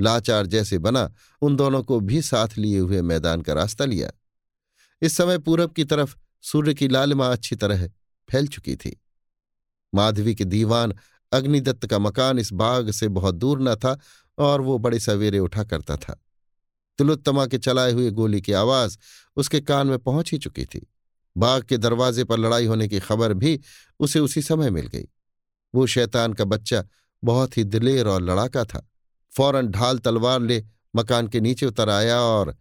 लाचार 0.00 0.46
जैसे 0.46 0.78
बना, 0.78 1.14
उन 1.42 1.56
दोनों 1.56 1.82
को 1.82 2.00
भी 2.00 2.22
साथ 2.22 2.48
लिए 2.58 2.78
हुए 2.78 3.02
मैदान 3.02 3.42
का 3.42 3.52
रास्ता 3.52 3.84
लिया। 3.84 4.10
इस 5.02 5.16
समय 5.16 5.38
पूरब 5.38 5.72
की 5.72 5.84
तरफ़ 5.84 6.16
सूर्य 6.42 6.74
की 6.74 6.88
लालिमा 6.88 7.26
अच्छी 7.32 7.56
तरह 7.56 7.88
फैल 8.30 8.46
चुकी 8.46 8.76
थी। 8.76 9.02
माधवी 9.94 10.34
के 10.34 10.44
दीवान 10.44 10.94
अग्निदत्त 11.34 11.86
का 11.86 11.98
मकान 11.98 12.38
इस 12.38 12.52
बाग 12.52 12.90
से 12.90 13.08
बहुत 13.08 13.34
दूर 13.34 13.60
न 13.62 13.74
था 13.74 13.98
और 14.38 14.60
वो 14.60 14.78
बड़े 14.78 15.00
सवेरे 15.00 15.38
उठा 15.38 15.64
करता 15.64 15.96
था। 15.96 16.20
तिलोत्तमा 16.98 17.46
के 17.46 17.58
चलाए 17.58 17.92
हुए 17.92 18.10
गोली 18.10 18.40
की 18.40 18.52
आवाज़ 18.52 18.98
उसके 19.36 19.60
कान 19.60 19.86
में 19.86 19.98
पहुँच 19.98 20.32
ही 20.32 20.38
चुकी 20.38 20.64
थी। 20.64 20.86
बाग 21.36 21.62
के 21.62 21.76
दरवाजे 21.76 22.24
पर 22.24 22.38
लड़ाई 22.38 22.66
होने 22.66 22.88
की 22.88 23.00
खबर 23.00 23.32
भी 23.34 23.60
उसे 24.00 24.18
उसी 24.18 24.42
समय 24.42 24.70
मिल 24.70 24.86
गई। 24.86 25.08
वो 25.74 25.86
शैतान 25.86 26.32
का 26.32 26.44
बच्चा 26.44 26.84
बहुत 27.24 27.56
ही 27.56 27.64
दिलेर 27.64 28.06
और 28.06 28.22
लड़ाका 28.22 28.64
था। 28.64 28.88
फ़ौरन 29.36 29.68
ढाल 29.68 29.98
तलवार 29.98 30.40
ले 30.40 30.64
मकान 30.96 31.28
के 31.28 31.40
नीचे 31.40 31.66
उतर 31.66 31.90
आया 31.90 32.20
और 32.20 32.56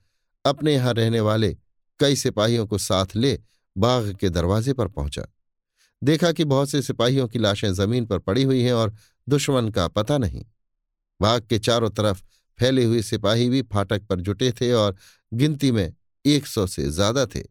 अपने 0.45 0.73
यहाँ 0.73 0.93
रहने 0.93 1.19
वाले 1.19 1.57
कई 1.99 2.15
सिपाहियों 2.15 2.67
को 2.67 2.77
साथ 2.77 3.15
ले 3.15 3.39
बाग 3.77 4.15
के 4.15 4.29
दरवाजे 4.29 4.73
पर 4.73 4.87
पहुँचा। 4.87 5.25
देखा 6.03 6.31
कि 6.31 6.43
बहुत 6.43 6.69
से 6.69 6.81
सिपाहियों 6.81 7.27
की 7.27 7.39
लाशें 7.39 7.73
ज़मीन 7.73 8.05
पर 8.05 8.19
पड़ी 8.19 8.43
हुई 8.43 8.61
हैं 8.61 8.73
और 8.73 8.93
दुश्मन 9.27 9.69
का 9.69 9.87
पता 9.87 10.17
नहीं। 10.17 10.43
बाग 11.19 11.41
के 11.41 11.59
चारों 11.59 11.89
तरफ़ 11.89 12.21
फैले 12.59 12.83
हुए 12.83 13.01
सिपाही 13.01 13.49
भी 13.49 13.61
फाटक 13.61 14.05
पर 14.07 14.19
जुटे 14.19 14.51
थे 14.51 14.71
और 14.71 14.95
गिनती 15.31 15.71
में 15.71 15.93
एक 16.25 16.47
सौ 16.47 16.65
से 16.67 16.89
ज़्यादा 16.89 17.25
थे। 17.25 17.43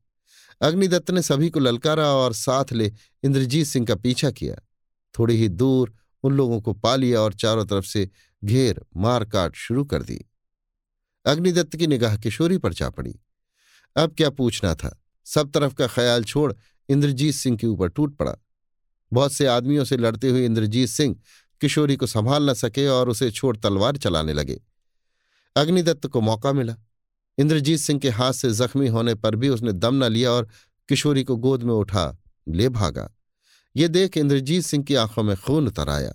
अग्निदत्त 0.61 1.11
ने 1.11 1.23
सभी 1.23 1.51
को 1.51 1.61
ललकारा 1.61 2.07
और 2.07 2.33
साथ 2.33 2.73
ले 2.73 2.93
इंद्रजीत 3.23 3.67
सिंह 3.67 3.87
का 3.87 3.95
पीछा 3.95 4.31
किया। 4.31 4.55
थोड़ी 5.15 5.37
ही 5.37 5.49
दूर 5.49 5.95
उन 6.25 6.35
लोगों 6.35 6.61
को 6.61 6.73
पा 6.73 6.97
लिया 6.97 7.21
और 7.21 7.35
चारों 7.35 7.65
तरफ़ 7.67 7.85
से 7.85 8.09
घेर 8.45 8.81
मारकाट 8.97 9.57
शुरू 9.57 9.85
कर 9.85 10.03
दी। 10.03 10.21
अग्निदत्त 11.27 11.77
की 11.77 11.87
निगाह 11.87 12.17
किशोरी 12.17 12.59
पर 12.59 12.73
जा 12.73 12.91
पड़ी। 12.91 13.15
अब 13.97 14.15
क्या 14.15 14.31
पूछना 14.31 14.75
था? 14.75 14.99
सब 15.27 15.51
तरफ़ 15.51 15.75
का 15.75 15.87
ख्याल 15.87 16.25
छोड़ 16.25 16.53
इंद्रजीत 16.89 17.35
सिंह 17.35 17.57
के 17.57 17.67
ऊपर 17.67 17.89
टूट 17.89 18.17
पड़ा। 18.17 18.37
बहुत 19.13 19.33
से 19.33 19.47
आदमियों 19.47 19.85
से 19.85 19.97
लड़ते 19.97 20.29
हुए 20.29 20.45
इंद्रजीत 20.47 20.89
सिंह 20.89 21.17
किशोरी 21.61 21.97
को 21.97 22.07
संभाल 22.07 22.51
न 22.51 22.55
सके 22.55 22.87
और 22.87 23.09
उसे 23.09 23.31
छोड़ 23.31 23.57
तलवार 23.57 23.97
चलाने 23.97 24.33
लगे। 24.33 24.61
अग्निदत्त 25.57 26.07
को 26.07 26.21
मौका 26.21 26.53
मिला। 26.53 26.77
इंद्रजीत 27.39 27.81
सिंह 27.81 28.01
के 28.01 28.11
हाथ 28.11 28.33
से 28.33 28.51
जख्मी 28.51 28.89
होने 28.89 29.15
पर 29.15 29.37
भी 29.37 29.49
उसने 29.49 29.73
दम 29.73 30.05
न 30.05 30.09
लिया 30.09 30.31
और 30.31 30.49
किशोरी 30.89 31.25
को 31.25 31.37
गोद 31.37 31.63
में 31.63 31.75
उठा 31.75 32.17
ले 32.49 32.69
भागा। 32.69 33.09
ये 33.77 33.89
देख 33.89 34.17
इंद्रजीत 34.17 34.63
सिंह 34.63 34.85
की 34.85 34.95
आँखों 34.95 35.23
में 35.23 35.37
खून 35.37 35.67
उतर 35.67 35.89
आया। 35.89 36.13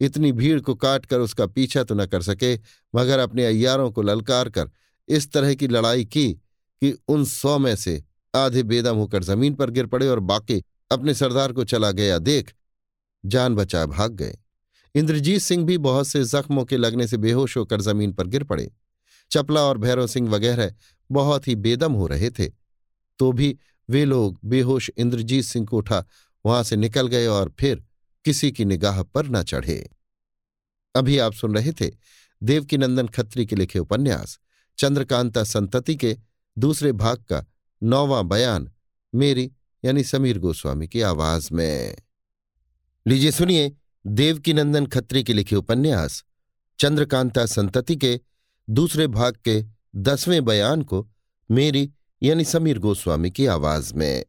इतनी 0.00 0.32
भीड़ 0.32 0.60
को 0.60 0.74
काट 0.74 1.06
कर 1.06 1.20
उसका 1.20 1.46
पीछा 1.46 1.82
तो 1.82 1.94
न 1.94 2.06
कर 2.06 2.22
सके, 2.22 2.54
मगर 2.94 3.18
अपने 3.18 3.44
अय्यारों 3.46 3.90
को 3.90 4.02
ललकार 4.02 4.48
कर 4.48 4.70
इस 5.08 5.30
तरह 5.32 5.54
की 5.54 5.68
लड़ाई 5.68 6.04
की 6.04 6.32
कि 6.32 6.92
उन 7.08 7.24
सौ 7.24 7.58
में 7.58 7.74
से 7.76 8.02
आधे 8.34 8.62
बेदम 8.62 8.96
होकर 8.96 9.24
ज़मीन 9.24 9.54
पर 9.54 9.70
गिर 9.70 9.86
पड़े 9.86 10.08
और 10.08 10.20
बाकी 10.20 10.62
अपने 10.90 11.14
सरदार 11.14 11.52
को 11.52 11.64
चला 11.64 11.90
गया। 11.90 12.18
देख, 12.18 12.54
जान 13.26 13.54
बचा, 13.54 13.86
भाग 13.86 14.12
गए। 14.12 14.38
इंद्रजीत 14.94 15.42
सिंह 15.42 15.64
भी 15.64 15.78
बहुत 15.78 16.06
से 16.06 16.24
जख्मों 16.24 16.64
के 16.64 16.76
लगने 16.76 17.06
से 17.06 17.16
बेहोश 17.16 17.56
होकर 17.56 17.80
ज़मीन 17.80 18.12
पर 18.12 18.26
गिर 18.26 18.44
पड़े। 18.44 18.70
चपला 19.30 19.60
और 19.60 19.78
भैरव 19.78 20.06
सिंह 20.06 20.30
वगैरह 20.30 20.74
बहुत 21.10 21.48
ही 21.48 21.54
बेदम 21.56 21.92
हो 21.92 22.06
रहे 22.06 22.30
थे। 22.30 22.50
तो 23.18 23.32
भी 23.32 23.58
वे 23.88 24.04
लोग 24.04 24.40
बेहोश 24.44 24.90
इंद्रजीत 24.96 25.44
सिंह 25.44 25.66
को 25.66 25.76
उठा, 25.76 26.04
वहाँ 26.46 26.62
से 26.62 26.76
निकल 26.76 27.06
गए 27.06 27.26
और 27.26 27.54
फिर 27.60 27.84
किसी 28.24 28.52
की 28.52 28.64
निगाह 28.64 29.02
पर 29.02 29.26
न 29.26 29.42
चढ़े। 29.42 29.90
अभी 30.94 31.18
आप 31.18 31.32
सुन 31.32 31.54
रहे 31.54 31.72
थे 31.72 31.90
देवकीनंदन 32.42 33.08
खत्री 33.08 33.46
के 33.46 33.56
लिखे 33.56 33.78
उपन्यास, 33.78 34.38
चंद्रकांता 34.78 35.44
संतति 35.44 35.96
के 35.96 36.16
दूसरे 36.58 36.92
भाग 36.92 37.18
का 37.18 37.44
नौवां 37.82 38.28
बयान 38.28 38.72
मेरी 39.14 39.52
यानी 39.84 40.04
समीर 40.04 40.38
गोस्वामी 40.38 40.88
की 40.88 41.00
आवाज़ 41.00 41.48
में। 41.52 41.96
लीजिए 43.06 43.30
सुनिए 43.30 43.76
देवकीनंदन 44.06 44.86
खत्री 44.86 45.24
के 45.24 45.32
लिखे 45.32 45.56
उपन्यास, 45.56 46.24
चंद्रकांता 46.78 47.46
संतति 47.46 47.96
के 47.96 48.20
दूसरे 48.70 49.06
भाग 49.06 49.36
के 49.44 49.64
दसवें 49.96 50.44
बयान 50.44 50.82
को 50.82 51.10
मेरी 51.50 51.92
यानी 52.22 52.44
समीर 52.44 52.78
गोस्वामी 52.78 53.30
की 53.30 53.46
आवाज़ 53.46 53.94
में। 53.94 54.24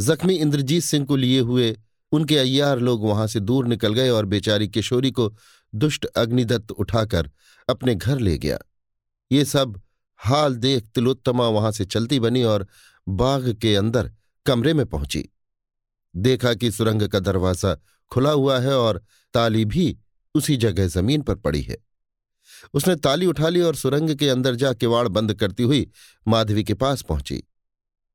जख्मी 0.00 0.34
इंद्रजीत 0.34 0.82
सिंह 0.82 1.06
को 1.06 1.16
लिए 1.16 1.40
हुए 1.40 1.76
उनके 2.12 2.38
अय्यार 2.38 2.78
लोग 2.78 3.04
वहाँ 3.04 3.26
से 3.26 3.40
दूर 3.40 3.66
निकल 3.66 3.94
गए 3.94 4.08
और 4.08 4.26
बेचारी 4.26 4.68
किशोरी 4.68 5.10
को 5.10 5.36
दुष्ट 5.74 6.04
अग्निदत्त 6.04 6.70
उठाकर 6.70 7.30
अपने 7.68 7.94
घर 7.94 8.18
ले 8.18 8.38
गया। 8.38 8.58
ये 9.32 9.44
सब 9.44 9.80
हाल 10.22 10.56
देख 10.56 10.84
तिलोत्तमा 10.94 11.48
वहाँ 11.48 11.70
से 11.72 11.84
चलती 11.84 12.18
बनी 12.20 12.42
और 12.42 12.66
बाग 13.06 13.52
के 13.52 13.74
अंदर 13.76 14.10
कमरे 14.46 14.74
में 14.74 14.84
पहुँची। 14.86 15.28
देखा 16.14 16.52
कि 16.54 16.70
सुरंग 16.70 17.02
का 17.02 17.20
दरवाज़ा 17.20 17.74
खुला 18.12 18.30
हुआ 18.30 18.58
है 18.60 18.76
और 18.78 19.02
ताली 19.34 19.64
भी 19.64 19.96
उसी 20.34 20.56
जगह 20.56 20.86
ज़मीन 20.86 21.22
पर 21.22 21.34
पड़ी 21.34 21.62
है। 21.62 21.76
उसने 22.74 22.96
ताली 22.96 23.26
उठा 23.26 23.48
ली 23.48 23.60
और 23.60 23.76
सुरंग 23.76 24.14
के 24.16 24.28
अंदर 24.28 24.54
जा 24.54 24.72
किवाड़ 24.72 25.06
बंद 25.08 25.34
करती 25.34 25.62
हुई 25.62 25.90
माधवी 26.26 26.64
के 26.64 26.74
पास 26.74 27.02
पहुँची। 27.02 27.42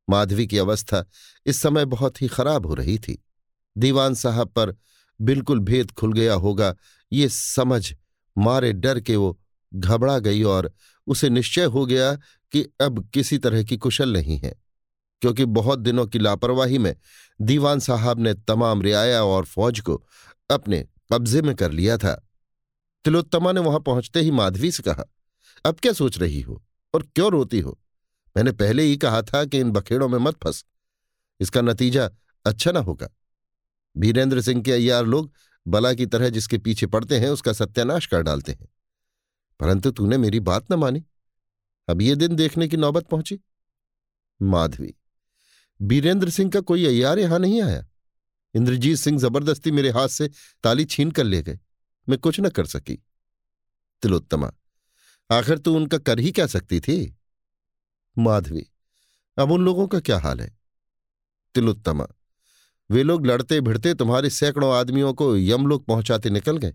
माधवी 0.07 0.47
की 0.47 0.57
अवस्था 0.57 1.03
इस 1.45 1.61
समय 1.61 1.85
बहुत 1.85 2.21
ही 2.21 2.27
खराब 2.27 2.65
हो 2.65 2.73
रही 2.73 2.97
थी। 2.97 3.17
दीवान 3.75 4.13
साहब 4.13 4.49
पर 4.49 4.75
बिल्कुल 5.19 5.59
भेद 5.59 5.91
खुल 5.91 6.13
गया 6.13 6.33
होगा, 6.33 6.75
ये 7.11 7.29
समझ, 7.29 7.93
मारे 8.35 8.71
डर 8.73 8.99
के 8.99 9.15
वो 9.15 9.39
घबरा 9.71 10.17
गई 10.19 10.43
और 10.43 10.71
उसे 11.07 11.29
निश्चय 11.29 11.63
हो 11.65 11.85
गया 11.85 12.13
कि 12.53 12.63
अब 12.81 13.07
किसी 13.13 13.37
तरह 13.37 13.63
की 13.63 13.77
कुशल 13.77 14.13
नहीं 14.13 14.37
है, 14.37 14.53
क्योंकि 15.21 15.45
बहुत 15.45 15.79
दिनों 15.79 16.05
की 16.07 16.19
लापरवाही 16.19 16.77
में 16.77 16.95
दीवान 17.39 17.79
साहब 17.79 18.19
ने 18.19 18.33
तमाम 18.33 18.81
रियाया 18.81 19.23
और 19.23 19.45
फौज 19.45 19.79
को 19.79 20.01
अपने 20.49 20.85
कब्जे 21.13 21.41
में 21.41 21.55
कर 21.55 21.71
लिया 21.71 21.97
था। 21.97 22.13
तिलोत्तमा 23.05 23.51
ने 23.51 23.59
वहाँ 23.59 23.79
पहुँचते 23.79 24.21
ही 24.21 24.31
माधवी 24.31 24.71
से 24.71 24.83
कहा, 24.83 25.03
अब 25.65 25.79
क्या 25.79 25.93
सोच 25.93 26.17
रही 26.19 26.41
हो 26.41 26.61
और 26.93 27.03
क्यों 27.15 27.31
रोती 27.31 27.59
हो? 27.59 27.79
मैंने 28.35 28.51
पहले 28.51 28.83
ही 28.83 28.97
कहा 28.97 29.21
था 29.23 29.43
कि 29.45 29.59
इन 29.59 29.71
बखेड़ों 29.71 30.07
में 30.09 30.17
मत 30.19 30.35
फंस। 30.43 30.63
इसका 31.39 31.61
नतीजा 31.61 32.09
अच्छा 32.45 32.71
ना 32.71 32.79
होगा। 32.79 33.07
वीरेंद्र 33.95 34.41
सिंह 34.41 34.61
के 34.63 34.71
अय्यार 34.71 35.05
लोग 35.05 35.31
बला 35.65 35.93
की 35.93 36.05
तरह 36.05 36.29
जिसके 36.29 36.57
पीछे 36.57 36.87
पड़ते 36.87 37.19
हैं 37.19 37.29
उसका 37.29 37.53
सत्यानाश 37.53 38.05
कर 38.05 38.21
डालते 38.21 38.51
हैं। 38.51 38.67
परंतु 39.59 39.91
तूने 39.91 40.17
मेरी 40.17 40.39
बात 40.39 40.71
न 40.71 40.75
मानी। 40.75 41.03
अब 41.87 42.01
ये 42.01 42.15
दिन 42.15 42.35
देखने 42.35 42.67
की 42.67 42.77
नौबत 42.77 43.07
पहुँची। 43.07 43.39
माधवी, 44.41 44.93
बीरेंद्र 45.79 46.29
सिंह 46.29 46.51
का 46.51 46.59
कोई 46.61 46.85
अयार 46.85 47.19
यहाँ 47.19 47.39
नहीं 47.39 47.61
आया? 47.61 47.85
इंद्रजीत 48.55 48.97
सिंह 48.97 49.19
ज़बरदस्ती 49.19 49.71
मेरे 49.71 49.89
हाथ 49.89 50.07
से 50.07 50.29
ताली 50.63 50.85
छीन 50.85 51.11
कर 51.11 51.23
ले 51.23 51.41
गए। 51.41 51.59
मैं 52.09 52.19
कुछ 52.19 52.39
न 52.39 52.49
कर 52.49 52.65
सकी। 52.65 52.95
तिलोत्तमा, 54.03 54.51
आखिर 55.29 55.57
तू 55.57 55.75
उनका 55.75 55.97
कर 55.97 56.19
ही 56.19 56.31
क्या 56.31 56.47
सकती 56.47 56.79
थी? 56.79 57.15
माधवी, 58.17 58.65
अब 59.37 59.51
उन 59.51 59.65
लोगों 59.65 59.87
का 59.87 59.99
क्या 59.99 60.19
हाल 60.19 60.41
है? 60.41 60.57
तिलोत्तमा, 61.55 62.07
वे 62.89 63.03
लोग 63.03 63.25
लड़ते 63.25 63.61
भिड़ते 63.61 63.93
तुम्हारे 63.93 64.29
सैकड़ों 64.29 64.73
आदमियों 64.75 65.13
को 65.13 65.35
यमलोक 65.37 65.85
पहुंचाते 65.85 66.29
निकल 66.29 66.57
गए। 66.57 66.73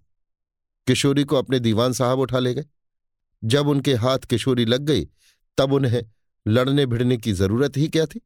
किशोरी 0.87 1.25
को 1.25 1.37
अपने 1.37 1.59
दीवान 1.59 1.93
साहब 1.93 2.19
उठा 2.19 2.39
ले 2.39 2.55
गए। 2.55 2.65
जब 3.45 3.69
उनके 3.69 3.95
हाथ 3.95 4.19
किशोरी 4.19 4.65
लग 4.65 4.81
गई, 4.81 5.09
तब 5.59 5.73
उन्हें 5.73 6.03
लड़ने 6.49 6.87
भिड़ने 6.87 7.17
की 7.17 7.33
ज़रूरत 7.33 7.77
ही 7.77 7.89
क्या 7.89 8.07
थी? 8.07 8.19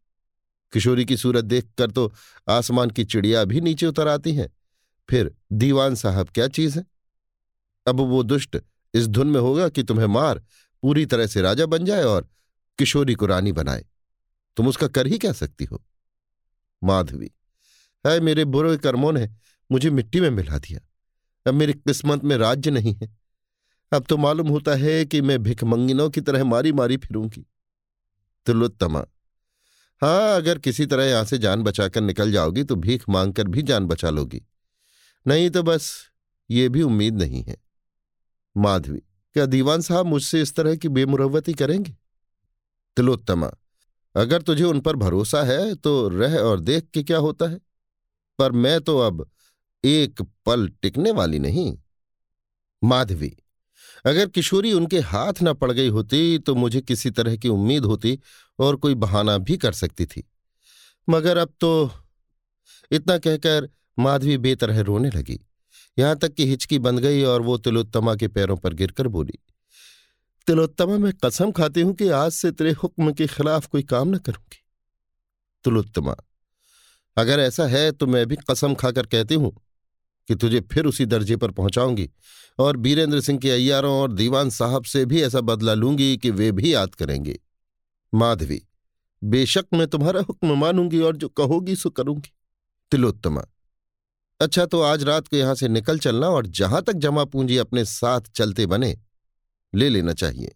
किशोरी 0.73 1.05
की 1.05 1.17
सूरत 1.17 1.45
देखकर 1.45 1.91
तो 1.91 2.15
आसमान 2.49 2.91
की 2.91 3.05
चिड़िया 3.05 3.45
भी 3.45 3.61
नीचे 3.61 3.87
उतर 3.87 4.09
आती 4.09 4.35
हैं। 4.35 4.57
फिर 5.11 5.35
दीवान 5.53 5.95
साहब 5.95 6.29
क्या 6.29 6.49
चीज़ 6.49 6.79
है? 6.79 6.87
अब 7.87 7.97
वो 7.97 8.23
दुष्ट 8.23 8.57
इस 8.95 9.09
धुन 9.09 9.27
में 9.27 9.41
होगा 9.41 9.69
कि 9.69 9.83
तुम्हें 9.83 10.07
मार, 10.07 10.39
पूरी 10.83 11.07
तरह 11.07 11.27
से 11.27 11.41
राजा 11.41 11.67
बन 11.67 11.85
जाए 11.85 12.03
और 12.03 12.29
किशोरी 12.79 13.15
को 13.15 13.27
रानी 13.27 13.53
बनाए। 13.53 13.85
तुम 14.57 14.69
उसका 14.69 14.89
कर 14.89 15.07
ही 15.07 15.19
क्या 15.19 15.33
सकती 15.33 15.65
हो? 15.65 15.85
माधवी 16.85 17.31
है 18.07 18.21
मेरे 18.21 18.45
बुरे 18.45 18.77
कर्मों 18.77 19.13
ने 19.13 19.31
मुझे 19.73 19.91
मिट्टी 19.91 20.21
में 20.21 20.31
मिला 20.31 20.59
दिया। 20.59 20.81
अब 21.47 21.55
मेरी 21.55 21.73
किस्मत 21.73 22.25
में 22.25 22.37
राज्य 22.37 22.71
नहीं 22.71 22.95
है। 22.95 23.09
अब 23.93 24.05
तो 24.09 24.17
मालूम 24.17 24.49
होता 24.49 24.75
है 24.75 25.05
कि 25.05 25.21
मैं 25.21 25.43
भिखमंगिनों 25.43 26.09
की 26.11 26.21
तरह 26.21 26.45
मारी 26.45 26.73
मारी 26.73 26.97
फिरूँगी। 26.97 27.47
तिलोत्तमा 28.47 29.05
हाँ 30.03 30.37
अगर 30.37 30.59
किसी 30.59 30.87
तरह 30.87 31.05
यहाँ 31.05 31.25
से 31.25 31.39
जान 31.39 31.63
बचाकर 31.63 32.01
निकल 32.01 32.33
जाओगी 32.33 32.65
तो 32.65 32.77
भीख 32.77 33.09
मांगकर 33.09 33.49
भी 33.49 33.63
जान 33.63 33.87
बचा 33.87 34.11
लोगी। 34.11 34.43
नहीं 35.27 35.51
तो 35.51 35.63
बस, 35.63 35.93
ये 36.51 36.69
भी 36.69 36.83
उम्मीद 36.83 37.19
नहीं 37.19 37.43
है। 37.43 37.57
माधवी, 38.57 38.99
क्या 39.37 39.47
दीवान 39.47 39.81
साहब 39.81 40.07
मुझसे 40.07 40.43
इस 40.43 40.55
तरह 40.55 40.77
की 40.77 40.89
बेमुरवती 40.89 41.55
करेंगे? 41.55 41.93
तिलोत्तमा, 42.97 43.51
अगर 44.15 44.43
तुझे 44.43 44.65
उन 44.65 44.81
पर 44.81 44.97
भरोसा 44.97 45.43
है 45.43 45.75
तो 45.75 46.09
रह 46.09 46.39
और 46.39 46.61
देख 46.61 46.89
के 46.95 47.03
क्या 47.03 47.19
होता 47.19 47.51
है। 47.51 47.61
पर 48.39 48.53
मैं 48.53 48.81
तो 48.81 48.99
अब 48.99 49.29
एक 49.87 50.23
पल 50.47 50.69
टिकने 50.83 51.11
वाली 51.13 51.39
नहीं। 51.39 51.77
माधवी, 52.83 53.37
अगर 54.05 54.29
किशोरी 54.29 54.73
उनके 54.73 54.99
हाथ 55.03 55.43
न 55.43 55.53
पड़ 55.55 55.71
गई 55.73 55.89
होती 55.89 56.39
तो 56.39 56.55
मुझे 56.55 56.81
किसी 56.83 57.11
तरह 57.11 57.37
की 57.37 57.49
उम्मीद 57.51 57.85
होती 57.85 58.19
और 58.59 58.77
कोई 58.77 58.95
बहाना 58.97 59.37
भी 59.41 59.57
कर 59.57 59.73
सकती 59.75 60.07
थी। 60.07 60.23
मगर 61.09 61.37
अब 61.39 61.53
तो 61.61 61.91
इतना 62.91 63.19
कहकर 63.19 63.69
माधवी 63.99 64.37
बेतरह 64.39 64.81
रोने 64.83 65.11
लगी। 65.11 65.39
यहाँ 65.97 66.17
तक 66.17 66.33
कि 66.33 66.47
हिचकी 66.47 66.79
बंद 66.79 67.01
गई 67.01 67.23
और 67.25 67.43
वो 67.43 67.57
तिलोत्तमा 67.59 68.15
के 68.15 68.29
पैरों 68.29 68.57
पर 68.57 68.75
गिरकर 68.75 69.09
बोली, 69.09 69.39
तिलोत्तमा, 70.47 70.97
मैं 70.97 71.13
कसम 71.25 71.51
खाती 71.53 71.81
हूँ 71.81 71.95
कि 71.95 72.09
आज 72.11 72.33
से 72.33 72.51
तेरे 72.53 72.73
हुक्म 72.75 73.13
के 73.13 73.27
खिलाफ 73.27 73.67
कोई 73.67 73.83
काम 73.85 74.09
न 74.09 74.19
करूँगी। 74.19 74.63
तिलोत्तमा, 75.65 76.15
अगर 77.17 77.41
ऐसा 77.41 77.67
है 77.69 77.91
तो 77.93 78.07
मैं 78.07 78.27
भी 78.27 78.37
कसम 78.51 78.75
खाकर 78.77 79.07
कहती 79.07 79.35
हूँ 79.37 79.55
कि 80.29 80.35
तुझे 80.35 80.61
फिर 80.73 80.87
उसी 80.87 81.07
दर्जे 81.07 81.37
पर 81.37 81.51
पहुंचाऊँगी। 81.51 82.09
और 82.59 82.77
बीरेंद्र 82.77 83.21
सिंह 83.21 83.39
के 83.39 83.51
अय्यारों 83.51 83.93
और 83.95 84.13
दीवान 84.13 84.51
साहब 84.51 84.85
से 84.85 85.05
भी 85.05 85.23
ऐसा 85.23 85.41
बदला 85.41 85.75
लूँगी 85.75 86.17
कि 86.17 86.31
वे 86.31 86.51
भी 86.53 86.73
याद 86.75 86.95
करेंगे। 86.95 87.39
माधवी, 88.13 88.61
बेशक 89.23 89.67
मैं 89.75 89.87
तुम्हारा 89.87 90.21
हुक्म 90.21 90.59
मानूँगी 90.59 91.01
और 91.01 91.17
जो 91.17 91.29
कहोगी 91.29 91.77
सो 91.77 91.91
करूँगी। 91.91 92.33
तिलोत्तमा 92.93 93.43
अच्छा 94.41 94.65
तो 94.67 94.81
आज 94.83 95.03
रात 95.03 95.29
को 95.29 95.37
यहाँ 95.37 95.55
से 95.55 95.69
निकल 95.69 95.99
चलना 95.99 96.29
और 96.29 96.47
जहाँ 96.47 96.83
तक 96.83 96.93
जमा 96.95 97.25
पूंजी 97.25 97.57
अपने 97.57 97.85
साथ 97.85 98.21
चलते 98.35 98.67
बने, 98.67 98.97
ले 99.73 99.89
लेना 99.89 100.13
चाहिए। 100.13 100.55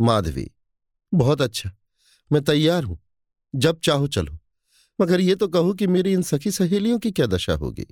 माधवी, 0.00 0.50
बहुत 1.12 1.42
अच्छा 1.42 1.70
मैं 2.30 2.42
तैयार 2.42 2.84
हूँ, 2.84 2.98
जब 3.54 3.80
चाहो 3.80 4.06
चलो, 4.08 4.38
मगर 4.98 5.20
ये 5.20 5.34
तो 5.34 5.48
कहो 5.48 5.74
कि 5.74 5.86
मेरी 5.86 6.12
इन 6.12 6.22
सखी 6.22 6.50
सहेलियों 6.50 6.98
की 6.98 7.10
क्या 7.10 7.26
दशा 7.26 7.52
होगी। 7.54 7.86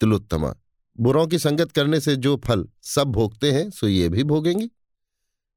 तिलोत्तमा। 0.00 0.54
बुरों 0.98 1.26
की 1.26 1.38
संगत 1.38 1.72
करने 1.72 2.00
से 2.00 2.16
जो 2.16 2.36
फल 2.36 2.66
सब 2.82 3.08
भोगते 3.08 3.52
हैं, 3.52 3.70
सो 3.70 3.88
ये 3.88 4.08
भी 4.08 4.24
भोगेंगी। 4.24 4.70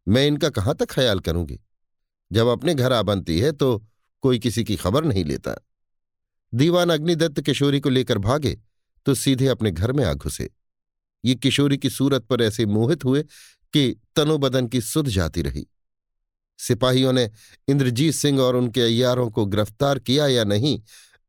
मैं 0.07 0.25
इनका 0.27 0.49
कहाँ 0.49 0.75
तक 0.75 0.91
ख्याल 0.91 1.19
करूँगी? 1.19 1.59
जब 2.31 2.47
अपने 2.47 2.73
घर 2.75 2.93
आ 2.93 3.01
बनती 3.01 3.39
है 3.39 3.51
तो 3.51 3.85
कोई 4.23 4.39
किसी 4.39 4.63
की 4.63 4.75
खबर 4.75 5.03
नहीं 5.03 5.25
लेता। 5.25 5.55
दीवान 6.53 6.89
अग्निदत्त 6.89 7.41
किशोरी 7.41 7.79
को 7.79 7.89
लेकर 7.89 8.17
भागे 8.17 8.57
तो 9.05 9.13
सीधे 9.15 9.47
अपने 9.47 9.71
घर 9.71 9.91
में 9.91 10.03
आ 10.05 10.13
घुसे। 10.13 10.49
ये 11.25 11.35
किशोरी 11.35 11.77
की 11.77 11.89
सूरत 11.89 12.23
पर 12.23 12.41
ऐसे 12.41 12.65
मोहित 12.65 13.05
हुए 13.05 13.23
कि 13.73 14.01
तनोबदन 14.15 14.67
की 14.67 14.81
सुध 14.81 15.07
जाती 15.07 15.41
रही। 15.41 15.65
सिपाहियों 16.59 17.13
ने 17.13 17.29
इंद्रजीत 17.67 18.13
सिंह 18.13 18.41
और 18.41 18.55
उनके 18.55 18.81
अयारों 18.81 19.29
को 19.31 19.45
गिरफ़्तार 19.45 19.99
किया 19.99 20.27
या 20.27 20.43
नहीं, 20.43 20.81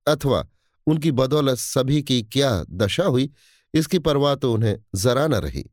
अथवा 0.07 0.47
उनकी 0.87 1.11
बदौलत 1.11 1.59
सभी 1.59 2.03
की 2.03 2.23
क्या 2.23 2.65
दशा 2.71 3.05
हुई, 3.05 3.31
इसकी 3.75 3.99
परवाह 3.99 4.35
तो 4.35 4.53
उन्हें 4.55 4.77
जरा 4.95 5.27
न 5.27 5.35
रही। 5.35 5.65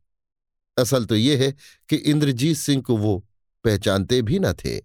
असल 0.78 1.06
तो 1.06 1.16
ये 1.16 1.36
है 1.38 1.52
कि 1.90 1.96
इंद्रजीत 1.96 2.58
सिंह 2.58 2.82
को 2.82 2.98
वो 2.98 3.18
पहचानते 3.66 4.22
भी 4.22 4.40
न 4.40 4.54
थे। 4.54 4.78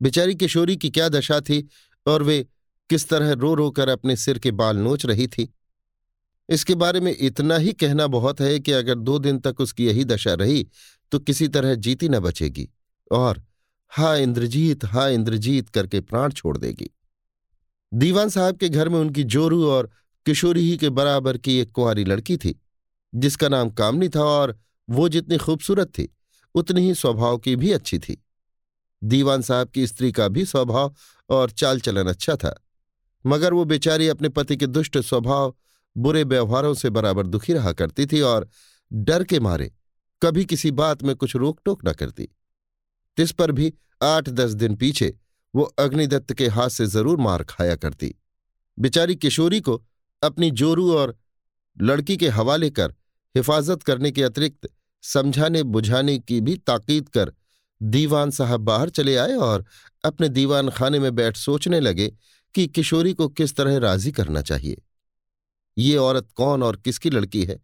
बेचारी 0.00 0.34
किशोरी 0.34 0.76
की 0.76 0.90
क्या 0.90 1.08
दशा 1.08 1.40
थी 1.40 1.66
और 2.06 2.22
वे 2.22 2.46
किस 2.90 3.08
तरह 3.08 3.32
रो 3.32 3.54
रो 3.54 3.70
कर 3.70 3.88
अपने 3.88 4.16
सिर 4.16 4.38
के 4.38 4.50
बाल 4.50 4.76
नोच 4.76 5.06
रही 5.06 5.26
थी? 5.26 5.52
इसके 6.48 6.74
बारे 6.74 7.00
में 7.00 7.16
इतना 7.18 7.56
ही 7.56 7.72
कहना 7.72 8.06
बहुत 8.06 8.40
है 8.40 8.58
कि 8.60 8.72
अगर 8.72 8.94
दो 8.94 9.18
दिन 9.18 9.38
तक 9.38 9.60
उसकी 9.60 9.86
यही 9.86 10.04
दशा 10.04 10.34
रही 10.34 10.66
तो 11.12 11.18
किसी 11.18 11.48
तरह 11.48 11.74
जीती 11.74 12.08
न 12.08 12.18
बचेगी 12.18 12.68
और 13.10 13.42
हा 13.92 14.14
इंद्रजीत 14.16 14.84
हा 14.84 15.06
इंद्रजीत 15.08 15.68
करके 15.68 16.00
प्राण 16.00 16.32
छोड़ 16.32 16.56
देगी। 16.58 16.90
दीवान 17.94 18.28
साहब 18.28 18.56
के 18.56 18.68
घर 18.68 18.88
में 18.88 18.98
उनकी 18.98 19.24
जोरू 19.24 19.66
और 19.66 19.90
किशोरी 20.26 20.60
ही 20.70 20.76
के 20.76 20.90
बराबर 20.90 21.38
की 21.38 21.58
एक 21.58 21.72
कुंवारी 21.72 22.04
लड़की 22.04 22.36
थी, 22.36 22.60
जिसका 23.14 23.48
नाम 23.48 23.70
कामनी 23.70 24.08
था 24.08 24.20
और 24.20 24.58
वो 24.90 25.08
जितनी 25.08 25.38
खूबसूरत 25.38 25.88
थी, 25.88 26.08
उतनी 26.54 26.80
ही 26.80 26.94
स्वभाव 26.94 27.38
की 27.38 27.56
भी 27.56 27.72
अच्छी 27.72 27.98
थी। 27.98 28.22
दीवान 29.02 29.42
साहब 29.42 29.68
की 29.68 29.86
स्त्री 29.86 30.12
का 30.12 30.28
भी 30.28 30.44
स्वभाव 30.44 30.94
और 31.30 31.50
चाल 31.50 31.80
चलन 31.80 32.06
अच्छा 32.06 32.36
था, 32.36 32.54
मगर 33.26 33.52
वो 33.52 33.64
बेचारी 33.64 34.08
अपने 34.08 34.28
पति 34.28 34.56
के 34.56 34.66
दुष्ट 34.66 34.98
स्वभाव, 34.98 35.54
बुरे 35.96 36.24
व्यवहारों 36.24 36.74
से 36.74 36.90
बराबर 36.90 37.26
दुखी 37.26 37.52
रहा 37.52 37.72
करती 37.72 38.06
थी 38.06 38.20
और 38.20 38.48
डर 38.92 39.24
के 39.24 39.40
मारे 39.40 39.72
कभी 40.22 40.44
किसी 40.44 40.70
बात 40.70 41.02
में 41.02 41.14
कुछ 41.16 41.36
रोक 41.36 41.60
टोक 41.64 41.88
न 41.88 41.92
करती। 41.92 42.28
तिस 43.16 43.32
पर 43.32 43.52
भी 43.52 43.72
आठ 44.02 44.28
दस 44.28 44.50
दिन 44.50 44.76
पीछे 44.76 45.14
वो 45.54 45.62
अग्निदत्त 45.62 46.32
के 46.32 46.48
हाथ 46.48 46.68
से 46.68 46.86
ज़रूर 46.86 47.18
मार 47.18 47.42
खाया 47.42 47.76
करती। 47.76 48.14
बेचारी 48.78 49.16
किशोरी 49.16 49.60
को 49.60 49.82
अपनी 50.22 50.50
जोरू 50.50 50.94
और 50.94 51.16
लड़की 51.80 52.16
के 52.16 52.28
हवाले 52.28 52.70
कर 52.70 52.94
हिफाजत 53.36 53.82
करने 53.82 54.10
के 54.10 54.22
अतिरिक्त 54.22 54.68
समझाने 55.02 55.62
बुझाने 55.62 56.18
की 56.18 56.40
भी 56.40 56.56
ताकीद 56.56 57.08
कर 57.08 57.32
दीवान 57.82 58.30
साहब 58.30 58.60
बाहर 58.60 58.90
चले 58.90 59.16
आए 59.16 59.34
और 59.34 59.64
अपने 60.04 60.28
दीवान 60.28 60.70
खाने 60.70 60.98
में 60.98 61.14
बैठ 61.14 61.36
सोचने 61.36 61.80
लगे 61.80 62.12
कि 62.54 62.66
किशोरी 62.66 63.12
को 63.12 63.28
किस 63.28 63.56
तरह 63.56 63.78
राज़ी 63.78 64.12
करना 64.12 64.42
चाहिए। 64.42 64.82
ये 65.78 65.96
औरत 65.96 66.28
कौन 66.34 66.62
और 66.62 66.76
किसकी 66.76 67.10
लड़की 67.10 67.44
है? 67.44 67.60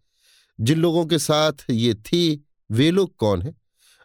जिन 0.60 0.78
लोगों 0.78 1.06
के 1.06 1.18
साथ 1.18 1.52
ये 1.70 1.94
थी, 1.94 2.44
वे 2.70 2.90
लोग 2.90 3.16
कौन 3.16 3.42
है? 3.42 3.54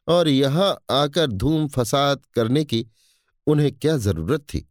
और 0.07 0.27
यहाँ 0.27 0.79
आकर 0.89 1.27
धूम 1.27 1.67
फसाद 1.67 2.25
करने 2.33 2.63
की 2.63 2.85
उन्हें 3.47 3.71
क्या 3.73 3.97
ज़रूरत 3.97 4.41
थी? 4.43 4.67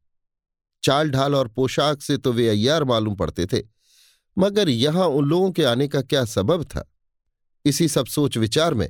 चाल 0.82 1.10
ढाल 1.10 1.34
और 1.34 1.48
पोशाक 1.48 2.02
से 2.02 2.16
तो 2.16 2.32
वे 2.32 2.48
अय्यार 2.48 2.84
मालूम 2.84 3.14
पड़ते 3.16 3.46
थे, 3.46 3.62
मगर 4.36 4.68
यहाँ 4.68 5.06
उन 5.06 5.24
लोगों 5.24 5.50
के 5.52 5.64
आने 5.64 5.88
का 5.88 6.02
क्या 6.02 6.24
सबब 6.24 6.64
था? 6.64 6.84
इसी 7.64 7.88
सब 7.88 8.06
सोच 8.06 8.36
विचार 8.38 8.74
में 8.74 8.88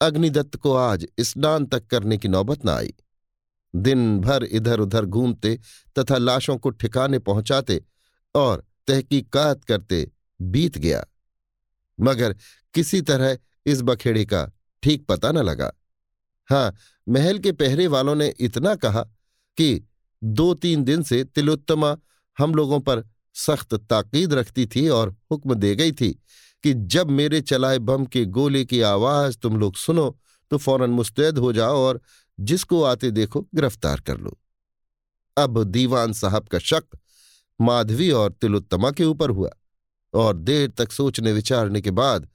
अग्निदत्त 0.00 0.56
को 0.56 0.74
आज 0.74 1.06
स्नान 1.20 1.66
तक 1.66 1.86
करने 1.86 2.18
की 2.18 2.28
नौबत 2.28 2.64
न 2.66 2.68
आई। 2.68 2.94
दिन 3.74 4.18
भर 4.20 4.44
इधर 4.44 4.80
उधर 4.80 5.04
घूमते 5.04 5.58
तथा 5.96 6.18
लाशों 6.18 6.56
को 6.58 6.70
ठिकाने 6.70 7.18
पहुंचाते 7.20 7.80
और 8.34 8.64
तहकीकात 8.88 9.64
करते 9.64 10.06
बीत 10.40 10.78
गया। 10.78 11.04
मगर 11.98 12.36
किसी 12.74 13.00
तरह 13.02 13.36
इस 13.66 13.82
बखेड़े 13.82 14.24
का 14.24 14.46
ठीक 14.82 15.06
पता 15.06 15.32
न 15.32 15.38
लगा। 15.38 15.72
हाँ 16.50 16.74
महल 17.08 17.38
के 17.38 17.52
पहरे 17.52 17.86
वालों 17.86 18.14
ने 18.14 18.34
इतना 18.40 18.74
कहा 18.74 19.02
कि 19.56 19.88
दो 20.24 20.54
तीन 20.54 20.84
दिन 20.84 21.02
से 21.02 21.24
तिलोत्तमा 21.24 21.96
हम 22.38 22.54
लोगों 22.54 22.80
पर 22.80 23.04
सख्त 23.34 23.74
ताकीद 23.74 24.34
रखती 24.34 24.66
थी 24.66 24.88
और 24.88 25.16
हुक्म 25.32 25.54
दे 25.54 25.74
गई 25.76 25.92
थी 25.92 26.10
कि 26.62 26.74
जब 26.74 27.10
मेरे 27.10 27.40
चलाए 27.40 27.78
बम 27.78 28.04
के 28.06 28.24
गोले 28.24 28.64
की 28.64 28.80
आवाज़ 28.80 29.38
तुम 29.38 29.56
लोग 29.56 29.76
सुनो 29.76 30.18
तो 30.50 30.58
फ़ौरन 30.58 30.90
मुस्तैद 30.90 31.38
हो 31.38 31.52
जाओ 31.52 31.76
और 31.76 32.00
जिसको 32.40 32.82
आते 32.82 33.10
देखो 33.10 33.40
गिरफ़्तार 33.54 34.00
कर 34.00 34.18
लो। 34.18 34.38
अब 35.38 35.62
दीवान 35.64 36.12
साहब 36.12 36.48
का 36.48 36.58
शक 36.58 36.84
माधवी 37.60 38.10
और 38.10 38.32
तिलोत्तमा 38.32 38.90
के 38.90 39.04
ऊपर 39.04 39.30
हुआ 39.30 39.50
और 40.14 40.36
देर 40.36 40.70
तक 40.70 40.92
सोचने 40.92 41.32
विचारने 41.32 41.80
के 41.80 41.90
बाद 41.90 42.28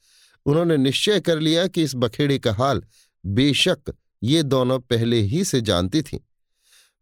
उन्होंने 0.45 0.77
निश्चय 0.77 1.19
कर 1.19 1.39
लिया 1.39 1.67
कि 1.67 1.83
इस 1.83 1.95
बखेड़े 1.95 2.39
का 2.39 2.53
हाल 2.53 2.83
बेशक 3.25 3.93
ये 4.23 4.43
दोनों 4.43 4.79
पहले 4.79 5.19
ही 5.21 5.43
से 5.45 5.61
जानती 5.61 6.01
थीं, 6.01 6.19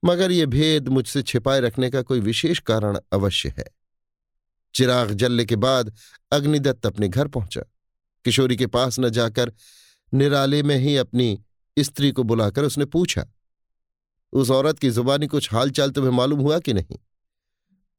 मगर 0.04 0.32
ये 0.32 0.46
भेद 0.46 0.88
मुझसे 0.88 1.22
छिपाए 1.22 1.60
रखने 1.60 1.90
का 1.90 2.02
कोई 2.02 2.20
विशेष 2.20 2.60
कारण 2.60 3.00
अवश्य 3.14 3.54
है। 3.58 3.66
चिराग 4.76 5.12
जलने 5.12 5.46
के 5.46 5.56
बाद 5.56 5.94
अग्निदत्त 6.32 6.86
अपने 6.86 7.08
घर 7.08 7.28
पहुँचा। 7.28 7.62
किशोरी 8.26 8.56
के 8.56 8.68
पास 8.68 9.00
न 9.00 9.10
जाकर 9.10 9.52
निराले 10.14 10.64
में 10.64 10.76
ही 10.78 10.96
अपनी 10.98 11.40
स्त्री 11.78 12.12
को 12.12 12.24
बुलाकर 12.24 12.64
उसने 12.64 12.86
पूछा, 12.86 13.26
उस 14.34 14.50
औरत 14.50 14.80
की 14.80 14.90
जुबानी 14.90 15.28
कुछ 15.28 15.52
हालचाल 15.54 15.92
तुम्हें 15.92 16.12
मालूम 16.12 16.40
हुआ 16.40 16.60
कि 16.60 16.74
नहीं? 16.74 16.98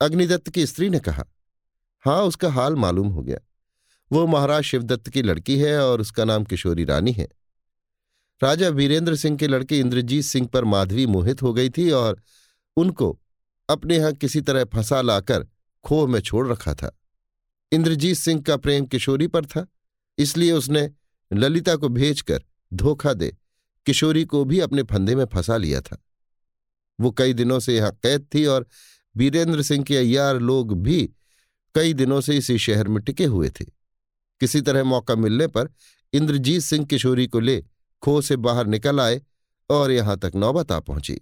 अग्निदत्त 0.01 0.49
की 0.49 0.67
स्त्री 0.67 0.89
ने 0.91 0.99
कहा, 0.99 1.25
हाँ, 2.05 2.23
उसका 2.23 2.51
हाल 2.53 2.77
मालूम 2.77 3.09
हो 3.09 3.23
गया। 3.23 3.39
वो 4.11 4.27
महाराज 4.27 4.63
शिवदत्त 4.63 5.09
की 5.09 5.23
लड़की 5.23 5.59
है 5.59 5.79
और 5.81 6.01
उसका 6.01 6.25
नाम 6.25 6.45
किशोरी 6.45 6.85
रानी 6.85 7.13
है। 7.13 7.29
राजा 8.41 8.69
वीरेंद्र 8.69 9.17
सिंह 9.17 9.37
के 9.37 9.47
लड़के 9.47 9.79
इंद्रजीत 9.79 10.25
सिंह 10.25 10.47
पर 10.47 10.65
माधवी 10.65 11.07
मोहित 11.07 11.43
हो 11.43 11.53
गई 11.53 11.71
थी 11.71 11.91
और 11.91 12.21
उनको 12.77 13.19
अपने 13.69 13.97
यहाँ 13.97 14.13
किसी 14.13 14.41
तरह 14.41 14.65
फंसा 14.65 15.01
लाकर 15.01 15.47
खोह 15.85 16.07
में 16.09 16.21
छोड़ 16.21 16.47
रखा 16.49 16.75
था। 16.75 16.97
इंद्रजीत 17.73 18.17
सिंह 18.17 18.41
का 18.43 18.57
प्रेम 18.57 18.87
किशोरी 18.87 19.27
पर 19.27 19.47
था, 19.47 19.67
इसलिए 20.19 20.53
उसने 20.53 20.91
ललिता 21.31 21.75
को 21.77 21.89
भेजकर 21.89 22.43
धोखा 22.73 23.13
दे 23.13 23.37
किशोरी 23.87 24.25
को 24.25 24.45
भी 24.45 24.61
अपने 24.61 24.83
फंदे 24.83 25.15
में 25.15 25.25
फंसा 25.25 25.57
लिया 25.57 25.81
था। 25.81 26.03
वो 26.99 27.11
कई 27.11 27.33
दिनों 27.33 27.59
से 27.61 27.77
यहाँ 27.77 27.91
कैद 28.03 28.27
थी 28.35 28.45
और 28.47 28.67
वीरेंद्र 29.15 29.63
सिंह 29.63 29.85
के 29.85 29.97
अयार 29.97 30.39
लोग 30.41 30.77
भी 30.83 31.03
कई 31.75 31.93
दिनों 31.95 32.21
से 32.21 32.37
इसी 32.37 32.59
शहर 32.59 32.89
में 32.89 33.03
टिके 33.03 33.25
हुए 33.25 33.51
थे। 33.51 33.65
किसी 34.41 34.61
तरह 34.61 34.85
मौका 34.85 35.15
मिलने 35.15 35.47
पर 35.47 35.69
इंद्रजीत 36.13 36.63
सिंह 36.63 36.85
किशोरी 36.87 37.27
को 37.27 37.41
ले 37.41 37.63
खो 38.03 38.21
से 38.21 38.37
बाहर 38.37 38.67
निकल 38.67 39.01
आए 39.01 39.21
और 39.71 39.91
यहाँ 39.91 40.17
तक 40.19 40.33
नौबत 40.37 40.73
आ 40.73 40.81
पहुँची। 40.81 41.21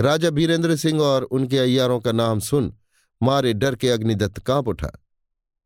राजा 0.00 0.28
वीरेंद्र 0.28 0.76
सिंह 0.76 1.00
और 1.00 1.22
उनके 1.22 1.58
अय्यारों 1.58 2.00
का 2.00 2.12
नाम 2.12 2.40
सुन 2.40 2.72
मारे 3.20 3.52
डर 3.54 3.74
के 3.74 3.88
अग्निदत्त 3.88 4.38
काँप 4.38 4.68
उठा। 4.68 4.90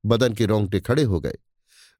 बदन 0.04 0.34
के 0.34 0.46
रोंगटे 0.46 0.80
खड़े 0.80 1.02
हो 1.02 1.20
गए। 1.20 1.38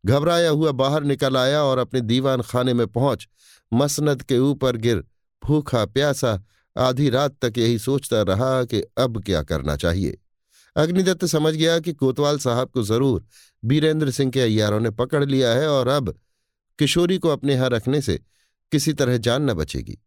घबराया 0.07 0.51
हुआ 0.51 0.73
बाहर 0.73 1.03
निकल 1.03 1.37
आया 1.37 1.63
और 1.63 1.79
अपने 1.79 2.01
दीवान 2.01 2.43
खाने 2.43 2.75
में 2.75 2.87
पहुँच 2.87 3.29
मसनद 3.73 4.23
के 4.23 4.39
ऊपर 4.39 4.77
गिर 4.77 5.05
भूखा 5.43 5.85
प्यासा 5.85 6.43
आधी 6.79 7.11
रात 7.11 7.37
तक 7.45 7.59
यही 7.59 7.79
सोचता 7.79 8.23
रहा 8.23 8.65
कि 8.65 8.81
अब 8.99 9.23
क्या 9.23 9.43
करना 9.43 9.77
चाहिए। 9.77 10.19
अग्निदत्त 10.77 11.25
समझ 11.25 11.55
गया 11.55 11.79
कि 11.81 11.93
कोतवाल 11.93 12.39
साहब 12.39 12.69
को 12.69 12.83
ज़रूर 12.83 13.25
बीरेंद्र 13.65 14.11
सिंह 14.11 14.31
के 14.31 14.41
अय्यारों 14.41 14.81
ने 14.81 14.91
पकड़ 14.91 15.25
लिया 15.25 15.51
है 15.51 15.69
और 15.69 15.89
अब 15.89 16.15
किशोरी 16.81 17.19
को 17.19 17.29
अपने 17.29 17.55
यहाँ 17.55 17.69
रखने 17.71 18.03
से 18.03 18.21
किसी 18.73 18.93
तरह 18.93 19.17
जान 19.17 19.43
न 19.43 19.55
बचेगी। 19.55 19.99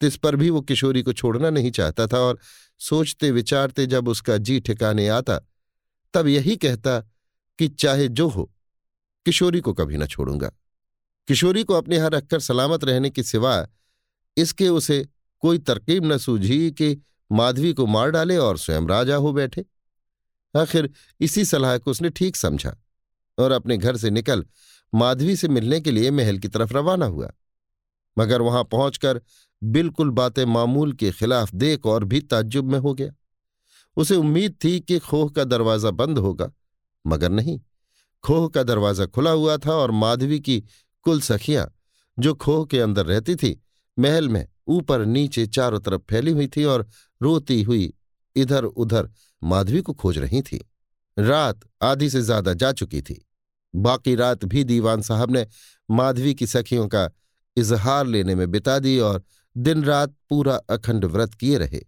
तिस 0.00 0.16
पर 0.16 0.36
भी 0.36 0.50
वो 0.50 0.60
किशोरी 0.60 1.02
को 1.02 1.12
छोड़ना 1.12 1.50
नहीं 1.50 1.70
चाहता 1.70 2.06
था 2.06 2.18
और 2.18 2.38
सोचते 2.78 3.30
विचारते 3.30 3.86
जब 3.86 4.08
उसका 4.08 4.36
जी 4.36 4.60
ठिकाने 4.60 5.08
आता, 5.08 5.38
तब 6.14 6.26
यही 6.26 6.56
कहता 6.56 7.00
कि 7.58 7.68
चाहे 7.68 8.08
जो 8.08 8.28
हो, 8.28 8.52
किशोरी 9.24 9.60
को 9.60 9.72
कभी 9.72 9.96
न 9.96 10.06
छोड़ूँगा। 10.06 10.50
किशोरी 11.28 11.64
को 11.64 11.74
अपने 11.74 11.96
यहाँ 11.96 12.10
रखकर 12.10 12.40
सलामत 12.40 12.84
रहने 12.84 13.10
के 13.10 13.22
सिवा 13.22 13.66
इसके 14.36 14.68
उसे 14.68 15.08
कोई 15.40 15.58
तरकीब 15.58 16.12
न 16.12 16.18
सूझी 16.18 16.70
कि 16.70 16.96
माधवी 17.32 17.72
को 17.72 17.86
मार 17.86 18.10
डाले 18.10 18.36
और 18.36 18.58
स्वयं 18.58 18.88
राजा 18.88 19.16
हो 19.16 19.32
बैठे। 19.32 19.64
आखिर 20.56 20.90
इसी 21.20 21.44
सलाह 21.44 21.78
को 21.78 21.90
उसने 21.90 22.10
ठीक 22.10 22.36
समझा 22.36 22.76
और 23.38 23.52
अपने 23.52 23.76
घर 23.76 23.96
से 23.96 24.10
निकल 24.10 24.44
माधवी 24.92 25.36
से 25.36 25.48
मिलने 25.48 25.80
के 25.80 25.90
लिए 25.90 26.10
महल 26.10 26.38
की 26.38 26.48
तरफ़ 26.48 26.74
रवाना 26.74 27.06
हुआ। 27.06 27.30
मगर 28.16 28.42
वहाँ 28.42 28.64
पहुंचकर 28.64 29.20
बिल्कुल 29.62 30.10
बातें 30.10 30.44
मामूल 30.46 30.92
के 30.92 31.10
खिलाफ 31.10 31.54
देख 31.54 31.86
और 31.86 32.04
भी 32.04 32.20
ताज्जुब 32.20 32.70
में 32.72 32.78
हो 32.78 32.94
गया। 32.94 33.12
उसे 33.96 34.16
उम्मीद 34.16 34.56
थी 34.64 34.78
कि 34.80 34.98
खोह 34.98 35.28
का 35.28 35.44
दरवाज़ा 35.44 35.90
बंद 35.92 36.18
होगा, 36.18 36.50
मगर 37.04 37.30
नहीं। 37.30 37.58
खोह 38.24 38.48
का 38.48 38.62
दरवाज़ा 38.62 39.06
खुला 39.06 39.30
हुआ 39.30 39.56
था 39.56 39.72
और 39.72 39.90
माधवी 39.90 40.40
की 40.40 40.58
कुल 41.06 41.20
सखियाँ 41.20 41.70
जो 42.18 42.34
खोह 42.34 42.64
के 42.66 42.80
अंदर 42.80 43.06
रहती 43.06 43.34
थी, 43.36 43.60
महल 43.96 44.28
में 44.28 44.46
ऊपर 44.68 45.04
नीचे 45.06 45.46
चारों 45.46 45.80
तरफ़ 45.80 46.02
फैली 46.10 46.30
हुई 46.30 46.46
थी 46.46 46.64
और 46.64 46.86
रोती 47.20 47.62
हुई 47.62 47.92
इधर 48.36 48.64
उधर 48.64 49.08
माधवी 49.42 49.80
को 49.80 49.92
खोज 49.92 50.18
रही 50.18 50.42
थी। 50.42 50.60
रात 51.16 51.60
आधी 51.82 52.08
से 52.10 52.20
ज़्यादा 52.22 52.52
जा 52.54 52.72
चुकी 52.72 53.00
थी। 53.02 53.24
बाकी 53.74 54.14
रात 54.14 54.44
भी 54.44 54.64
दीवान 54.64 55.02
साहब 55.02 55.30
ने 55.30 55.46
माधवी 55.90 56.34
की 56.34 56.46
सखियों 56.46 56.88
का 56.88 57.10
इजहार 57.56 58.06
लेने 58.06 58.34
में 58.34 58.50
बिता 58.50 58.78
दी 58.78 58.98
और 58.98 59.22
दिन 59.56 59.84
रात 59.84 60.14
पूरा 60.28 60.56
अखंड 60.56 61.04
व्रत 61.04 61.34
किए 61.34 61.58
रहे। 61.58 61.80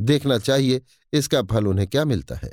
देखना 0.00 0.38
चाहिए 0.38 0.82
इसका 1.12 1.42
फल 1.42 1.66
उन्हें 1.66 1.88
क्या 1.88 2.04
मिलता 2.04 2.34
है। 2.34 2.52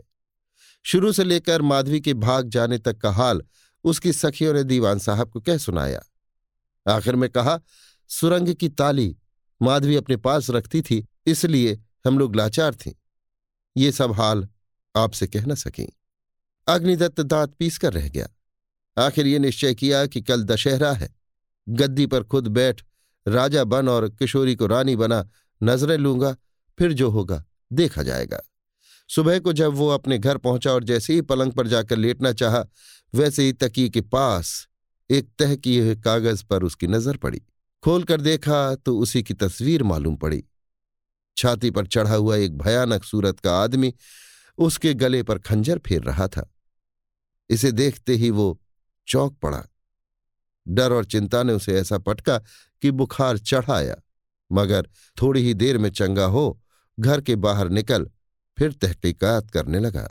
शुरू 0.83 1.11
से 1.11 1.23
लेकर 1.23 1.61
माधवी 1.61 2.01
के 2.01 2.13
भाग 2.13 2.47
जाने 2.49 2.77
तक 2.77 2.97
का 2.97 3.11
हाल 3.11 3.41
उसकी 3.83 4.13
सखियों 4.13 4.53
ने 4.53 4.63
दीवान 4.63 4.99
साहब 4.99 5.29
को 5.29 5.41
कह 5.41 5.57
सुनाया। 5.57 6.01
आखिर 6.89 7.15
में 7.15 7.29
कहा, 7.29 7.59
सुरंग 8.07 8.53
की 8.53 8.69
ताली 8.69 9.17
माधवी 9.61 9.95
अपने 9.95 10.17
पास 10.17 10.49
रखती 10.49 10.81
थी, 10.81 11.07
इसलिए 11.25 11.83
हम 12.07 12.19
लोग 12.19 12.35
लाचार 12.35 12.75
थीं। 12.75 12.91
ये 13.77 13.91
सब 13.91 14.11
हाल 14.11 14.47
आपसे 14.95 15.27
कह 15.27 15.45
न 15.45 15.55
सकें। 15.55 15.89
अग्निदत्त 16.67 17.21
दांत 17.21 17.49
पीस 17.49 17.77
कर 17.77 17.93
रह 17.93 18.09
गया। 18.09 18.27
आखिर 18.99 19.27
ये 19.27 19.39
निश्चय 19.39 19.73
किया 19.75 20.05
कि 20.05 20.21
कल 20.21 20.43
दशहरा 20.43 20.91
है। 20.91 21.09
गद्दी 21.67 22.05
पर 22.05 22.23
खुद 22.23 22.47
बैठ 22.47 22.81
राजा 23.25 23.63
बन 23.63 23.89
और 23.89 24.09
किशोरी 24.09 24.55
को 24.55 24.67
रानी 24.67 24.95
बना 24.95 25.27
नज़रें 25.61 25.97
लूँगा, 25.97 26.35
फिर 26.77 26.93
जो 26.93 27.09
होगा 27.09 27.43
देखा 27.73 28.03
जाएगा। 28.03 28.41
सुबह 29.09 29.39
को 29.39 29.53
जब 29.53 29.73
वो 29.73 29.87
अपने 29.89 30.17
घर 30.17 30.37
पहुँचा 30.37 30.71
और 30.71 30.83
जैसे 30.83 31.13
ही 31.13 31.21
पलंग 31.21 31.51
पर 31.51 31.67
जाकर 31.67 31.97
लेटना 31.97 32.31
चाहा, 32.33 32.63
वैसे 33.13 33.43
ही 33.43 33.53
तकी 33.53 33.89
के 33.89 34.01
पास 34.01 34.67
एक 35.09 35.29
तह 35.39 35.55
किए 35.55 35.81
हुए 35.81 35.95
कागज़ 35.95 36.43
पर 36.45 36.63
उसकी 36.63 36.87
नज़र 36.87 37.17
पड़ी। 37.17 37.41
खोलकर 37.83 38.21
देखा 38.21 38.75
तो 38.75 38.97
उसी 38.99 39.23
की 39.23 39.33
तस्वीर 39.33 39.83
मालूम 39.83 40.15
पड़ी। 40.15 40.43
छाती 41.37 41.71
पर 41.71 41.87
चढ़ा 41.87 42.15
हुआ 42.15 42.35
एक 42.35 42.57
भयानक 42.57 43.03
सूरत 43.03 43.39
का 43.39 43.55
आदमी 43.57 43.93
उसके 44.57 44.93
गले 44.93 45.21
पर 45.23 45.39
खंजर 45.39 45.79
फेर 45.79 46.01
रहा 46.03 46.27
था। 46.27 46.49
इसे 47.49 47.71
देखते 47.71 48.15
ही 48.15 48.29
वो 48.31 48.59
चौंक 49.09 49.37
पड़ा। 49.37 49.63
डर 50.67 50.93
और 50.93 51.05
चिंता 51.05 51.43
ने 51.43 51.53
उसे 51.53 51.73
ऐसा 51.73 51.97
पटका 51.97 52.37
कि 52.81 52.91
बुखार 52.91 53.37
चढ़ाया, 53.37 53.95
मगर 54.51 54.89
थोड़ी 55.21 55.41
ही 55.41 55.53
देर 55.53 55.77
में 55.77 55.89
चंगा 55.89 56.25
हो, 56.25 56.61
घर 56.99 57.21
के 57.21 57.35
बाहर 57.35 57.69
निकल, 57.69 58.09
फिर 58.57 58.73
तहकीकात 58.73 59.49
करने 59.51 59.79
लगा। 59.79 60.07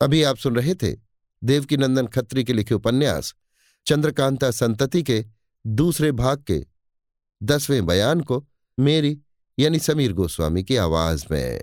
अभी 0.00 0.22
आप 0.22 0.36
सुन 0.36 0.56
रहे 0.56 0.74
थे 0.74 0.96
देवकीनंदन 1.44 2.06
खत्री 2.06 2.44
के 2.44 2.52
लिखे 2.52 2.74
उपन्यास, 2.74 3.34
चंद्रकांता 3.86 4.50
संतति 4.50 5.02
के 5.02 5.24
दूसरे 5.66 6.12
भाग 6.12 6.42
के 6.42 6.66
दसवें 7.42 7.86
बयान 7.86 8.20
को 8.20 8.46
मेरी, 8.78 9.20
यानी 9.58 9.78
समीर 9.78 10.12
गोस्वामी 10.12 10.64
की 10.64 10.76
आवाज़ 10.76 11.24
में। 11.30 11.60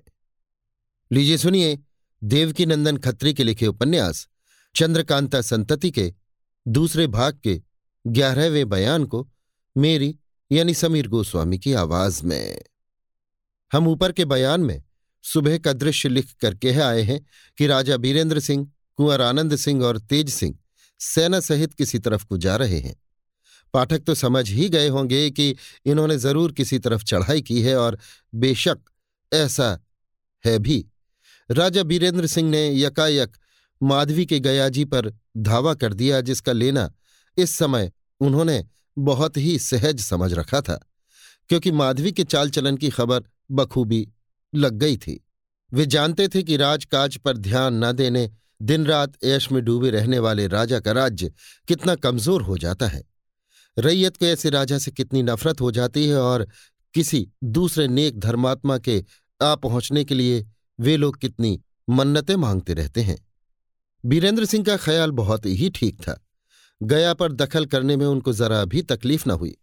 लीजिए 1.11 1.37
सुनिए 1.37 1.79
देवकीनंदन 2.23 2.97
खत्री 2.97 3.33
के 3.33 3.43
लिखे 3.43 3.67
उपन्यास, 3.67 4.27
चंद्रकांता 4.75 5.41
संतति 5.41 5.91
के 5.91 6.13
दूसरे 6.65 7.07
भाग 7.07 7.39
के 7.43 7.61
ग्यारहवें 8.05 8.69
बयान 8.69 9.05
को 9.05 9.27
मेरी 9.75 10.15
यानी 10.51 10.73
समीर 10.73 11.07
गोस्वामी 11.07 11.57
की 11.59 11.73
आवाज़ 11.73 12.23
में। 12.25 12.61
हम 13.71 13.87
ऊपर 13.87 14.11
के 14.11 14.25
बयान 14.25 14.61
में 14.61 14.81
सुबह 15.23 15.57
का 15.57 15.73
दृश्य 15.73 16.09
लिख 16.09 16.31
कर 16.33 16.55
कह 16.55 16.83
आए 16.85 17.01
हैं 17.01 17.19
कि 17.57 17.67
राजा 17.67 17.97
बीरेंद्र 17.97 18.39
सिंह, 18.39 18.71
कुंवर 18.97 19.21
आनंद 19.21 19.55
सिंह 19.55 19.83
और 19.83 19.99
तेज 19.99 20.29
सिंह 20.29 20.55
सेना 20.99 21.39
सहित 21.39 21.73
किसी 21.73 21.99
तरफ़ 21.99 22.25
को 22.25 22.37
जा 22.37 22.55
रहे 22.55 22.79
हैं। 22.79 22.95
पाठक 23.73 23.99
तो 23.99 24.15
समझ 24.15 24.49
ही 24.49 24.69
गए 24.69 24.87
होंगे 24.87 25.29
कि 25.31 25.55
इन्होंने 25.85 26.17
ज़रूर 26.17 26.51
किसी 26.51 26.79
तरफ़ 26.79 27.03
चढ़ाई 27.03 27.41
की 27.41 27.61
है 27.61 27.75
और 27.77 27.97
बेशक 28.35 28.79
ऐसा 29.31 29.77
है 30.45 30.59
भी। 30.59 30.85
राजा 31.49 31.83
बीरेंद्र 31.83 32.27
सिंह 32.27 32.49
ने 32.49 32.69
यकायक 32.75 33.37
माधवी 33.81 34.25
के 34.25 34.39
गयाजी 34.39 34.85
पर 34.85 35.11
धावा 35.37 35.73
कर 35.73 35.93
दिया 35.93 36.21
जिसका 36.21 36.51
लेना 36.51 36.91
इस 37.37 37.51
समय 37.51 37.91
उन्होंने 38.21 38.63
बहुत 38.97 39.37
ही 39.37 39.57
सहज 39.59 39.99
समझ 39.99 40.33
रखा 40.33 40.61
था, 40.61 40.79
क्योंकि 41.49 41.71
माधवी 41.71 42.11
के 42.11 42.23
चाल 42.23 42.49
चलन 42.49 42.77
की 42.77 42.89
खबर 42.89 43.23
बखूबी 43.51 44.07
लग 44.53 44.73
गई 44.73 44.97
थी। 44.97 45.23
वे 45.71 45.85
जानते 45.85 46.27
थे 46.27 46.43
कि 46.43 46.57
राजकाज 46.57 47.17
पर 47.17 47.37
ध्यान 47.37 47.83
न 47.83 47.91
देने 47.91 48.29
दिन 48.61 48.85
रात 48.85 49.13
ऐश 49.23 49.51
में 49.51 49.63
डूबे 49.65 49.89
रहने 49.89 50.19
वाले 50.19 50.47
राजा 50.47 50.79
का 50.79 50.91
राज्य 50.91 51.31
कितना 51.67 51.95
कमज़ोर 51.95 52.41
हो 52.41 52.57
जाता 52.57 52.87
है। 52.87 53.03
रैयत 53.77 54.17
को 54.17 54.25
ऐसे 54.25 54.49
राजा 54.49 54.77
से 54.77 54.91
कितनी 54.91 55.23
नफरत 55.23 55.61
हो 55.61 55.71
जाती 55.71 56.07
है 56.07 56.17
और 56.17 56.47
किसी 56.93 57.27
दूसरे 57.43 57.87
नेक 57.87 58.19
धर्मात्मा 58.19 58.77
के 58.77 59.03
आ 59.41 59.53
पहुँचने 59.55 60.03
के 60.03 60.15
लिए 60.15 60.45
वे 60.79 60.95
लोग 60.97 61.17
कितनी 61.17 61.59
मन्नतें 61.89 62.35
मांगते 62.35 62.73
रहते 62.73 63.01
हैं। 63.01 63.17
बीरेंद्र 64.05 64.45
सिंह 64.45 64.63
का 64.63 64.77
ख्याल 64.77 65.11
बहुत 65.11 65.45
ही 65.45 65.69
ठीक 65.69 66.01
था। 66.01 66.27
गया 66.83 67.13
पर 67.13 67.31
दखल 67.31 67.65
करने 67.65 67.95
में 67.97 68.05
उनको 68.05 68.33
जरा 68.33 68.65
भी 68.65 68.81
तकलीफ़ 68.81 69.23
न 69.27 69.31
हुई। 69.31 69.57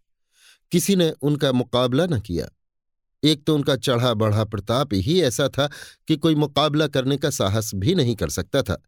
किसी 0.71 0.95
ने 0.95 1.11
उनका 1.21 1.51
मुकाबला 1.51 2.05
न 2.05 2.19
किया। 2.19 2.49
एक 3.23 3.43
तो 3.43 3.55
उनका 3.55 3.75
चढ़ा 3.75 4.13
बढ़ा 4.13 4.43
प्रताप 4.43 4.89
ही 4.93 5.21
ऐसा 5.21 5.49
था 5.49 5.69
कि 6.07 6.17
कोई 6.17 6.35
मुकाबला 6.35 6.87
करने 6.87 7.17
का 7.17 7.29
साहस 7.29 7.71
भी 7.75 7.95
नहीं 7.95 8.15
कर 8.15 8.29
सकता 8.29 8.61
था। 8.61 8.83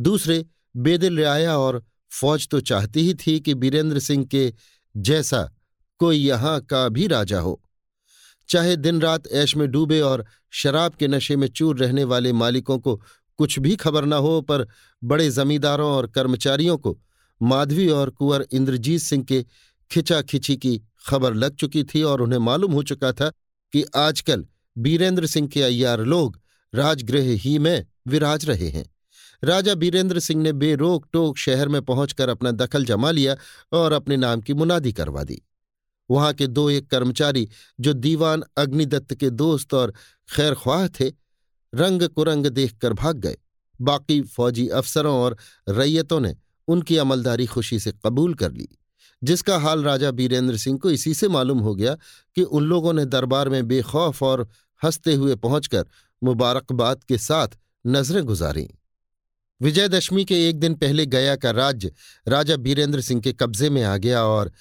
दूसरे, 0.00 0.46
बेदिल 0.76 1.16
रियाया 1.16 1.58
और 1.58 1.84
फौज 2.10 2.48
तो 2.48 2.60
चाहती 2.60 3.00
ही 3.00 3.14
थी 3.14 3.40
कि 3.40 3.54
बीरेंद्र 3.54 3.98
सिंह 3.98 4.24
के 4.24 4.54
जैसा 4.96 5.50
कोई 5.98 6.16
यहाँ 6.16 6.60
का 6.60 6.88
भी 6.88 7.06
राजा 7.06 7.40
हो। 7.40 7.62
चाहे 8.48 8.76
दिन 8.76 9.00
रात 9.00 9.26
ऐश 9.26 9.56
में 9.56 9.68
डूबे 9.68 10.00
और 10.00 10.26
शराब 10.50 10.94
के 10.94 11.08
नशे 11.08 11.36
में 11.36 11.48
चूर 11.48 11.78
रहने 11.78 12.04
वाले 12.04 12.32
मालिकों 12.32 12.78
को 12.78 13.02
कुछ 13.42 13.58
भी 13.58 13.76
खबर 13.76 14.04
न 14.04 14.12
हो 14.12 14.40
पर 14.40 14.68
बड़े 15.04 15.30
जमींदारों 15.30 15.90
और 15.92 16.06
कर्मचारियों 16.06 16.78
को 16.78 16.98
माधवी 17.42 17.88
और 17.88 18.10
कुंवर 18.10 18.46
इंद्रजीत 18.52 19.00
सिंह 19.00 19.24
के 19.24 19.44
खिंचाखिची 19.90 20.56
की 20.56 20.82
खबर 21.08 21.34
लग 21.34 21.54
चुकी 21.54 21.84
थी 21.84 22.02
और 22.02 22.20
उन्हें 22.20 22.38
मालूम 22.38 22.72
हो 22.72 22.82
चुका 22.82 23.12
था 23.12 23.30
कि 23.72 23.84
आजकल 23.96 24.46
बीरेंद्र 24.78 25.26
सिंह 25.26 25.48
के 25.48 25.62
अय्यार 25.62 26.00
लोग 26.00 26.40
राजगृह 26.74 27.38
ही 27.40 27.58
में 27.58 27.86
विराज 28.08 28.44
रहे 28.44 28.68
हैं। 28.68 28.94
राजा 29.44 29.74
बीरेंद्र 29.74 30.18
सिंह 30.18 30.42
ने 30.42 30.52
बेरोक 30.52 31.06
टोक 31.12 31.38
शहर 31.38 31.68
में 31.68 31.82
पहुंचकर 31.82 32.28
अपना 32.28 32.50
दखल 32.50 32.84
जमा 32.84 33.10
लिया 33.10 33.36
और 33.72 33.92
अपने 33.92 34.16
नाम 34.16 34.40
की 34.40 34.54
मुनादी 34.54 34.92
करवा 34.92 35.24
दी। 35.24 35.42
वहाँ 36.10 36.32
के 36.32 36.46
दो 36.46 36.70
एक 36.70 36.90
कर्मचारी 36.90 37.48
जो 37.80 37.92
दीवान 37.92 38.44
अग्निदत्त 38.56 39.14
के 39.14 39.30
दोस्त 39.30 39.74
और 39.74 39.94
खैरख्वाह 40.36 40.88
थे 40.88 41.21
रंग 41.74 42.02
कुरंग 42.08 42.46
देखकर 42.46 42.92
भाग 42.92 43.16
गए। 43.16 43.36
बाकी 43.80 44.20
फौजी 44.22 44.68
अफसरों 44.68 45.14
और 45.16 45.36
रैयतों 45.68 46.20
ने 46.20 46.34
उनकी 46.68 46.96
अमलदारी 46.96 47.46
खुशी 47.46 47.78
से 47.78 47.92
कबूल 48.06 48.34
कर 48.34 48.52
ली, 48.52 48.68
जिसका 49.22 49.58
हाल 49.58 49.82
राजा 49.84 50.10
बीरेंद्र 50.10 50.56
सिंह 50.56 50.78
को 50.78 50.90
इसी 50.90 51.14
से 51.14 51.28
मालूम 51.28 51.58
हो 51.58 51.74
गया 51.74 51.94
कि 52.36 52.42
उन 52.42 52.64
लोगों 52.64 52.92
ने 52.92 53.04
दरबार 53.04 53.48
में 53.48 53.66
बेखौफ 53.68 54.22
और 54.22 54.48
हँसते 54.82 55.14
हुए 55.14 55.34
पहुंचकर 55.36 55.84
मुबारकबाद 56.22 57.04
के 57.04 57.18
साथ 57.18 57.48
नज़रें 57.86 58.24
गुजारी। 58.24 58.68
विजयदशमी 59.60 60.24
के 60.24 60.48
एक 60.48 60.58
दिन 60.60 60.74
पहले 60.74 61.06
गया 61.06 61.36
का 61.36 61.50
राज्य 61.50 61.92
राजा 62.28 62.56
बीरेंद्र 62.56 63.00
सिंह 63.00 63.20
के 63.20 63.32
कब्जे 63.32 63.70
में 63.70 63.82
आ 63.82 63.96
गया 63.96 64.22
और 64.24 64.52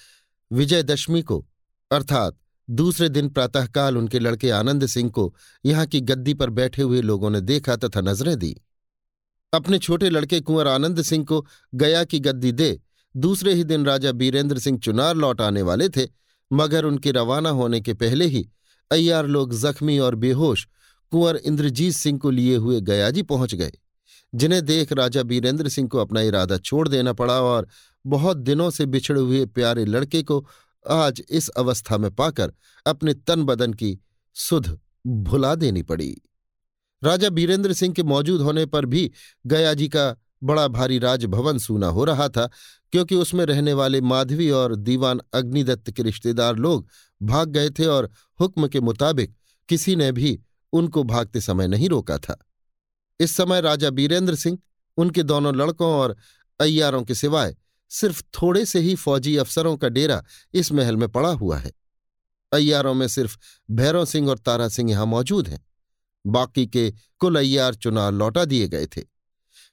विजयदशमी 0.52 1.22
को, 1.22 1.46
अर्थात 1.92 2.38
दूसरे 2.70 3.10
दिन 3.10 3.30
प्रातःकाल 3.30 3.98
उनके 3.98 4.20
लड़के 4.20 4.50
आनंद 4.50 4.86
सिंह 4.86 5.10
को 5.10 5.34
यहाँ 5.66 5.86
की 5.86 6.02
गद्दी 6.02 6.34
पर 6.34 6.50
बैठे 6.50 6.82
हुए 6.82 7.02
लोगों 7.02 7.30
ने 7.30 7.42
देखा 7.42 7.76
तथा 7.76 8.02
नज़रें 8.02 8.38
दी। 8.40 8.56
अपने 9.54 9.78
छोटे 9.78 10.10
लड़के 10.10 10.40
कुंवर 10.40 10.68
आनंद 10.68 11.02
सिंह 11.02 11.26
को 11.26 11.46
गया 11.76 12.04
की 12.04 12.20
गद्दी 12.20 12.52
दे, 12.52 12.80
दूसरे 13.16 13.54
ही 13.54 13.64
दिन 13.64 13.86
राजा 13.86 14.12
बीरेंद्र 14.12 14.60
सिंह 14.60 14.78
चुनार 14.80 15.16
लौट 15.16 15.42
आने 15.42 15.62
वाले 15.62 15.90
थे, 15.90 16.08
मगर 16.52 16.86
उनके 16.86 17.12
रवाना 17.12 17.50
होने 17.50 17.82
के 17.82 17.94
पहले 17.94 18.26
ही 18.26 18.48
अय्यार 18.92 19.28
लोग 19.28 19.54
जख्मी 19.54 19.98
और 20.00 20.16
बेहोश 20.16 20.68
कुंवर 21.12 21.36
इंद्रजीत 21.36 21.94
सिंह 21.94 22.20
को 22.20 22.30
लिए 22.30 22.56
हुए 22.56 22.80
गयाजी 22.82 23.22
पहुँच 23.24 23.56
गए, 23.56 23.72
जिन्हें 24.34 24.66
देख 24.66 24.92
राजा 24.94 25.24
बीरेंद्र 25.24 25.70
सिंह 25.70 25.88
को 25.90 25.98
अपना 25.98 26.22
इरादा 26.22 26.58
छोड़ 26.58 26.88
देना 26.88 27.14
पड़ा 27.14 27.40
और 27.42 27.68
बहुत 28.06 28.38
दिनों 28.38 28.70
से 28.70 28.86
बिछड़े 28.86 29.22
हुए 29.22 29.46
प्यारे 29.46 29.86
लड़के 29.86 30.22
को 30.24 30.46
आज 30.86 31.22
इस 31.30 31.50
अवस्था 31.50 31.98
में 31.98 32.10
पाकर 32.12 32.54
अपने 32.86 33.14
तन 33.14 33.44
बदन 33.44 33.74
की 33.74 33.98
सुध 34.36 34.78
भुला 35.08 35.54
देनी 35.56 35.82
पड़ी। 35.84 36.22
राजा 37.02 37.30
बीरेंद्र 37.30 37.74
सिंह 37.74 37.94
के 37.94 38.04
मौजूद 38.04 38.42
होने 38.42 38.66
पर 38.66 38.86
भी 38.86 39.12
गया 39.46 39.74
जी 39.74 39.88
का 39.90 40.16
बड़ा 40.44 40.68
भारी 40.68 40.98
राजभवन 41.00 41.58
सूना 41.58 41.88
हो 41.88 42.04
रहा 42.06 42.28
था, 42.30 42.50
क्योंकि 42.92 43.16
उसमें 43.16 43.46
रहने 43.46 43.74
वाले 43.74 44.02
माधवी 44.02 44.50
और 44.50 44.76
दीवान 44.76 45.22
अग्निदत्त 45.34 45.92
के 45.92 46.04
रिश्तेदार 46.04 46.56
लोग 46.56 46.88
भाग 47.22 47.50
गए 47.50 47.70
थे 47.70 47.86
और 47.86 48.10
हुक्म 48.40 48.68
के 48.68 48.80
मुताबिक 48.80 49.36
किसी 49.70 49.96
ने 49.96 50.12
भी 50.12 50.40
उनको 50.74 51.04
भागते 51.04 51.42
समय 51.42 51.68
नहीं 51.68 51.90
रोका 51.90 52.18
था। 52.18 52.38
इस 53.20 53.36
समय 53.36 53.62
राजा 53.62 53.90
बीरेंद्र 53.90 54.36
सिंह, 54.36 54.58
उनके 54.98 55.24
दोनों 55.24 55.56
लड़कों 55.56 55.94
और 55.94 56.16
अय्यारों 56.60 57.04
के 57.04 57.16
सिवाय 57.16 57.56
सिर्फ़ 57.92 58.22
थोड़े 58.34 58.66
से 58.66 58.80
ही 58.80 58.96
फौजी 58.96 59.36
अफसरों 59.38 59.76
का 59.78 59.90
डेरा 59.90 60.24
इस 60.54 60.72
महल 60.72 60.98
में 60.98 61.10
पड़ा 61.10 61.30
हुआ 61.30 61.58
है। 61.58 61.72
अय्यारों 62.52 62.94
में 62.94 63.08
सिर्फ़ 63.08 63.38
भैरव 63.72 64.06
सिंह 64.06 64.30
और 64.30 64.38
तारा 64.38 64.68
सिंह 64.68 64.92
यहाँ 64.92 65.06
मौजूद 65.06 65.48
हैं। 65.48 65.66
बाकी 66.26 66.66
के 66.68 66.90
कुल 67.20 67.36
अय्यार 67.36 67.74
चुनाव 67.74 68.12
लौटा 68.12 68.46
दिए 68.46 68.68
गए 68.68 68.86
थे। 68.88 69.02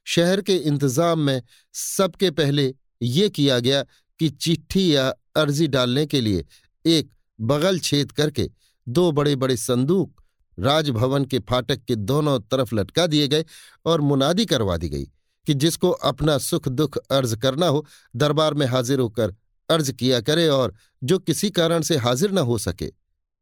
शहर 0.05 0.41
के 0.41 0.55
इंतज़ाम 0.55 1.19
में 1.19 1.41
सबके 1.73 2.31
पहले 2.31 2.73
ये 3.01 3.29
किया 3.29 3.59
गया 3.59 3.83
कि 4.19 4.29
चिट्ठी 4.29 4.95
या 4.95 5.07
अर्जी 5.35 5.67
डालने 5.67 6.05
के 6.05 6.21
लिए 6.21 6.45
एक 6.85 7.11
बगल 7.39 7.79
छेद 7.79 8.11
करके 8.11 8.49
दो 8.87 9.11
बड़े 9.11 9.35
बड़े 9.35 9.57
संदूक, 9.57 10.21
राजभवन 10.57 11.25
के 11.25 11.39
फाटक 11.39 11.83
के 11.83 11.95
दोनों 11.95 12.39
तरफ़ 12.41 12.75
लटका 12.75 13.07
दिए 13.07 13.27
गए 13.27 13.45
और 13.85 14.01
मुनादी 14.01 14.45
करवा 14.45 14.77
दी 14.77 14.89
गई। 14.89 15.07
कि 15.47 15.53
जिसको 15.53 15.89
अपना 15.89 16.37
सुख 16.37 16.67
दुख 16.67 16.97
अर्ज़ 16.97 17.35
करना 17.35 17.67
हो, 17.67 17.85
दरबार 18.15 18.53
में 18.53 18.65
हाजिर 18.65 18.99
होकर 18.99 19.35
अर्ज़ 19.69 19.91
किया 19.91 20.19
करे 20.21 20.47
और 20.47 20.73
जो 21.03 21.19
किसी 21.19 21.49
कारण 21.49 21.81
से 21.81 21.97
हाजिर 21.97 22.31
न 22.31 22.37
हो 22.39 22.57
सके, 22.57 22.91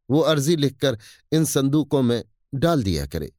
वो 0.10 0.20
अर्जी 0.22 0.56
लिखकर 0.56 0.98
इन 1.32 1.46
संदूकों 1.46 2.02
में 2.02 2.24
डाल 2.56 2.84
दिया 2.84 3.06
करे। 3.06 3.32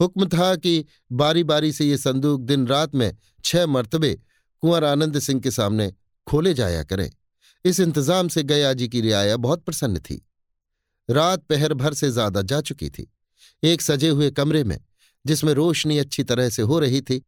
हुक्म 0.00 0.26
था 0.28 0.54
कि 0.56 0.84
बारी 1.12 1.44
बारी 1.44 1.72
से 1.72 1.84
ये 1.84 1.96
संदूक 1.96 2.40
दिन 2.40 2.66
रात 2.66 2.94
में 2.94 3.16
छह 3.44 3.66
मरतबे 3.66 4.14
कुंवर 4.62 4.84
आनंद 4.84 5.18
सिंह 5.18 5.40
के 5.40 5.50
सामने 5.50 5.92
खोले 6.26 6.54
जाया 6.54 6.82
करें। 6.82 7.10
इस 7.64 7.80
इंतज़ाम 7.80 8.28
से 8.28 8.42
गया 8.42 8.72
जी 8.72 8.88
की 8.88 9.00
रियाया 9.00 9.36
बहुत 9.36 9.64
प्रसन्न 9.64 9.98
थी। 9.98 10.22
रात 11.08 11.42
पहर 11.42 11.74
भर 11.74 11.94
से 11.94 12.10
ज़्यादा 12.10 12.42
जा 12.42 12.60
चुकी 12.60 12.88
थी। 12.90 13.10
एक 13.62 13.82
सजे 13.82 14.08
हुए 14.08 14.30
कमरे 14.30 14.62
में, 14.64 14.78
जिसमें 15.24 15.52
रोशनी 15.54 15.98
अच्छी 15.98 16.22
तरह 16.24 16.48
से 16.48 16.62
हो 16.62 16.78
रही 16.78 17.00
थी 17.00 17.22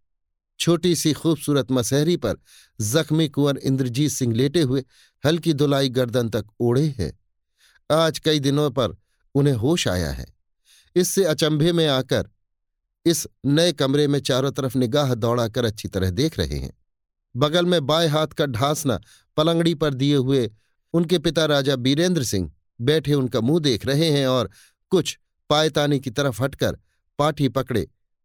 छोटी 0.58 0.94
सी 0.96 1.12
खूबसूरत 1.12 1.70
मसहरी 1.72 2.16
पर 2.16 2.36
जख्मी 2.80 3.28
कुंवर 3.28 3.56
इंद्रजीत 3.56 4.10
सिंह 4.10 4.34
लेटे 4.34 4.62
हुए 4.62 4.84
हल्की 5.24 5.52
दुलाई 5.52 5.88
गर्दन 5.88 6.28
तक 6.28 6.46
ओढ़े 6.60 6.86
हैं। 6.98 7.12
आज 7.90 8.18
कई 8.18 8.40
दिनों 8.40 8.70
पर 8.70 8.96
उन्हें 9.34 9.54
होश 9.54 9.86
आया 9.88 10.10
है। 10.10 10.26
इससे 10.96 11.24
अचंभे 11.24 11.72
में 11.72 11.86
आकर 11.86 12.28
इस 13.06 13.26
नए 13.46 13.72
कमरे 13.72 14.06
में 14.08 14.18
चारों 14.20 14.50
तरफ़ 14.52 14.78
निगाह 14.78 15.14
दौड़ाकर 15.14 15.64
अच्छी 15.64 15.88
तरह 15.88 16.10
देख 16.10 16.38
रहे 16.38 16.58
हैं। 16.58 16.72
बगल 17.36 17.66
में 17.66 17.86
बाएँ 17.86 18.08
हाथ 18.08 18.26
का 18.26 18.46
ढांसना 18.46 19.00
पलंगड़ी 19.36 19.74
पर 19.74 19.94
दिए 19.94 20.16
हुए 20.16 20.50
उनके 20.94 21.18
पिता 21.18 21.44
राजा 21.46 21.76
बीरेंद्र 21.76 22.24
सिंह 22.24 22.50
बैठे 22.80 23.14
उनका 23.14 23.40
मुँह 23.40 23.60
देख 23.60 23.86
रहे 23.86 24.10
हैं 24.10 24.26
और 24.26 24.50
कुछ 24.92 25.18
पायतानी 25.50 26.00
की 26.00 26.10
तरफ़ 26.10 26.42
हटकर 26.42 26.78
पाठी 27.18 27.48
पकड़े 27.48 27.82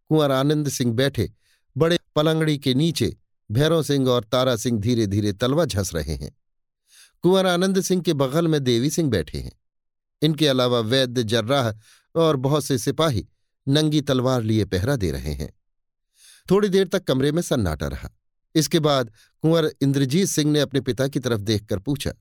कुंवर 0.09 0.31
आनंद 0.31 0.69
सिंह 0.69 0.93
बैठे 0.93 1.31
बड़े 1.77 1.99
पलंगड़ी 2.15 2.57
के 2.57 2.73
नीचे 2.73 3.15
भैरव 3.51 3.83
सिंह 3.83 4.09
और 4.09 4.23
तारा 4.23 4.55
सिंह 4.55 4.79
धीरे 4.79 5.07
धीरे 5.07 5.33
तलवा 5.33 5.65
झंस 5.65 5.93
रहे 5.93 6.15
हैं। 6.15 6.31
कुंवर 7.23 7.45
आनंद 7.45 7.81
सिंह 7.81 8.01
के 8.01 8.13
बगल 8.13 8.47
में 8.47 8.63
देवी 8.63 8.89
सिंह 8.89 9.09
बैठे 9.09 9.39
हैं। 9.39 9.51
इनके 10.21 10.47
अलावा 10.47 10.79
वैद्य, 10.79 11.23
जर्राह 11.23 11.73
और 12.15 12.35
बहुत 12.35 12.65
से 12.65 12.77
सिपाही 12.77 13.27
नंगी 13.67 14.01
तलवार 14.01 14.41
लिए 14.41 14.65
पहरा 14.65 14.95
दे 14.95 15.11
रहे 15.11 15.33
हैं। 15.33 15.51
थोड़ी 16.51 16.69
देर 16.69 16.87
तक 16.87 17.03
कमरे 17.03 17.31
में 17.31 17.41
सन्नाटा 17.41 17.87
रहा। 17.87 18.09
इसके 18.55 18.79
बाद 18.79 19.11
कुंवर 19.43 19.71
इंद्रजीत 19.81 20.27
सिंह 20.27 20.51
ने 20.51 20.59
अपने 20.59 20.81
पिता 20.81 21.07
की 21.07 21.19
तरफ़ 21.19 21.41
देखकर 21.41 21.79
पूछा, 21.79 22.13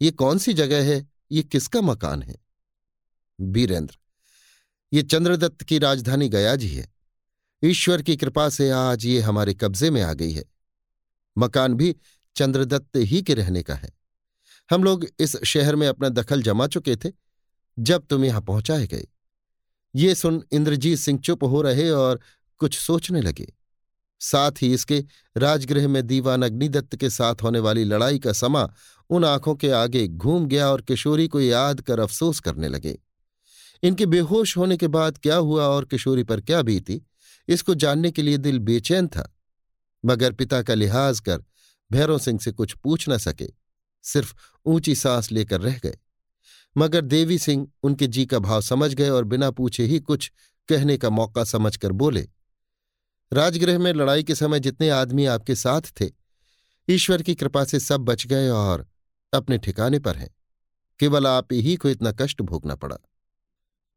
ये 0.00 0.10
कौन 0.10 0.38
सी 0.38 0.52
जगह 0.52 0.84
है? 0.84 1.06
ये 1.32 1.42
किसका 1.42 1.80
मकान 1.80 2.22
है? 2.22 2.36
बीरेंद्र 3.40 3.96
ये 4.92 5.02
चंद्रदत्त 5.02 5.62
की 5.62 5.78
राजधानी 5.78 6.28
गया 6.28 6.56
जी 6.56 6.68
है। 6.68 6.93
ईश्वर 7.64 8.02
की 8.02 8.16
कृपा 8.16 8.48
से 8.48 8.70
आज 8.70 9.06
ये 9.06 9.20
हमारे 9.20 9.54
कब्जे 9.54 9.90
में 9.90 10.02
आ 10.02 10.12
गई 10.12 10.32
है। 10.32 10.44
मकान 11.38 11.74
भी 11.74 11.96
चंद्रदत्त 12.36 12.96
ही 12.96 13.22
के 13.22 13.34
रहने 13.34 13.62
का 13.62 13.74
है। 13.74 13.92
हम 14.70 14.84
लोग 14.84 15.06
इस 15.18 15.36
शहर 15.44 15.76
में 15.76 15.88
अपना 15.88 16.08
दखल 16.08 16.42
जमा 16.42 16.66
चुके 16.66 16.96
थे, 16.96 17.12
जब 17.78 18.06
तुम 18.06 18.24
यहाँ 18.24 18.40
पहुँचाए 18.40 18.86
गए। 18.86 19.06
ये 19.96 20.14
सुन 20.14 20.42
इंद्रजीत 20.52 20.98
सिंह 20.98 21.18
चुप 21.18 21.44
हो 21.44 21.62
रहे 21.62 21.90
और 21.90 22.20
कुछ 22.58 22.78
सोचने 22.78 23.20
लगे। 23.20 23.52
साथ 24.20 24.52
ही 24.62 24.72
इसके 24.74 25.04
राजगृह 25.36 25.88
में 25.88 26.06
दीवान 26.06 26.42
अग्निदत्त 26.42 26.96
के 26.96 27.10
साथ 27.10 27.34
होने 27.42 27.58
वाली 27.58 27.84
लड़ाई 27.84 28.18
का 28.18 28.32
समा 28.32 28.74
उन 29.10 29.24
आँखों 29.24 29.54
के 29.54 29.70
आगे 29.70 30.08
घूम 30.08 30.46
गया 30.46 30.68
और 30.70 30.82
किशोरी 30.82 31.28
को 31.28 31.40
याद 31.40 31.80
कर 31.80 32.00
अफसोस 32.00 32.40
करने 32.40 32.68
लगे। 32.68 32.98
इनके 33.82 34.06
बेहोश 34.06 34.56
होने 34.56 34.76
के 34.76 34.88
बाद 34.88 35.18
क्या 35.18 35.36
हुआ 35.36 35.66
और 35.66 35.84
किशोरी 35.84 36.22
पर 36.22 36.40
क्या 36.40 36.62
बीती? 36.62 37.02
इसको 37.48 37.74
जानने 37.74 38.10
के 38.10 38.22
लिए 38.22 38.36
दिल 38.38 38.58
बेचैन 38.58 39.08
था, 39.08 39.30
मगर 40.04 40.32
पिता 40.32 40.62
का 40.62 40.74
लिहाज 40.74 41.20
कर 41.20 41.44
भैरव 41.90 42.18
सिंह 42.18 42.38
से 42.38 42.52
कुछ 42.52 42.74
पूछ 42.74 43.08
न 43.08 43.18
सके, 43.18 43.48
सिर्फ़ 44.04 44.34
ऊँची 44.66 44.94
सांस 44.94 45.30
लेकर 45.32 45.60
रह 45.60 45.78
गए। 45.78 45.98
मगर 46.76 47.00
देवी 47.00 47.38
सिंह 47.38 47.66
उनके 47.82 48.06
जी 48.06 48.26
का 48.26 48.38
भाव 48.38 48.60
समझ 48.60 48.94
गए 48.94 49.08
और 49.08 49.24
बिना 49.24 49.50
पूछे 49.50 49.84
ही 49.84 50.00
कुछ 50.00 50.30
कहने 50.68 50.96
का 50.96 51.10
मौका 51.10 51.44
समझकर 51.44 51.92
बोले, 51.92 52.28
राजगृह 53.32 53.78
में 53.78 53.92
लड़ाई 53.92 54.22
के 54.22 54.34
समय 54.34 54.60
जितने 54.60 54.88
आदमी 54.90 55.26
आपके 55.26 55.54
साथ 55.54 55.92
थे, 56.00 56.10
ईश्वर 56.88 57.22
की 57.22 57.34
कृपा 57.34 57.64
से 57.64 57.80
सब 57.80 58.00
बच 58.00 58.26
गए 58.26 58.48
और 58.48 58.86
अपने 59.32 59.58
ठिकाने 59.58 59.98
पर 59.98 60.16
हैं। 60.16 60.34
केवल 61.00 61.26
आप 61.26 61.52
ही 61.52 61.76
को 61.76 61.88
इतना 61.88 62.12
कष्ट 62.12 62.42
भोगना 62.42 62.74
पड़ा। 62.74 62.96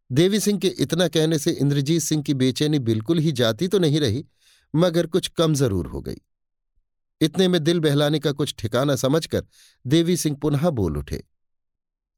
देवी 0.10 0.40
सिंह 0.40 0.60
के 0.60 0.68
इतना 0.80 1.08
कहने 1.08 1.38
से 1.40 1.52
इंद्रजीत 1.52 2.02
सिंह 2.02 2.24
की 2.24 2.34
बेचैनी 2.34 2.80
बिल्कुल 2.82 3.20
ही 3.20 3.32
जाती 3.32 3.68
तो 3.68 3.80
नहीं 3.80 4.00
रही, 4.00 4.26
मगर 4.74 5.08
कुछ 5.08 5.28
कम 5.28 5.54
ज़रूर 5.54 5.88
हो 5.88 6.02
गई। 6.02 6.22
इतने 7.22 7.48
में 7.48 7.64
दिल 7.64 7.80
बहलाने 7.80 8.20
का 8.20 8.32
कुछ 8.32 8.54
ठिकाना 8.60 8.96
समझकर 8.96 9.46
देवी 9.86 10.18
सिंह 10.18 10.38
पुनः 10.42 10.70
बोल 10.72 10.98
उठे। 10.98 11.24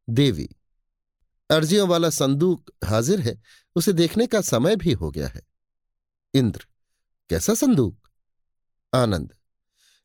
देवी, 0.08 0.48
अर्जियों 1.50 1.88
वाला 1.88 2.10
संदूक 2.10 2.72
हाजिर 2.86 3.20
है, 3.20 3.38
उसे 3.76 3.94
देखने 3.94 4.28
का 4.28 4.42
समय 4.42 4.76
भी 4.76 4.94
हो 4.94 5.10
गया 5.12 5.28
है। 5.28 5.42
इंद्र, 6.34 6.66
कैसा 7.30 7.54
संदूक? 7.56 7.98
आनंद, 8.94 9.34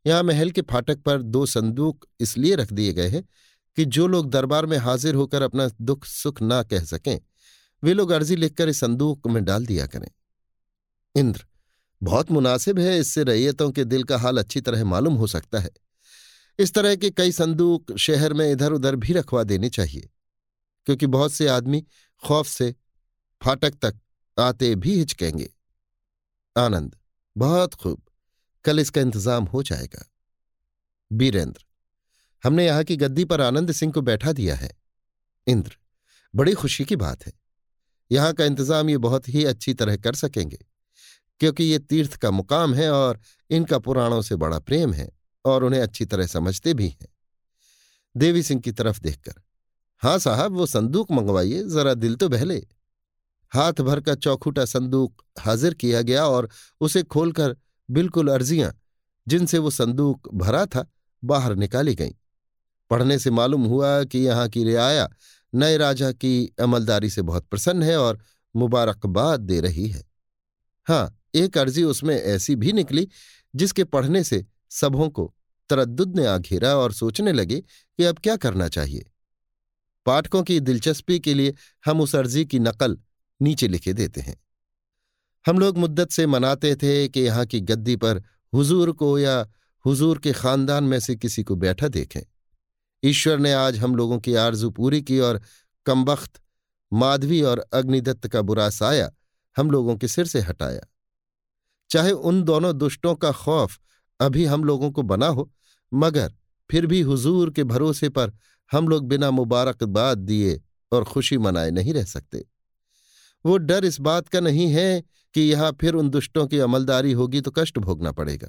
यहाँ 0.05 0.23
महल 0.23 0.51
के 0.51 0.63
फाटक 0.63 1.03
पर 1.03 1.23
दो 1.23 1.45
संदूक 1.47 2.07
इसलिए 2.21 2.55
रख 2.55 2.73
दिए 2.73 2.93
गए 2.93 3.09
हैं 3.09 3.23
कि 3.77 3.85
जो 3.87 4.07
लोग 4.07 4.31
दरबार 4.31 4.67
में 4.67 4.77
हाजिर 4.79 5.15
होकर 5.15 5.43
अपना 5.43 5.69
दुख 5.81 6.05
सुख 6.07 6.43
ना 6.43 6.63
कह 6.63 6.85
सकें 6.85 7.19
वे 7.85 7.93
लोग 7.95 8.11
अर्जी 8.11 8.37
लिखकर 8.37 8.69
इस 8.69 8.81
संदूक 8.81 9.27
में 9.27 9.45
डाल 9.45 9.67
दिया 9.67 9.87
करें। 9.87 10.09
इंद्र, 11.15 11.45
बहुत 12.01 12.31
मुनासिब 12.31 12.79
है 12.79 12.99
इससे 12.99 13.25
रैयतों 13.25 13.71
के 13.73 13.85
दिल 13.85 14.05
का 14.05 14.19
हाल 14.19 14.39
अच्छी 14.39 14.61
तरह 14.61 14.85
मालूम 14.85 15.15
हो 15.15 15.27
सकता 15.29 15.59
है। 15.59 15.71
इस 16.59 16.75
तरह 16.75 16.97
के 16.97 17.11
कई 17.13 17.33
संदूक 17.33 17.97
शहर 17.99 18.33
में 18.33 18.51
इधर 18.53 18.73
उधर 18.73 18.97
भी 18.97 19.13
रखवा 19.13 19.43
देने 19.45 19.69
चाहिए, 19.71 20.09
क्योंकि 20.87 21.07
बहुत 21.09 21.33
से 21.33 21.49
आदमी 21.49 21.85
खौफ 22.23 22.47
से 22.47 22.75
फाटक 23.43 23.75
तक 23.83 24.01
आते 24.37 24.75
भी 24.77 24.97
हिचकेंगे। 24.99 25.49
आनंद, 26.57 26.97
बहुत 27.37 27.75
खूब। 27.75 28.03
कल 28.65 28.81
इसका 28.81 29.01
इंतज़ाम 29.01 29.45
हो 29.45 29.63
जाएगा। 29.63 30.05
बीरेंद्र, 31.11 31.65
हमने 32.45 32.67
यहाँ 32.67 32.85
की 32.85 32.97
गद्दी 32.97 33.25
पर 33.25 33.41
आनंद 33.43 33.73
सिंह 33.73 33.93
को 33.93 34.01
बैठा 34.03 34.33
दिया 34.33 34.55
है। 34.57 34.71
इंद्र, 35.47 35.77
बड़ी 36.35 36.53
खुशी 36.55 36.85
की 36.85 36.97
बात 36.99 37.27
है। 37.27 37.33
यहाँ 38.11 38.33
का 38.33 38.45
इंतज़ाम 38.45 38.91
ये 38.91 38.99
बहुत 38.99 39.29
ही 39.29 39.45
अच्छी 39.45 39.75
तरह 39.75 39.97
कर 39.97 40.15
सकेंगे, 40.15 40.59
क्योंकि 41.41 41.65
ये 41.65 41.79
तीर्थ 41.81 42.15
का 42.17 42.31
मुकाम 42.31 42.75
है 42.75 42.91
और 42.91 43.21
इनका 43.51 43.79
पुराणों 43.79 44.21
से 44.23 44.37
बड़ा 44.37 44.59
प्रेम 44.61 44.93
है 44.93 45.09
और 45.45 45.65
उन्हें 45.65 45.81
अच्छी 45.81 46.05
तरह 46.05 46.27
समझते 46.29 46.75
भी 46.75 46.89
हैं। 46.89 47.09
देवी 48.15 48.43
सिंह 48.43 48.61
की 48.61 48.73
तरफ़ 48.73 49.01
देखकर, 49.01 49.35
हाँ 50.03 50.19
साहब, 50.19 50.53
वो 50.53 50.67
संदूक 50.67 51.13
मंगवाइए, 51.13 51.63
जरा 51.65 51.95
दिल 51.95 52.15
तो 52.17 52.29
बहले। 52.29 52.57
हाथ 53.53 53.81
भर 53.81 54.01
का 54.01 54.15
चौखूटा 54.17 54.65
संदूक 54.65 55.23
हाजिर 55.39 55.75
किया 55.75 56.01
गया 56.03 56.27
और 56.27 56.49
उसे 56.81 57.03
खोलकर 57.05 57.57
बिल्कुल 57.89 58.29
अर्जियाँ, 58.29 58.73
जिनसे 59.27 59.59
वो 59.59 59.71
संदूक 59.73 60.29
भरा 60.35 60.65
था, 60.67 60.87
बाहर 61.23 61.55
निकाली 61.57 61.95
गईं। 61.95 62.13
पढ़ने 62.91 63.19
से 63.19 63.31
मालूम 63.31 63.65
हुआ 63.65 64.03
कि 64.05 64.19
यहाँ 64.19 64.49
की 64.49 64.65
रियाया 64.65 65.09
नए 65.55 65.77
राजा 65.77 66.13
की 66.13 66.53
अमलदारी 66.61 67.11
से 67.11 67.23
बहुत 67.23 67.47
प्रसन्न 67.47 67.83
है 67.83 67.97
और 67.97 68.19
मुबारकबाद 68.57 69.41
दे 69.41 69.61
रही 69.61 69.89
है। 69.89 70.05
हाँ 70.87 71.21
एक 71.35 71.59
अर्जी 71.59 71.83
उसमें 71.83 72.17
ऐसी 72.17 72.57
भी 72.57 72.73
निकली 72.73 73.09
जिसके 73.57 73.85
पढ़ने 73.85 74.25
से 74.25 74.47
सबों 74.71 75.09
को 75.09 75.35
तरद्दुद 75.71 76.17
ने 76.17 76.27
आ 76.27 76.39
घेरा 76.39 76.77
और 76.77 76.93
सोचने 76.93 77.33
लगे 77.33 77.61
कि 77.61 78.05
अब 78.05 78.19
क्या 78.19 78.37
करना 78.37 78.69
चाहिए। 78.69 79.11
पाठकों 80.07 80.43
की 80.43 80.61
दिलचस्पी 80.61 81.21
के 81.21 81.35
लिए 81.35 81.55
हम 81.85 82.01
उस 82.01 82.17
अर्जी 82.17 82.45
की 82.45 82.59
नकल 82.59 82.99
नीचे 83.43 83.69
लिखे 83.69 83.93
देते 83.93 84.21
हैं। 84.21 84.45
हम 85.47 85.59
लोग 85.59 85.79
मुद्दत 85.79 86.11
से 86.11 86.27
मनाते 86.27 86.77
थे 86.77 87.09
कि 87.09 87.21
यहाँ 87.21 87.47
की 87.47 87.61
गद्दी 87.61 87.97
पर 87.97 88.23
हुजूर 88.55 88.93
को 88.93 89.19
या 89.19 89.49
हुजूर 89.87 90.19
के 90.19 90.33
खानदान 90.33 90.85
में 90.85 91.01
से 91.01 91.17
किसी 91.17 91.43
को 91.43 91.57
बैठा 91.57 91.89
देखें। 91.89 92.21
ईश्वर 93.05 93.39
ने 93.39 93.53
आज 93.53 93.79
हम 93.79 93.95
लोगों 93.97 94.19
की 94.19 94.35
आरज़ू 94.35 94.71
पूरी 94.71 95.03
की 95.03 95.19
और 95.19 95.41
कमबख्त, 95.87 96.41
माधवी 96.93 97.43
और 97.43 97.59
अग्निदत्त 97.73 98.29
का 98.29 98.43
बुरा 98.43 98.69
साया 98.71 99.11
हम 99.57 99.71
लोगों 99.71 99.97
के 99.97 100.09
सिर 100.09 100.27
से 100.27 100.41
हटाया। 100.41 100.81
चाहे 101.91 102.13
उन 102.13 102.43
दोनों 102.43 102.79
दुष्टों 102.79 103.15
का 103.15 103.33
खौफ 103.33 103.79
अभी 104.21 104.45
हम 104.45 104.65
लोगों 104.65 104.91
को 104.91 105.03
बना 105.03 105.27
हो, 105.27 105.51
मगर 105.93 106.33
फिर 106.71 106.87
भी 106.87 107.01
हुजूर 107.01 107.51
के 107.51 107.65
भरोसे 107.65 108.09
पर 108.09 108.33
हम 108.73 108.89
लोग 108.89 109.09
बिना 109.09 109.31
मुबारकबाद 109.31 110.19
दिए 110.19 110.61
और 110.93 111.05
खुशी 111.05 111.39
मनाए 111.39 111.71
नहीं 111.71 111.95
रह 111.95 112.05
सकते। 112.05 112.45
वो 113.45 113.57
डर 113.59 113.85
इस 113.85 114.01
बात 114.01 114.29
का 114.29 114.41
नहीं 114.41 114.73
है 114.73 115.03
कि 115.35 115.41
यहाँ 115.41 115.77
फिर 115.81 115.95
उन 115.95 116.11
दुष्टों 116.11 116.47
की 116.47 116.59
अमलदारी 116.59 117.13
होगी 117.13 117.41
तो 117.41 117.51
कष्ट 117.51 117.79
भोगना 117.79 118.13
पड़ेगा। 118.13 118.49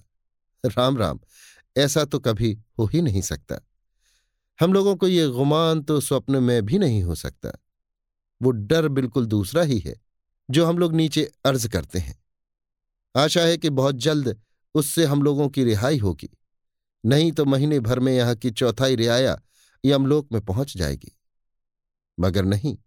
राम 0.66 0.98
राम, 0.98 1.20
ऐसा 1.78 2.06
तो 2.06 2.20
कभी 2.20 2.58
हो 2.80 2.86
ही 2.86 3.02
नहीं 3.02 3.22
सकता। 3.22 3.60
हम 4.60 4.74
लोगों 4.74 4.96
को 4.96 5.08
ये 5.08 5.28
गुमान 5.28 5.82
तो 5.82 6.02
स्वप्न 6.02 6.44
में 6.44 6.66
भी 6.66 6.78
नहीं 6.78 7.04
हो 7.04 7.16
सकता। 7.16 7.50
वो 8.42 8.52
डर 8.52 8.88
बिल्कुल 8.88 9.26
दूसरा 9.26 9.62
ही 9.62 9.80
है, 9.80 10.02
जो 10.50 10.66
हम 10.66 10.78
लोग 10.78 10.94
नीचे 10.94 11.32
अर्ज़ 11.46 11.68
करते 11.68 12.00
हैं। 12.00 12.24
आशा 13.16 13.42
है 13.42 13.58
कि 13.58 13.70
बहुत 13.70 13.96
जल्द 13.96 14.42
उससे 14.76 15.06
हम 15.06 15.24
लोगों 15.24 15.50
की 15.50 15.64
रिहाई 15.64 15.98
होगी। 15.98 16.30
नहीं 17.06 17.32
तो 17.32 17.46
महीने 17.46 17.80
भर 17.80 18.00
में 18.00 18.14
यहाँ 18.14 18.36
की 18.36 18.52
चौथाई 18.52 18.96
रियाया 18.96 19.42
यमलोक 19.86 20.32
में 20.32 20.42
पहुँच 20.42 20.78
जाएगी। 20.78 21.12
मगर 22.20 22.46
नहीं, 22.46 22.78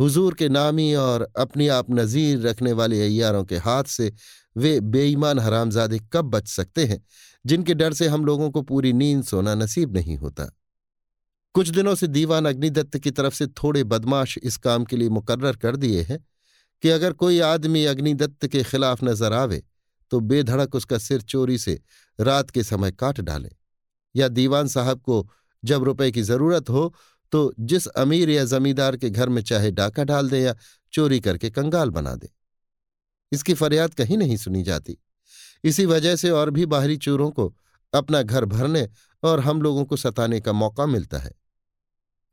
हुजूर 0.00 0.34
के 0.34 0.48
नामी 0.48 0.94
और 0.94 1.32
अपनी 1.38 1.68
आप 1.68 1.86
नजीर 1.90 2.40
रखने 2.40 2.72
वाले 2.72 3.02
अयारों 3.02 3.44
के 3.44 3.56
हाथ 3.56 3.84
से 3.84 4.12
वे 4.56 4.80
बेईमान 4.80 5.38
हरामजादे 5.38 5.98
कब 6.12 6.24
बच 6.24 6.48
सकते 6.48 6.86
हैं, 6.86 7.06
जिनके 7.46 7.74
डर 7.74 7.92
से 7.92 8.08
हम 8.08 8.24
लोगों 8.24 8.50
को 8.50 8.62
पूरी 8.62 8.92
नींद 8.92 9.24
सोना 9.24 9.54
नसीब 9.54 9.96
नहीं 9.96 10.16
होता। 10.16 10.57
कुछ 11.54 11.68
दिनों 11.68 11.94
से 11.94 12.06
दीवान 12.06 12.46
अग्निदत्त 12.46 12.98
की 12.98 13.10
तरफ़ 13.10 13.34
से 13.34 13.46
थोड़े 13.46 13.82
बदमाश 13.84 14.36
इस 14.38 14.56
काम 14.56 14.84
के 14.84 14.96
लिए 14.96 15.08
मुकर्र 15.08 15.56
कर 15.56 15.76
दिए 15.76 16.02
हैं 16.02 16.18
कि 16.82 16.88
अगर 16.88 17.12
कोई 17.12 17.40
आदमी 17.40 17.84
अग्निदत्त 17.84 18.46
के 18.46 18.62
खिलाफ 18.64 19.02
नज़र 19.04 19.32
आवे 19.32 19.62
तो 20.12 20.20
बेधड़क 20.20 20.74
उसका 20.74 20.98
सिर 20.98 21.20
चोरी 21.22 21.58
से 21.58 21.80
रात 22.18 22.50
के 22.50 22.62
समय 22.64 22.92
काट 22.92 23.20
डाले। 23.20 23.50
या 24.14 24.28
दीवान 24.28 24.68
साहब 24.68 25.00
को 25.00 25.28
जब 25.62 25.84
रुपए 25.84 26.10
की 26.10 26.22
ज़रूरत 26.22 26.70
हो 26.70 26.92
तो 27.32 27.52
जिस 27.60 27.86
अमीर 27.86 28.30
या 28.30 28.44
जमींदार 28.44 28.96
के 28.96 29.10
घर 29.10 29.28
में 29.28 29.42
चाहे 29.42 29.70
डाका 29.70 30.04
डाल 30.04 30.30
दे 30.30 30.40
या 30.40 30.54
चोरी 30.92 31.20
करके 31.20 31.50
कंगाल 31.50 31.90
बना 31.90 32.14
दे। 32.14 32.28
इसकी 33.32 33.54
फरियाद 33.54 33.94
कहीं 33.94 34.18
नहीं 34.18 34.36
सुनी 34.36 34.62
जाती। 34.62 34.96
इसी 35.64 35.86
वजह 35.86 36.16
से 36.16 36.30
और 36.30 36.50
भी 36.50 36.66
बाहरी 36.66 36.96
चोरों 36.98 37.30
को 37.30 37.54
अपना 37.94 38.22
घर 38.22 38.44
भरने 38.44 38.88
और 39.22 39.40
हम 39.40 39.62
लोगों 39.62 39.84
को 39.84 39.96
सताने 39.96 40.40
का 40.40 40.52
मौका 40.52 40.86
मिलता 40.86 41.18
है। 41.18 41.32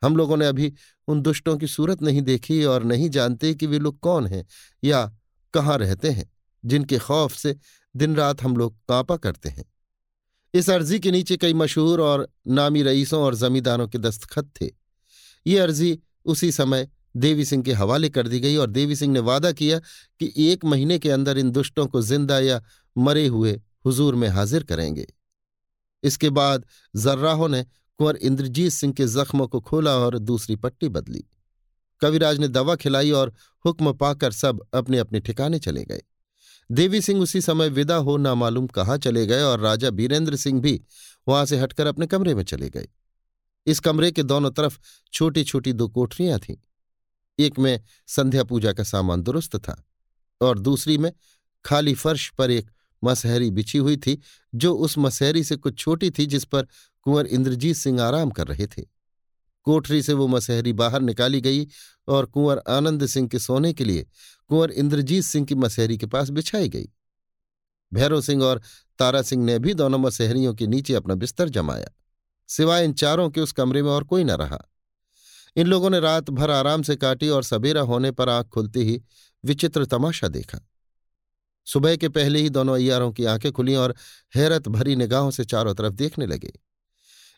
हम 0.01 0.15
लोगों 0.17 0.37
ने 0.37 0.45
अभी 0.45 0.73
उन 1.07 1.21
दुष्टों 1.21 1.57
की 1.57 1.67
सूरत 1.67 2.01
नहीं 2.01 2.21
देखी 2.21 2.63
और 2.63 2.83
नहीं 2.83 3.09
जानते 3.09 3.53
कि 3.53 3.67
वे 3.67 3.79
लोग 3.79 3.99
कौन 3.99 4.27
हैं 4.27 4.45
या 4.83 5.05
कहाँ 5.53 5.77
रहते 5.77 6.09
हैं, 6.09 6.29
जिनके 6.63 6.97
खौफ 6.97 7.33
से 7.33 7.55
दिन 7.95 8.15
रात 8.15 8.41
हम 8.41 8.57
लोग 8.57 8.75
कांपा 8.89 9.17
करते 9.17 9.49
हैं। 9.49 9.65
इस 10.53 10.69
अर्जी 10.69 10.99
के 10.99 11.11
नीचे 11.11 11.37
कई 11.37 11.53
मशहूर 11.53 12.01
और 12.01 12.27
नामी 12.47 12.83
रईसों 12.83 13.21
और 13.23 13.35
जमींदारों 13.35 13.87
के 13.87 13.97
दस्तखत 13.97 14.51
थे। 14.61 14.69
ये 15.45 15.59
अर्जी 15.59 15.99
उसी 16.25 16.51
समय 16.51 16.87
देवी 17.17 17.45
सिंह 17.45 17.63
के 17.63 17.73
हवाले 17.73 18.09
कर 18.09 18.27
दी 18.27 18.39
गई 18.39 18.55
और 18.55 18.69
देवी 18.69 18.95
सिंह 18.95 19.13
ने 19.13 19.19
वादा 19.19 19.51
किया 19.51 19.79
कि 20.19 20.33
एक 20.37 20.65
महीने 20.65 20.99
के 20.99 21.09
अंदर 21.09 21.37
इन 21.37 21.51
दुष्टों 21.51 21.87
को 21.87 22.01
ज़िंदा 22.01 22.39
या 22.39 22.61
मरे 22.97 23.27
हुए 23.27 23.61
हुजूर 23.85 24.15
में 24.15 24.27
हाजिर 24.29 24.63
करेंगे। 24.63 25.07
इसके 26.05 26.29
बाद 26.29 26.65
जर्राहों 26.95 27.47
ने 27.49 27.63
कुंवर 27.99 28.15
इंद्रजीत 28.15 28.71
सिंह 28.71 28.93
के 28.93 29.07
जख्मों 29.07 29.47
को 29.47 29.61
खोला 29.61 29.95
और 29.95 30.17
दूसरी 30.19 30.55
पट्टी 30.55 30.89
बदली। 30.89 31.23
कविराज 32.01 32.39
ने 32.39 32.47
दवा 32.47 32.75
खिलाई 32.75 33.11
और 33.11 33.33
हुक्म 33.65 33.93
पाकर 33.93 34.31
सब 34.31 34.61
अपने 34.73 34.97
अपने 34.97 35.19
ठिकाने 35.19 35.59
चले 35.59 35.83
गए। 35.85 36.01
देवी 36.71 37.01
सिंह 37.01 37.21
उसी 37.21 37.41
समय 37.41 37.69
विदा 37.69 37.95
हो 37.95 38.17
ना 38.17 38.35
मालूम 38.35 38.67
कहाँ 38.67 38.97
चले 38.97 39.25
गए 39.27 39.41
और 39.41 39.59
राजा 39.59 39.89
बीरेंद्र 39.89 40.35
सिंह 40.35 40.61
भी 40.61 40.81
वहाँ 41.27 41.45
से 41.45 41.59
हटकर 41.59 41.87
अपने 41.87 42.07
कमरे 42.07 42.35
में 42.35 42.43
चले 42.43 42.69
गए। 42.69 42.87
इस 43.67 43.79
कमरे 43.79 44.11
के 44.11 44.23
दोनों 44.23 44.51
तरफ़ 44.51 44.79
छोटी 45.13 45.43
छोटी 45.43 45.73
दो 45.73 45.87
कोठरियाँ 45.87 46.39
थीं। 46.39 46.55
एक 47.39 47.59
में 47.59 47.81
संध्या 48.07 48.43
पूजा 48.43 48.73
का 48.73 48.83
सामान 48.83 49.21
दुरुस्त 49.21 49.55
था 49.55 49.83
और 50.41 50.59
दूसरी 50.59 50.97
में 50.97 51.11
खाली 51.65 51.93
फर्श 51.93 52.29
पर 52.29 52.51
एक 52.51 52.71
मसहरी 53.03 53.49
बिछी 53.51 53.77
हुई 53.77 53.97
थी, 53.97 54.19
जो 54.55 54.73
उस 54.75 54.97
मसहरी 54.97 55.43
से 55.43 55.55
कुछ 55.55 55.77
छोटी 55.77 56.09
थी 56.09 56.25
जिस 56.25 56.43
पर 56.43 56.67
कुंवर 57.01 57.25
इंद्रजीत 57.25 57.75
सिंह 57.75 58.01
आराम 58.01 58.29
कर 58.29 58.47
रहे 58.47 58.67
थे। 58.67 58.83
कोठरी 59.67 60.01
से 60.01 60.13
वो 60.13 60.27
मसहरी 60.27 60.73
बाहर 60.73 61.01
निकाली 61.01 61.41
गई 61.41 61.67
और 62.07 62.25
कुंवर 62.25 62.61
आनंद 62.69 63.05
सिंह 63.05 63.27
के 63.27 63.39
सोने 63.39 63.73
के 63.73 63.83
लिए 63.83 64.05
कुंवर 64.49 64.71
इंद्रजीत 64.71 65.23
सिंह 65.23 65.45
की 65.45 65.55
मसहरी 65.55 65.97
के 65.97 66.05
पास 66.05 66.29
बिछाई 66.29 66.69
गई। 66.69 66.89
भैरव 67.91 68.21
सिंह 68.21 68.43
और 68.43 68.61
तारा 68.99 69.21
सिंह 69.21 69.43
ने 69.45 69.57
भी 69.59 69.73
दोनों 69.73 69.99
मसहरियों 69.99 70.53
के 70.53 70.67
नीचे 70.67 70.93
अपना 70.93 71.15
बिस्तर 71.15 71.49
जमाया, 71.49 71.89
सिवाय 72.49 72.85
इन 72.85 72.93
चारों 72.93 73.29
के 73.29 73.41
उस 73.41 73.51
कमरे 73.51 73.81
में 73.81 73.89
और 73.91 74.03
कोई 74.03 74.23
न 74.23 74.31
रहा। 74.31 74.59
इन 75.55 75.67
लोगों 75.67 75.89
ने 75.89 75.99
रात 75.99 76.29
भर 76.29 76.51
आराम 76.51 76.81
से 76.81 76.95
काटी 76.95 77.29
और 77.29 77.43
सबेरा 77.43 77.81
होने 77.81 78.11
पर 78.11 78.29
आँख 78.29 78.47
खुलते 78.47 78.79
ही 78.79 79.01
विचित्र 79.45 79.85
तमाशा 79.85 80.27
देखा। 80.27 80.59
सुबह 81.65 81.95
के 81.95 82.09
पहले 82.09 82.39
ही 82.39 82.49
दोनों 82.49 82.75
अयारों 82.75 83.11
की 83.11 83.25
आँखें 83.25 83.51
खुली 83.51 83.75
और 83.75 83.95
हैरत 84.35 84.67
भरी 84.67 84.95
निगाहों 84.95 85.31
से 85.31 85.45
चारों 85.45 85.75
तरफ़ 85.75 85.93
देखने 85.93 86.25
लगे। 86.25 86.53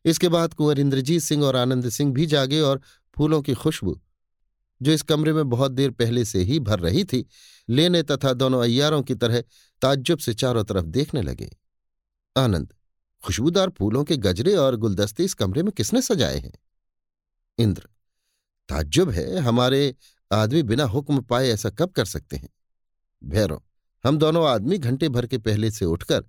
इसके 0.05 0.29
बाद 0.29 0.53
कुंवर 0.53 0.79
इंद्रजीत 0.79 1.21
सिंह 1.21 1.43
और 1.43 1.55
आनंद 1.55 1.89
सिंह 1.89 2.13
भी 2.13 2.25
जागे 2.25 2.59
और 2.59 2.81
फूलों 3.15 3.41
की 3.41 3.53
खुशबू, 3.53 4.01
जो 4.81 4.91
इस 4.91 5.01
कमरे 5.01 5.33
में 5.33 5.49
बहुत 5.49 5.71
देर 5.71 5.91
पहले 5.91 6.25
से 6.25 6.39
ही 6.39 6.59
भर 6.59 6.79
रही 6.79 7.03
थी, 7.03 7.25
लेने 7.69 8.03
तथा 8.03 8.33
दोनों 8.33 8.63
अयारों 8.63 9.03
की 9.03 9.15
तरह 9.15 9.41
ताज्जुब 9.81 10.19
से 10.19 10.33
चारों 10.33 10.63
तरफ़ 10.63 10.85
देखने 10.85 11.21
लगे। 11.21 11.49
आनंद, 12.37 12.73
खुशबूदार 13.23 13.69
फूलों 13.69 14.03
के 14.03 14.17
गजरे 14.17 14.55
और 14.55 14.75
गुलदस्ते 14.75 15.23
इस 15.23 15.33
कमरे 15.33 15.63
में 15.63 15.71
किसने 15.71 16.01
सजाए 16.01 16.37
हैं? 16.37 16.53
इंद्र, 17.57 17.89
ताज्जुब 18.69 19.09
है, 19.09 19.39
हमारे 19.39 19.95
आदमी 20.31 20.63
बिना 20.63 20.83
हुक्म 20.83 21.21
पाए 21.21 21.49
ऐसा 21.49 21.69
कब 21.69 21.89
कर 21.89 22.05
सकते 22.05 22.37
हैं? 22.37 22.49
भैरव 23.23 23.61
हम 24.03 24.17
दोनों 24.17 24.47
आदमी 24.47 24.77
घंटे 24.77 25.09
भर 25.09 25.27
के 25.27 25.37
पहले 25.37 25.71
से 25.71 25.85
उठकर 25.85 26.23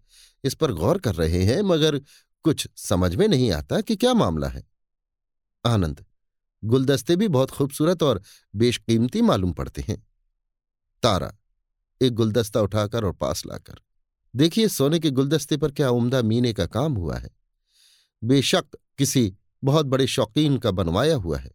इस 0.45 0.55
पर 0.55 0.73
गौर 0.73 0.99
कर 0.99 1.15
रहे 1.15 1.45
हैं, 1.45 1.61
मगर 1.63 2.01
कुछ 2.45 2.69
समझ 2.77 3.15
में 3.15 3.27
नहीं 3.29 3.51
आता 3.53 3.81
कि 3.81 3.97
क्या 3.97 4.15
मामला 4.15 4.49
है। 4.49 4.67
आनंद, 5.65 6.05
गुलदस्ते 6.65 7.17
भी 7.17 7.29
बहुत 7.29 7.51
खूबसूरत 7.51 8.03
और 8.03 8.23
बेशकीमती 8.55 9.23
मालूम 9.23 9.53
पड़ते 9.53 9.85
हैं। 9.89 10.07
तारा, 11.03 11.33
एक 12.01 12.15
गुलदस्ता 12.15 12.61
उठाकर 12.61 13.05
और 13.05 13.13
पास 13.13 13.47
लाकर, 13.47 13.81
देखिए 14.37 14.69
सोने 14.69 14.99
के 14.99 15.11
गुलदस्ते 15.11 15.57
पर 15.57 15.71
क्या 15.71 15.91
उम्दा 15.91 16.23
मीने 16.23 16.53
का 16.53 16.67
काम 16.67 16.95
हुआ 16.95 17.17
है। 17.17 17.31
बेशक 18.23 18.65
किसी 18.99 19.33
बहुत 19.65 19.87
बड़े 19.87 20.07
शौकीन 20.07 20.59
का 20.59 20.71
बनवाया 20.71 21.17
हुआ 21.17 21.39
है। 21.39 21.51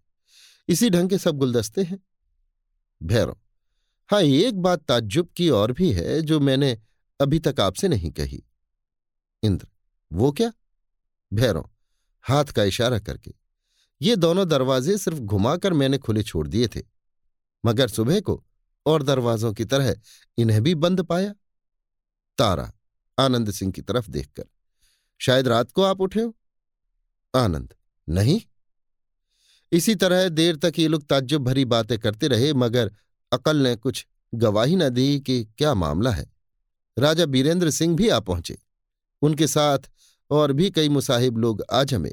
इसी 0.67 0.89
ढंग 0.89 1.09
के 1.09 1.17
सब 1.17 1.37
गुलदस्ते 1.37 1.83
हैं। 1.83 1.99
भैरव 3.03 3.37
हाँ 4.09 4.21
एक 4.21 4.61
बात 4.61 4.81
ताज्जुब 4.81 5.29
की 5.29 5.49
और 5.49 5.71
भी 5.71 5.91
है, 5.91 6.21
जो 6.21 6.39
मैंने 6.39 6.77
अभी 7.19 7.39
तक 7.39 7.59
आपसे 7.59 7.87
नहीं 7.87 8.11
कही। 8.11 8.43
इंद्र, 9.43 9.67
वो 10.11 10.31
क्या? 10.31 10.51
भैरव, 11.31 11.69
हाथ 12.23 12.45
का 12.45 12.63
इशारा 12.63 12.99
करके। 12.99 13.33
ये 14.01 14.15
दोनों 14.15 14.47
दरवाजे 14.47 14.97
सिर्फ़ 14.97 15.19
घुमाकर 15.19 15.73
मैंने 15.73 15.97
खुले 15.97 16.23
छोड़ 16.23 16.47
दिए 16.47 16.67
थे, 16.67 16.81
मगर 17.65 17.87
सुबह 17.87 18.19
को 18.19 18.43
और 18.85 19.03
दरवाजों 19.03 19.53
की 19.53 19.65
तरह 19.65 19.95
इन्हें 20.37 20.61
भी 20.63 20.75
बंद 20.75 21.01
पाया। 21.01 21.33
तारा, 22.37 22.71
आनंद 23.17 23.51
सिंह 23.51 23.71
की 23.71 23.81
तरफ़ 23.81 24.09
देखकर, 24.09 24.43
शायद 25.21 25.47
रात 25.47 25.71
को 25.71 25.83
आप 25.83 26.01
उठे 26.01 26.21
हो? 26.21 26.35
आनंद, 27.33 27.73
नहीं। 28.07 28.41
इसी 29.71 29.95
तरह 29.95 30.27
देर 30.29 30.55
तक 30.55 30.73
ये 30.79 30.87
लोग 30.87 31.05
ताज्जुब 31.05 31.43
भरी 31.43 31.65
बातें 31.65 31.97
करते 31.99 32.27
रहे, 32.27 32.53
मगर 32.53 32.91
अकल 33.33 33.57
ने 33.57 33.75
कुछ 33.75 34.05
गवाही 34.33 34.75
न 34.75 34.89
दी 34.89 35.19
कि 35.19 35.43
क्या 35.57 35.73
मामला 35.73 36.11
है। 36.11 36.31
राजा 36.97 37.25
बीरेंद्र 37.25 37.69
सिंह 37.69 37.95
भी 37.95 38.09
आ 38.09 38.19
पहुँचे। 38.19 38.57
उनके 39.21 39.47
साथ 39.47 39.89
और 40.31 40.51
भी 40.51 40.69
कई 40.71 40.89
मुसाहिब 40.89 41.37
लोग 41.37 41.63
आ 41.71 41.83
जमे 41.83 42.11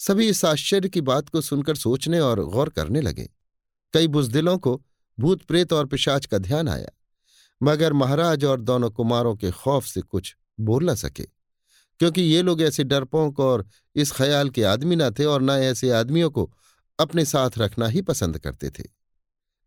सभी 0.00 0.28
इस 0.28 0.44
आश्चर्य 0.44 0.88
की 0.88 1.00
बात 1.00 1.28
को 1.28 1.40
सुनकर 1.40 1.76
सोचने 1.76 2.20
और 2.20 2.40
गौर 2.44 2.68
करने 2.68 3.00
लगे। 3.00 3.28
कई 3.94 4.08
बुजदिलों 4.08 4.56
को 4.58 4.80
भूत 5.18 5.42
प्रेत 5.42 5.72
और 5.72 5.86
पिशाच 5.86 6.26
का 6.26 6.38
ध्यान 6.38 6.68
आया, 6.68 6.88
मगर 7.60 7.92
महाराज 7.92 8.44
और 8.44 8.60
दोनों 8.60 8.90
कुमारों 8.90 9.34
के 9.36 9.50
खौफ 9.50 9.86
से 9.86 10.00
कुछ 10.00 10.34
बोल 10.60 10.90
न 10.90 10.94
सके, 10.94 11.26
क्योंकि 12.00 12.22
ये 12.22 12.42
लोग 12.42 12.62
ऐसे 12.62 12.84
डरपोक 12.84 13.40
और 13.40 13.66
इस 13.96 14.12
ख्याल 14.12 14.50
के 14.50 14.62
आदमी 14.64 14.96
न 14.96 15.10
थे 15.10 15.24
और 15.24 15.42
न 15.42 15.50
ऐसे 15.50 15.90
आदमियों 15.90 16.30
को 16.30 16.50
अपने 16.98 17.24
साथ 17.24 17.58
रखना 17.58 17.88
ही 17.88 18.02
पसंद 18.02 18.38
करते 18.38 18.70
थे। 18.70 18.84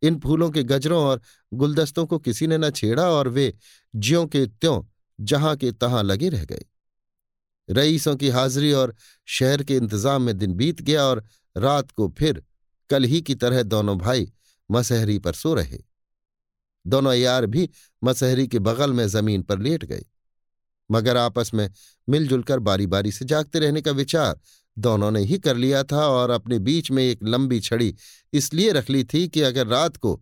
इन 0.01 0.19
फूलों 0.19 0.49
के 0.51 0.63
गजरों 0.63 1.03
और 1.03 1.21
गुलदस्तों 1.51 2.05
को 2.05 2.19
किसी 2.19 2.47
ने 2.47 2.57
न 2.57 2.69
छेड़ा 2.69 3.09
और 3.09 3.27
वे 3.27 3.53
ज्यों 3.93 4.25
के 4.27 4.45
त्यों 4.45 4.81
जहाँ 5.19 5.55
के 5.55 5.71
तहां 5.71 6.03
लगे 6.03 6.29
रह 6.29 6.45
गए। 6.45 6.65
रईसों 7.69 8.15
की 8.15 8.29
हाजिरी 8.29 8.71
और 8.71 8.95
शहर 9.27 9.63
के 9.63 9.75
इंतज़ाम 9.75 10.21
में 10.21 10.37
दिन 10.37 10.53
बीत 10.53 10.81
गया 10.81 11.03
और 11.03 11.23
रात 11.55 11.91
को 11.91 12.07
फिर 12.17 12.43
कल 12.89 13.03
ही 13.03 13.21
की 13.21 13.35
तरह 13.35 13.63
दोनों 13.63 13.97
भाई 13.97 14.31
मसहरी 14.69 15.17
पर 15.19 15.33
सो 15.33 15.53
रहे। 15.53 15.79
दोनों 16.85 17.13
यार 17.13 17.45
भी 17.45 17.69
मसहरी 18.01 18.47
के 18.47 18.59
बगल 18.59 18.93
में 18.93 19.07
ज़मीन 19.07 19.41
पर 19.41 19.59
लेट 19.59 19.85
गए। 19.85 20.05
मगर 20.89 21.17
आपस 21.17 21.51
में 21.53 21.69
मिलजुल 22.07 22.43
कर 22.43 22.59
बारी 22.59 22.87
बारी 22.87 23.11
से 23.11 23.25
जागते 23.25 23.59
रहने 23.59 23.81
का 23.81 23.91
विचार 23.91 24.39
दोनों 24.79 25.09
ने 25.11 25.19
ही 25.19 25.37
कर 25.37 25.55
लिया 25.55 25.83
था 25.83 26.07
और 26.07 26.29
अपने 26.29 26.59
बीच 26.59 26.91
में 26.91 27.03
एक 27.03 27.23
लंबी 27.23 27.59
छड़ी 27.59 27.93
इसलिए 28.33 28.71
रख 28.71 28.89
ली 28.89 29.03
थी 29.03 29.27
कि 29.27 29.41
अगर 29.41 29.67
रात 29.67 29.97
को 29.97 30.15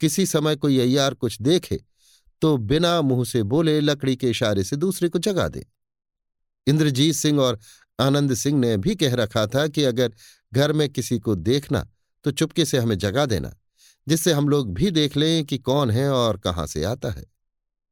किसी 0.00 0.26
समय 0.26 0.56
कोई 0.56 0.78
अय्यार 0.78 1.14
कुछ 1.14 1.40
देखे 1.42 1.80
तो 2.42 2.56
बिना 2.56 3.00
मुँह 3.02 3.24
से 3.24 3.42
बोले 3.44 3.80
लकड़ी 3.80 4.16
के 4.16 4.30
इशारे 4.30 4.64
से 4.64 4.76
दूसरे 4.76 5.08
को 5.08 5.18
जगा 5.18 5.46
दे। 5.48 5.64
इंद्रजीत 6.66 7.14
सिंह 7.14 7.40
और 7.40 7.58
आनंद 7.98 8.34
सिंह 8.34 8.58
ने 8.58 8.76
भी 8.76 8.94
कह 8.94 9.14
रखा 9.14 9.46
था 9.46 9.66
कि 9.68 9.84
अगर 9.84 10.12
घर 10.52 10.72
में 10.72 10.88
किसी 10.88 11.18
को 11.18 11.34
देखना 11.34 11.86
तो 12.24 12.30
चुपके 12.30 12.64
से 12.64 12.78
हमें 12.78 12.96
जगा 12.98 13.26
देना, 13.26 13.52
जिससे 14.06 14.32
हम 14.32 14.48
लोग 14.48 14.72
भी 14.74 14.90
देख 14.90 15.16
लें 15.16 15.44
कि 15.44 15.58
कौन 15.58 15.90
है 15.90 16.08
और 16.10 16.36
कहाँ 16.36 16.66
से 16.66 16.84
आता 16.84 17.10
है। 17.10 17.24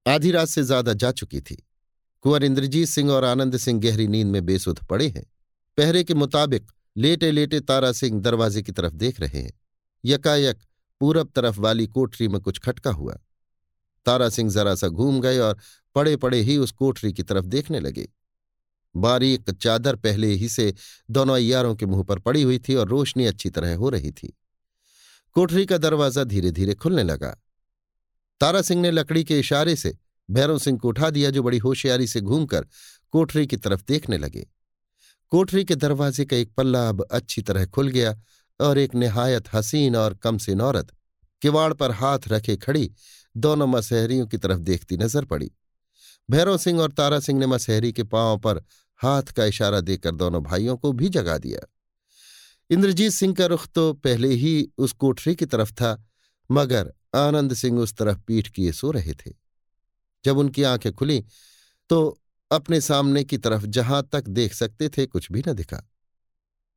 आधी 0.06 0.30
रात 0.30 0.48
से 0.48 0.62
ज़्यादा 0.62 0.92
जा 0.92 1.10
चुकी 1.12 1.40
थी। 1.40 1.56
कुंवर 2.24 2.44
इंद्रजीत 2.44 2.88
सिंह 2.88 3.10
और 3.10 3.24
आनंद 3.24 3.56
सिंह 3.56 3.80
गहरी 3.80 4.06
नींद 4.08 4.26
में 4.26 4.44
बेसुध 4.46 4.84
पड़े 4.86 5.08
हैं। 5.08 5.24
पहरे 5.78 6.04
के 6.04 6.14
मुताबिक 6.14 6.70
लेटे 6.96 7.30
लेटे 7.30 7.60
तारा 7.60 7.92
सिंह 7.92 8.20
दरवाजे 8.20 8.62
की 8.62 8.72
तरफ़ 8.72 8.94
देख 8.94 9.20
रहे 9.20 9.40
हैं। 9.40 9.60
यकायक 10.04 10.58
पूरब 11.00 11.30
तरफ़ 11.36 11.60
वाली 11.60 11.86
कोठरी 11.86 12.28
में 12.28 12.40
कुछ 12.40 12.58
खटका 12.58 12.90
हुआ। 12.90 13.18
तारा 14.06 14.28
सिंह 14.28 14.50
जरा 14.50 14.74
सा 14.74 14.88
घूम 14.88 15.20
गए 15.20 15.38
और 15.38 15.58
पड़े 15.94 16.16
पड़े 16.16 16.40
ही 16.40 16.56
उस 16.56 16.70
कोठरी 16.70 17.12
की 17.12 17.22
तरफ़ 17.22 17.44
देखने 17.46 17.80
लगे। 17.80 18.08
बारीक 18.96 19.50
चादर 19.50 19.96
पहले 19.96 20.26
ही 20.26 20.48
से 20.48 20.74
दोनों 21.10 21.34
अयारों 21.34 21.74
के 21.74 21.86
मुँह 21.86 22.02
पर 22.02 22.18
पड़ी 22.18 22.42
हुई 22.42 22.58
थी 22.58 22.74
और 22.74 22.88
रोशनी 22.88 23.26
अच्छी 23.26 23.50
तरह 23.50 23.76
हो 23.76 23.88
रही 23.88 24.12
थी। 24.12 24.36
कोठरी 25.32 25.66
का 25.66 25.78
दरवाज़ा 25.78 26.24
धीरे 26.24 26.50
धीरे 26.50 26.74
खुलने 26.74 27.02
लगा। 27.02 27.36
तारा 28.40 28.62
सिंह 28.62 28.82
ने 28.82 28.90
लकड़ी 28.90 29.24
के 29.24 29.38
इशारे 29.38 29.76
से 29.76 29.96
भैरव 30.30 30.58
सिंह 30.58 30.78
को 30.78 30.88
उठा 30.88 31.10
दिया, 31.10 31.30
जो 31.30 31.42
बड़ी 31.42 31.58
होशियारी 31.58 32.06
से 32.06 32.20
घूमकर 32.20 32.66
कोठरी 33.10 33.46
की 33.46 33.56
तरफ़ 33.56 33.84
देखने 33.88 34.18
लगे। 34.18 34.46
कोठरी 35.32 35.64
के 35.64 35.74
दरवाजे 35.74 36.24
का 36.24 36.36
एक 36.36 36.52
पल्ला 36.56 36.88
अब 36.88 37.02
अच्छी 37.02 37.42
तरह 37.42 37.66
खुल 37.66 37.88
गया 37.88 38.14
और 38.60 38.78
एक 38.78 38.94
निहायत 38.94 39.54
हसीन 39.54 39.96
और 39.96 40.14
कम 40.14 40.38
से 40.38 40.54
नौरत 40.54 40.92
किवाड़ 41.42 41.72
पर 41.74 41.90
हाथ 41.90 42.28
रखे 42.28 42.56
खड़ी 42.56 42.90
दोनों 43.36 43.66
मसहरियों 43.66 44.26
की 44.26 44.38
तरफ़ 44.38 44.58
देखती 44.58 44.96
नज़र 44.96 45.24
पड़ी। 45.24 45.50
भैरव 46.28 46.56
सिंह 46.58 46.80
और 46.80 46.92
तारा 46.92 47.20
सिंह 47.20 47.38
ने 47.38 47.46
मसहरी 47.46 47.92
के 47.92 48.04
पाँव 48.04 48.38
पर 48.38 48.62
हाथ 49.00 49.22
का 49.22 49.44
इशारा 49.44 49.80
देकर 49.80 50.14
दोनों 50.14 50.42
भाइयों 50.42 50.76
को 50.76 50.92
भी 50.92 51.08
जगा 51.08 51.36
दिया। 51.38 51.60
इंद्रजीत 52.70 53.12
सिंह 53.12 53.34
का 53.34 53.46
रुख 53.46 53.66
तो 53.66 53.92
पहले 53.92 54.28
ही 54.28 54.70
उस 54.78 54.92
कोठरी 54.92 55.34
की 55.34 55.46
तरफ़ 55.46 55.72
था, 55.72 56.06
मगर 56.50 56.92
आनंद 57.14 57.54
सिंह 57.54 57.78
उस 57.80 57.94
तरफ़ 57.94 58.18
पीठ 58.18 58.48
किए 58.48 58.72
सो 58.72 58.90
रहे 58.90 59.12
थे। 59.14 59.32
जब 60.24 60.38
उनकी 60.38 60.62
आँखें 60.62 60.92
खुली 60.92 61.24
तो 61.90 62.18
अपने 62.50 62.80
सामने 62.80 63.24
की 63.24 63.38
तरफ़ 63.38 63.66
जहाँ 63.66 64.02
तक 64.12 64.28
देख 64.28 64.54
सकते 64.54 64.88
थे, 64.88 65.06
कुछ 65.06 65.30
भी 65.32 65.42
न 65.48 65.52
दिखा। 65.52 65.82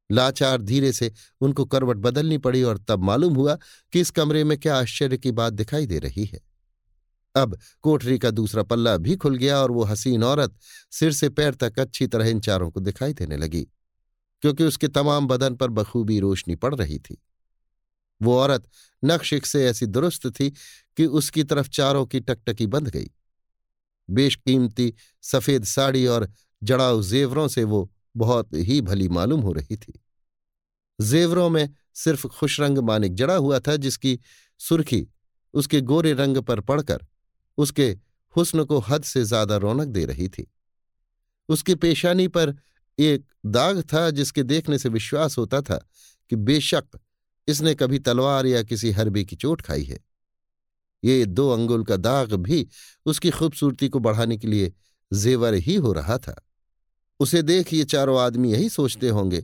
लाचार 0.09 0.61
धीरे 0.61 0.91
से 0.91 1.11
उनको 1.41 1.65
करवट 1.65 1.97
बदलनी 1.97 2.37
पड़ी 2.37 2.63
और 2.63 2.77
तब 2.77 3.03
मालूम 3.03 3.35
हुआ 3.35 3.57
कि 3.93 3.99
इस 3.99 4.09
कमरे 4.09 4.43
में 4.43 4.57
क्या 4.57 4.77
आश्चर्य 4.77 5.17
की 5.17 5.31
बात 5.31 5.53
दिखाई 5.53 5.85
दे 5.85 5.99
रही 5.99 6.25
है। 6.25 6.39
अब 7.35 7.57
कोठरी 7.81 8.17
का 8.19 8.31
दूसरा 8.31 8.63
पल्ला 8.63 8.95
भी 8.97 9.15
खुल 9.15 9.35
गया 9.35 9.57
और 9.57 9.71
वो 9.71 9.83
हसीन 9.83 10.23
औरत 10.23 10.57
सिर 10.91 11.11
से 11.11 11.29
पैर 11.29 11.55
तक 11.55 11.79
अच्छी 11.79 12.07
तरह 12.07 12.29
इन 12.29 12.39
चारों 12.39 12.69
को 12.71 12.79
दिखाई 12.79 13.13
देने 13.13 13.37
लगी, 13.37 13.61
क्योंकि 14.43 14.63
उसके 14.63 14.87
तमाम 14.87 15.27
बदन 15.27 15.55
पर 15.55 15.69
बखूबी 15.69 16.19
रोशनी 16.19 16.55
पड़ 16.55 16.73
रही 16.75 16.99
थी। 16.99 17.17
वो 18.21 18.37
औरत 18.39 18.67
नक्शिक 19.03 19.45
से 19.45 19.65
ऐसी 19.67 19.85
दुरुस्त 19.85 20.27
थी 20.29 20.49
कि 20.97 21.05
उसकी 21.05 21.43
तरफ़ 21.43 21.69
चारों 21.69 22.05
की 22.05 22.19
टकटकी 22.19 22.67
बंध 22.67 22.89
गई। 22.89 23.09
बेशकीमती 24.11 24.93
सफ़ेद 25.23 25.63
साड़ी 25.63 26.05
और 26.07 26.27
जड़ाऊ 26.63 27.01
जेवरों 27.01 27.47
से 27.47 27.63
वो 27.63 27.89
बहुत 28.17 28.49
ही 28.53 28.81
भली 28.81 29.07
मालूम 29.09 29.41
हो 29.41 29.51
रही 29.53 29.75
थी। 29.77 29.93
जेवरों 31.01 31.49
में 31.49 31.69
सिर्फ़ 31.93 32.27
खुशरंग 32.27 32.77
मानिक 32.77 33.13
जड़ा 33.13 33.35
हुआ 33.35 33.59
था, 33.59 33.75
जिसकी 33.75 34.19
सुर्खी 34.59 35.07
उसके 35.53 35.81
गोरे 35.81 36.13
रंग 36.13 36.37
पर 36.37 36.59
पड़कर 36.59 37.05
उसके 37.57 37.97
हुस्न 38.35 38.63
को 38.63 38.79
हद 38.79 39.03
से 39.03 39.23
ज़्यादा 39.23 39.57
रौनक 39.57 39.87
दे 39.87 40.05
रही 40.05 40.27
थी। 40.27 40.51
उसकी 41.49 41.75
पेशानी 41.75 42.27
पर 42.27 42.55
एक 42.99 43.25
दाग 43.45 43.81
था, 43.81 44.09
जिसके 44.09 44.43
देखने 44.43 44.77
से 44.77 44.89
विश्वास 44.89 45.37
होता 45.37 45.61
था 45.61 45.85
कि 46.31 46.35
बेशक 46.35 46.99
इसने 47.47 47.73
कभी 47.75 47.99
तलवार 47.99 48.45
या 48.45 48.63
किसी 48.63 48.91
हरबे 48.91 49.23
की 49.23 49.35
चोट 49.35 49.61
खाई 49.61 49.83
है। 49.83 49.99
ये 51.03 51.25
दो 51.25 51.49
अंगुल 51.49 51.83
का 51.83 51.97
दाग 51.97 52.33
भी 52.33 52.67
उसकी 53.05 53.29
खूबसूरती 53.29 53.89
को 53.89 53.99
बढ़ाने 53.99 54.37
के 54.37 54.47
लिए 54.47 54.73
जेवर 55.11 55.53
ही 55.53 55.75
हो 55.75 55.93
रहा 55.93 56.17
था। 56.17 56.35
उसे 57.19 57.41
देख 57.41 57.73
ये 57.73 57.83
चारों 57.85 58.19
आदमी 58.19 58.51
यही 58.51 58.69
सोचते 58.69 59.09
होंगे 59.09 59.41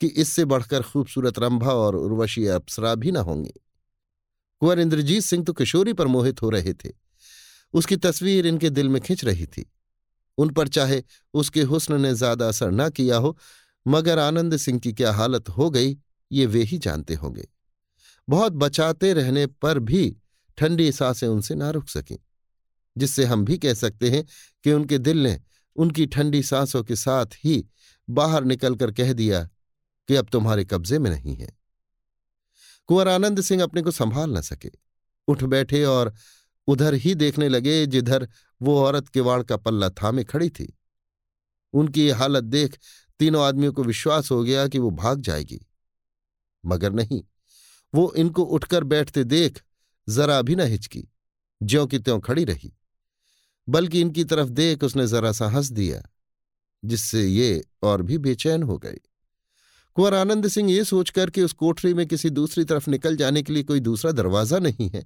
कि 0.00 0.06
इससे 0.06 0.44
बढ़कर 0.44 0.82
खूबसूरत 0.82 1.38
रंभा 1.38 1.72
और 1.72 1.96
उर्वशी 1.96 2.46
अप्सरा 2.46 2.94
भी 2.94 3.10
न 3.12 3.16
होंगी। 3.18 3.52
कुंवर 4.62 4.80
इंद्रजीत 4.80 5.22
सिंह 5.22 5.44
तो 5.44 5.52
किशोरी 5.52 5.92
पर 5.92 6.06
मोहित 6.06 6.42
हो 6.42 6.50
रहे 6.50 6.72
थे। 6.74 6.90
उसकी 7.74 7.96
तस्वीर 7.96 8.46
इनके 8.46 8.70
दिल 8.70 8.88
में 8.88 9.00
खिंच 9.02 9.24
रही 9.24 9.46
थी। 9.46 9.64
उन 10.38 10.50
पर 10.50 10.68
चाहे 10.68 11.02
उसके 11.34 11.62
हुस्न 11.62 12.00
ने 12.00 12.14
ज़्यादा 12.14 12.48
असर 12.48 12.70
न 12.70 12.88
किया 12.90 13.16
हो, 13.16 13.36
मगर 13.86 14.18
आनंद 14.18 14.56
सिंह 14.56 14.78
की 14.78 14.92
क्या 14.92 15.12
हालत 15.12 15.48
हो 15.48 15.68
गई, 15.70 15.96
ये 16.30 16.46
वे 16.46 16.62
ही 16.62 16.78
जानते 16.78 17.14
होंगे। 17.14 17.48
बहुत 18.28 18.52
बचाते 18.52 19.12
रहने 19.12 19.46
पर 19.46 19.78
भी 19.78 20.16
ठंडी 20.58 20.90
साँसें 20.92 21.26
उनसे 21.28 21.54
ना 21.54 21.70
रुक 21.70 21.88
सकें, 21.88 22.16
जिससे 22.96 23.24
हम 23.24 23.44
भी 23.44 23.58
कह 23.58 23.74
सकते 23.74 24.10
हैं 24.10 24.24
कि 24.64 24.72
उनके 24.72 24.98
दिल 24.98 25.18
ने 25.18 25.40
उनकी 25.76 26.06
ठंडी 26.06 26.42
सांसों 26.42 26.82
के 26.84 26.96
साथ 26.96 27.26
ही 27.44 27.64
बाहर 28.08 28.44
निकलकर 28.44 28.92
कह 28.92 29.12
दिया 29.12 29.44
कि 30.08 30.14
अब 30.14 30.28
तुम्हारे 30.32 30.64
कब्जे 30.64 30.98
में 30.98 31.10
नहीं 31.10 31.36
है। 31.36 31.56
कुंवर 32.88 33.08
आनंद 33.08 33.40
सिंह 33.40 33.62
अपने 33.62 33.82
को 33.82 33.90
संभाल 33.90 34.30
न 34.30 34.40
सके। 34.40 34.70
उठ 35.28 35.42
बैठे 35.44 35.84
और 35.84 36.12
उधर 36.68 36.94
ही 36.94 37.14
देखने 37.14 37.48
लगे 37.48 37.84
जिधर 37.86 38.28
वो 38.60 38.78
औरत 38.80 39.08
किवाड़ 39.08 39.42
का 39.42 39.56
पल्ला 39.56 39.88
थामे 39.90 40.24
खड़ी 40.24 40.48
थी। 40.50 40.72
उनकी 41.74 42.08
हालत 42.10 42.44
देख 42.44 42.78
तीनों 43.20 43.44
आदमियों 43.44 43.72
को 43.72 43.84
विश्वास 43.84 44.30
हो 44.30 44.42
गया 44.44 44.66
कि 44.68 44.78
वो 44.78 44.90
भाग 44.90 45.20
जाएगी। 45.20 45.60
मगर 46.64 46.92
नहीं, 46.92 47.22
वो 47.94 48.12
इनको 48.16 48.42
उठकर 48.42 48.84
बैठते 48.84 49.24
देख 49.24 49.62
जरा 50.08 50.40
भी 50.42 50.56
न 50.56 50.60
हिचकी, 50.60 51.08
ज्यों 51.60 51.86
की 51.86 51.98
त्यों 51.98 52.18
खड़ी 52.20 52.44
रही। 52.44 52.72
बल्कि 53.68 54.00
इनकी 54.00 54.24
तरफ़ 54.24 54.48
देख 54.48 54.84
उसने 54.84 55.06
जरा 55.06 55.32
सा 55.32 55.48
हंस 55.48 55.70
दिया, 55.70 56.02
जिससे 56.82 57.26
ये 57.26 57.62
और 57.82 58.02
भी 58.02 58.18
बेचैन 58.18 58.62
हो 58.62 58.78
गए। 58.78 58.98
कुंवर 59.96 60.14
आनंद 60.14 60.48
सिंह 60.48 60.70
ये 60.70 60.84
सोचकर 60.84 61.30
कि 61.30 61.42
उस 61.42 61.52
कोठरी 61.52 61.94
में 61.94 62.06
किसी 62.06 62.30
दूसरी 62.30 62.64
तरफ़ 62.64 62.90
निकल 62.90 63.16
जाने 63.16 63.42
के 63.42 63.52
लिए 63.52 63.62
कोई 63.62 63.80
दूसरा 63.80 64.12
दरवाज़ा 64.12 64.58
नहीं 64.58 64.90
है 64.90 65.04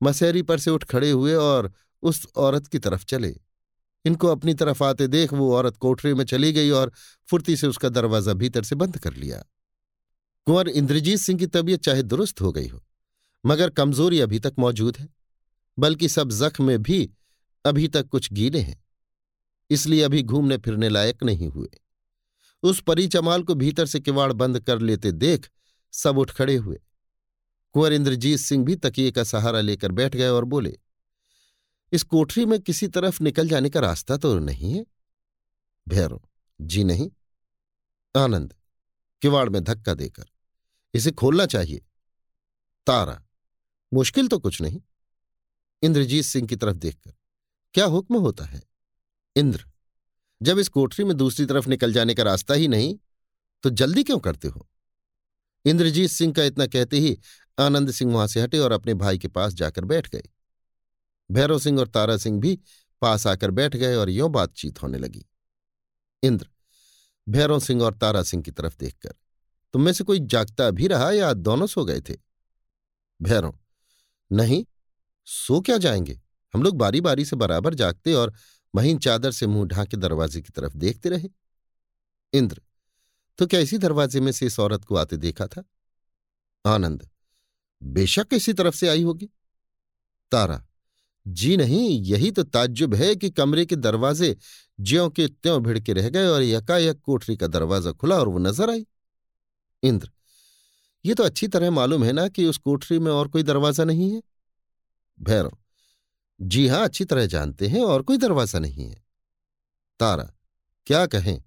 मसहरी 0.00 0.42
पर 0.42 0.58
से 0.58 0.70
उठ 0.70 0.84
खड़े 0.84 1.10
हुए 1.10 1.34
और 1.34 1.72
उस 2.02 2.26
औरत 2.36 2.66
की 2.66 2.78
तरफ़ 2.78 3.04
चले। 3.04 3.34
इनको 4.04 4.28
अपनी 4.28 4.54
तरफ़ 4.54 4.82
आते 4.84 5.06
देख 5.08 5.32
वो 5.32 5.54
औरत 5.54 5.76
कोठरी 5.76 6.12
में 6.14 6.24
चली 6.24 6.52
गई 6.52 6.70
और 6.70 6.92
फुर्ती 7.28 7.56
से 7.56 7.66
उसका 7.66 7.88
दरवाज़ा 7.88 8.32
भीतर 8.32 8.62
से 8.62 8.76
बंद 8.76 8.98
कर 8.98 9.14
लिया। 9.14 9.42
कुंवर 10.46 10.68
इंद्रजीत 10.68 11.18
सिंह 11.18 11.38
की 11.38 11.46
तबीयत 11.46 11.82
चाहे 11.82 12.02
दुरुस्त 12.02 12.40
हो 12.40 12.52
गई 12.52 12.68
हो 12.68 12.82
मगर 13.44 13.70
कमज़ोरी 13.70 14.20
अभी 14.20 14.38
तक 14.38 14.54
मौजूद 14.58 14.96
है, 14.96 15.08
बल्कि 15.78 16.08
सब 16.08 16.30
जख्म 16.30 16.64
में 16.64 16.82
भी 16.82 17.10
अभी 17.64 17.88
तक 17.88 18.08
कुछ 18.08 18.32
गीले 18.32 18.60
हैं, 18.60 18.82
इसलिए 19.70 20.02
अभी 20.02 20.22
घूमने 20.22 20.56
फिरने 20.58 20.88
लायक 20.88 21.22
नहीं 21.22 21.48
हुए। 21.48 21.68
उस 22.62 22.80
परिचमाल 22.80 23.42
को 23.42 23.54
भीतर 23.54 23.86
से 23.86 24.00
किवाड़ 24.00 24.32
बंद 24.32 24.60
कर 24.60 24.78
लेते 24.80 25.12
देख 25.12 25.48
सब 25.92 26.18
उठ 26.18 26.30
खड़े 26.30 26.56
हुए। 26.56 26.80
कुंवर 27.74 27.92
इंद्रजीत 27.92 28.38
सिंह 28.38 28.64
भी 28.64 28.74
तकिए 28.76 29.10
का 29.10 29.24
सहारा 29.24 29.60
लेकर 29.60 29.92
बैठ 29.92 30.16
गए 30.16 30.28
और 30.28 30.44
बोले, 30.44 30.78
इस 31.92 32.02
कोठरी 32.02 32.44
में 32.46 32.58
किसी 32.60 32.88
तरफ़ 32.88 33.22
निकल 33.22 33.48
जाने 33.48 33.70
का 33.70 33.80
रास्ता 33.80 34.16
तो 34.16 34.38
नहीं 34.38 34.72
है? 34.72 34.84
भैरव 35.86 36.20
जी 36.60 36.84
नहीं। 36.84 37.10
आनंद, 38.14 38.54
किवाड़ 39.22 39.48
में 39.48 39.62
धक्का 39.64 39.94
देकर, 39.94 40.24
इसे 40.94 41.10
खोलना 41.12 41.46
चाहिए। 41.46 41.84
तारा 42.86 43.22
मुश्किल 43.92 44.28
तो 44.28 44.38
कुछ 44.38 44.60
नहीं। 44.60 44.80
इंद्रजीत 45.82 46.24
सिंह 46.24 46.46
की 46.48 46.56
तरफ़ 46.56 46.76
देखकर, 46.76 47.12
क्या 47.74 47.84
हुक्म 47.84 48.16
होता 48.16 48.44
है? 48.44 48.62
इंद्र, 49.36 49.64
जब 50.40 50.58
इस 50.58 50.68
कोठरी 50.68 51.04
में 51.04 51.16
दूसरी 51.16 51.46
तरफ़ 51.46 51.68
निकल 51.68 51.92
जाने 51.92 52.14
का 52.14 52.22
रास्ता 52.22 52.54
ही 52.54 52.68
नहीं 52.68 52.98
तो 53.64 53.70
जल्दी 53.70 54.02
क्यों 54.04 54.18
करते 54.18 54.48
हो? 54.48 54.68
इंद्रजीत 55.64 56.10
सिंह 56.10 56.32
का 56.32 56.44
इतना 56.44 56.66
कहते 56.66 56.98
ही 56.98 57.18
आनंद 57.58 57.90
सिंह 57.90 58.12
वहाँ 58.14 58.26
से 58.26 58.40
हटे 58.40 58.58
और 58.58 58.72
अपने 58.72 58.94
भाई 58.94 59.18
के 59.18 59.28
पास 59.28 59.54
जाकर 59.54 59.84
बैठ 59.84 60.08
गए। 60.08 60.22
भैरव 61.30 61.58
सिंह 61.58 61.80
और 61.80 61.88
तारा 61.88 62.16
सिंह 62.16 62.40
भी 62.40 62.58
पास 63.02 63.26
आकर 63.26 63.50
बैठ 63.50 63.76
गए 63.76 63.94
और 63.94 64.10
यों 64.10 64.30
बातचीत 64.32 64.82
होने 64.82 64.98
लगी। 64.98 65.24
इंद्र, 66.22 66.48
भैरव 67.26 67.60
सिंह 67.60 67.82
और 67.82 67.94
तारा 67.94 68.22
सिंह 68.22 68.42
की 68.42 68.50
तरफ़ 68.50 68.76
देखकर, 68.78 69.14
तुम 69.74 69.82
में 69.82 69.92
से 69.92 70.04
कोई 70.04 70.20
जागता 70.20 70.70
भी 70.70 70.86
रहा 70.86 71.10
या 71.12 71.32
दोनों 71.32 71.66
सो 71.66 71.84
गए 71.84 72.00
थे? 72.00 72.16
भैरव 73.20 73.58
नहीं, 74.30 74.64
सो 75.26 75.60
क्या 75.60 75.76
जाएँगे? 75.78 76.20
हम 76.54 76.62
लोग 76.62 76.76
बारी 76.76 77.00
बारी 77.00 77.24
से 77.24 77.36
बराबर 77.36 77.74
जागते 77.74 78.12
और 78.14 78.32
महीन 78.74 78.98
चादर 78.98 79.30
से 79.30 79.46
मुँह 79.46 79.66
ढांके 79.66 79.96
दरवाजे 79.96 80.40
की 80.40 80.50
तरफ़ 80.50 80.76
देखते 80.76 81.08
रहे। 81.08 81.28
इंद्र 82.32 82.60
तो 83.38 83.46
क्या 83.46 83.60
इसी 83.60 83.78
दरवाजे 83.78 84.20
में 84.20 84.30
से 84.32 84.46
इस 84.46 84.58
औरत 84.60 84.84
को 84.84 84.96
आते 84.96 85.16
देखा 85.16 85.46
था? 85.46 85.62
आनंद, 86.64 87.08
बेशक 87.82 88.26
इसी 88.32 88.52
तरफ़ 88.52 88.74
से 88.74 88.88
आई 88.88 89.02
होगी। 89.02 89.28
तारा, 90.32 90.64
जी 91.26 91.56
नहीं, 91.56 92.00
यही 92.02 92.30
तो 92.30 92.42
ताज्जुब 92.42 92.94
है 92.94 93.14
कि 93.16 93.30
कमरे 93.30 93.64
के 93.66 93.76
दरवाजे 93.76 94.36
ज्यों 94.78 95.08
के 95.10 95.26
त्यों 95.28 95.62
भिड़के 95.62 95.92
रह 95.92 96.08
गए 96.08 96.26
और 96.26 96.42
यकायक 96.42 97.00
कोठरी 97.00 97.36
का 97.36 97.46
दरवाज़ा 97.46 97.92
खुला 97.92 98.16
और 98.16 98.28
वो 98.28 98.38
नज़र 98.38 98.70
आई। 98.70 98.86
इंद्र 99.82 100.10
ये 101.08 101.14
तो 101.14 101.24
अच्छी 101.24 101.46
तरह 101.48 101.70
मालूम 101.70 102.04
है 102.04 102.12
ना 102.12 102.28
कि 102.28 102.44
उस 102.44 102.56
कोठरी 102.58 102.98
में 102.98 103.10
और 103.12 103.28
कोई 103.28 103.42
दरवाज़ा 103.42 103.84
नहीं 103.84 104.10
है। 104.12 104.22
भैरव, 105.18 105.56
जी 106.40 106.66
हाँ, 106.68 106.84
अच्छी 106.84 107.04
तरह 107.04 107.26
जानते 107.26 107.68
हैं 107.68 107.82
और 107.82 108.02
कोई 108.02 108.16
दरवाज़ा 108.16 108.58
नहीं 108.58 108.88
है। 108.88 109.04
तारा, 110.00 110.32
क्या 110.86 111.06
कहें? 111.06 111.42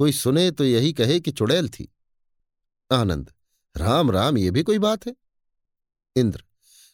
कोई 0.00 0.12
सुने 0.12 0.50
तो 0.50 0.64
यही 0.64 0.92
कहे 0.92 1.20
कि 1.20 1.32
चुड़ैल 1.32 1.68
थी। 1.68 1.88
आनंद, 2.90 3.30
राम 3.74 4.10
राम, 4.10 4.38
ये 4.38 4.50
भी 4.50 4.62
कोई 4.62 4.78
बात 4.78 5.06
है? 5.06 5.14
इंद्र, 6.16 6.44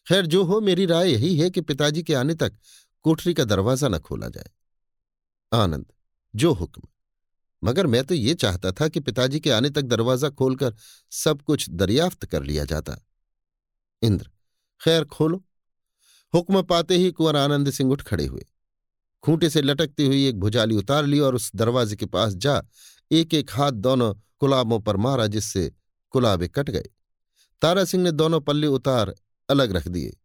खैर 0.06 0.26
जो 0.26 0.44
हो, 0.44 0.60
मेरी 0.60 0.86
राय 0.86 1.12
यही 1.12 1.36
है 1.36 1.50
कि 1.50 1.60
पिताजी 1.60 2.02
के 2.02 2.14
आने 2.14 2.34
तक 2.34 2.58
कोठरी 3.04 3.34
का 3.34 3.44
दरवाज़ा 3.44 3.88
न 3.88 3.98
खोला 3.98 4.28
जाए। 4.28 4.50
आनंद, 5.52 5.92
जो 6.34 6.52
हुक्म। 6.52 6.82
मगर 7.62 7.86
मैं 7.86 8.02
तो 8.04 8.14
ये 8.14 8.34
चाहता 8.34 8.72
था 8.72 8.88
कि 8.88 9.00
पिताजी 9.00 9.40
के 9.40 9.50
आने 9.50 9.70
तक 9.70 9.82
दरवाज़ा 9.82 10.28
खोलकर 10.28 10.74
सब 11.12 11.42
कुछ 11.42 11.68
दरियाफ्त 11.70 12.24
कर 12.24 12.42
लिया 12.42 12.64
जाता। 12.64 12.96
इंद्र, 14.02 14.30
खैर 14.80 15.04
खोलो। 15.04 15.44
हुक्म 16.34 16.62
पाते 16.62 16.96
ही 16.96 17.10
कुंवर 17.10 17.36
आनंद 17.36 17.70
सिंह 17.70 17.92
उठ 17.92 18.02
खड़े 18.02 18.26
हुए। 18.26 18.46
खूंटे 19.22 19.50
से 19.50 19.62
लटकती 19.62 20.06
हुई 20.06 20.26
एक 20.28 20.38
भुजाली 20.40 20.76
उतार 20.76 21.06
ली 21.06 21.18
और 21.20 21.34
उस 21.34 21.50
दरवाजे 21.54 21.96
के 21.96 22.06
पास 22.06 22.34
जा 22.34 22.62
एक 23.10 23.34
एक 23.34 23.50
हाथ 23.50 23.72
दोनों 23.72 24.14
कुलाबों 24.38 24.80
पर 24.80 24.96
मारा, 24.96 25.26
जिससे 25.26 25.72
कुलाबे 26.10 26.48
कट 26.48 26.70
गए। 26.70 26.84
तारा 27.62 27.84
सिंह 27.84 28.02
ने 28.04 28.12
दोनों 28.12 28.40
पल्ले 28.40 28.66
उतार 28.66 29.14
अलग 29.48 29.72
रख 29.72 29.88
दिए। 29.88 30.16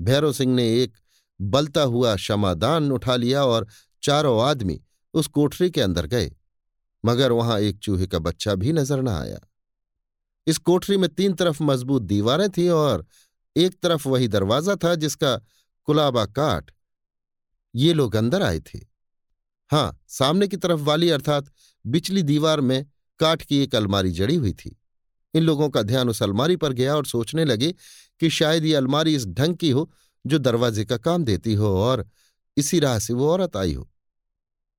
भैरव 0.00 0.32
सिंह 0.32 0.54
ने 0.54 0.82
एक 0.82 0.96
बलता 1.40 1.82
हुआ 1.82 2.14
क्षमादान 2.16 2.92
उठा 2.92 3.16
लिया 3.16 3.44
और 3.44 3.66
चारों 4.02 4.40
आदमी 4.42 4.80
उस 5.14 5.26
कोठरी 5.26 5.70
के 5.70 5.80
अंदर 5.80 6.06
गए। 6.06 6.30
मगर 7.04 7.32
वहाँ 7.32 7.58
एक 7.60 7.78
चूहे 7.78 8.06
का 8.06 8.18
बच्चा 8.18 8.54
भी 8.54 8.72
नज़र 8.72 9.02
न 9.02 9.08
आया। 9.08 9.38
इस 10.46 10.58
कोठरी 10.58 10.96
में 10.96 11.08
तीन 11.14 11.32
तरफ़ 11.32 11.62
मज़बूत 11.62 12.02
दीवारें 12.02 12.48
थीं 12.50 12.68
और 12.70 13.06
एक 13.56 13.74
तरफ़ 13.82 14.08
वही 14.08 14.28
दरवाज़ा 14.28 14.76
था 14.76 14.94
जिसका 14.94 15.36
कुलाबा 15.88 16.24
काट 16.26 16.70
ये 17.74 17.92
लोग 17.92 18.16
अंदर 18.16 18.42
आए 18.42 18.60
थे। 18.60 18.78
हाँ, 19.70 19.98
सामने 20.08 20.48
की 20.48 20.56
तरफ़ 20.56 20.80
वाली 20.80 21.10
अर्थात 21.10 21.50
बिचली 21.84 22.22
दीवार 22.22 22.60
में 22.60 22.84
काठ 23.20 23.42
की 23.42 23.58
एक 23.58 23.74
अलमारी 23.74 24.10
जड़ी 24.10 24.34
हुई 24.36 24.52
थी। 24.52 24.76
इन 25.34 25.42
लोगों 25.42 25.68
का 25.68 25.82
ध्यान 25.82 26.08
उस 26.08 26.22
अलमारी 26.22 26.56
पर 26.56 26.72
गया 26.72 26.96
और 26.96 27.06
सोचने 27.06 27.44
लगे 27.44 27.72
कि 28.20 28.30
शायद 28.30 28.64
ये 28.64 28.74
अलमारी 28.74 29.14
इस 29.14 29.26
ढंग 29.26 29.56
की 29.56 29.70
हो 29.70 29.90
जो 30.24 30.38
दरवाजे 30.38 30.84
का 30.84 30.96
काम 30.96 31.24
देती 31.24 31.54
हो 31.54 31.76
और 31.78 32.06
इसी 32.56 32.80
राह 32.80 32.98
से 32.98 33.14
वो 33.14 33.30
औरत 33.30 33.56
आई 33.56 33.72
हो। 33.74 33.88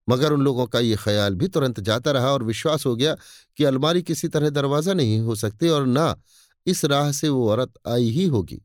मगर 0.10 0.34
उन 0.34 0.42
लोगों 0.42 0.66
का 0.66 0.80
ये 0.80 0.96
ख्याल 0.96 1.36
भी 1.36 1.48
तुरंत 1.48 1.80
जाता 1.80 2.12
रहा 2.12 2.32
और 2.32 2.44
विश्वास 2.44 2.86
हो 2.86 2.96
गया 2.96 3.16
कि 3.58 3.64
अलमारी 3.64 4.04
किसी 4.04 4.28
तरह 4.28 4.50
दरवाज़ा 4.50 4.94
नहीं 4.94 5.20
हो 5.20 5.36
सकती 5.36 5.70
और 5.70 5.86
ना 5.86 6.16
इस 6.68 6.86
राह 6.86 7.12
से 7.12 7.30
वो 7.30 7.50
औरत 7.50 7.74
आई 7.88 8.10
ही 8.10 8.26
होगी। 8.26 8.62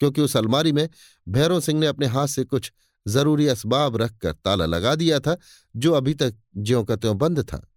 क्योंकि 0.00 0.20
उस 0.20 0.36
अलमारी 0.36 0.72
में 0.72 0.88
भैरव 1.28 1.60
सिंह 1.60 1.80
ने 1.80 1.86
अपने 1.86 2.06
हाथ 2.06 2.26
से 2.26 2.44
कुछ 2.44 2.72
ज़रूरी 3.06 3.46
असबाब 3.46 3.96
रखकर 3.96 4.32
ताला 4.32 4.66
लगा 4.66 4.94
दिया 4.94 5.20
था, 5.20 5.36
जो 5.76 5.92
अभी 5.92 6.14
तक 6.14 6.34
ज्यों 6.56 6.84
का 6.84 6.96
त्यों 6.96 7.18
बंद 7.18 7.40
था। 7.44 7.68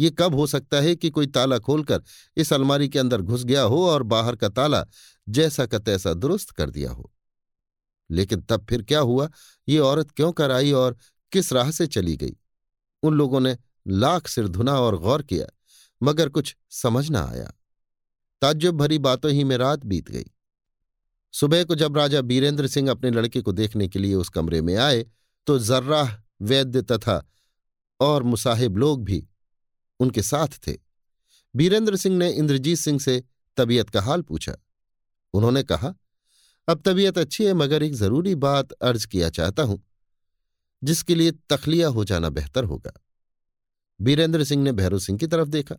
ये 0.00 0.10
कब 0.10 0.34
हो 0.34 0.46
सकता 0.46 0.76
है 0.76 0.96
कि 0.96 1.10
कोई 1.10 1.26
ताला 1.26 1.58
खोलकर 1.58 2.02
इस 2.36 2.52
अलमारी 2.52 2.88
के 2.88 2.98
अंदर 2.98 3.20
घुस 3.20 3.44
गया 3.44 3.62
हो 3.62 3.86
और 3.88 4.02
बाहर 4.02 4.36
का 4.36 4.48
ताला 4.48 4.86
जैसा 5.28 5.66
का 5.66 5.78
तैसा 5.78 6.14
दुरुस्त 6.14 6.50
कर 6.50 6.70
दिया 6.70 6.90
हो? 6.90 7.12
लेकिन 8.10 8.40
तब 8.40 8.66
फिर 8.66 8.82
क्या 8.82 9.00
हुआ? 9.00 9.30
ये 9.68 9.78
औरत 9.78 10.10
क्यों 10.10 10.32
कर 10.32 10.50
आई 10.50 10.72
और 10.72 10.96
किस 11.32 11.52
राह 11.52 11.70
से 11.70 11.86
चली 11.86 12.16
गई? 12.16 12.36
उन 13.02 13.14
लोगों 13.14 13.40
ने 13.40 13.56
लाख 13.88 14.26
सिर 14.28 14.48
धुना 14.48 14.78
और 14.80 14.98
गौर 14.98 15.22
किया, 15.22 15.46
मगर 16.02 16.28
कुछ 16.28 16.56
समझ 16.70 17.08
ना 17.10 17.24
आया। 17.24 17.52
ताज्जुब 18.42 18.76
भरी 18.76 18.98
बातों 18.98 19.30
ही 19.30 19.44
में 19.44 19.56
रात 19.56 19.84
बीत 19.86 20.10
गई। 20.10 20.24
सुबह 21.34 21.64
को 21.64 21.74
जब 21.74 21.96
राजा 21.96 22.20
बीरेंद्र 22.20 22.66
सिंह 22.66 22.90
अपने 22.90 23.10
लड़के 23.10 23.40
को 23.40 23.52
देखने 23.52 23.88
के 23.88 23.98
लिए 23.98 24.14
उस 24.14 24.28
कमरे 24.28 24.60
में 24.62 24.76
आए 24.76 25.06
तो 25.46 25.58
जर्राह, 25.58 26.16
वैद्य 26.42 26.82
तथा 26.82 27.22
और 28.00 28.22
मुसाहिब 28.22 28.76
लोग 28.76 29.04
भी 29.04 29.26
उनके 30.00 30.22
साथ 30.22 30.58
थे। 30.66 30.76
बीरेंद्र 31.54 31.96
सिंह 31.96 32.16
ने 32.16 32.30
इंद्रजीत 32.30 32.78
सिंह 32.78 32.98
से 33.00 33.22
तबीयत 33.56 33.90
का 33.90 34.02
हाल 34.02 34.22
पूछा। 34.22 34.56
उन्होंने 35.34 35.62
कहा, 35.62 35.94
अब 36.68 36.82
तबीयत 36.84 37.18
अच्छी 37.18 37.44
है, 37.44 37.54
मगर 37.54 37.82
एक 37.82 37.94
ज़रूरी 37.94 38.34
बात 38.34 38.72
अर्ज़ 38.72 39.06
किया 39.06 39.30
चाहता 39.30 39.62
हूँ। 39.62 39.82
जिसके 40.84 41.14
लिए 41.14 41.30
तखलिया 41.30 41.88
हो 41.88 42.04
जाना 42.04 42.28
बेहतर 42.28 42.64
होगा। 42.64 42.92
बीरेंद्र 44.00 44.44
सिंह 44.44 44.62
ने 44.62 44.72
भैरव 44.72 44.98
सिंह 44.98 45.18
की 45.18 45.26
तरफ़ 45.26 45.48
देखा। 45.48 45.76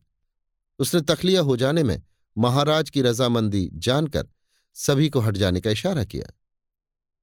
उसने 0.79 1.01
तखलिया 1.01 1.41
हो 1.41 1.57
जाने 1.57 1.83
में 1.83 2.03
महाराज 2.37 2.89
की 2.89 3.01
रजामंदी 3.01 3.69
जानकर 3.73 4.27
सभी 4.73 5.09
को 5.09 5.19
हट 5.19 5.37
जाने 5.37 5.61
का 5.61 5.69
इशारा 5.69 6.03
किया। 6.03 6.33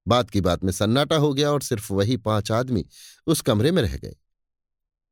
बात 0.09 0.31
की 0.31 0.41
बात 0.41 0.65
में 0.65 0.73
सन्नाटा 0.73 1.17
हो 1.17 1.35
गया 1.35 1.53
और 1.53 1.63
सिर्फ़ 1.63 1.93
वही 1.93 2.17
पाँच 2.17 2.53
आदमी 2.53 2.87
उस 3.27 3.41
कमरे 3.41 3.73
में 3.73 3.83
रह 3.83 3.97
गए। 3.97 4.17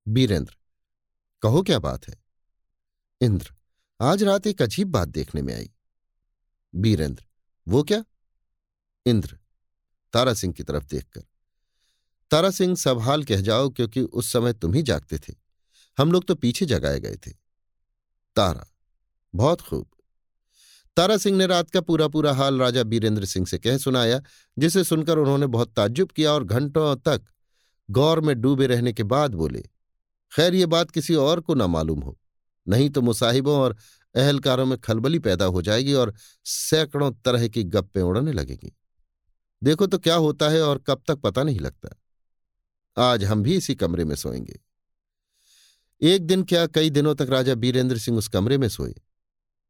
बीरेंद्र, 0.08 0.56
कहो 1.42 1.62
क्या 1.62 1.78
बात 1.78 2.08
है? 2.08 2.16
इंद्र, 3.20 3.54
आज 4.00 4.22
रात 4.22 4.46
एक 4.46 4.62
अजीब 4.62 4.88
बात 4.88 5.08
देखने 5.08 5.42
में 5.42 5.54
आई। 5.54 5.70
बीरेंद्र, 6.74 7.24
वो 7.68 7.82
क्या? 7.82 8.04
इंद्र, 9.06 9.38
तारा 10.12 10.34
सिंह 10.34 10.54
की 10.54 10.62
तरफ़ 10.62 10.84
देखकर। 10.84 11.22
तारा 12.30 12.50
सिंह 12.50 12.76
सब 12.76 12.98
हाल 12.98 13.24
कह 13.24 13.40
जाओ 13.40 13.68
क्योंकि 13.68 14.00
उस 14.00 14.32
समय 14.32 14.52
तुम 14.52 14.74
ही 14.74 14.82
जागते 14.82 15.18
थे। 15.18 15.34
हम 15.98 16.12
लोग 16.12 16.24
तो 16.24 16.34
पीछे 16.34 16.66
जगाए 16.66 17.00
गए 17.00 17.16
थे। 17.16 17.30
तारा, 18.36 18.66
बहुत 19.34 19.60
खूब। 19.60 19.86
तारा 20.96 21.16
सिंह 21.16 21.38
ने 21.38 21.46
रात 21.46 21.70
का 21.70 21.80
पूरा 21.80 22.08
पूरा 22.08 22.32
हाल 22.32 22.58
राजा 22.58 22.82
बीरेंद्र 22.82 23.24
सिंह 23.24 23.46
से 23.46 23.58
कह 23.58 23.78
सुनाया, 23.78 24.22
जिसे 24.58 24.84
सुनकर 24.84 25.18
उन्होंने 25.18 25.46
बहुत 25.46 25.72
ताज्जुब 25.74 26.10
किया 26.10 26.32
और 26.32 26.44
घंटों 26.44 26.96
तक 26.96 27.22
गौर 27.90 28.20
में 28.20 28.40
डूबे 28.40 28.66
रहने 28.66 28.92
के 28.92 29.02
बाद 29.02 29.34
बोले, 29.34 29.62
खैर, 30.32 30.54
ये 30.54 30.66
बात 30.66 30.90
किसी 30.90 31.14
और 31.14 31.40
को 31.40 31.54
ना 31.54 31.66
मालूम 31.66 32.00
हो। 32.00 32.18
नहीं 32.68 32.90
तो 32.90 33.02
मुसाहिबों 33.02 33.56
और 33.56 33.76
अहलकारों 34.14 34.66
में 34.66 34.78
खलबली 34.78 35.18
पैदा 35.18 35.44
हो 35.44 35.62
जाएगी 35.62 35.94
और 35.94 36.14
सैकड़ों 36.44 37.12
तरह 37.12 37.48
की 37.48 37.64
गप्पें 37.64 38.02
उड़ने 38.02 38.32
लगेंगी। 38.32 38.76
देखो 39.62 39.86
तो 39.86 39.98
क्या 39.98 40.14
होता 40.14 40.48
है 40.48 40.62
और 40.62 40.78
कब 40.78 41.02
तक 41.08 41.16
पता 41.16 41.42
नहीं 41.42 41.60
लगता। 41.60 41.97
आज 42.98 43.24
हम 43.24 43.42
भी 43.42 43.56
इसी 43.56 43.74
कमरे 43.74 44.04
में 44.04 44.14
सोएँगे। 44.16 44.58
एक 46.00 46.26
दिन 46.26 46.42
क्या 46.42 46.66
कई 46.66 46.90
दिनों 46.90 47.14
तक 47.14 47.26
राजा 47.30 47.54
बीरेंद्र 47.54 47.98
सिंह 47.98 48.18
उस 48.18 48.28
कमरे 48.28 48.58
में 48.58 48.68
सोए, 48.68 48.94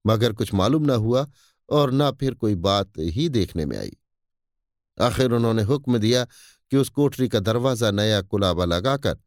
मगर 0.06 0.32
कुछ 0.32 0.54
मालूम 0.54 0.82
ना 0.82 0.94
हुआ 0.94 1.26
और 1.68 1.92
न 1.92 2.10
फिर 2.10 2.34
कोई 2.34 2.54
बात 2.54 2.92
ही 2.98 3.28
देखने 3.28 3.66
में 3.66 3.78
आई। 3.78 3.96
आखिर 4.98 5.32
उन्होंने 5.32 5.62
हुक्म 5.62 5.98
दिया 5.98 6.24
कि 6.72 6.76
उस 6.76 6.88
कोठरी 6.88 7.28
का 7.28 7.40
दरवाज़ा 7.40 7.90
नया 7.90 8.20
कुलाबा 8.22 8.64
लगाकर 8.64 9.18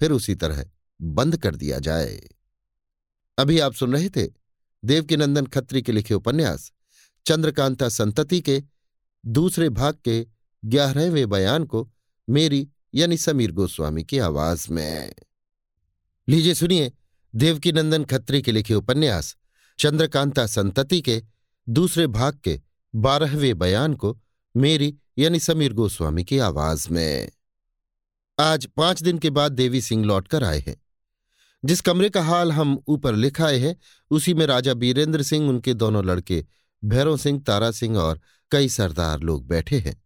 फिर 0.00 0.12
उसी 0.12 0.34
तरह 0.34 0.64
बंद 1.00 1.36
कर 1.36 1.56
दिया 1.56 1.78
जाए। 1.78 2.28
अभी 3.38 3.58
आप 3.58 3.74
सुन 3.74 3.92
रहे 3.92 4.08
थे 4.08 4.26
देवकीनंदन 4.82 5.46
खत्री 5.46 5.82
के 5.82 5.92
लिखे 5.92 6.14
उपन्यास, 6.14 6.72
चंद्रकांता 7.26 7.88
संतति 7.88 8.40
के 8.40 8.62
दूसरे 9.24 9.68
भाग 9.68 9.94
के 10.04 10.26
ग्यारहवें 10.64 11.28
बयान 11.28 11.64
को 11.64 11.88
मेरी 12.28 12.68
यानी 12.94 13.16
समीर 13.16 13.52
गोस्वामी 13.52 14.04
की 14.04 14.18
आवाज़ 14.18 14.72
में। 14.72 15.14
लीजिए 16.28 16.54
सुनिए 16.54 16.92
देवकीनंदन 17.34 18.04
खत्री 18.04 18.42
के 18.42 18.52
लिखे 18.52 18.74
उपन्यास, 18.74 19.36
चंद्रकांता 19.78 20.46
संतति 20.46 21.00
के 21.00 21.22
दूसरे 21.68 22.06
भाग 22.06 22.38
के 22.44 22.60
बारहवें 22.94 23.58
बयान 23.58 23.94
को 23.94 24.20
मेरी 24.56 24.96
यानी 25.18 25.38
समीर 25.38 25.72
गोस्वामी 25.72 26.24
की 26.24 26.38
आवाज़ 26.38 26.88
में। 26.90 27.30
आज 28.40 28.66
पाँच 28.66 29.02
दिन 29.02 29.18
के 29.18 29.30
बाद 29.30 29.52
देवी 29.52 29.80
सिंह 29.80 30.04
लौटकर 30.04 30.44
आए 30.44 30.60
हैं। 30.60 30.76
जिस 31.64 31.80
कमरे 31.80 32.10
का 32.10 32.22
हाल 32.22 32.52
हम 32.52 32.82
ऊपर 32.88 33.14
लिखाए 33.14 33.58
हैं, 33.58 33.76
उसी 34.10 34.34
में 34.34 34.46
राजा 34.46 34.74
बीरेंद्र 34.74 35.22
सिंह, 35.22 35.48
उनके 35.48 35.74
दोनों 35.74 36.04
लड़के 36.04 36.46
भैरव 36.84 37.16
सिंह, 37.16 37.40
तारा 37.40 37.70
सिंह 37.70 37.98
और 37.98 38.20
कई 38.50 38.68
सरदार 38.68 39.20
लोग 39.20 39.46
बैठे 39.46 39.78
हैं। 39.78 40.02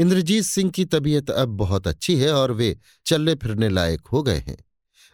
इंद्रजीत 0.00 0.44
सिंह 0.44 0.70
की 0.70 0.84
तबीयत 0.84 1.30
अब 1.30 1.48
बहुत 1.48 1.86
अच्छी 1.86 2.16
है 2.16 2.32
और 2.32 2.52
वे 2.52 2.78
चलने 3.06 3.34
फिरने 3.34 3.68
लायक 3.68 4.06
हो 4.06 4.22
गए 4.22 4.38
हैं। 4.38 4.56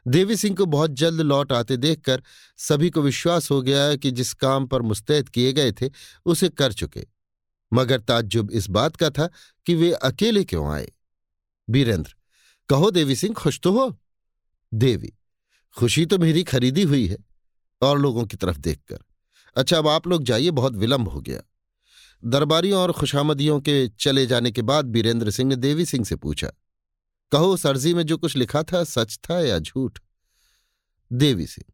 देवी 0.08 0.36
सिंह 0.36 0.56
को 0.56 0.66
बहुत 0.66 0.90
जल्द 0.90 1.20
लौट 1.20 1.52
आते 1.52 1.76
देखकर 1.76 2.22
सभी 2.56 2.90
को 2.90 3.02
विश्वास 3.02 3.50
हो 3.50 3.62
गया 3.62 3.96
कि 3.96 4.10
जिस 4.10 4.32
काम 4.34 4.66
पर 4.66 4.82
मुस्तैद 4.82 5.28
किए 5.28 5.52
गए 5.52 5.72
थे, 5.72 5.90
उसे 6.24 6.48
कर 6.48 6.72
चुके। 6.72 7.06
मगर 7.72 8.00
ताज्जुब 8.00 8.50
इस 8.50 8.68
बात 8.68 8.96
का 8.96 9.10
था 9.10 9.30
कि 9.66 9.74
वे 9.74 9.92
अकेले 9.92 10.44
क्यों 10.44 10.72
आए? 10.72 10.92
बीरेंद्र 11.70 12.14
कहो 12.68 12.90
देवी 12.90 13.16
सिंह, 13.16 13.34
खुश 13.34 13.60
तो 13.60 13.72
हो? 13.72 14.00
देवी, 14.74 15.12
खुशी 15.78 16.06
तो 16.06 16.18
मेरी 16.18 16.44
खरीदी 16.44 16.82
हुई 16.82 17.06
है, 17.06 17.18
और 17.82 17.98
लोगों 17.98 18.26
की 18.26 18.36
तरफ़ 18.36 18.58
देखकर। 18.58 18.98
अच्छा 19.56 19.78
अब 19.78 19.88
आप 19.88 20.06
लोग 20.06 20.22
जाइए, 20.22 20.50
बहुत 20.50 20.72
विलंब 20.72 21.08
हो 21.08 21.20
गया। 21.20 21.40
दरबारियों 22.24 22.82
और 22.82 22.92
खुशामदियों 22.92 23.60
के 23.60 23.88
चले 23.88 24.26
जाने 24.26 24.50
के 24.50 24.62
बाद 24.62 24.84
बीरेंद्र 24.84 25.30
सिंह 25.30 25.48
ने 25.48 25.56
देवी 25.56 25.84
सिंह 25.84 26.04
से 26.04 26.16
पूछा, 26.16 26.50
कहो, 27.32 27.56
सरजी 27.56 27.94
में 27.94 28.02
जो 28.02 28.18
कुछ 28.18 28.36
लिखा 28.36 28.62
था 28.62 28.84
सच 28.84 29.18
था 29.30 29.40
या 29.40 29.58
झूठ? 29.58 29.98
देवी 31.12 31.46
सिंह, 31.46 31.72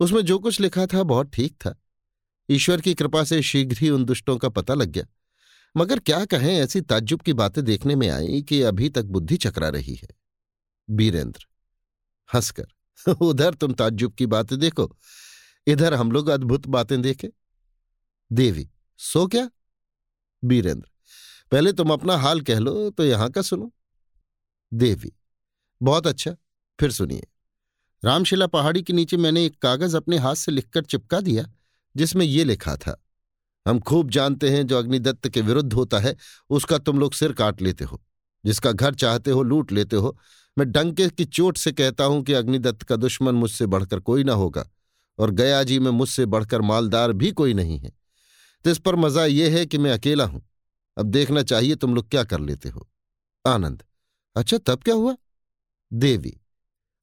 उसमें 0.00 0.22
जो 0.22 0.38
कुछ 0.38 0.60
लिखा 0.60 0.86
था 0.86 1.02
बहुत 1.02 1.30
ठीक 1.32 1.52
था। 1.52 1.82
ईश्वर 2.50 2.80
की 2.80 2.94
कृपा 2.94 3.24
से 3.24 3.42
शीघ्र 3.42 3.76
ही 3.78 3.90
उन 3.90 4.04
दुष्टों 4.04 4.38
का 4.38 4.48
पता 4.48 4.74
लग 4.74 4.88
गया। 4.88 5.04
मगर 5.76 5.98
क्या 5.98 6.24
कहें, 6.24 6.56
ऐसी 6.56 6.80
ताज्जुब 6.80 7.20
की 7.20 7.32
बातें 7.32 7.64
देखने 7.64 7.94
में 7.94 8.08
आई 8.08 8.42
कि 8.42 8.62
अभी 8.62 8.88
तक 8.88 9.02
बुद्धि 9.02 9.36
चकरा 9.36 9.68
रही 9.68 9.94
है। 9.94 10.08
बीरेंद्र, 10.90 11.46
हंसकर, 12.34 12.66
उधर 13.12 13.54
तुम 13.54 13.72
ताज्जुब 13.72 14.14
की 14.14 14.26
बातें 14.26 14.58
देखो, 14.58 14.96
इधर 15.66 15.94
हम 15.94 16.12
लोग 16.12 16.28
अद्भुत 16.28 16.66
बातें 16.66 17.02
देखे। 17.02 17.30
देवी, 18.32 18.70
सो 18.98 19.26
क्या? 19.26 19.50
बीरेंद्र, 20.42 20.88
पहले 21.52 21.72
तुम 21.72 21.92
अपना 21.92 22.16
हाल 22.16 22.40
कह 22.42 22.58
लो 22.58 22.90
तो 22.90 23.04
यहाँ 23.04 23.30
का 23.30 23.42
सुनो। 23.42 23.70
देवी, 24.72 25.12
बहुत 25.80 26.06
अच्छा 26.06 26.34
फिर 26.78 26.90
सुनिए। 26.92 27.26
रामशिला 28.02 28.46
पहाड़ी 28.46 28.82
के 28.82 28.92
नीचे 28.92 29.16
मैंने 29.16 29.44
एक 29.44 29.58
कागज़ 29.62 29.96
अपने 29.96 30.18
हाथ 30.18 30.34
से 30.34 30.52
लिखकर 30.52 30.84
चिपका 30.84 31.20
दिया, 31.20 31.44
जिसमें 31.94 32.24
ये 32.26 32.44
लिखा 32.44 32.76
था, 32.76 32.96
हम 33.66 33.80
खूब 33.80 34.10
जानते 34.10 34.50
हैं 34.50 34.66
जो 34.66 34.78
अग्निदत्त 34.78 35.28
के 35.28 35.40
विरुद्ध 35.40 35.72
होता 35.72 35.98
है, 35.98 36.16
उसका 36.50 36.78
तुम 36.78 36.98
लोग 37.00 37.12
सिर 37.14 37.32
काट 37.32 37.62
लेते 37.62 37.84
हो, 37.84 38.00
जिसका 38.44 38.72
घर 38.72 38.94
चाहते 38.94 39.30
हो 39.30 39.42
लूट 39.42 39.72
लेते 39.72 39.96
हो। 39.96 40.16
मैं 40.56 40.70
डंके 40.72 41.08
की 41.08 41.24
चोट 41.24 41.56
से 41.56 41.72
कहता 41.72 42.04
हूँ 42.04 42.22
कि 42.22 42.32
अग्निदत्त 42.32 42.82
का 42.82 42.96
दुश्मन 42.96 43.34
मुझसे 43.34 43.66
बढ़कर 43.66 44.00
कोई 44.00 44.24
ना 44.24 44.32
होगा, 44.34 44.64
और 45.18 45.30
गया 45.30 45.62
जी 45.62 45.78
में 45.78 45.90
मुझसे 45.90 46.26
बढ़कर 46.26 46.60
मालदार 46.62 47.12
भी 47.12 47.30
कोई 47.32 47.54
नहीं 47.54 47.78
है। 47.78 47.92
तो 48.64 48.70
इस 48.70 48.78
पर 48.78 48.96
मज़ा 48.96 49.24
यह 49.24 49.56
है 49.58 49.66
कि 49.66 49.78
मैं 49.78 49.92
अकेला 49.92 50.24
हूँ। 50.24 50.42
अब 50.96 51.06
देखना 51.06 51.42
चाहिए 51.42 51.74
तुम 51.74 51.94
लोग 51.94 52.08
क्या 52.10 52.24
कर 52.24 52.40
लेते 52.40 52.68
हो। 52.68 52.88
आनंद। 53.44 53.82
अच्छा 54.36 54.58
तब 54.58 54.82
क्या 54.82 54.94
हुआ? 54.94 55.16
देवी। 55.92 56.36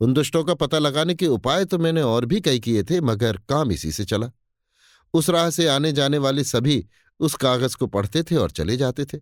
उन 0.02 0.14
दुष्टों 0.14 0.44
का 0.44 0.54
पता 0.54 0.80
लगाने 0.80 1.16
के 1.16 1.28
उपाय 1.28 1.66
तो 1.66 1.78
मैंने 1.78 2.02
और 2.02 2.26
भी 2.26 2.42
कई 2.42 2.60
किए 2.60 2.84
थे, 2.84 3.02
मगर 3.02 3.38
काम 3.50 3.72
इसी 3.72 3.92
से 3.92 4.06
चला। 4.06 4.32
उस 5.14 5.30
राह 5.30 5.50
से 5.50 5.68
आने 5.68 5.92
जाने 5.92 6.18
वाले 6.18 6.44
सभी 6.44 6.86
उस 7.20 7.36
कागज़ 7.36 7.76
को 7.78 7.88
पढ़ते 7.88 8.24
थे 8.24 8.36
और 8.36 8.52
चले 8.52 8.78
जाते 8.78 9.06
थे। 9.06 9.20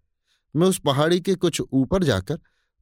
मैं 0.55 0.67
उस 0.67 0.79
पहाड़ी 0.79 1.19
के 1.21 1.35
कुछ 1.35 1.61
ऊपर 1.61 2.03
जाकर 2.03 2.39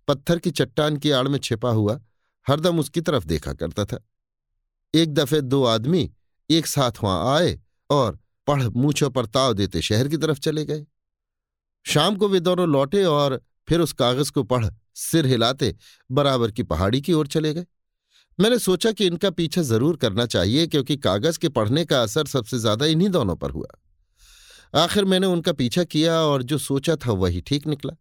पत्थर 0.08 0.40
की 0.40 0.52
चट्टान 0.52 0.98
की 0.98 1.12
आड़ 1.12 1.28
में 1.28 1.38
छिपा 1.40 1.70
हुआ 1.70 2.00
हरदम 2.48 2.80
उसकी 2.80 3.02
तरफ़ 3.02 3.26
देखा 3.26 3.54
करता 3.54 3.86
था। 3.86 4.00
एक 4.94 5.14
दफे 5.14 5.42
दो 5.42 5.64
आदमी 5.64 6.12
एक 6.50 6.68
साथ 6.68 7.04
वहाँ 7.04 7.36
आए 7.36 7.60
और 7.90 8.20
पढ़ 8.48 8.64
मूछों 8.64 9.10
पर 9.10 9.26
ताव 9.26 9.53
देते 9.53 9.82
शहर 9.82 10.07
की 10.07 10.18
तरफ़ 10.18 10.40
चले 10.40 10.65
गए। 10.65 10.86
शाम 11.86 12.15
को 12.15 12.28
वे 12.28 12.40
दोनों 12.40 12.68
लौटे 12.70 13.03
और 13.06 13.40
फिर 13.70 13.80
उस 13.80 13.94
कागज़ 13.94 14.32
को 14.32 14.44
पढ़ 14.44 14.65
सिर 14.95 15.26
हिलाते 15.26 15.76
बराबर 16.10 16.52
की 16.52 16.64
पहाड़ी 16.64 17.02
की 17.02 17.14
ओर 17.14 17.28
चले 17.28 17.53
गए। 17.53 17.65
मैंने 18.40 18.60
सोचा 18.60 18.91
कि 18.91 19.06
इनका 19.06 19.30
पीछा 19.30 19.61
ज़रूर 19.61 19.98
करना 19.98 20.26
चाहिए 20.26 20.68
क्योंकि 20.68 20.98
कागज़ 20.98 21.40
के 21.40 21.49
पढ़ने 21.49 21.86
का 21.86 22.02
असर 22.02 22.26
सबसे 22.26 22.57
ज़्यादा 22.60 22.86
इन्हीं 22.86 23.10
दोनों 23.10 23.36
पर 23.36 23.52
हुआ। 23.52 23.68
आखिर 24.74 25.06
मैंने 25.06 25.28
उनका 25.28 25.53
पीछा 25.53 25.84
किया 25.84 26.20
और 26.20 26.44
जो 26.44 26.57
सोचा 26.57 26.95
था 26.95 27.11
वही 27.11 27.41
ठीक 27.41 27.68
निकला। 27.68 27.95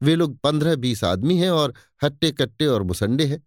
वे 0.00 0.14
लोग 0.16 0.38
पंद्रह 0.38 0.76
बीस 0.76 1.04
आदमी 1.04 1.36
हैं 1.38 1.50
और 1.50 1.74
हट्टे 2.04 2.30
कट्टे 2.30 2.66
और 2.66 2.82
मुसंडे 2.82 3.24
हैं। 3.24 3.42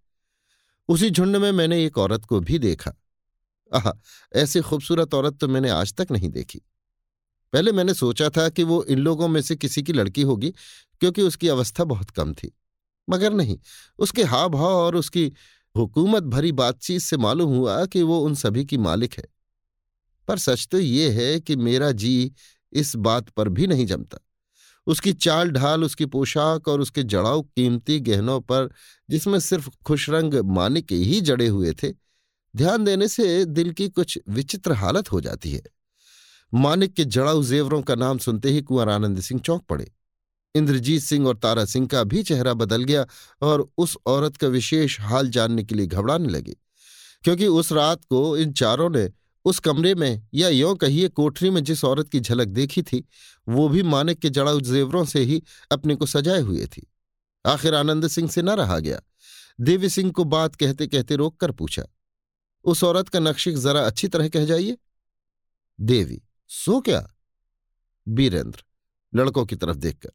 उसी 0.89 1.09
झुंड 1.09 1.35
में 1.35 1.51
मैंने 1.51 1.83
एक 1.85 1.97
औरत 1.97 2.25
को 2.25 2.39
भी 2.39 2.59
देखा। 2.59 2.93
आह, 3.73 3.91
ऐसी 4.39 4.61
खूबसूरत 4.61 5.13
औरत 5.13 5.37
तो 5.37 5.47
मैंने 5.47 5.69
आज 5.69 5.93
तक 5.93 6.07
नहीं 6.11 6.29
देखी। 6.29 6.61
पहले 7.53 7.71
मैंने 7.71 7.93
सोचा 7.93 8.29
था 8.29 8.49
कि 8.49 8.63
वो 8.63 8.83
इन 8.83 8.99
लोगों 8.99 9.27
में 9.27 9.41
से 9.41 9.55
किसी 9.55 9.83
की 9.83 9.93
लड़की 9.93 10.21
होगी, 10.21 10.53
क्योंकि 10.99 11.21
उसकी 11.21 11.47
अवस्था 11.47 11.83
बहुत 11.83 12.09
कम 12.09 12.33
थी। 12.33 12.57
मगर 13.09 13.33
नहीं, 13.33 13.57
उसके 13.99 14.23
हाव 14.23 14.49
भाव 14.49 14.73
और 14.73 14.95
उसकी 14.95 15.33
हुकूमत 15.77 16.23
भरी 16.23 16.51
बातचीत 16.51 17.01
से 17.01 17.17
मालूम 17.17 17.49
हुआ 17.49 17.85
कि 17.85 18.03
वो 18.03 18.19
उन 18.19 18.35
सभी 18.35 18.65
की 18.65 18.77
मालिक 18.77 19.13
है। 19.13 19.23
पर 20.27 20.37
सच 20.37 20.67
तो 20.71 20.79
ये 20.79 21.09
है 21.09 21.39
कि 21.39 21.55
मेरा 21.55 21.91
जी 21.91 22.31
इस 22.73 22.95
बात 22.95 23.29
पर 23.29 23.49
भी 23.49 23.67
नहीं 23.67 23.85
जमता। 23.85 24.17
उसकी 24.87 25.13
चाल 25.13 25.51
ढाल 25.51 25.83
उसकी 25.83 26.05
पोशाक 26.05 26.67
और 26.67 26.81
उसके 26.81 27.03
जड़ाऊ 27.03 27.41
कीमती 27.41 27.99
गहनों 27.99 28.41
पर, 28.41 28.69
जिसमें 29.09 29.39
सिर्फ़ 29.39 29.69
खुशरंग 29.85 30.33
मानिक 30.33 30.91
ही 30.91 31.21
जड़े 31.21 31.47
हुए 31.47 31.73
थे 31.73 32.04
ध्यान 32.55 32.83
देने 32.83 33.07
से 33.07 33.45
दिल 33.45 33.71
की 33.71 33.87
कुछ 33.89 34.17
विचित्र 34.29 34.73
हालत 34.73 35.11
हो 35.11 35.19
जाती 35.21 35.51
है। 35.51 35.61
मानिक 36.53 36.93
के 36.93 37.05
जड़ाऊ 37.05 37.43
जेवरों 37.43 37.81
का 37.81 37.95
नाम 37.95 38.17
सुनते 38.17 38.49
ही 38.49 38.61
कुंवर 38.61 38.89
आनंद 38.89 39.19
सिंह 39.21 39.41
चौंक 39.41 39.63
पड़े। 39.63 39.91
इंद्रजीत 40.55 41.01
सिंह 41.01 41.27
और 41.27 41.37
तारा 41.37 41.65
सिंह 41.65 41.87
का 41.87 42.03
भी 42.03 42.21
चेहरा 42.23 42.53
बदल 42.53 42.83
गया 42.83 43.05
और 43.41 43.67
उस 43.77 43.97
औरत 44.05 44.37
का 44.37 44.47
विशेष 44.47 44.99
हाल 45.01 45.29
जानने 45.29 45.63
के 45.63 45.75
लिए 45.75 45.87
घबराने 45.87 46.29
लगे, 46.29 46.55
क्योंकि 47.23 47.47
उस 47.47 47.71
रात 47.71 48.03
को 48.03 48.37
इन 48.37 48.53
चारों 48.53 48.89
ने 48.89 49.09
उस 49.45 49.59
कमरे 49.59 49.93
में 49.95 50.27
या 50.33 50.49
यों 50.49 50.75
कहिए 50.75 51.07
कोठरी 51.09 51.49
में 51.49 51.63
जिस 51.63 51.83
औरत 51.85 52.09
की 52.09 52.19
झलक 52.19 52.47
देखी 52.49 52.81
थी, 52.83 53.03
वो 53.47 53.67
भी 53.69 53.83
मानिक 53.83 54.19
के 54.19 54.29
जड़ाऊ 54.29 54.61
जेवरों 54.61 55.03
से 55.05 55.19
ही 55.21 55.41
अपने 55.71 55.95
को 55.95 56.05
सजाए 56.05 56.39
हुए 56.39 56.65
थी। 56.67 56.87
आखिर 57.45 57.75
आनंद 57.75 58.07
सिंह 58.07 58.29
से 58.29 58.41
न 58.41 58.49
रहा 58.51 58.79
गया। 58.79 59.01
देवी 59.61 59.89
सिंह 59.89 60.11
को 60.11 60.23
बात 60.23 60.55
कहते 60.55 60.87
कहते 60.87 61.15
रोक 61.15 61.37
कर 61.37 61.51
पूछा 61.51 61.83
उस 62.65 62.83
औरत 62.83 63.09
का 63.09 63.19
नक्शिक 63.19 63.57
जरा 63.57 63.81
अच्छी 63.81 64.07
तरह 64.07 64.29
कह 64.29 64.45
जाइए। 64.45 64.77
देवी, 65.81 66.21
सो 66.47 66.81
क्या? 66.81 67.15
बीरेंद्र, 68.07 68.63
लड़कों 69.15 69.45
की 69.45 69.55
तरफ़ 69.55 69.77
देखकर, 69.77 70.11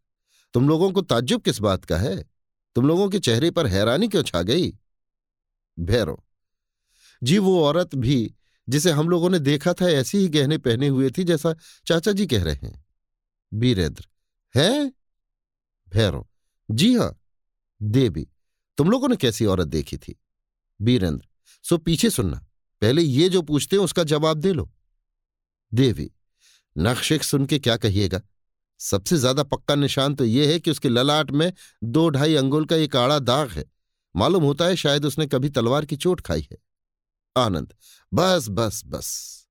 तुम 0.54 0.68
लोगों 0.68 0.92
को 0.92 1.02
ताज्जुब 1.02 1.42
किस 1.42 1.60
बात 1.60 1.84
का 1.84 1.98
है? 1.98 2.24
तुम 2.74 2.86
लोगों 2.86 3.08
के 3.08 3.18
चेहरे 3.18 3.50
पर 3.50 3.66
हैरानी 3.66 4.08
क्यों 4.08 4.22
छा 4.22 4.42
गई? 4.42 4.72
भैरव, 5.78 6.22
जी 7.22 7.38
वो 7.38 7.64
औरत 7.64 7.94
भी, 7.94 8.34
जिसे 8.68 8.90
हम 8.90 9.08
लोगों 9.08 9.30
ने 9.30 9.38
देखा 9.38 9.72
था, 9.72 9.88
ऐसी 9.88 10.18
ही 10.18 10.28
गहने 10.28 10.58
पहने 10.58 10.88
हुए 10.88 11.10
थी 11.10 11.24
जैसा 11.24 11.54
चाचा 11.86 12.12
जी 12.12 12.26
कह 12.26 12.44
रहे 12.44 12.54
हैं। 12.54 12.84
बीरेंद्र, 13.54 14.08
है? 14.56 14.92
भैरव, 15.88 16.26
जी 16.70 16.94
हाँ। 16.94 17.16
देवी, 17.82 18.28
तुम 18.78 18.90
लोगों 18.90 19.08
ने 19.08 19.16
कैसी 19.16 19.44
औरत 19.44 19.68
देखी 19.68 19.98
थी? 19.98 20.20
बीरेंद्र 20.82 21.29
सो 21.64 21.78
पीछे 21.78 22.10
सुनना। 22.10 22.46
पहले 22.82 23.02
ये 23.02 23.28
जो 23.28 23.42
पूछते 23.42 23.76
हैं, 23.76 23.82
उसका 23.82 24.04
जवाब 24.04 24.38
दे 24.38 24.52
लो। 24.52 24.70
देवी 25.72 26.10
नक्शिक 26.76 27.22
सुन 27.22 27.46
के 27.46 27.58
क्या 27.58 27.76
कहिएगा? 27.76 28.20
सबसे 28.80 29.16
ज़्यादा 29.16 29.42
पक्का 29.42 29.74
निशान 29.74 30.14
तो 30.14 30.24
यह 30.24 30.50
है 30.50 30.58
कि 30.60 30.70
उसके 30.70 30.88
ललाट 30.88 31.30
में 31.30 31.52
दो 31.84 32.08
ढाई 32.08 32.34
अंगुल 32.34 32.64
का 32.64 32.76
एक 32.76 32.96
आड़ा 32.96 33.18
दाग 33.18 33.50
है। 33.50 33.64
मालूम 34.14 34.44
होता 34.44 34.64
है 34.64 34.76
शायद 34.76 35.04
उसने 35.04 35.26
कभी 35.26 35.48
तलवार 35.48 35.84
की 35.84 35.96
चोट 35.96 36.20
खाई 36.20 36.46
है। 36.52 36.58
आनंद, 37.36 37.74
बस 38.12 38.46
बस 38.48 38.82
बस। 38.86 39.46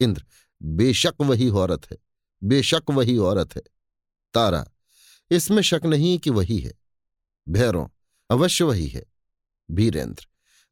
इंद्र, 0.00 0.24
बेशक 0.60 1.14
वही 1.20 1.48
औरत 1.50 1.90
है। 1.90 1.96
बेशक 2.42 2.90
वही 2.90 3.16
औरत 3.18 3.56
है। 3.56 3.62
तारा, 4.34 4.64
इसमें 5.30 5.62
शक 5.62 5.86
नहीं 5.86 6.18
कि 6.18 6.30
वही 6.30 6.58
है। 6.58 6.72
भैरों, 7.46 7.86
अवश्य 8.30 8.64
वही 8.64 8.86
है। 8.88 9.04
वीरेंद्र 9.68 10.26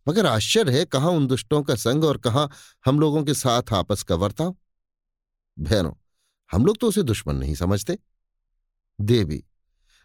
मगर 0.06 0.26
आश्चर्य 0.26 0.78
है 0.78 0.84
कहाँ 0.84 1.10
उन 1.10 1.26
दुष्टों 1.26 1.62
का 1.62 1.74
संग 1.74 2.04
और 2.04 2.18
कहाँ 2.18 2.48
हम 2.84 3.00
लोगों 3.00 3.22
के 3.24 3.34
साथ 3.34 3.72
आपस 3.72 4.02
का 4.02 4.14
वर्ताव 4.14 4.56
भैरों 5.56 5.92
हम 6.50 6.66
लोग 6.66 6.78
तो 6.78 6.88
उसे 6.88 7.02
दुश्मन 7.02 7.36
नहीं 7.36 7.54
समझते। 7.54 7.98
देवी, 8.98 9.42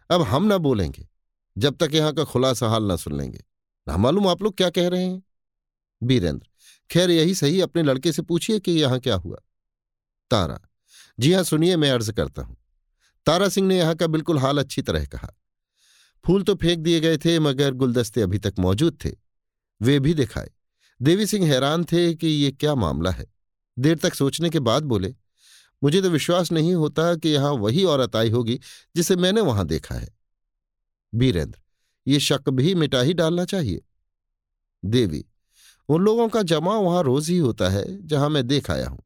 अब 0.10 0.22
हम 0.22 0.44
ना 0.44 0.58
बोलेंगे, 0.58 1.08
जब 1.56 1.76
तक 1.76 1.94
यहाँ 1.94 2.14
का 2.14 2.24
खुलासा 2.24 2.68
हाल 2.68 2.84
ना 2.84 2.96
सुन 2.96 3.18
लेंगे। 3.18 3.44
ना 3.88 3.98
मालूम 3.98 4.28
आप 4.28 4.42
लोग 4.42 4.56
क्या 4.58 4.70
कह 4.70 4.88
रहे 4.88 5.04
हैं। 5.04 5.22
बीरेंद्र, 6.02 6.48
खैर 6.90 7.12
यही 7.12 7.36
सही, 7.36 7.62
अपने 7.62 7.84
लड़के 7.84 8.12
से 8.12 8.22
पूछिए 8.22 8.60
कि 8.60 8.72
यहाँ 8.72 9.00
क्या 9.00 9.16
हुआ। 9.16 9.38
तारा, 10.32 10.60
जी 11.20 11.34
हाँ 11.34 11.44
सुनिए, 11.44 11.76
मैं 11.78 11.92
अर्ज़ 11.92 12.12
करता 12.12 12.42
हूँ। 12.42 12.58
तारा 13.26 13.50
सिंह 13.50 13.68
ने 13.68 13.78
यहाँ 13.78 13.96
का 13.96 14.08
बिल्कुल 14.08 14.40
हाल 14.40 14.58
अच्छी 14.58 14.82
तरह 14.82 15.06
कहा। 15.06 15.34
फूल 16.26 16.44
तो 16.44 16.56
फेंक 16.56 16.80
दिए 16.80 17.00
गए 17.00 17.18
थे, 17.18 17.40
मगर 17.40 17.74
गुलदस्ते 17.74 18.22
अभी 18.22 18.40
तक 18.40 18.54
मौजूद 18.60 18.98
थे। 19.06 19.12
वे 19.82 20.00
भी 20.00 20.14
दिखाए। 20.14 20.50
देवी 21.00 21.26
सिंह 21.26 21.48
हैरान 21.48 21.84
थे 21.84 22.14
कि 22.14 22.28
ये 22.28 22.52
क्या 22.52 22.76
मामला 22.76 23.12
है। 23.12 23.26
देर 23.78 23.98
तक 23.98 24.14
सोचने 24.14 24.50
के 24.50 24.60
बाद 24.60 24.84
बोले, 24.84 25.14
मुझे 25.82 26.02
तो 26.02 26.10
विश्वास 26.10 26.52
नहीं 26.52 26.74
होता 26.74 27.14
कि 27.16 27.30
यहाँ 27.30 27.52
वही 27.52 27.84
औरत 27.84 28.16
आई 28.16 28.30
होगी 28.30 28.60
जिसे 28.96 29.16
मैंने 29.16 29.42
वहाँ 29.42 29.66
देखा 29.68 29.96
है। 29.96 30.08
बीरेंद्र, 31.14 31.60
ये 32.08 32.20
शक 32.20 32.50
भी 32.50 32.74
मिटा 32.76 33.02
ही 33.02 33.14
डालना 33.14 33.46
चाहिए। 33.46 33.82
देवी, 34.84 35.26
उन 35.90 36.02
लोगों 36.02 36.28
का 36.30 36.42
जमा 36.44 36.78
वहाँ 36.78 37.04
रोज 37.04 37.30
ही 37.30 37.38
होता 37.38 37.70
है 37.70 37.86
जहाँ 38.08 38.30
मैं 38.30 38.48
देख 38.48 38.72
आया 38.72 38.88
हूँ। 38.88 39.04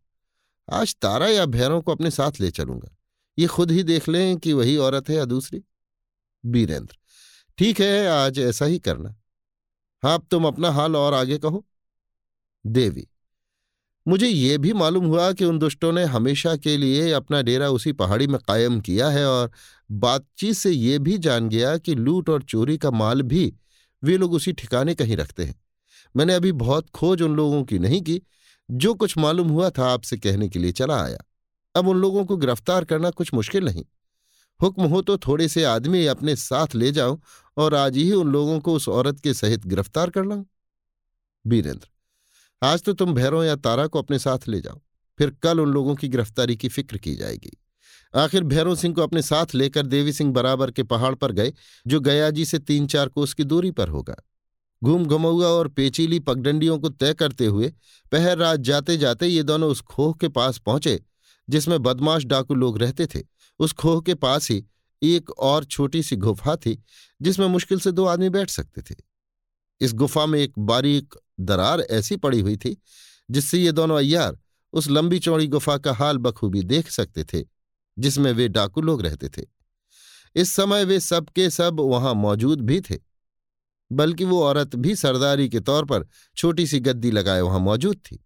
आज 0.67 0.95
तारा 0.95 1.27
या 1.27 1.45
भैरों 1.45 1.81
को 1.81 1.91
अपने 1.91 2.11
साथ 2.11 2.39
ले 2.41 2.51
चलूँगा। 2.51 2.95
ये 3.37 3.47
खुद 3.47 3.71
ही 3.71 3.83
देख 3.83 4.09
लें 4.09 4.37
कि 4.37 4.53
वही 4.53 4.75
औरत 4.77 5.09
है 5.09 5.15
या 5.15 5.25
दूसरी। 5.25 5.63
बीरेंद्र, 6.43 6.97
ठीक 7.57 7.79
है, 7.79 8.07
आज 8.07 8.39
ऐसा 8.39 8.65
ही 8.65 8.79
करना। 8.79 9.15
अब 10.03 10.25
तुम 10.31 10.45
अपना 10.45 10.71
हाल 10.71 10.95
और 10.95 11.13
आगे 11.13 11.37
कहो। 11.37 11.63
देवी, 12.65 13.07
मुझे 14.05 14.27
ये 14.27 14.57
भी 14.57 14.73
मालूम 14.73 15.05
हुआ 15.05 15.31
कि 15.31 15.45
उन 15.45 15.59
दुष्टों 15.59 15.91
ने 15.93 16.03
हमेशा 16.05 16.55
के 16.55 16.75
लिए 16.77 17.11
अपना 17.11 17.41
डेरा 17.41 17.69
उसी 17.69 17.91
पहाड़ी 17.93 18.27
में 18.27 18.39
कायम 18.47 18.79
किया 18.81 19.09
है 19.09 19.25
और 19.27 19.51
बातचीत 19.89 20.55
से 20.55 20.71
ये 20.71 20.97
भी 20.99 21.17
जान 21.17 21.49
गया 21.49 21.77
कि 21.77 21.95
लूट 21.95 22.29
और 22.29 22.43
चोरी 22.43 22.77
का 22.77 22.91
माल 22.91 23.21
भी 23.21 23.53
वे 24.03 24.17
लोग 24.17 24.33
उसी 24.33 24.53
ठिकाने 24.53 24.95
कहीं 24.95 25.17
रखते 25.17 25.43
हैं। 25.43 25.55
मैंने 26.15 26.33
अभी 26.33 26.51
बहुत 26.53 26.89
खोज 26.89 27.21
उन 27.21 27.35
लोगों 27.35 27.63
की 27.63 27.79
नहीं 27.79 28.01
की, 28.01 28.21
जो 28.69 28.93
कुछ 28.93 29.17
मालूम 29.17 29.49
हुआ 29.49 29.69
था 29.69 29.91
आपसे 29.93 30.17
कहने 30.17 30.49
के 30.49 30.59
लिए 30.59 30.71
चला 30.71 31.01
आया। 31.03 31.17
अब 31.75 31.87
उन 31.87 31.97
लोगों 31.97 32.25
को 32.25 32.37
गिरफ़्तार 32.37 32.85
करना 32.85 33.09
कुछ 33.09 33.33
मुश्किल 33.33 33.65
नहीं। 33.65 33.83
हुक्म 34.59 34.83
हो 34.83 35.01
तो 35.01 35.17
थोड़े 35.17 35.47
से 35.47 35.63
आदमी 35.63 36.05
अपने 36.05 36.35
साथ 36.35 36.75
ले 36.75 36.91
जाऊँ 36.91 37.19
और 37.57 37.75
आज 37.75 37.97
ही 37.97 38.11
उन 38.11 38.31
लोगों 38.31 38.59
को 38.59 38.73
उस 38.73 38.87
औरत 38.89 39.19
के 39.19 39.33
सहित 39.33 39.65
गिरफ़्तार 39.67 40.09
कर 40.09 40.25
लाऊं? 40.25 40.43
बीरेंद्र, 41.45 41.87
आज 42.61 42.83
तो 42.83 42.93
तुम 42.93 43.13
भैरों 43.13 43.43
या 43.43 43.55
तारा 43.55 43.87
को 43.87 43.99
अपने 43.99 44.19
साथ 44.19 44.47
ले 44.47 44.61
जाओ, 44.61 44.79
फिर 45.19 45.35
कल 45.43 45.59
उन 45.59 45.69
लोगों 45.69 45.95
की 45.95 46.07
गिरफ्तारी 46.07 46.55
की 46.55 46.69
फ़िक्र 46.69 46.97
की 46.97 47.15
जाएगी। 47.15 47.57
आखिर 48.13 48.43
भैरव 48.43 48.75
सिंह 48.75 48.93
को 48.95 49.01
अपने 49.01 49.21
साथ 49.21 49.53
लेकर 49.55 49.85
देवी 49.85 50.13
सिंह 50.13 50.31
बराबर 50.33 50.71
के 50.71 50.83
पहाड़ 50.83 51.13
पर 51.15 51.31
गए, 51.31 51.53
जो 51.85 51.99
गयाजी 51.99 52.45
से 52.45 52.59
तीन 52.59 52.87
चार 52.87 53.09
कोस 53.09 53.33
की 53.33 53.43
दूरी 53.43 53.71
पर 53.71 53.89
होगा। 53.89 54.15
घूम 54.81 55.05
घुमौआ 55.05 55.47
और 55.47 55.67
पेचीली 55.67 56.19
पगडंडियों 56.19 56.77
को 56.79 56.89
तय 56.89 57.13
करते 57.13 57.45
हुए 57.45 57.71
पहर 58.11 58.37
रात 58.37 58.59
जाते 58.59 58.97
जाते 58.97 59.27
ये 59.27 59.43
दोनों 59.43 59.69
उस 59.69 59.81
खोह 59.81 60.13
के 60.13 60.27
पास 60.29 60.57
पहुँचे, 60.57 60.99
जिसमें 61.47 61.81
बदमाश 61.83 62.25
डाकू 62.25 62.55
लोग 62.55 62.77
रहते 62.77 63.05
थे। 63.05 63.21
उस 63.59 63.73
खोह 63.73 64.01
के 64.01 64.13
पास 64.15 64.49
ही 64.51 64.63
एक 65.03 65.29
और 65.31 65.65
छोटी 65.65 66.03
सी 66.03 66.15
गुफा 66.15 66.55
थी, 66.55 66.77
जिसमें 67.21 67.47
मुश्किल 67.47 67.79
से 67.79 67.91
दो 67.91 68.05
आदमी 68.05 68.29
बैठ 68.29 68.49
सकते 68.49 68.81
थे। 68.81 68.95
इस 69.81 69.93
गुफा 69.93 70.25
में 70.25 70.39
एक 70.39 70.59
बारीक 70.59 71.15
दरार 71.39 71.81
ऐसी 71.81 72.15
पड़ी 72.17 72.39
हुई 72.39 72.57
थी, 72.57 72.77
जिससे 73.29 73.57
ये 73.57 73.71
दोनों 73.71 73.97
अय्यार 73.97 74.37
उस 74.73 74.87
लंबी 74.89 75.19
चौड़ी 75.19 75.47
गुफा 75.47 75.77
का 75.77 75.93
हाल 75.93 76.17
बखूबी 76.17 76.61
देख 76.63 76.89
सकते 76.89 77.23
थे, 77.23 77.43
जिसमें 77.97 78.31
वे 78.31 78.47
डाकू 78.47 78.81
लोग 78.81 79.01
रहते 79.01 79.29
थे। 79.29 79.45
इस 80.35 80.51
समय 80.51 80.85
वे 80.85 80.99
सबके 80.99 81.49
सब 81.49 81.79
वहाँ 81.79 82.13
मौजूद 82.15 82.61
भी 82.61 82.79
थे, 82.81 82.97
बल्कि 83.91 84.25
वो 84.25 84.41
औरत 84.43 84.75
भी 84.75 84.95
सरदारी 84.95 85.47
के 85.49 85.59
तौर 85.59 85.85
पर 85.85 86.05
छोटी 86.37 86.65
सी 86.67 86.79
गद्दी 86.79 87.11
लगाए 87.11 87.41
वहाँ 87.41 87.59
मौजूद 87.59 87.97
थी। 88.05 88.23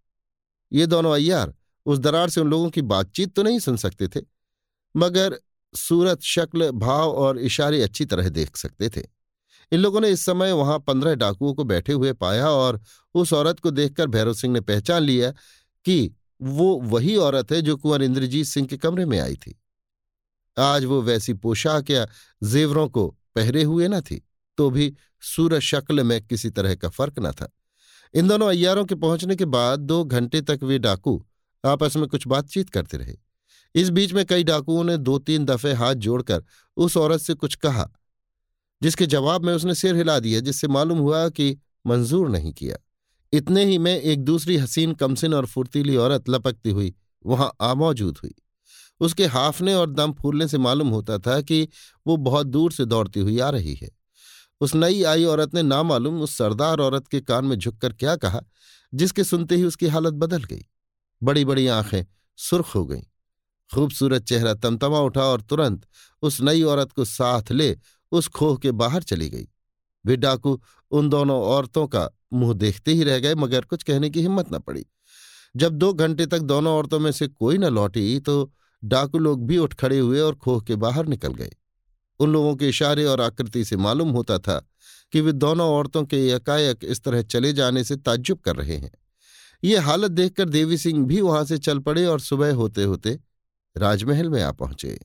ये 0.71 0.85
दोनों 0.87 1.13
अय्यार 1.13 1.53
उस 1.85 1.99
दरार 1.99 2.29
से 2.29 2.41
उन 2.41 2.47
लोगों 2.47 2.69
की 2.69 2.81
बातचीत 2.83 3.33
तो 3.35 3.43
नहीं 3.43 3.59
सुन 3.59 3.77
सकते 3.77 4.07
थे, 4.07 4.21
मगर 4.95 5.39
सूरत, 5.73 6.21
शक्ल, 6.21 6.69
भाव 6.71 7.11
और 7.11 7.39
इशारे 7.39 7.81
अच्छी 7.81 8.05
तरह 8.05 8.29
देख 8.29 8.57
सकते 8.57 8.89
थे। 8.89 9.03
इन 9.71 9.79
लोगों 9.79 10.01
ने 10.01 10.09
इस 10.09 10.25
समय 10.25 10.51
वहाँ 10.51 10.79
पंद्रह 10.79 11.15
डाकुओं 11.15 11.53
को 11.53 11.63
बैठे 11.63 11.93
हुए 11.93 12.13
पाया 12.13 12.49
और 12.49 12.79
उस 13.15 13.33
औरत 13.33 13.59
को 13.59 13.71
देखकर 13.71 14.07
भैरव 14.07 14.33
सिंह 14.33 14.53
ने 14.53 14.61
पहचान 14.61 15.03
लिया 15.03 15.31
कि 15.85 16.15
वो 16.41 16.73
वही 16.83 17.15
औरत 17.15 17.51
है 17.51 17.61
जो 17.61 17.75
कुंवर 17.77 18.03
इंद्रजीत 18.03 18.45
सिंह 18.45 18.67
के 18.67 18.77
कमरे 18.77 19.05
में 19.05 19.19
आई 19.19 19.35
थी। 19.35 19.59
आज 20.57 20.85
वो 20.85 21.01
वैसी 21.01 21.33
पोशाक 21.33 21.89
या 21.89 22.07
जेवरों 22.43 22.87
को 22.89 23.07
पहरे 23.35 23.63
हुए 23.63 23.87
न 23.87 24.01
थी 24.01 24.21
तो 24.57 24.69
भी 24.69 24.93
सूरज 25.21 25.61
शक्ल 25.61 26.03
में 26.03 26.21
किसी 26.27 26.49
तरह 26.49 26.75
का 26.75 26.89
फ़र्क 26.89 27.19
न 27.19 27.31
था। 27.31 27.49
इन 28.13 28.27
दोनों 28.27 28.49
अयारों 28.49 28.85
के 28.85 28.95
पहुँचने 28.95 29.35
के 29.35 29.45
बाद 29.45 29.79
दो 29.79 30.03
घंटे 30.05 30.41
तक 30.41 30.59
वे 30.63 30.79
डाकू 30.79 31.23
आपस 31.63 31.95
में 31.97 32.07
कुछ 32.07 32.27
बातचीत 32.27 32.69
करते 32.69 32.97
रहे। 32.97 33.15
इस 33.75 33.89
बीच 33.89 34.13
में 34.13 34.25
कई 34.25 34.43
डाकुओं 34.43 34.83
ने 34.83 34.97
दो 34.97 35.17
तीन 35.19 35.45
दफे 35.45 35.73
हाथ 35.73 35.95
जोड़कर 35.95 36.43
उस 36.77 36.97
औरत 36.97 37.19
से 37.19 37.33
कुछ 37.33 37.55
कहा, 37.55 37.89
जिसके 38.81 39.05
जवाब 39.05 39.45
में 39.45 39.53
उसने 39.53 39.75
सिर 39.75 39.95
हिला 39.95 40.19
दिया, 40.19 40.39
जिससे 40.39 40.67
मालूम 40.67 40.99
हुआ 40.99 41.29
कि 41.29 41.57
मंजूर 41.87 42.29
नहीं 42.29 42.53
किया। 42.53 42.77
इतने 43.33 43.65
ही 43.65 43.77
में 43.77 44.01
एक 44.01 44.23
दूसरी 44.23 44.57
हसीन, 44.57 44.93
कमसिन 44.93 45.33
और 45.33 45.45
फुर्तीली 45.45 45.95
औरत 45.95 46.29
लपकती 46.29 46.69
हुई 46.69 46.93
वहाँ 47.25 47.51
आ 47.61 47.73
मौजूद 47.73 48.17
हुई। 48.23 48.35
उसके 48.99 49.25
हाफने 49.25 49.73
और 49.73 49.89
दम 49.89 50.13
फूलने 50.13 50.47
से 50.47 50.57
मालूम 50.57 50.87
होता 50.87 51.17
था 51.17 51.41
कि 51.41 51.67
वो 52.07 52.17
बहुत 52.17 52.47
दूर 52.47 52.71
से 52.71 52.85
दौड़ती 52.85 53.19
हुई 53.19 53.39
आ 53.39 53.49
रही 53.49 53.75
है। 53.75 53.89
उस 54.61 54.75
नई 54.75 55.03
आई 55.03 55.23
औरत 55.23 55.53
ने 55.53 55.61
नामालूम 55.61 56.21
उस 56.21 56.37
सरदार 56.37 56.79
औरत 56.79 57.07
के 57.07 57.21
कान 57.21 57.45
में 57.45 57.55
झुककर 57.55 57.93
क्या 57.93 58.15
कहा, 58.15 58.41
जिसके 58.93 59.23
सुनते 59.23 59.55
ही 59.55 59.63
उसकी 59.63 59.87
हालत 59.87 60.13
बदल 60.13 60.43
गई। 60.43 60.65
बड़ी 61.23 61.45
बड़ी 61.45 61.67
आँखें 61.67 62.05
सुर्ख 62.37 62.75
हो 62.75 62.85
गईं। 62.85 63.03
खूबसूरत 63.71 64.23
चेहरा 64.23 64.53
तमतमा 64.53 64.99
उठा 64.99 65.23
और 65.23 65.41
तुरंत 65.41 65.85
उस 66.23 66.39
नई 66.41 66.63
औरत 66.63 66.91
को 66.91 67.05
साथ 67.05 67.51
ले 67.51 67.75
उस 68.11 68.27
खोह 68.27 68.57
के 68.57 68.71
बाहर 68.73 69.03
चली 69.03 69.29
गई। 69.29 69.47
वे 70.05 70.15
डाकू 70.15 70.59
उन 70.91 71.09
दोनों 71.09 71.41
औरतों 71.43 71.87
का 71.87 72.09
मुँह 72.33 72.53
देखते 72.53 72.91
ही 72.91 73.03
रह 73.03 73.19
गए, 73.19 73.35
मगर 73.35 73.61
कुछ 73.61 73.83
कहने 73.83 74.09
की 74.09 74.21
हिम्मत 74.21 74.53
न 74.53 74.59
पड़ी। 74.59 74.85
जब 75.55 75.73
दो 75.73 75.93
घंटे 75.93 76.25
तक 76.25 76.39
दोनों 76.39 76.73
औरतों 76.73 76.99
में 76.99 77.11
से 77.11 77.27
कोई 77.27 77.57
न 77.57 77.65
लौटी 77.65 78.19
तो 78.19 78.51
डाकू 78.83 79.19
लोग 79.19 79.45
भी 79.47 79.57
उठ 79.57 79.73
खड़े 79.73 79.99
हुए 79.99 80.19
और 80.19 80.35
खोह 80.35 80.61
के 80.61 80.75
बाहर 80.75 81.05
निकल 81.05 81.33
गए। 81.33 81.51
उन 82.19 82.31
लोगों 82.31 82.55
के 82.55 82.69
इशारे 82.69 83.05
और 83.05 83.21
आकृति 83.21 83.63
से 83.65 83.77
मालूम 83.77 84.09
होता 84.09 84.37
था 84.39 84.59
कि 85.13 85.21
वे 85.21 85.31
दोनों 85.31 85.69
औरतों 85.69 86.03
के 86.03 86.17
एकाएक 86.27 86.83
इस 86.83 87.01
तरह 87.03 87.21
चले 87.21 87.53
जाने 87.53 87.83
से 87.83 87.95
ताज्जुब 87.95 88.39
कर 88.39 88.55
रहे 88.55 88.77
हैं। 88.77 88.91
ये 89.63 89.77
हालत 89.77 90.11
देखकर 90.11 90.49
देवी 90.49 90.77
सिंह 90.77 91.05
भी 91.05 91.21
वहाँ 91.21 91.43
से 91.45 91.57
चल 91.57 91.79
पड़े 91.79 92.05
और 92.05 92.19
सुबह 92.19 92.53
होते 92.53 92.83
होते 92.83 93.17
राजमहल 93.77 94.29
में 94.29 94.41
आ 94.43 94.51
पहुँचे। 94.51 94.99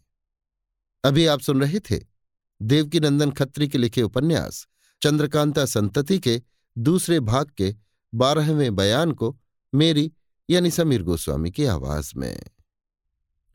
अभी 1.05 1.27
आप 1.27 1.41
सुन 1.41 1.61
रहे 1.61 1.81
थे 1.81 2.01
देवकी 2.63 3.01
नंदन 3.01 3.31
खत्री 3.31 3.69
के 3.69 3.79
लिखे 3.79 4.03
उपन्यास 4.03 4.67
चंद्रकांता 5.03 5.65
संतति 5.65 6.19
के 6.19 6.43
दूसरे 6.79 7.21
भाग 7.21 7.51
के 7.57 7.75
बारहवें 8.15 8.77
बयान 8.77 9.13
को 9.13 9.41
मेरी 9.75 10.13
यानी 10.51 10.71
समीर 10.71 11.03
गोस्वामी 11.03 11.51
की 11.51 11.65
आवाज़ 11.65 12.13
में। 12.17 12.45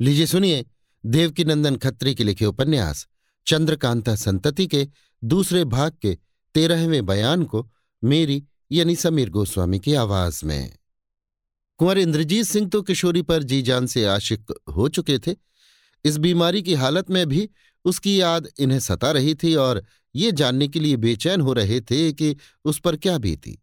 लीजिए 0.02 0.26
सुनिए 0.26 0.66
देवकी 1.06 1.46
नंदन 1.46 1.76
खत्री 1.76 2.16
के 2.16 2.24
लिखे 2.24 2.46
उपन्यास 2.46 3.08
चंद्रकांता 3.48 4.16
संतति 4.16 4.68
के 4.68 4.88
दूसरे 5.24 5.66
भाग 5.66 5.98
के 6.02 6.18
तेरहवें 6.54 7.06
बयान 7.06 7.44
को 7.44 7.72
मेरी 8.04 8.44
यानी 8.72 8.96
समीर 8.96 9.30
गोस्वामी 9.30 9.80
की 9.80 9.94
आवाज़ 9.94 10.46
में। 10.46 10.78
कुंवर 11.80 11.98
इंद्रजीत 11.98 12.46
सिंह 12.46 12.68
तो 12.70 12.82
किशोरी 12.82 13.22
पर 13.22 13.44
जी 13.44 13.62
जान 13.62 13.86
से 13.86 14.06
आशिक 14.06 14.54
हो 14.76 14.88
चुके 14.90 15.18
थे। 15.20 15.36
इस 16.06 16.18
बीमारी 16.18 16.62
की 16.62 16.74
हालत 16.74 17.10
में 17.10 17.26
भी 17.30 17.50
उसकी 17.86 18.22
याद 18.22 18.48
इन्हें 18.60 18.80
सता 18.80 19.12
रही 19.12 19.36
थी 19.36 19.54
और 19.56 19.84
ये 20.16 20.32
जानने 20.32 20.68
के 20.68 20.80
लिए 20.80 20.98
बेचैन 20.98 21.42
हो 21.42 21.54
रहे 21.54 21.80
थे 21.82 22.12
कि 22.14 22.36
उस 22.66 22.80
पर 22.80 22.96
क्या 22.96 23.18
बीती। 23.18 23.58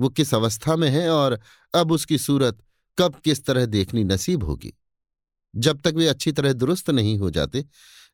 वो 0.00 0.08
किस 0.08 0.34
अवस्था 0.34 0.76
में 0.76 0.88
है 0.88 1.08
और 1.10 1.40
अब 1.74 1.92
उसकी 1.92 2.18
सूरत 2.18 2.58
कब 2.98 3.20
किस 3.24 3.44
तरह 3.44 3.66
देखनी 3.66 4.04
नसीब 4.04 4.44
होगी। 4.44 4.72
जब 5.54 5.80
तक 5.80 5.94
वे 5.96 6.06
अच्छी 6.06 6.32
तरह 6.32 6.52
दुरुस्त 6.52 6.90
नहीं 6.90 7.18
हो 7.18 7.30
जाते, 7.30 7.64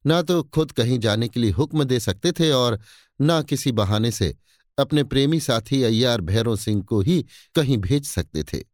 ना 0.07 0.23
तो 0.23 0.43
खुद 0.43 0.73
कहीं 0.73 0.99
जाने 0.99 1.29
के 1.29 1.41
लिए 1.41 1.51
हुक्म 1.51 1.85
दे 1.85 2.01
सकते 2.01 2.33
थे 2.33 2.51
और 2.51 2.81
ना 3.21 3.43
किसी 3.43 3.73
बहाने 3.73 4.11
से 4.11 4.35
अपने 4.79 5.05
प्रेमी 5.05 5.41
साथी 5.41 5.83
अय्यार 5.83 6.21
भैरों 6.21 6.57
सिंह 6.57 6.83
को 6.83 7.01
ही 7.01 7.25
कहीं 7.55 7.79
भेज 7.79 8.07
सकते 8.07 8.43
थे। 8.43 8.65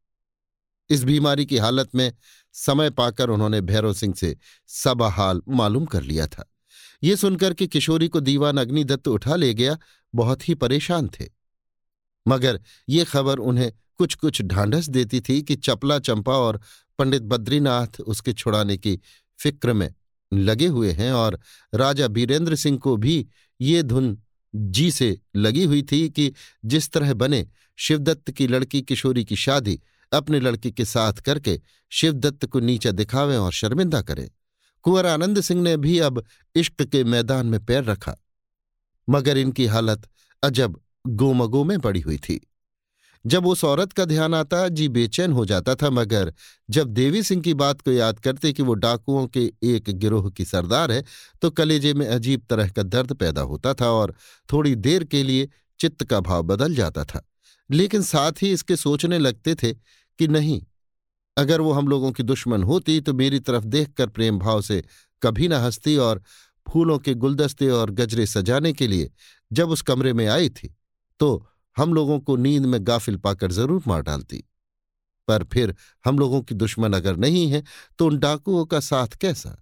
इस 0.90 1.04
बीमारी 1.04 1.46
की 1.46 1.56
हालत 1.56 1.94
में 1.94 2.12
समय 2.52 2.90
पाकर 2.90 3.28
उन्होंने 3.28 3.60
भैरव 3.60 3.92
सिंह 3.92 4.14
से 4.14 4.36
सब 4.66 5.02
हाल 5.02 5.42
मालूम 5.48 5.84
कर 5.84 6.02
लिया 6.02 6.26
था। 6.26 6.50
ये 7.02 7.16
सुनकर 7.16 7.54
कि 7.54 7.66
किशोरी 7.66 8.08
को 8.08 8.20
दीवान 8.20 8.56
अग्निदत्त 8.56 9.08
उठा 9.08 9.36
ले 9.36 9.54
गया, 9.54 9.78
बहुत 10.14 10.48
ही 10.48 10.54
परेशान 10.54 11.08
थे। 11.08 11.24
मगर 12.28 12.60
ये 12.88 13.04
खबर 13.04 13.38
उन्हें 13.38 13.72
कुछ 13.96 14.14
कुछ 14.14 14.42
ढांढस 14.42 14.88
देती 14.88 15.20
थी 15.20 15.42
कि 15.42 15.56
चपला 15.56 15.98
चंपा 15.98 16.32
और 16.32 16.60
पंडित 16.98 17.22
बद्रीनाथ 17.22 18.00
उसके 18.00 18.32
छुड़ाने 18.32 18.76
की 18.76 19.00
फ़िक्र 19.38 19.72
में 19.72 19.94
लगे 20.32 20.66
हुए 20.66 20.92
हैं 20.92 21.12
और 21.12 21.40
राजा 21.74 22.08
बीरेंद्र 22.08 22.56
सिंह 22.56 22.78
को 22.78 22.96
भी 22.96 23.26
ये 23.60 23.82
धुन 23.82 24.18
जी 24.54 24.90
से 24.90 25.20
लगी 25.36 25.64
हुई 25.64 25.82
थी 25.82 26.08
कि 26.10 26.32
जिस 26.64 26.90
तरह 26.90 27.14
बने 27.14 27.48
शिवदत्त 27.76 28.30
की 28.30 28.46
लड़की 28.46 28.82
किशोरी 28.82 29.24
की 29.24 29.36
शादी 29.36 29.80
अपने 30.14 30.40
लड़की 30.40 30.70
के 30.70 30.84
साथ 30.84 31.12
करके 31.12 31.60
शिवदत्त 31.90 32.46
को 32.46 32.60
नीचा 32.60 32.90
दिखावें 32.90 33.36
और 33.36 33.52
शर्मिंदा 33.52 34.02
करें। 34.02 34.30
कुंवर 34.84 35.06
आनंद 35.06 35.40
सिंह 35.40 35.62
ने 35.62 35.76
भी 35.76 35.98
अब 35.98 36.24
इश्क 36.54 36.82
के 36.82 37.04
मैदान 37.04 37.46
में 37.46 37.64
पैर 37.64 37.84
रखा। 37.84 38.16
मगर 39.08 39.38
इनकी 39.38 39.66
हालत 39.66 40.08
अजब 40.42 40.80
गोमगो 41.06 41.64
में 41.64 41.78
पड़ी 41.80 42.00
हुई 42.00 42.18
थी। 42.18 42.40
जब 43.24 43.46
उस 43.46 43.64
औरत 43.64 43.92
का 43.92 44.04
ध्यान 44.04 44.34
आता, 44.34 44.68
जी 44.68 44.88
बेचैन 44.88 45.32
हो 45.32 45.44
जाता 45.44 45.74
था, 45.74 45.90
मगर 45.90 46.32
जब 46.70 46.88
देवी 46.88 47.22
सिंह 47.22 47.42
की 47.42 47.54
बात 47.54 47.80
को 47.80 47.90
याद 47.90 48.18
करते 48.20 48.52
कि 48.52 48.62
वो 48.62 48.74
डाकुओं 48.74 49.26
के 49.26 49.44
एक 49.62 49.90
गिरोह 49.90 50.30
की 50.30 50.44
सरदार 50.44 50.92
है 50.92 51.04
तो 51.42 51.50
कलेजे 51.50 51.94
में 51.94 52.06
अजीब 52.06 52.42
तरह 52.50 52.68
का 52.68 52.82
दर्द 52.82 53.12
पैदा 53.12 53.42
होता 53.42 53.74
था 53.74 53.90
और 53.90 54.14
थोड़ी 54.52 54.74
देर 54.74 55.04
के 55.04 55.22
लिए 55.22 55.48
चित्त 55.80 56.04
का 56.04 56.20
भाव 56.20 56.42
बदल 56.42 56.74
जाता 56.74 57.04
था। 57.04 57.28
लेकिन 57.70 58.02
साथ 58.02 58.32
ही 58.42 58.52
इसके 58.52 58.76
सोचने 58.76 59.18
लगते 59.18 59.54
थे 59.54 59.74
कि 60.18 60.28
नहीं। 60.28 60.60
अगर 61.36 61.60
वो 61.60 61.72
हम 61.72 61.88
लोगों 61.88 62.12
की 62.12 62.22
दुश्मन 62.22 62.62
होती 62.62 63.00
तो 63.00 63.12
मेरी 63.14 63.40
तरफ़ 63.40 63.64
देखकर 63.64 64.08
प्रेम 64.08 64.38
भाव 64.38 64.60
से 64.62 64.82
कभी 65.22 65.48
ना 65.48 65.58
हंसती 65.58 65.96
और 65.96 66.22
फूलों 66.66 66.98
के 66.98 67.14
गुलदस्ते 67.14 67.68
और 67.70 67.90
गजरे 67.90 68.26
सजाने 68.26 68.72
के 68.72 68.86
लिए 68.86 69.10
जब 69.50 69.70
उस 69.70 69.82
कमरे 69.82 70.12
में 70.12 70.26
आई 70.28 70.48
थी 70.50 70.74
तो 71.20 71.46
हम 71.76 71.94
लोगों 71.94 72.18
को 72.20 72.36
नींद 72.36 72.66
में 72.66 72.78
गाफिल 72.86 73.16
पाकर 73.16 73.52
ज़रूर 73.52 73.82
मार 73.86 74.02
डालती। 74.02 74.44
पर 75.28 75.44
फिर 75.44 75.74
हम 76.04 76.18
लोगों 76.18 76.40
की 76.42 76.54
दुश्मन 76.54 76.92
अगर 76.92 77.16
नहीं 77.16 77.46
है 77.48 77.62
तो 77.98 78.06
उन 78.06 78.18
डाकुओं 78.18 78.64
का 78.64 78.80
साथ 78.80 79.16
कैसा? 79.20 79.56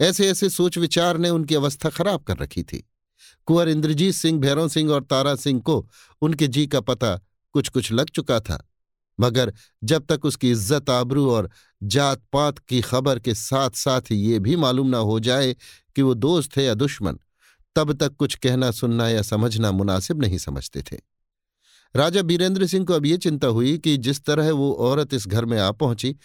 ऐसे 0.00 0.28
ऐसे 0.28 0.50
सोच 0.50 0.78
विचार 0.78 1.18
ने 1.18 1.30
उनकी 1.30 1.54
अवस्था 1.54 1.88
खराब 1.88 2.22
कर 2.22 2.36
रखी 2.36 2.62
थी। 2.62 2.84
कुंवर 3.48 3.68
इंद्रजीत 3.68 4.14
सिंह, 4.14 4.40
भैरव 4.40 4.68
सिंह 4.68 4.90
और 4.92 5.04
तारा 5.04 5.34
सिंह 5.34 5.60
को 5.60 5.86
उनके 6.22 6.48
जी 6.48 6.66
का 6.66 6.80
पता 6.80 7.14
कुछ 7.54 7.68
कुछ 7.68 7.92
लग 7.92 8.10
चुका 8.10 8.40
था। 8.40 8.66
मगर 9.20 9.52
जब 9.84 10.06
तक 10.06 10.24
उसकी 10.24 10.50
इज़्ज़त 10.50 10.90
आबरू 10.90 11.30
और 11.30 11.50
जात 11.82 12.22
पात 12.32 12.58
की 12.58 12.80
खबर 12.80 13.18
के 13.18 13.34
साथ 13.34 13.70
साथ 13.76 14.12
ये 14.12 14.38
भी 14.38 14.56
मालूम 14.56 14.86
ना 14.86 14.98
हो 14.98 15.18
जाए 15.20 15.54
कि 15.96 16.02
वो 16.02 16.14
दोस्त 16.16 16.56
है 16.56 16.64
या 16.64 16.74
दुश्मन, 16.74 17.18
तब 17.76 17.92
तक 17.92 18.16
कुछ 18.16 18.34
कहना, 18.34 18.70
सुनना 18.70 19.08
या 19.08 19.22
समझना 19.22 19.70
मुनासिब 19.72 20.22
नहीं 20.22 20.38
समझते 20.38 20.82
थे। 20.82 20.98
राजा 21.94 22.22
बीरेंद्र 22.22 22.66
सिंह 22.66 22.84
को 22.86 22.94
अब 22.94 23.06
ये 23.06 23.16
चिंता 23.18 23.46
हुई 23.48 23.76
कि 23.78 23.96
जिस 23.98 24.24
तरह 24.24 24.50
वो 24.52 24.72
औरत 24.80 25.14
इस 25.14 25.26
घर 25.28 25.44
में 25.44 25.58
आ 25.58 25.70
पहुँची, 25.72 26.16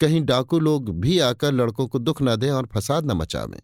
कहीं 0.00 0.20
डाकू 0.22 0.58
लोग 0.58 0.90
भी 1.00 1.18
आकर 1.18 1.52
लड़कों 1.52 1.86
को 1.86 1.98
दुख 1.98 2.22
न 2.22 2.36
दें 2.36 2.50
और 2.50 2.68
फसाद 2.74 3.10
न 3.10 3.16
मचावें 3.16 3.60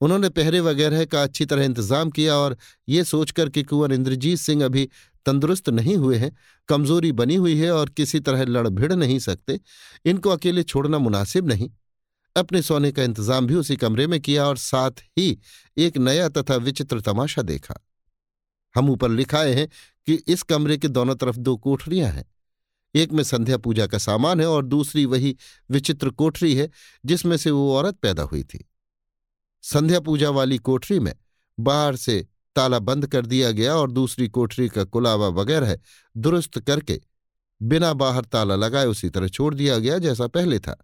उन्होंने 0.00 0.28
पहरे 0.28 0.60
वगैरह 0.60 1.04
का 1.04 1.22
अच्छी 1.22 1.44
तरह 1.46 1.64
इंतज़ाम 1.64 2.10
किया 2.10 2.34
और 2.36 2.56
ये 2.88 3.04
सोचकर 3.04 3.48
कि 3.48 3.62
कुंवर 3.62 3.92
इंद्रजीत 3.92 4.38
सिंह 4.38 4.64
अभी 4.64 4.88
तंदुरुस्त 5.26 5.68
नहीं 5.68 5.96
हुए 5.96 6.16
हैं, 6.16 6.30
कमज़ोरी 6.68 7.12
बनी 7.12 7.34
हुई 7.34 7.56
है 7.58 7.70
और 7.70 7.88
किसी 7.88 8.20
तरह 8.20 8.44
लड़ 8.44 8.68
भिड़ 8.68 8.92
नहीं 8.92 9.18
सकते, 9.18 9.60
इनको 10.04 10.30
अकेले 10.30 10.62
छोड़ना 10.62 10.98
मुनासिब 10.98 11.48
नहीं। 11.48 11.70
अपने 12.36 12.62
सोने 12.62 12.92
का 12.92 13.02
इंतज़ाम 13.02 13.46
भी 13.46 13.54
उसी 13.54 13.76
कमरे 13.76 14.06
में 14.06 14.20
किया 14.20 14.46
और 14.46 14.56
साथ 14.56 14.90
ही 15.18 15.38
एक 15.78 15.98
नया 15.98 16.28
तथा 16.28 16.56
विचित्र 16.56 17.00
तमाशा 17.00 17.42
देखा। 17.42 17.74
हम 18.74 18.90
ऊपर 18.90 19.10
लिखाए 19.10 19.54
हैं 19.54 19.68
कि 20.06 20.14
इस 20.28 20.42
कमरे 20.42 20.76
के 20.76 20.88
दोनों 20.88 21.14
तरफ़ 21.14 21.36
दो 21.36 21.56
कोठरियाँ 21.56 22.10
हैं। 22.10 22.24
एक 22.94 23.12
में 23.12 23.22
संध्या 23.24 23.56
पूजा 23.56 23.86
का 23.86 23.98
सामान 23.98 24.40
है 24.40 24.46
और 24.46 24.64
दूसरी 24.64 25.04
वही 25.04 25.36
विचित्र 25.70 26.10
कोठरी 26.10 26.54
है, 26.54 26.70
जिसमें 27.04 27.36
से 27.36 27.50
वो 27.50 27.76
औरत 27.76 27.94
पैदा 27.94 28.22
हुई 28.22 28.42
थी। 28.42 28.68
संध्या 29.62 30.00
पूजा 30.00 30.30
वाली 30.30 30.58
कोठरी 30.58 30.98
में 30.98 31.14
बाहर 31.58 31.96
से 31.96 32.26
ताला 32.56 32.78
बंद 32.78 33.06
कर 33.06 33.26
दिया 33.26 33.50
गया 33.50 33.74
और 33.76 33.90
दूसरी 33.90 34.28
कोठरी 34.28 34.68
का 34.68 34.84
कुलावा 34.84 35.28
वगैरह 35.28 35.78
दुरुस्त 36.16 36.58
करके 36.60 37.00
बिना 37.62 37.92
बाहर 37.92 38.24
ताला 38.24 38.56
लगाए 38.56 38.86
उसी 38.86 39.10
तरह 39.10 39.28
छोड़ 39.28 39.54
दिया 39.54 39.78
गया 39.78 39.98
जैसा 39.98 40.26
पहले 40.26 40.58
था। 40.58 40.76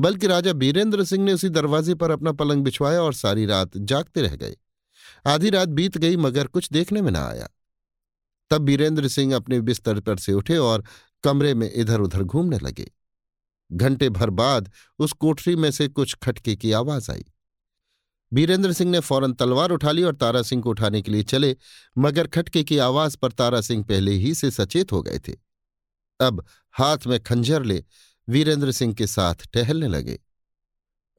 बल्कि 0.00 0.26
राजा 0.26 0.52
बीरेंद्र 0.52 1.04
सिंह 1.04 1.24
ने 1.24 1.32
उसी 1.32 1.48
दरवाजे 1.48 1.94
पर 1.94 2.10
अपना 2.10 2.32
पलंग 2.32 2.64
बिछवाया 2.64 3.02
और 3.02 3.14
सारी 3.14 3.46
रात 3.46 3.76
जागते 3.76 4.22
रह 4.22 4.36
गए। 4.36 4.56
आधी 5.26 5.50
रात 5.50 5.68
बीत 5.68 5.98
गई, 5.98 6.16
मगर 6.16 6.46
कुछ 6.46 6.68
देखने 6.72 7.02
में 7.02 7.12
न 7.12 7.16
आया। 7.16 7.48
तब 8.50 8.58
बीरेंद्र 8.58 9.08
सिंह 9.08 9.36
अपने 9.36 9.60
बिस्तर 9.60 10.00
पर 10.00 10.16
से 10.16 10.32
उठे 10.32 10.56
और 10.56 10.84
कमरे 11.24 11.54
में 11.54 11.72
इधर 11.74 12.00
उधर 12.00 12.22
घूमने 12.22 12.58
लगे। 12.58 12.90
घंटे 13.72 14.08
भर 14.08 14.30
बाद 14.30 14.72
उस 14.98 15.12
कोठरी 15.12 15.56
में 15.56 15.70
से 15.70 15.88
कुछ 15.88 16.14
खटके 16.14 16.56
की 16.56 16.72
आवाज़ 16.72 17.10
आई। 17.10 17.24
बीरेंद्र 18.32 18.72
सिंह 18.72 18.90
ने 18.90 19.00
फ़ौरन 19.00 19.32
तलवार 19.32 19.70
उठा 19.70 19.92
ली 19.92 20.02
और 20.02 20.14
तारा 20.14 20.42
सिंह 20.42 20.62
को 20.62 20.70
उठाने 20.70 21.02
के 21.02 21.10
लिए 21.10 21.22
चले, 21.22 21.56
मगर 21.98 22.26
खटके 22.26 22.64
की 22.64 22.78
आवाज़ 22.78 23.16
पर 23.16 23.32
तारा 23.32 23.60
सिंह 23.60 23.84
पहले 23.84 24.12
ही 24.12 24.34
से 24.34 24.50
सचेत 24.50 24.92
हो 24.92 25.02
गए 25.02 25.18
थे। 25.18 25.34
अब 26.20 26.44
हाथ 26.74 27.06
में 27.06 27.20
खंजर 27.20 27.64
ले 27.64 27.84
वीरेंद्र 28.28 28.72
सिंह 28.72 28.94
के 28.94 29.06
साथ 29.06 29.46
टहलने 29.52 29.88
लगे। 29.88 30.18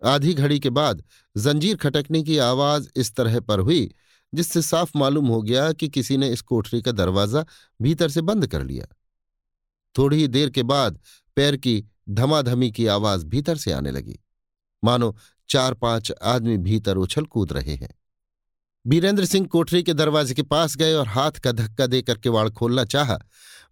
आधी 0.01 0.33
घड़ी 0.33 0.59
के 0.59 0.69
बाद 0.69 1.03
जंजीर 1.35 1.75
खटकने 1.75 2.23
की 2.23 2.37
आवाज़ 2.37 2.89
इस 2.95 3.15
तरह 3.15 3.39
पर 3.39 3.59
हुई, 3.59 3.91
जिससे 4.33 4.61
साफ़ 4.61 4.97
मालूम 4.97 5.27
हो 5.27 5.41
गया 5.41 5.71
कि 5.71 5.89
किसी 5.89 6.17
ने 6.17 6.29
इस 6.29 6.41
कोठरी 6.41 6.81
का 6.81 6.91
दरवाज़ा 6.91 7.45
भीतर 7.81 8.09
से 8.09 8.21
बंद 8.21 8.47
कर 8.47 8.63
लिया। 8.63 8.85
थोड़ी 9.95 10.27
देर 10.27 10.49
के 10.49 10.63
बाद 10.63 10.99
पैर 11.35 11.57
की 11.57 11.83
धमाधमी 12.09 12.71
की 12.71 12.85
आवाज़ 12.87 13.25
भीतर 13.25 13.57
से 13.57 13.71
आने 13.71 13.91
लगी। 13.91 14.19
मानो 14.83 15.15
चार 15.49 15.73
पाँच 15.73 16.11
आदमी 16.11 16.57
भीतर 16.59 16.97
उछल 16.97 17.25
कूद 17.25 17.53
रहे 17.53 17.73
हैं। 17.73 17.89
बीरेंद्र 18.85 19.25
सिंह 19.25 19.47
कोठरी 19.47 19.81
के 19.83 19.93
दरवाजे 19.93 20.33
के 20.33 20.43
पास 20.43 20.75
गए 20.77 20.93
और 20.93 21.07
हाथ 21.07 21.39
का 21.39 21.51
धक्का 21.51 21.87
देकर 21.87 22.17
किवाड़ 22.17 22.49
खोलना 22.49 22.85
चाहा, 22.85 23.17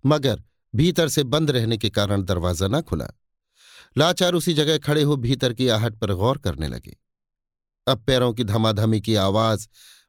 मगर 0.06 0.41
भीतर 0.74 1.08
से 1.08 1.24
बंद 1.26 1.52
रहने 1.52 1.78
के 1.78 1.90
कारण 1.90 2.24
दरवाज़ा 2.24 2.68
न 2.68 2.82
खुला। 2.82 3.08
लाचार 3.98 4.34
उसी 4.34 4.54
जगह 4.54 4.78
खड़े 4.78 5.04
हो 5.04 5.16
भीतर 5.18 5.54
की 5.54 5.68
आहट 5.68 5.95
पर 5.95 6.14
गौर 6.14 6.38
करने 6.38 6.68
लगे। 6.68 6.95
अब 7.88 8.04
पैरों 8.04 8.34
की 8.34 8.44
धमाधमी 8.44 8.99
की 9.02 9.16
आवाज़ 9.18 9.68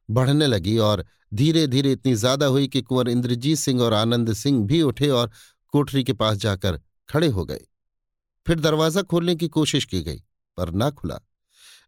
बढ़ने 0.08 0.46
लगी 0.46 0.76
और 0.78 1.04
धीरे 1.34 1.66
धीरे 1.66 1.92
इतनी 1.92 2.14
ज़्यादा 2.14 2.46
हुई 2.46 2.68
कि 2.68 2.82
कुंवर 2.82 3.08
इंद्रजीत 3.08 3.58
सिंह 3.58 3.82
और 3.82 3.94
आनंद 3.94 4.32
सिंह 4.32 4.64
भी 4.66 4.80
उठे 4.82 5.08
और 5.10 5.30
कोठरी 5.74 6.04
के 6.04 6.12
पास 6.12 6.36
जाकर 6.36 6.80
खड़े 7.08 7.26
हो 7.28 7.44
गए। 7.44 7.60
फिर 8.46 8.60
दरवाज़ा 8.60 9.02
खोलने 9.02 9.34
की 9.36 9.48
कोशिश 9.48 9.84
की 9.84 10.02
गई, 10.02 10.22
पर 10.58 10.70
ना 10.70 10.90
खुला। 10.90 11.20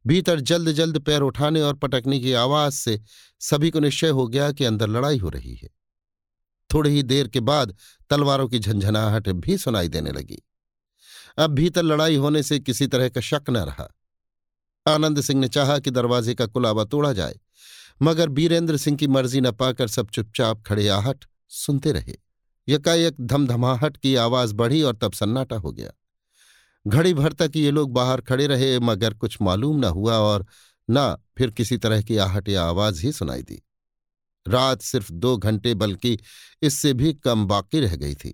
भीतर 0.07 0.41
जल्द 0.41 0.73
जल्द 0.73 0.99
पैर 0.99 1.23
उठाने 1.23 1.63
और 1.63 1.75
पटकने 1.75 2.21
की 2.21 2.33
आवाज़ 2.33 2.75
से 2.75 3.01
सभी 3.41 3.71
को 3.71 3.81
निश्चय 3.81 4.09
हो 4.09 4.27
गया 4.29 4.51
कि 4.53 4.65
अंदर 4.65 4.89
लड़ाई 4.89 5.19
हो 5.19 5.29
रही 5.29 5.55
है। 5.55 5.69
थोड़ी 6.71 6.91
ही 6.91 7.03
देर 7.03 7.29
के 7.29 7.41
बाद 7.41 7.77
तलवारों 8.11 8.49
की 8.49 8.59
झंझनाहट 8.59 9.29
भी 9.29 9.59
सुनाई 9.59 9.89
देने 9.89 10.13
लगी। 10.13 10.43
अब 11.39 11.51
भीतर 11.51 11.83
लड़ाई 11.83 12.17
होने 12.17 12.43
से 12.43 12.59
किसी 12.61 12.87
तरह 12.87 13.09
का 13.09 13.21
शक 13.21 13.51
न 13.51 13.57
रहा। 13.57 13.89
आनंद 14.87 15.21
सिंह 15.21 15.41
ने 15.41 15.49
चाहा 15.49 15.79
कि 15.79 15.91
दरवाजे 15.91 16.35
का 16.35 16.47
कुलावा 16.47 16.85
तोड़ा 16.85 17.13
जाए, 17.13 17.39
मगर 18.03 18.29
बीरेंद्र 18.29 18.77
सिंह 18.77 18.97
की 18.97 19.07
मर्ज़ी 19.07 19.41
न 19.41 19.51
पाकर 19.51 19.89
सब 19.89 20.11
चुपचाप 20.11 20.63
खड़े 20.67 20.89
आहट 20.89 21.25
सुनते 21.49 21.93
रहे। 21.93 22.17
यकाएक 22.69 23.17
धमधमाहट 23.21 23.97
की 23.97 24.15
आवाज़ 24.15 24.55
बढ़ी 24.55 24.83
और 24.83 24.97
तब 24.97 25.13
सन्नाटा 25.13 25.57
हो 25.57 25.73
गया। 25.73 25.91
घड़ी 26.87 27.15
भर 27.15 27.33
तक 27.33 27.53
ये 27.57 27.71
लोग 27.71 27.93
बाहर 27.93 28.21
खड़े 28.21 28.47
रहे, 28.47 28.79
मगर 28.79 29.15
कुछ 29.15 29.37
मालूम 29.43 29.79
न 29.79 29.85
हुआ 29.87 30.19
और 30.19 30.47
न 30.89 31.17
फिर 31.39 31.51
किसी 31.51 31.77
तरह 31.79 32.03
की 32.03 32.17
आहट 32.19 32.49
या 32.49 32.65
आवाज़ 32.65 33.03
ही 33.03 33.13
सुनाई 33.13 33.43
दी। 33.43 33.63
रात 34.47 34.83
सिर्फ़ 34.83 35.13
दो 35.13 35.37
घंटे 35.37 35.75
बल्कि 35.75 36.19
इससे 36.63 36.93
भी 36.93 37.13
कम 37.15 37.47
बाकी 37.47 37.81
रह 37.81 37.97
गई 37.97 38.15
थी। 38.15 38.31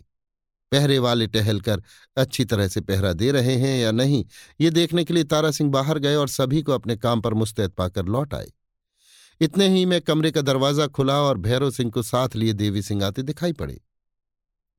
पहरे 0.72 0.98
वाले 0.98 1.26
टहलकर 1.26 1.82
अच्छी 2.16 2.44
तरह 2.44 2.68
से 2.68 2.80
पहरा 2.80 3.12
दे 3.12 3.30
रहे 3.30 3.54
हैं 3.54 3.76
या 3.78 3.90
नहीं, 3.92 4.24
ये 4.60 4.70
देखने 4.70 5.04
के 5.04 5.14
लिए 5.14 5.24
तारा 5.24 5.50
सिंह 5.50 5.70
बाहर 5.70 5.98
गए 5.98 6.14
और 6.14 6.28
सभी 6.28 6.62
को 6.62 6.72
अपने 6.72 6.96
काम 6.96 7.20
पर 7.20 7.34
मुस्तैद 7.34 7.70
पाकर 7.70 8.06
लौट 8.06 8.34
आए। 8.34 8.50
इतने 9.40 9.68
ही 9.68 9.84
में 9.86 10.00
कमरे 10.00 10.30
का 10.30 10.40
दरवाज़ा 10.40 10.86
खुला 10.86 11.20
और 11.22 11.38
भैरव 11.38 11.70
सिंह 11.70 11.90
को 11.90 12.02
साथ 12.02 12.36
लिए 12.36 12.52
देवी 12.52 12.82
सिंह 12.82 13.04
आते 13.04 13.22
दिखाई 13.22 13.52
पड़े। 13.52 13.80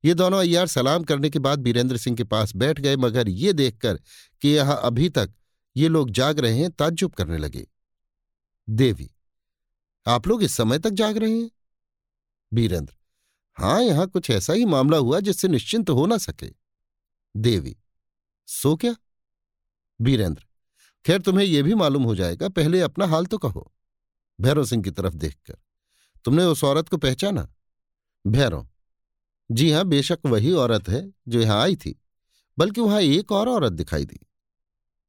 ये 0.04 0.14
दोनों 0.14 0.38
अय्यार 0.40 0.66
सलाम 0.66 1.04
करने 1.04 1.30
के 1.30 1.38
बाद 1.38 1.58
बीरेंद्र 1.58 1.96
सिंह 1.96 2.16
के 2.16 2.24
पास 2.24 2.54
बैठ 2.56 2.80
गए, 2.80 2.96
मगर 2.96 3.28
ये 3.28 3.52
देखकर 3.52 4.00
कि 4.42 4.48
यहाँ 4.48 4.80
अभी 4.84 5.08
तक 5.08 5.32
ये 5.76 5.88
लोग 5.88 6.10
जाग 6.10 6.38
रहे 6.38 6.58
हैं, 6.58 6.70
ताज्जुब 6.70 7.12
करने 7.12 7.38
लगे। 7.38 7.66
देवी, 8.68 9.10
आप 10.06 10.26
लोग 10.28 10.42
इस 10.42 10.56
समय 10.56 10.78
तक 10.78 10.90
जाग 10.90 11.16
रहे 11.16 11.30
हैं? 11.32 11.50
बीरेंद्र, 12.52 12.92
हाँ, 13.56 13.82
यहाँ 13.82 14.06
कुछ 14.06 14.30
ऐसा 14.30 14.52
ही 14.52 14.64
मामला 14.64 14.96
हुआ 14.96 15.20
जिससे 15.20 15.48
निश्चिंत 15.48 15.90
हो 15.90 16.06
ना 16.06 16.18
सके। 16.18 16.50
देवी, 17.34 17.76
सो 18.48 18.74
क्या? 18.76 18.94
बीरेंद्र, 20.00 20.44
खैर 21.04 21.20
तुम्हें 21.20 21.46
यह 21.46 21.62
भी 21.62 21.74
मालूम 21.74 22.02
हो 22.02 22.14
जाएगा, 22.14 22.48
पहले 22.48 22.80
अपना 22.80 23.06
हाल 23.06 23.26
तो 23.26 23.38
कहो, 23.38 23.70
भैरव 24.38 24.64
सिंह 24.64 24.82
की 24.82 24.90
तरफ़ 24.90 25.14
देखकर। 25.14 25.56
तुमने 26.24 26.44
उस 26.44 26.64
औरत 26.64 26.88
को 26.88 26.96
पहचाना? 26.96 27.48
भैरव 28.24 28.68
जी 29.50 29.70
हाँ, 29.70 29.84
बेशक 29.84 30.18
वही 30.26 30.52
औरत 30.52 30.88
है 30.88 31.02
जो 31.28 31.40
यहाँ 31.40 31.60
आई 31.62 31.76
थी, 31.76 31.94
बल्कि 32.58 32.80
वहाँ 32.80 33.00
एक 33.00 33.32
और 33.32 33.48
औरत 33.48 33.72
दिखाई 33.72 34.04
दी। 34.04 34.18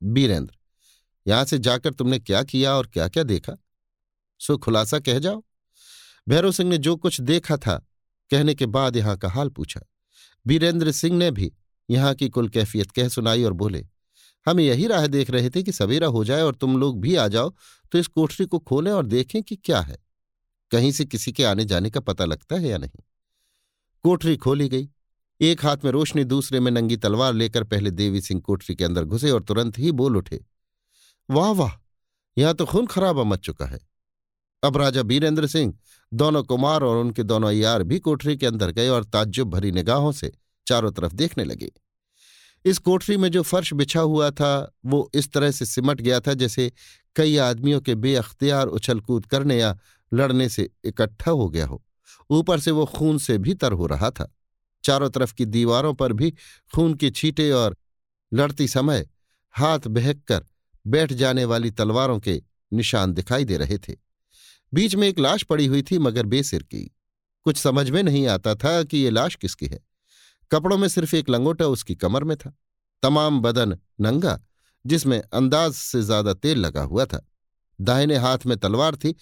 बीरेंद्र, 0.01 0.53
यहाँ 1.25 1.45
से 1.45 1.57
जाकर 1.59 1.93
तुमने 1.93 2.19
क्या 2.19 2.43
किया 2.43 2.73
और 2.73 2.87
क्या 2.87 3.07
क्या 3.07 3.23
देखा? 3.23 3.57
सो 4.41 4.57
खुलासा 4.57 4.99
कह 4.99 5.19
जाओ। 5.19 5.43
भैरव 6.27 6.51
सिंह 6.51 6.69
ने 6.69 6.77
जो 6.77 6.95
कुछ 6.95 7.19
देखा 7.21 7.57
था, 7.57 7.75
कहने 8.31 8.53
के 8.55 8.65
बाद 8.67 8.97
यहाँ 8.97 9.17
का 9.17 9.29
हाल 9.29 9.49
पूछा। 9.49 9.81
बीरेंद्र 10.45 10.91
सिंह 10.91 11.17
ने 11.17 11.29
भी 11.31 11.51
यहाँ 11.89 12.13
की 12.15 12.29
कुल 12.29 12.49
कैफियत 12.49 12.91
कह 12.91 13.07
सुनाई 13.07 13.43
और 13.43 13.53
बोले, 13.53 13.85
हम 14.45 14.59
यही 14.59 14.87
राह 14.87 15.07
देख 15.07 15.29
रहे 15.29 15.49
थे 15.49 15.63
कि 15.63 15.71
सवेरा 15.71 16.07
हो 16.07 16.23
जाए 16.23 16.41
और 16.41 16.55
तुम 16.55 16.77
लोग 16.77 16.99
भी 17.01 17.15
आ 17.15 17.27
जाओ 17.27 17.53
तो 17.91 17.97
इस 17.97 18.07
कोठरी 18.07 18.45
को 18.45 18.59
खोलें 18.59 18.91
और 18.91 19.05
देखें 19.05 19.41
कि 19.43 19.55
क्या 19.55 19.79
है। 19.81 19.97
कहीं 20.71 20.91
से 20.91 21.05
किसी 21.05 21.31
के 21.31 21.43
आने 21.43 21.65
जाने 21.65 21.89
का 21.89 21.99
पता 21.99 22.25
लगता 22.25 22.55
है 22.55 22.67
या 22.67 22.77
नहीं? 22.77 23.03
कोठरी 24.03 24.35
खोली 24.37 24.67
गई। 24.69 24.89
एक 25.41 25.63
हाथ 25.65 25.77
में 25.85 25.91
रोशनी, 25.91 26.23
दूसरे 26.23 26.59
में 26.59 26.71
नंगी 26.71 26.97
तलवार 26.97 27.33
लेकर 27.33 27.63
पहले 27.63 27.91
देवी 27.91 28.21
सिंह 28.21 28.41
कोठरी 28.41 28.75
के 28.75 28.83
अंदर 28.83 29.03
घुसे 29.03 29.31
और 29.31 29.43
तुरंत 29.43 29.79
ही 29.79 29.91
बोल 29.91 30.17
उठे, 30.17 30.39
वाह 31.29 31.51
वाह, 31.51 31.71
यहाँ 32.37 32.53
तो 32.53 32.65
खून 32.65 32.85
खराबा 32.85 33.23
मच 33.23 33.39
चुका 33.39 33.65
है। 33.65 33.79
अब 34.63 34.77
राजा 34.77 35.03
बीरेंद्र 35.03 35.47
सिंह, 35.47 35.73
दोनों 36.11 36.43
कुमार 36.43 36.83
और 36.83 36.97
उनके 36.97 37.23
दोनों 37.23 37.51
यार 37.51 37.83
भी 37.83 37.99
कोठरी 37.99 38.35
के 38.37 38.45
अंदर 38.45 38.71
गए 38.71 38.87
और 38.89 39.03
ताज्जुब 39.03 39.49
भरी 39.49 39.71
निगाहों 39.71 40.11
से 40.11 40.31
चारों 40.67 40.91
तरफ़ 40.91 41.13
देखने 41.13 41.43
लगे। 41.43 41.71
इस 42.65 42.77
कोठरी 42.77 43.17
में 43.17 43.29
जो 43.31 43.41
फर्श 43.41 43.73
बिछा 43.73 44.01
हुआ 44.01 44.29
था, 44.31 44.71
वो 44.85 45.09
इस 45.13 45.31
तरह 45.31 45.51
से 45.51 45.65
सिमट 45.65 46.01
गया 46.01 46.19
था 46.19 46.33
जैसे 46.33 46.71
कई 47.15 47.37
आदमियों 47.37 47.79
के 47.81 47.95
बेअख्तियार 47.95 48.67
उछल 48.67 48.99
कूद 48.99 49.25
करने 49.25 49.59
या 49.59 49.77
लड़ने 50.11 50.49
से 50.49 50.69
इकट्ठा 50.85 51.31
हो 51.31 51.49
गया 51.49 51.65
हो। 51.65 51.81
ऊपर 52.29 52.59
से 52.59 52.71
वो 52.71 52.85
खून 52.85 53.17
से 53.17 53.37
भी 53.37 53.53
तर 53.53 53.71
हो 53.71 53.85
रहा 53.85 54.09
था। 54.11 54.35
चारों 54.83 55.09
तरफ़ 55.09 55.33
की 55.33 55.45
दीवारों 55.45 55.93
पर 55.93 56.13
भी 56.13 56.33
खून 56.75 56.93
के 56.93 57.09
छींटे 57.09 57.51
और 57.51 57.77
लड़ती 58.33 58.67
समय 58.67 59.09
हाथ 59.51 59.79
बहक 59.79 60.23
कर 60.27 60.45
बैठ 60.87 61.13
जाने 61.13 61.45
वाली 61.45 61.71
तलवारों 61.71 62.19
के 62.19 62.41
निशान 62.73 63.13
दिखाई 63.13 63.45
दे 63.45 63.57
रहे 63.57 63.77
थे। 63.77 63.95
बीच 64.73 64.95
में 64.95 65.07
एक 65.07 65.19
लाश 65.19 65.43
पड़ी 65.43 65.65
हुई 65.65 65.81
थी, 65.81 65.97
मगर 65.97 66.25
बेसिर 66.25 66.63
की। 66.63 66.95
कुछ 67.43 67.57
समझ 67.57 67.89
में 67.89 68.03
नहीं 68.03 68.27
आता 68.27 68.55
था 68.55 68.83
कि 68.83 68.97
ये 68.97 69.09
लाश 69.09 69.35
किसकी 69.35 69.65
है। 69.65 69.79
कपड़ों 70.51 70.77
में 70.77 70.87
सिर्फ़ 70.87 71.15
एक 71.15 71.29
लंगोटा 71.29 71.67
उसकी 71.67 71.95
कमर 71.95 72.23
में 72.23 72.37
था। 72.37 72.57
तमाम 73.03 73.41
बदन 73.41 73.77
नंगा, 74.01 74.39
जिसमें 74.85 75.21
अंदाज 75.33 75.73
से 75.73 76.01
ज़्यादा 76.01 76.33
तेल 76.33 76.59
लगा 76.59 76.81
हुआ 76.81 77.05
था। 77.05 77.27
दाहिने 77.81 78.17
हाथ 78.17 78.37
में 78.45 78.57
तलवार 78.57 78.95
थी, 78.95 79.15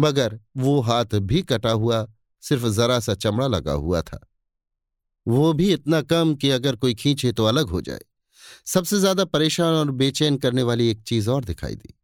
मगर 0.00 0.40
वो 0.56 0.80
हाथ 0.80 1.04
भी 1.04 1.42
कटा 1.42 1.70
हुआ 1.70 2.06
सिर्फ़ 2.44 2.66
जरा 2.66 3.00
सा 3.00 3.14
चमड़ा 3.14 3.46
लगा 3.46 3.72
हुआ 3.72 4.02
था। 4.02 4.26
वो 5.26 5.52
भी 5.52 5.72
इतना 5.72 6.00
कम 6.02 6.34
कि 6.34 6.50
अगर 6.50 6.76
कोई 6.76 6.94
खींचे 6.94 7.32
तो 7.32 7.44
अलग 7.44 7.68
हो 7.68 7.80
जाए। 7.80 8.00
सबसे 8.66 8.98
ज़्यादा 8.98 9.24
परेशान 9.24 9.74
और 9.74 9.90
बेचैन 9.90 10.36
करने 10.36 10.62
वाली 10.62 10.88
एक 10.88 11.02
चीज़ 11.02 11.30
और 11.30 11.44
दिखाई 11.44 11.74
दी। 11.74 11.94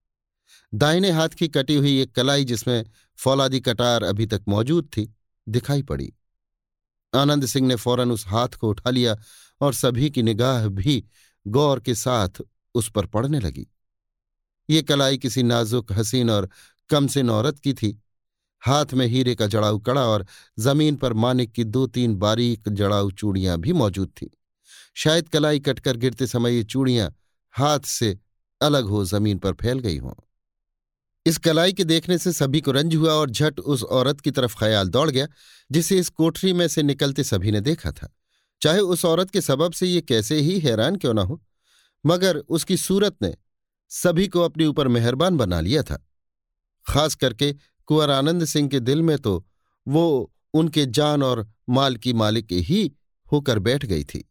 दाहिने 0.72 1.10
हाथ 1.10 1.28
की 1.28 1.48
कटी 1.48 1.74
हुई 1.74 2.00
एक 2.00 2.14
कलाई 2.14 2.44
जिसमें 2.44 2.84
फौलादी 3.18 3.60
कटार 3.60 4.02
अभी 4.02 4.26
तक 4.26 4.42
मौजूद 4.48 4.88
थी, 4.96 5.14
दिखाई 5.46 5.82
पड़ी। 5.82 6.12
आनंद 7.12 7.46
सिंह 7.46 7.66
ने 7.68 7.76
फ़ौरन 7.76 8.10
उस 8.12 8.26
हाथ 8.26 8.48
को 8.48 8.68
उठा 8.68 8.90
लिया 8.90 9.16
और 9.60 9.74
सभी 9.74 10.10
की 10.10 10.22
निगाह 10.22 10.68
भी 10.68 11.04
गौर 11.46 11.80
के 11.80 11.94
साथ 11.94 12.42
उस 12.74 12.90
पर 12.90 13.06
पड़ने 13.06 13.40
लगी। 13.40 13.66
ये 14.68 14.82
कलाई 14.82 15.18
किसी 15.18 15.42
नाजुक, 15.42 15.92
हसीन 15.92 16.30
और 16.30 16.48
कमसिन 16.90 17.30
औरत 17.30 17.58
की 17.58 17.72
थी। 17.74 18.00
हाथ 18.66 18.86
में 18.94 19.06
हीरे 19.06 19.34
का 19.34 19.46
जड़ाऊ 19.46 19.78
कड़ा 19.78 20.02
और 20.02 20.26
ज़मीन 20.58 20.96
पर 20.96 21.12
मानिक 21.12 21.52
की 21.52 21.64
दो 21.64 21.86
तीन 21.86 22.14
बारीक 22.14 22.68
जड़ाऊ 22.68 23.10
चूड़ियाँ 23.10 23.58
भी 23.58 23.72
मौजूद 23.72 24.12
थीं। 24.22 24.28
शायद 24.94 25.28
कलाई 25.28 25.60
कटकर 25.60 25.96
गिरते 25.96 26.26
समय 26.26 26.54
ये 26.54 26.64
चूड़ियाँ 26.64 27.14
हाथ 27.50 27.80
से 27.80 28.18
अलग 28.60 28.84
हो 28.84 29.04
ज़मीन 29.04 29.38
पर 29.38 29.52
फैल 29.52 29.78
गई 29.78 29.98
हों। 29.98 30.12
इस 31.26 31.38
कलाई 31.38 31.72
के 31.72 31.84
देखने 31.84 32.18
से 32.18 32.32
सभी 32.32 32.60
को 32.60 32.72
रंज 32.72 32.94
हुआ 32.96 33.12
और 33.12 33.30
झट 33.30 33.60
उस 33.60 33.82
औरत 33.82 34.20
की 34.20 34.30
तरफ़ 34.30 34.56
ख्याल 34.58 34.88
दौड़ 34.88 35.10
गया, 35.10 35.26
जिसे 35.72 35.98
इस 35.98 36.08
कोठरी 36.08 36.52
में 36.52 36.68
से 36.68 36.82
निकलते 36.82 37.24
सभी 37.24 37.50
ने 37.50 37.60
देखा 37.60 37.92
था। 37.92 38.16
चाहे 38.62 38.80
उस 38.80 39.04
औरत 39.04 39.30
के 39.30 39.40
सबब 39.40 39.72
से 39.72 39.86
ये 39.86 40.00
कैसे 40.00 40.40
ही 40.40 40.58
हैरान 40.60 40.96
क्यों 40.96 41.14
ना 41.14 41.22
हो, 41.22 41.42
मगर 42.06 42.36
उसकी 42.36 42.76
सूरत 42.76 43.16
ने 43.22 43.34
सभी 43.88 44.28
को 44.28 44.40
अपने 44.40 44.66
ऊपर 44.66 44.88
मेहरबान 44.88 45.36
बना 45.36 45.60
लिया 45.60 45.82
था। 45.82 46.06
खास 46.86 47.14
करके 47.14 47.56
कुंवर 47.90 48.10
आनंद 48.10 48.44
सिंह 48.44 48.68
के 48.68 48.78
दिल 48.80 49.00
में 49.02 49.16
तो 49.18 49.32
वो 49.86 50.32
उनके 50.54 50.84
जान 50.88 51.22
और 51.22 51.46
माल 51.68 51.96
की 51.96 52.12
मालिक 52.12 52.52
ही 52.52 52.90
होकर 53.28 53.58
बैठ 53.58 53.84
गई 53.84 54.04
थी। 54.04 54.24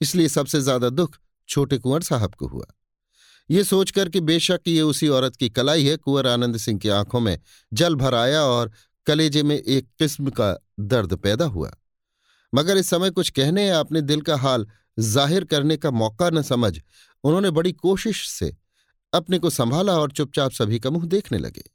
इसलिए 0.00 0.28
सबसे 0.28 0.60
ज़्यादा 0.60 0.88
दुख 0.90 1.18
छोटे 1.48 1.78
कुंवर 1.78 2.02
साहब 2.02 2.34
को 2.34 2.46
हुआ। 2.46 2.66
ये 3.50 3.64
सोचकर 3.64 4.08
कि 4.08 4.20
बेशक 4.22 4.60
ये 4.68 4.80
उसी 4.82 5.08
औरत 5.08 5.36
की 5.36 5.48
कलाई 5.50 5.84
है, 5.84 5.96
कुंवर 5.96 6.26
आनंद 6.26 6.56
सिंह 6.56 6.78
की 6.78 6.88
आँखों 6.90 7.20
में 7.20 7.38
जल 7.72 7.94
भर 7.94 8.14
आया 8.14 8.42
और 8.42 8.72
कलेजे 9.06 9.42
में 9.42 9.56
एक 9.56 9.88
किस्म 9.98 10.30
का 10.30 10.56
दर्द 10.80 11.14
पैदा 11.16 11.44
हुआ। 11.44 11.70
मगर 12.52 12.76
इस 12.76 12.90
समय 12.90 13.10
कुछ 13.10 13.30
कहने 13.30 13.66
या 13.66 13.80
अपने 13.80 14.00
दिल 14.02 14.20
का 14.20 14.36
हाल 14.36 14.66
ज़ाहिर 14.98 15.44
करने 15.44 15.76
का 15.76 15.90
मौका 15.92 16.30
न 16.30 16.42
समझ 16.44 16.78
उन्होंने 17.24 17.50
बड़ी 17.50 17.72
कोशिश 17.74 18.26
से 18.28 18.52
अपने 19.12 19.38
को 19.38 19.50
संभाला 19.50 19.92
और 19.92 20.12
चुपचाप 20.12 20.52
सभी 20.52 20.78
का 20.78 20.90
मुँह 20.90 21.06
देखने 21.08 21.38
लगे। 21.38 21.70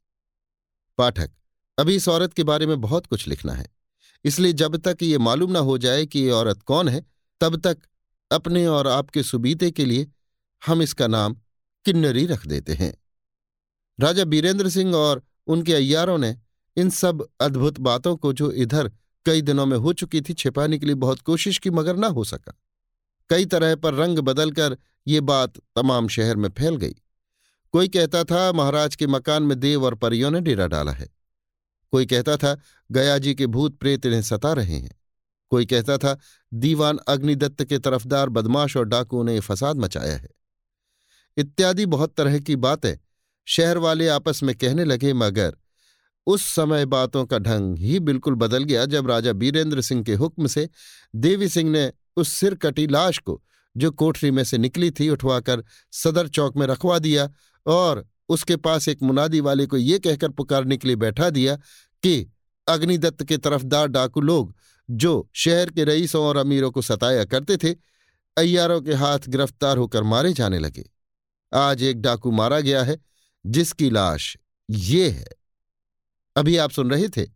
पाठक, 1.00 1.30
अभी 1.78 1.96
इस 1.96 2.08
औरत 2.10 2.34
के 2.34 2.44
बारे 2.44 2.66
में 2.66 2.80
बहुत 2.82 3.06
कुछ 3.06 3.28
लिखना 3.28 3.54
है। 3.54 3.68
इसलिए 4.26 4.54
जब 4.54 4.76
तक 4.78 5.04
ये 5.04 5.18
मालूम 5.18 5.52
ना 5.52 5.60
हो 5.62 5.78
जाए 5.78 6.06
कि 6.06 6.20
ये 6.20 6.32
औरत 6.32 6.62
कौन 6.62 6.88
है, 6.88 7.06
तब 7.42 7.56
तक 7.58 7.78
अपने 8.32 8.66
और 8.68 8.88
आपके 8.88 9.24
सुबीते 9.24 9.72
के 9.72 9.86
लिए 9.86 10.08
हम 10.62 10.82
इसका 10.82 11.08
नाम 11.08 11.36
किन्नरी 11.86 12.26
रख 12.26 12.46
देते 12.48 12.74
हैं। 12.74 12.94
राजा 14.00 14.24
बीरेंद्र 14.26 14.70
सिंह 14.70 14.96
और 14.96 15.22
उनके 15.48 15.74
अय्यारों 15.74 16.18
ने 16.18 16.36
इन 16.78 16.90
सब 16.90 17.28
अद्भुत 17.42 17.80
बातों 17.80 18.16
को 18.16 18.34
जो 18.34 18.52
इधर 18.52 18.92
कई 19.26 19.42
दिनों 19.42 19.66
में 19.66 19.78
हो 19.78 19.94
चुकी 19.94 20.22
थी 20.22 20.34
छिपाने 20.34 20.78
के 20.80 20.86
लिए 20.86 20.96
बहुत 20.96 21.22
कोशिश 21.22 21.58
की, 21.58 21.70
मगर 21.70 21.96
ना 21.96 22.08
हो 22.08 22.24
सका। 22.24 22.54
कई 23.30 23.46
तरह 23.46 23.76
पर 23.76 23.94
रंग 23.94 24.20
बदलकर 24.20 24.78
ये 25.08 25.22
बात 25.22 25.58
तमाम 25.76 26.08
शहर 26.08 26.36
में 26.36 26.50
फैल 26.50 26.76
गई। 26.76 26.96
कोई 27.74 27.88
कहता 27.88 28.24
था, 28.24 28.52
महाराज 28.52 28.96
के 28.96 29.08
मकान 29.08 29.44
में 29.44 29.60
देव 29.60 29.86
और 29.86 29.96
परियों 29.96 30.32
ने 30.32 30.42
डेरा 30.42 30.68
डाला 30.68 30.92
है। 30.92 31.10
कोई 31.92 32.06
कहता 32.06 32.38
था, 32.38 32.58
गया 32.92 33.18
जी 33.18 33.36
के 33.36 33.48
भूत 33.48 33.78
प्रेत 33.78 34.06
इन्हें 34.06 34.22
सता 34.22 34.54
रहे 34.54 34.76
हैं। 34.76 35.00
कोई 35.50 35.66
कहता 35.66 35.98
था, 35.98 36.18
दीवान 36.54 36.98
अग्निदत्त 37.08 37.64
के 37.64 37.80
तरफदार 37.80 38.30
बदमाश 38.30 38.78
और 38.78 38.86
डाकुओं 38.86 39.24
ने 39.24 39.40
फसाद 39.40 39.78
मचाया 39.78 40.18
है। 40.18 40.30
इत्यादि 41.38 41.86
बहुत 41.86 42.16
तरह 42.16 42.40
की 42.40 42.56
बातें 42.56 42.98
शहर 43.46 43.78
वाले 43.78 44.08
आपस 44.08 44.44
में 44.44 44.56
कहने 44.56 44.84
लगे, 44.84 45.14
मगर 45.14 45.56
उस 46.28 46.44
समय 46.44 46.86
बातों 46.86 47.26
का 47.26 47.38
ढंग 47.40 47.78
ही 47.78 48.00
बिल्कुल 48.00 48.36
बदल 48.36 48.64
गया 48.64 48.86
जब 48.86 49.08
राजा 49.08 49.34
बीरेंद्र 49.34 49.82
सिंह 49.82 50.04
के 50.04 50.14
हुक्म 50.14 50.48
से 50.48 50.70
देवी 51.16 51.50
सिंह 51.50 51.72
ने 51.72 51.92
उस 52.18 52.30
सिर 52.30 52.56
कटी 52.56 52.88
लाश 52.88 53.18
को, 53.18 53.44
जो 53.78 53.92
कोठरी 53.92 54.32
में 54.32 54.44
से 54.44 54.58
निकली 54.58 54.92
थी, 54.92 55.10
उठवाकर 55.10 55.64
सदर 55.92 56.28
चौक 56.28 56.58
में 56.58 56.68
रखवा 56.68 57.00
दिया 57.00 57.30
और 57.66 58.08
उसके 58.30 58.56
पास 58.56 58.88
एक 58.88 59.04
मुनादी 59.04 59.40
वाले 59.40 59.66
को 59.66 59.78
ये 59.78 60.00
कहकर 60.00 60.30
पुकारने 60.30 60.78
के 60.78 60.88
लिए 60.88 60.96
बैठा 60.96 61.30
दिया 61.30 61.56
कि, 62.04 62.32
अग्निदत्त 62.68 63.24
के 63.24 63.38
तरफदार 63.38 63.88
डाकू 63.88 64.22
लोग, 64.22 64.56
जो 64.92 65.30
शहर 65.34 65.70
के 65.70 65.84
रईसों 65.84 66.24
और 66.24 66.38
अमीरों 66.38 66.72
को 66.72 66.82
सताया 66.82 67.26
करते 67.26 67.58
थे, 67.58 67.76
अय्यारों 68.38 68.82
के 68.82 68.94
हाथ 68.94 69.20
गिरफ़्तार 69.28 69.78
होकर 69.78 70.04
मारे 70.04 70.34
जाने 70.34 70.60
लगे। 70.60 70.90
आज 71.54 71.84
एक 71.84 72.02
डाकू 72.02 72.32
मारा 72.32 72.60
गया 72.60 72.84
है, 72.84 72.98
जिसकी 73.46 73.90
लाश 73.90 74.38
ये 74.70 75.10
है। 75.10 75.28
अभी 76.36 76.58
आप 76.58 76.72
सुन 76.72 76.92
रहे 76.92 77.10
थे 77.10 77.28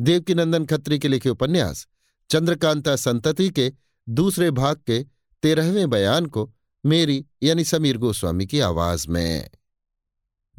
देवकीनंदन 0.00 0.66
खत्री 0.66 0.98
के 0.98 1.08
लिखे 1.08 1.28
उपन्यास, 1.28 1.86
चंद्रकांता 2.30 2.96
संतति 2.96 3.50
के 3.50 3.72
दूसरे 4.08 4.50
भाग 4.50 4.76
के 4.86 5.06
तेरहवें 5.42 5.90
बयान 5.90 6.26
को 6.26 6.54
मेरी 6.86 7.26
यानी 7.42 7.64
समीर 7.64 7.96
गोस्वामी 7.96 8.46
की 8.46 8.60
आवाज़ 8.60 9.08
में। 9.08 9.50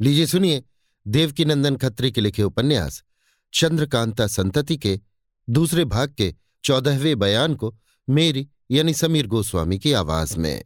लीजिए 0.00 0.26
सुनिए 0.26 0.62
देवकीनंदन 1.06 1.76
खत्री 1.76 2.12
के 2.12 2.20
लिखे 2.20 2.42
उपन्यास, 2.42 3.02
चंद्रकांता 3.54 4.26
संतति 4.26 4.76
के 4.76 5.00
दूसरे 5.50 5.84
भाग 5.84 6.14
के 6.18 6.34
चौदहवें 6.64 7.18
बयान 7.18 7.54
को 7.54 7.74
मेरी 8.08 8.48
यानी 8.70 8.94
समीर 8.94 9.26
गोस्वामी 9.26 9.78
की 9.78 9.92
आवाज़ 9.92 10.38
में। 10.38 10.64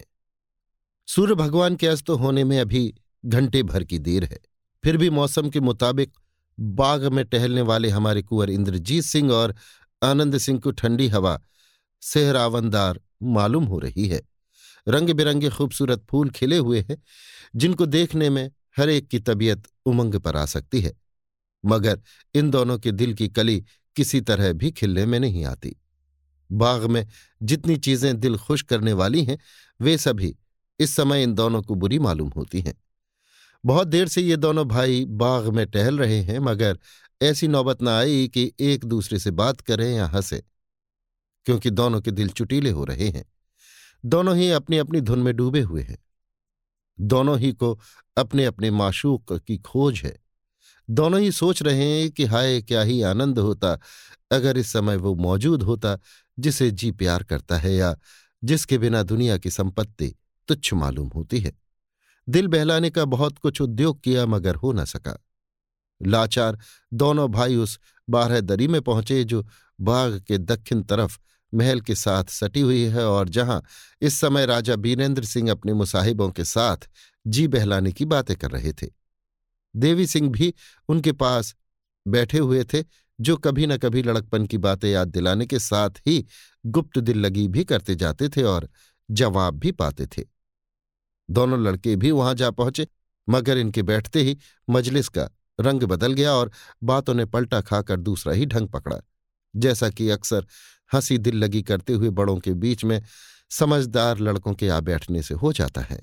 सूर्य 1.07 1.35
भगवान 1.35 1.77
के 1.77 1.87
अस्त 1.87 2.11
होने 2.11 2.45
में 2.45 2.61
अभी 2.61 2.95
घंटे 3.27 3.63
भर 3.63 3.85
की 3.85 3.99
देर 3.99 4.25
है। 4.25 4.39
फिर 4.85 4.97
भी 4.97 5.11
मौसम 5.11 5.51
के 5.51 5.61
मुताबिक 5.61 6.13
बाग 6.61 7.05
में 7.05 7.25
टहलने 7.25 7.63
वाले 7.63 7.89
हमारे 7.89 8.23
कुंवर 8.23 8.51
इंद्रजीत 8.51 9.05
सिंह 9.05 9.33
और 9.33 9.55
आनंद 10.03 10.39
सिंह 10.39 10.61
को 10.61 10.71
ठंडी 10.71 11.09
हवा, 11.09 11.41
सेहरावनदार 12.03 13.01
मालूम 13.23 13.65
हो 13.65 13.79
रही 13.79 14.09
है। 14.09 14.23
रंग 14.89 15.11
बिरंगे 15.11 15.51
खूबसूरत 15.51 16.07
फूल 16.11 16.31
खिले 16.31 16.57
हुए 16.57 16.81
हैं, 16.81 17.03
जिनको 17.57 17.87
देखने 17.87 18.31
में 18.31 18.51
हर 18.77 18.89
एक 18.89 19.09
की 19.09 19.19
तबीयत 19.19 19.63
उमंग 19.87 20.15
पर 20.15 20.37
आ 20.37 20.45
सकती 20.47 20.81
है, 20.81 20.93
मगर 21.65 22.01
इन 22.35 22.51
दोनों 22.51 22.79
के 22.79 22.93
दिल 22.93 23.15
की 23.15 23.29
कली 23.29 23.61
किसी 23.97 24.21
तरह 24.21 24.53
भी 24.53 24.71
खिलने 24.71 25.07
में 25.07 25.19
नहीं 25.21 25.45
आती। 25.45 25.77
बाग 26.51 26.85
में 26.85 27.07
जितनी 27.43 27.77
चीज़ें 27.77 28.19
दिल 28.21 28.37
खुश 28.39 28.63
करने 28.63 28.93
वाली 28.93 29.25
हैं, 29.25 29.39
वे 29.81 29.97
सभी 29.99 30.35
इस 30.81 30.95
समय 30.97 31.23
इन 31.23 31.35
दोनों 31.35 31.63
को 31.63 31.75
बुरी 31.75 31.99
मालूम 31.99 32.29
होती 32.37 32.61
हैं। 32.61 32.75
बहुत 33.65 33.89
देर 33.89 34.09
से 34.09 34.23
ये 34.23 34.37
दोनों 34.37 34.65
भाई 34.69 35.05
बाग 35.05 35.47
में 35.49 35.67
टहल 35.67 35.99
रहे 35.99 36.21
हैं, 36.23 36.39
मगर 36.39 36.79
ऐसी 37.21 37.49
नौबत 37.49 37.83
न 37.83 37.89
आई 37.89 38.29
कि 38.29 38.53
एक 38.61 38.85
दूसरे 38.85 39.19
से 39.19 39.31
बात 39.31 39.61
करें 39.61 39.89
या 39.95 40.07
हंसे, 40.07 40.43
क्योंकि 41.47 41.71
दोनों 41.71 42.01
के 42.01 42.11
दिल 42.11 42.29
चुटीले 42.29 42.71
हो 42.71 42.85
रहे 42.85 43.09
हैं। 43.09 43.25
दोनों 44.05 44.37
ही 44.37 44.51
अपनी 44.51 44.79
अपनी 44.79 45.01
धुन 45.01 45.19
में 45.19 45.35
डूबे 45.37 45.61
हुए 45.61 45.83
हैं। 45.83 45.99
दोनों 47.01 47.39
ही 47.39 47.53
को 47.53 47.81
अपने 48.17 48.45
अपने 48.45 48.71
माशूक 48.71 49.33
की 49.33 49.59
खोज 49.59 50.01
है। 50.05 50.17
दोनों 50.91 51.21
ही 51.21 51.33
सोच 51.33 51.63
रहे 51.63 51.85
हैं 51.85 52.11
कि 52.11 52.25
हाय, 52.25 52.63
क्या 52.63 52.83
ही 52.83 53.03
आनंद 53.03 53.39
होता 53.39 53.79
अगर 54.33 54.59
इस 54.59 54.73
समय 54.73 54.97
वो 54.97 55.15
मौजूद 55.15 55.63
होता 55.63 55.99
जिसे 56.39 56.71
जी 56.71 56.91
प्यार 56.91 57.23
करता 57.23 57.57
है 57.59 57.75
या 57.75 57.97
जिसके 58.45 58.79
बिना 58.79 59.03
दुनिया 59.03 59.39
की 59.39 59.51
संपत्ति 59.51 60.15
तुच्छ 60.49 60.73
मालूम 60.75 61.09
होती 61.09 61.41
है। 61.41 61.53
दिल 62.29 62.47
बहलाने 62.47 62.91
का 62.91 63.05
बहुत 63.05 63.39
कुछ 63.39 63.61
उद्योग 63.61 64.01
किया 64.01 64.27
मगर 64.27 64.55
हो 64.55 64.73
न 64.73 64.85
सका। 64.85 65.25
लाचार 66.03 66.59
दोनों 66.95 67.31
भाई 67.31 67.57
उस 67.57 67.79
बारह 68.11 68.41
दरी 68.41 68.69
में 68.69 68.83
पहुँचे 68.83 69.25
जो 69.25 69.47
बाग 69.81 70.21
के 70.21 70.39
दक्षिण 70.39 70.83
तरफ़ 70.83 71.19
महल 71.57 71.81
के 71.81 71.95
साथ 71.95 72.25
सटी 72.25 72.61
हुई 72.61 72.83
है 72.85 73.07
और 73.07 73.29
जहाँ 73.29 73.63
इस 74.03 74.19
समय 74.21 74.47
राजा 74.47 74.77
बीरेंद्र 74.77 75.25
सिंह 75.25 75.51
अपने 75.51 75.73
मुसाहिबों 75.73 76.31
के 76.31 76.45
साथ 76.45 76.89
जी 77.27 77.47
बहलाने 77.49 77.93
की 77.93 78.05
बातें 78.05 78.37
कर 78.37 78.51
रहे 78.51 78.73
थे। 78.73 78.87
देवी 79.75 80.07
सिंह 80.07 80.29
भी 80.31 80.53
उनके 80.89 81.13
पास 81.13 81.55
बैठे 82.07 82.39
हुए 82.39 82.65
थे, 82.65 82.85
जो 83.19 83.37
कभी 83.37 83.67
न 83.67 83.77
कभी 83.77 84.03
लड़कपन 84.03 84.47
की 84.47 84.59
बातें 84.59 84.89
याद 84.89 85.09
दिलाने 85.09 85.47
के 85.47 85.59
साथ 85.59 85.91
ही 86.07 86.25
गुप्त 86.67 86.99
दिल 86.99 87.19
लगी 87.19 87.47
भी 87.49 87.65
करते 87.65 87.95
जाते 87.95 88.29
थे 88.29 88.43
और 88.43 88.69
जवाब 89.09 89.59
भी 89.59 89.73
पाते 89.73 90.07
थे। 90.07 90.25
दोनों 91.29 91.63
लड़के 91.63 91.97
भी 91.97 92.11
वहाँ 92.11 92.35
जा 92.35 92.51
पहुँचे, 92.51 92.87
मगर 93.29 93.59
इनके 93.59 93.83
बैठते 93.83 94.23
ही 94.23 94.37
मजलिस 94.71 95.09
का 95.09 95.29
रंग 95.61 95.83
बदल 95.83 96.13
गया 96.13 96.33
और 96.33 96.51
बातों 96.83 97.15
ने 97.15 97.25
पलटा 97.25 97.61
खाकर 97.61 97.97
दूसरा 97.97 98.33
ही 98.33 98.47
ढंग 98.47 98.69
पकड़ा, 98.69 99.01
जैसा 99.55 99.89
कि 99.91 100.09
अक्सर 100.11 100.47
हँसी 100.91 101.19
दिल 101.19 101.37
लगी 101.37 101.63
करते 101.63 101.93
हुए 101.93 102.11
बड़ों 102.11 102.39
के 102.39 102.55
बीच 102.55 102.85
में 102.85 103.01
समझदार 103.51 104.19
लड़कों 104.19 104.55
के 104.55 104.69
आ 104.69 104.81
बैठने 104.81 105.23
से 105.23 105.35
हो 105.35 105.53
जाता 105.53 105.81
है। 105.81 106.01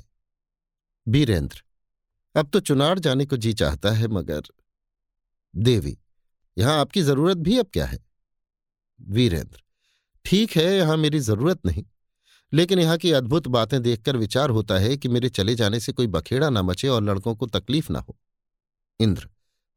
बीरेंद्र, 1.07 1.63
अब 2.35 2.49
तो 2.49 2.59
चुनार 2.59 2.99
जाने 2.99 3.25
को 3.25 3.37
जी 3.37 3.53
चाहता 3.53 3.91
है, 3.91 4.07
मगर 4.07 4.41
देवी, 5.53 5.97
यहाँ 6.57 6.79
आपकी 6.79 7.01
ज़रूरत 7.01 7.37
भी 7.37 7.57
अब 7.59 7.69
क्या 7.73 7.85
है? 7.85 7.99
वीरेंद्र, 8.99 9.61
ठीक 10.25 10.51
है, 10.51 10.65
यहाँ 10.77 10.97
मेरी 10.97 11.19
ज़रूरत 11.19 11.65
नहीं, 11.65 11.83
लेकिन 12.53 12.79
यहाँ 12.79 12.97
की 12.97 13.11
अद्भुत 13.11 13.47
बातें 13.47 13.81
देखकर 13.81 14.17
विचार 14.17 14.49
होता 14.49 14.77
है 14.79 14.97
कि 14.97 15.09
मेरे 15.09 15.29
चले 15.29 15.55
जाने 15.55 15.79
से 15.79 15.91
कोई 15.91 16.07
बखेड़ा 16.07 16.49
ना 16.49 16.61
मचे 16.61 16.87
और 16.87 17.03
लड़कों 17.03 17.35
को 17.35 17.45
तकलीफ़ 17.49 17.91
ना 17.91 17.99
हो। 17.99 18.17
इंद्र, 18.99 19.29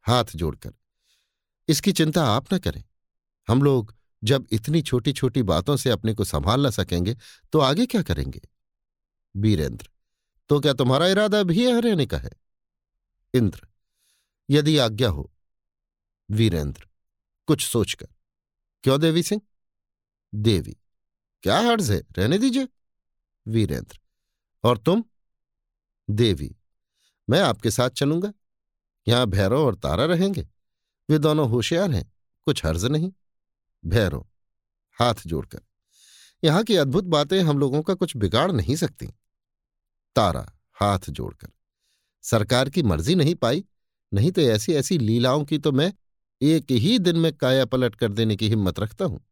हाथ 0.07 0.25
जोड़कर, 0.35 0.73
इसकी 1.69 1.93
चिंता 1.93 2.25
आप 2.27 2.53
न 2.55 2.59
करें, 2.59 2.83
हम 3.49 3.63
लोग 3.63 3.95
जब 4.27 4.47
इतनी 4.53 4.83
छोटी 4.83 5.13
छोटी 5.13 5.43
बातों 5.43 5.77
से 5.77 5.91
अपने 5.91 6.15
को 6.15 6.25
संभाल 6.25 6.67
न 6.67 6.71
सकेंगे 6.71 7.17
तो 7.53 7.59
आगे 7.61 7.87
क्या 7.87 8.03
करेंगे? 8.03 8.41
बीरेंद्र 9.35 9.89
तो 10.51 10.61
क्या 10.61 10.73
तुम्हारा 10.73 11.07
इरादा 11.07 11.43
भी 11.43 11.65
यहाँ 11.65 11.81
रहने 11.81 12.07
का 12.07 12.19
है? 12.19 12.31
इंद्र, 13.35 13.67
यदि 14.51 14.77
आज्ञा 14.79 15.09
हो। 15.09 15.31
वीरेंद्र, 16.31 16.87
कुछ 17.49 17.67
सोचकर, 17.67 18.07
क्यों 18.85 19.01
देवी 19.01 19.23
सिंह? 19.23 19.41
देवी, 20.35 20.77
क्या 21.43 21.59
हर्ज 21.61 21.91
है? 21.91 22.01
रहने 22.19 22.39
दीजिए। 22.39 22.69
वीरेंद्र, 23.47 23.99
और 24.65 24.79
तुम? 24.79 25.05
देवी, 26.09 26.55
मैं 27.29 27.41
आपके 27.41 27.71
साथ 27.71 27.91
चलूँगा। 27.91 28.33
यहाँ 29.07 29.27
भैरव 29.27 29.65
और 29.67 29.75
तारा 29.75 30.05
रहेंगे। 30.05 30.49
वे 31.09 31.19
दोनों 31.19 31.49
होशियार 31.51 31.91
हैं, 31.91 32.13
कुछ 32.47 32.65
हर्ज 32.65 32.85
नहीं। 32.85 33.13
भैरव, 33.87 34.27
हाथ 34.99 35.15
जोड़कर। 35.27 35.61
यहाँ 36.45 36.63
की 36.65 36.77
अद्भुत 36.77 37.05
बातें 37.05 37.41
हम 37.43 37.59
लोगों 37.59 37.83
का 37.83 37.95
कुछ 37.95 38.17
बिगाड़ 38.17 38.51
नहीं 38.53 38.77
सकती। 38.77 39.07
तारा, 40.17 40.47
हाथ 40.73 41.11
जोड़कर। 41.11 41.49
सरकार 42.25 42.71
की 42.71 42.83
मर्ज़ी 42.83 43.15
नहीं 43.15 43.35
पाई, 43.35 43.65
नहीं 44.13 44.31
तो 44.31 44.41
ऐसी 44.41 44.73
ऐसी 44.73 44.99
लीलाओं 44.99 45.45
की 45.45 45.59
तो 45.59 45.73
मैं 45.73 45.93
एक 46.41 46.71
ही 46.71 46.99
दिन 46.99 47.17
में 47.17 47.33
काया 47.33 47.65
पलट 47.65 47.95
कर 47.95 48.13
देने 48.13 48.37
की 48.37 48.49
हिम्मत 48.49 48.81
रखता 48.81 49.05
हूँ। 49.05 49.25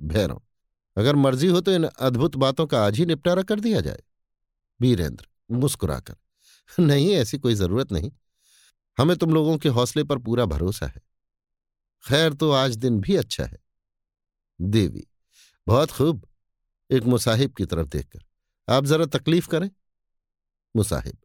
भैरव, 0.00 0.42
अगर 0.96 1.16
मर्ज़ी 1.16 1.46
हो 1.46 1.60
तो 1.60 1.72
इन 1.72 1.84
अद्भुत 1.84 2.36
बातों 2.36 2.66
का 2.66 2.84
आज 2.84 2.96
ही 2.96 3.06
निपटारा 3.06 3.42
कर 3.42 3.60
दिया 3.60 3.80
जाए। 3.80 4.02
वीरेंद्र, 4.80 5.26
मुस्कुराकर। 5.50 6.16
नहीं, 6.78 7.10
ऐसी 7.10 7.38
कोई 7.38 7.54
ज़रूरत 7.54 7.92
नहीं। 7.92 8.12
हमें 8.98 9.16
तुम 9.16 9.34
लोगों 9.34 9.58
के 9.58 9.68
हौसले 9.68 10.04
पर 10.04 10.18
पूरा 10.18 10.44
भरोसा 10.44 10.86
है। 10.86 11.11
खैर 12.04 12.32
तो 12.32 12.50
आज 12.50 12.76
दिन 12.76 13.00
भी 13.00 13.16
अच्छा 13.16 13.44
है। 13.44 13.58
देवी, 14.60 15.06
बहुत 15.66 15.90
खूब, 15.90 16.26
एक 16.90 17.02
मुसाहिब 17.04 17.52
की 17.52 17.64
तरफ़ 17.64 17.88
देखकर। 17.88 18.20
आप 18.68 18.84
जरा 18.84 19.06
तकलीफ़ 19.08 19.48
करें। 19.48 19.70
मुसाहिब, 20.74 21.16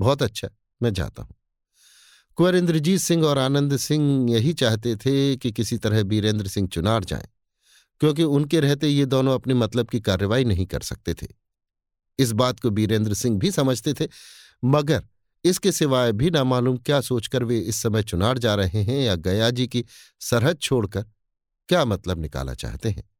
बहुत 0.00 0.22
अच्छा 0.22 0.48
मैं 0.80 0.92
जाता 0.92 1.22
हूँ। 1.22 1.34
कुंवर 2.38 2.56
इंद्रजीत 2.56 3.00
सिंह 3.00 3.24
और 3.24 3.38
आनंद 3.38 3.76
सिंह 3.76 4.30
यही 4.30 4.52
चाहते 4.52 4.96
थे 4.96 5.36
कि 5.36 5.52
किसी 5.52 5.78
तरह 5.78 6.02
बीरेंद्र 6.02 6.48
सिंह 6.48 6.68
चुनार 6.68 7.04
जाएँ, 7.04 7.28
क्योंकि 8.00 8.22
उनके 8.22 8.60
रहते 8.60 8.88
ये 8.88 9.06
दोनों 9.06 9.34
अपने 9.34 9.54
मतलब 9.54 9.88
की 9.88 10.00
कार्रवाई 10.00 10.44
नहीं 10.44 10.66
कर 10.66 10.80
सकते 10.80 11.14
थे। 11.14 11.26
इस 12.18 12.32
बात 12.32 12.60
को 12.60 12.70
बीरेंद्र 12.70 13.14
सिंह 13.14 13.38
भी 13.38 13.50
समझते 13.50 13.94
थे, 13.94 14.08
मगर 14.64 15.02
इसके 15.44 15.72
सिवाय 15.72 16.12
भी 16.12 16.30
ना 16.30 16.44
मालूम 16.44 16.76
क्या 16.76 17.00
सोचकर 17.00 17.44
वे 17.44 17.58
इस 17.58 17.76
समय 17.76 18.02
चुनार 18.02 18.38
जा 18.38 18.54
रहे 18.54 18.82
हैं 18.82 19.00
या 19.00 19.14
गया 19.14 19.50
जी 19.50 19.66
की 19.68 19.84
सरहद 20.20 20.58
छोड़कर 20.58 21.06
क्या 21.68 21.84
मतलब 21.84 22.18
निकाला 22.18 22.54
चाहते 22.54 22.90
हैं। 22.90 23.10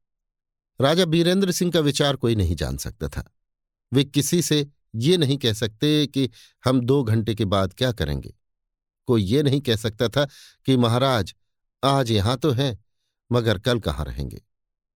राजा 0.81 1.05
बीरेंद्र 1.05 1.51
सिंह 1.51 1.71
का 1.71 1.79
विचार 1.79 2.15
कोई 2.15 2.35
नहीं 2.35 2.55
जान 2.55 2.77
सकता 2.77 3.07
था। 3.07 3.31
वे 3.93 4.03
किसी 4.03 4.41
से 4.41 4.67
ये 4.95 5.17
नहीं 5.17 5.37
कह 5.37 5.53
सकते 5.53 6.07
कि 6.07 6.29
हम 6.65 6.79
दो 6.81 7.03
घंटे 7.03 7.35
के 7.35 7.45
बाद 7.45 7.73
क्या 7.73 7.91
करेंगे। 7.91 8.33
कोई 9.07 9.23
ये 9.23 9.43
नहीं 9.43 9.61
कह 9.61 9.75
सकता 9.75 10.09
था 10.09 10.25
कि 10.65 10.77
महाराज 10.77 11.35
आज 11.83 12.11
यहाँ 12.11 12.37
तो 12.37 12.51
हैं, 12.51 12.83
मगर 13.31 13.59
कल 13.59 13.79
कहाँ 13.79 14.05
रहेंगे? 14.05 14.41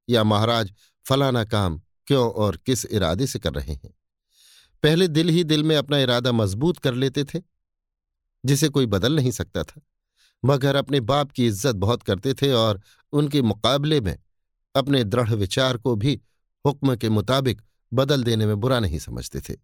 या 0.10 0.24
महाराज 0.24 0.74
फलाना 1.06 1.44
काम 1.46 1.82
क्यों 2.08 2.32
और 2.32 2.58
किस 2.58 2.86
इरादे 2.86 3.28
से 3.28 3.40
कर 3.40 3.54
रहे 3.54 3.74
हैं? 3.74 3.94
पहले 4.84 5.08
दिल 5.08 5.30
ही 5.30 5.44
दिल 5.44 5.64
में 5.64 5.76
अपना 5.76 5.98
इरादा 5.98 6.32
मज़बूत 6.32 6.78
कर 6.80 6.94
लेते 6.94 7.24
थे, 7.24 7.42
जिसे 8.44 8.70
कोई 8.70 8.86
बदल 8.88 9.16
नहीं 9.16 9.32
सकता 9.32 9.64
था। 9.64 9.82
मगर 10.44 10.76
अपने 10.76 11.00
बाप 11.02 11.32
की 11.32 11.48
इज़्ज़त 11.48 11.76
बहुत 11.76 12.04
करते 12.04 12.34
थे 12.34 12.52
और 12.52 12.82
उनके 13.14 13.42
मुकाबले 13.44 14.00
में 14.02 14.18
अपने 14.76 15.04
दृढ़ 15.04 15.34
विचार 15.36 15.78
को 15.78 15.96
भी 15.96 16.20
हुक्म 16.66 16.96
के 16.96 17.10
मुताबिक 17.10 17.62
बदल 17.92 18.24
देने 18.24 18.46
में 18.46 18.60
बुरा 18.60 18.80
नहीं 18.80 19.00
समझते 19.00 19.40
थे, 19.40 19.56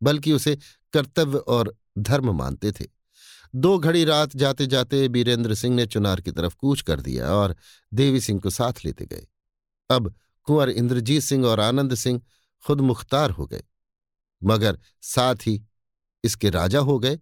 बल्कि 0.00 0.32
उसे 0.32 0.56
कर्तव्य 0.92 1.38
और 1.38 1.74
धर्म 1.98 2.30
मानते 2.36 2.72
थे। 2.72 2.86
दो 3.54 3.78
घड़ी 3.78 4.04
रात 4.04 4.34
जाते 4.36 4.66
जाते 4.66 5.08
बीरेंद्र 5.08 5.54
सिंह 5.54 5.74
ने 5.76 5.86
चुनार 5.86 6.20
की 6.20 6.30
तरफ़ 6.32 6.54
कूच 6.56 6.80
कर 6.80 7.00
दिया 7.00 7.32
और 7.32 7.54
देवी 7.92 8.20
सिंह 8.20 8.40
को 8.40 8.50
साथ 8.50 8.84
लेते 8.84 9.06
गए। 9.06 9.26
अब 9.90 10.14
कुंवर 10.48 10.70
इंद्रजीत 10.70 11.22
सिंह 11.22 11.46
और 11.46 11.60
आनंद 11.60 11.94
सिंह 11.94 12.20
खुद 12.64 12.80
मुख्तार 12.82 13.30
हो 13.30 13.46
गए। 13.46 13.62
मगर 14.44 14.78
साथ 15.02 15.46
ही 15.46 15.62
इसके 16.24 16.50
राजा 16.50 16.78
हो 16.78 16.98
गए। 16.98 17.18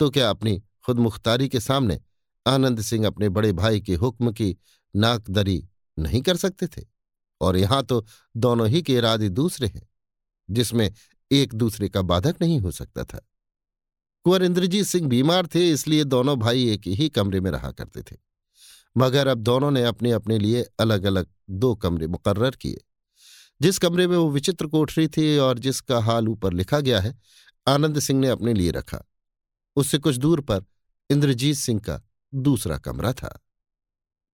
तो 0.00 0.10
क्या 0.10 0.30
अपनी 0.30 0.62
खुदमुख्तारी 0.86 1.48
के 1.48 1.60
सामने 1.60 2.00
आनंद 2.46 2.80
सिंह 2.80 3.06
अपने 3.06 3.28
बड़े 3.28 3.52
भाई 3.52 3.80
के 3.80 3.94
हुक्म 3.94 4.32
की 4.32 4.56
नाकदरी 4.96 5.68
नहीं 5.98 6.22
कर 6.22 6.36
सकते 6.36 6.66
थे? 6.66 6.86
और 7.40 7.56
यहाँ 7.56 7.82
तो 7.82 8.04
दोनों 8.36 8.68
ही 8.68 8.82
के 8.82 8.94
इरादे 8.94 9.28
दूसरे 9.28 9.66
हैं, 9.66 9.88
जिसमें 10.50 10.92
एक 11.30 11.54
दूसरे 11.54 11.88
का 11.88 12.02
बाधक 12.02 12.36
नहीं 12.40 12.60
हो 12.60 12.70
सकता 12.70 13.04
था। 13.04 13.26
कुंवर 14.24 14.42
इंद्रजीत 14.42 14.86
सिंह 14.86 15.08
बीमार 15.08 15.46
थे, 15.46 15.70
इसलिए 15.70 16.04
दोनों 16.04 16.38
भाई 16.38 16.68
एक 16.68 16.86
ही 16.86 17.08
कमरे 17.08 17.40
में 17.40 17.50
रहा 17.50 17.70
करते 17.70 18.02
थे। 18.02 18.16
मगर 18.96 19.26
अब 19.26 19.38
दोनों 19.38 19.70
ने 19.70 19.84
अपने 19.84 20.10
अपने 20.10 20.38
लिए 20.38 20.64
अलग 20.80 21.04
अलग 21.04 21.26
दो 21.50 21.74
कमरे 21.74 22.06
मुकर्र 22.06 22.50
किए। 22.50 22.80
जिस 23.62 23.78
कमरे 23.78 24.06
में 24.06 24.16
वो 24.16 24.30
विचित्र 24.30 24.66
कोठरी 24.66 25.08
थी 25.08 25.38
और 25.38 25.58
जिसका 25.58 25.98
हाल 26.00 26.28
ऊपर 26.28 26.52
लिखा 26.52 26.80
गया 26.80 27.00
है, 27.00 27.18
आनंद 27.68 27.98
सिंह 27.98 28.20
ने 28.20 28.28
अपने 28.28 28.54
लिए 28.54 28.70
रखा। 28.70 29.02
उससे 29.76 29.98
कुछ 29.98 30.16
दूर 30.16 30.40
पर 30.40 30.64
इंद्रजीत 31.10 31.56
सिंह 31.56 31.80
का 31.80 32.02
दूसरा 32.34 32.78
कमरा 32.78 33.12
था। 33.12 33.40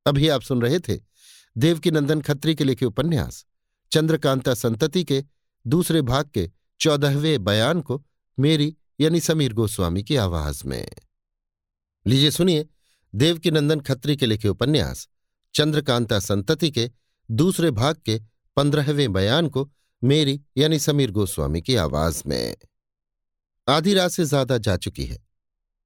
अभी 0.07 0.29
आप 0.29 0.43
सुन 0.43 0.63
रहे 0.63 0.79
थे 0.81 1.01
देवकी 1.59 1.91
नंदन 1.91 2.21
खत्री 2.21 2.55
के 2.55 2.65
लिखे 2.65 2.85
उपन्यास, 2.85 3.47
चंद्रकांता 3.93 4.55
संतति 4.55 5.05
के 5.05 5.25
दूसरे 5.67 6.03
भाग 6.03 6.31
के 6.35 6.51
चौदहवें 6.81 7.45
बयान 7.45 7.81
को 7.81 8.07
मेरी 8.39 8.77
यानी 9.01 9.21
समीर 9.21 9.53
गोस्वामी 9.53 10.03
की 10.03 10.17
आवाज़ 10.17 10.65
में। 10.65 10.91
लीजिए 12.07 12.31
सुनिए 12.31 12.67
देवकी 13.15 13.51
नंदन 13.51 13.81
खत्री 13.81 14.17
के 14.17 14.27
लिखे 14.27 14.49
उपन्यास, 14.49 15.09
चंद्रकांता 15.55 16.19
संतति 16.19 16.71
के 16.71 16.91
दूसरे 17.31 17.71
भाग 17.71 17.97
के 18.05 18.21
पंद्रहवें 18.57 19.13
बयान 19.13 19.49
को 19.49 19.71
मेरी 20.03 20.41
यानी 20.57 20.79
समीर 20.79 21.11
गोस्वामी 21.11 21.63
की 21.63 21.77
आवाज़ 21.77 22.23
में। 22.27 22.57
आधी 23.69 23.95
रात 23.95 24.11
से 24.11 24.25
ज़्यादा 24.25 24.59
जा 24.59 24.77
चुकी 24.77 25.05
है। 25.05 25.19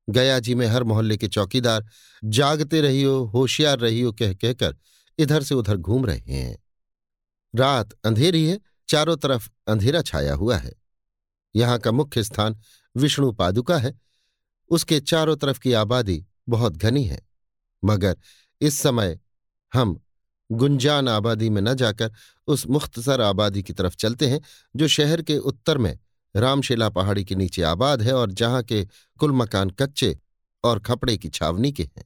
गया 0.09 0.39
जी 0.39 0.55
में 0.55 0.67
हर 0.67 0.85
मोहल्ले 0.85 1.17
के 1.17 1.29
चौकीदार 1.29 1.87
जागते 2.25 2.81
रहियो, 2.81 3.25
होशियार 3.25 3.79
रहियो 3.79 4.13
कह 4.13 4.35
कहकर 4.35 4.77
इधर 5.19 5.43
से 5.43 5.55
उधर 5.55 5.77
घूम 5.77 6.07
रहे 6.07 6.33
हैं। 6.33 6.59
रात 7.55 7.93
अंधेरी 8.05 8.47
है, 8.47 8.59
चारों 8.89 9.17
तरफ़ 9.17 9.49
अंधेरा 9.69 10.03
छाया 10.03 10.35
हुआ 10.35 10.57
है। 10.57 10.73
यहाँ 11.55 11.79
का 11.79 11.93
मुख्य 11.93 12.23
स्थान 12.23 12.61
विष्णु 12.97 13.33
पादुका 13.33 13.79
है। 13.79 14.01
उसके 14.71 15.01
चारों 15.01 15.37
तरफ़ 15.37 15.59
की 15.61 15.73
आबादी 15.73 16.25
बहुत 16.49 16.77
घनी 16.77 17.05
है। 17.05 17.21
मगर 17.83 18.17
इस 18.61 18.79
समय 18.79 19.19
हम 19.73 20.01
गुंजान 20.53 21.09
आबादी 21.09 21.51
में 21.51 21.63
न 21.63 21.75
जाकर 21.75 22.13
उस 22.47 22.67
मुख्तसर 22.67 23.21
आबादी 23.21 23.63
की 23.63 23.73
तरफ़ 23.73 23.97
चलते 23.97 24.27
हैं, 24.27 24.41
जो 24.77 24.89
शहर 24.89 25.23
के 25.23 25.39
उत्तर 25.39 25.79
में 25.79 25.99
रामशिला 26.37 26.89
पहाड़ी 26.89 27.25
के 27.25 27.35
नीचे 27.35 27.63
आबाद 27.63 28.03
है 28.03 28.13
और 28.13 28.33
जहाँ 28.33 28.63
के 28.63 28.85
कुल 29.19 29.33
मकान 29.33 29.71
कच्चे 29.71 30.19
और 30.65 30.79
खपड़े 30.79 31.19
की 31.19 31.29
छावनी 31.29 31.73
के 31.73 31.83
हैं। 31.83 32.05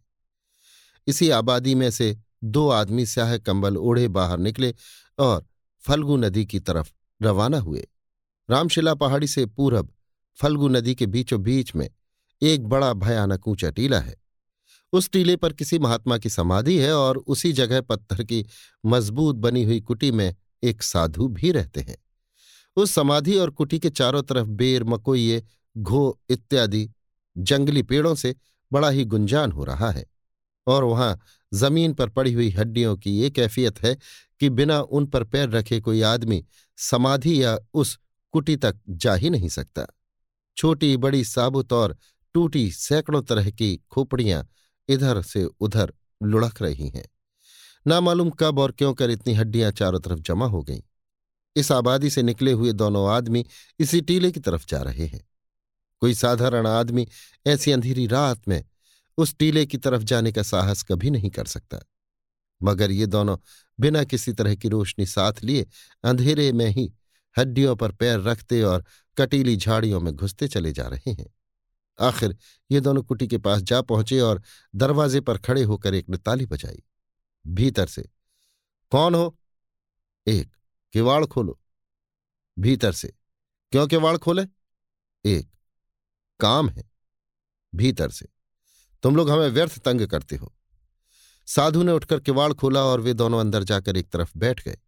इसी 1.07 1.31
आबादी 1.31 1.75
में 1.75 1.91
से 1.91 2.17
दो 2.45 2.69
आदमी 2.69 3.07
स्याह 3.07 3.39
कंबल 3.39 3.77
ओढ़े 3.77 4.09
बाहर 4.09 4.39
निकले 4.39 4.75
और 5.19 5.47
फल्गु 5.85 6.17
नदी 6.17 6.47
की 6.47 6.61
तरफ़ 6.61 6.93
रवाना 7.23 7.59
हुए। 7.59 7.89
रामशिला 8.51 8.95
पहाड़ी 8.95 9.27
से 9.27 9.47
पूरब 9.47 9.93
फल्गु 10.37 10.69
नदी 10.69 10.95
के 10.95 11.07
बीचों 11.07 11.43
बीच 11.43 11.75
में 11.75 11.91
एक 12.43 12.67
बड़ा 12.67 12.93
भयानक 12.93 13.49
ऊँचा 13.49 13.71
टीला 13.71 14.01
है। 14.01 14.24
उस 14.95 15.11
टीले 15.11 15.37
पर 15.37 15.53
किसी 15.53 15.79
महात्मा 15.79 16.19
की 16.19 16.31
समाधि 16.31 16.79
है 16.79 16.93
और 16.97 17.19
उसी 17.19 17.53
जगह 17.53 17.81
पत्थर 17.81 18.23
की 18.25 18.47
मज़बूत 18.87 19.37
बनी 19.37 19.65
हुई 19.65 19.81
कुटी 19.81 20.11
में 20.13 20.35
एक 20.63 20.83
साधु 20.83 21.29
भी 21.29 21.51
रहते 21.53 21.81
हैं। 21.81 21.97
उस 22.77 22.91
समाधि 22.91 23.37
और 23.37 23.51
कुटी 23.51 23.79
के 23.79 23.91
चारों 23.91 24.23
तरफ़ 24.23 24.47
बेर, 24.47 24.85
मकोइये, 24.85 25.43
घो 25.79 26.21
इत्यादि 26.31 26.91
जंगली 27.39 27.83
पेड़ों 27.83 28.15
से 28.15 28.35
बड़ा 28.73 28.91
ही 28.91 29.05
गुंजान 29.05 29.53
हो 29.53 29.65
रहा 29.65 29.91
है 29.91 30.07
और 30.67 30.85
वहाँ 30.85 31.19
ज़मीन 31.55 31.95
पर 31.95 32.09
पड़ी 32.09 32.33
हुई 32.33 32.51
हड्डियों 32.51 32.97
की 32.97 33.19
ये 33.19 33.31
कैफियत 33.31 33.83
है 33.83 33.97
कि 34.41 34.51
बिना 34.51 34.81
उन 34.81 35.07
पर 35.07 35.25
पैर 35.25 35.51
रखे 35.51 35.81
कोई 35.81 36.03
आदमी 36.03 36.45
समाधि 36.77 37.43
या 37.43 37.59
उस 37.75 37.99
कुटी 38.33 38.57
तक 38.57 38.77
जा 38.89 39.15
ही 39.15 39.31
नहीं 39.31 39.49
सकता। 39.49 39.87
छोटी, 40.57 40.97
बड़ी 40.97 41.25
साबुत 41.25 41.73
और 41.73 41.97
टूटी 42.35 42.71
सैकड़ों 42.71 43.23
तरह 43.23 43.51
की 43.51 43.77
खोपड़ियाँ 43.91 44.49
इधर 44.89 45.23
से 45.23 45.45
उधर 45.45 45.93
लुढ़क 46.23 46.63
रही 46.63 46.89
हैं। 46.89 47.05
ना 47.87 48.01
मालूम 48.01 48.31
कब 48.31 48.59
और 48.59 48.73
क्यों 48.73 48.95
कर 48.95 49.11
इतनी 49.11 49.35
हड्डियाँ 49.35 49.71
चारों 49.71 50.01
तरफ़ 50.01 50.21
जमा 50.21 50.47
हो 50.47 50.63
गईं। 50.63 50.81
इस 51.57 51.73
आबादी 51.73 52.11
से 52.11 52.23
निकले 52.23 52.53
हुए 52.53 52.73
दोनों 52.73 53.11
आदमी 53.11 53.47
इसी 53.79 54.01
टीले 54.01 54.33
की 54.33 54.41
तरफ़ 54.41 54.67
जा 54.69 54.83
रहे 54.83 55.07
हैं। 55.07 55.29
कोई 56.01 56.15
साधारण 56.15 56.67
आदमी 56.67 57.09
ऐसी 57.47 57.73
अंधेरी 57.73 58.07
रात 58.07 58.49
में 58.49 58.65
उस 59.19 59.35
टीले 59.35 59.67
की 59.67 59.79
तरफ़ 59.79 60.03
जाने 60.03 60.33
का 60.33 60.43
साहस 60.43 60.83
कभी 60.83 61.11
नहीं 61.11 61.31
कर 61.31 61.45
सकता। 61.45 61.79
मगर 62.63 62.91
ये 62.91 63.07
दोनों 63.07 63.37
बिना 63.81 64.05
किसी 64.05 64.33
तरह 64.33 64.55
की 64.55 64.69
रोशनी 64.69 65.07
साथ 65.07 65.33
लिए 65.43 65.67
अंधेरे 66.05 66.53
में 66.53 66.67
ही 66.67 66.93
हड्डियों 67.39 67.77
पर 67.77 67.93
पैर 67.93 68.21
रखते 68.21 68.63
और 68.63 68.85
कटीली 69.19 69.57
झाड़ियों 69.57 70.01
में 70.01 70.17
घुसते 70.17 70.49
चले 70.49 70.73
जा 70.73 70.83
रहे 70.83 71.11
हैं। 71.11 71.35
आखिर 71.99 72.37
ये 72.71 72.81
दोनों 72.81 73.03
कुटी 73.03 73.27
के 73.29 73.39
पास 73.39 73.63
जा 73.63 73.81
पहुँचे 73.83 74.21
और 74.21 74.43
दरवाजे 74.75 75.21
पर 75.21 75.39
खड़े 75.39 75.63
होकर 75.63 75.95
एक 75.95 76.09
ने 76.09 76.17
ताली 76.17 76.47
बजाई। 76.47 76.83
भीतर 77.45 77.87
से, 77.87 78.09
कौन 78.93 79.15
हो? 79.15 79.37
एक 80.27 80.53
किवाड़ 80.93 81.25
खोलो। 81.27 81.59
भीतर 82.59 82.93
से 82.93 83.13
क्यों 83.73 83.87
किवाड़ 83.87 84.17
खोले? 84.17 84.43
एक, 85.25 85.49
काम 86.41 86.69
है। 86.69 86.91
भीतर 87.75 88.11
से, 88.11 88.29
तुम 89.03 89.17
लोग 89.17 89.31
हमें 89.31 89.49
व्यर्थ 89.49 89.79
तंग 89.79 90.07
करते 90.07 90.37
हो। 90.37 90.55
साधु 91.47 91.83
ने 91.83 91.93
उठकर 91.93 92.21
किवाड़ 92.21 92.53
खोला 92.53 92.85
और 92.85 93.01
वे 93.01 93.15
दोनों 93.15 93.41
अंदर 93.41 93.63
जाकर 93.63 93.97
एक 93.97 94.09
तरफ़ 94.11 94.39
बैठ 94.39 94.65
गए। 94.65 94.79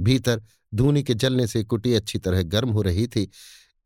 भीतर 0.00 0.42
धूनी 0.74 1.02
के 1.02 1.14
जलने 1.14 1.46
से 1.46 1.62
कुटी 1.64 1.94
अच्छी 1.94 2.18
तरह 2.18 2.42
गर्म 2.42 2.70
हो 2.70 2.82
रही 2.82 3.06
थी, 3.06 3.30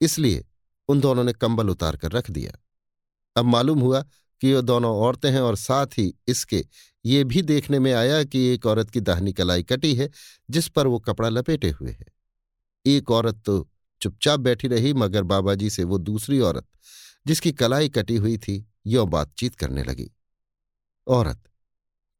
इसलिए 0.00 0.44
उन 0.92 1.00
दोनों 1.00 1.24
ने 1.24 1.32
कंबल 1.32 1.70
उतार 1.70 1.96
कर 1.96 2.12
रख 2.12 2.30
दिया। 2.30 2.52
अब 3.36 3.44
मालूम 3.44 3.80
हुआ 3.80 4.02
कि 4.40 4.48
ये 4.48 4.62
दोनों 4.62 4.96
औरतें 4.96 5.30
हैं 5.30 5.40
और 5.40 5.56
साथ 5.56 5.98
ही 5.98 6.12
इसके 6.28 6.64
ये 7.04 7.24
भी 7.24 7.42
देखने 7.42 7.78
में 7.78 7.92
आया 7.92 8.22
कि 8.24 8.44
एक 8.46 8.66
औरत 8.66 8.90
की 8.90 9.00
दाहनी 9.00 9.32
कलाई 9.32 9.62
कटी 9.62 9.94
है, 9.94 10.10
जिस 10.50 10.68
पर 10.68 10.86
वो 10.86 10.98
कपड़ा 10.98 11.28
लपेटे 11.28 11.70
हुए 11.70 11.90
है। 11.90 12.06
एक 12.86 13.10
औरत 13.10 13.42
तो 13.46 13.68
चुपचाप 14.00 14.40
बैठी 14.40 14.68
रही, 14.68 14.92
मगर 14.92 15.22
बाबा 15.22 15.54
जी 15.54 15.70
से 15.70 15.84
वो 15.84 15.98
दूसरी 15.98 16.40
औरत, 16.40 16.66
जिसकी 17.26 17.52
कलाई 17.52 17.88
कटी 17.88 18.16
हुई 18.16 18.36
थी, 18.38 18.66
यो 18.86 19.06
बातचीत 19.06 19.54
करने 19.54 19.82
लगी। 19.82 20.10
औरत, 21.06 21.42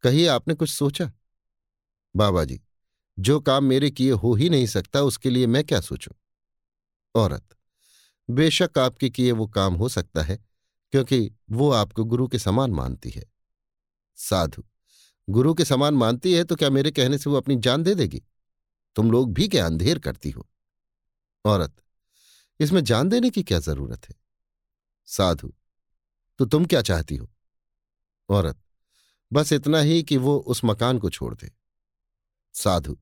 कहिए 0.03 0.27
आपने 0.27 0.55
कुछ 0.55 0.71
सोचा? 0.71 1.11
बाबा 2.17 2.45
जी 2.45 2.61
जो 3.19 3.41
काम 3.41 3.65
मेरे 3.65 3.91
किए 3.91 4.13
हो 4.13 4.35
ही 4.35 4.49
नहीं 4.51 4.67
सकता, 4.67 5.03
उसके 5.03 5.31
लिए 5.31 5.47
मैं 5.47 5.65
क्या 5.65 5.81
सोचूं? 5.81 6.13
औरत 7.15 7.55
बेशक 8.33 8.79
आपके 8.79 9.11
किए 9.11 9.33
वो 9.33 9.47
काम 9.47 9.75
हो 9.75 9.89
सकता 9.89 10.23
है, 10.23 10.39
क्योंकि 10.93 11.31
वो 11.51 11.71
आपको 11.71 12.05
गुरु 12.05 12.27
के 12.29 12.39
समान 12.39 12.71
मानती 12.71 13.11
है। 13.11 13.25
साधु, 14.19 14.65
गुरु 15.29 15.55
के 15.55 15.65
समान 15.65 15.95
मानती 15.95 16.33
है 16.33 16.45
तो 16.45 16.57
क्या 16.57 16.71
मेरे 16.71 16.91
कहने 16.91 17.19
से 17.19 17.31
वो 17.31 17.37
अपनी 17.37 17.57
जान 17.57 17.83
दे 17.83 17.95
देगी? 17.95 18.23
तुम 18.97 19.11
लोग 19.11 19.33
भी 19.33 19.49
क्या 19.49 19.67
अंधेर 19.67 19.99
करती 19.99 20.31
हो? 20.31 20.49
औरत, 21.45 21.75
इसमें 22.61 22.83
जान 22.85 23.09
देने 23.09 23.31
की 23.31 23.43
क्या 23.43 23.59
ज़रूरत 23.59 24.09
है? 24.09 24.15
साधु 25.09 25.53
तो 26.39 26.45
तुम 26.45 26.65
क्या 26.65 26.83
चाहती 26.83 27.17
हो? 27.17 27.29
औरत, 28.29 28.59
बस 29.33 29.53
इतना 29.53 29.81
ही 29.81 30.03
कि 30.03 30.17
वो 30.17 30.37
उस 30.39 30.61
मकान 30.65 30.99
को 30.99 31.11
छोड़ 31.11 31.35
दे। 31.35 31.51
साधु, 32.55 32.99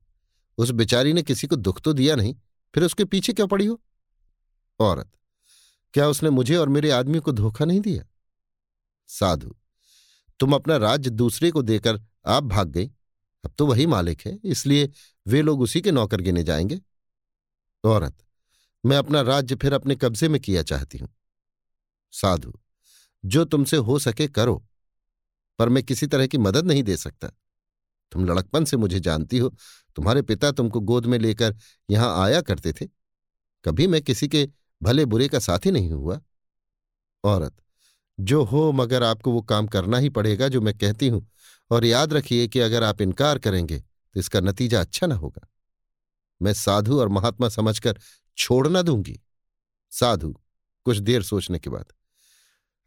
उस 0.57 0.71
बेचारी 0.71 1.13
ने 1.13 1.23
किसी 1.23 1.47
को 1.47 1.55
दुख 1.55 1.81
तो 1.81 1.93
दिया 1.93 2.15
नहीं, 2.15 2.35
फिर 2.73 2.83
उसके 2.83 3.05
पीछे 3.05 3.33
क्या 3.33 3.45
पड़ी 3.45 3.65
हो? 3.65 3.81
औरत 4.79 5.11
क्या 5.93 6.07
उसने 6.07 6.29
मुझे 6.29 6.55
और 6.55 6.69
मेरे 6.69 6.91
आदमी 6.91 7.19
को 7.19 7.31
धोखा 7.31 7.65
नहीं 7.65 7.79
दिया? 7.79 8.03
साधु, 9.09 9.55
तुम 10.39 10.53
अपना 10.55 10.77
राज्य 10.77 11.09
दूसरे 11.09 11.51
को 11.51 11.61
देकर 11.61 11.99
आप 12.25 12.43
भाग 12.43 12.69
गई। 12.69 12.87
अब 13.43 13.53
तो 13.57 13.65
वही 13.65 13.85
मालिक 13.85 14.21
है, 14.21 14.39
इसलिए 14.43 14.89
वे 15.27 15.41
लोग 15.41 15.61
उसी 15.61 15.81
के 15.81 15.91
नौकर 15.91 16.21
गिने 16.21 16.43
जाएँगे। 16.43 16.79
औरत, 17.83 18.17
मैं 18.85 18.97
अपना 18.97 19.21
राज्य 19.21 19.55
फिर 19.55 19.73
अपने 19.73 19.95
कब्जे 19.95 20.29
में 20.29 20.39
किया 20.41 20.63
चाहती 20.63 20.97
हूँ। 20.97 21.09
साधु, 22.13 22.53
जो 23.23 23.45
तुमसे 23.45 23.77
हो 23.77 23.99
सके 23.99 24.27
करो, 24.27 24.67
पर 25.59 25.69
मैं 25.69 25.83
किसी 25.83 26.07
तरह 26.07 26.27
की 26.27 26.37
मदद 26.37 26.65
नहीं 26.65 26.83
दे 26.83 26.97
सकता। 26.97 27.27
तुम 28.11 28.25
लड़कपन 28.25 28.65
से 28.65 28.77
मुझे 28.77 28.99
जानती 28.99 29.37
हो, 29.37 29.49
तुम्हारे 29.95 30.21
पिता 30.21 30.51
तुमको 30.51 30.79
गोद 30.79 31.05
में 31.05 31.17
लेकर 31.19 31.55
यहाँ 31.89 32.23
आया 32.23 32.41
करते 32.41 32.73
थे। 32.73 32.85
कभी 33.65 33.87
मैं 33.87 34.01
किसी 34.01 34.27
के 34.27 34.47
भले 34.81 35.05
बुरे 35.05 35.27
का 35.27 35.39
साथी 35.39 35.71
नहीं 35.71 35.91
हुआ। 35.91 36.19
औरत, 37.23 37.55
जो 38.17 38.43
हो 38.43 38.71
मगर 38.71 39.03
आपको 39.03 39.31
वो 39.31 39.41
काम 39.41 39.67
करना 39.67 39.97
ही 39.97 40.09
पड़ेगा 40.09 40.47
जो 40.47 40.61
मैं 40.61 40.77
कहती 40.77 41.07
हूँ, 41.07 41.27
और 41.71 41.85
याद 41.85 42.13
रखिए 42.13 42.47
कि 42.47 42.59
अगर 42.59 42.83
आप 42.83 43.01
इनकार 43.01 43.39
करेंगे 43.39 43.79
तो 43.79 44.19
इसका 44.19 44.39
नतीजा 44.39 44.79
अच्छा 44.81 45.07
ना 45.07 45.15
होगा। 45.15 45.47
मैं 46.41 46.53
साधु 46.53 46.99
और 46.99 47.09
महात्मा 47.09 47.49
समझकर 47.49 47.99
छोड़ 48.37 48.67
ना 48.67 48.81
दूँगी। 48.81 49.19
साधु, 49.91 50.33
कुछ 50.85 50.97
देर 50.97 51.23
सोचने 51.23 51.59
के 51.59 51.69
बाद। 51.69 51.93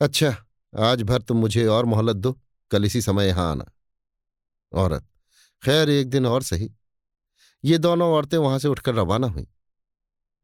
अच्छा 0.00 0.36
आज 0.72 1.02
भर 1.02 1.22
तुम 1.22 1.36
मुझे 1.36 1.66
और 1.66 1.84
मोहलत 1.84 2.16
दो, 2.16 2.32
कल 2.70 2.84
इसी 2.84 3.02
समय 3.02 3.26
यहाँ 3.26 3.50
आना। 3.50 3.64
औरत, 4.72 5.06
खैर, 5.62 5.90
एक 5.90 6.08
दिन 6.10 6.26
और 6.26 6.42
सही। 6.42 6.70
ये 7.64 7.78
दोनों 7.78 8.12
औरतें 8.12 8.38
वहाँ 8.38 8.58
से 8.58 8.68
उठकर 8.68 8.94
रवाना 8.94 9.26
हुई। 9.26 9.46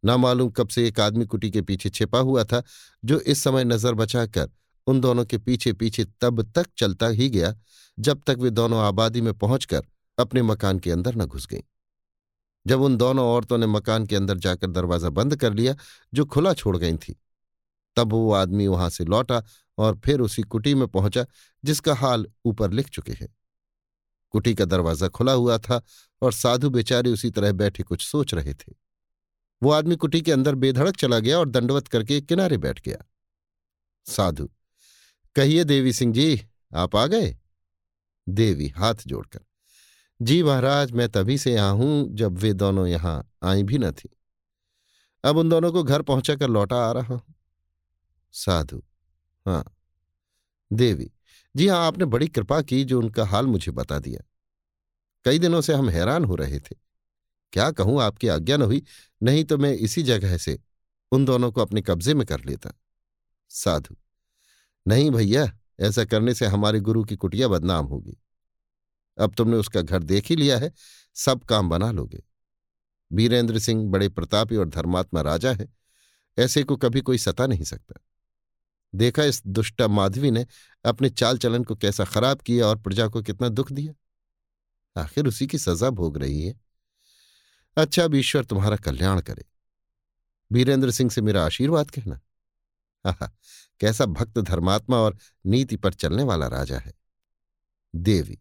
ना 0.04 0.16
मालूम 0.16 0.50
कब 0.50 0.68
से 0.68 0.86
एक 0.88 1.00
आदमी 1.00 1.26
कुटी 1.26 1.50
के 1.50 1.62
पीछे 1.62 1.90
छिपा 1.90 2.18
हुआ 2.18 2.44
था, 2.44 2.62
जो 3.04 3.20
इस 3.20 3.42
समय 3.42 3.64
नज़र 3.64 3.94
बचाकर 3.94 4.50
उन 4.86 5.00
दोनों 5.00 5.24
के 5.24 5.38
पीछे 5.38 5.72
पीछे 5.72 6.04
तब 6.20 6.42
तक 6.52 6.66
चलता 6.76 7.06
ही 7.06 7.28
गया, 7.30 7.54
जब 7.98 8.22
तक 8.26 8.36
वे 8.38 8.50
दोनों 8.50 8.80
आबादी 8.80 9.20
में 9.20 9.32
पहुंचकर 9.34 9.82
अपने 10.18 10.42
मकान 10.42 10.78
के 10.78 10.90
अंदर 10.90 11.16
न 11.16 11.24
घुस 11.24 11.46
गईं। 11.46 11.62
जब 12.66 12.80
उन 12.80 12.96
दोनों 12.96 13.26
औरतों 13.26 13.58
ने 13.58 13.66
मकान 13.66 14.06
के 14.06 14.16
अंदर 14.16 14.38
जाकर 14.38 14.66
दरवाज़ा 14.66 15.08
बंद 15.10 15.36
कर 15.36 15.54
लिया, 15.54 15.74
जो 16.14 16.24
खुला 16.24 16.54
छोड़ 16.54 16.76
गई 16.76 16.96
थी, 16.96 17.16
तब 17.96 18.12
वो 18.12 18.32
आदमी 18.32 18.66
वहाँ 18.66 18.88
से 18.90 19.04
लौटा 19.04 19.42
और 19.78 20.00
फिर 20.04 20.20
उसी 20.20 20.42
कुटी 20.42 20.74
में 20.74 20.86
पहुँचा, 20.88 21.24
जिसका 21.64 21.94
हाल 21.94 22.26
ऊपर 22.44 22.72
लिख 22.72 22.88
चुके 22.88 23.12
हैं। 23.12 23.28
कुटी 24.30 24.54
का 24.54 24.64
दरवाज़ा 24.64 25.08
खुला 25.08 25.32
हुआ 25.32 25.58
था 25.58 25.80
और 26.22 26.32
साधु 26.32 26.70
बेचारे 26.70 27.10
उसी 27.10 27.30
तरह 27.30 27.52
बैठे 27.52 27.82
कुछ 27.82 28.06
सोच 28.06 28.34
रहे 28.34 28.54
थे। 28.54 28.74
वो 29.62 29.70
आदमी 29.70 29.96
कुटी 29.96 30.20
के 30.20 30.32
अंदर 30.32 30.54
बेधड़क 30.54 30.96
चला 30.96 31.18
गया 31.18 31.38
और 31.38 31.48
दंडवत 31.48 31.88
करके 31.88 32.20
किनारे 32.20 32.56
बैठ 32.58 32.80
गया। 32.80 33.04
साधु, 34.06 34.48
कहिए 35.36 35.64
देवी 35.64 35.92
सिंह 35.92 36.12
जी, 36.14 36.40
आप 36.74 36.96
आ 36.96 37.06
गए? 37.06 37.36
देवी 38.26 38.68
हाथ 38.68 39.06
जोड़कर, 39.06 39.40
जी 40.20 40.42
महाराज, 40.42 40.92
मैं 40.92 41.08
तभी 41.08 41.38
से 41.38 41.52
यहाँ 41.52 41.74
हूँ 41.74 42.08
जब 42.12 42.38
वे 42.38 42.52
दोनों 42.54 42.86
यहाँ 42.86 43.30
आई 43.42 43.62
भी 43.62 43.78
न 43.78 43.90
थी। 43.92 44.08
अब 45.24 45.36
उन 45.36 45.48
दोनों 45.48 45.72
को 45.72 45.82
घर 45.82 46.02
पहुंचाकर 46.02 46.48
लौटा 46.48 46.76
आ 46.78 46.90
रहा 46.92 47.14
हूँ। 47.14 47.34
साधु 48.34 48.82
हाँ। 49.46 49.64
देवी, 50.70 51.10
जी 51.54 51.66
हाँ 51.68 51.86
आपने 51.86 52.04
बड़ी 52.04 52.26
कृपा 52.28 52.60
की 52.62 52.82
जो 52.84 52.98
उनका 52.98 53.24
हाल 53.26 53.46
मुझे 53.46 53.72
बता 53.72 53.98
दिया। 53.98 54.24
कई 55.24 55.38
दिनों 55.38 55.60
से 55.60 55.74
हम 55.74 55.88
हैरान 55.88 56.24
हो 56.24 56.34
रहे 56.34 56.58
थे। 56.60 56.76
क्या 57.52 57.70
कहूँ, 57.70 58.02
आपकी 58.02 58.28
आज्ञा 58.28 58.56
न 58.56 58.62
हुई। 58.62 58.82
नहीं 59.22 59.44
तो 59.44 59.58
मैं 59.58 59.72
इसी 59.72 60.02
जगह 60.02 60.36
से 60.36 60.58
उन 61.12 61.24
दोनों 61.24 61.52
को 61.52 61.60
अपने 61.60 61.82
कब्जे 61.82 62.14
में 62.14 62.26
कर 62.26 62.44
लेता। 62.44 62.70
साधु। 63.48 63.96
नहीं 64.86 65.10
भैया, 65.10 65.58
ऐसा 65.80 66.04
करने 66.04 66.34
से 66.34 66.46
हमारे 66.46 66.80
गुरु 66.80 67.04
की 67.04 67.16
कुटिया 67.16 67.48
बदनाम 67.48 67.86
होगी। 67.86 68.16
अब 69.18 69.34
तुमने 69.34 69.56
उसका 69.56 69.80
घर 69.80 70.02
देख 70.02 70.26
ही 70.26 70.36
लिया 70.36 70.58
है, 70.58 70.72
सब 71.14 71.44
काम 71.44 71.68
बना 71.68 71.90
लोगे। 71.90 72.22
वीरेंद्र 73.12 73.58
सिंह 73.58 73.90
बड़े 73.90 74.08
प्रतापी 74.08 74.56
और 74.56 74.68
धर्मात्मा 74.68 75.20
राजा 75.20 75.52
है, 75.52 75.68
ऐसे 76.38 76.62
को 76.62 76.76
कभी 76.76 77.00
कोई 77.00 77.18
सता 77.18 77.46
नहीं 77.46 77.64
सकता। 77.64 77.94
देखा 78.94 79.24
इस 79.24 79.46
दुष्टा 79.46 79.88
माधवी 79.88 80.30
ने 80.30 80.46
अपने 80.84 81.10
चाल 81.10 81.38
चलन 81.38 81.64
को 81.64 81.76
कैसा 81.76 82.04
खराब 82.04 82.40
किया 82.40 82.66
और 82.66 82.78
प्रजा 82.78 83.08
को 83.08 83.22
कितना 83.22 83.48
दुख 83.48 83.72
दिया। 83.72 83.94
आखिर 85.02 85.26
उसी 85.26 85.46
की 85.46 85.58
सजा 85.58 85.90
भोग 85.90 86.18
रही 86.18 86.42
है। 86.42 86.69
अच्छा 87.76 88.04
अब 88.04 88.14
ईश्वर 88.14 88.44
तुम्हारा 88.44 88.76
कल्याण 88.76 89.20
करे। 89.20 89.44
वीरेंद्र 90.52 90.90
सिंह 90.90 91.10
से 91.10 91.20
मेरा 91.20 91.44
आशीर्वाद 91.46 91.90
कहना। 91.90 92.20
आहा, 93.04 93.26
कैसा 93.80 94.06
भक्त 94.06 94.38
धर्मात्मा 94.38 94.96
और 94.96 95.16
नीति 95.46 95.76
पर 95.76 95.94
चलने 95.94 96.22
वाला 96.22 96.46
राजा 96.46 96.78
है। 96.78 96.92
देवी 97.94 98.38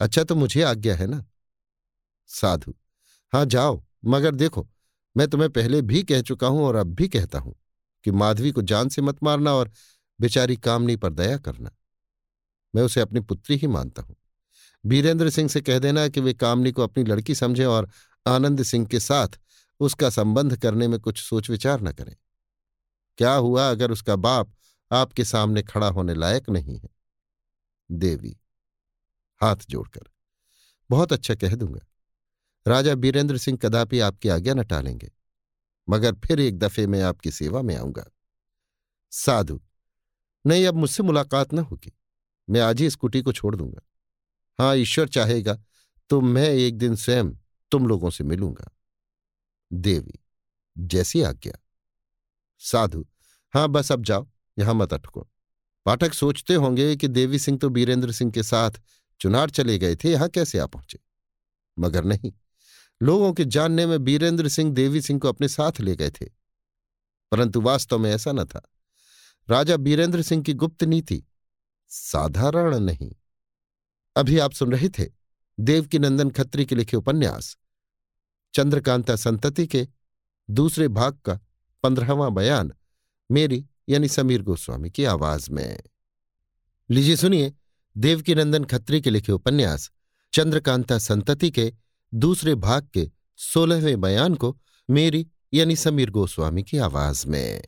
अच्छा 0.00 0.24
तो 0.24 0.34
मुझे 0.34 0.62
आज्ञा 0.62 0.94
है 0.94 1.06
ना? 1.06 1.24
साधु, 2.26 2.74
हाँ 3.32 3.44
जाओ, 3.44 3.84
मगर 4.04 4.34
देखो, 4.34 4.68
मैं 5.16 5.28
तुम्हें 5.28 5.50
पहले 5.50 5.82
भी 5.82 6.02
कह 6.02 6.22
चुका 6.22 6.46
हूँ 6.46 6.64
और 6.64 6.74
अब 6.74 6.86
भी 6.86 7.08
कहता 7.08 7.38
हूँ 7.38 7.54
कि 8.04 8.10
माधवी 8.10 8.50
को 8.52 8.62
जान 8.62 8.88
से 8.88 9.02
मत 9.02 9.22
मारना 9.22 9.54
और 9.54 9.70
बेचारी 10.20 10.56
कामनी 10.56 10.96
पर 10.96 11.12
दया 11.12 11.38
करना। 11.38 11.70
मैं 12.74 12.82
उसे 12.82 13.00
अपनी 13.00 13.20
पुत्री 13.20 13.56
ही 13.56 13.66
मानता 13.66 14.02
हूँ। 14.02 14.16
वीरेंद्र 14.86 15.30
सिंह 15.30 15.48
से 15.48 15.60
कह 15.60 15.78
देना 15.78 16.08
कि 16.08 16.20
वे 16.20 16.34
कामनी 16.34 16.72
को 16.72 16.82
अपनी 16.82 17.04
लड़की 17.04 17.34
समझे 17.34 17.64
और 17.64 17.90
आनंद 18.26 18.62
सिंह 18.62 18.86
के 18.86 19.00
साथ 19.00 19.38
उसका 19.80 20.10
संबंध 20.10 20.56
करने 20.56 20.88
में 20.88 20.98
कुछ 21.00 21.22
सोच 21.22 21.50
विचार 21.50 21.80
न 21.80 21.92
करें। 21.92 22.16
क्या 23.18 23.32
हुआ 23.32 23.70
अगर 23.70 23.90
उसका 23.90 24.16
बाप 24.16 24.52
आपके 24.90 25.24
सामने 25.24 25.62
खड़ा 25.62 25.88
होने 25.88 26.14
लायक 26.14 26.50
नहीं 26.50 26.78
है? 26.78 26.88
देवी, 27.90 28.36
हाथ 29.40 29.56
जोड़कर, 29.70 30.02
बहुत 30.90 31.12
अच्छा 31.12 31.34
कह 31.34 31.54
दूँगा। 31.54 31.86
राजा 32.66 32.94
बीरेंद्र 32.94 33.38
सिंह 33.38 33.58
कदापि 33.62 34.00
आपकी 34.00 34.28
आज्ञा 34.28 34.54
न 34.54 34.62
टालेंगे, 34.62 35.10
मगर 35.88 36.14
फिर 36.16 36.40
एक 36.40 36.58
दफे 36.58 36.86
मैं 36.86 37.02
आपकी 37.02 37.30
सेवा 37.30 37.62
में 37.62 37.76
आऊँगा। 37.76 38.04
साधु, 39.12 39.60
नहीं, 40.44 40.66
अब 40.66 40.74
मुझसे 40.74 41.02
मुलाकात 41.02 41.54
न 41.54 41.58
होगी। 41.58 41.92
मैं 42.48 42.60
आज 42.60 42.80
ही 42.80 42.90
स्कूटी 42.90 43.22
को 43.22 43.32
छोड़ 43.32 43.54
दूँगा। 43.56 43.80
हाँ 44.58 44.74
ईश्वर 44.76 45.08
चाहेगा 45.08 45.58
तो 46.10 46.20
मैं 46.20 46.48
एक 46.48 46.78
दिन 46.78 46.96
स्वयं 46.96 47.30
तुम 47.76 47.86
लोगों 47.86 48.10
से 48.10 48.24
मिलूँगा। 48.24 48.76
देवी, 49.72 50.24
जैसी 50.78 51.22
आज्ञा। 51.22 51.52
साधु 52.58 53.06
हाँ 53.54 53.68
बस 53.68 53.92
अब 53.92 54.02
जाओ, 54.02 54.28
यहाँ 54.58 54.74
मत 54.74 54.92
अटको। 54.92 55.28
पाठक 55.86 56.14
सोचते 56.14 56.54
होंगे 56.54 56.96
कि 56.96 57.08
देवी 57.08 57.38
सिंह 57.38 57.58
तो 57.58 57.68
बीरेंद्र 57.68 58.12
सिंह 58.12 58.32
के 58.32 58.42
साथ 58.42 58.70
चुनार 59.20 59.50
चले 59.50 59.78
गए 59.78 59.96
थे, 59.96 60.12
यहाँ 60.12 60.28
कैसे 60.28 60.58
आ 60.58 60.66
पहुँचे? 60.66 60.98
मगर 61.78 62.04
नहीं, 62.04 62.32
लोगों 63.02 63.32
के 63.32 63.44
जानने 63.44 63.86
में 63.86 64.04
बीरेंद्र 64.04 64.48
सिंह 64.48 64.72
देवी 64.72 65.00
सिंह 65.00 65.20
को 65.20 65.28
अपने 65.28 65.48
साथ 65.48 65.80
ले 65.80 65.96
गए 65.96 66.10
थे। 66.10 66.26
परंतु 67.30 67.60
वास्तव 67.60 67.98
में 67.98 68.10
ऐसा 68.10 68.32
न 68.32 68.44
था। 68.44 68.62
राजा 69.50 69.76
बीरेंद्र 69.76 70.22
सिंह 70.22 70.42
की 70.42 70.54
गुप्त 70.54 70.84
नीति 70.84 71.24
साधारण 71.88 72.78
नहीं। 72.78 73.12
अभी 74.16 74.38
आप 74.38 74.52
सुन 74.52 74.72
रहे 74.72 74.88
थे 74.88 75.26
देवकी 75.60 75.98
नंदन 75.98 76.30
खत्री 76.30 76.66
के 76.66 76.74
लिखे 76.74 76.96
उपन्यास। 76.96 77.56
चंद्रकांता 78.56 79.16
संतति 79.16 79.66
के 79.66 79.88
दूसरे 80.50 80.88
भाग 80.88 81.18
का 81.24 81.40
पंद्रहवां 81.82 82.34
बयान 82.34 82.72
मेरी 83.30 83.66
यानी 83.88 84.08
समीर 84.08 84.42
गोस्वामी 84.42 84.90
की 84.90 85.04
आवाज़ 85.04 85.50
में। 85.50 85.82
लीजिए 86.90 87.16
सुनिए 87.16 87.52
देवकीनंदन 87.96 88.64
खत्री 88.64 89.00
के 89.00 89.10
लिखे 89.10 89.32
उपन्यास 89.32 89.90
चंद्रकांता 90.32 90.98
संतति 90.98 91.50
के 91.50 91.72
दूसरे 92.14 92.54
भाग 92.54 92.88
के 92.94 93.10
सोलहवें 93.36 94.00
बयान 94.00 94.34
को 94.34 94.58
मेरी 94.90 95.26
यानी 95.54 95.76
समीर 95.76 96.10
गोस्वामी 96.10 96.62
की 96.62 96.78
आवाज़ 96.78 97.26
में। 97.26 97.62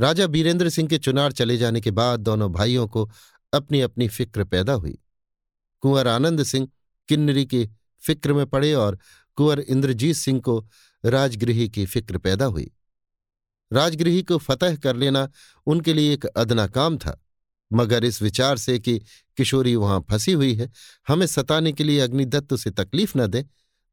राजा 0.00 0.26
बीरेंद्र 0.26 0.68
सिंह 0.68 0.88
के 0.88 0.98
चुनार 0.98 1.32
चले 1.32 1.56
जाने 1.56 1.80
के 1.80 1.90
बाद 1.90 2.20
दोनों 2.20 2.52
भाइयों 2.52 2.88
को 2.88 3.10
अपनी 3.54 3.80
अपनी 3.80 4.08
फ़िक्र 4.08 4.44
पैदा 4.44 4.72
हुई। 4.72 4.98
कुंवर 5.80 6.08
आनंद 6.08 6.42
सिंह 6.42 6.68
किन्नरी 7.08 7.46
के 7.46 7.68
फ़िक्र 8.00 8.32
में 8.32 8.46
पड़े 8.46 8.74
और 8.74 8.98
कुंवर 9.40 9.60
इंद्रजीत 9.60 10.16
सिंह 10.16 10.40
को 10.40 10.58
राजगृही 11.04 11.68
की 11.68 11.84
फ़िक्र 11.86 12.18
पैदा 12.18 12.44
हुई। 12.46 12.70
राजगृही 13.70 14.22
को 14.22 14.38
फतह 14.38 14.74
कर 14.76 14.96
लेना 14.96 15.28
उनके 15.66 15.94
लिए 15.94 16.12
एक 16.14 16.26
अदना 16.26 16.66
काम 16.68 16.98
था, 16.98 17.16
मगर 17.70 18.04
इस 18.04 18.20
विचार 18.22 18.56
से 18.58 18.78
कि 18.78 18.98
किशोरी 19.38 19.74
वहाँ 19.76 20.04
फंसी 20.10 20.32
हुई 20.32 20.54
है, 20.54 20.70
हमें 21.08 21.26
सताने 21.26 21.72
के 21.72 21.84
लिए 21.84 22.00
अग्निदत्त 22.00 22.54
से 22.56 22.70
तकलीफ़ 22.72 23.16
न 23.18 23.26
दे, 23.26 23.44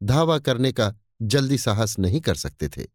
धावा 0.02 0.38
करने 0.40 0.72
का 0.72 0.94
जल्दी 1.24 1.58
साहस 1.58 1.98
नहीं 2.00 2.22
कर 2.22 2.36
सकते 2.36 2.68
थे। 2.68 2.86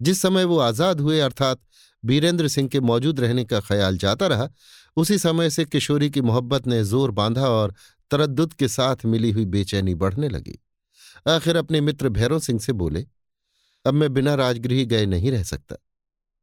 जिस 0.00 0.22
समय 0.22 0.44
वो 0.44 0.58
आज़ाद 0.58 1.00
हुए 1.00 1.20
अर्थात 1.20 1.60
बीरेंद्र 2.04 2.48
सिंह 2.48 2.68
के 2.68 2.80
मौजूद 2.82 3.20
रहने 3.20 3.44
का 3.44 3.60
ख्याल 3.60 3.98
जाता 3.98 4.26
रहा, 4.26 4.48
उसी 4.96 5.18
समय 5.18 5.50
से 5.50 5.64
किशोरी 5.64 6.10
की 6.10 6.20
मोहब्बत 6.22 6.66
ने 6.66 6.82
ज़ोर 6.84 7.10
बांधा 7.12 7.48
और 7.48 7.74
तरद्दुत 8.10 8.52
के 8.52 8.68
साथ 8.68 9.04
मिली 9.06 9.30
हुई 9.30 9.44
बेचैनी 9.46 9.94
बढ़ने 9.94 10.28
लगी। 10.28 10.60
आखिर 11.26 11.56
अपने 11.56 11.80
मित्र 11.80 12.08
भैरव 12.08 12.38
सिंह 12.38 12.60
से 12.60 12.72
बोले, 12.72 13.06
अब 13.84 13.94
मैं 13.94 14.12
बिना 14.12 14.34
राजगृह 14.34 14.84
गए 14.84 15.06
नहीं 15.06 15.30
रह 15.30 15.42
सकता। 15.42 15.76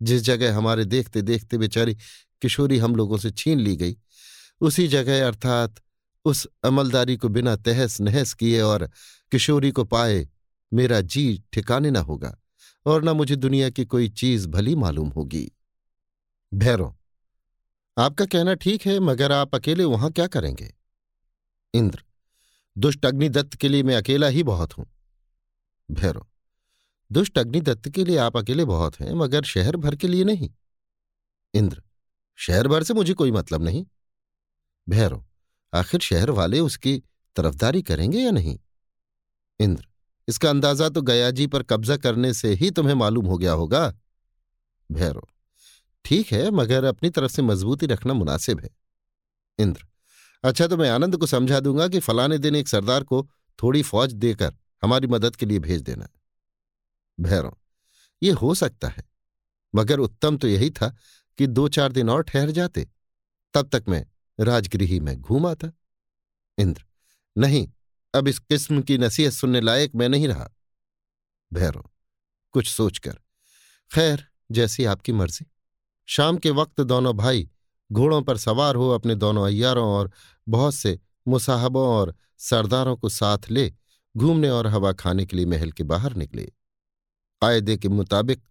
जिस 0.01 0.21
जगह 0.21 0.55
हमारे 0.57 0.85
देखते 0.85 1.21
देखते 1.21 1.57
बेचारी 1.57 1.95
किशोरी 2.41 2.77
हम 2.77 2.95
लोगों 2.95 3.17
से 3.17 3.31
छीन 3.31 3.59
ली 3.59 3.75
गई, 3.75 3.97
उसी 4.61 4.87
जगह 4.87 5.27
अर्थात 5.27 5.75
उस 6.25 6.47
अमलदारी 6.63 7.17
को 7.17 7.29
बिना 7.29 7.55
तहस 7.55 7.99
नहस 8.01 8.33
किए 8.33 8.61
और 8.61 8.89
किशोरी 9.31 9.71
को 9.71 9.83
पाए 9.83 10.27
मेरा 10.71 11.01
जी 11.01 11.43
ठिकाने 11.53 11.91
न 11.91 11.95
होगा, 11.95 12.37
और 12.85 13.03
न 13.03 13.09
मुझे 13.09 13.35
दुनिया 13.35 13.69
की 13.69 13.85
कोई 13.85 14.09
चीज़ 14.09 14.47
भली 14.47 14.75
मालूम 14.75 15.09
होगी। 15.09 15.51
भैरव, 16.53 16.95
आपका 17.97 18.25
कहना 18.25 18.53
ठीक 18.53 18.85
है, 18.85 18.99
मगर 18.99 19.31
आप 19.31 19.55
अकेले 19.55 19.83
वहाँ 19.83 20.11
क्या 20.11 20.27
करेंगे? 20.27 20.73
इंद्र 21.73 22.03
दुष्ट 22.77 23.05
अग्निदत्त 23.05 23.55
के 23.55 23.69
लिए 23.69 23.83
मैं 23.83 23.95
अकेला 23.95 24.27
ही 24.27 24.43
बहुत 24.43 24.77
हूँ। 24.77 24.85
भैरव, 25.89 26.25
दुष्ट 27.11 27.37
अग्निदत्त 27.37 27.89
के 27.89 28.03
लिए 28.05 28.17
आप 28.17 28.37
अकेले 28.37 28.65
बहुत 28.65 28.99
हैं, 28.99 29.13
मगर 29.13 29.43
शहर 29.43 29.75
भर 29.75 29.95
के 29.95 30.07
लिए 30.07 30.23
नहीं। 30.23 30.49
इंद्र, 31.53 31.81
शहर 32.35 32.67
भर 32.67 32.83
से 32.83 32.93
मुझे 32.93 33.13
कोई 33.13 33.31
मतलब 33.31 33.63
नहीं। 33.63 33.85
भैरव, 34.89 35.25
आखिर 35.73 35.99
शहर 35.99 36.29
वाले 36.29 36.59
उसकी 36.59 36.97
तरफदारी 37.35 37.81
करेंगे 37.81 38.19
या 38.19 38.31
नहीं? 38.31 38.59
इंद्र, 39.59 39.87
इसका 40.27 40.49
अंदाज़ा 40.49 40.89
तो 40.89 41.01
गयाजी 41.01 41.47
पर 41.47 41.63
कब्जा 41.63 41.97
करने 41.97 42.33
से 42.33 42.53
ही 42.53 42.71
तुम्हें 42.71 42.95
मालूम 42.95 43.25
हो 43.25 43.37
गया 43.37 43.51
होगा। 43.51 43.93
भैरव, 44.89 45.27
ठीक 46.05 46.31
है, 46.31 46.49
मगर 46.51 46.83
अपनी 46.83 47.09
तरफ़ 47.09 47.31
से 47.31 47.41
मजबूती 47.41 47.85
रखना 47.85 48.13
मुनासिब 48.13 48.59
है। 48.59 48.69
इंद्र 49.59 49.85
अच्छा 50.43 50.67
तो 50.67 50.77
मैं 50.77 50.89
आनंद 50.89 51.17
को 51.17 51.25
समझा 51.25 51.59
दूँगा 51.59 51.87
कि 51.87 51.99
फलाने 51.99 52.37
दिन 52.37 52.55
एक 52.55 52.67
सरदार 52.67 53.03
को 53.03 53.27
थोड़ी 53.59 53.81
फौज 53.81 54.13
देकर 54.13 54.53
हमारी 54.83 55.07
मदद 55.07 55.35
के 55.35 55.45
लिए 55.45 55.59
भेज 55.59 55.81
देना। 55.81 56.07
भैरव, 57.17 57.57
ये 58.21 58.31
हो 58.31 58.53
सकता 58.55 58.87
है, 58.87 59.03
मगर 59.73 59.99
उत्तम 59.99 60.37
तो 60.37 60.47
यही 60.47 60.69
था 60.71 60.95
कि 61.39 61.47
दो 61.47 61.67
चार 61.67 61.91
दिन 61.91 62.09
और 62.09 62.23
ठहर 62.23 62.51
जाते, 62.51 62.87
तब 63.53 63.69
तक 63.69 63.83
मैं 63.89 64.05
राजगृही 64.39 64.99
में 64.99 65.15
घूम 65.17 65.45
आता। 65.47 65.71
इंद्र, 66.57 66.83
नहीं, 67.35 67.67
अब 68.13 68.27
इस 68.27 68.39
किस्म 68.39 68.81
की 68.81 68.97
नसीहत 68.97 69.33
सुनने 69.33 69.61
लायक 69.61 69.95
मैं 69.95 70.09
नहीं 70.09 70.27
रहा। 70.27 70.49
भैरव, 71.51 71.89
कुछ 72.53 72.67
सोचकर, 72.67 73.17
खैर, 73.91 74.27
जैसी 74.51 74.85
आपकी 74.85 75.11
मर्ज़ी। 75.11 75.45
शाम 76.07 76.37
के 76.37 76.49
वक्त 76.49 76.81
दोनों 76.81 77.15
भाई 77.17 77.49
घोड़ों 77.89 78.21
पर 78.21 78.37
सवार 78.37 78.75
हो 78.75 78.89
अपने 78.89 79.15
दोनों 79.15 79.45
अय्यारों 79.45 79.85
और 79.85 80.11
बहुत 80.49 80.75
से 80.75 80.99
मुसाहबों 81.27 81.87
और 81.87 82.15
सरदारों 82.37 82.95
को 82.97 83.09
साथ 83.09 83.37
ले 83.49 83.73
घूमने 84.17 84.49
और 84.49 84.67
हवा 84.67 84.91
खाने 84.93 85.25
के 85.25 85.37
लिए 85.37 85.45
महल 85.45 85.71
के 85.71 85.83
बाहर 85.83 86.15
निकले। 86.15 86.43
कायदे 87.41 87.77
के 87.77 87.89
मुताबिक 87.89 88.43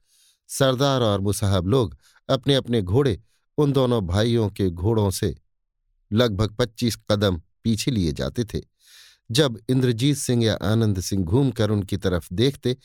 सरदार 0.48 1.00
और 1.00 1.20
मुसाहब 1.20 1.66
लोग 1.66 1.96
अपने 2.28 2.54
अपने 2.54 2.82
घोड़े 2.82 3.20
उन 3.58 3.72
दोनों 3.72 4.06
भाइयों 4.06 4.48
के 4.50 4.70
घोड़ों 4.70 5.10
से 5.10 5.36
लगभग 6.12 6.54
पच्चीस 6.54 6.96
कदम 7.10 7.42
पीछे 7.64 7.90
लिए 7.90 8.12
जाते 8.12 8.44
थे। 8.44 8.60
जब 9.30 9.60
इंद्रजीत 9.68 10.16
सिंह 10.16 10.44
या 10.44 10.54
आनंद 10.62 11.00
सिंह 11.00 11.24
घूमकर 11.24 11.70
उनकी 11.70 11.96
तरफ़ 11.96 12.28
देखते, 12.32 12.76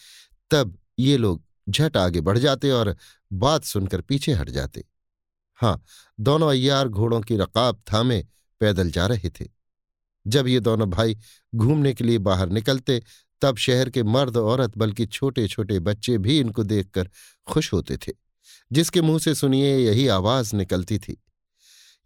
तब 0.51 0.77
ये 1.00 1.17
लोग 1.17 1.43
झट 1.69 1.98
आगे 1.98 2.22
बढ़ 2.22 2.38
जाते 2.38 2.72
और 2.72 2.95
बात 3.34 3.64
सुनकर 3.64 4.01
पीछे 4.01 4.34
हट 4.34 4.50
जाते। 4.50 4.84
हाँ 5.56 5.84
दोनों 6.19 6.50
अय्यार 6.50 6.88
घोड़ों 6.88 7.22
की 7.22 7.38
रकाब 7.38 7.82
थामे 7.93 8.25
पैदल 8.59 8.92
जा 8.92 9.06
रहे 9.08 9.30
थे। 9.30 9.45
जब 10.27 10.48
ये 10.48 10.59
दोनों 10.59 10.90
भाई 10.90 11.17
घूमने 11.56 11.93
के 11.93 12.03
लिए 12.03 12.17
बाहर 12.17 12.50
निकलते, 12.50 13.01
तब 13.42 13.58
शहर 13.58 13.90
के 13.90 14.03
मर्द 14.03 14.38
औरत 14.38 14.77
बल्कि 14.77 15.06
छोटे 15.06 15.48
छोटे 15.48 15.80
बच्चे 15.80 16.17
भी 16.17 16.40
इनको 16.40 16.64
देखकर 16.64 17.09
खुश 17.48 17.74
होते 17.74 17.98
थे, 17.98 18.11
जिसके 18.72 19.01
मुँह 19.01 19.19
से 19.19 19.35
सुनिए 19.35 19.77
यही 19.77 20.08
आवाज़ 20.08 20.56
निकलती 20.56 21.00
थी। 21.00 21.24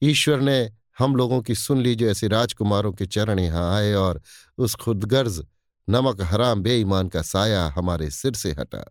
ईश्वर 0.01 0.41
ने 0.41 0.71
हम 0.99 1.15
लोगों 1.15 1.41
की 1.41 1.55
सुन 1.55 1.81
ली 1.81 1.95
जो 1.95 2.07
ऐसे 2.07 2.27
राजकुमारों 2.27 2.93
के 2.93 3.05
चरण 3.05 3.39
यहाँ 3.39 3.75
आए 3.75 3.93
और 3.93 4.21
उस 4.57 4.75
खुदगर्ज, 4.75 5.45
नमक 5.89 6.21
हराम, 6.21 6.61
बेईमान 6.61 7.09
का 7.09 7.21
साया 7.21 7.65
हमारे 7.67 8.09
सिर 8.11 8.33
से 8.33 8.51
हटा। 8.51 8.85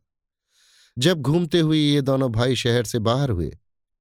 जब 0.99 1.21
घूमते 1.21 1.61
हुए 1.61 1.79
ये 1.79 2.01
दोनों 2.01 2.33
भाई 2.33 2.57
शहर 2.57 2.85
से 2.85 2.99
बाहर 2.99 3.31
हुए, 3.31 3.59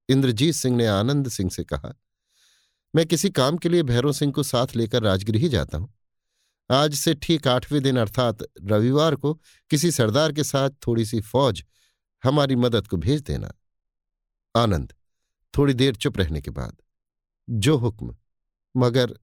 इंद्रजीत 0.10 0.56
सिंह 0.56 0.78
ने 0.78 0.86
आनंद 0.88 1.30
सिंह 1.30 1.50
से 1.50 1.64
कहा 1.64 1.94
मैं 2.98 3.06
किसी 3.06 3.30
काम 3.30 3.58
के 3.58 3.70
लिए 3.70 3.84
भैरव 3.84 4.12
सिंह 4.12 4.32
को 4.34 4.44
साथ 4.44 4.68
लेकर 4.76 5.04
राजगृह 5.04 5.48
जाता 5.48 5.78
हूँ। 5.78 5.94
आज 6.72 6.94
से 6.94 7.14
ठीक 7.14 7.48
आठवें 7.48 7.84
दिन 7.84 7.98
अर्थात 7.98 8.38
रविवार 8.64 9.16
को 9.16 9.34
किसी 9.70 9.92
सरदार 9.92 10.32
के 10.32 10.44
साथ 10.44 10.70
थोड़ी 10.88 11.06
सी 11.06 11.22
फौज 11.22 11.66
हमारी 12.24 12.56
मदद 12.56 12.88
को 12.88 12.98
भेज 12.98 13.22
देना। 13.22 13.52
आनंद, 14.56 14.94
थोड़ी 15.58 15.74
देर 15.74 15.96
चुप 15.96 16.18
रहने 16.18 16.42
के 16.42 16.52
बाद। 16.52 16.78
जो 17.50 17.78
हुक्म, 17.78 18.16
मगर 18.78 19.14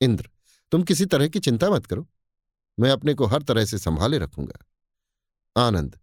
इंद्र, 0.00 0.30
तुम 0.70 0.82
किसी 0.82 1.06
तरह 1.06 1.28
की 1.28 1.40
चिंता 1.40 1.70
मत 1.70 1.86
करो। 1.86 2.08
मैं 2.80 2.90
अपने 2.90 3.14
को 3.14 3.26
हर 3.26 3.42
तरह 3.42 3.64
से 3.64 3.78
संभाले 3.78 4.18
रखूँगा। 4.18 4.66
आनंद, 5.66 5.98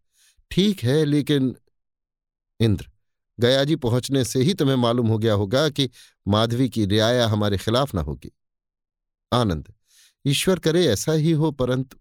ठीक 0.52 0.84
है, 0.84 1.06
लेकिन 1.06 1.56
इंद्र 2.60 2.92
गयाजी 3.40 3.76
पहुँचने 3.76 4.24
से 4.24 4.44
ही 4.44 4.54
तुम्हें 4.54 4.76
मालूम 4.76 5.08
हो 5.08 5.18
गया 5.18 5.34
होगा 5.34 5.70
कि 5.70 5.90
माधवी 6.28 6.70
की 6.70 6.86
रियाया 6.86 7.28
हमारे 7.28 7.58
खिलाफ 7.58 7.96
न 7.96 7.98
होगी। 7.98 8.32
आनंद, 9.34 9.74
ईश्वर 10.26 10.60
करे 10.60 10.88
ऐसा 10.88 11.12
ही 11.12 11.32
हो 11.32 11.52
परंतु, 11.52 11.98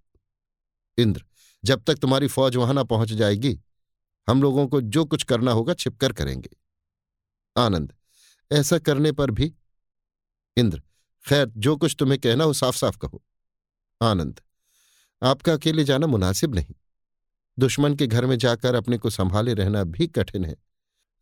इंद्र, 0.98 1.24
जब 1.64 1.84
तक 1.84 1.94
तुम्हारी 1.94 2.26
फौज 2.26 2.56
वहाँ 2.56 2.74
ना 2.74 2.82
पहुँच 2.82 3.08
जाएगी, 3.08 3.60
हम 4.28 4.42
लोगों 4.42 4.68
को 4.68 4.80
जो 4.80 5.04
कुछ 5.04 5.22
करना 5.22 5.52
होगा 5.52 5.74
छिपकर 5.74 6.12
करेंगे। 6.12 6.50
आनंद, 7.56 7.92
ऐसा 8.52 8.78
करने 8.78 9.12
पर 9.12 9.30
भी, 9.30 9.54
इंद्र, 10.56 10.82
खैर, 11.28 11.52
जो 11.56 11.76
कुछ 11.76 11.96
तुम्हें 11.98 12.20
कहना 12.20 12.44
हो 12.44 12.52
साफ़ 12.52 12.76
साफ़ 12.76 12.98
कहो। 12.98 13.22
आनंद, 14.02 14.40
आपका 15.22 15.52
अकेले 15.52 15.84
जाना 15.84 16.06
मुनासिब 16.06 16.54
नहीं। 16.54 16.74
दुश्मन 17.58 17.94
के 17.94 18.06
घर 18.06 18.26
में 18.26 18.38
जाकर 18.38 18.74
अपने 18.74 18.98
को 18.98 19.10
संभाले 19.10 19.54
रहना 19.54 19.84
भी 19.84 20.06
कठिन 20.06 20.44
है। 20.44 20.67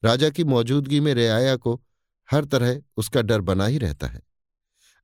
राजा 0.03 0.31
की 0.31 0.45
मौजूदगी 0.45 1.01
में 1.01 1.13
रियाया 1.15 1.57
को 1.57 1.81
हर 2.29 2.45
तरह 2.45 2.81
उसका 2.97 3.23
डर 3.23 3.41
बना 3.43 3.67
ही 3.67 3.79
रहता 3.79 4.07
है। 4.07 4.21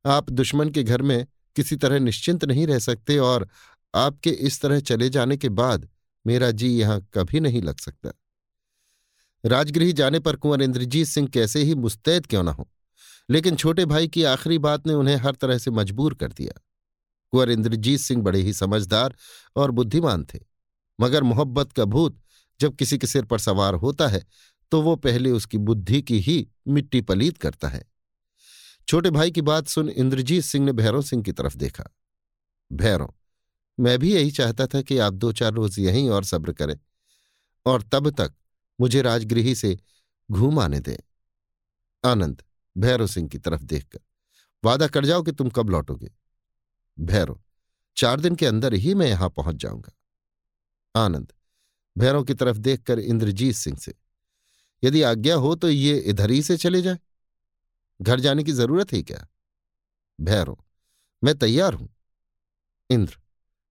आप 0.05 0.31
दुश्मन 0.31 0.71
के 0.71 0.83
घर 0.83 1.03
में 1.03 1.27
किसी 1.57 1.77
तरह 1.77 1.99
निश्चिंत 2.01 2.45
नहीं 2.45 2.67
रह 2.67 2.79
सकते 2.79 3.19
और 3.21 3.49
आपके 3.95 4.31
इस 4.31 4.61
तरह 4.61 4.81
चले 4.81 5.09
जाने 5.09 5.37
के 5.37 5.49
बाद 5.51 5.89
मेरा 6.25 6.51
जी 6.51 6.69
यहाँ 6.71 7.01
कभी 7.15 7.41
नहीं 7.41 7.62
लग 7.62 7.79
सकता। 7.79 8.12
राजगृह 9.45 9.93
जाने 9.93 10.19
पर 10.21 10.37
कुंवर 10.37 10.62
इंद्रजीत 10.62 11.07
सिंह 11.07 11.29
कैसे 11.29 11.62
ही 11.62 11.75
मुस्तैद 11.77 12.27
क्यों 12.27 12.43
ना 12.43 12.53
हो, 12.53 12.69
लेकिन 13.29 13.57
छोटे 13.57 13.85
भाई 13.87 14.09
की 14.09 14.25
आखिरी 14.25 14.59
बात 14.61 14.87
ने 14.87 14.95
उन्हें 14.95 15.17
हर 15.17 15.35
तरह 15.35 15.59
से 15.59 15.71
मजबूर 15.71 16.15
कर 16.15 16.33
दिया। 16.33 16.61
कुंवर 17.33 17.51
इंद्रजीत 17.51 18.01
सिंह 18.01 18.23
बड़े 18.23 18.41
ही 18.41 18.53
समझदार 18.53 19.15
और 19.57 19.71
बुद्धिमान 19.71 20.25
थे, 20.25 20.39
मगर 20.99 21.23
मोहब्बत 21.23 21.73
का 21.73 21.85
भूत 21.87 22.19
जब 22.61 22.75
किसी 22.77 22.99
के 22.99 23.07
सिर 23.07 23.25
पर 23.25 23.39
सवार 23.39 23.75
होता 23.75 24.09
है 24.09 24.25
तो 24.73 24.81
वो 24.83 24.97
पहले 24.97 25.31
उसकी 25.31 25.59
बुद्धि 25.59 26.02
की 26.02 26.18
ही 26.20 26.49
मिट्टी 26.68 27.01
पलीत 27.01 27.39
करता 27.39 27.68
है। 27.68 27.84
छोटे 28.89 29.10
भाई 29.10 29.31
की 29.31 29.41
बात 29.41 29.67
सुन 29.67 29.89
इंद्रजीत 29.89 30.44
सिंह 30.44 30.65
ने 30.67 30.73
भैरव 30.73 31.02
सिंह 31.02 31.23
की 31.23 31.33
तरफ़ 31.33 31.57
देखा। 31.57 31.84
भैरव 32.73 33.15
मैं 33.78 33.99
भी 33.99 34.12
यही 34.15 34.31
चाहता 34.31 34.67
था 34.67 34.83
कि 34.83 34.99
आप 34.99 35.12
दो 35.12 35.33
चार 35.33 35.52
रोज 35.52 35.78
यहीं 35.78 36.09
और 36.10 36.25
सब्र 36.25 36.52
करें 36.52 36.78
और 37.67 37.83
तब 37.83 38.10
तक 38.10 38.34
मुझे 38.81 39.02
राजगृही 39.02 39.55
से 39.55 39.76
घूम 40.31 40.59
आने 40.59 40.81
दें। 40.81 40.97
आनंद 42.05 42.42
भैरव 42.76 43.07
सिंह 43.07 43.28
की 43.28 43.39
तरफ़ 43.39 43.62
देखकर, 43.62 44.01
वादा 44.65 44.86
कर 44.86 45.05
जाओ 45.05 45.23
कि 45.23 45.33
तुम 45.33 45.51
कब 45.51 45.70
लौटोगे? 45.70 46.10
भैरव 46.99 47.41
चार 47.97 48.20
दिन 48.20 48.34
के 48.34 48.47
अंदर 48.47 48.75
ही 48.75 48.94
मैं 48.94 49.07
यहाँ 49.07 49.31
पहुँच 49.31 49.57
जाऊँगा। 49.57 51.02
आनंद 51.05 51.33
भैरव 51.99 52.25
की 52.25 52.34
तरफ़ 52.34 52.57
देखकर 52.57 52.99
इंद्रजीत 52.99 53.55
सिंह 53.55 53.76
से 53.76 53.94
यदि 54.85 55.02
आज्ञा 55.02 55.35
हो 55.35 55.55
तो 55.55 55.70
ये 55.70 55.97
इधर 55.99 56.31
ही 56.31 56.43
से 56.43 56.57
चले 56.57 56.83
जाए। 56.83 56.99
घर 58.01 58.20
जाने 58.20 58.44
की 58.44 58.52
ज़रूरत 58.52 58.93
है 58.93 59.02
क्या? 59.02 59.27
भैरव, 60.20 60.59
मैं 61.25 61.39
तैयार 61.39 61.75
हूँ। 61.75 61.89
इंद्र, 62.91 63.17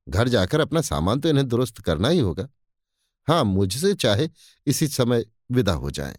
घर 0.09 0.27
जाकर 0.27 0.59
अपना 0.59 0.81
सामान 0.81 1.19
तो 1.19 1.29
इन्हें 1.29 1.47
दुरुस्त 1.47 1.81
करना 1.81 2.09
ही 2.09 2.19
होगा। 2.19 2.47
हाँ, 3.27 3.43
मुझसे 3.43 3.93
चाहे 3.93 4.29
इसी 4.67 4.87
समय 4.87 5.25
विदा 5.51 5.73
हो 5.73 5.91
जाए। 5.91 6.17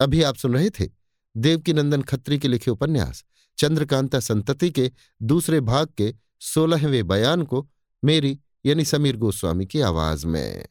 अभी 0.00 0.22
आप 0.22 0.36
सुन 0.36 0.54
रहे 0.54 0.70
थे 0.70 0.88
देवकीनंदन 1.36 2.02
खत्री 2.02 2.38
के 2.38 2.48
लिखे 2.48 2.70
उपन्यास, 2.70 3.24
चंद्रकांता 3.58 4.20
संतति 4.20 4.70
के 4.70 4.90
दूसरे 5.22 5.60
भाग 5.60 5.88
के 5.96 6.14
सोलहवें 6.40 7.06
बयान 7.06 7.42
को 7.42 7.68
मेरी 8.02 8.38
यानी 8.66 8.84
समीर 8.84 9.16
गोस्वामी 9.16 9.66
की 9.66 9.80
आवाज़ 9.80 10.26
में। 10.26 10.66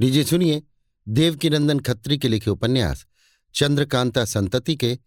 लीजिए 0.00 0.24
सुनिए 0.24 0.62
देवकीनंदन 1.08 1.80
खत्री 1.80 2.18
के 2.18 2.28
लिखे 2.28 2.50
उपन्यास, 2.50 3.06
चंद्रकांता 3.54 4.24
संतति 4.24 4.76
के 4.76 4.98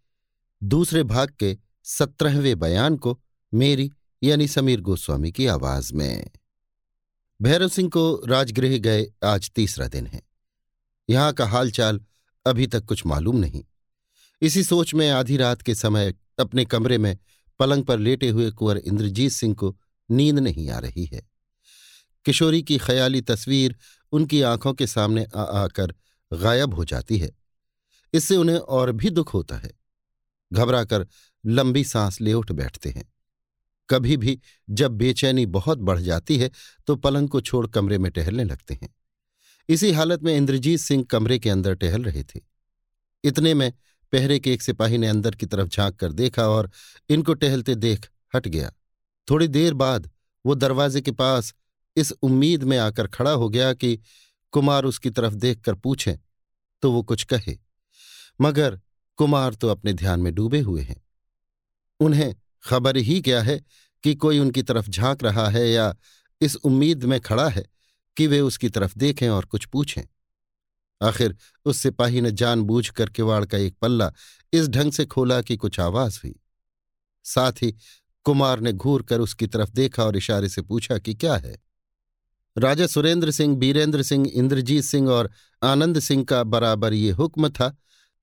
दूसरे 0.64 1.04
भाग 1.04 1.30
के 1.40 1.58
सत्रहवें 1.84 2.60
बयान 2.60 2.98
को 2.98 3.22
मेरी 3.54 3.92
यानी 4.24 4.48
समीर 4.48 4.82
गोस्वामी 4.82 5.32
की 5.32 5.48
आवाज़ 5.48 5.94
में। 5.94 6.30
भैरव 7.42 7.68
सिंह 7.68 7.90
को 7.90 8.22
राजगृह 8.28 8.78
गए 8.78 9.12
आज 9.24 9.52
तीसरा 9.52 9.88
दिन 9.88 10.08
है। 10.08 10.22
यहाँ 11.10 11.34
का 11.34 11.46
हालचाल 11.46 12.02
अभी 12.46 12.68
तक 12.68 12.86
कुछ 12.86 13.06
मालूम 13.06 13.36
नहीं। 13.36 13.66
इसी 14.42 14.64
सोच 14.64 14.94
में 14.94 15.10
आधी 15.10 15.38
रात 15.38 15.62
के 15.62 15.76
समय 15.76 16.14
अपने 16.40 16.66
कमरे 16.66 16.98
में 16.98 17.18
पलंग 17.60 17.84
पर 17.84 18.00
लेटे 18.00 18.30
हुए 18.30 18.52
कुंवर 18.52 18.78
इंद्रजीत 18.78 19.32
सिंह 19.32 19.56
को 19.56 19.78
नींद 20.12 20.40
नहीं 20.40 20.70
आ 20.70 20.80
रही 20.80 21.06
है। 21.06 21.30
किशोरी 22.26 22.62
की 22.62 22.78
ख्याली 22.78 23.22
तस्वीर 23.22 23.76
उनकी 24.12 24.42
आँखों 24.42 24.74
के 24.74 24.88
सामने 24.88 25.26
आ 25.36 25.42
आकर 25.42 25.94
गायब 26.32 26.74
हो 26.74 26.86
जाती 26.86 27.18
है। 27.18 27.32
इससे 28.14 28.36
उन्हें 28.36 28.58
और 28.58 28.92
भी 28.92 29.10
दुख 29.10 29.34
होता 29.34 29.58
है। 29.58 29.72
घबराकर 30.52 31.08
लंबी 31.46 31.84
सांस 31.84 32.22
ले 32.22 32.34
उठ 32.34 32.52
बैठते 32.52 32.90
हैं। 32.90 33.06
कभी 33.90 34.18
भी 34.18 34.40
जब 34.70 34.92
बेचैनी 34.92 35.46
बहुत 35.46 35.78
बढ़ 35.78 36.00
जाती 36.00 36.38
है 36.38 36.50
तो 36.88 36.96
पलंग 36.96 37.30
को 37.30 37.42
छोड़ 37.42 37.66
कमरे 37.68 37.98
में 37.98 38.12
टहलने 38.12 38.44
लगते 38.44 38.74
हैं। 38.74 38.96
इसी 39.70 39.92
हालत 39.92 40.24
में 40.24 40.36
इंद्रजीत 40.36 40.80
सिंह 40.80 41.04
कमरे 41.04 41.40
के 41.40 41.50
अंदर 41.50 41.76
टहल 41.76 42.04
रहे 42.04 42.24
थे। 42.24 42.40
इतने 43.24 43.54
में 43.54 43.72
पहरे 44.14 44.40
के 44.40 44.54
एक 44.54 44.62
सिपाही 44.62 44.98
ने 44.98 45.08
अंदर 45.08 45.36
की 45.36 45.46
तरफ़ 45.46 45.68
झाँक 45.68 45.96
कर 45.96 46.12
देखा 46.12 46.48
और 46.48 46.70
इनको 47.10 47.34
टहलते 47.34 47.76
देख 47.76 48.10
हट 48.36 48.48
गया। 48.48 48.72
थोड़ी 49.28 49.48
देर 49.48 49.74
बाद 49.74 50.10
वो 50.46 50.56
दरवाजे 50.56 51.02
के 51.02 51.12
पास 51.12 51.54
इस 51.98 52.12
उम्मीद 52.22 52.64
में 52.64 52.78
आकर 52.78 53.08
खड़ा 53.08 53.32
हो 53.32 53.50
गया 53.50 53.74
कि 53.74 54.00
कुमार 54.52 54.86
उसकी 54.86 55.10
तरफ़ 55.10 55.34
देखकर 55.34 55.76
पूछें 55.76 56.18
तो 56.82 56.92
वो 56.92 57.04
कुछ 57.04 57.24
कहे। 57.24 57.58
मगर 58.42 58.80
कुमार 59.16 59.54
तो 59.54 59.68
अपने 59.68 59.94
ध्यान 59.94 60.20
में 60.20 60.36
डूबे 60.36 60.60
हुए 60.60 60.82
हैं। 60.82 61.06
उन्हें 62.00 62.36
खबर 62.64 62.98
ही 62.98 63.22
क्या 63.22 63.42
है 63.42 63.66
कि 64.04 64.16
कोई 64.16 64.40
उनकी 64.40 64.64
तरफ़ 64.64 64.90
झाँक 64.90 65.24
रहा 65.24 65.50
है 65.50 65.70
या 65.70 65.96
इस 66.42 66.56
उम्मीद 66.56 67.04
में 67.04 67.22
खड़ा 67.22 67.50
है 67.50 67.66
कि 68.18 68.28
वे 68.28 68.40
उसकी 68.40 68.70
तरफ़ 68.70 68.94
देखें 68.98 69.30
और 69.30 69.46
कुछ 69.46 69.66
पूछें। 69.66 70.04
आखिर 71.02 71.36
उस 71.66 71.78
सिपाही 71.78 72.22
ने 72.22 72.32
जानबूझ 72.32 72.90
कर 72.90 73.10
किवाड़ 73.10 73.46
का 73.46 73.58
एक 73.58 73.78
पल्ला 73.82 74.12
इस 74.54 74.68
ढंग 74.68 74.92
से 74.92 75.06
खोला 75.06 75.42
कि 75.42 75.58
कुछ 75.58 75.80
आवाज़ 75.80 76.20
हुई। 76.24 76.36
साथ 77.24 77.52
ही 77.52 77.76
कुमार 78.24 78.60
ने 78.60 78.74
घूर 78.74 79.04
कर 79.04 79.20
उसकी 79.20 79.48
तरफ़ 79.48 79.72
देखा 79.72 80.04
और 80.04 80.18
इशारे 80.18 80.50
से 80.50 80.62
पूछा 80.62 80.98
कि 80.98 81.14
क्या 81.14 81.36
है? 81.36 81.67
राजा 82.58 82.86
सुरेंद्र 82.88 83.32
सिंह, 83.32 83.56
बीरेंद्र 83.56 84.04
सिंह, 84.04 84.28
इंद्रजीत 84.30 84.84
सिंह 84.84 85.10
और 85.10 85.30
आनंद 85.62 86.00
सिंह 86.00 86.24
का 86.24 86.44
बराबर 86.46 86.94
ये 86.94 87.12
हुक्म 87.12 87.50
था 87.50 87.68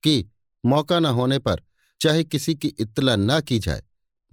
कि 0.03 0.25
मौका 0.65 0.99
न 1.01 1.07
होने 1.09 1.39
पर 1.39 1.61
चाहे 2.01 2.25
किसी 2.25 2.55
की 2.55 2.69
इत्तला 2.71 3.15
ना 3.17 3.41
की 3.41 3.59
जाए। 3.59 3.83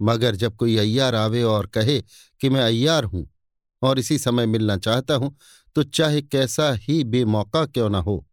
मगर 0.00 0.36
जब 0.36 0.56
कोई 0.56 0.76
अय्यार 0.78 1.14
आवे 1.14 1.42
और 1.42 1.66
कहे 1.66 2.00
कि 2.40 2.48
मैं 2.50 2.62
अय्यार 2.62 3.04
हूँ 3.04 3.26
और 3.82 3.98
इसी 3.98 4.18
समय 4.18 4.46
मिलना 4.46 4.76
चाहता 4.78 5.14
हूँ 5.14 5.34
तो 5.76 5.82
चाहे 5.82 6.22
कैसा 6.22 6.72
ही 6.80 7.02
बेमौका 7.04 7.64
क्यों 7.66 7.88
ना 7.90 7.98
हो, 7.98 8.24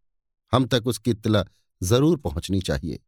हम 0.52 0.66
तक 0.66 0.86
उसकी 0.86 1.10
इत्तला 1.10 1.44
ज़रूर 1.80 2.16
पहुंचनी 2.18 2.60
चाहिए। 2.60 2.98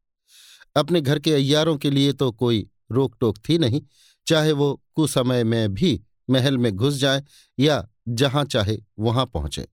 अपने 0.76 1.00
घर 1.00 1.18
के 1.18 1.32
अय्यारों 1.32 1.76
के 1.76 1.91
लिए 1.91 2.12
तो 2.12 2.31
कोई 2.32 2.66
रोक 2.92 3.16
टोक 3.20 3.39
थी 3.49 3.58
नहीं, 3.58 3.82
चाहे 4.26 4.52
वो 4.52 4.81
कुसमय 4.94 5.44
में 5.44 5.74
भी 5.74 6.00
महल 6.31 6.58
में 6.58 6.74
घुस 6.74 6.94
जाए 6.94 7.23
या 7.58 7.86
जहाँ 8.06 8.44
चाहे 8.44 8.76
वहाँ 8.98 9.26
पहुँचे। 9.26 9.66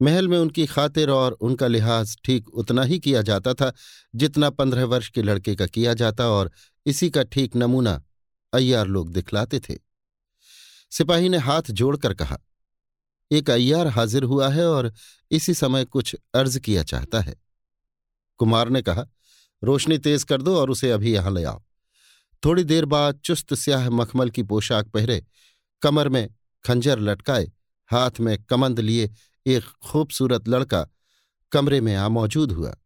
महल 0.00 0.28
में 0.28 0.38
उनकी 0.38 0.66
खातिर 0.66 1.10
और 1.10 1.32
उनका 1.32 1.66
लिहाज 1.66 2.16
ठीक 2.24 2.48
उतना 2.48 2.82
ही 2.82 2.98
किया 2.98 3.22
जाता 3.22 3.54
था, 3.54 3.72
जितना 4.14 4.50
पंद्रह 4.50 4.84
वर्ष 4.84 5.08
के 5.08 5.22
लड़के 5.22 5.54
का 5.54 5.66
किया 5.66 5.94
जाता 5.94 6.28
और 6.28 6.50
इसी 6.86 7.10
का 7.10 7.22
ठीक 7.22 7.56
नमूना 7.56 8.02
अय्यार 8.52 8.86
लोग 8.86 9.12
दिखलाते 9.12 9.60
थे। 9.60 9.76
सिपाही 10.92 11.28
ने 11.28 11.38
हाथ 11.38 11.70
जोड़कर 11.70 12.14
कहा, 12.14 12.38
एक 13.30 13.50
अय्यार 13.50 13.86
हाजिर 13.86 14.22
हुआ 14.24 14.48
है 14.48 14.66
और 14.66 14.92
इसी 15.30 15.54
समय 15.54 15.84
कुछ 15.84 16.14
अर्ज़ 16.34 16.58
किया 16.58 16.82
चाहता 16.82 17.20
है। 17.20 17.34
कुमार 18.40 18.68
ने 18.68 18.82
कहा, 18.82 19.06
रोशनी 19.62 19.98
तेज 19.98 20.24
कर 20.24 20.42
दो 20.42 20.56
और 20.58 20.70
उसे 20.70 20.90
अभी 20.90 21.12
यहाँ 21.14 21.32
ले 21.32 21.44
आओ। 21.44 21.62
थोड़ी 22.42 22.64
देर 22.64 22.84
बाद 22.84 23.20
चुस्त 23.24 23.54
स्याह 23.54 23.88
मखमल 23.90 24.30
की 24.30 24.42
पोशाक 24.42 24.88
पहरे, 24.88 25.24
कमर 25.82 26.08
में 26.08 26.28
खंजर 26.64 26.98
लटकाए, 26.98 27.52
हाथ 27.86 28.10
में 28.20 28.42
कमंद 28.42 28.80
लिए 28.80 29.10
एक 29.46 29.62
खूबसूरत 29.62 30.48
लड़का 30.48 30.88
कमरे 31.52 31.80
में 31.80 31.94
आ 31.94 32.08
मौजूद 32.08 32.52
हुआ। 32.52 32.76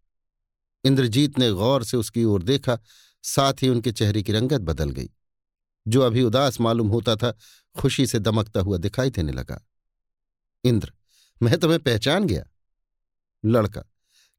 इंद्रजीत 0.84 1.38
ने 1.38 1.52
गौर 1.52 1.84
से 1.84 1.96
उसकी 1.96 2.24
ओर 2.24 2.42
देखा, 2.42 2.78
साथ 3.22 3.52
ही 3.62 3.68
उनके 3.68 3.92
चेहरे 3.92 4.22
की 4.22 4.32
रंगत 4.32 4.60
बदल 4.60 4.90
गई। 4.90 5.10
जो 5.88 6.00
अभी 6.00 6.22
उदास 6.22 6.60
मालूम 6.60 6.88
होता 6.88 7.16
था, 7.16 7.36
खुशी 7.80 8.06
से 8.06 8.18
दमकता 8.18 8.60
हुआ 8.60 8.78
दिखाई 8.78 9.10
देने 9.10 9.32
लगा। 9.32 9.66
इंद्र, 10.64 10.92
मैं 11.42 11.58
तुम्हें 11.58 11.80
पहचान 11.80 12.26
गया। 12.26 12.44
लड़का, 13.44 13.82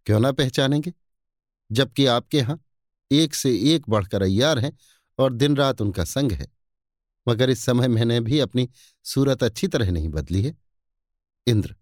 क्यों 0.05 0.19
ना 0.19 0.31
पहचानेंगे? 0.31 0.93
जबकि 1.71 2.05
आपके 2.05 2.37
यहाँ 2.37 2.63
एक 3.11 3.35
से 3.35 3.57
एक 3.57 3.89
बढ़कर 3.89 4.21
अयार 4.21 4.59
हैं 4.59 4.77
और 5.19 5.33
दिन 5.33 5.57
रात 5.57 5.81
उनका 5.81 6.03
संग 6.03 6.31
है। 6.31 6.56
मगर 7.27 7.49
इस 7.49 7.65
समय 7.65 7.87
मैंने 7.87 8.19
भी 8.19 8.39
अपनी 8.39 8.69
सूरत 9.03 9.43
अच्छी 9.43 9.67
तरह 9.67 9.91
नहीं 9.91 10.09
बदली 10.09 10.43
है। 10.43 10.55
इंद्र, 11.47 11.75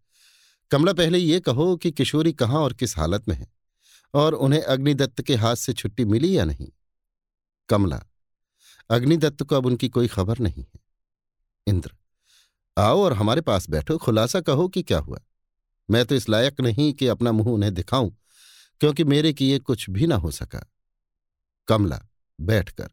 कमला 0.72 0.94
पहले 0.94 1.18
ये 1.18 1.40
कहो 1.40 1.76
कि 1.78 1.92
किशोरी 1.92 2.34
कहाँ 2.34 2.62
और 2.62 2.74
किस 2.74 2.98
हालत 2.98 3.28
में 3.28 3.36
है? 3.36 3.48
और 4.14 4.34
उन्हें 4.34 4.62
अग्निदत्त 4.62 5.22
के 5.22 5.36
हाथ 5.36 5.56
से 5.56 5.74
छुट्टी 5.74 6.06
मिली 6.06 6.38
या 6.38 6.46
नहीं? 6.46 6.70
कमला, 7.70 8.02
अग्निदत्त 8.90 9.44
को 9.44 9.56
अब 9.56 9.66
उनकी 9.66 9.90
कोई 9.90 10.08
खबर 10.08 10.40
नहीं 10.40 10.64
है। 10.64 10.80
इंद्र, 11.68 11.92
आओ 12.78 13.02
और 13.02 13.14
हमारे 13.14 13.42
पास 13.42 13.70
बैठो, 13.70 13.98
खुलासा 13.98 14.42
कहो 14.42 14.68
कि 14.68 14.84
क्या 14.84 15.00
हुआ? 15.00 15.20
मैं 15.90 16.06
तो 16.06 16.16
इस 16.16 16.30
लायक 16.30 16.62
नहीं 16.62 16.94
कि 16.94 17.08
अपना 17.08 17.32
मुँह 17.32 17.50
उन्हें 17.50 17.74
दिखाऊँ, 17.74 18.18
क्योंकि 18.80 19.04
मेरे 19.04 19.34
किए 19.34 19.60
कुछ 19.60 19.90
भी 19.90 20.08
ना 20.08 20.16
हो 20.16 20.32
सका। 20.32 20.74
कमला, 21.68 22.02
बैठकर, 22.42 22.90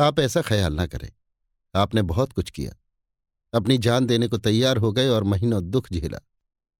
आप 0.00 0.20
ऐसा 0.20 0.42
ख्याल 0.42 0.74
ना 0.74 0.86
करें। 0.86 1.12
आपने 1.74 2.02
बहुत 2.02 2.32
कुछ 2.32 2.50
किया। 2.50 2.72
अपनी 3.52 3.78
जान 3.78 4.06
देने 4.06 4.28
को 4.28 4.38
तैयार 4.38 4.76
हो 4.76 4.92
गए 4.92 5.08
और 5.08 5.24
महीनों 5.24 5.62
दुख 5.64 5.92
झेला। 5.92 6.20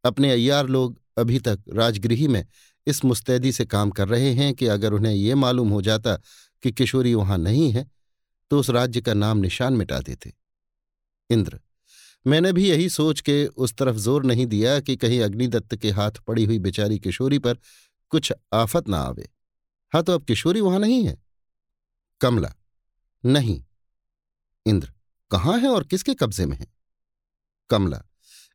अपने 0.05 0.31
अय्यार 0.31 0.67
लोग 0.67 1.01
अभी 1.19 1.39
तक 1.39 1.61
राजगृही 1.73 2.29
में 2.29 2.45
इस 2.87 3.05
मुस्तैदी 3.05 3.53
से 3.53 3.65
काम 3.65 3.91
कर 3.91 4.09
रहे 4.09 4.33
हैं 4.35 4.53
कि 4.55 4.67
अगर 4.67 4.93
उन्हें 4.93 5.13
ये 5.15 5.35
मालूम 5.35 5.69
हो 5.69 5.83
जाता 5.83 6.17
कि 6.63 6.73
किशोरी 6.73 7.15
वहाँ 7.15 7.39
नहीं 7.39 7.71
है 7.73 7.87
तो 8.51 8.59
उस 8.59 8.71
राज्य 8.71 9.01
का 9.01 9.15
नाम 9.15 9.39
निशान 9.39 9.75
मिटा 9.75 9.99
देते। 10.01 10.33
इंद्र, 11.31 11.61
मैंने 12.27 12.53
भी 12.53 12.69
यही 12.69 12.89
सोच 12.89 13.21
के 13.21 13.47
उस 13.47 13.75
तरफ़ 13.75 13.97
ज़ोर 13.97 14.25
नहीं 14.25 14.47
दिया 14.47 14.79
कि 14.81 14.97
कहीं 14.97 15.21
अग्निदत्त 15.21 15.75
के 15.77 15.91
हाथ 15.91 16.19
पड़ी 16.27 16.45
हुई 16.45 16.59
बेचारी 16.59 16.99
किशोरी 16.99 17.39
पर 17.39 17.59
कुछ 18.13 18.33
आफत 18.53 18.89
ना 18.89 18.99
आवे। 18.99 19.29
हाँ 19.93 20.03
तो 20.03 20.13
अब 20.13 20.25
किशोरी 20.25 20.61
वहाँ 20.61 20.79
नहीं 20.79 21.05
है? 21.07 21.17
कमला, 22.21 22.53
नहीं। 23.25 23.63
इंद्र, 24.67 24.93
कहाँ 25.31 25.59
हैं 25.59 25.69
और 25.69 25.85
किसके 25.85 26.15
कब्जे 26.15 26.47
में 26.47 26.57
है? 26.57 26.67
कमला, 27.71 28.03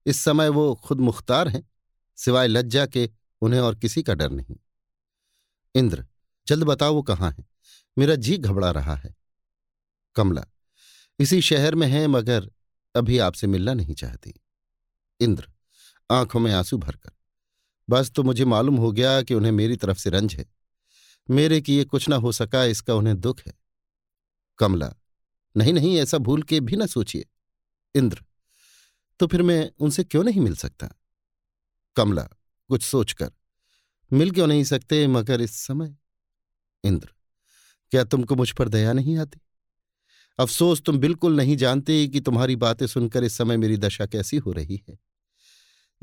इस 0.06 0.20
समय 0.20 0.50
वो 0.50 0.76
खुद 0.76 1.00
मुख्तार 1.00 1.48
हैं, 1.48 1.70
सिवाय 2.16 2.48
लज्जा 2.48 2.86
के 2.86 3.10
उन्हें 3.42 3.60
और 3.60 3.76
किसी 3.76 4.04
का 4.04 4.14
डर 4.14 4.30
नहीं। 4.30 4.56
इंद्र, 5.76 6.06
जल्द 6.48 6.64
बताओ 6.64 6.94
वो 6.94 7.02
कहाँ 7.02 7.32
है? 7.32 7.46
मेरा 7.98 8.16
जी 8.16 8.38
घबरा 8.38 8.72
रहा 8.72 8.96
है। 8.96 9.16
कमला, 10.16 10.46
इसी 11.20 11.42
शहर 11.42 11.76
में 11.76 11.88
है 11.88 12.08
मगर 12.08 12.52
अभी 12.96 13.18
आपसे 13.18 13.48
मिलना 13.48 13.74
नहीं 13.74 13.94
चाहती। 13.94 14.34
इंद्र, 15.20 15.50
आँखों 16.12 16.40
में 16.40 16.54
आँसू 16.54 16.78
भरकर, 16.78 17.12
बस 17.90 18.12
तो 18.12 18.24
मुझे 18.24 18.46
मालूम 18.46 18.76
हो 18.76 18.92
गया 18.92 19.22
कि 19.22 19.34
उन्हें 19.34 19.52
मेरी 19.52 19.76
तरफ़ 19.76 19.98
से 19.98 20.10
रंज 20.10 20.36
है। 20.36 20.46
मेरे 21.30 21.62
किए 21.62 21.84
कुछ 21.84 22.10
ना 22.10 22.16
हो 22.16 22.32
सका 22.32 22.64
इसका 22.64 22.94
उन्हें 22.94 23.20
दुख 23.20 23.42
है। 23.48 23.54
कमला 24.58 24.94
नहीं 25.56 25.74
नहीं, 25.74 25.98
ऐसा 25.98 26.18
भूल 26.18 26.44
के 26.44 26.60
भी 26.60 26.76
ना 26.76 26.86
सोचिए। 26.86 27.26
इंद्र 27.96 28.24
तो 29.20 29.28
फिर 29.28 29.42
मैं 29.42 29.70
उनसे 29.80 30.04
क्यों 30.04 30.24
नहीं 30.24 30.42
मिल 30.42 30.56
सकता? 30.56 30.90
कमला, 31.96 32.24
कुछ 32.70 32.84
सोचकर, 32.84 33.32
मिल 34.12 34.32
क्यों 34.32 34.48
नहीं 34.48 34.64
सकते 34.64 35.08
मगर 35.08 35.42
इस 35.42 35.56
समय? 35.58 35.96
इंद्र, 36.84 37.10
क्या 37.92 38.04
तुमको 38.04 38.36
मुझ 38.36 38.52
पर 38.52 38.70
दया 38.70 38.94
नहीं 38.94 39.18
आती? 39.18 39.40
अफसोस, 40.40 40.82
तुम 40.82 40.98
बिल्कुल 40.98 41.36
नहीं 41.36 41.58
जानते 41.58 42.08
कि 42.08 42.20
तुम्हारी 42.20 42.56
बातें 42.56 42.88
सुनकर 42.88 43.24
इस 43.24 43.38
समय 43.38 43.58
मेरी 43.58 43.78
दशा 43.78 44.06
कैसी 44.06 44.38
हो 44.38 44.52
रही 44.52 44.84
है। 44.90 44.98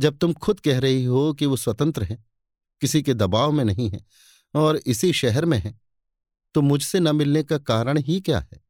जब 0.01 0.19
तुम 0.19 0.33
खुद 0.33 0.61
कह 0.61 0.79
रही 0.79 1.05
हो 1.05 1.33
कि 1.35 1.47
वो 1.47 1.57
स्वतंत्र 1.57 2.03
है, 2.03 2.25
किसी 2.81 3.03
के 3.03 3.15
दबाव 3.15 3.53
में 3.53 3.65
नहीं 3.65 3.89
है 3.91 4.05
और 4.55 4.77
इसी 4.77 5.13
शहर 5.13 5.45
में 5.45 5.59
है 5.59 5.79
तो 6.55 6.63
मुझसे 6.63 7.01
न 7.01 7.17
मिलने 7.17 7.43
का 7.43 7.59
कारण 7.59 7.99
ही 7.99 8.21
क्या 8.21 8.39
है? 8.41 8.66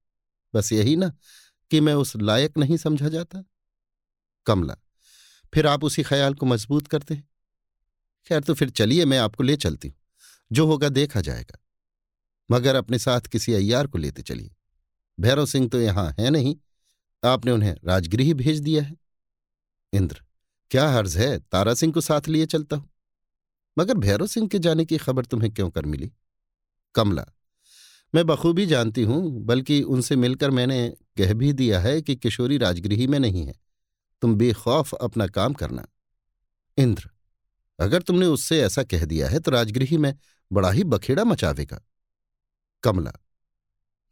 बस 0.57 0.73
यही 0.73 0.97
ना 0.97 1.13
कि 1.71 1.81
मैं 1.81 1.95
उस 1.95 2.17
लायक 2.17 2.59
नहीं 2.59 2.77
समझा 2.77 3.09
जाता। 3.09 3.45
कमला, 4.47 4.77
फिर 5.55 5.67
आप 5.67 5.85
उसी 5.85 6.03
ख्याल 6.03 6.35
को 6.35 6.47
मज़बूत 6.47 6.87
करते 6.87 7.15
हैं। 7.15 7.29
खैर 8.27 8.41
तो 8.41 8.55
फिर 8.55 8.71
चलिए, 8.71 9.05
मैं 9.05 9.19
आपको 9.19 9.43
ले 9.43 9.57
चलती 9.57 9.89
हूँ। 9.89 9.97
जो 10.53 10.67
होगा 10.67 10.89
देखा 10.89 11.21
जाएगा। 11.21 11.59
मगर 12.51 12.75
अपने 12.75 12.99
साथ 12.99 13.21
किसी 13.21 13.55
अय्यार 13.55 13.87
को 13.87 13.99
लेते 13.99 14.23
चलिए। 14.23 14.55
भैरव 15.21 15.47
सिंह 15.47 15.69
तो 15.69 15.81
यहाँ 15.81 16.15
है 16.21 16.31
नहीं। 16.31 16.57
आपने 17.25 17.53
उन्हें 17.53 17.75
राजगृह 17.85 18.35
भेज 18.35 18.61
दिया 18.61 18.83
है। 18.83 18.97
इंद्र, 19.93 20.23
क्या 20.71 20.89
हर्ज 20.89 21.17
है 21.17 21.39
तारा 21.39 21.75
सिंह 21.75 21.93
को 21.93 22.01
साथ 22.01 22.29
लिए 22.29 22.47
चलता 22.47 22.77
हूँ? 22.77 22.91
मगर 23.79 23.95
भैरव 23.95 24.27
सिंह 24.27 24.49
के 24.49 24.59
जाने 24.59 24.85
की 24.85 24.99
खबर 24.99 25.25
तुम्हें 25.25 25.53
क्यों 25.55 25.71
कर 25.71 25.87
मिली? 25.87 26.13
कमला 26.95 27.27
मैं 28.17 28.27
बखूबी 28.27 28.67
जानती 28.67 29.03
हूँ, 29.03 29.45
बल्कि 29.45 29.83
उनसे 29.83 30.17
मिलकर 30.17 30.51
मैंने 30.51 30.89
कह 31.19 31.33
भी 31.35 31.53
दिया 31.53 31.81
है 31.81 32.03
कि 32.03 32.17
किशोरी 32.17 32.59
राजगृह 32.59 33.09
में 33.09 33.19
नहीं 33.19 33.47
है। 33.47 33.55
तुम 34.23 34.35
बेखौफ 34.35 34.95
अपना 34.95 35.27
काम 35.27 35.53
करना। 35.53 35.87
इंद्र, 36.79 37.11
अगर 37.79 38.03
तुमने 38.03 38.27
उससे 38.27 38.63
ऐसा 38.63 38.83
कह 38.83 39.05
दिया 39.05 39.29
है 39.29 39.41
तो 39.41 39.51
राजगृह 39.51 39.99
में 39.99 40.15
बड़ा 40.53 40.71
ही 40.71 40.85
बखेड़ा 40.85 41.25
मचावेगा। 41.25 41.81
कमला, 42.83 43.13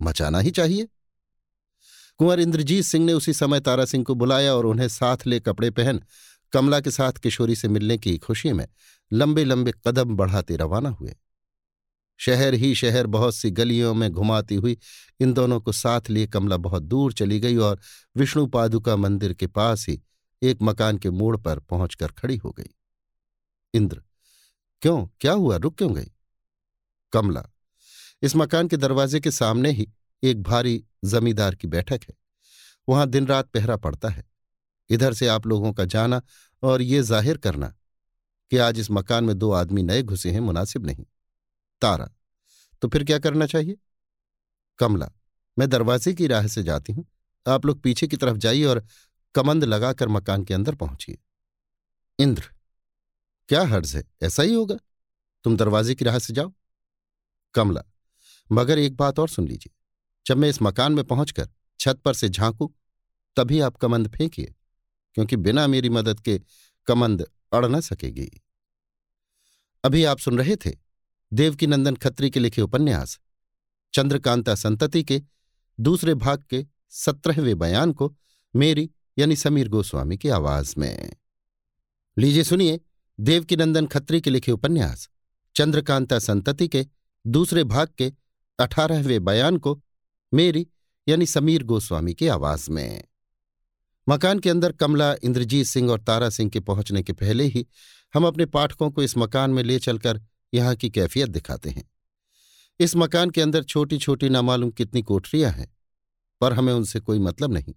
मचाना 0.02 0.39
ही 0.39 0.50
चाहिए। 0.50 0.89
कुंवर 2.18 2.41
इंद्रजीत 2.41 2.84
सिंह 2.84 3.07
ने 3.07 3.12
उसी 3.12 3.33
समय 3.33 3.60
तारा 3.60 3.84
सिंह 3.84 4.05
को 4.05 4.15
बुलाया 4.15 4.55
और 4.55 4.66
उन्हें 4.66 4.89
साथ 4.89 5.26
ले 5.26 5.41
कपड़े 5.41 5.70
पहन 5.70 6.02
कमला 6.52 6.81
के 6.81 6.91
साथ 6.91 7.12
किशोरी 7.12 7.57
से 7.57 7.68
मिलने 7.68 7.99
की 7.99 8.18
खुशी 8.18 8.52
में 8.52 8.68
लंबे 9.12 9.44
लंबे 9.44 9.73
कदम 9.86 10.16
बढ़ाते 10.16 10.57
रवाना 10.57 10.89
हुए। 10.91 11.16
शहर 12.18 12.55
ही 12.55 12.75
शहर 12.75 13.07
बहुत 13.07 13.34
सी 13.34 13.51
गलियों 13.51 13.94
में 13.94 14.10
घुमाती 14.10 14.55
हुई 14.55 14.76
इन 15.20 15.33
दोनों 15.33 15.60
को 15.60 15.73
साथ 15.73 16.10
लिए 16.10 16.26
कमला 16.26 16.57
बहुत 16.57 16.83
दूर 16.83 17.12
चली 17.12 17.41
गई 17.41 17.57
और 17.57 17.81
विष्णु 18.17 18.47
पादुका 18.47 18.97
मंदिर 18.97 19.33
के 19.33 19.47
पास 19.47 19.86
ही 19.89 20.01
एक 20.43 20.59
मकान 20.62 20.99
के 20.99 21.10
मोड़ 21.10 21.36
पर 21.36 21.59
पहुंचकर 21.59 22.12
खड़ी 22.12 22.36
हो 22.36 22.51
गई। 22.51 22.75
इंद्र, 23.75 24.02
क्यों? 24.83 25.07
क्या 25.20 25.33
हुआ? 25.33 25.57
रुक 25.57 25.76
क्यों 25.78 25.94
गई? 25.94 26.10
कमला, 27.12 27.44
इस 28.23 28.36
मकान 28.36 28.68
के 28.68 28.76
दरवाजे 28.76 29.20
के 29.20 29.31
सामने 29.31 29.70
ही 29.70 29.89
एक 30.23 30.43
भारी 30.43 30.84
जमींदार 31.05 31.55
की 31.55 31.68
बैठक 31.68 32.01
है। 32.09 32.15
वहाँ 32.89 33.07
दिन 33.07 33.26
रात 33.26 33.49
पहरा 33.49 33.76
पड़ता 33.76 34.09
है। 34.09 34.25
इधर 34.91 35.12
से 35.12 35.26
आप 35.26 35.47
लोगों 35.47 35.73
का 35.73 35.84
जाना 35.84 36.20
और 36.62 36.83
ये 36.83 37.02
ज़ाहिर 37.02 37.36
करना 37.36 37.75
कि 38.51 38.57
आज 38.57 38.78
इस 38.78 38.91
मकान 38.91 39.25
में 39.25 39.39
दो 39.39 39.51
आदमी 39.52 39.83
नए 39.83 40.02
घुसे 40.02 40.31
हैं, 40.31 40.41
मुनासिब 40.41 40.86
नहीं। 40.86 41.05
तारा। 41.81 42.09
तो 42.83 42.89
फिर 42.89 43.05
क्या 43.05 43.19
करना 43.19 43.47
चाहिए? 43.47 43.77
कमला, 44.78 45.11
मैं 45.59 45.69
दरवाजे 45.69 46.15
की 46.15 46.27
राह 46.27 46.47
से 46.47 46.62
जाती 46.62 46.93
हूँ। 46.93 47.05
आप 47.49 47.67
लोग 47.67 47.81
पीछे 47.81 48.07
की 48.07 48.17
तरफ़ 48.17 48.36
जाइए 48.36 48.65
और 48.65 48.86
कमंद 49.35 49.65
लगाकर 49.65 50.09
मकान 50.09 50.44
के 50.44 50.55
अंदर 50.55 50.75
पहुंचिए। 50.75 51.19
इंद्र, 52.19 52.51
क्या 53.49 53.62
हर्ज 53.62 53.97
है? 53.97 54.05
ऐसा 54.23 54.43
ही 54.43 54.55
होगा। 54.55 54.77
तुम 55.44 55.57
दरवाजे 55.57 55.94
की 55.94 56.05
राह 56.05 56.19
से 56.19 56.35
जाओ। 56.35 56.53
कमला, 57.55 57.83
मगर 58.53 58.78
एक 58.78 58.97
बात 58.97 59.19
और 59.19 59.28
सुन 59.28 59.49
लीजिए। 59.49 59.75
जब 60.27 60.36
मैं 60.36 60.49
इस 60.49 60.62
मकान 60.62 60.93
में 60.93 61.05
पहुंचकर 61.05 61.49
छत 61.81 62.01
पर 62.05 62.15
से 62.15 62.28
झांकू, 62.28 62.75
तभी 63.36 63.61
आप 63.61 63.77
कमंद 63.77 64.09
फेंकिए, 64.09 64.55
क्योंकि 65.15 65.36
बिना 65.36 65.67
मेरी 65.67 65.89
मदद 65.89 66.20
के 66.20 66.41
कमंद 66.86 67.31
अड़ 67.53 67.67
न 67.67 67.81
सकेगी। 67.81 68.43
अभी 69.85 70.05
आप 70.05 70.19
सुन 70.19 70.39
रहे 70.39 70.57
थे? 70.57 70.83
देवकीनंदन 71.33 71.94
खत्री 71.94 72.31
के 72.31 72.41
लिखे 72.41 72.62
उपन्यास, 72.62 73.20
चंद्रकांता 73.94 74.55
संतति 74.55 75.05
के, 75.05 75.23
दूसरे 75.81 76.15
भाग 76.15 76.44
के 76.51 76.67
सत्रहवें 76.91 77.59
बयान 77.59 77.93
को 77.93 78.17
मेरी 78.57 78.91
यानी 79.19 79.36
समीर 79.36 79.69
गोस्वामी 79.69 80.17
की 80.17 80.28
आवाज़ 80.28 80.75
में। 80.78 81.12
लीजिए 82.19 82.44
सुनिए 82.44 82.81
देवकीनंदन 83.20 83.86
खत्री 83.86 84.20
के 84.20 84.31
लिखे 84.31 84.53
उपन्यास, 84.53 85.09
चंद्रकांता 85.57 86.19
संतति 86.19 86.69
के, 86.69 86.86
दूसरे 87.27 87.65
भाग 87.65 87.89
के 87.99 88.12
अठारहवें 88.59 89.25
बयान 89.25 89.57
को 89.57 89.83
मेरी 90.35 90.67
यानी 91.09 91.27
समीर 91.27 91.62
गोस्वामी 91.62 92.15
की 92.15 92.28
आवाज़ 92.28 92.70
में। 92.70 93.05
मकान 94.09 94.39
के 94.39 94.51
अंदर 94.51 94.73
कमला, 94.73 95.15
इंद्रजीत 95.23 95.67
सिंह 95.67 95.91
और 95.91 96.01
तारा 96.01 96.31
सिंह 96.31 96.51
के 96.51 96.61
पहुँचने 96.61 97.03
के 97.03 97.12
पहले 97.12 97.44
ही 97.44 97.67
हम 98.15 98.27
अपने 98.27 98.47
पाठकों 98.47 98.91
को 98.91 99.03
इस 99.03 99.19
मकान 99.19 99.51
में 99.51 99.62
ले 99.62 99.78
चलकर 99.78 100.20
यहाँ 100.55 100.74
की 100.74 100.91
कैफियत 100.91 101.28
दिखाते 101.28 101.70
हैं। 101.70 101.91
इस 102.81 102.97
मकान 102.97 103.31
के 103.31 103.41
अंदर 103.41 103.62
छोटी 103.62 103.99
छोटी 103.99 104.28
नामालूम 104.28 104.70
कितनी 104.70 105.02
कोठरियाँ 105.02 105.52
हैं, 105.52 105.76
पर 106.41 106.52
हमें 106.52 106.73
उनसे 106.73 107.00
कोई 107.00 107.18
मतलब 107.18 107.52
नहीं। 107.52 107.74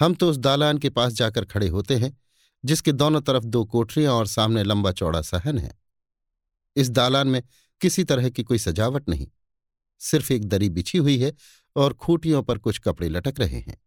हम 0.00 0.14
तो 0.14 0.30
उस 0.30 0.36
दालान 0.36 0.78
के 0.78 0.90
पास 0.90 1.12
जाकर 1.12 1.44
खड़े 1.44 1.68
होते 1.68 1.96
हैं, 1.96 2.18
जिसके 2.64 2.92
दोनों 2.92 3.20
तरफ़ 3.20 3.44
दो 3.44 3.64
कोठरियाँ 3.64 4.12
और 4.12 4.26
सामने 4.26 4.62
लंबा 4.62 4.92
चौड़ा 4.92 5.22
सहन 5.22 5.58
है। 5.58 5.78
इस 6.76 6.90
दालान 6.90 7.28
में 7.28 7.42
किसी 7.80 8.04
तरह 8.04 8.30
की 8.30 8.42
कोई 8.42 8.58
सजावट 8.58 9.08
नहीं। 9.08 9.28
सिर्फ़ 9.98 10.32
एक 10.32 10.44
दरी 10.44 10.68
बिछी 10.68 10.98
हुई 10.98 11.18
है 11.18 11.32
और 11.76 11.94
खूटियों 11.94 12.42
पर 12.42 12.58
कुछ 12.58 12.78
कपड़े 12.78 13.08
लटक 13.08 13.34
रहे 13.38 13.58
हैं। 13.58 13.78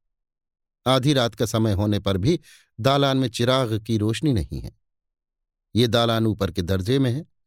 आधी 0.88 1.13
रात 1.13 1.35
का 1.35 1.45
समय 1.45 1.73
होने 1.73 1.99
पर 1.99 2.17
भी 2.17 2.39
दालान 2.79 3.17
में 3.17 3.29
चिराग 3.29 3.79
की 3.79 3.97
रोशनी 3.97 4.33
नहीं 4.33 4.61
है। 4.61 4.71
ये 5.75 5.88
दालान 5.88 6.27
ऊपर 6.27 6.51
के 6.51 6.61
दर्जे 6.61 6.99
में 6.99 7.11
है। 7.11 7.38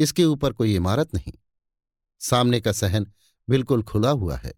इसके 0.00 0.24
ऊपर 0.24 0.52
कोई 0.52 0.74
इमारत 0.76 1.14
नहीं। 1.14 1.32
सामने 2.20 2.60
का 2.60 2.72
सहन 2.72 3.06
बिल्कुल 3.48 3.82
खुला 3.82 4.10
हुआ 4.10 4.36
है। 4.36 4.52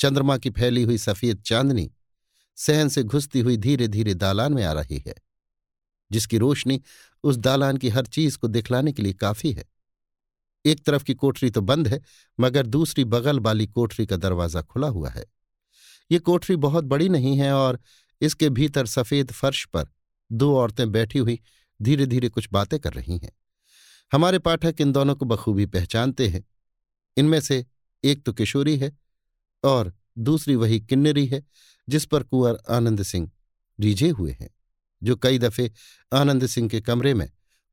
चंद्रमा 0.00 0.36
की 0.38 0.50
फैली 0.50 0.82
हुई 0.82 0.98
सफ़ेद 0.98 1.42
चांदनी 1.42 1.90
सहन 2.58 2.88
से 2.88 3.02
घुसती 3.02 3.40
हुई 3.40 3.56
धीरे 3.56 3.88
धीरे 3.88 4.14
दालान 4.14 4.52
में 4.52 4.64
आ 4.64 4.72
रही 4.72 5.02
है, 5.06 5.14
जिसकी 6.10 6.38
रोशनी 6.38 6.80
उस 7.24 7.36
दालान 7.36 7.76
की 7.76 7.88
हर 7.88 8.06
चीज़ 8.06 8.38
को 8.38 8.48
दिखलाने 8.48 8.92
के 8.92 9.02
लिए 9.02 9.12
काफ़ी 9.12 9.52
है। 9.52 9.64
एक 10.64 10.84
तरफ़ 10.84 11.04
की 11.04 11.14
कोठरी 11.14 11.50
तो 11.50 11.60
बंद 11.60 11.88
है, 11.88 12.00
मगर 12.38 12.66
दूसरी 12.66 13.04
बगल 13.04 13.40
वाली 13.40 13.66
कोठरी 13.66 14.06
का 14.06 14.16
दरवाज़ा 14.16 14.62
खुला 14.62 14.88
हुआ 14.88 15.10
है। 15.10 15.24
ये 16.10 16.18
कोठरी 16.18 16.56
बहुत 16.56 16.84
बड़ी 16.84 17.08
नहीं 17.08 17.36
है 17.38 17.52
और 17.52 17.78
इसके 18.20 18.48
भीतर 18.50 18.86
सफ़ेद 18.86 19.32
फर्श 19.32 19.64
पर 19.64 19.86
दो 20.30 20.54
औरतें 20.56 20.90
बैठी 20.92 21.18
हुई 21.18 21.40
धीरे 21.80 22.06
धीरे 22.06 22.28
कुछ 22.28 22.48
बातें 22.52 22.78
कर 22.80 22.92
रही 22.92 23.18
हैं। 23.18 23.30
हमारे 24.12 24.38
पाठक 24.38 24.74
इन 24.80 24.92
दोनों 24.92 25.14
को 25.16 25.24
बखूबी 25.24 25.66
पहचानते 25.66 26.28
हैं। 26.28 26.44
इनमें 27.16 27.40
से 27.40 27.64
एक 28.04 28.24
तो 28.24 28.32
किशोरी 28.32 28.76
है 28.78 28.92
और 29.64 29.92
दूसरी 30.18 30.56
वही 30.56 30.80
किन्नरी 30.80 31.26
है, 31.26 31.42
जिस 31.88 32.04
पर 32.04 32.22
कुंवर 32.22 32.58
आनंद 32.70 33.02
सिंह 33.02 33.30
रीझे 33.78 34.08
हुए 34.08 34.32
हैं, 34.32 34.50
जो 35.02 35.16
कई 35.16 35.38
दफे 35.38 35.70
आनंद 36.12 36.46
सिंह 36.46 36.68
के 36.68 36.80
कमरे 36.80 37.14
में 37.14 37.30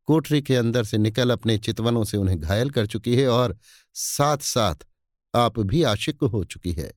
कोठरी 0.07 0.41
के 0.41 0.55
अंदर 0.55 0.83
से 0.83 0.97
निकल 0.97 1.29
अपने 1.29 1.57
चितवनों 1.57 2.03
से 2.03 2.17
उन्हें 2.17 2.39
घायल 2.39 2.69
कर 2.69 2.85
चुकी 2.85 3.15
है 3.15 3.27
और 3.27 3.57
साथ 3.93 4.37
साथ 4.37 4.87
आप 5.33 5.59
भी 5.59 5.83
आशिक 5.83 6.23
हो 6.23 6.43
चुकी 6.43 6.71
है। 6.71 6.91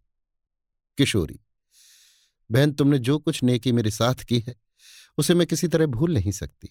किशोरी, 0.99 1.41
बहन 2.51 2.73
तुमने 2.73 2.99
जो 2.99 3.19
कुछ 3.19 3.43
नेकी 3.43 3.73
मेरे 3.73 3.91
साथ 3.91 4.25
की 4.25 4.39
है, 4.39 4.55
उसे 5.19 5.35
मैं 5.35 5.47
किसी 5.47 5.69
तरह 5.69 5.87
भूल 5.87 6.15
नहीं 6.15 6.33
सकती। 6.33 6.69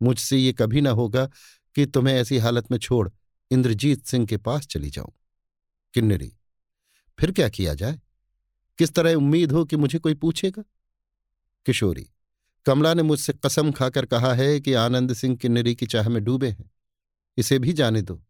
मुझसे 0.00 0.38
ये 0.38 0.52
कभी 0.52 0.80
ना 0.80 0.90
होगा 0.90 1.28
कि 1.76 1.86
तुम्हें 1.86 2.14
ऐसी 2.14 2.38
हालत 2.38 2.70
में 2.70 2.78
छोड़ 2.78 3.08
इंद्रजीत 3.50 4.06
सिंह 4.06 4.26
के 4.26 4.36
पास 4.36 4.66
चली 4.66 4.90
जाऊँ। 4.90 5.12
किन्नरी, 5.94 6.36
फिर 7.18 7.32
क्या 7.32 7.48
किया 7.48 7.74
जाए? 7.74 8.00
किस 8.78 8.92
तरह 8.92 9.14
उम्मीद 9.14 9.52
हो 9.52 9.64
कि 9.64 9.76
मुझे 9.76 9.98
कोई 9.98 10.14
पूछेगा? 10.14 10.62
किशोरी, 11.66 12.10
कमला 12.66 12.94
ने 12.94 13.02
मुझसे 13.02 13.32
कसम 13.32 13.72
खाकर 13.72 14.06
कहा 14.06 14.34
है 14.34 14.60
कि 14.60 14.72
आनंद 14.72 15.12
सिंह 15.12 15.36
किन्नरी 15.36 15.74
की 15.74 15.86
चाह 15.86 16.08
में 16.08 16.24
डूबे 16.24 16.50
हैं। 16.50 16.70
इसे 17.36 17.58
भी 17.58 17.72
जाने 17.72 18.02
दो। 18.02 18.24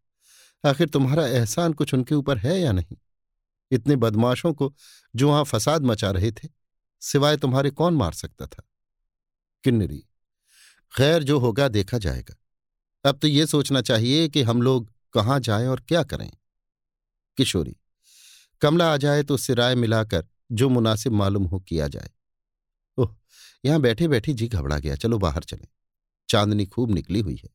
आखिर 0.64 0.88
तुम्हारा 0.88 1.26
एहसान 1.26 1.72
कुछ 1.72 1.94
उनके 1.94 2.14
ऊपर 2.14 2.38
है 2.38 2.60
या 2.60 2.72
नहीं? 2.72 2.96
इतने 3.70 3.96
बदमाशों 3.96 4.54
को 4.54 4.74
जो 5.16 5.28
वहाँ 5.28 5.44
फसाद 5.44 5.82
मचा 5.82 6.10
रहे 6.10 6.32
थे, 6.32 6.48
सिवाय 7.00 7.36
तुम्हारे 7.36 7.70
कौन 7.70 7.94
मार 7.94 8.12
सकता 8.12 8.46
था? 8.46 8.62
किन्नरी 9.64 10.04
खैर 10.96 11.22
जो 11.22 11.38
होगा 11.38 11.68
देखा 11.68 11.98
जाएगा। 11.98 12.36
अब 13.06 13.18
तो 13.18 13.28
ये 13.28 13.46
सोचना 13.46 13.80
चाहिए 13.80 14.28
कि 14.28 14.42
हम 14.42 14.62
लोग 14.62 14.90
कहाँ 15.14 15.38
जाएँ 15.40 15.66
और 15.66 15.80
क्या 15.80 16.02
करें। 16.02 16.30
किशोरी, 17.38 17.76
कमला 18.62 18.92
आ 18.92 18.96
जाए 18.96 19.22
तो 19.22 19.34
उससे 19.34 19.54
राय 19.54 19.74
मिलाकर 19.74 20.26
जो 20.52 20.68
मुनासिब 20.68 21.12
मालूम 21.12 21.44
हो 21.44 21.58
किया 21.60 21.88
जाए। 21.88 22.10
ओह, 22.98 23.14
यहाँ 23.64 23.80
बैठे 23.80 24.08
बैठे 24.08 24.32
जी 24.32 24.48
घबरा 24.48 24.78
गया, 24.78 24.94
चलो 24.94 25.18
बाहर 25.18 25.42
चले। 25.42 25.68
चांदनी 26.28 26.66
खूब 26.66 26.90
निकली 26.90 27.20
हुई 27.20 27.36
है। 27.36 27.48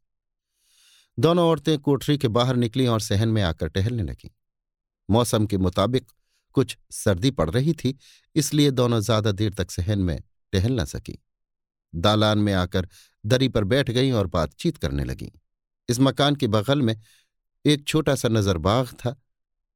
दोनों 1.17 1.47
औरतें 1.47 1.77
कोठरी 1.79 2.17
के 2.17 2.27
बाहर 2.29 2.55
निकली 2.55 2.87
और 2.87 3.01
सहन 3.01 3.29
में 3.29 3.41
आकर 3.41 3.67
टहलने 3.67 4.03
लगीं। 4.03 4.29
मौसम 5.09 5.45
के 5.45 5.57
मुताबिक 5.57 6.11
कुछ 6.55 6.77
सर्दी 6.91 7.31
पड़ 7.31 7.49
रही 7.49 7.73
थी, 7.73 7.97
इसलिए 8.35 8.71
दोनों 8.71 8.99
ज़्यादा 8.99 9.31
देर 9.31 9.53
तक 9.53 9.71
सहन 9.71 9.99
में 9.99 10.19
टहल 10.53 10.79
न 10.79 10.85
सकी। 10.85 11.17
दालान 11.93 12.39
में 12.39 12.53
आकर 12.53 12.87
दरी 13.23 13.47
पर 13.47 13.63
बैठ 13.63 13.91
गईं 13.91 14.11
और 14.11 14.27
बातचीत 14.27 14.77
करने 14.77 15.03
लगीं। 15.03 15.29
इस 15.89 15.99
मकान 15.99 16.35
के 16.35 16.47
बगल 16.47 16.81
में 16.81 16.95
एक 17.65 17.87
छोटा 17.87 18.15
सा 18.15 18.29
नजरबाग 18.29 18.87
था, 18.95 19.15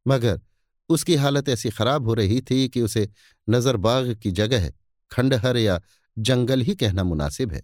मगर 0.05 0.41
उसकी 0.89 1.15
हालत 1.15 1.49
ऐसी 1.49 1.69
खराब 1.69 2.07
हो 2.07 2.13
रही 2.13 2.41
थी 2.41 2.67
कि 2.69 2.81
उसे 2.81 3.09
नजरबाग 3.47 4.13
की 4.15 4.31
जगह 4.31 4.71
खंडहर 5.11 5.57
या 5.57 5.81
जंगल 6.17 6.61
ही 6.61 6.75
कहना 6.75 7.03
मुनासिब 7.03 7.51
है। 7.51 7.61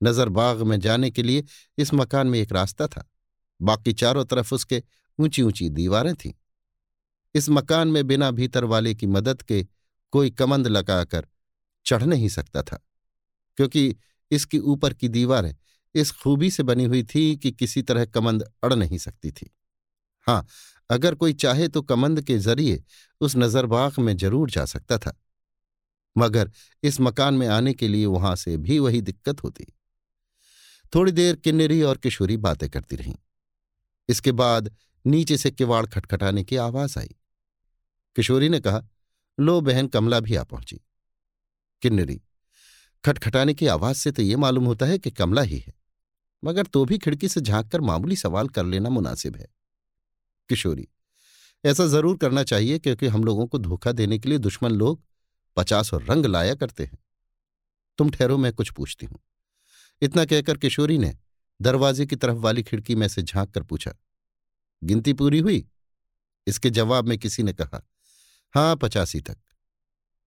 नजरबाग 0.00 0.62
में 0.62 0.78
जाने 0.80 1.10
के 1.10 1.22
लिए 1.22 1.44
इस 1.78 1.92
मकान 1.94 2.26
में 2.26 2.38
एक 2.38 2.52
रास्ता 2.52 2.86
था, 2.86 3.08
बाकी 3.60 3.92
चारों 3.92 4.24
तरफ़ 4.24 4.54
उसके 4.54 4.82
ऊँची 5.18 5.42
ऊँची 5.42 5.68
दीवारें 5.70 6.14
थीं। 6.14 6.32
इस 7.34 7.48
मकान 7.48 7.88
में 7.88 8.06
बिना 8.06 8.30
भीतर 8.30 8.64
वाले 8.64 8.94
की 8.94 9.06
मदद 9.06 9.42
के 9.42 9.66
कोई 10.12 10.30
कमंद 10.30 10.66
लगाकर 10.66 11.26
चढ़ 11.86 12.02
नहीं 12.02 12.28
सकता 12.28 12.62
था, 12.62 12.78
क्योंकि 13.58 13.94
इसकी 14.30 14.58
ऊपर 14.58 14.94
की 14.94 15.08
दीवारें 15.08 15.54
इस 15.94 16.12
खूबी 16.12 16.50
से 16.50 16.62
बनी 16.62 16.84
हुई 16.84 17.02
थी 17.04 17.36
कि 17.36 17.50
किसी 17.52 17.82
तरह 17.82 18.04
कमंद 18.04 18.42
अड़ 18.64 18.74
नहीं 18.74 18.98
सकती 18.98 19.30
थी। 19.30 19.50
हाँ 20.26 20.46
अगर 20.90 21.14
कोई 21.14 21.32
चाहे 21.32 21.68
तो 21.68 21.82
कमंद 21.82 22.20
के 22.20 22.38
ज़रिए 22.38 22.82
उस 23.20 23.36
नजरबाग 23.36 23.98
में 23.98 24.16
ज़रूर 24.16 24.50
जा 24.50 24.64
सकता 24.64 24.98
था। 24.98 25.20
मगर 26.16 26.50
इस 26.82 27.00
मकान 27.00 27.34
में 27.34 27.46
आने 27.48 27.74
के 27.74 27.88
लिए 27.88 28.06
वहाँ 28.06 28.36
से 28.36 28.56
भी 28.56 28.78
वही 28.78 29.00
दिक्कत 29.00 29.44
होती। 29.44 29.64
थोड़ी 30.94 31.12
देर 31.12 31.36
किन्नरी 31.36 31.82
और 31.82 31.96
किशोरी 31.96 32.36
बातें 32.36 32.70
करती 32.70 32.96
रहीं। 32.96 33.14
इसके 34.08 34.32
बाद 34.32 34.76
नीचे 35.06 35.36
से 35.36 35.50
किवाड़ 35.50 35.86
खटखटाने 35.86 36.44
की 36.44 36.56
आवाज़ 36.56 36.98
आई। 36.98 37.14
किशोरी 38.16 38.48
ने 38.48 38.60
कहा, 38.60 38.82
लो 39.40 39.60
बहन, 39.60 39.86
कमला 39.86 40.20
भी 40.20 40.34
आ 40.34 40.42
पहुँची। 40.44 40.80
किन्नरी, 41.82 42.20
खटखटाने 43.04 43.54
की 43.54 43.66
आवाज़ 43.66 43.96
से 43.96 44.10
तो 44.12 44.22
ये 44.22 44.36
मालूम 44.36 44.64
होता 44.64 44.86
है 44.86 44.98
कि 44.98 45.10
कमला 45.10 45.42
ही 45.42 45.58
है। 45.58 45.81
मगर 46.42 46.66
तो 46.66 46.84
भी 46.84 46.98
खिड़की 46.98 47.28
से 47.28 47.40
झाँक 47.40 47.70
कर 47.72 47.80
मामूली 47.80 48.16
सवाल 48.16 48.48
कर 48.48 48.64
लेना 48.64 48.88
मुनासिब 48.88 49.36
है। 49.36 49.46
किशोरी, 50.50 50.88
ऐसा 51.64 51.86
ज़रूर 51.86 52.16
करना 52.16 52.42
चाहिए 52.44 52.78
क्योंकि 52.78 53.06
हम 53.06 53.24
लोगों 53.24 53.46
को 53.46 53.58
धोखा 53.58 53.92
देने 53.92 54.18
के 54.18 54.28
लिए 54.28 54.38
दुश्मन 54.38 54.72
लोग 54.72 55.02
पचास 55.56 55.92
और 55.94 56.02
रंग 56.04 56.26
लाया 56.26 56.54
करते 56.54 56.84
हैं। 56.84 56.98
तुम 57.98 58.10
ठहरो, 58.10 58.36
मैं 58.38 58.52
कुछ 58.52 58.70
पूछती 58.70 59.06
हूँ। 59.06 59.18
इतना 60.02 60.24
कहकर 60.24 60.56
किशोरी 60.56 60.98
ने 60.98 61.14
दरवाजे 61.60 62.06
की 62.06 62.16
तरफ़ 62.16 62.36
वाली 62.36 62.62
खिड़की 62.62 62.94
में 62.94 63.06
से 63.08 63.22
झाँक 63.22 63.50
कर 63.50 63.62
पूछा, 63.62 63.92
गिनती 64.82 65.12
पूरी 65.12 65.38
हुई? 65.38 65.66
इसके 66.46 66.70
जवाब 66.70 67.08
में 67.08 67.16
किसी 67.18 67.42
ने 67.42 67.52
कहा, 67.52 67.82
हाँ, 68.54 68.76
पचासी 68.76 69.20
तक। 69.20 69.36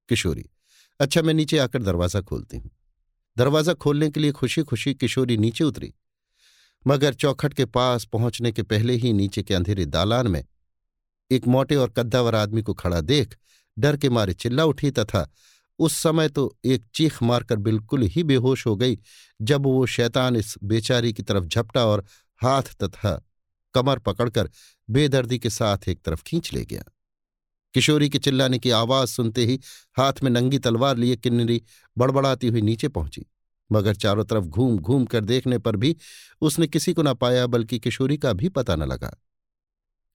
किशोरी 0.09 0.49
अच्छा 0.99 1.21
मैं 1.21 1.33
नीचे 1.33 1.57
आकर 1.57 1.83
दरवाज़ा 1.83 2.21
खोलती 2.21 2.57
हूँ। 2.57 2.71
दरवाज़ा 3.37 3.73
खोलने 3.73 4.09
के 4.09 4.19
लिए 4.19 4.31
खुशी 4.31 4.63
खुशी 4.63 4.93
किशोरी 4.93 5.37
नीचे 5.37 5.63
उतरी। 5.63 5.93
मगर 6.87 7.13
चौखट 7.13 7.53
के 7.53 7.65
पास 7.65 8.05
पहुँचने 8.05 8.51
के 8.51 8.63
पहले 8.63 8.93
ही 8.93 9.13
नीचे 9.13 9.43
के 9.43 9.53
अंधेरे 9.53 9.85
दालान 9.85 10.27
में 10.27 10.43
एक 11.31 11.47
मोटे 11.47 11.75
और 11.75 11.89
कद्दावर 11.89 12.35
आदमी 12.35 12.61
को 12.61 12.73
खड़ा 12.73 13.01
देख 13.01 13.37
डर 13.79 13.97
के 13.97 14.09
मारे 14.09 14.33
चिल्ला 14.33 14.65
उठी 14.65 14.91
तथा 14.91 15.29
उस 15.79 15.97
समय 15.97 16.29
तो 16.29 16.57
एक 16.65 16.83
चीख 16.95 17.23
मारकर 17.23 17.55
बिल्कुल 17.55 18.01
ही 18.01 18.23
बेहोश 18.23 18.65
हो 18.67 18.75
गई, 18.75 18.97
जब 19.41 19.63
वो 19.63 19.85
शैतान 19.85 20.35
इस 20.35 20.55
बेचारी 20.63 21.13
की 21.13 21.23
तरफ़ 21.23 21.45
झपटा 21.45 21.85
और 21.85 22.05
हाथ 22.41 22.61
तथा 22.83 23.25
कमर 23.73 23.99
पकड़कर 23.99 24.49
बेदर्दी 24.89 25.39
के 25.39 25.49
साथ 25.49 25.89
एक 25.89 26.01
तरफ़ 26.05 26.23
खींच 26.23 26.53
ले 26.53 26.65
गया। 26.65 26.83
किशोरी 27.73 28.09
के 28.09 28.19
चिल्लाने 28.19 28.59
की 28.59 28.69
आवाज़ 28.69 29.09
सुनते 29.09 29.45
ही 29.45 29.59
हाथ 29.97 30.13
में 30.23 30.31
नंगी 30.31 30.59
तलवार 30.59 30.97
लिए 30.97 31.15
किन्नरी 31.15 31.61
बड़बड़ाती 31.97 32.47
हुई 32.47 32.61
नीचे 32.61 32.87
पहुँची। 32.87 33.25
मगर 33.71 33.95
चारों 33.95 34.23
तरफ़ 34.25 34.45
घूम 34.45 34.77
घूम 34.77 35.05
कर 35.05 35.25
देखने 35.25 35.57
पर 35.57 35.75
भी 35.75 35.95
उसने 36.41 36.67
किसी 36.67 36.93
को 36.93 37.03
न 37.03 37.13
पाया, 37.13 37.47
बल्कि 37.47 37.79
किशोरी 37.79 38.17
का 38.17 38.33
भी 38.33 38.49
पता 38.49 38.75
न 38.75 38.83
लगा। 38.83 39.15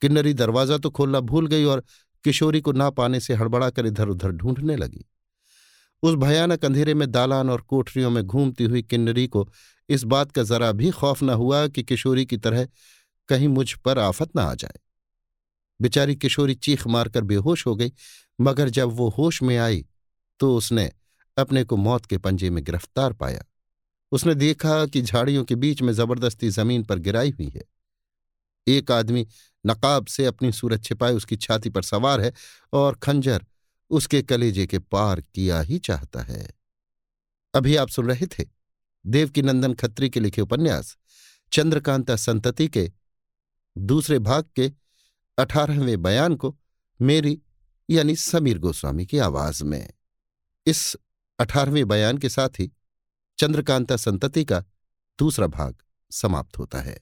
किन्नरी 0.03 0.33
दरवाज़ा 0.35 0.79
तो 0.79 0.91
खोलना 0.91 1.21
भूल 1.21 1.47
गई 1.47 1.65
और 1.65 1.83
किशोरी 2.25 2.61
को 2.61 2.73
ना 2.73 2.91
पाने 2.91 3.21
से 3.21 3.35
हड़बड़ा 3.35 3.71
कर 3.71 3.87
इधर 3.87 4.09
उधर 4.09 4.31
ढूँढने 4.31 4.77
लगी। 4.77 5.05
उस 6.03 6.15
भयानक 6.15 6.65
अंधेरे 6.65 6.95
में 6.95 7.11
दालान 7.11 7.51
और 7.51 7.61
कोठरियों 7.61 8.11
में 8.11 8.23
घूमती 8.25 8.65
हुई 8.65 8.83
किन्नरी 8.83 9.27
को 9.27 9.49
इस 9.89 10.05
बात 10.05 10.31
का 10.33 10.43
जरा 10.43 10.71
भी 10.73 10.91
खौफ 10.91 11.23
न 11.23 11.31
हुआ 11.31 11.67
कि 11.69 11.83
किशोरी 11.83 12.25
की 12.27 12.37
तरह 12.37 12.67
कहीं 13.29 13.49
मुझ 13.49 13.73
पर 13.75 13.99
आफत 13.99 14.31
न 14.37 14.41
आ 14.41 14.55
जाए। 14.55 14.79
बेचारी 15.81 16.17
किशोरी 16.17 16.55
चीख 16.55 16.87
मारकर 16.87 17.25
बेहोश 17.25 17.67
हो 17.67 17.75
गई, 17.77 17.93
मगर 18.39 18.69
जब 18.69 18.89
वो 18.89 19.09
होश 19.09 19.43
में 19.43 19.57
आई 19.59 19.85
तो 20.41 20.57
उसने 20.57 20.91
अपने 21.41 21.65
को 21.65 21.77
मौत 21.77 22.07
के 22.07 22.19
पंजे 22.19 22.51
में 22.51 22.65
गिरफ़्तार 22.65 23.13
पाया। 23.13 23.45
उसने 24.13 24.35
देखा 24.35 24.87
कि 24.87 25.03
झाड़ियों 25.03 25.45
के 25.45 25.55
बीच 25.55 25.83
में 25.83 25.93
ज़बरदस्ती 25.93 26.49
ज़मीन 26.51 26.85
पर 26.85 26.99
गिराई 26.99 27.31
हुई 27.31 27.49
है। 27.49 27.63
एक 28.67 28.91
आदमी 28.91 29.27
नकाब 29.67 30.07
से 30.07 30.27
अपनी 30.27 30.53
सूरत 30.53 30.85
छिपाए 30.85 31.13
उसकी 31.13 31.37
छाती 31.37 31.71
पर 31.71 31.83
सवार 31.83 32.21
है 32.21 32.33
और 32.73 32.95
खंजर 32.95 33.45
उसके 33.91 34.23
कलेजे 34.23 34.67
के 34.67 34.79
पार 34.79 35.21
किया 35.21 35.61
ही 35.61 35.79
चाहता 35.79 36.23
है। 36.23 36.49
अभी 37.55 37.77
आप 37.77 37.89
सुन 37.89 38.07
रहे 38.07 38.27
थे 38.27 38.45
देवकी 39.05 39.43
नंदन 39.43 39.75
खत्री 39.75 40.11
के 40.11 40.21
लिखे 40.21 40.41
उपन्यास, 40.41 40.97
चंद्रकांता 41.53 42.17
संतति 42.17 42.69
के 42.69 42.91
दूसरे 43.79 44.19
भाग 44.19 44.45
के 44.57 44.73
अठारहवें 45.39 46.03
बयान 46.03 46.35
को 46.35 46.57
मेरी 47.01 47.41
यानी 47.91 48.17
समीर 48.17 48.59
गोस्वामी 48.59 49.07
की 49.07 49.19
आवाज़ 49.19 49.65
में। 49.65 49.91
इस 50.67 50.97
अठारहवें 51.41 51.89
बयान 51.89 52.19
के 52.19 52.29
साथ 52.29 52.49
ही 52.49 52.73
चंद्रकांता 53.39 53.97
संतति 53.97 54.45
का 54.45 54.65
दूसरा 55.19 55.47
भाग 55.47 55.77
समाप्त 56.11 56.59
होता 56.59 56.79
है। 56.79 56.99